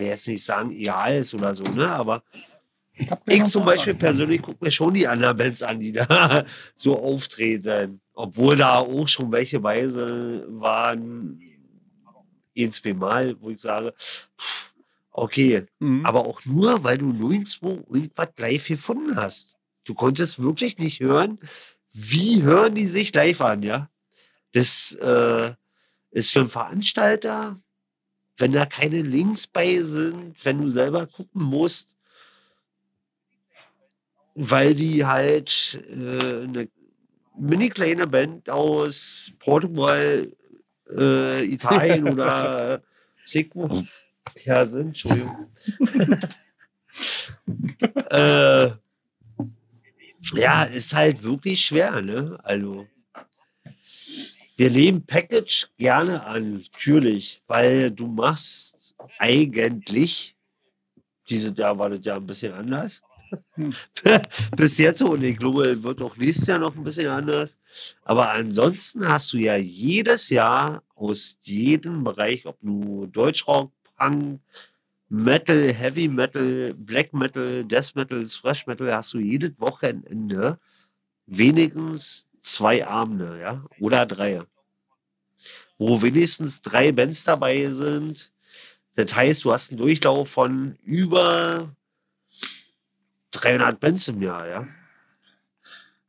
will 0.01 0.07
jetzt 0.09 0.27
nicht 0.29 0.45
sagen, 0.45 0.71
egal 0.73 1.17
ist 1.19 1.35
oder 1.35 1.55
so, 1.55 1.63
ne, 1.63 1.89
aber 1.91 2.23
Ich, 2.95 3.09
ich 3.27 3.45
zum 3.45 3.65
Beispiel 3.65 3.93
Fragen. 3.93 3.99
persönlich 3.99 4.43
gucke 4.43 4.65
mir 4.65 4.71
schon 4.71 4.95
die 4.95 5.07
anderen 5.07 5.37
Bands 5.37 5.63
an, 5.63 5.81
die 5.81 5.93
da 5.93 6.45
so 6.77 6.99
auftreten. 6.99 8.01
Obwohl 8.15 8.57
da 8.57 8.79
auch 8.79 9.09
schon 9.09 9.31
welche 9.33 9.63
Weise 9.63 10.45
waren, 10.49 11.41
ein, 12.59 12.73
zwei 12.73 12.93
Mal, 12.93 13.37
wo 13.41 13.51
ich 13.51 13.61
sage, 13.61 13.95
okay, 15.13 15.67
Mhm. 15.79 16.05
aber 16.05 16.27
auch 16.27 16.45
nur, 16.45 16.83
weil 16.85 16.99
du 16.99 17.13
nirgendwo 17.13 17.85
irgendwas 17.91 18.29
live 18.37 18.69
gefunden 18.69 19.17
hast. 19.17 19.57
Du 19.85 19.95
konntest 19.95 20.43
wirklich 20.43 20.79
nicht 20.79 21.01
hören, 21.01 21.39
wie 21.93 22.43
hören 22.43 22.75
die 22.75 22.87
sich 22.87 23.15
live 23.15 23.41
an, 23.41 23.63
ja? 23.63 23.89
Das 24.53 24.93
äh, 25.01 25.53
ist 26.11 26.33
für 26.33 26.41
einen 26.41 26.49
Veranstalter, 26.51 27.59
wenn 28.41 28.53
da 28.53 28.67
keine 28.67 29.03
Links 29.03 29.47
bei 29.47 29.83
sind, 29.83 30.45
wenn 30.45 30.61
du 30.61 30.71
selber 30.71 31.07
gucken 31.07 31.43
musst, 31.43 31.97
weil 34.35 34.75
die 34.75 35.05
halt 35.05 35.83
äh, 35.91 36.45
eine 36.45 36.69
mini 37.39 37.69
kleine 37.69 38.07
Band 38.07 38.49
aus 38.49 39.33
Portugal, 39.39 40.33
äh, 40.91 41.45
Italien 41.45 42.09
oder 42.09 42.83
Sigmund 43.27 43.87
her 44.37 44.67
sind, 44.69 44.89
Entschuldigung. 44.89 45.51
äh, 48.11 48.71
ja, 50.35 50.65
ist 50.65 50.95
halt 50.95 51.23
wirklich 51.23 51.65
schwer, 51.65 52.03
ne? 52.03 52.39
Also, 52.43 52.87
wir 54.61 54.69
leben 54.69 55.07
Package 55.07 55.69
gerne 55.79 56.23
an, 56.23 56.63
natürlich, 56.71 57.43
weil 57.47 57.91
du 57.91 58.07
machst 58.07 58.95
eigentlich, 59.19 60.37
dieses 61.31 61.57
Jahr 61.57 61.79
war 61.79 61.89
das 61.89 62.01
ja 62.05 62.17
ein 62.17 62.27
bisschen 62.27 62.53
anders. 62.53 63.01
Hm. 63.55 63.73
Bis 64.57 64.77
jetzt 64.77 65.01
und 65.01 65.25
ich 65.25 65.39
glaube, 65.39 65.83
wird 65.83 66.03
auch 66.03 66.15
nächstes 66.19 66.47
Jahr 66.47 66.59
noch 66.59 66.77
ein 66.77 66.85
bisschen 66.85 67.07
anders. 67.07 67.57
Aber 68.03 68.33
ansonsten 68.33 69.09
hast 69.09 69.33
du 69.33 69.39
ja 69.39 69.57
jedes 69.57 70.29
Jahr 70.29 70.83
aus 70.95 71.39
jedem 71.41 72.05
Bereich, 72.05 72.45
ob 72.45 72.59
du 72.61 73.07
Deutschrock, 73.07 73.73
Punk, 73.97 74.41
Metal, 75.09 75.73
Heavy 75.73 76.07
Metal, 76.07 76.75
Black 76.75 77.15
Metal, 77.15 77.65
Death 77.65 77.97
Metal, 77.97 78.27
Thrash 78.27 78.67
Metal, 78.67 78.93
hast 78.93 79.15
du 79.15 79.21
jedes 79.21 79.59
Wochenende 79.59 80.59
wenigstens 81.25 82.27
zwei 82.43 82.87
Abende, 82.87 83.39
ja, 83.41 83.65
oder 83.79 84.07
drei. 84.07 84.43
Wo 85.79 86.03
wenigstens 86.03 86.61
drei 86.61 86.93
Bands 86.93 87.25
dabei 87.25 87.67
sind. 87.67 88.33
Das 88.97 89.15
heißt, 89.15 89.45
du 89.45 89.53
hast 89.53 89.71
einen 89.71 89.81
Durchlauf 89.81 90.29
von 90.31 90.77
über 90.83 91.75
300 93.31 93.81
Bands 93.81 94.09
im 94.09 94.23
Jahr, 94.23 94.47
ja. 94.47 94.69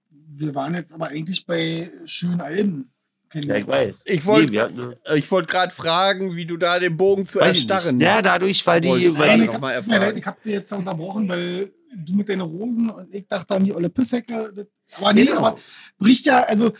Wir 0.09 0.55
waren 0.55 0.73
jetzt 0.75 0.93
aber 0.93 1.09
eigentlich 1.09 1.45
bei 1.45 1.91
schönen 2.05 2.41
Alben. 2.41 2.91
Ja, 3.33 3.55
ich 3.55 3.67
weiß. 3.67 4.01
Ich 4.03 4.25
wollte 4.25 4.51
Nee, 4.51 4.59
hatten, 4.59 4.95
ich 5.15 5.31
wollt 5.31 5.47
gerade 5.47 5.71
fragen, 5.71 6.35
wie 6.35 6.45
du 6.45 6.57
da 6.57 6.79
den 6.79 6.97
Bogen 6.97 7.25
zu 7.25 7.39
weiß 7.39 7.51
ich 7.55 7.69
erstarren. 7.69 7.99
Ja, 7.99 8.21
dadurch, 8.21 8.65
weil 8.67 8.81
die, 8.81 8.89
ich 8.89 9.17
weil 9.17 9.41
ich 9.41 9.49
erfahren. 9.49 10.17
ich 10.17 10.25
habe 10.25 10.37
dir 10.43 10.51
jetzt 10.51 10.73
unterbrochen, 10.73 11.29
weil 11.29 11.71
du 11.95 12.13
mit 12.13 12.29
deinen 12.29 12.41
Rosen 12.41 12.89
und 12.89 13.13
ich 13.13 13.27
dachte 13.27 13.55
an 13.55 13.63
die 13.63 13.73
olle 13.73 13.89
Pissäcke. 13.89 14.51
das- 14.55 14.67
Aber 14.97 15.13
nee, 15.13 15.25
Genau. 15.25 15.37
aber 15.45 15.57
bricht 15.97 16.25
ja, 16.25 16.43
also 16.43 16.73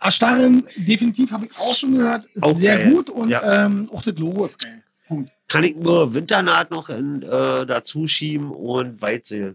Erstarren, 0.00 0.64
definitiv 0.76 1.32
habe 1.32 1.46
ich 1.46 1.56
auch 1.58 1.74
schon 1.74 1.96
gehört, 1.98 2.24
ist 2.26 2.42
Auch 2.42 2.54
sehr 2.56 2.76
geil. 2.78 2.90
gut 2.92 3.10
und 3.10 3.30
Ja. 3.30 3.66
ähm, 3.66 3.88
auch 3.92 4.02
das 4.02 4.16
Logo 4.16 4.44
ist 4.44 4.58
geil. 4.58 4.82
Punkt. 5.08 5.32
kann 5.48 5.64
ich 5.64 5.74
nur 5.76 6.12
Winternaht 6.12 6.70
noch 6.70 6.90
in, 6.90 7.22
äh, 7.22 7.64
dazu 7.64 8.06
schieben 8.06 8.50
und 8.50 9.00
Weitsee. 9.00 9.54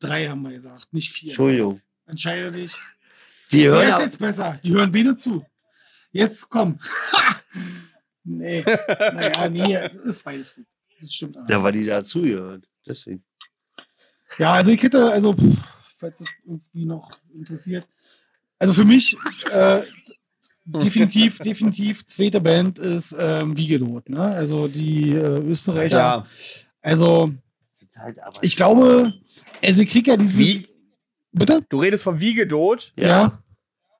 Drei 0.00 0.26
haben 0.28 0.42
wir 0.42 0.50
gesagt, 0.50 0.92
nicht 0.92 1.12
vier. 1.12 1.30
Entschuldigung. 1.30 1.80
Entscheide 2.06 2.50
dich. 2.50 2.74
Die 3.52 3.62
Wer 3.62 3.70
hören 3.70 3.82
ist 3.84 3.88
ja, 3.90 4.00
jetzt 4.00 4.18
besser? 4.18 4.60
Die 4.64 4.72
hören 4.72 4.90
beide 4.92 5.14
zu. 5.16 5.46
Jetzt 6.10 6.48
komm. 6.50 6.78
nee. 8.24 8.64
Naja, 8.88 9.48
nee, 9.48 9.78
ist 10.08 10.24
beides 10.24 10.54
gut. 10.54 10.66
Das 11.00 11.14
stimmt. 11.14 11.36
ja, 11.48 11.62
weil 11.62 11.72
die 11.72 11.86
dazu 11.86 12.24
hören. 12.24 12.66
Deswegen. 12.86 13.22
Ja, 14.36 14.52
also 14.52 14.70
ich 14.70 14.82
hätte, 14.82 15.10
also, 15.10 15.34
falls 15.98 16.20
es 16.20 16.28
irgendwie 16.44 16.84
noch 16.84 17.10
interessiert. 17.32 17.86
Also 18.58 18.72
für 18.74 18.84
mich 18.84 19.16
äh, 19.50 19.82
definitiv, 20.64 21.38
definitiv 21.38 22.04
zweite 22.06 22.40
Band 22.40 22.78
ist 22.78 23.16
ähm, 23.18 23.56
Wiegelot, 23.56 24.08
ne? 24.08 24.20
Also 24.20 24.68
die 24.68 25.12
äh, 25.12 25.38
Österreicher. 25.40 25.96
Ja. 25.96 26.26
Also 26.82 27.32
Halt 27.96 28.16
ich 28.42 28.54
glaube, 28.54 29.12
also 29.64 29.82
ich 29.82 29.90
krieg 29.90 30.06
ja 30.06 30.16
diese. 30.16 30.38
Wie? 30.38 30.68
Bitte? 31.32 31.64
Du 31.68 31.78
redest 31.78 32.04
von 32.04 32.20
Wiegedot. 32.20 32.92
Ja. 32.96 33.42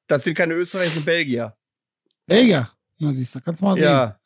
Das 0.06 0.24
sind 0.24 0.34
keine 0.34 0.54
Österreicher, 0.54 0.92
sind 0.92 1.04
Belgier. 1.04 1.56
Belgier. 2.26 2.68
Na, 2.98 3.12
siehst 3.12 3.34
du, 3.34 3.40
kannst 3.40 3.62
mal 3.62 3.74
sehen, 3.74 3.84
Ja. 3.84 4.18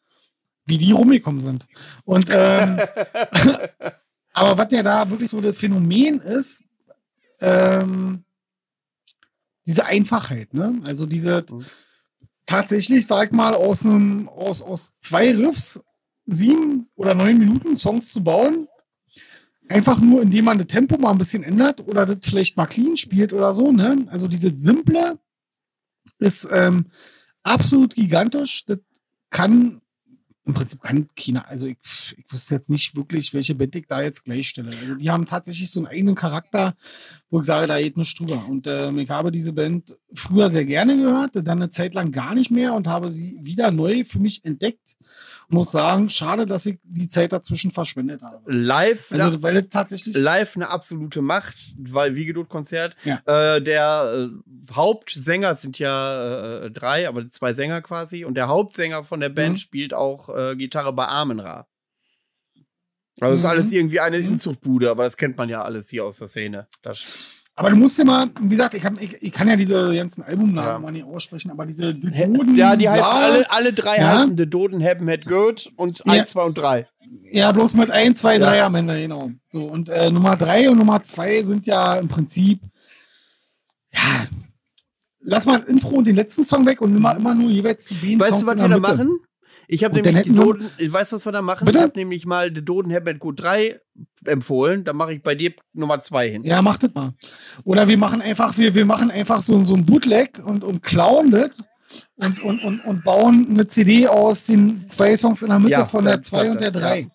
wie 0.67 0.79
die 0.79 0.93
rumgekommen 0.93 1.41
sind. 1.41 1.67
Und 2.05 2.27
ähm, 2.31 2.81
Aber 4.33 4.57
was 4.57 4.73
ja 4.73 4.83
da 4.83 5.09
wirklich 5.11 5.31
so 5.31 5.41
das 5.41 5.57
Phänomen 5.57 6.21
ist, 6.21 6.63
ähm, 7.41 8.25
diese 9.67 9.85
Einfachheit, 9.85 10.55
ne? 10.55 10.81
Also 10.85 11.07
diese 11.07 11.45
Mhm. 11.49 11.65
tatsächlich, 12.47 13.07
sag 13.07 13.33
mal, 13.33 13.55
aus 13.55 13.85
einem, 13.85 14.29
aus, 14.29 14.63
aus 14.63 14.93
zwei 15.01 15.35
Riffs 15.35 15.81
sieben 16.25 16.89
oder 16.95 17.15
neun 17.15 17.39
Minuten 17.39 17.77
Songs 17.77 18.13
zu 18.13 18.23
bauen. 18.23 18.69
Einfach 19.69 20.01
nur, 20.01 20.23
indem 20.23 20.47
man 20.47 20.59
das 20.59 20.67
Tempo 20.67 20.99
mal 20.99 21.13
ein 21.13 21.19
bisschen 21.19 21.43
ändert 21.43 21.87
oder 21.87 22.05
das 22.07 22.19
vielleicht 22.23 22.57
mal 22.57 22.67
clean 22.67 22.97
spielt 22.97 23.33
oder 23.33 23.53
so, 23.53 23.71
ne? 23.73 24.07
Also 24.09 24.29
diese 24.29 24.55
simple 24.55 25.19
ist 26.19 26.49
ähm, 26.51 26.87
absolut 27.43 27.95
gigantisch. 27.95 28.65
Das 28.67 28.79
kann 29.31 29.82
im 30.45 30.55
Prinzip 30.55 30.83
kann 30.83 31.09
China, 31.15 31.43
also 31.43 31.69
ich, 31.69 31.77
ich 32.19 32.25
wüsste 32.29 32.57
jetzt 32.57 32.69
nicht 32.69 32.97
wirklich, 32.97 33.33
welche 33.33 33.55
Band 33.55 33.77
ich 33.77 33.87
da 33.87 34.03
jetzt 34.03 34.25
gleich 34.25 34.49
stelle. 34.49 34.71
Also 34.71 34.95
die 34.97 35.11
haben 35.11 35.27
tatsächlich 35.27 35.71
so 35.71 35.81
einen 35.81 35.87
eigenen 35.87 36.15
Charakter, 36.15 36.75
wo 37.31 37.41
ich 37.41 37.47
sage, 37.47 37.69
da 37.69 37.81
geht 37.81 37.97
nichts 37.97 38.15
drüber. 38.15 38.45
Und 38.49 38.67
ähm, 38.67 38.99
ich 38.99 39.09
habe 39.09 39.31
diese 39.31 39.53
Band 39.53 39.97
früher 40.15 40.51
sehr 40.51 40.65
gerne 40.65 40.97
gehört, 40.97 41.31
dann 41.35 41.47
eine 41.63 41.71
Zeit 41.71 41.95
lang 41.95 42.11
gar 42.11 42.35
nicht 42.35 42.51
mehr 42.51 42.75
und 42.75 42.89
habe 42.89 43.09
sie 43.09 43.39
wieder 43.41 43.71
neu 43.71 44.05
für 44.05 44.19
mich 44.19 44.45
entdeckt. 44.45 44.81
Muss 45.53 45.71
sagen, 45.73 46.09
schade, 46.09 46.47
dass 46.47 46.65
ich 46.67 46.79
die 46.83 47.09
Zeit 47.09 47.33
dazwischen 47.33 47.71
verschwendet 47.73 48.23
habe. 48.23 48.41
Live, 48.51 49.13
Also, 49.13 49.31
na, 49.31 49.43
weil 49.43 49.63
tatsächlich. 49.65 50.17
live 50.17 50.57
eine 50.57 50.69
absolute 50.71 51.21
Macht, 51.21 51.55
weil 51.79 52.15
Wiegedot-Konzert. 52.17 52.97
Ja. 53.05 53.21
Äh, 53.27 53.61
der 53.63 54.31
äh, 54.31 54.73
Hauptsänger 54.73 55.55
sind 55.57 55.79
ja 55.79 56.63
äh, 56.65 56.71
drei, 56.71 57.07
aber 57.07 57.29
zwei 57.29 57.53
Sänger 57.53 57.83
quasi. 57.83 58.25
Und 58.25 58.35
der 58.35 58.49
Hauptsänger 58.49 59.05
von 59.05 59.21
der 59.21 59.29
Band 59.29 59.53
Mhm. 59.55 59.59
spielt 59.59 59.93
auch 59.95 60.29
äh, 60.35 60.57
Gitarre 60.57 60.93
bei 60.95 61.07
Amenra. 61.07 61.67
Also 63.21 63.33
das 63.33 63.39
ist 63.41 63.45
Mhm. 63.45 63.51
alles 63.51 63.73
irgendwie 63.73 64.01
eine 64.01 64.19
Mhm. 64.21 64.27
Inzuchtbude, 64.33 64.91
aber 64.91 65.05
das 65.05 65.17
kennt 65.19 65.37
man 65.37 65.49
ja 65.51 65.63
alles 65.63 65.91
hier 65.91 66.05
aus 66.07 66.17
der 66.19 66.29
Szene. 66.29 66.67
Das, 66.81 67.42
Aber 67.63 67.71
du 67.71 67.77
musst 67.77 67.97
ja 67.97 68.05
mal, 68.05 68.29
wie 68.41 68.49
gesagt, 68.49 68.75
ich, 68.75 68.85
hab, 68.85 69.01
ich, 69.01 69.23
ich 69.23 69.31
kann 69.31 69.47
ja 69.47 69.55
diese 69.55 69.95
ganzen 69.95 70.25
Albumnamen 70.25 70.69
Ja. 70.69 70.79
mal 70.81 70.91
nicht 70.91 71.05
aussprechen, 71.05 71.49
aber 71.53 71.65
diese 71.65 71.95
Doden, 71.95 72.57
ja, 72.57 72.75
die 72.75 72.89
heißen 72.89 73.05
ja, 73.05 73.21
alle, 73.21 73.51
alle 73.53 73.73
drei 73.73 73.99
Ja. 73.99 74.09
heißen 74.19 74.37
The 74.37 74.47
Doden 74.51 74.81
Hebben 74.81 75.07
Head 75.07 75.27
Good 75.27 75.71
und 75.77 76.01
Ja. 76.05 76.13
1, 76.15 76.31
2 76.31 76.43
und 76.43 76.59
3. 76.59 76.89
Ja, 77.31 77.53
bloß 77.53 77.75
mit 77.75 77.89
1, 77.89 78.19
2, 78.19 78.39
3 78.39 78.57
Ja. 78.57 78.67
am 78.67 78.75
Ende, 78.75 79.01
genau. 79.01 79.31
So, 79.49 79.67
und 79.67 79.89
äh, 79.91 80.11
Nummer 80.11 80.37
3 80.37 80.71
und 80.71 80.79
Nummer 80.79 81.05
2 81.05 81.45
sind 81.45 81.65
ja 81.69 81.95
im 81.95 82.09
Prinzip, 82.09 82.61
ja, 83.93 84.27
lass 85.21 85.45
mal 85.47 85.61
das 85.61 85.69
Intro 85.69 85.91
und 85.99 86.07
den 86.09 86.17
letzten 86.17 86.45
Song 86.45 86.67
weg 86.67 86.81
und 86.81 86.93
nimm 86.95 87.03
mal 87.03 87.17
immer 87.17 87.33
nur 87.33 87.49
jeweils 87.49 87.87
die 87.87 88.19
Weißt 88.19 88.31
Songs 88.31 88.41
du, 88.41 88.47
was 88.49 88.55
in 88.55 88.61
wir 88.63 88.69
da 88.71 88.79
machen? 88.79 89.21
Ich 89.69 89.85
habe 89.85 90.01
nämlich 90.01 90.25
die 90.25 90.33
Doden, 90.33 90.71
weißt 90.79 91.13
du, 91.13 91.17
was 91.17 91.27
wir 91.27 91.33
da 91.33 91.43
machen? 91.43 91.65
Bitte? 91.65 91.79
Ich 91.79 91.85
habe 91.85 91.99
nämlich 91.99 92.27
mal 92.27 92.53
The 92.55 92.65
Doden 92.65 92.91
Hebben 92.91 93.19
Good 93.19 93.43
3 93.43 93.81
empfohlen. 94.27 94.85
Da 94.85 94.93
mache 94.93 95.15
ich 95.15 95.23
bei 95.23 95.35
dir 95.35 95.55
Nummer 95.73 96.01
2 96.01 96.31
hin. 96.31 96.45
Ja, 96.45 96.63
mach 96.63 96.79
das 96.79 96.93
mal. 96.95 97.15
Oder 97.65 97.89
wir 97.89 97.99
machen 97.99 98.21
einfach, 98.21 98.57
wir, 98.59 98.75
wir 98.75 98.85
machen 98.85 99.11
einfach 99.11 99.41
so, 99.41 99.65
so 99.65 99.75
ein 99.75 99.85
Bootleg 99.85 100.41
und, 100.45 100.65
und 100.65 100.83
klauen 100.83 101.31
das 101.31 101.51
und, 102.17 102.43
und, 102.43 102.65
und, 102.65 102.85
und 102.85 103.05
bauen 103.05 103.47
eine 103.51 103.67
CD 103.67 104.09
aus 104.09 104.45
den 104.45 104.89
zwei 104.89 105.17
Songs 105.17 105.43
in 105.43 105.49
der 105.49 105.59
Mitte 105.59 105.73
Ja, 105.73 105.85
von 105.85 106.05
der 106.05 106.15
dann 106.15 106.23
2 106.23 106.39
klappt 106.39 106.53
und 106.53 106.61
der 106.61 106.71
das, 106.71 106.83
3. 106.83 107.11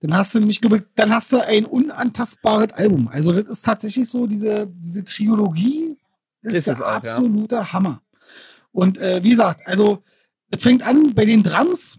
Dann 0.00 0.16
hast 0.16 0.34
du 0.34 0.40
nämlich, 0.40 0.60
dann 0.94 1.10
hast 1.12 1.32
du 1.32 1.44
ein 1.44 1.64
unantastbares 1.64 2.72
Album. 2.72 3.08
Also 3.08 3.32
das 3.32 3.48
ist 3.48 3.64
tatsächlich 3.64 4.08
so, 4.08 4.26
diese, 4.26 4.66
diese 4.66 5.04
Trilogie 5.04 5.96
ist, 6.42 6.56
Ist 6.56 6.66
der 6.68 6.76
auch, 6.76 6.80
ja. 6.80 6.86
absolute 6.86 7.72
Hammer. 7.72 8.00
Und 8.72 8.98
äh, 8.98 9.22
wie 9.22 9.30
gesagt, 9.30 9.66
also 9.66 10.02
es 10.50 10.62
fängt 10.62 10.82
an 10.82 11.14
bei 11.14 11.24
den 11.24 11.42
Drums. 11.42 11.98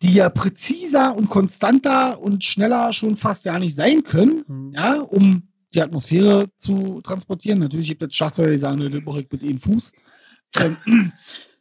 die 0.00 0.14
ja 0.14 0.30
präziser 0.30 1.14
und 1.14 1.28
konstanter 1.28 2.18
und 2.18 2.42
schneller 2.44 2.92
schon 2.94 3.16
fast 3.18 3.44
ja 3.44 3.58
nicht 3.58 3.74
sein 3.74 4.02
können, 4.02 4.42
Mhm. 4.46 4.72
ja, 4.74 5.00
um 5.00 5.48
die 5.74 5.82
Atmosphäre 5.82 6.48
zu 6.56 7.00
transportieren. 7.02 7.58
Natürlich 7.58 7.88
gibt 7.88 8.02
es 8.02 8.14
Schlagzeuger, 8.16 8.52
die 8.52 8.58
sagen, 8.58 9.02
mache 9.04 9.20
ich 9.20 9.30
mit 9.30 9.42
einem 9.42 9.58
Fuß. 9.58 9.92
Ähm, 10.60 10.76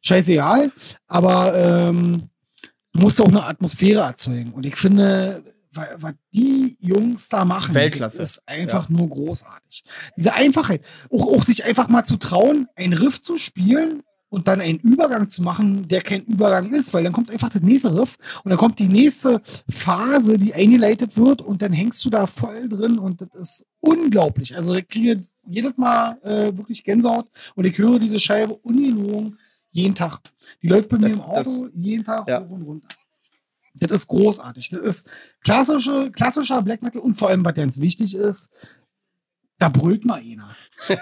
scheißegal, 0.02 0.72
aber 1.08 1.90
ähm, 1.90 2.30
du 2.94 3.02
musst 3.02 3.20
auch 3.22 3.28
eine 3.28 3.44
Atmosphäre 3.46 4.02
erzeugen. 4.02 4.54
Und 4.54 4.66
ich 4.66 4.76
finde, 4.78 5.44
wa- 5.74 5.88
was 5.98 6.14
die 6.34 6.78
Jungs 6.80 7.28
da 7.28 7.44
machen, 7.44 7.76
Weltklasse. 7.76 8.22
ist 8.22 8.42
einfach 8.48 8.88
nur 8.88 9.10
großartig. 9.10 9.84
Diese 10.18 10.34
Einfachheit, 10.34 10.86
auch, 11.10 11.28
auch 11.38 11.44
sich 11.44 11.66
einfach 11.66 11.90
mal 11.90 12.04
zu 12.06 12.16
trauen, 12.18 12.68
einen 12.76 12.94
Riff 12.94 13.22
zu 13.22 13.38
spielen 13.38 14.04
und 14.32 14.48
dann 14.48 14.62
einen 14.62 14.80
Übergang 14.80 15.28
zu 15.28 15.44
machen, 15.44 15.88
der 15.90 16.02
kein 16.02 16.24
Übergang 16.24 16.72
ist, 16.74 16.94
weil 16.94 17.04
dann 17.04 17.12
kommt 17.14 17.30
einfach 17.30 17.50
das 17.50 17.62
nächste 17.62 17.94
Riff 17.96 18.18
und 18.44 18.50
dann 18.50 18.58
kommt 18.58 18.80
die 18.80 18.88
nächste 18.88 19.42
Phase, 19.70 20.38
die 20.38 20.54
eingeleitet 20.54 21.18
wird 21.18 21.42
und 21.42 21.62
dann 21.62 21.74
hängst 21.74 22.04
du 22.06 22.10
da 22.10 22.26
voll 22.26 22.68
drin 22.70 22.98
und 22.98 23.20
das 23.22 23.30
ist 23.36 23.66
unglaublich. 23.82 24.56
Also 24.56 24.74
ich 24.76 24.88
kriege 24.88 25.22
jedes 25.46 25.76
Mal 25.78 26.18
äh, 26.24 26.58
wirklich 26.58 26.84
Gänsehaut 26.84 27.28
und 27.56 27.66
ich 27.66 27.78
höre 27.78 28.00
diese 28.00 28.20
Scheibe 28.20 28.56
ungelogen 28.56 29.38
jeden 29.72 29.96
Tag. 29.96 30.20
Die 30.62 30.68
läuft 30.68 30.90
bei 30.90 30.98
mir 30.98 31.08
im 31.10 31.18
Das- 31.18 31.46
Auto 31.46 31.68
jeden 31.76 32.04
Tag 32.06 32.28
ja. 32.28 32.42
hoch 32.42 32.50
und 32.52 32.62
runter. 32.64 32.88
Das 33.76 33.92
ist 33.92 34.08
großartig. 34.08 34.70
Das 34.70 34.80
ist 34.82 35.08
klassische, 35.44 36.10
klassischer 36.12 36.62
Black 36.62 36.82
Metal 36.82 37.02
und 37.02 37.16
vor 37.16 37.30
allem, 37.30 37.44
was 37.46 37.54
ganz 37.54 37.80
wichtig 37.80 38.16
ist, 38.16 38.50
da 39.62 39.70
brüllt 39.70 40.06
mal 40.06 40.20
einer 40.20 40.50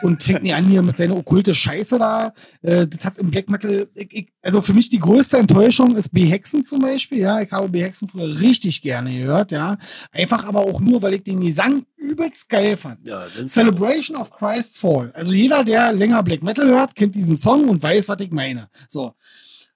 und 0.01 0.21
fängt 0.21 0.43
nie 0.43 0.53
an 0.53 0.65
hier 0.65 0.81
mit 0.81 0.97
seiner 0.97 1.15
okkulte 1.15 1.55
Scheiße 1.55 1.97
da. 1.97 2.33
Äh, 2.61 2.88
das 2.88 3.05
hat 3.05 3.17
im 3.17 3.31
Black 3.31 3.49
Metal, 3.49 3.88
ich, 3.93 4.13
ich, 4.13 4.27
also 4.41 4.59
für 4.61 4.73
mich 4.73 4.89
die 4.89 4.99
größte 4.99 5.38
Enttäuschung 5.38 5.95
ist 5.95 6.09
B-Hexen 6.09 6.65
zum 6.65 6.81
Beispiel. 6.81 7.19
Ja, 7.19 7.39
ich 7.39 7.49
habe 7.51 7.69
B-Hexen 7.69 8.09
früher 8.09 8.39
richtig 8.41 8.81
gerne 8.81 9.17
gehört. 9.17 9.53
Ja, 9.53 9.77
einfach 10.11 10.45
aber 10.45 10.59
auch 10.59 10.81
nur, 10.81 11.01
weil 11.01 11.13
ich 11.13 11.23
den 11.23 11.39
Gesang 11.39 11.85
übelst 11.95 12.49
geil 12.49 12.75
fand. 12.75 13.05
Ja, 13.07 13.27
Celebration 13.45 14.17
of 14.17 14.29
Christ 14.29 14.77
Fall. 14.77 15.11
Also 15.13 15.31
jeder, 15.31 15.63
der 15.63 15.93
länger 15.93 16.21
Black 16.21 16.43
Metal 16.43 16.67
hört, 16.67 16.95
kennt 16.95 17.15
diesen 17.15 17.38
Song 17.38 17.69
und 17.69 17.81
weiß, 17.81 18.09
was 18.09 18.19
ich 18.19 18.31
meine. 18.31 18.69
So. 18.88 19.13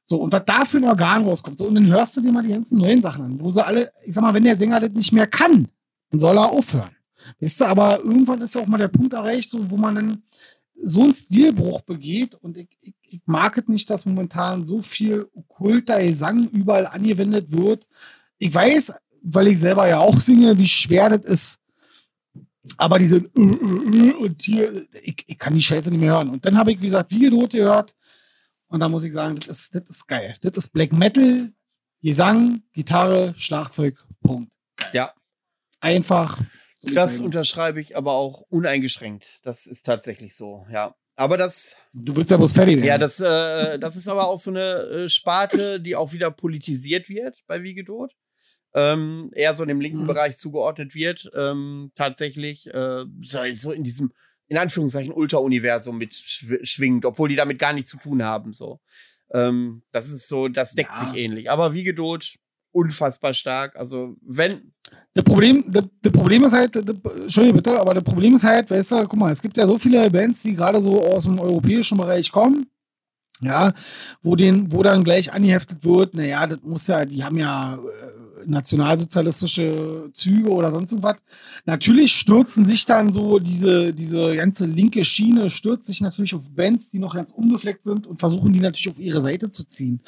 So, 0.04 0.18
und 0.18 0.34
was 0.34 0.44
da 0.46 0.66
für 0.66 0.78
ein 0.78 0.84
Organ 0.84 1.24
rauskommt. 1.24 1.58
So, 1.58 1.66
und 1.66 1.76
dann 1.76 1.88
hörst 1.88 2.18
du 2.18 2.22
dir 2.22 2.34
mal 2.34 2.44
die 2.44 2.50
ganzen 2.50 2.78
neuen 2.78 3.02
Sachen 3.02 3.24
an, 3.24 3.40
wo 3.40 3.50
sie 3.50 3.66
alle, 3.66 3.94
ich 4.04 4.14
sag 4.14 4.22
mal, 4.22 4.34
wenn 4.34 4.44
der 4.44 4.58
Sänger 4.58 4.82
das 4.82 4.92
nicht 4.92 5.14
mehr 5.14 5.28
kann, 5.28 5.70
dann 6.12 6.20
soll 6.20 6.38
er 6.38 6.52
aufhören. 6.52 6.92
Weißt 7.40 7.62
du, 7.62 7.66
aber 7.66 8.00
irgendwann 8.00 8.42
ist 8.42 8.56
ja 8.56 8.62
auch 8.62 8.68
mal 8.68 8.78
der 8.78 8.88
Punkt 8.88 9.14
erreicht, 9.14 9.50
so, 9.50 9.70
wo 9.70 9.78
man 9.78 9.96
dann 9.96 10.24
so 10.82 11.02
einen 11.02 11.14
Stilbruch 11.14 11.82
begeht 11.82 12.36
und 12.36 12.58
ich, 12.58 12.68
ich, 12.82 12.94
ich 13.02 13.22
mag 13.26 13.58
es 13.58 13.68
nicht, 13.68 13.90
dass 13.90 14.06
momentan 14.06 14.64
so 14.64 14.82
viel 14.82 15.28
okkulter 15.34 16.04
Gesang 16.04 16.50
überall 16.50 16.88
angewendet 16.88 17.52
wird. 17.52 17.88
Ich 18.38 18.54
weiß, 18.54 18.94
weil 19.22 19.48
ich 19.48 19.60
selber 19.60 19.88
ja 19.88 20.00
auch 20.00 20.20
singe, 20.20 20.58
wie 20.58 20.66
schwer 20.66 21.10
das 21.10 21.26
ist. 21.26 21.60
Aber 22.78 22.98
diese 22.98 23.28
und 23.30 24.42
hier, 24.42 24.86
ich, 25.02 25.24
ich 25.28 25.38
kann 25.38 25.54
die 25.54 25.62
Scheiße 25.62 25.90
nicht 25.90 26.00
mehr 26.00 26.14
hören. 26.14 26.30
Und 26.30 26.46
dann 26.46 26.58
habe 26.58 26.72
ich, 26.72 26.82
wie 26.82 26.86
gesagt, 26.86 27.12
Videodot 27.12 27.52
gehört. 27.52 27.94
Und 28.68 28.80
da 28.80 28.90
muss 28.90 29.04
ich 29.04 29.14
sagen, 29.14 29.36
das 29.36 29.48
ist, 29.48 29.76
das 29.76 29.90
ist 29.90 30.08
geil. 30.08 30.36
Das 30.42 30.56
ist 30.56 30.74
Black 30.74 30.92
Metal, 30.92 31.52
Gesang, 32.02 32.64
Gitarre, 32.74 33.34
Schlagzeug, 33.38 33.98
Punkt. 34.22 34.52
Ja. 34.94 35.14
Einfach. 35.80 36.40
So 36.90 36.94
Das 36.96 37.20
unterschreibe 37.20 37.80
ich 37.82 37.96
aber 37.98 38.14
auch 38.14 38.42
uneingeschränkt. 38.50 39.40
Das 39.44 39.66
ist 39.66 39.86
tatsächlich 39.86 40.36
so, 40.36 40.66
ja. 40.72 40.96
Aber 41.16 41.38
das, 41.38 41.76
Du 41.94 42.16
willst 42.16 42.32
ja 42.32 42.38
bloß 42.38 42.54
fertig 42.54 42.78
werden. 42.78 42.86
ja, 42.88 42.98
das, 42.98 43.20
äh, 43.20 43.78
das 43.78 43.96
ist 43.96 44.08
aber 44.08 44.28
auch 44.28 44.40
so 44.40 44.50
eine 44.50 44.62
äh, 45.04 45.10
Sparte, 45.10 45.80
die 45.80 45.96
auch 45.96 46.12
wieder 46.14 46.32
politisiert 46.32 47.08
wird 47.08 47.38
bei 47.48 47.62
Wiegedot. 47.62 48.14
Ähm, 48.74 49.30
eher 49.36 49.54
so 49.54 49.64
dem 49.66 49.80
linken 49.80 50.02
Mhm. 50.04 50.08
Bereich 50.08 50.36
zugeordnet 50.38 50.96
wird. 50.96 51.30
Ähm, 51.36 51.92
tatsächlich 51.96 52.66
äh, 52.74 53.06
so, 53.22 53.40
so 53.54 53.72
in 53.72 53.84
diesem, 53.84 54.12
in 54.48 54.58
Anführungszeichen, 54.58 55.14
Ultra-Universum 55.14 55.98
mit 56.00 56.16
schw 56.16 56.58
schwingt, 56.66 57.06
obwohl 57.06 57.30
die 57.30 57.36
damit 57.36 57.60
gar 57.60 57.74
nichts 57.74 57.92
zu 57.92 57.98
tun 57.98 58.24
haben. 58.24 58.52
So. 58.54 58.80
Ähm, 59.32 59.84
das 59.92 60.10
ist 60.10 60.28
so, 60.28 60.48
das 60.48 60.74
deckt 60.74 60.98
Ja. 60.98 61.06
sich 61.06 61.16
ähnlich. 61.16 61.52
Aber 61.52 61.74
Wiegedot, 61.76 62.36
unfassbar 62.74 63.34
stark. 63.34 63.76
Also, 63.78 64.18
wenn, 64.22 64.74
Das 65.14 65.24
Problem, 65.24 65.64
das, 65.68 65.86
das 66.02 66.12
Problem 66.12 66.44
ist 66.44 66.54
halt, 66.54 66.76
das, 66.76 66.84
Entschuldige 67.22 67.56
bitte, 67.56 67.80
aber 67.80 67.94
das 67.94 68.04
Problem 68.04 68.36
ist 68.36 68.44
halt, 68.44 68.70
weißt 68.70 68.92
du, 68.92 69.08
guck 69.08 69.20
mal, 69.20 69.32
es 69.32 69.42
gibt 69.42 69.56
ja 69.56 69.66
so 69.66 69.78
viele 69.78 70.10
Bands, 70.10 70.44
die 70.44 70.56
gerade 70.56 70.82
so 70.82 71.02
aus 71.02 71.24
dem 71.24 71.40
europäischen 71.40 71.98
Bereich 71.98 72.32
kommen, 72.32 72.68
ja, 73.42 73.74
wo 74.22 74.36
den, 74.36 74.72
wo 74.72 74.84
dann 74.84 75.04
gleich 75.04 75.32
angeheftet 75.32 75.84
wird, 75.84 76.14
naja, 76.16 76.48
das 76.48 76.60
muss 76.64 76.88
ja, 76.88 77.06
die 77.06 77.24
haben 77.24 77.38
ja 77.38 77.76
äh, 77.76 77.80
nationalsozialistische 78.48 80.10
Züge 80.14 80.50
oder 80.50 80.72
sonst 80.72 80.92
irgendwas. 80.92 81.18
Natürlich 81.66 82.14
stürzen 82.14 82.66
sich 82.66 82.86
dann 82.86 83.14
so 83.14 83.40
diese, 83.40 83.94
diese 83.94 84.36
ganze 84.36 84.66
linke 84.66 85.04
Schiene, 85.04 85.50
stürzt 85.50 85.86
sich 85.86 86.02
natürlich 86.02 86.34
auf 86.34 86.50
Bands, 86.50 86.90
die 86.90 87.00
noch 87.00 87.16
ganz 87.16 87.32
unbefleckt 87.32 87.84
sind 87.84 88.08
und 88.08 88.20
versuchen 88.20 88.52
die 88.52 88.60
natürlich 88.60 88.90
auf 88.90 89.00
ihre 89.00 89.22
Seite 89.22 89.50
zu 89.50 89.64
ziehen. 89.64 90.02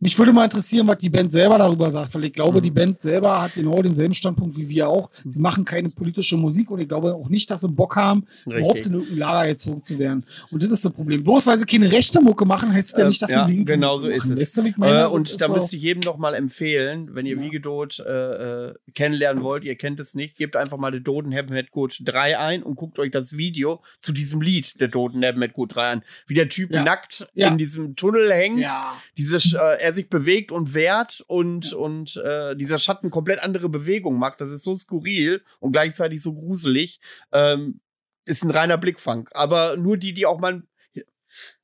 Mich 0.00 0.16
würde 0.16 0.32
mal 0.32 0.44
interessieren, 0.44 0.86
was 0.86 0.98
die 0.98 1.10
Band 1.10 1.32
selber 1.32 1.58
darüber 1.58 1.90
sagt, 1.90 2.14
weil 2.14 2.24
ich 2.24 2.32
glaube, 2.32 2.58
Mhm. 2.58 2.62
die 2.62 2.70
Band 2.70 3.02
selber 3.02 3.42
hat 3.42 3.54
genau 3.54 3.82
denselben 3.82 4.14
Standpunkt 4.14 4.56
wie 4.56 4.68
wir 4.68 4.88
auch. 4.88 5.10
Sie 5.24 5.40
machen 5.40 5.64
keine 5.64 5.88
politische 5.90 6.36
Musik 6.36 6.70
und 6.70 6.78
ich 6.78 6.86
glaube 6.88 7.14
auch 7.14 7.28
nicht, 7.28 7.50
dass 7.50 7.62
sie 7.62 7.68
Bock 7.68 7.96
haben, 7.96 8.24
überhaupt 8.46 8.76
richtig. 8.76 8.86
in 8.86 8.92
irgendein 8.94 9.18
Lager 9.18 9.48
gezogen 9.48 9.82
zu 9.82 9.98
werden. 9.98 10.24
Und 10.52 10.62
das 10.62 10.70
ist 10.70 10.84
das 10.84 10.92
Problem. 10.92 11.24
Bloß 11.24 11.46
weil 11.48 11.58
sie 11.58 11.64
keine 11.64 11.90
rechte 11.90 12.20
Mucke 12.20 12.44
machen, 12.44 12.72
heißt 12.72 12.92
es 12.92 12.98
ja 12.98 13.04
Äh, 13.04 13.08
nicht, 13.08 13.22
dass 13.22 13.30
ja, 13.30 13.46
sie 13.46 13.52
linke 13.54 13.72
genau 13.72 13.94
Mucke 13.94 14.02
so 14.02 14.08
ist 14.08 14.18
machen. 14.24 14.32
es. 14.34 14.40
Weißt 14.40 14.58
du, 14.58 14.64
wie 14.64 14.68
ich 14.68 14.76
meine? 14.76 14.94
Äh, 14.94 14.98
Das 15.02 15.10
und 15.10 15.30
ist 15.30 15.40
da 15.40 15.48
müsste 15.48 15.74
ich 15.76 15.82
jedem 15.82 16.00
noch 16.00 16.16
mal 16.16 16.34
empfehlen, 16.34 17.08
wenn 17.14 17.26
ihr 17.26 17.36
Ja. 17.36 17.42
Wiegedot 17.42 17.98
äh, 17.98 18.68
äh, 18.68 18.74
kennenlernen 18.94 19.42
wollt, 19.42 19.64
ihr 19.64 19.74
kennt 19.74 19.98
es 19.98 20.14
nicht, 20.14 20.36
gebt 20.36 20.54
einfach 20.54 20.76
mal 20.78 20.92
der 20.92 21.00
Doden 21.00 21.32
Head 21.32 21.70
Good 21.72 22.02
3 22.04 22.38
ein 22.38 22.62
und 22.62 22.76
guckt 22.76 23.00
euch 23.00 23.10
das 23.10 23.36
Video 23.36 23.80
zu 23.98 24.12
diesem 24.12 24.40
Lied 24.42 24.80
der 24.80 24.86
Doden 24.88 25.22
Heaven 25.22 25.42
Head 25.42 25.54
Good 25.54 25.74
3 25.74 25.90
an. 25.90 26.02
Wie 26.28 26.34
der 26.34 26.48
Typ 26.48 26.72
Ja. 26.72 26.84
nackt 26.84 27.26
Ja. 27.34 27.48
in 27.48 27.58
diesem 27.58 27.96
Tunnel 27.96 28.32
hängt, 28.32 28.60
Ja. 28.60 28.94
diese, 29.16 29.38
Sch- 29.38 29.56
äh, 29.56 29.87
er 29.88 29.94
sich 29.94 30.08
bewegt 30.08 30.52
und 30.52 30.74
wehrt 30.74 31.22
und, 31.26 31.72
und 31.72 32.16
äh, 32.24 32.54
dieser 32.56 32.78
Schatten 32.78 33.10
komplett 33.10 33.40
andere 33.40 33.68
Bewegungen 33.68 34.18
macht. 34.18 34.40
Das 34.40 34.50
ist 34.50 34.64
so 34.64 34.74
skurril 34.76 35.42
und 35.60 35.72
gleichzeitig 35.72 36.22
so 36.22 36.32
gruselig. 36.34 37.00
Ähm, 37.32 37.80
ist 38.24 38.44
ein 38.44 38.50
reiner 38.50 38.78
Blickfang. 38.78 39.28
Aber 39.32 39.76
nur 39.76 39.96
die, 39.96 40.12
die 40.14 40.26
auch 40.26 40.38
mal 40.40 40.62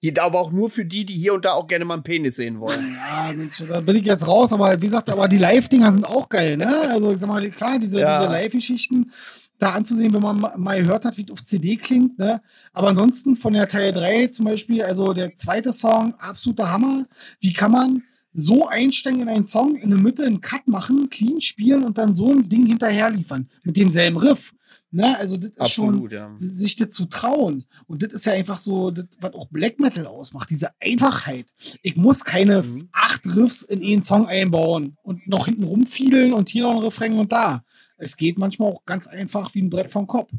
die, 0.03 0.17
aber 0.21 0.39
auch 0.39 0.53
nur 0.53 0.71
für 0.71 0.85
die, 0.85 1.05
die 1.05 1.15
hier 1.15 1.35
und 1.35 1.45
da 1.45 1.55
auch 1.55 1.67
gerne 1.67 1.85
mal 1.85 1.95
einen 1.95 2.03
Penis 2.05 2.37
sehen 2.37 2.61
wollen. 2.61 2.97
Ja, 3.27 3.33
Mensch, 3.33 3.63
da 3.69 3.81
bin 3.81 3.97
ich 3.97 4.05
jetzt 4.05 4.27
raus, 4.27 4.53
aber 4.53 4.77
wie 4.81 4.85
gesagt, 4.87 5.09
aber 5.11 5.27
die 5.29 5.39
Live-Dinger 5.39 5.93
sind 5.93 6.05
auch 6.05 6.29
geil, 6.29 6.57
ne? 6.57 6.89
Also 6.91 7.11
ich 7.13 7.19
sag 7.19 7.29
mal, 7.29 7.49
klar, 7.51 7.79
diese, 7.79 8.01
Ja. 8.01 8.19
diese 8.21 8.31
Live-Geschichten 8.31 9.11
da 9.59 9.73
anzusehen, 9.73 10.13
wenn 10.13 10.21
man 10.23 10.39
ma- 10.41 10.55
mal 10.57 10.81
gehört 10.81 11.05
hat, 11.05 11.17
wie 11.17 11.23
es 11.25 11.31
auf 11.31 11.43
CD 11.43 11.77
klingt, 11.77 12.19
ne? 12.19 12.41
Aber 12.73 12.89
ansonsten 12.89 13.35
von 13.37 13.53
der 13.55 13.69
Teil 13.69 13.93
3 13.93 14.27
zum 14.29 14.45
Beispiel, 14.47 14.83
also 14.83 15.13
der 15.13 15.35
zweite 15.37 15.73
Song, 15.73 16.15
absoluter 16.19 16.71
Hammer. 16.71 17.07
Wie 17.41 17.53
kann 17.53 17.73
man 17.73 18.03
so 18.35 18.67
einsteigen 18.69 19.21
in 19.21 19.29
einen 19.29 19.47
Song, 19.47 19.77
in 19.77 19.91
der 19.91 19.99
Mitte 19.99 20.25
einen 20.25 20.41
Cut 20.41 20.67
machen, 20.67 21.09
clean 21.09 21.41
spielen 21.41 21.85
und 21.85 21.97
dann 21.97 22.15
so 22.15 22.31
ein 22.31 22.49
Ding 22.49 22.67
hinterher 22.67 23.11
liefern? 23.11 23.49
Mit 23.63 23.77
demselben 23.77 24.17
Riff. 24.19 24.53
Ne? 24.91 25.17
Also 25.19 25.37
das 25.37 25.51
ist 25.51 25.71
schon 25.73 25.89
Absolut, 25.89 26.13
ja. 26.13 26.33
sich 26.37 26.77
das 26.77 26.91
zu 26.91 27.07
trauen. 27.07 27.65
Und 27.87 28.03
das 28.03 28.13
ist 28.13 28.27
ja 28.27 28.33
einfach 28.33 28.59
so, 28.59 28.91
das, 28.91 29.07
was 29.21 29.35
auch 29.35 29.47
Black 29.49 29.81
Metal 29.81 30.07
ausmacht, 30.07 30.51
diese 30.51 30.69
Einfachheit. 30.81 31.47
Ich 31.83 31.97
muss 31.97 32.25
keine 32.25 32.63
Mhm. 32.63 32.89
acht 32.93 33.23
Riffs 33.35 33.63
in 33.63 33.83
einen 33.83 34.03
Song 34.03 34.27
einbauen 34.27 34.97
und 35.03 35.27
noch 35.27 35.47
hinten 35.47 35.65
rumfiedeln 35.65 36.33
und 36.33 36.49
hier 36.49 36.65
noch 36.65 36.77
ein 36.77 36.83
Refrain 36.83 37.15
und 37.15 37.33
da. 37.33 37.65
Es 37.97 38.17
geht 38.17 38.39
manchmal 38.39 38.71
auch 38.73 38.85
ganz 38.85 39.07
einfach 39.07 39.55
wie 39.55 39.63
ein 39.63 39.71
Brett 39.71 39.91
vom 39.91 40.07
Kopf. 40.07 40.31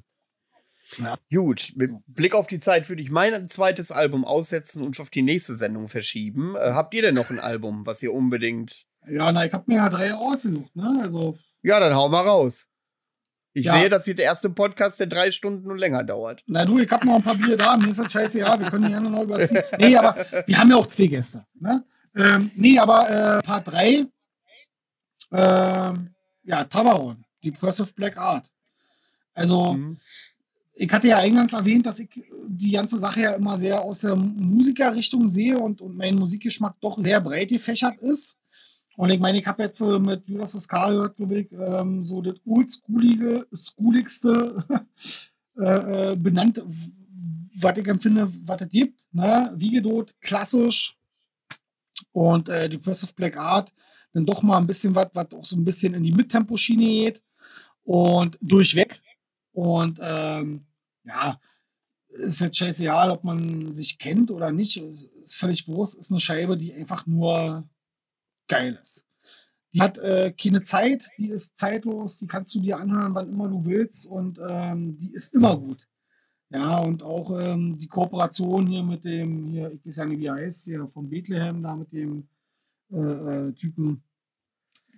Gut, 1.32 1.74
mit 1.76 1.92
Blick 2.08 2.34
auf 2.36 2.48
die 2.48 2.60
Zeit 2.60 2.88
würde 2.90 3.02
ich 3.02 3.12
mein 3.12 3.48
zweites 3.50 3.92
Album 3.92 4.26
aussetzen 4.26 4.84
und 4.84 5.00
auf 5.00 5.10
die 5.10 5.22
nächste 5.22 5.56
Sendung 5.56 5.88
verschieben. 5.88 6.56
Äh, 6.56 6.72
habt 6.74 6.94
ihr 6.94 7.02
denn 7.02 7.16
noch 7.16 7.30
ein 7.30 7.40
Album, 7.40 7.86
was 7.86 8.02
ihr 8.04 8.14
unbedingt. 8.14 8.86
Ja, 9.08 9.32
na, 9.32 9.46
ich 9.46 9.54
habe 9.54 9.64
mir 9.68 9.78
ja 9.78 9.90
drei 9.90 10.14
ausgesucht, 10.14 10.76
ne? 10.76 11.00
Also, 11.04 11.38
Ja, 11.62 11.80
dann 11.80 11.94
hau 11.96 12.10
mal 12.10 12.22
raus. 12.22 12.68
Ich 13.54 13.66
Ja. 13.66 13.78
sehe, 13.80 13.90
das 13.90 14.06
wird 14.08 14.18
der 14.20 14.26
erste 14.26 14.50
Podcast, 14.50 15.00
der 15.00 15.08
drei 15.08 15.32
Stunden 15.32 15.72
und 15.72 15.78
länger 15.78 16.04
dauert. 16.04 16.44
na 16.48 16.66
du, 16.66 16.80
ich 16.80 16.90
habe 16.92 17.06
noch 17.06 17.16
ein 17.16 17.24
paar 17.24 17.36
Bier 17.36 17.56
da, 17.56 17.78
mir 17.78 17.90
ist 17.90 18.00
das 18.00 18.12
scheiße, 18.12 18.40
ja, 18.40 18.60
wir 18.60 18.70
können 18.70 18.84
die 18.86 18.90
gerne 18.92 19.10
noch 19.10 19.24
überziehen. 19.24 19.62
Nee, 19.80 19.96
aber 19.96 20.26
wir 20.46 20.58
haben 20.58 20.70
ja 20.70 20.76
auch 20.76 20.88
zwei 20.88 21.08
Gäste, 21.08 21.46
ne? 21.54 21.84
Ähm, 22.18 22.52
nee, 22.56 22.78
aber 22.80 23.10
äh, 23.10 23.42
Part 23.42 23.68
3, 23.72 24.06
ähm, 25.32 26.14
ja, 26.44 26.64
Tabaron, 26.66 27.24
Depressive 27.44 27.92
Black 27.94 28.18
Art. 28.18 28.50
Also, 29.34 29.74
Mhm. 29.74 29.98
Ich 30.76 30.92
hatte 30.92 31.08
ja 31.08 31.18
eingangs 31.18 31.54
erwähnt, 31.54 31.86
dass 31.86 32.00
ich 32.00 32.10
die 32.48 32.72
ganze 32.72 33.00
Sache 33.00 33.22
ja 33.22 33.32
immer 33.32 33.58
sehr 33.58 33.82
aus 33.82 34.02
der 34.02 34.16
Musikerrichtung 34.16 35.28
sehe 35.30 35.58
und, 35.58 35.82
und 35.82 35.96
mein 35.96 36.16
Musikgeschmack 36.16 36.76
doch 36.82 37.00
sehr 37.00 37.22
breit 37.22 37.50
gefächert 37.50 37.98
ist. 38.00 38.38
Und 38.98 39.10
ich 39.10 39.20
meine, 39.20 39.40
ich 39.40 39.48
habe 39.48 39.64
jetzt 39.64 39.82
äh, 39.82 40.00
mit 40.00 40.28
Judas 40.28 40.56
Iscariot, 40.56 41.16
glaube 41.16 41.40
ich, 41.40 41.52
ähm, 41.52 42.04
so 42.04 42.22
das 42.22 42.36
oldschoolige, 42.46 43.48
schooligste 43.54 44.64
äh, 45.58 46.12
äh, 46.12 46.16
benannt, 46.16 46.62
was 47.54 47.78
ich 47.78 47.88
empfinde, 47.88 48.32
was 48.46 48.62
es 48.62 48.70
gibt. 48.70 49.00
Ne? 49.12 49.52
Wiegedot, 49.56 50.14
klassisch. 50.20 50.98
Und 52.12 52.50
äh, 52.50 52.70
Depressive 52.70 53.14
Black 53.16 53.38
Art, 53.38 53.72
dann 54.14 54.26
doch 54.26 54.42
mal 54.42 54.58
ein 54.58 54.68
bisschen 54.68 54.96
was, 54.96 55.08
was 55.14 55.32
auch 55.34 55.46
so 55.46 55.58
ein 55.58 55.66
bisschen 55.66 55.94
in 55.94 56.04
die 56.04 56.12
Mittempo-Schiene 56.12 56.86
geht 56.86 57.22
und 57.84 58.38
durchweg. 58.42 59.02
Und 59.56 60.00
ähm, 60.02 60.66
ja, 61.06 61.40
ist 62.10 62.42
jetzt 62.42 62.58
scheißegal, 62.58 63.10
ob 63.10 63.24
man 63.24 63.72
sich 63.72 63.98
kennt 63.98 64.32
oder 64.32 64.52
nicht. 64.52 64.78
Ist 65.24 65.38
völlig 65.38 65.68
wurscht. 65.68 65.96
Ist 65.96 66.12
eine 66.12 66.20
Scheibe, 66.20 66.58
die 66.58 66.74
einfach 66.74 67.08
nur 67.08 67.68
geil 68.48 68.78
ist. 68.80 69.08
Die 69.74 69.82
hat 69.82 69.98
äh, 69.98 70.32
keine 70.32 70.62
Zeit, 70.62 71.10
die 71.18 71.30
ist 71.30 71.58
zeitlos, 71.58 72.18
die 72.18 72.28
kannst 72.28 72.56
du 72.56 72.62
dir 72.62 72.80
anhören, 72.80 73.14
wann 73.14 73.28
immer 73.28 73.50
du 73.50 73.66
willst 73.66 74.06
und 74.06 74.40
ähm, 74.42 74.98
die 74.98 75.12
ist 75.12 75.34
immer 75.34 75.58
gut. 75.58 75.86
Ja, 76.50 76.80
und 76.80 77.04
auch 77.04 77.38
ähm, 77.38 77.74
die 77.78 77.88
Kooperation 77.88 78.68
hier 78.68 78.84
mit 78.84 79.04
dem, 79.04 79.48
hier, 79.48 79.72
ich 79.72 79.86
weiß 79.86 79.98
ja 79.98 80.06
nicht, 80.06 80.20
wie 80.20 80.28
er 80.28 80.36
heißt, 80.36 80.64
hier 80.64 80.88
von 80.88 81.10
Bethlehem, 81.10 81.62
da 81.62 81.76
mit 81.76 81.92
dem 81.92 82.26
äh, 82.90 82.98
äh, 82.98 83.52
Typen. 83.52 84.02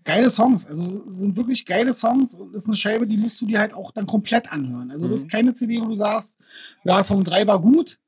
Geile 0.08 0.32
Songs, 0.32 0.66
also 0.66 1.04
sind 1.10 1.36
wirklich 1.36 1.66
geile 1.66 1.92
Songs 1.92 2.34
und 2.34 2.56
ist 2.56 2.68
eine 2.68 2.78
Scheibe, 2.78 3.06
die 3.06 3.18
musst 3.18 3.42
du 3.42 3.46
dir 3.46 3.60
halt 3.60 3.74
auch 3.74 3.92
dann 3.92 4.06
komplett 4.06 4.50
anhören. 4.50 4.90
Also, 4.90 5.10
das 5.10 5.20
ist 5.20 5.26
mhm. 5.26 5.32
keine 5.32 5.54
CD, 5.54 5.82
wo 5.82 5.88
du 5.88 5.96
sagst, 5.96 6.38
ja, 6.86 7.04
Song 7.04 7.26
3 7.26 7.46
war 7.46 7.60
gut, 7.60 8.00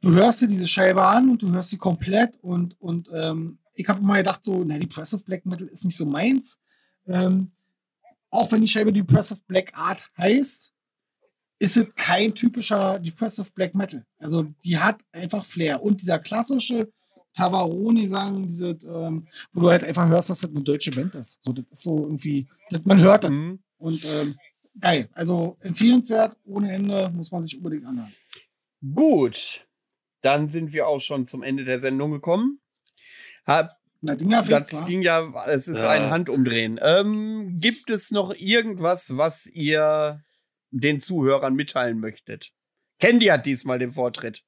du 0.00 0.10
hörst 0.10 0.42
dir 0.42 0.48
diese 0.48 0.66
Scheibe 0.66 1.06
an 1.06 1.30
und 1.30 1.40
du 1.40 1.52
hörst 1.52 1.70
sie 1.70 1.78
komplett 1.78 2.36
und, 2.42 2.74
und 2.80 3.08
ähm, 3.12 3.60
ich 3.74 3.86
habe 3.88 4.00
immer 4.00 4.16
gedacht, 4.16 4.42
so, 4.42 4.64
na, 4.64 4.76
Depressive 4.76 5.22
Black 5.22 5.46
Metal 5.46 5.68
ist 5.68 5.84
nicht 5.84 5.96
so 5.96 6.04
meins. 6.04 6.58
Ähm, 7.06 7.52
auch 8.28 8.50
wenn 8.50 8.60
die 8.60 8.68
Scheibe 8.68 8.92
Depressive 8.92 9.40
Black 9.46 9.70
Art 9.72 10.08
heißt, 10.18 10.72
ist 11.60 11.76
es 11.76 11.86
kein 11.94 12.34
typischer 12.34 12.98
Depressive 12.98 13.52
Black 13.54 13.72
Metal. 13.72 14.04
Also 14.18 14.52
die 14.64 14.76
hat 14.76 15.00
einfach 15.12 15.44
Flair. 15.44 15.80
Und 15.80 16.00
dieser 16.00 16.18
klassische 16.18 16.90
Tavaroni 17.36 18.08
sagen, 18.08 18.48
diese, 18.48 18.70
ähm, 18.84 19.26
wo 19.52 19.60
du 19.60 19.70
halt 19.70 19.84
einfach 19.84 20.08
hörst, 20.08 20.30
dass 20.30 20.40
das 20.40 20.50
eine 20.50 20.62
deutsche 20.62 20.90
Band 20.90 21.14
ist. 21.14 21.42
So, 21.44 21.52
das 21.52 21.66
ist 21.70 21.82
so 21.82 21.98
irgendwie, 21.98 22.48
das, 22.70 22.80
man 22.84 22.98
hört 22.98 23.24
das. 23.24 23.30
Mhm. 23.30 23.58
Und 23.78 24.04
ähm, 24.06 24.36
geil. 24.80 25.08
Also 25.12 25.58
empfehlenswert, 25.60 26.36
ohne 26.44 26.72
Ende, 26.72 27.10
muss 27.10 27.30
man 27.30 27.42
sich 27.42 27.56
unbedingt 27.56 27.84
anhören. 27.84 28.12
Gut. 28.94 29.66
Dann 30.22 30.48
sind 30.48 30.72
wir 30.72 30.88
auch 30.88 31.00
schon 31.00 31.26
zum 31.26 31.42
Ende 31.42 31.64
der 31.64 31.78
Sendung 31.78 32.10
gekommen. 32.10 32.60
Hab, 33.44 33.76
Na, 34.00 34.14
Dinger 34.14 34.42
das 34.42 34.72
war. 34.72 34.86
ging 34.86 35.02
ja, 35.02 35.30
es 35.46 35.68
ist 35.68 35.78
ja. 35.78 35.90
ein 35.90 36.10
Handumdrehen. 36.10 36.80
Ähm, 36.82 37.58
gibt 37.60 37.90
es 37.90 38.10
noch 38.10 38.34
irgendwas, 38.34 39.16
was 39.16 39.46
ihr 39.46 40.24
den 40.70 41.00
Zuhörern 41.00 41.54
mitteilen 41.54 42.00
möchtet? 42.00 42.52
Candy 42.98 43.26
hat 43.26 43.44
diesmal 43.44 43.78
den 43.78 43.92
Vortritt. 43.92 44.42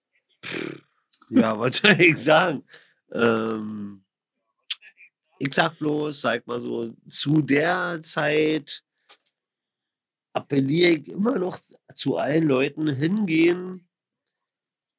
Ja, 1.31 1.59
was 1.59 1.79
soll 1.79 1.93
ich 2.01 2.19
sagen? 2.19 2.65
Ähm, 3.13 4.05
ich 5.39 5.55
sag 5.55 5.79
bloß, 5.79 6.21
sag 6.21 6.47
mal 6.47 6.61
so, 6.61 6.95
zu 7.09 7.41
der 7.43 8.03
Zeit 8.03 8.83
appelliere 10.33 10.91
ich 10.93 11.09
immer 11.09 11.39
noch 11.39 11.59
zu 11.95 12.17
allen 12.17 12.47
Leuten 12.47 12.89
hingehen, 12.89 13.89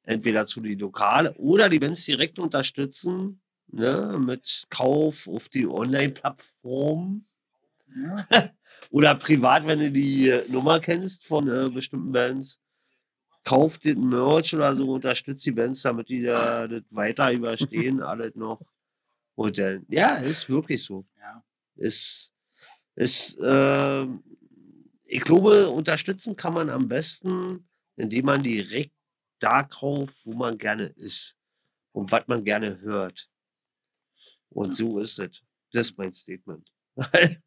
entweder 0.04 0.46
zu 0.46 0.60
die 0.60 0.74
Lokale 0.74 1.34
oder 1.34 1.68
die 1.68 1.78
Bands 1.78 2.04
direkt 2.04 2.38
unterstützen, 2.38 3.40
ne, 3.68 4.18
mit 4.18 4.66
Kauf 4.70 5.28
auf 5.28 5.48
die 5.48 5.66
Online-Plattform. 5.66 7.26
Ja. 7.96 8.26
oder 8.90 9.14
privat, 9.14 9.66
wenn 9.66 9.78
du 9.78 9.90
die 9.90 10.32
Nummer 10.48 10.80
kennst 10.80 11.26
von 11.26 11.48
äh, 11.48 11.70
bestimmten 11.70 12.12
Bands 12.12 12.60
kauft 13.44 13.84
den 13.84 14.08
Merch 14.08 14.54
oder 14.54 14.74
so, 14.74 14.92
unterstützt 14.92 15.44
die 15.46 15.52
Bands, 15.52 15.82
damit 15.82 16.08
die 16.08 16.22
da 16.22 16.68
das 16.68 16.82
weiter 16.90 17.32
überstehen, 17.32 18.02
alles 18.02 18.34
noch. 18.34 18.60
Und 19.34 19.58
dann, 19.58 19.86
ja, 19.88 20.16
ist 20.16 20.48
wirklich 20.48 20.82
so. 20.82 21.06
Ja. 21.18 21.42
Ist, 21.76 22.32
ist, 22.94 23.38
äh, 23.38 24.06
ich 25.04 25.22
glaube, 25.22 25.68
unterstützen 25.68 26.36
kann 26.36 26.54
man 26.54 26.70
am 26.70 26.86
besten, 26.88 27.68
indem 27.96 28.26
man 28.26 28.42
direkt 28.42 28.94
da 29.38 29.62
kauft, 29.62 30.18
wo 30.24 30.34
man 30.34 30.58
gerne 30.58 30.86
ist 30.86 31.36
und 31.92 32.12
was 32.12 32.26
man 32.26 32.44
gerne 32.44 32.80
hört. 32.80 33.28
Und 34.50 34.76
so 34.76 34.98
ist 34.98 35.18
es. 35.18 35.42
Das 35.72 35.88
ist 35.88 35.98
mein 35.98 36.14
Statement. 36.14 36.70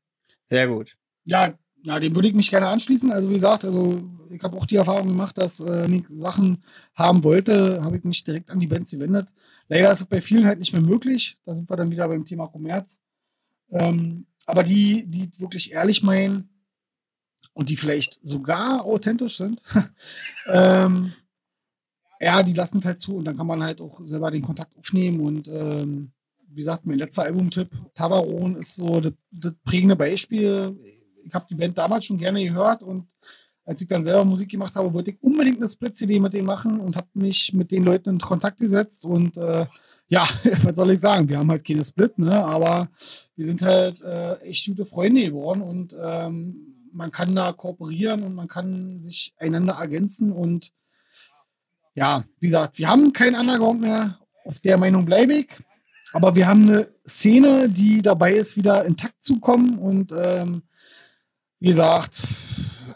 Sehr 0.47 0.67
gut. 0.67 0.95
Ja, 1.25 1.57
ja, 1.83 1.99
dem 1.99 2.15
würde 2.15 2.29
ich 2.29 2.33
mich 2.33 2.49
gerne 2.49 2.69
anschließen. 2.69 3.11
Also 3.11 3.29
wie 3.29 3.33
gesagt, 3.33 3.65
also 3.65 4.01
ich 4.29 4.41
habe 4.41 4.57
auch 4.57 4.65
die 4.65 4.77
Erfahrung 4.77 5.09
gemacht, 5.09 5.37
dass 5.37 5.59
äh, 5.59 5.85
ich 5.93 6.05
Sachen 6.09 6.63
haben 6.95 7.23
wollte, 7.23 7.83
habe 7.83 7.97
ich 7.97 8.03
mich 8.03 8.23
direkt 8.23 8.49
an 8.49 8.59
die 8.59 8.67
Bands 8.67 8.91
gewendet. 8.91 9.27
Leider 9.67 9.91
ist 9.91 10.01
es 10.01 10.05
bei 10.05 10.21
vielen 10.21 10.45
halt 10.45 10.59
nicht 10.59 10.71
mehr 10.71 10.81
möglich. 10.81 11.37
Da 11.45 11.55
sind 11.55 11.69
wir 11.69 11.75
dann 11.75 11.91
wieder 11.91 12.07
beim 12.07 12.25
Thema 12.25 12.47
Kommerz. 12.47 13.01
Ähm, 13.69 14.25
aber 14.45 14.63
die, 14.63 15.05
die 15.05 15.29
wirklich 15.37 15.73
ehrlich 15.73 16.03
meinen 16.03 16.49
und 17.53 17.69
die 17.69 17.77
vielleicht 17.77 18.17
sogar 18.23 18.85
authentisch 18.85 19.37
sind, 19.37 19.61
ähm, 20.47 21.13
ja, 22.19 22.41
die 22.43 22.53
lassen 22.53 22.83
halt 22.83 22.99
zu 22.99 23.17
und 23.17 23.25
dann 23.25 23.35
kann 23.35 23.47
man 23.47 23.61
halt 23.61 23.81
auch 23.81 23.99
selber 24.05 24.31
den 24.31 24.41
Kontakt 24.41 24.75
aufnehmen 24.77 25.19
und 25.19 25.49
ähm, 25.49 26.11
wie 26.47 26.55
gesagt, 26.55 26.85
mein 26.85 26.99
letzter 26.99 27.23
Albumtipp, 27.23 27.69
Tabaron, 27.95 28.55
ist 28.55 28.75
so 28.75 29.01
das 29.01 29.53
prägende 29.65 29.95
Beispiel 29.95 30.77
ich 31.25 31.33
habe 31.33 31.45
die 31.49 31.55
Band 31.55 31.77
damals 31.77 32.05
schon 32.05 32.17
gerne 32.17 32.43
gehört 32.43 32.83
und 32.83 33.07
als 33.65 33.81
ich 33.81 33.87
dann 33.87 34.03
selber 34.03 34.25
Musik 34.25 34.49
gemacht 34.49 34.75
habe, 34.75 34.93
wollte 34.93 35.11
ich 35.11 35.23
unbedingt 35.23 35.57
eine 35.57 35.69
Split-CD 35.69 36.19
mit 36.19 36.33
denen 36.33 36.45
machen 36.45 36.79
und 36.79 36.95
habe 36.95 37.07
mich 37.13 37.53
mit 37.53 37.71
den 37.71 37.83
Leuten 37.83 38.09
in 38.09 38.19
Kontakt 38.19 38.59
gesetzt 38.59 39.05
und 39.05 39.37
äh, 39.37 39.65
ja, 40.09 40.27
was 40.63 40.75
soll 40.75 40.91
ich 40.91 40.99
sagen? 40.99 41.29
Wir 41.29 41.39
haben 41.39 41.49
halt 41.49 41.65
keine 41.65 41.83
Split, 41.83 42.17
ne? 42.19 42.43
aber 42.43 42.89
wir 43.35 43.45
sind 43.45 43.61
halt 43.61 44.01
äh, 44.01 44.35
echt 44.41 44.67
gute 44.67 44.85
Freunde 44.85 45.23
geworden 45.23 45.61
und 45.61 45.95
ähm, 45.97 46.89
man 46.91 47.09
kann 47.09 47.33
da 47.33 47.51
kooperieren 47.53 48.23
und 48.23 48.35
man 48.35 48.47
kann 48.47 49.01
sich 49.01 49.33
einander 49.37 49.73
ergänzen 49.73 50.31
und 50.31 50.71
ja, 51.95 52.23
wie 52.39 52.47
gesagt, 52.47 52.77
wir 52.79 52.89
haben 52.89 53.13
keinen 53.13 53.35
Underground 53.35 53.81
mehr. 53.81 54.19
Auf 54.45 54.59
der 54.59 54.77
Meinung 54.77 55.05
bleibe 55.05 55.33
ich. 55.35 55.49
Aber 56.11 56.35
wir 56.35 56.47
haben 56.47 56.63
eine 56.63 56.87
Szene, 57.07 57.69
die 57.69 58.01
dabei 58.01 58.33
ist, 58.33 58.57
wieder 58.57 58.85
intakt 58.85 59.21
zu 59.23 59.39
kommen 59.39 59.77
und 59.77 60.11
ähm, 60.15 60.63
wie 61.63 61.69
gesagt, 61.69 62.27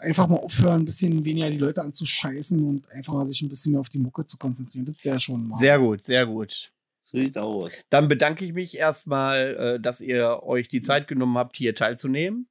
einfach 0.00 0.28
mal 0.28 0.36
aufhören, 0.36 0.82
ein 0.82 0.84
bisschen 0.84 1.24
weniger 1.24 1.48
die 1.48 1.56
Leute 1.56 1.80
anzuscheißen 1.80 2.62
und 2.62 2.86
einfach 2.90 3.14
mal 3.14 3.26
sich 3.26 3.40
ein 3.40 3.48
bisschen 3.48 3.72
mehr 3.72 3.80
auf 3.80 3.88
die 3.88 3.98
Mucke 3.98 4.26
zu 4.26 4.36
konzentrieren. 4.36 4.84
Das 4.84 5.02
wäre 5.02 5.18
schon 5.18 5.46
mal. 5.48 5.56
Sehr 5.56 5.78
gut, 5.78 6.04
sehr 6.04 6.26
gut. 6.26 6.70
Sieht 7.04 7.38
aus. 7.38 7.72
Dann 7.88 8.08
bedanke 8.08 8.44
ich 8.44 8.52
mich 8.52 8.76
erstmal, 8.76 9.56
äh, 9.56 9.80
dass 9.80 10.02
ihr 10.02 10.42
euch 10.42 10.68
die 10.68 10.82
Zeit 10.82 11.08
genommen 11.08 11.38
habt, 11.38 11.56
hier 11.56 11.74
teilzunehmen. 11.74 12.46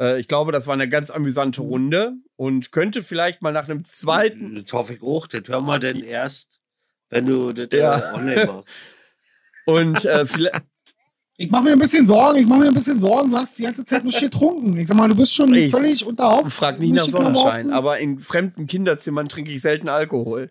Äh, 0.00 0.18
ich 0.18 0.26
glaube, 0.26 0.50
das 0.50 0.66
war 0.66 0.74
eine 0.74 0.88
ganz 0.88 1.12
amüsante 1.12 1.60
Runde 1.60 2.14
und 2.34 2.72
könnte 2.72 3.04
vielleicht 3.04 3.40
mal 3.40 3.52
nach 3.52 3.68
einem 3.68 3.84
zweiten. 3.84 4.56
Das 4.56 4.72
hoffe 4.72 4.94
ich 4.94 5.02
auch. 5.02 5.28
Das 5.28 5.42
hören 5.46 5.66
wir 5.66 5.78
denn 5.78 6.02
erst, 6.02 6.58
wenn 7.10 7.26
du 7.26 7.52
das 7.52 7.68
ja. 7.70 8.12
Online 8.12 8.46
machst. 8.46 8.68
Und 9.66 10.04
äh, 10.04 10.26
vielleicht, 10.26 10.64
ich 11.40 11.50
mache 11.50 11.64
mir 11.64 11.72
ein 11.72 11.78
bisschen 11.78 12.06
Sorgen, 12.06 12.38
ich 12.38 12.46
mache 12.46 12.60
mir 12.60 12.66
ein 12.68 12.74
bisschen 12.74 13.00
Sorgen, 13.00 13.30
du 13.30 13.36
hast 13.38 13.58
die 13.58 13.62
ganze 13.62 13.82
Zeit 13.82 14.04
nicht 14.04 14.20
getrunken. 14.20 14.76
Ich 14.76 14.88
sag 14.88 14.96
mal, 14.98 15.08
du 15.08 15.14
bist 15.14 15.34
schon 15.34 15.54
ich 15.54 15.70
völlig 15.70 16.06
unter 16.06 16.24
Haupt. 16.24 16.52
Frag 16.52 16.78
nicht 16.78 16.92
nach 16.92 17.04
Sonnenschein, 17.04 17.70
aber 17.70 17.98
in 17.98 18.18
fremden 18.18 18.66
Kinderzimmern 18.66 19.26
trinke 19.26 19.50
ich 19.50 19.62
selten 19.62 19.88
Alkohol. 19.88 20.50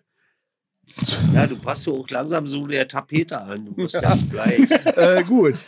Ja, 1.34 1.46
du 1.46 1.56
passt 1.56 1.82
so 1.82 2.00
auch 2.00 2.10
langsam 2.10 2.46
so 2.46 2.66
der 2.66 2.88
Tapete 2.88 3.40
an. 3.40 3.66
Du 3.66 3.82
musst 3.82 3.94
ja, 4.02 4.16
gleich. 4.30 4.60
äh, 4.96 5.22
gut. 5.24 5.64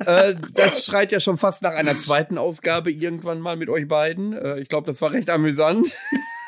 Äh, 0.00 0.34
das 0.54 0.84
schreit 0.84 1.12
ja 1.12 1.20
schon 1.20 1.38
fast 1.38 1.62
nach 1.62 1.72
einer 1.72 1.96
zweiten 1.98 2.38
Ausgabe 2.38 2.90
irgendwann 2.90 3.40
mal 3.40 3.56
mit 3.56 3.68
euch 3.68 3.88
beiden. 3.88 4.32
Äh, 4.32 4.60
ich 4.60 4.68
glaube, 4.68 4.86
das 4.86 5.00
war 5.00 5.12
recht 5.12 5.30
amüsant 5.30 5.96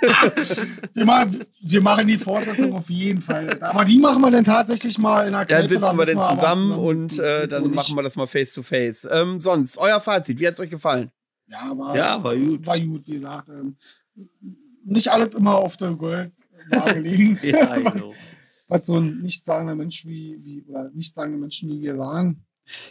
wir, 0.94 1.05
machen, 1.05 1.44
wir 1.60 1.82
machen 1.82 2.06
die 2.06 2.18
Fortsetzung 2.18 2.72
auf 2.74 2.88
jeden 2.88 3.20
Fall. 3.20 3.60
Aber 3.60 3.84
die 3.84 3.98
machen 3.98 4.22
wir 4.22 4.30
dann 4.30 4.44
tatsächlich 4.44 4.98
mal 4.98 5.26
in 5.26 5.32
der 5.32 5.44
Kneipe. 5.44 5.62
Dann 5.62 5.68
sitzen 5.68 5.98
wir 5.98 6.05
dann 6.05 6.22
zusammen, 6.22 6.38
zusammen 6.38 6.72
und 6.72 7.18
äh, 7.18 7.48
dann 7.48 7.64
so 7.64 7.68
machen 7.68 7.97
wir 7.97 8.02
das 8.02 8.16
mal 8.16 8.26
face 8.26 8.52
to 8.52 8.62
face. 8.62 9.08
Ähm, 9.10 9.40
sonst, 9.40 9.76
euer 9.78 10.00
Fazit, 10.00 10.38
wie 10.38 10.47
hat 10.47 10.55
es 10.55 10.60
euch 10.60 10.70
gefallen? 10.70 11.10
Ja, 11.48 11.76
war, 11.76 11.97
ja, 11.97 12.22
war 12.22 12.36
gut. 12.36 12.66
War 12.66 12.78
gut, 12.78 13.06
wie 13.06 13.12
gesagt. 13.12 13.48
Ähm, 13.48 13.76
nicht 14.84 15.08
alles 15.08 15.34
immer 15.34 15.56
auf 15.56 15.76
der 15.76 15.90
Goldwaage 15.90 16.32
liegen. 16.97 17.38
ja, 17.42 17.76
genau. 17.78 18.12
Was 18.68 18.86
so 18.86 18.98
ein 18.98 19.20
nichtssagender 19.20 19.74
Mensch 19.74 20.05
wie, 20.05 20.38
wie 20.42 20.62
oder 20.68 20.90
nichtssagende 20.90 21.38
Menschen 21.38 21.70
wie 21.70 21.80
wir 21.80 21.94
sagen. 21.94 22.44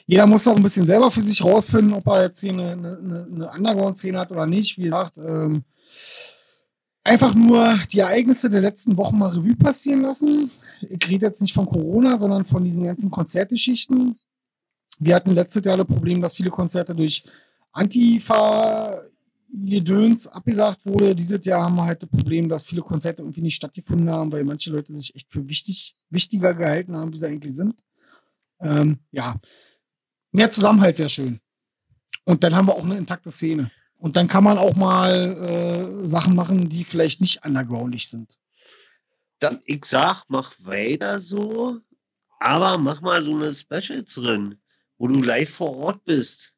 Jeder 0.08 0.26
muss 0.26 0.44
da 0.44 0.54
ein 0.54 0.64
bisschen 0.64 0.88
selber 0.88 1.12
für 1.12 1.22
sich 1.22 1.44
rausfinden, 1.44 1.94
ob 1.94 2.08
er 2.08 2.24
jetzt 2.24 2.42
hier 2.42 2.52
eine, 2.52 2.72
eine, 2.72 3.28
eine 3.32 3.52
Underground-Szene 3.52 4.18
hat 4.18 4.32
oder 4.32 4.48
nicht. 4.48 4.78
Wie 4.80 4.86
gesagt, 4.86 5.18
ähm, 5.18 5.64
einfach 7.04 7.36
nur 7.36 7.78
die 7.92 8.00
Ereignisse 8.00 8.50
der 8.50 8.62
letzten 8.62 8.98
Wochen 8.98 9.20
mal 9.20 9.30
Revue 9.30 9.56
passieren 9.56 10.02
lassen. 10.02 10.50
Ich 10.82 11.08
rede 11.08 11.28
jetzt 11.28 11.42
nicht 11.42 11.54
von 11.54 11.68
Corona, 11.68 12.18
sondern 12.18 12.44
von 12.44 12.64
diesen 12.64 12.84
ganzen 12.84 13.12
Konzertgeschichten. 13.12 14.18
Wir 15.00 15.16
hatten 15.16 15.32
letztes 15.32 15.64
Jahr 15.64 15.78
das 15.78 15.88
Problem, 15.88 16.22
dass 16.22 16.36
viele 16.36 16.50
Konzerte 16.50 16.96
durch 16.96 17.24
Antifa-Gedöns 19.54 20.28
abgesagt 20.28 20.86
wurde. 20.86 21.16
Dieses 21.16 21.44
Jahr 21.46 21.64
haben 21.64 21.76
wir 21.76 21.86
halt 21.86 22.04
das 22.04 22.10
Problem, 22.10 22.50
dass 22.50 22.66
viele 22.66 22.82
Konzerte 22.82 23.22
irgendwie 23.22 23.42
nicht 23.42 23.56
stattgefunden 23.56 24.10
haben, 24.10 24.32
weil 24.32 24.44
manche 24.44 24.72
Leute 24.72 24.94
sich 24.94 25.16
echt 25.16 25.32
für 25.32 25.48
wichtig, 25.48 25.96
wichtiger 26.10 26.54
gehalten 26.54 26.96
haben, 26.96 27.14
wie 27.14 27.18
sie 27.18 27.28
eigentlich 27.28 27.56
sind. 27.56 27.76
Ähm, 28.60 29.00
ja, 29.12 29.40
mehr 30.32 30.50
Zusammenhalt 30.50 30.98
wäre 31.00 31.10
schön. 31.10 31.40
Und 32.26 32.44
dann 32.44 32.56
haben 32.56 32.68
wir 32.68 32.76
auch 32.76 32.84
eine 32.84 32.98
intakte 32.98 33.32
Szene. 33.32 33.72
Und 33.98 34.16
dann 34.16 34.28
kann 34.28 34.44
man 34.44 34.58
auch 34.58 34.76
mal 34.76 36.02
äh, 36.02 36.08
Sachen 36.08 36.36
machen, 36.36 36.70
die 36.70 36.84
vielleicht 36.84 37.22
nicht 37.22 37.44
undergroundig 37.46 38.08
sind. 38.08 38.38
Dann, 39.40 39.60
ich 39.66 39.86
sag, 39.86 40.24
mach 40.28 40.54
weiter 40.60 41.22
so, 41.22 41.80
aber 42.40 42.78
mach 42.78 43.02
mal 43.02 43.22
so 43.22 43.36
eine 43.36 43.54
Specials 43.54 44.16
drin, 44.16 44.60
wo 44.98 45.08
du 45.08 45.22
live 45.22 45.50
vor 45.50 45.76
Ort 45.78 46.04
bist 46.06 46.54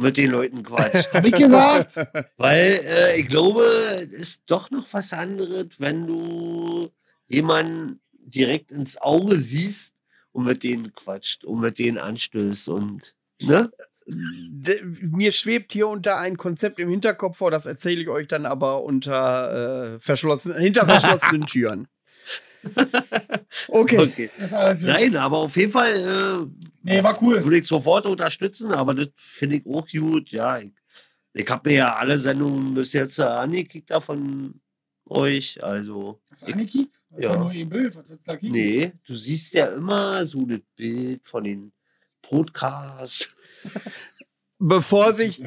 mit 0.00 0.16
den 0.16 0.30
Leuten 0.30 0.62
quatscht. 0.62 1.08
Hab 1.12 1.24
ich 1.24 1.34
gesagt? 1.34 1.96
Weil 2.36 2.80
äh, 2.84 3.20
ich 3.20 3.28
glaube, 3.28 3.62
es 3.62 4.08
ist 4.10 4.42
doch 4.46 4.70
noch 4.70 4.86
was 4.92 5.12
anderes, 5.12 5.66
wenn 5.78 6.06
du 6.06 6.90
jemanden 7.26 8.00
direkt 8.12 8.70
ins 8.70 9.00
Auge 9.00 9.36
siehst 9.36 9.94
und 10.32 10.44
mit 10.44 10.62
denen 10.62 10.92
quatscht 10.94 11.44
und 11.44 11.60
mit 11.60 11.78
denen 11.78 11.98
anstößt 11.98 12.68
und 12.68 13.14
ne? 13.42 13.70
Mir 15.02 15.32
schwebt 15.32 15.74
hier 15.74 15.86
unter 15.86 16.18
ein 16.18 16.38
Konzept 16.38 16.80
im 16.80 16.88
Hinterkopf 16.88 17.36
vor, 17.36 17.50
das 17.50 17.66
erzähle 17.66 18.00
ich 18.00 18.08
euch 18.08 18.26
dann 18.26 18.46
aber 18.46 18.82
unter 18.82 19.96
äh, 19.96 20.00
verschlossen, 20.00 20.56
hinter 20.56 20.86
verschlossenen 20.88 21.46
Türen. 21.46 21.88
Okay. 23.68 23.98
Okay. 23.98 24.30
Nein, 24.82 25.16
aber 25.16 25.38
auf 25.38 25.56
jeden 25.56 25.72
Fall 25.72 25.92
äh, 25.92 26.66
Nee, 26.82 27.02
war 27.02 27.20
cool. 27.22 27.42
würde 27.44 27.58
ich 27.58 27.66
sofort 27.66 28.06
unterstützen, 28.06 28.72
aber 28.72 28.94
das 28.94 29.08
finde 29.16 29.56
ich 29.56 29.66
auch 29.66 29.86
gut. 29.88 30.30
Ja, 30.30 30.58
ich, 30.58 30.72
ich 31.34 31.48
habe 31.48 31.68
mir 31.70 31.76
ja 31.76 31.94
alle 31.96 32.18
Sendungen 32.18 32.74
bis 32.74 32.92
jetzt 32.92 33.18
äh, 33.18 33.22
angekickt 33.22 33.90
da 33.90 34.00
von 34.00 34.60
euch. 35.08 35.62
Also, 35.62 36.20
Hast 36.30 36.42
du 36.42 36.52
angekickt? 36.52 37.00
Das 37.10 37.18
ist 37.20 37.24
ja 37.26 37.32
Ja. 37.32 37.38
nur 37.38 37.50
ein 37.50 37.68
Bild. 37.68 37.96
Was 37.96 38.08
willst 38.08 38.26
du 38.28 38.32
da 38.32 38.36
kicken? 38.36 38.52
nee, 38.52 38.92
du 39.06 39.14
siehst 39.16 39.54
ja 39.54 39.66
immer 39.66 40.24
so 40.26 40.44
das 40.46 40.60
Bild 40.76 41.26
von 41.26 41.44
den 41.44 41.72
Podcasts. 42.22 43.36
Bevor 44.60 45.12
sich, 45.12 45.40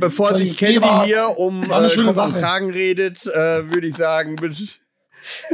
bevor 0.00 0.38
sich 0.38 0.58
war- 0.80 1.04
hier 1.04 1.28
um 1.36 1.62
äh. 1.62 1.66
Kragen 1.66 2.70
redet, 2.70 3.26
äh, 3.26 3.70
würde 3.70 3.86
ich 3.88 3.94
sagen, 3.96 4.36
bitte- 4.36 4.64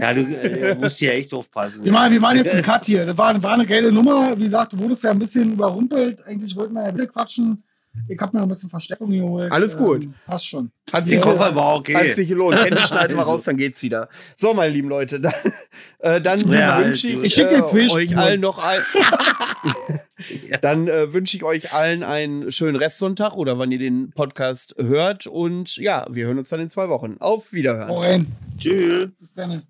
Ja, 0.01 0.15
du 0.15 0.21
äh, 0.21 0.75
musst 0.75 1.01
ja 1.01 1.13
echt 1.13 1.33
aufpassen. 1.33 1.85
Wir 1.85 1.93
machen, 1.93 2.13
wir 2.13 2.21
machen 2.21 2.39
jetzt 2.39 2.53
einen 2.53 2.63
Cut 2.73 2.85
hier. 2.87 3.07
Das 3.07 3.17
war, 3.17 3.43
war 3.43 3.55
eine 3.55 3.67
geile 3.67 3.93
Nummer. 3.93 4.39
Wie 4.39 4.45
gesagt, 4.45 4.73
du 4.73 4.79
wurdest 4.79 5.05
ja 5.05 5.11
ein 5.11 5.19
bisschen 5.19 5.53
überrumpelt. 5.53 6.25
Eigentlich 6.27 6.55
wollten 6.57 6.75
wir 6.75 6.87
ja 6.87 6.95
wieder 6.95 7.07
quatschen. 7.07 7.63
Ich 8.09 8.19
habe 8.21 8.37
mir 8.37 8.43
ein 8.43 8.49
bisschen 8.49 8.71
Verstärkung 8.71 9.11
geholt. 9.11 9.53
Alles 9.53 9.77
gut. 9.77 10.05
Ähm, 10.05 10.15
passt 10.27 10.47
schon. 10.49 10.71
hat 10.93 11.07
Die 11.07 11.11
sich, 11.11 11.21
Koffer 11.21 11.55
war 11.55 11.77
okay. 11.77 11.95
hat 11.95 12.15
sich 12.15 12.29
gelohnt. 12.29 12.57
Candy 12.57 12.81
schneiden 12.81 13.17
wir 13.17 13.21
Also. 13.21 13.33
raus, 13.33 13.45
dann 13.45 13.57
geht's 13.57 13.83
wieder. 13.83 14.09
So, 14.35 14.55
meine 14.55 14.73
lieben 14.73 14.89
Leute, 14.89 15.21
dann, 15.21 15.35
äh, 15.99 16.21
dann 16.21 16.41
Ja, 16.51 16.85
wünsche 16.85 17.09
ich, 17.09 17.23
Ich 17.23 17.39
äh, 17.39 17.63
euch 17.93 18.17
allen 18.17 18.41
noch 18.41 18.59
ein. 18.59 18.81
Dann 20.63 20.89
äh, 20.89 21.13
wünsche 21.13 21.37
ich 21.37 21.45
euch 21.45 21.73
allen 21.73 22.03
einen 22.03 22.53
schönen 22.53 22.77
Restsonntag 22.77 23.37
oder 23.37 23.59
wann 23.59 23.73
ihr 23.73 23.79
den 23.79 24.11
Podcast 24.11 24.75
hört. 24.79 25.27
Und 25.27 25.77
ja, 25.77 26.07
wir 26.11 26.27
hören 26.27 26.39
uns 26.39 26.49
dann 26.49 26.61
in 26.61 26.71
zwei 26.71 26.89
Wochen. 26.89 27.17
Auf 27.21 27.53
Wiederhören. 27.53 27.91
Rein. 27.91 28.27
Tschüss. 28.59 29.09
Bis 29.19 29.33
dann. 29.33 29.63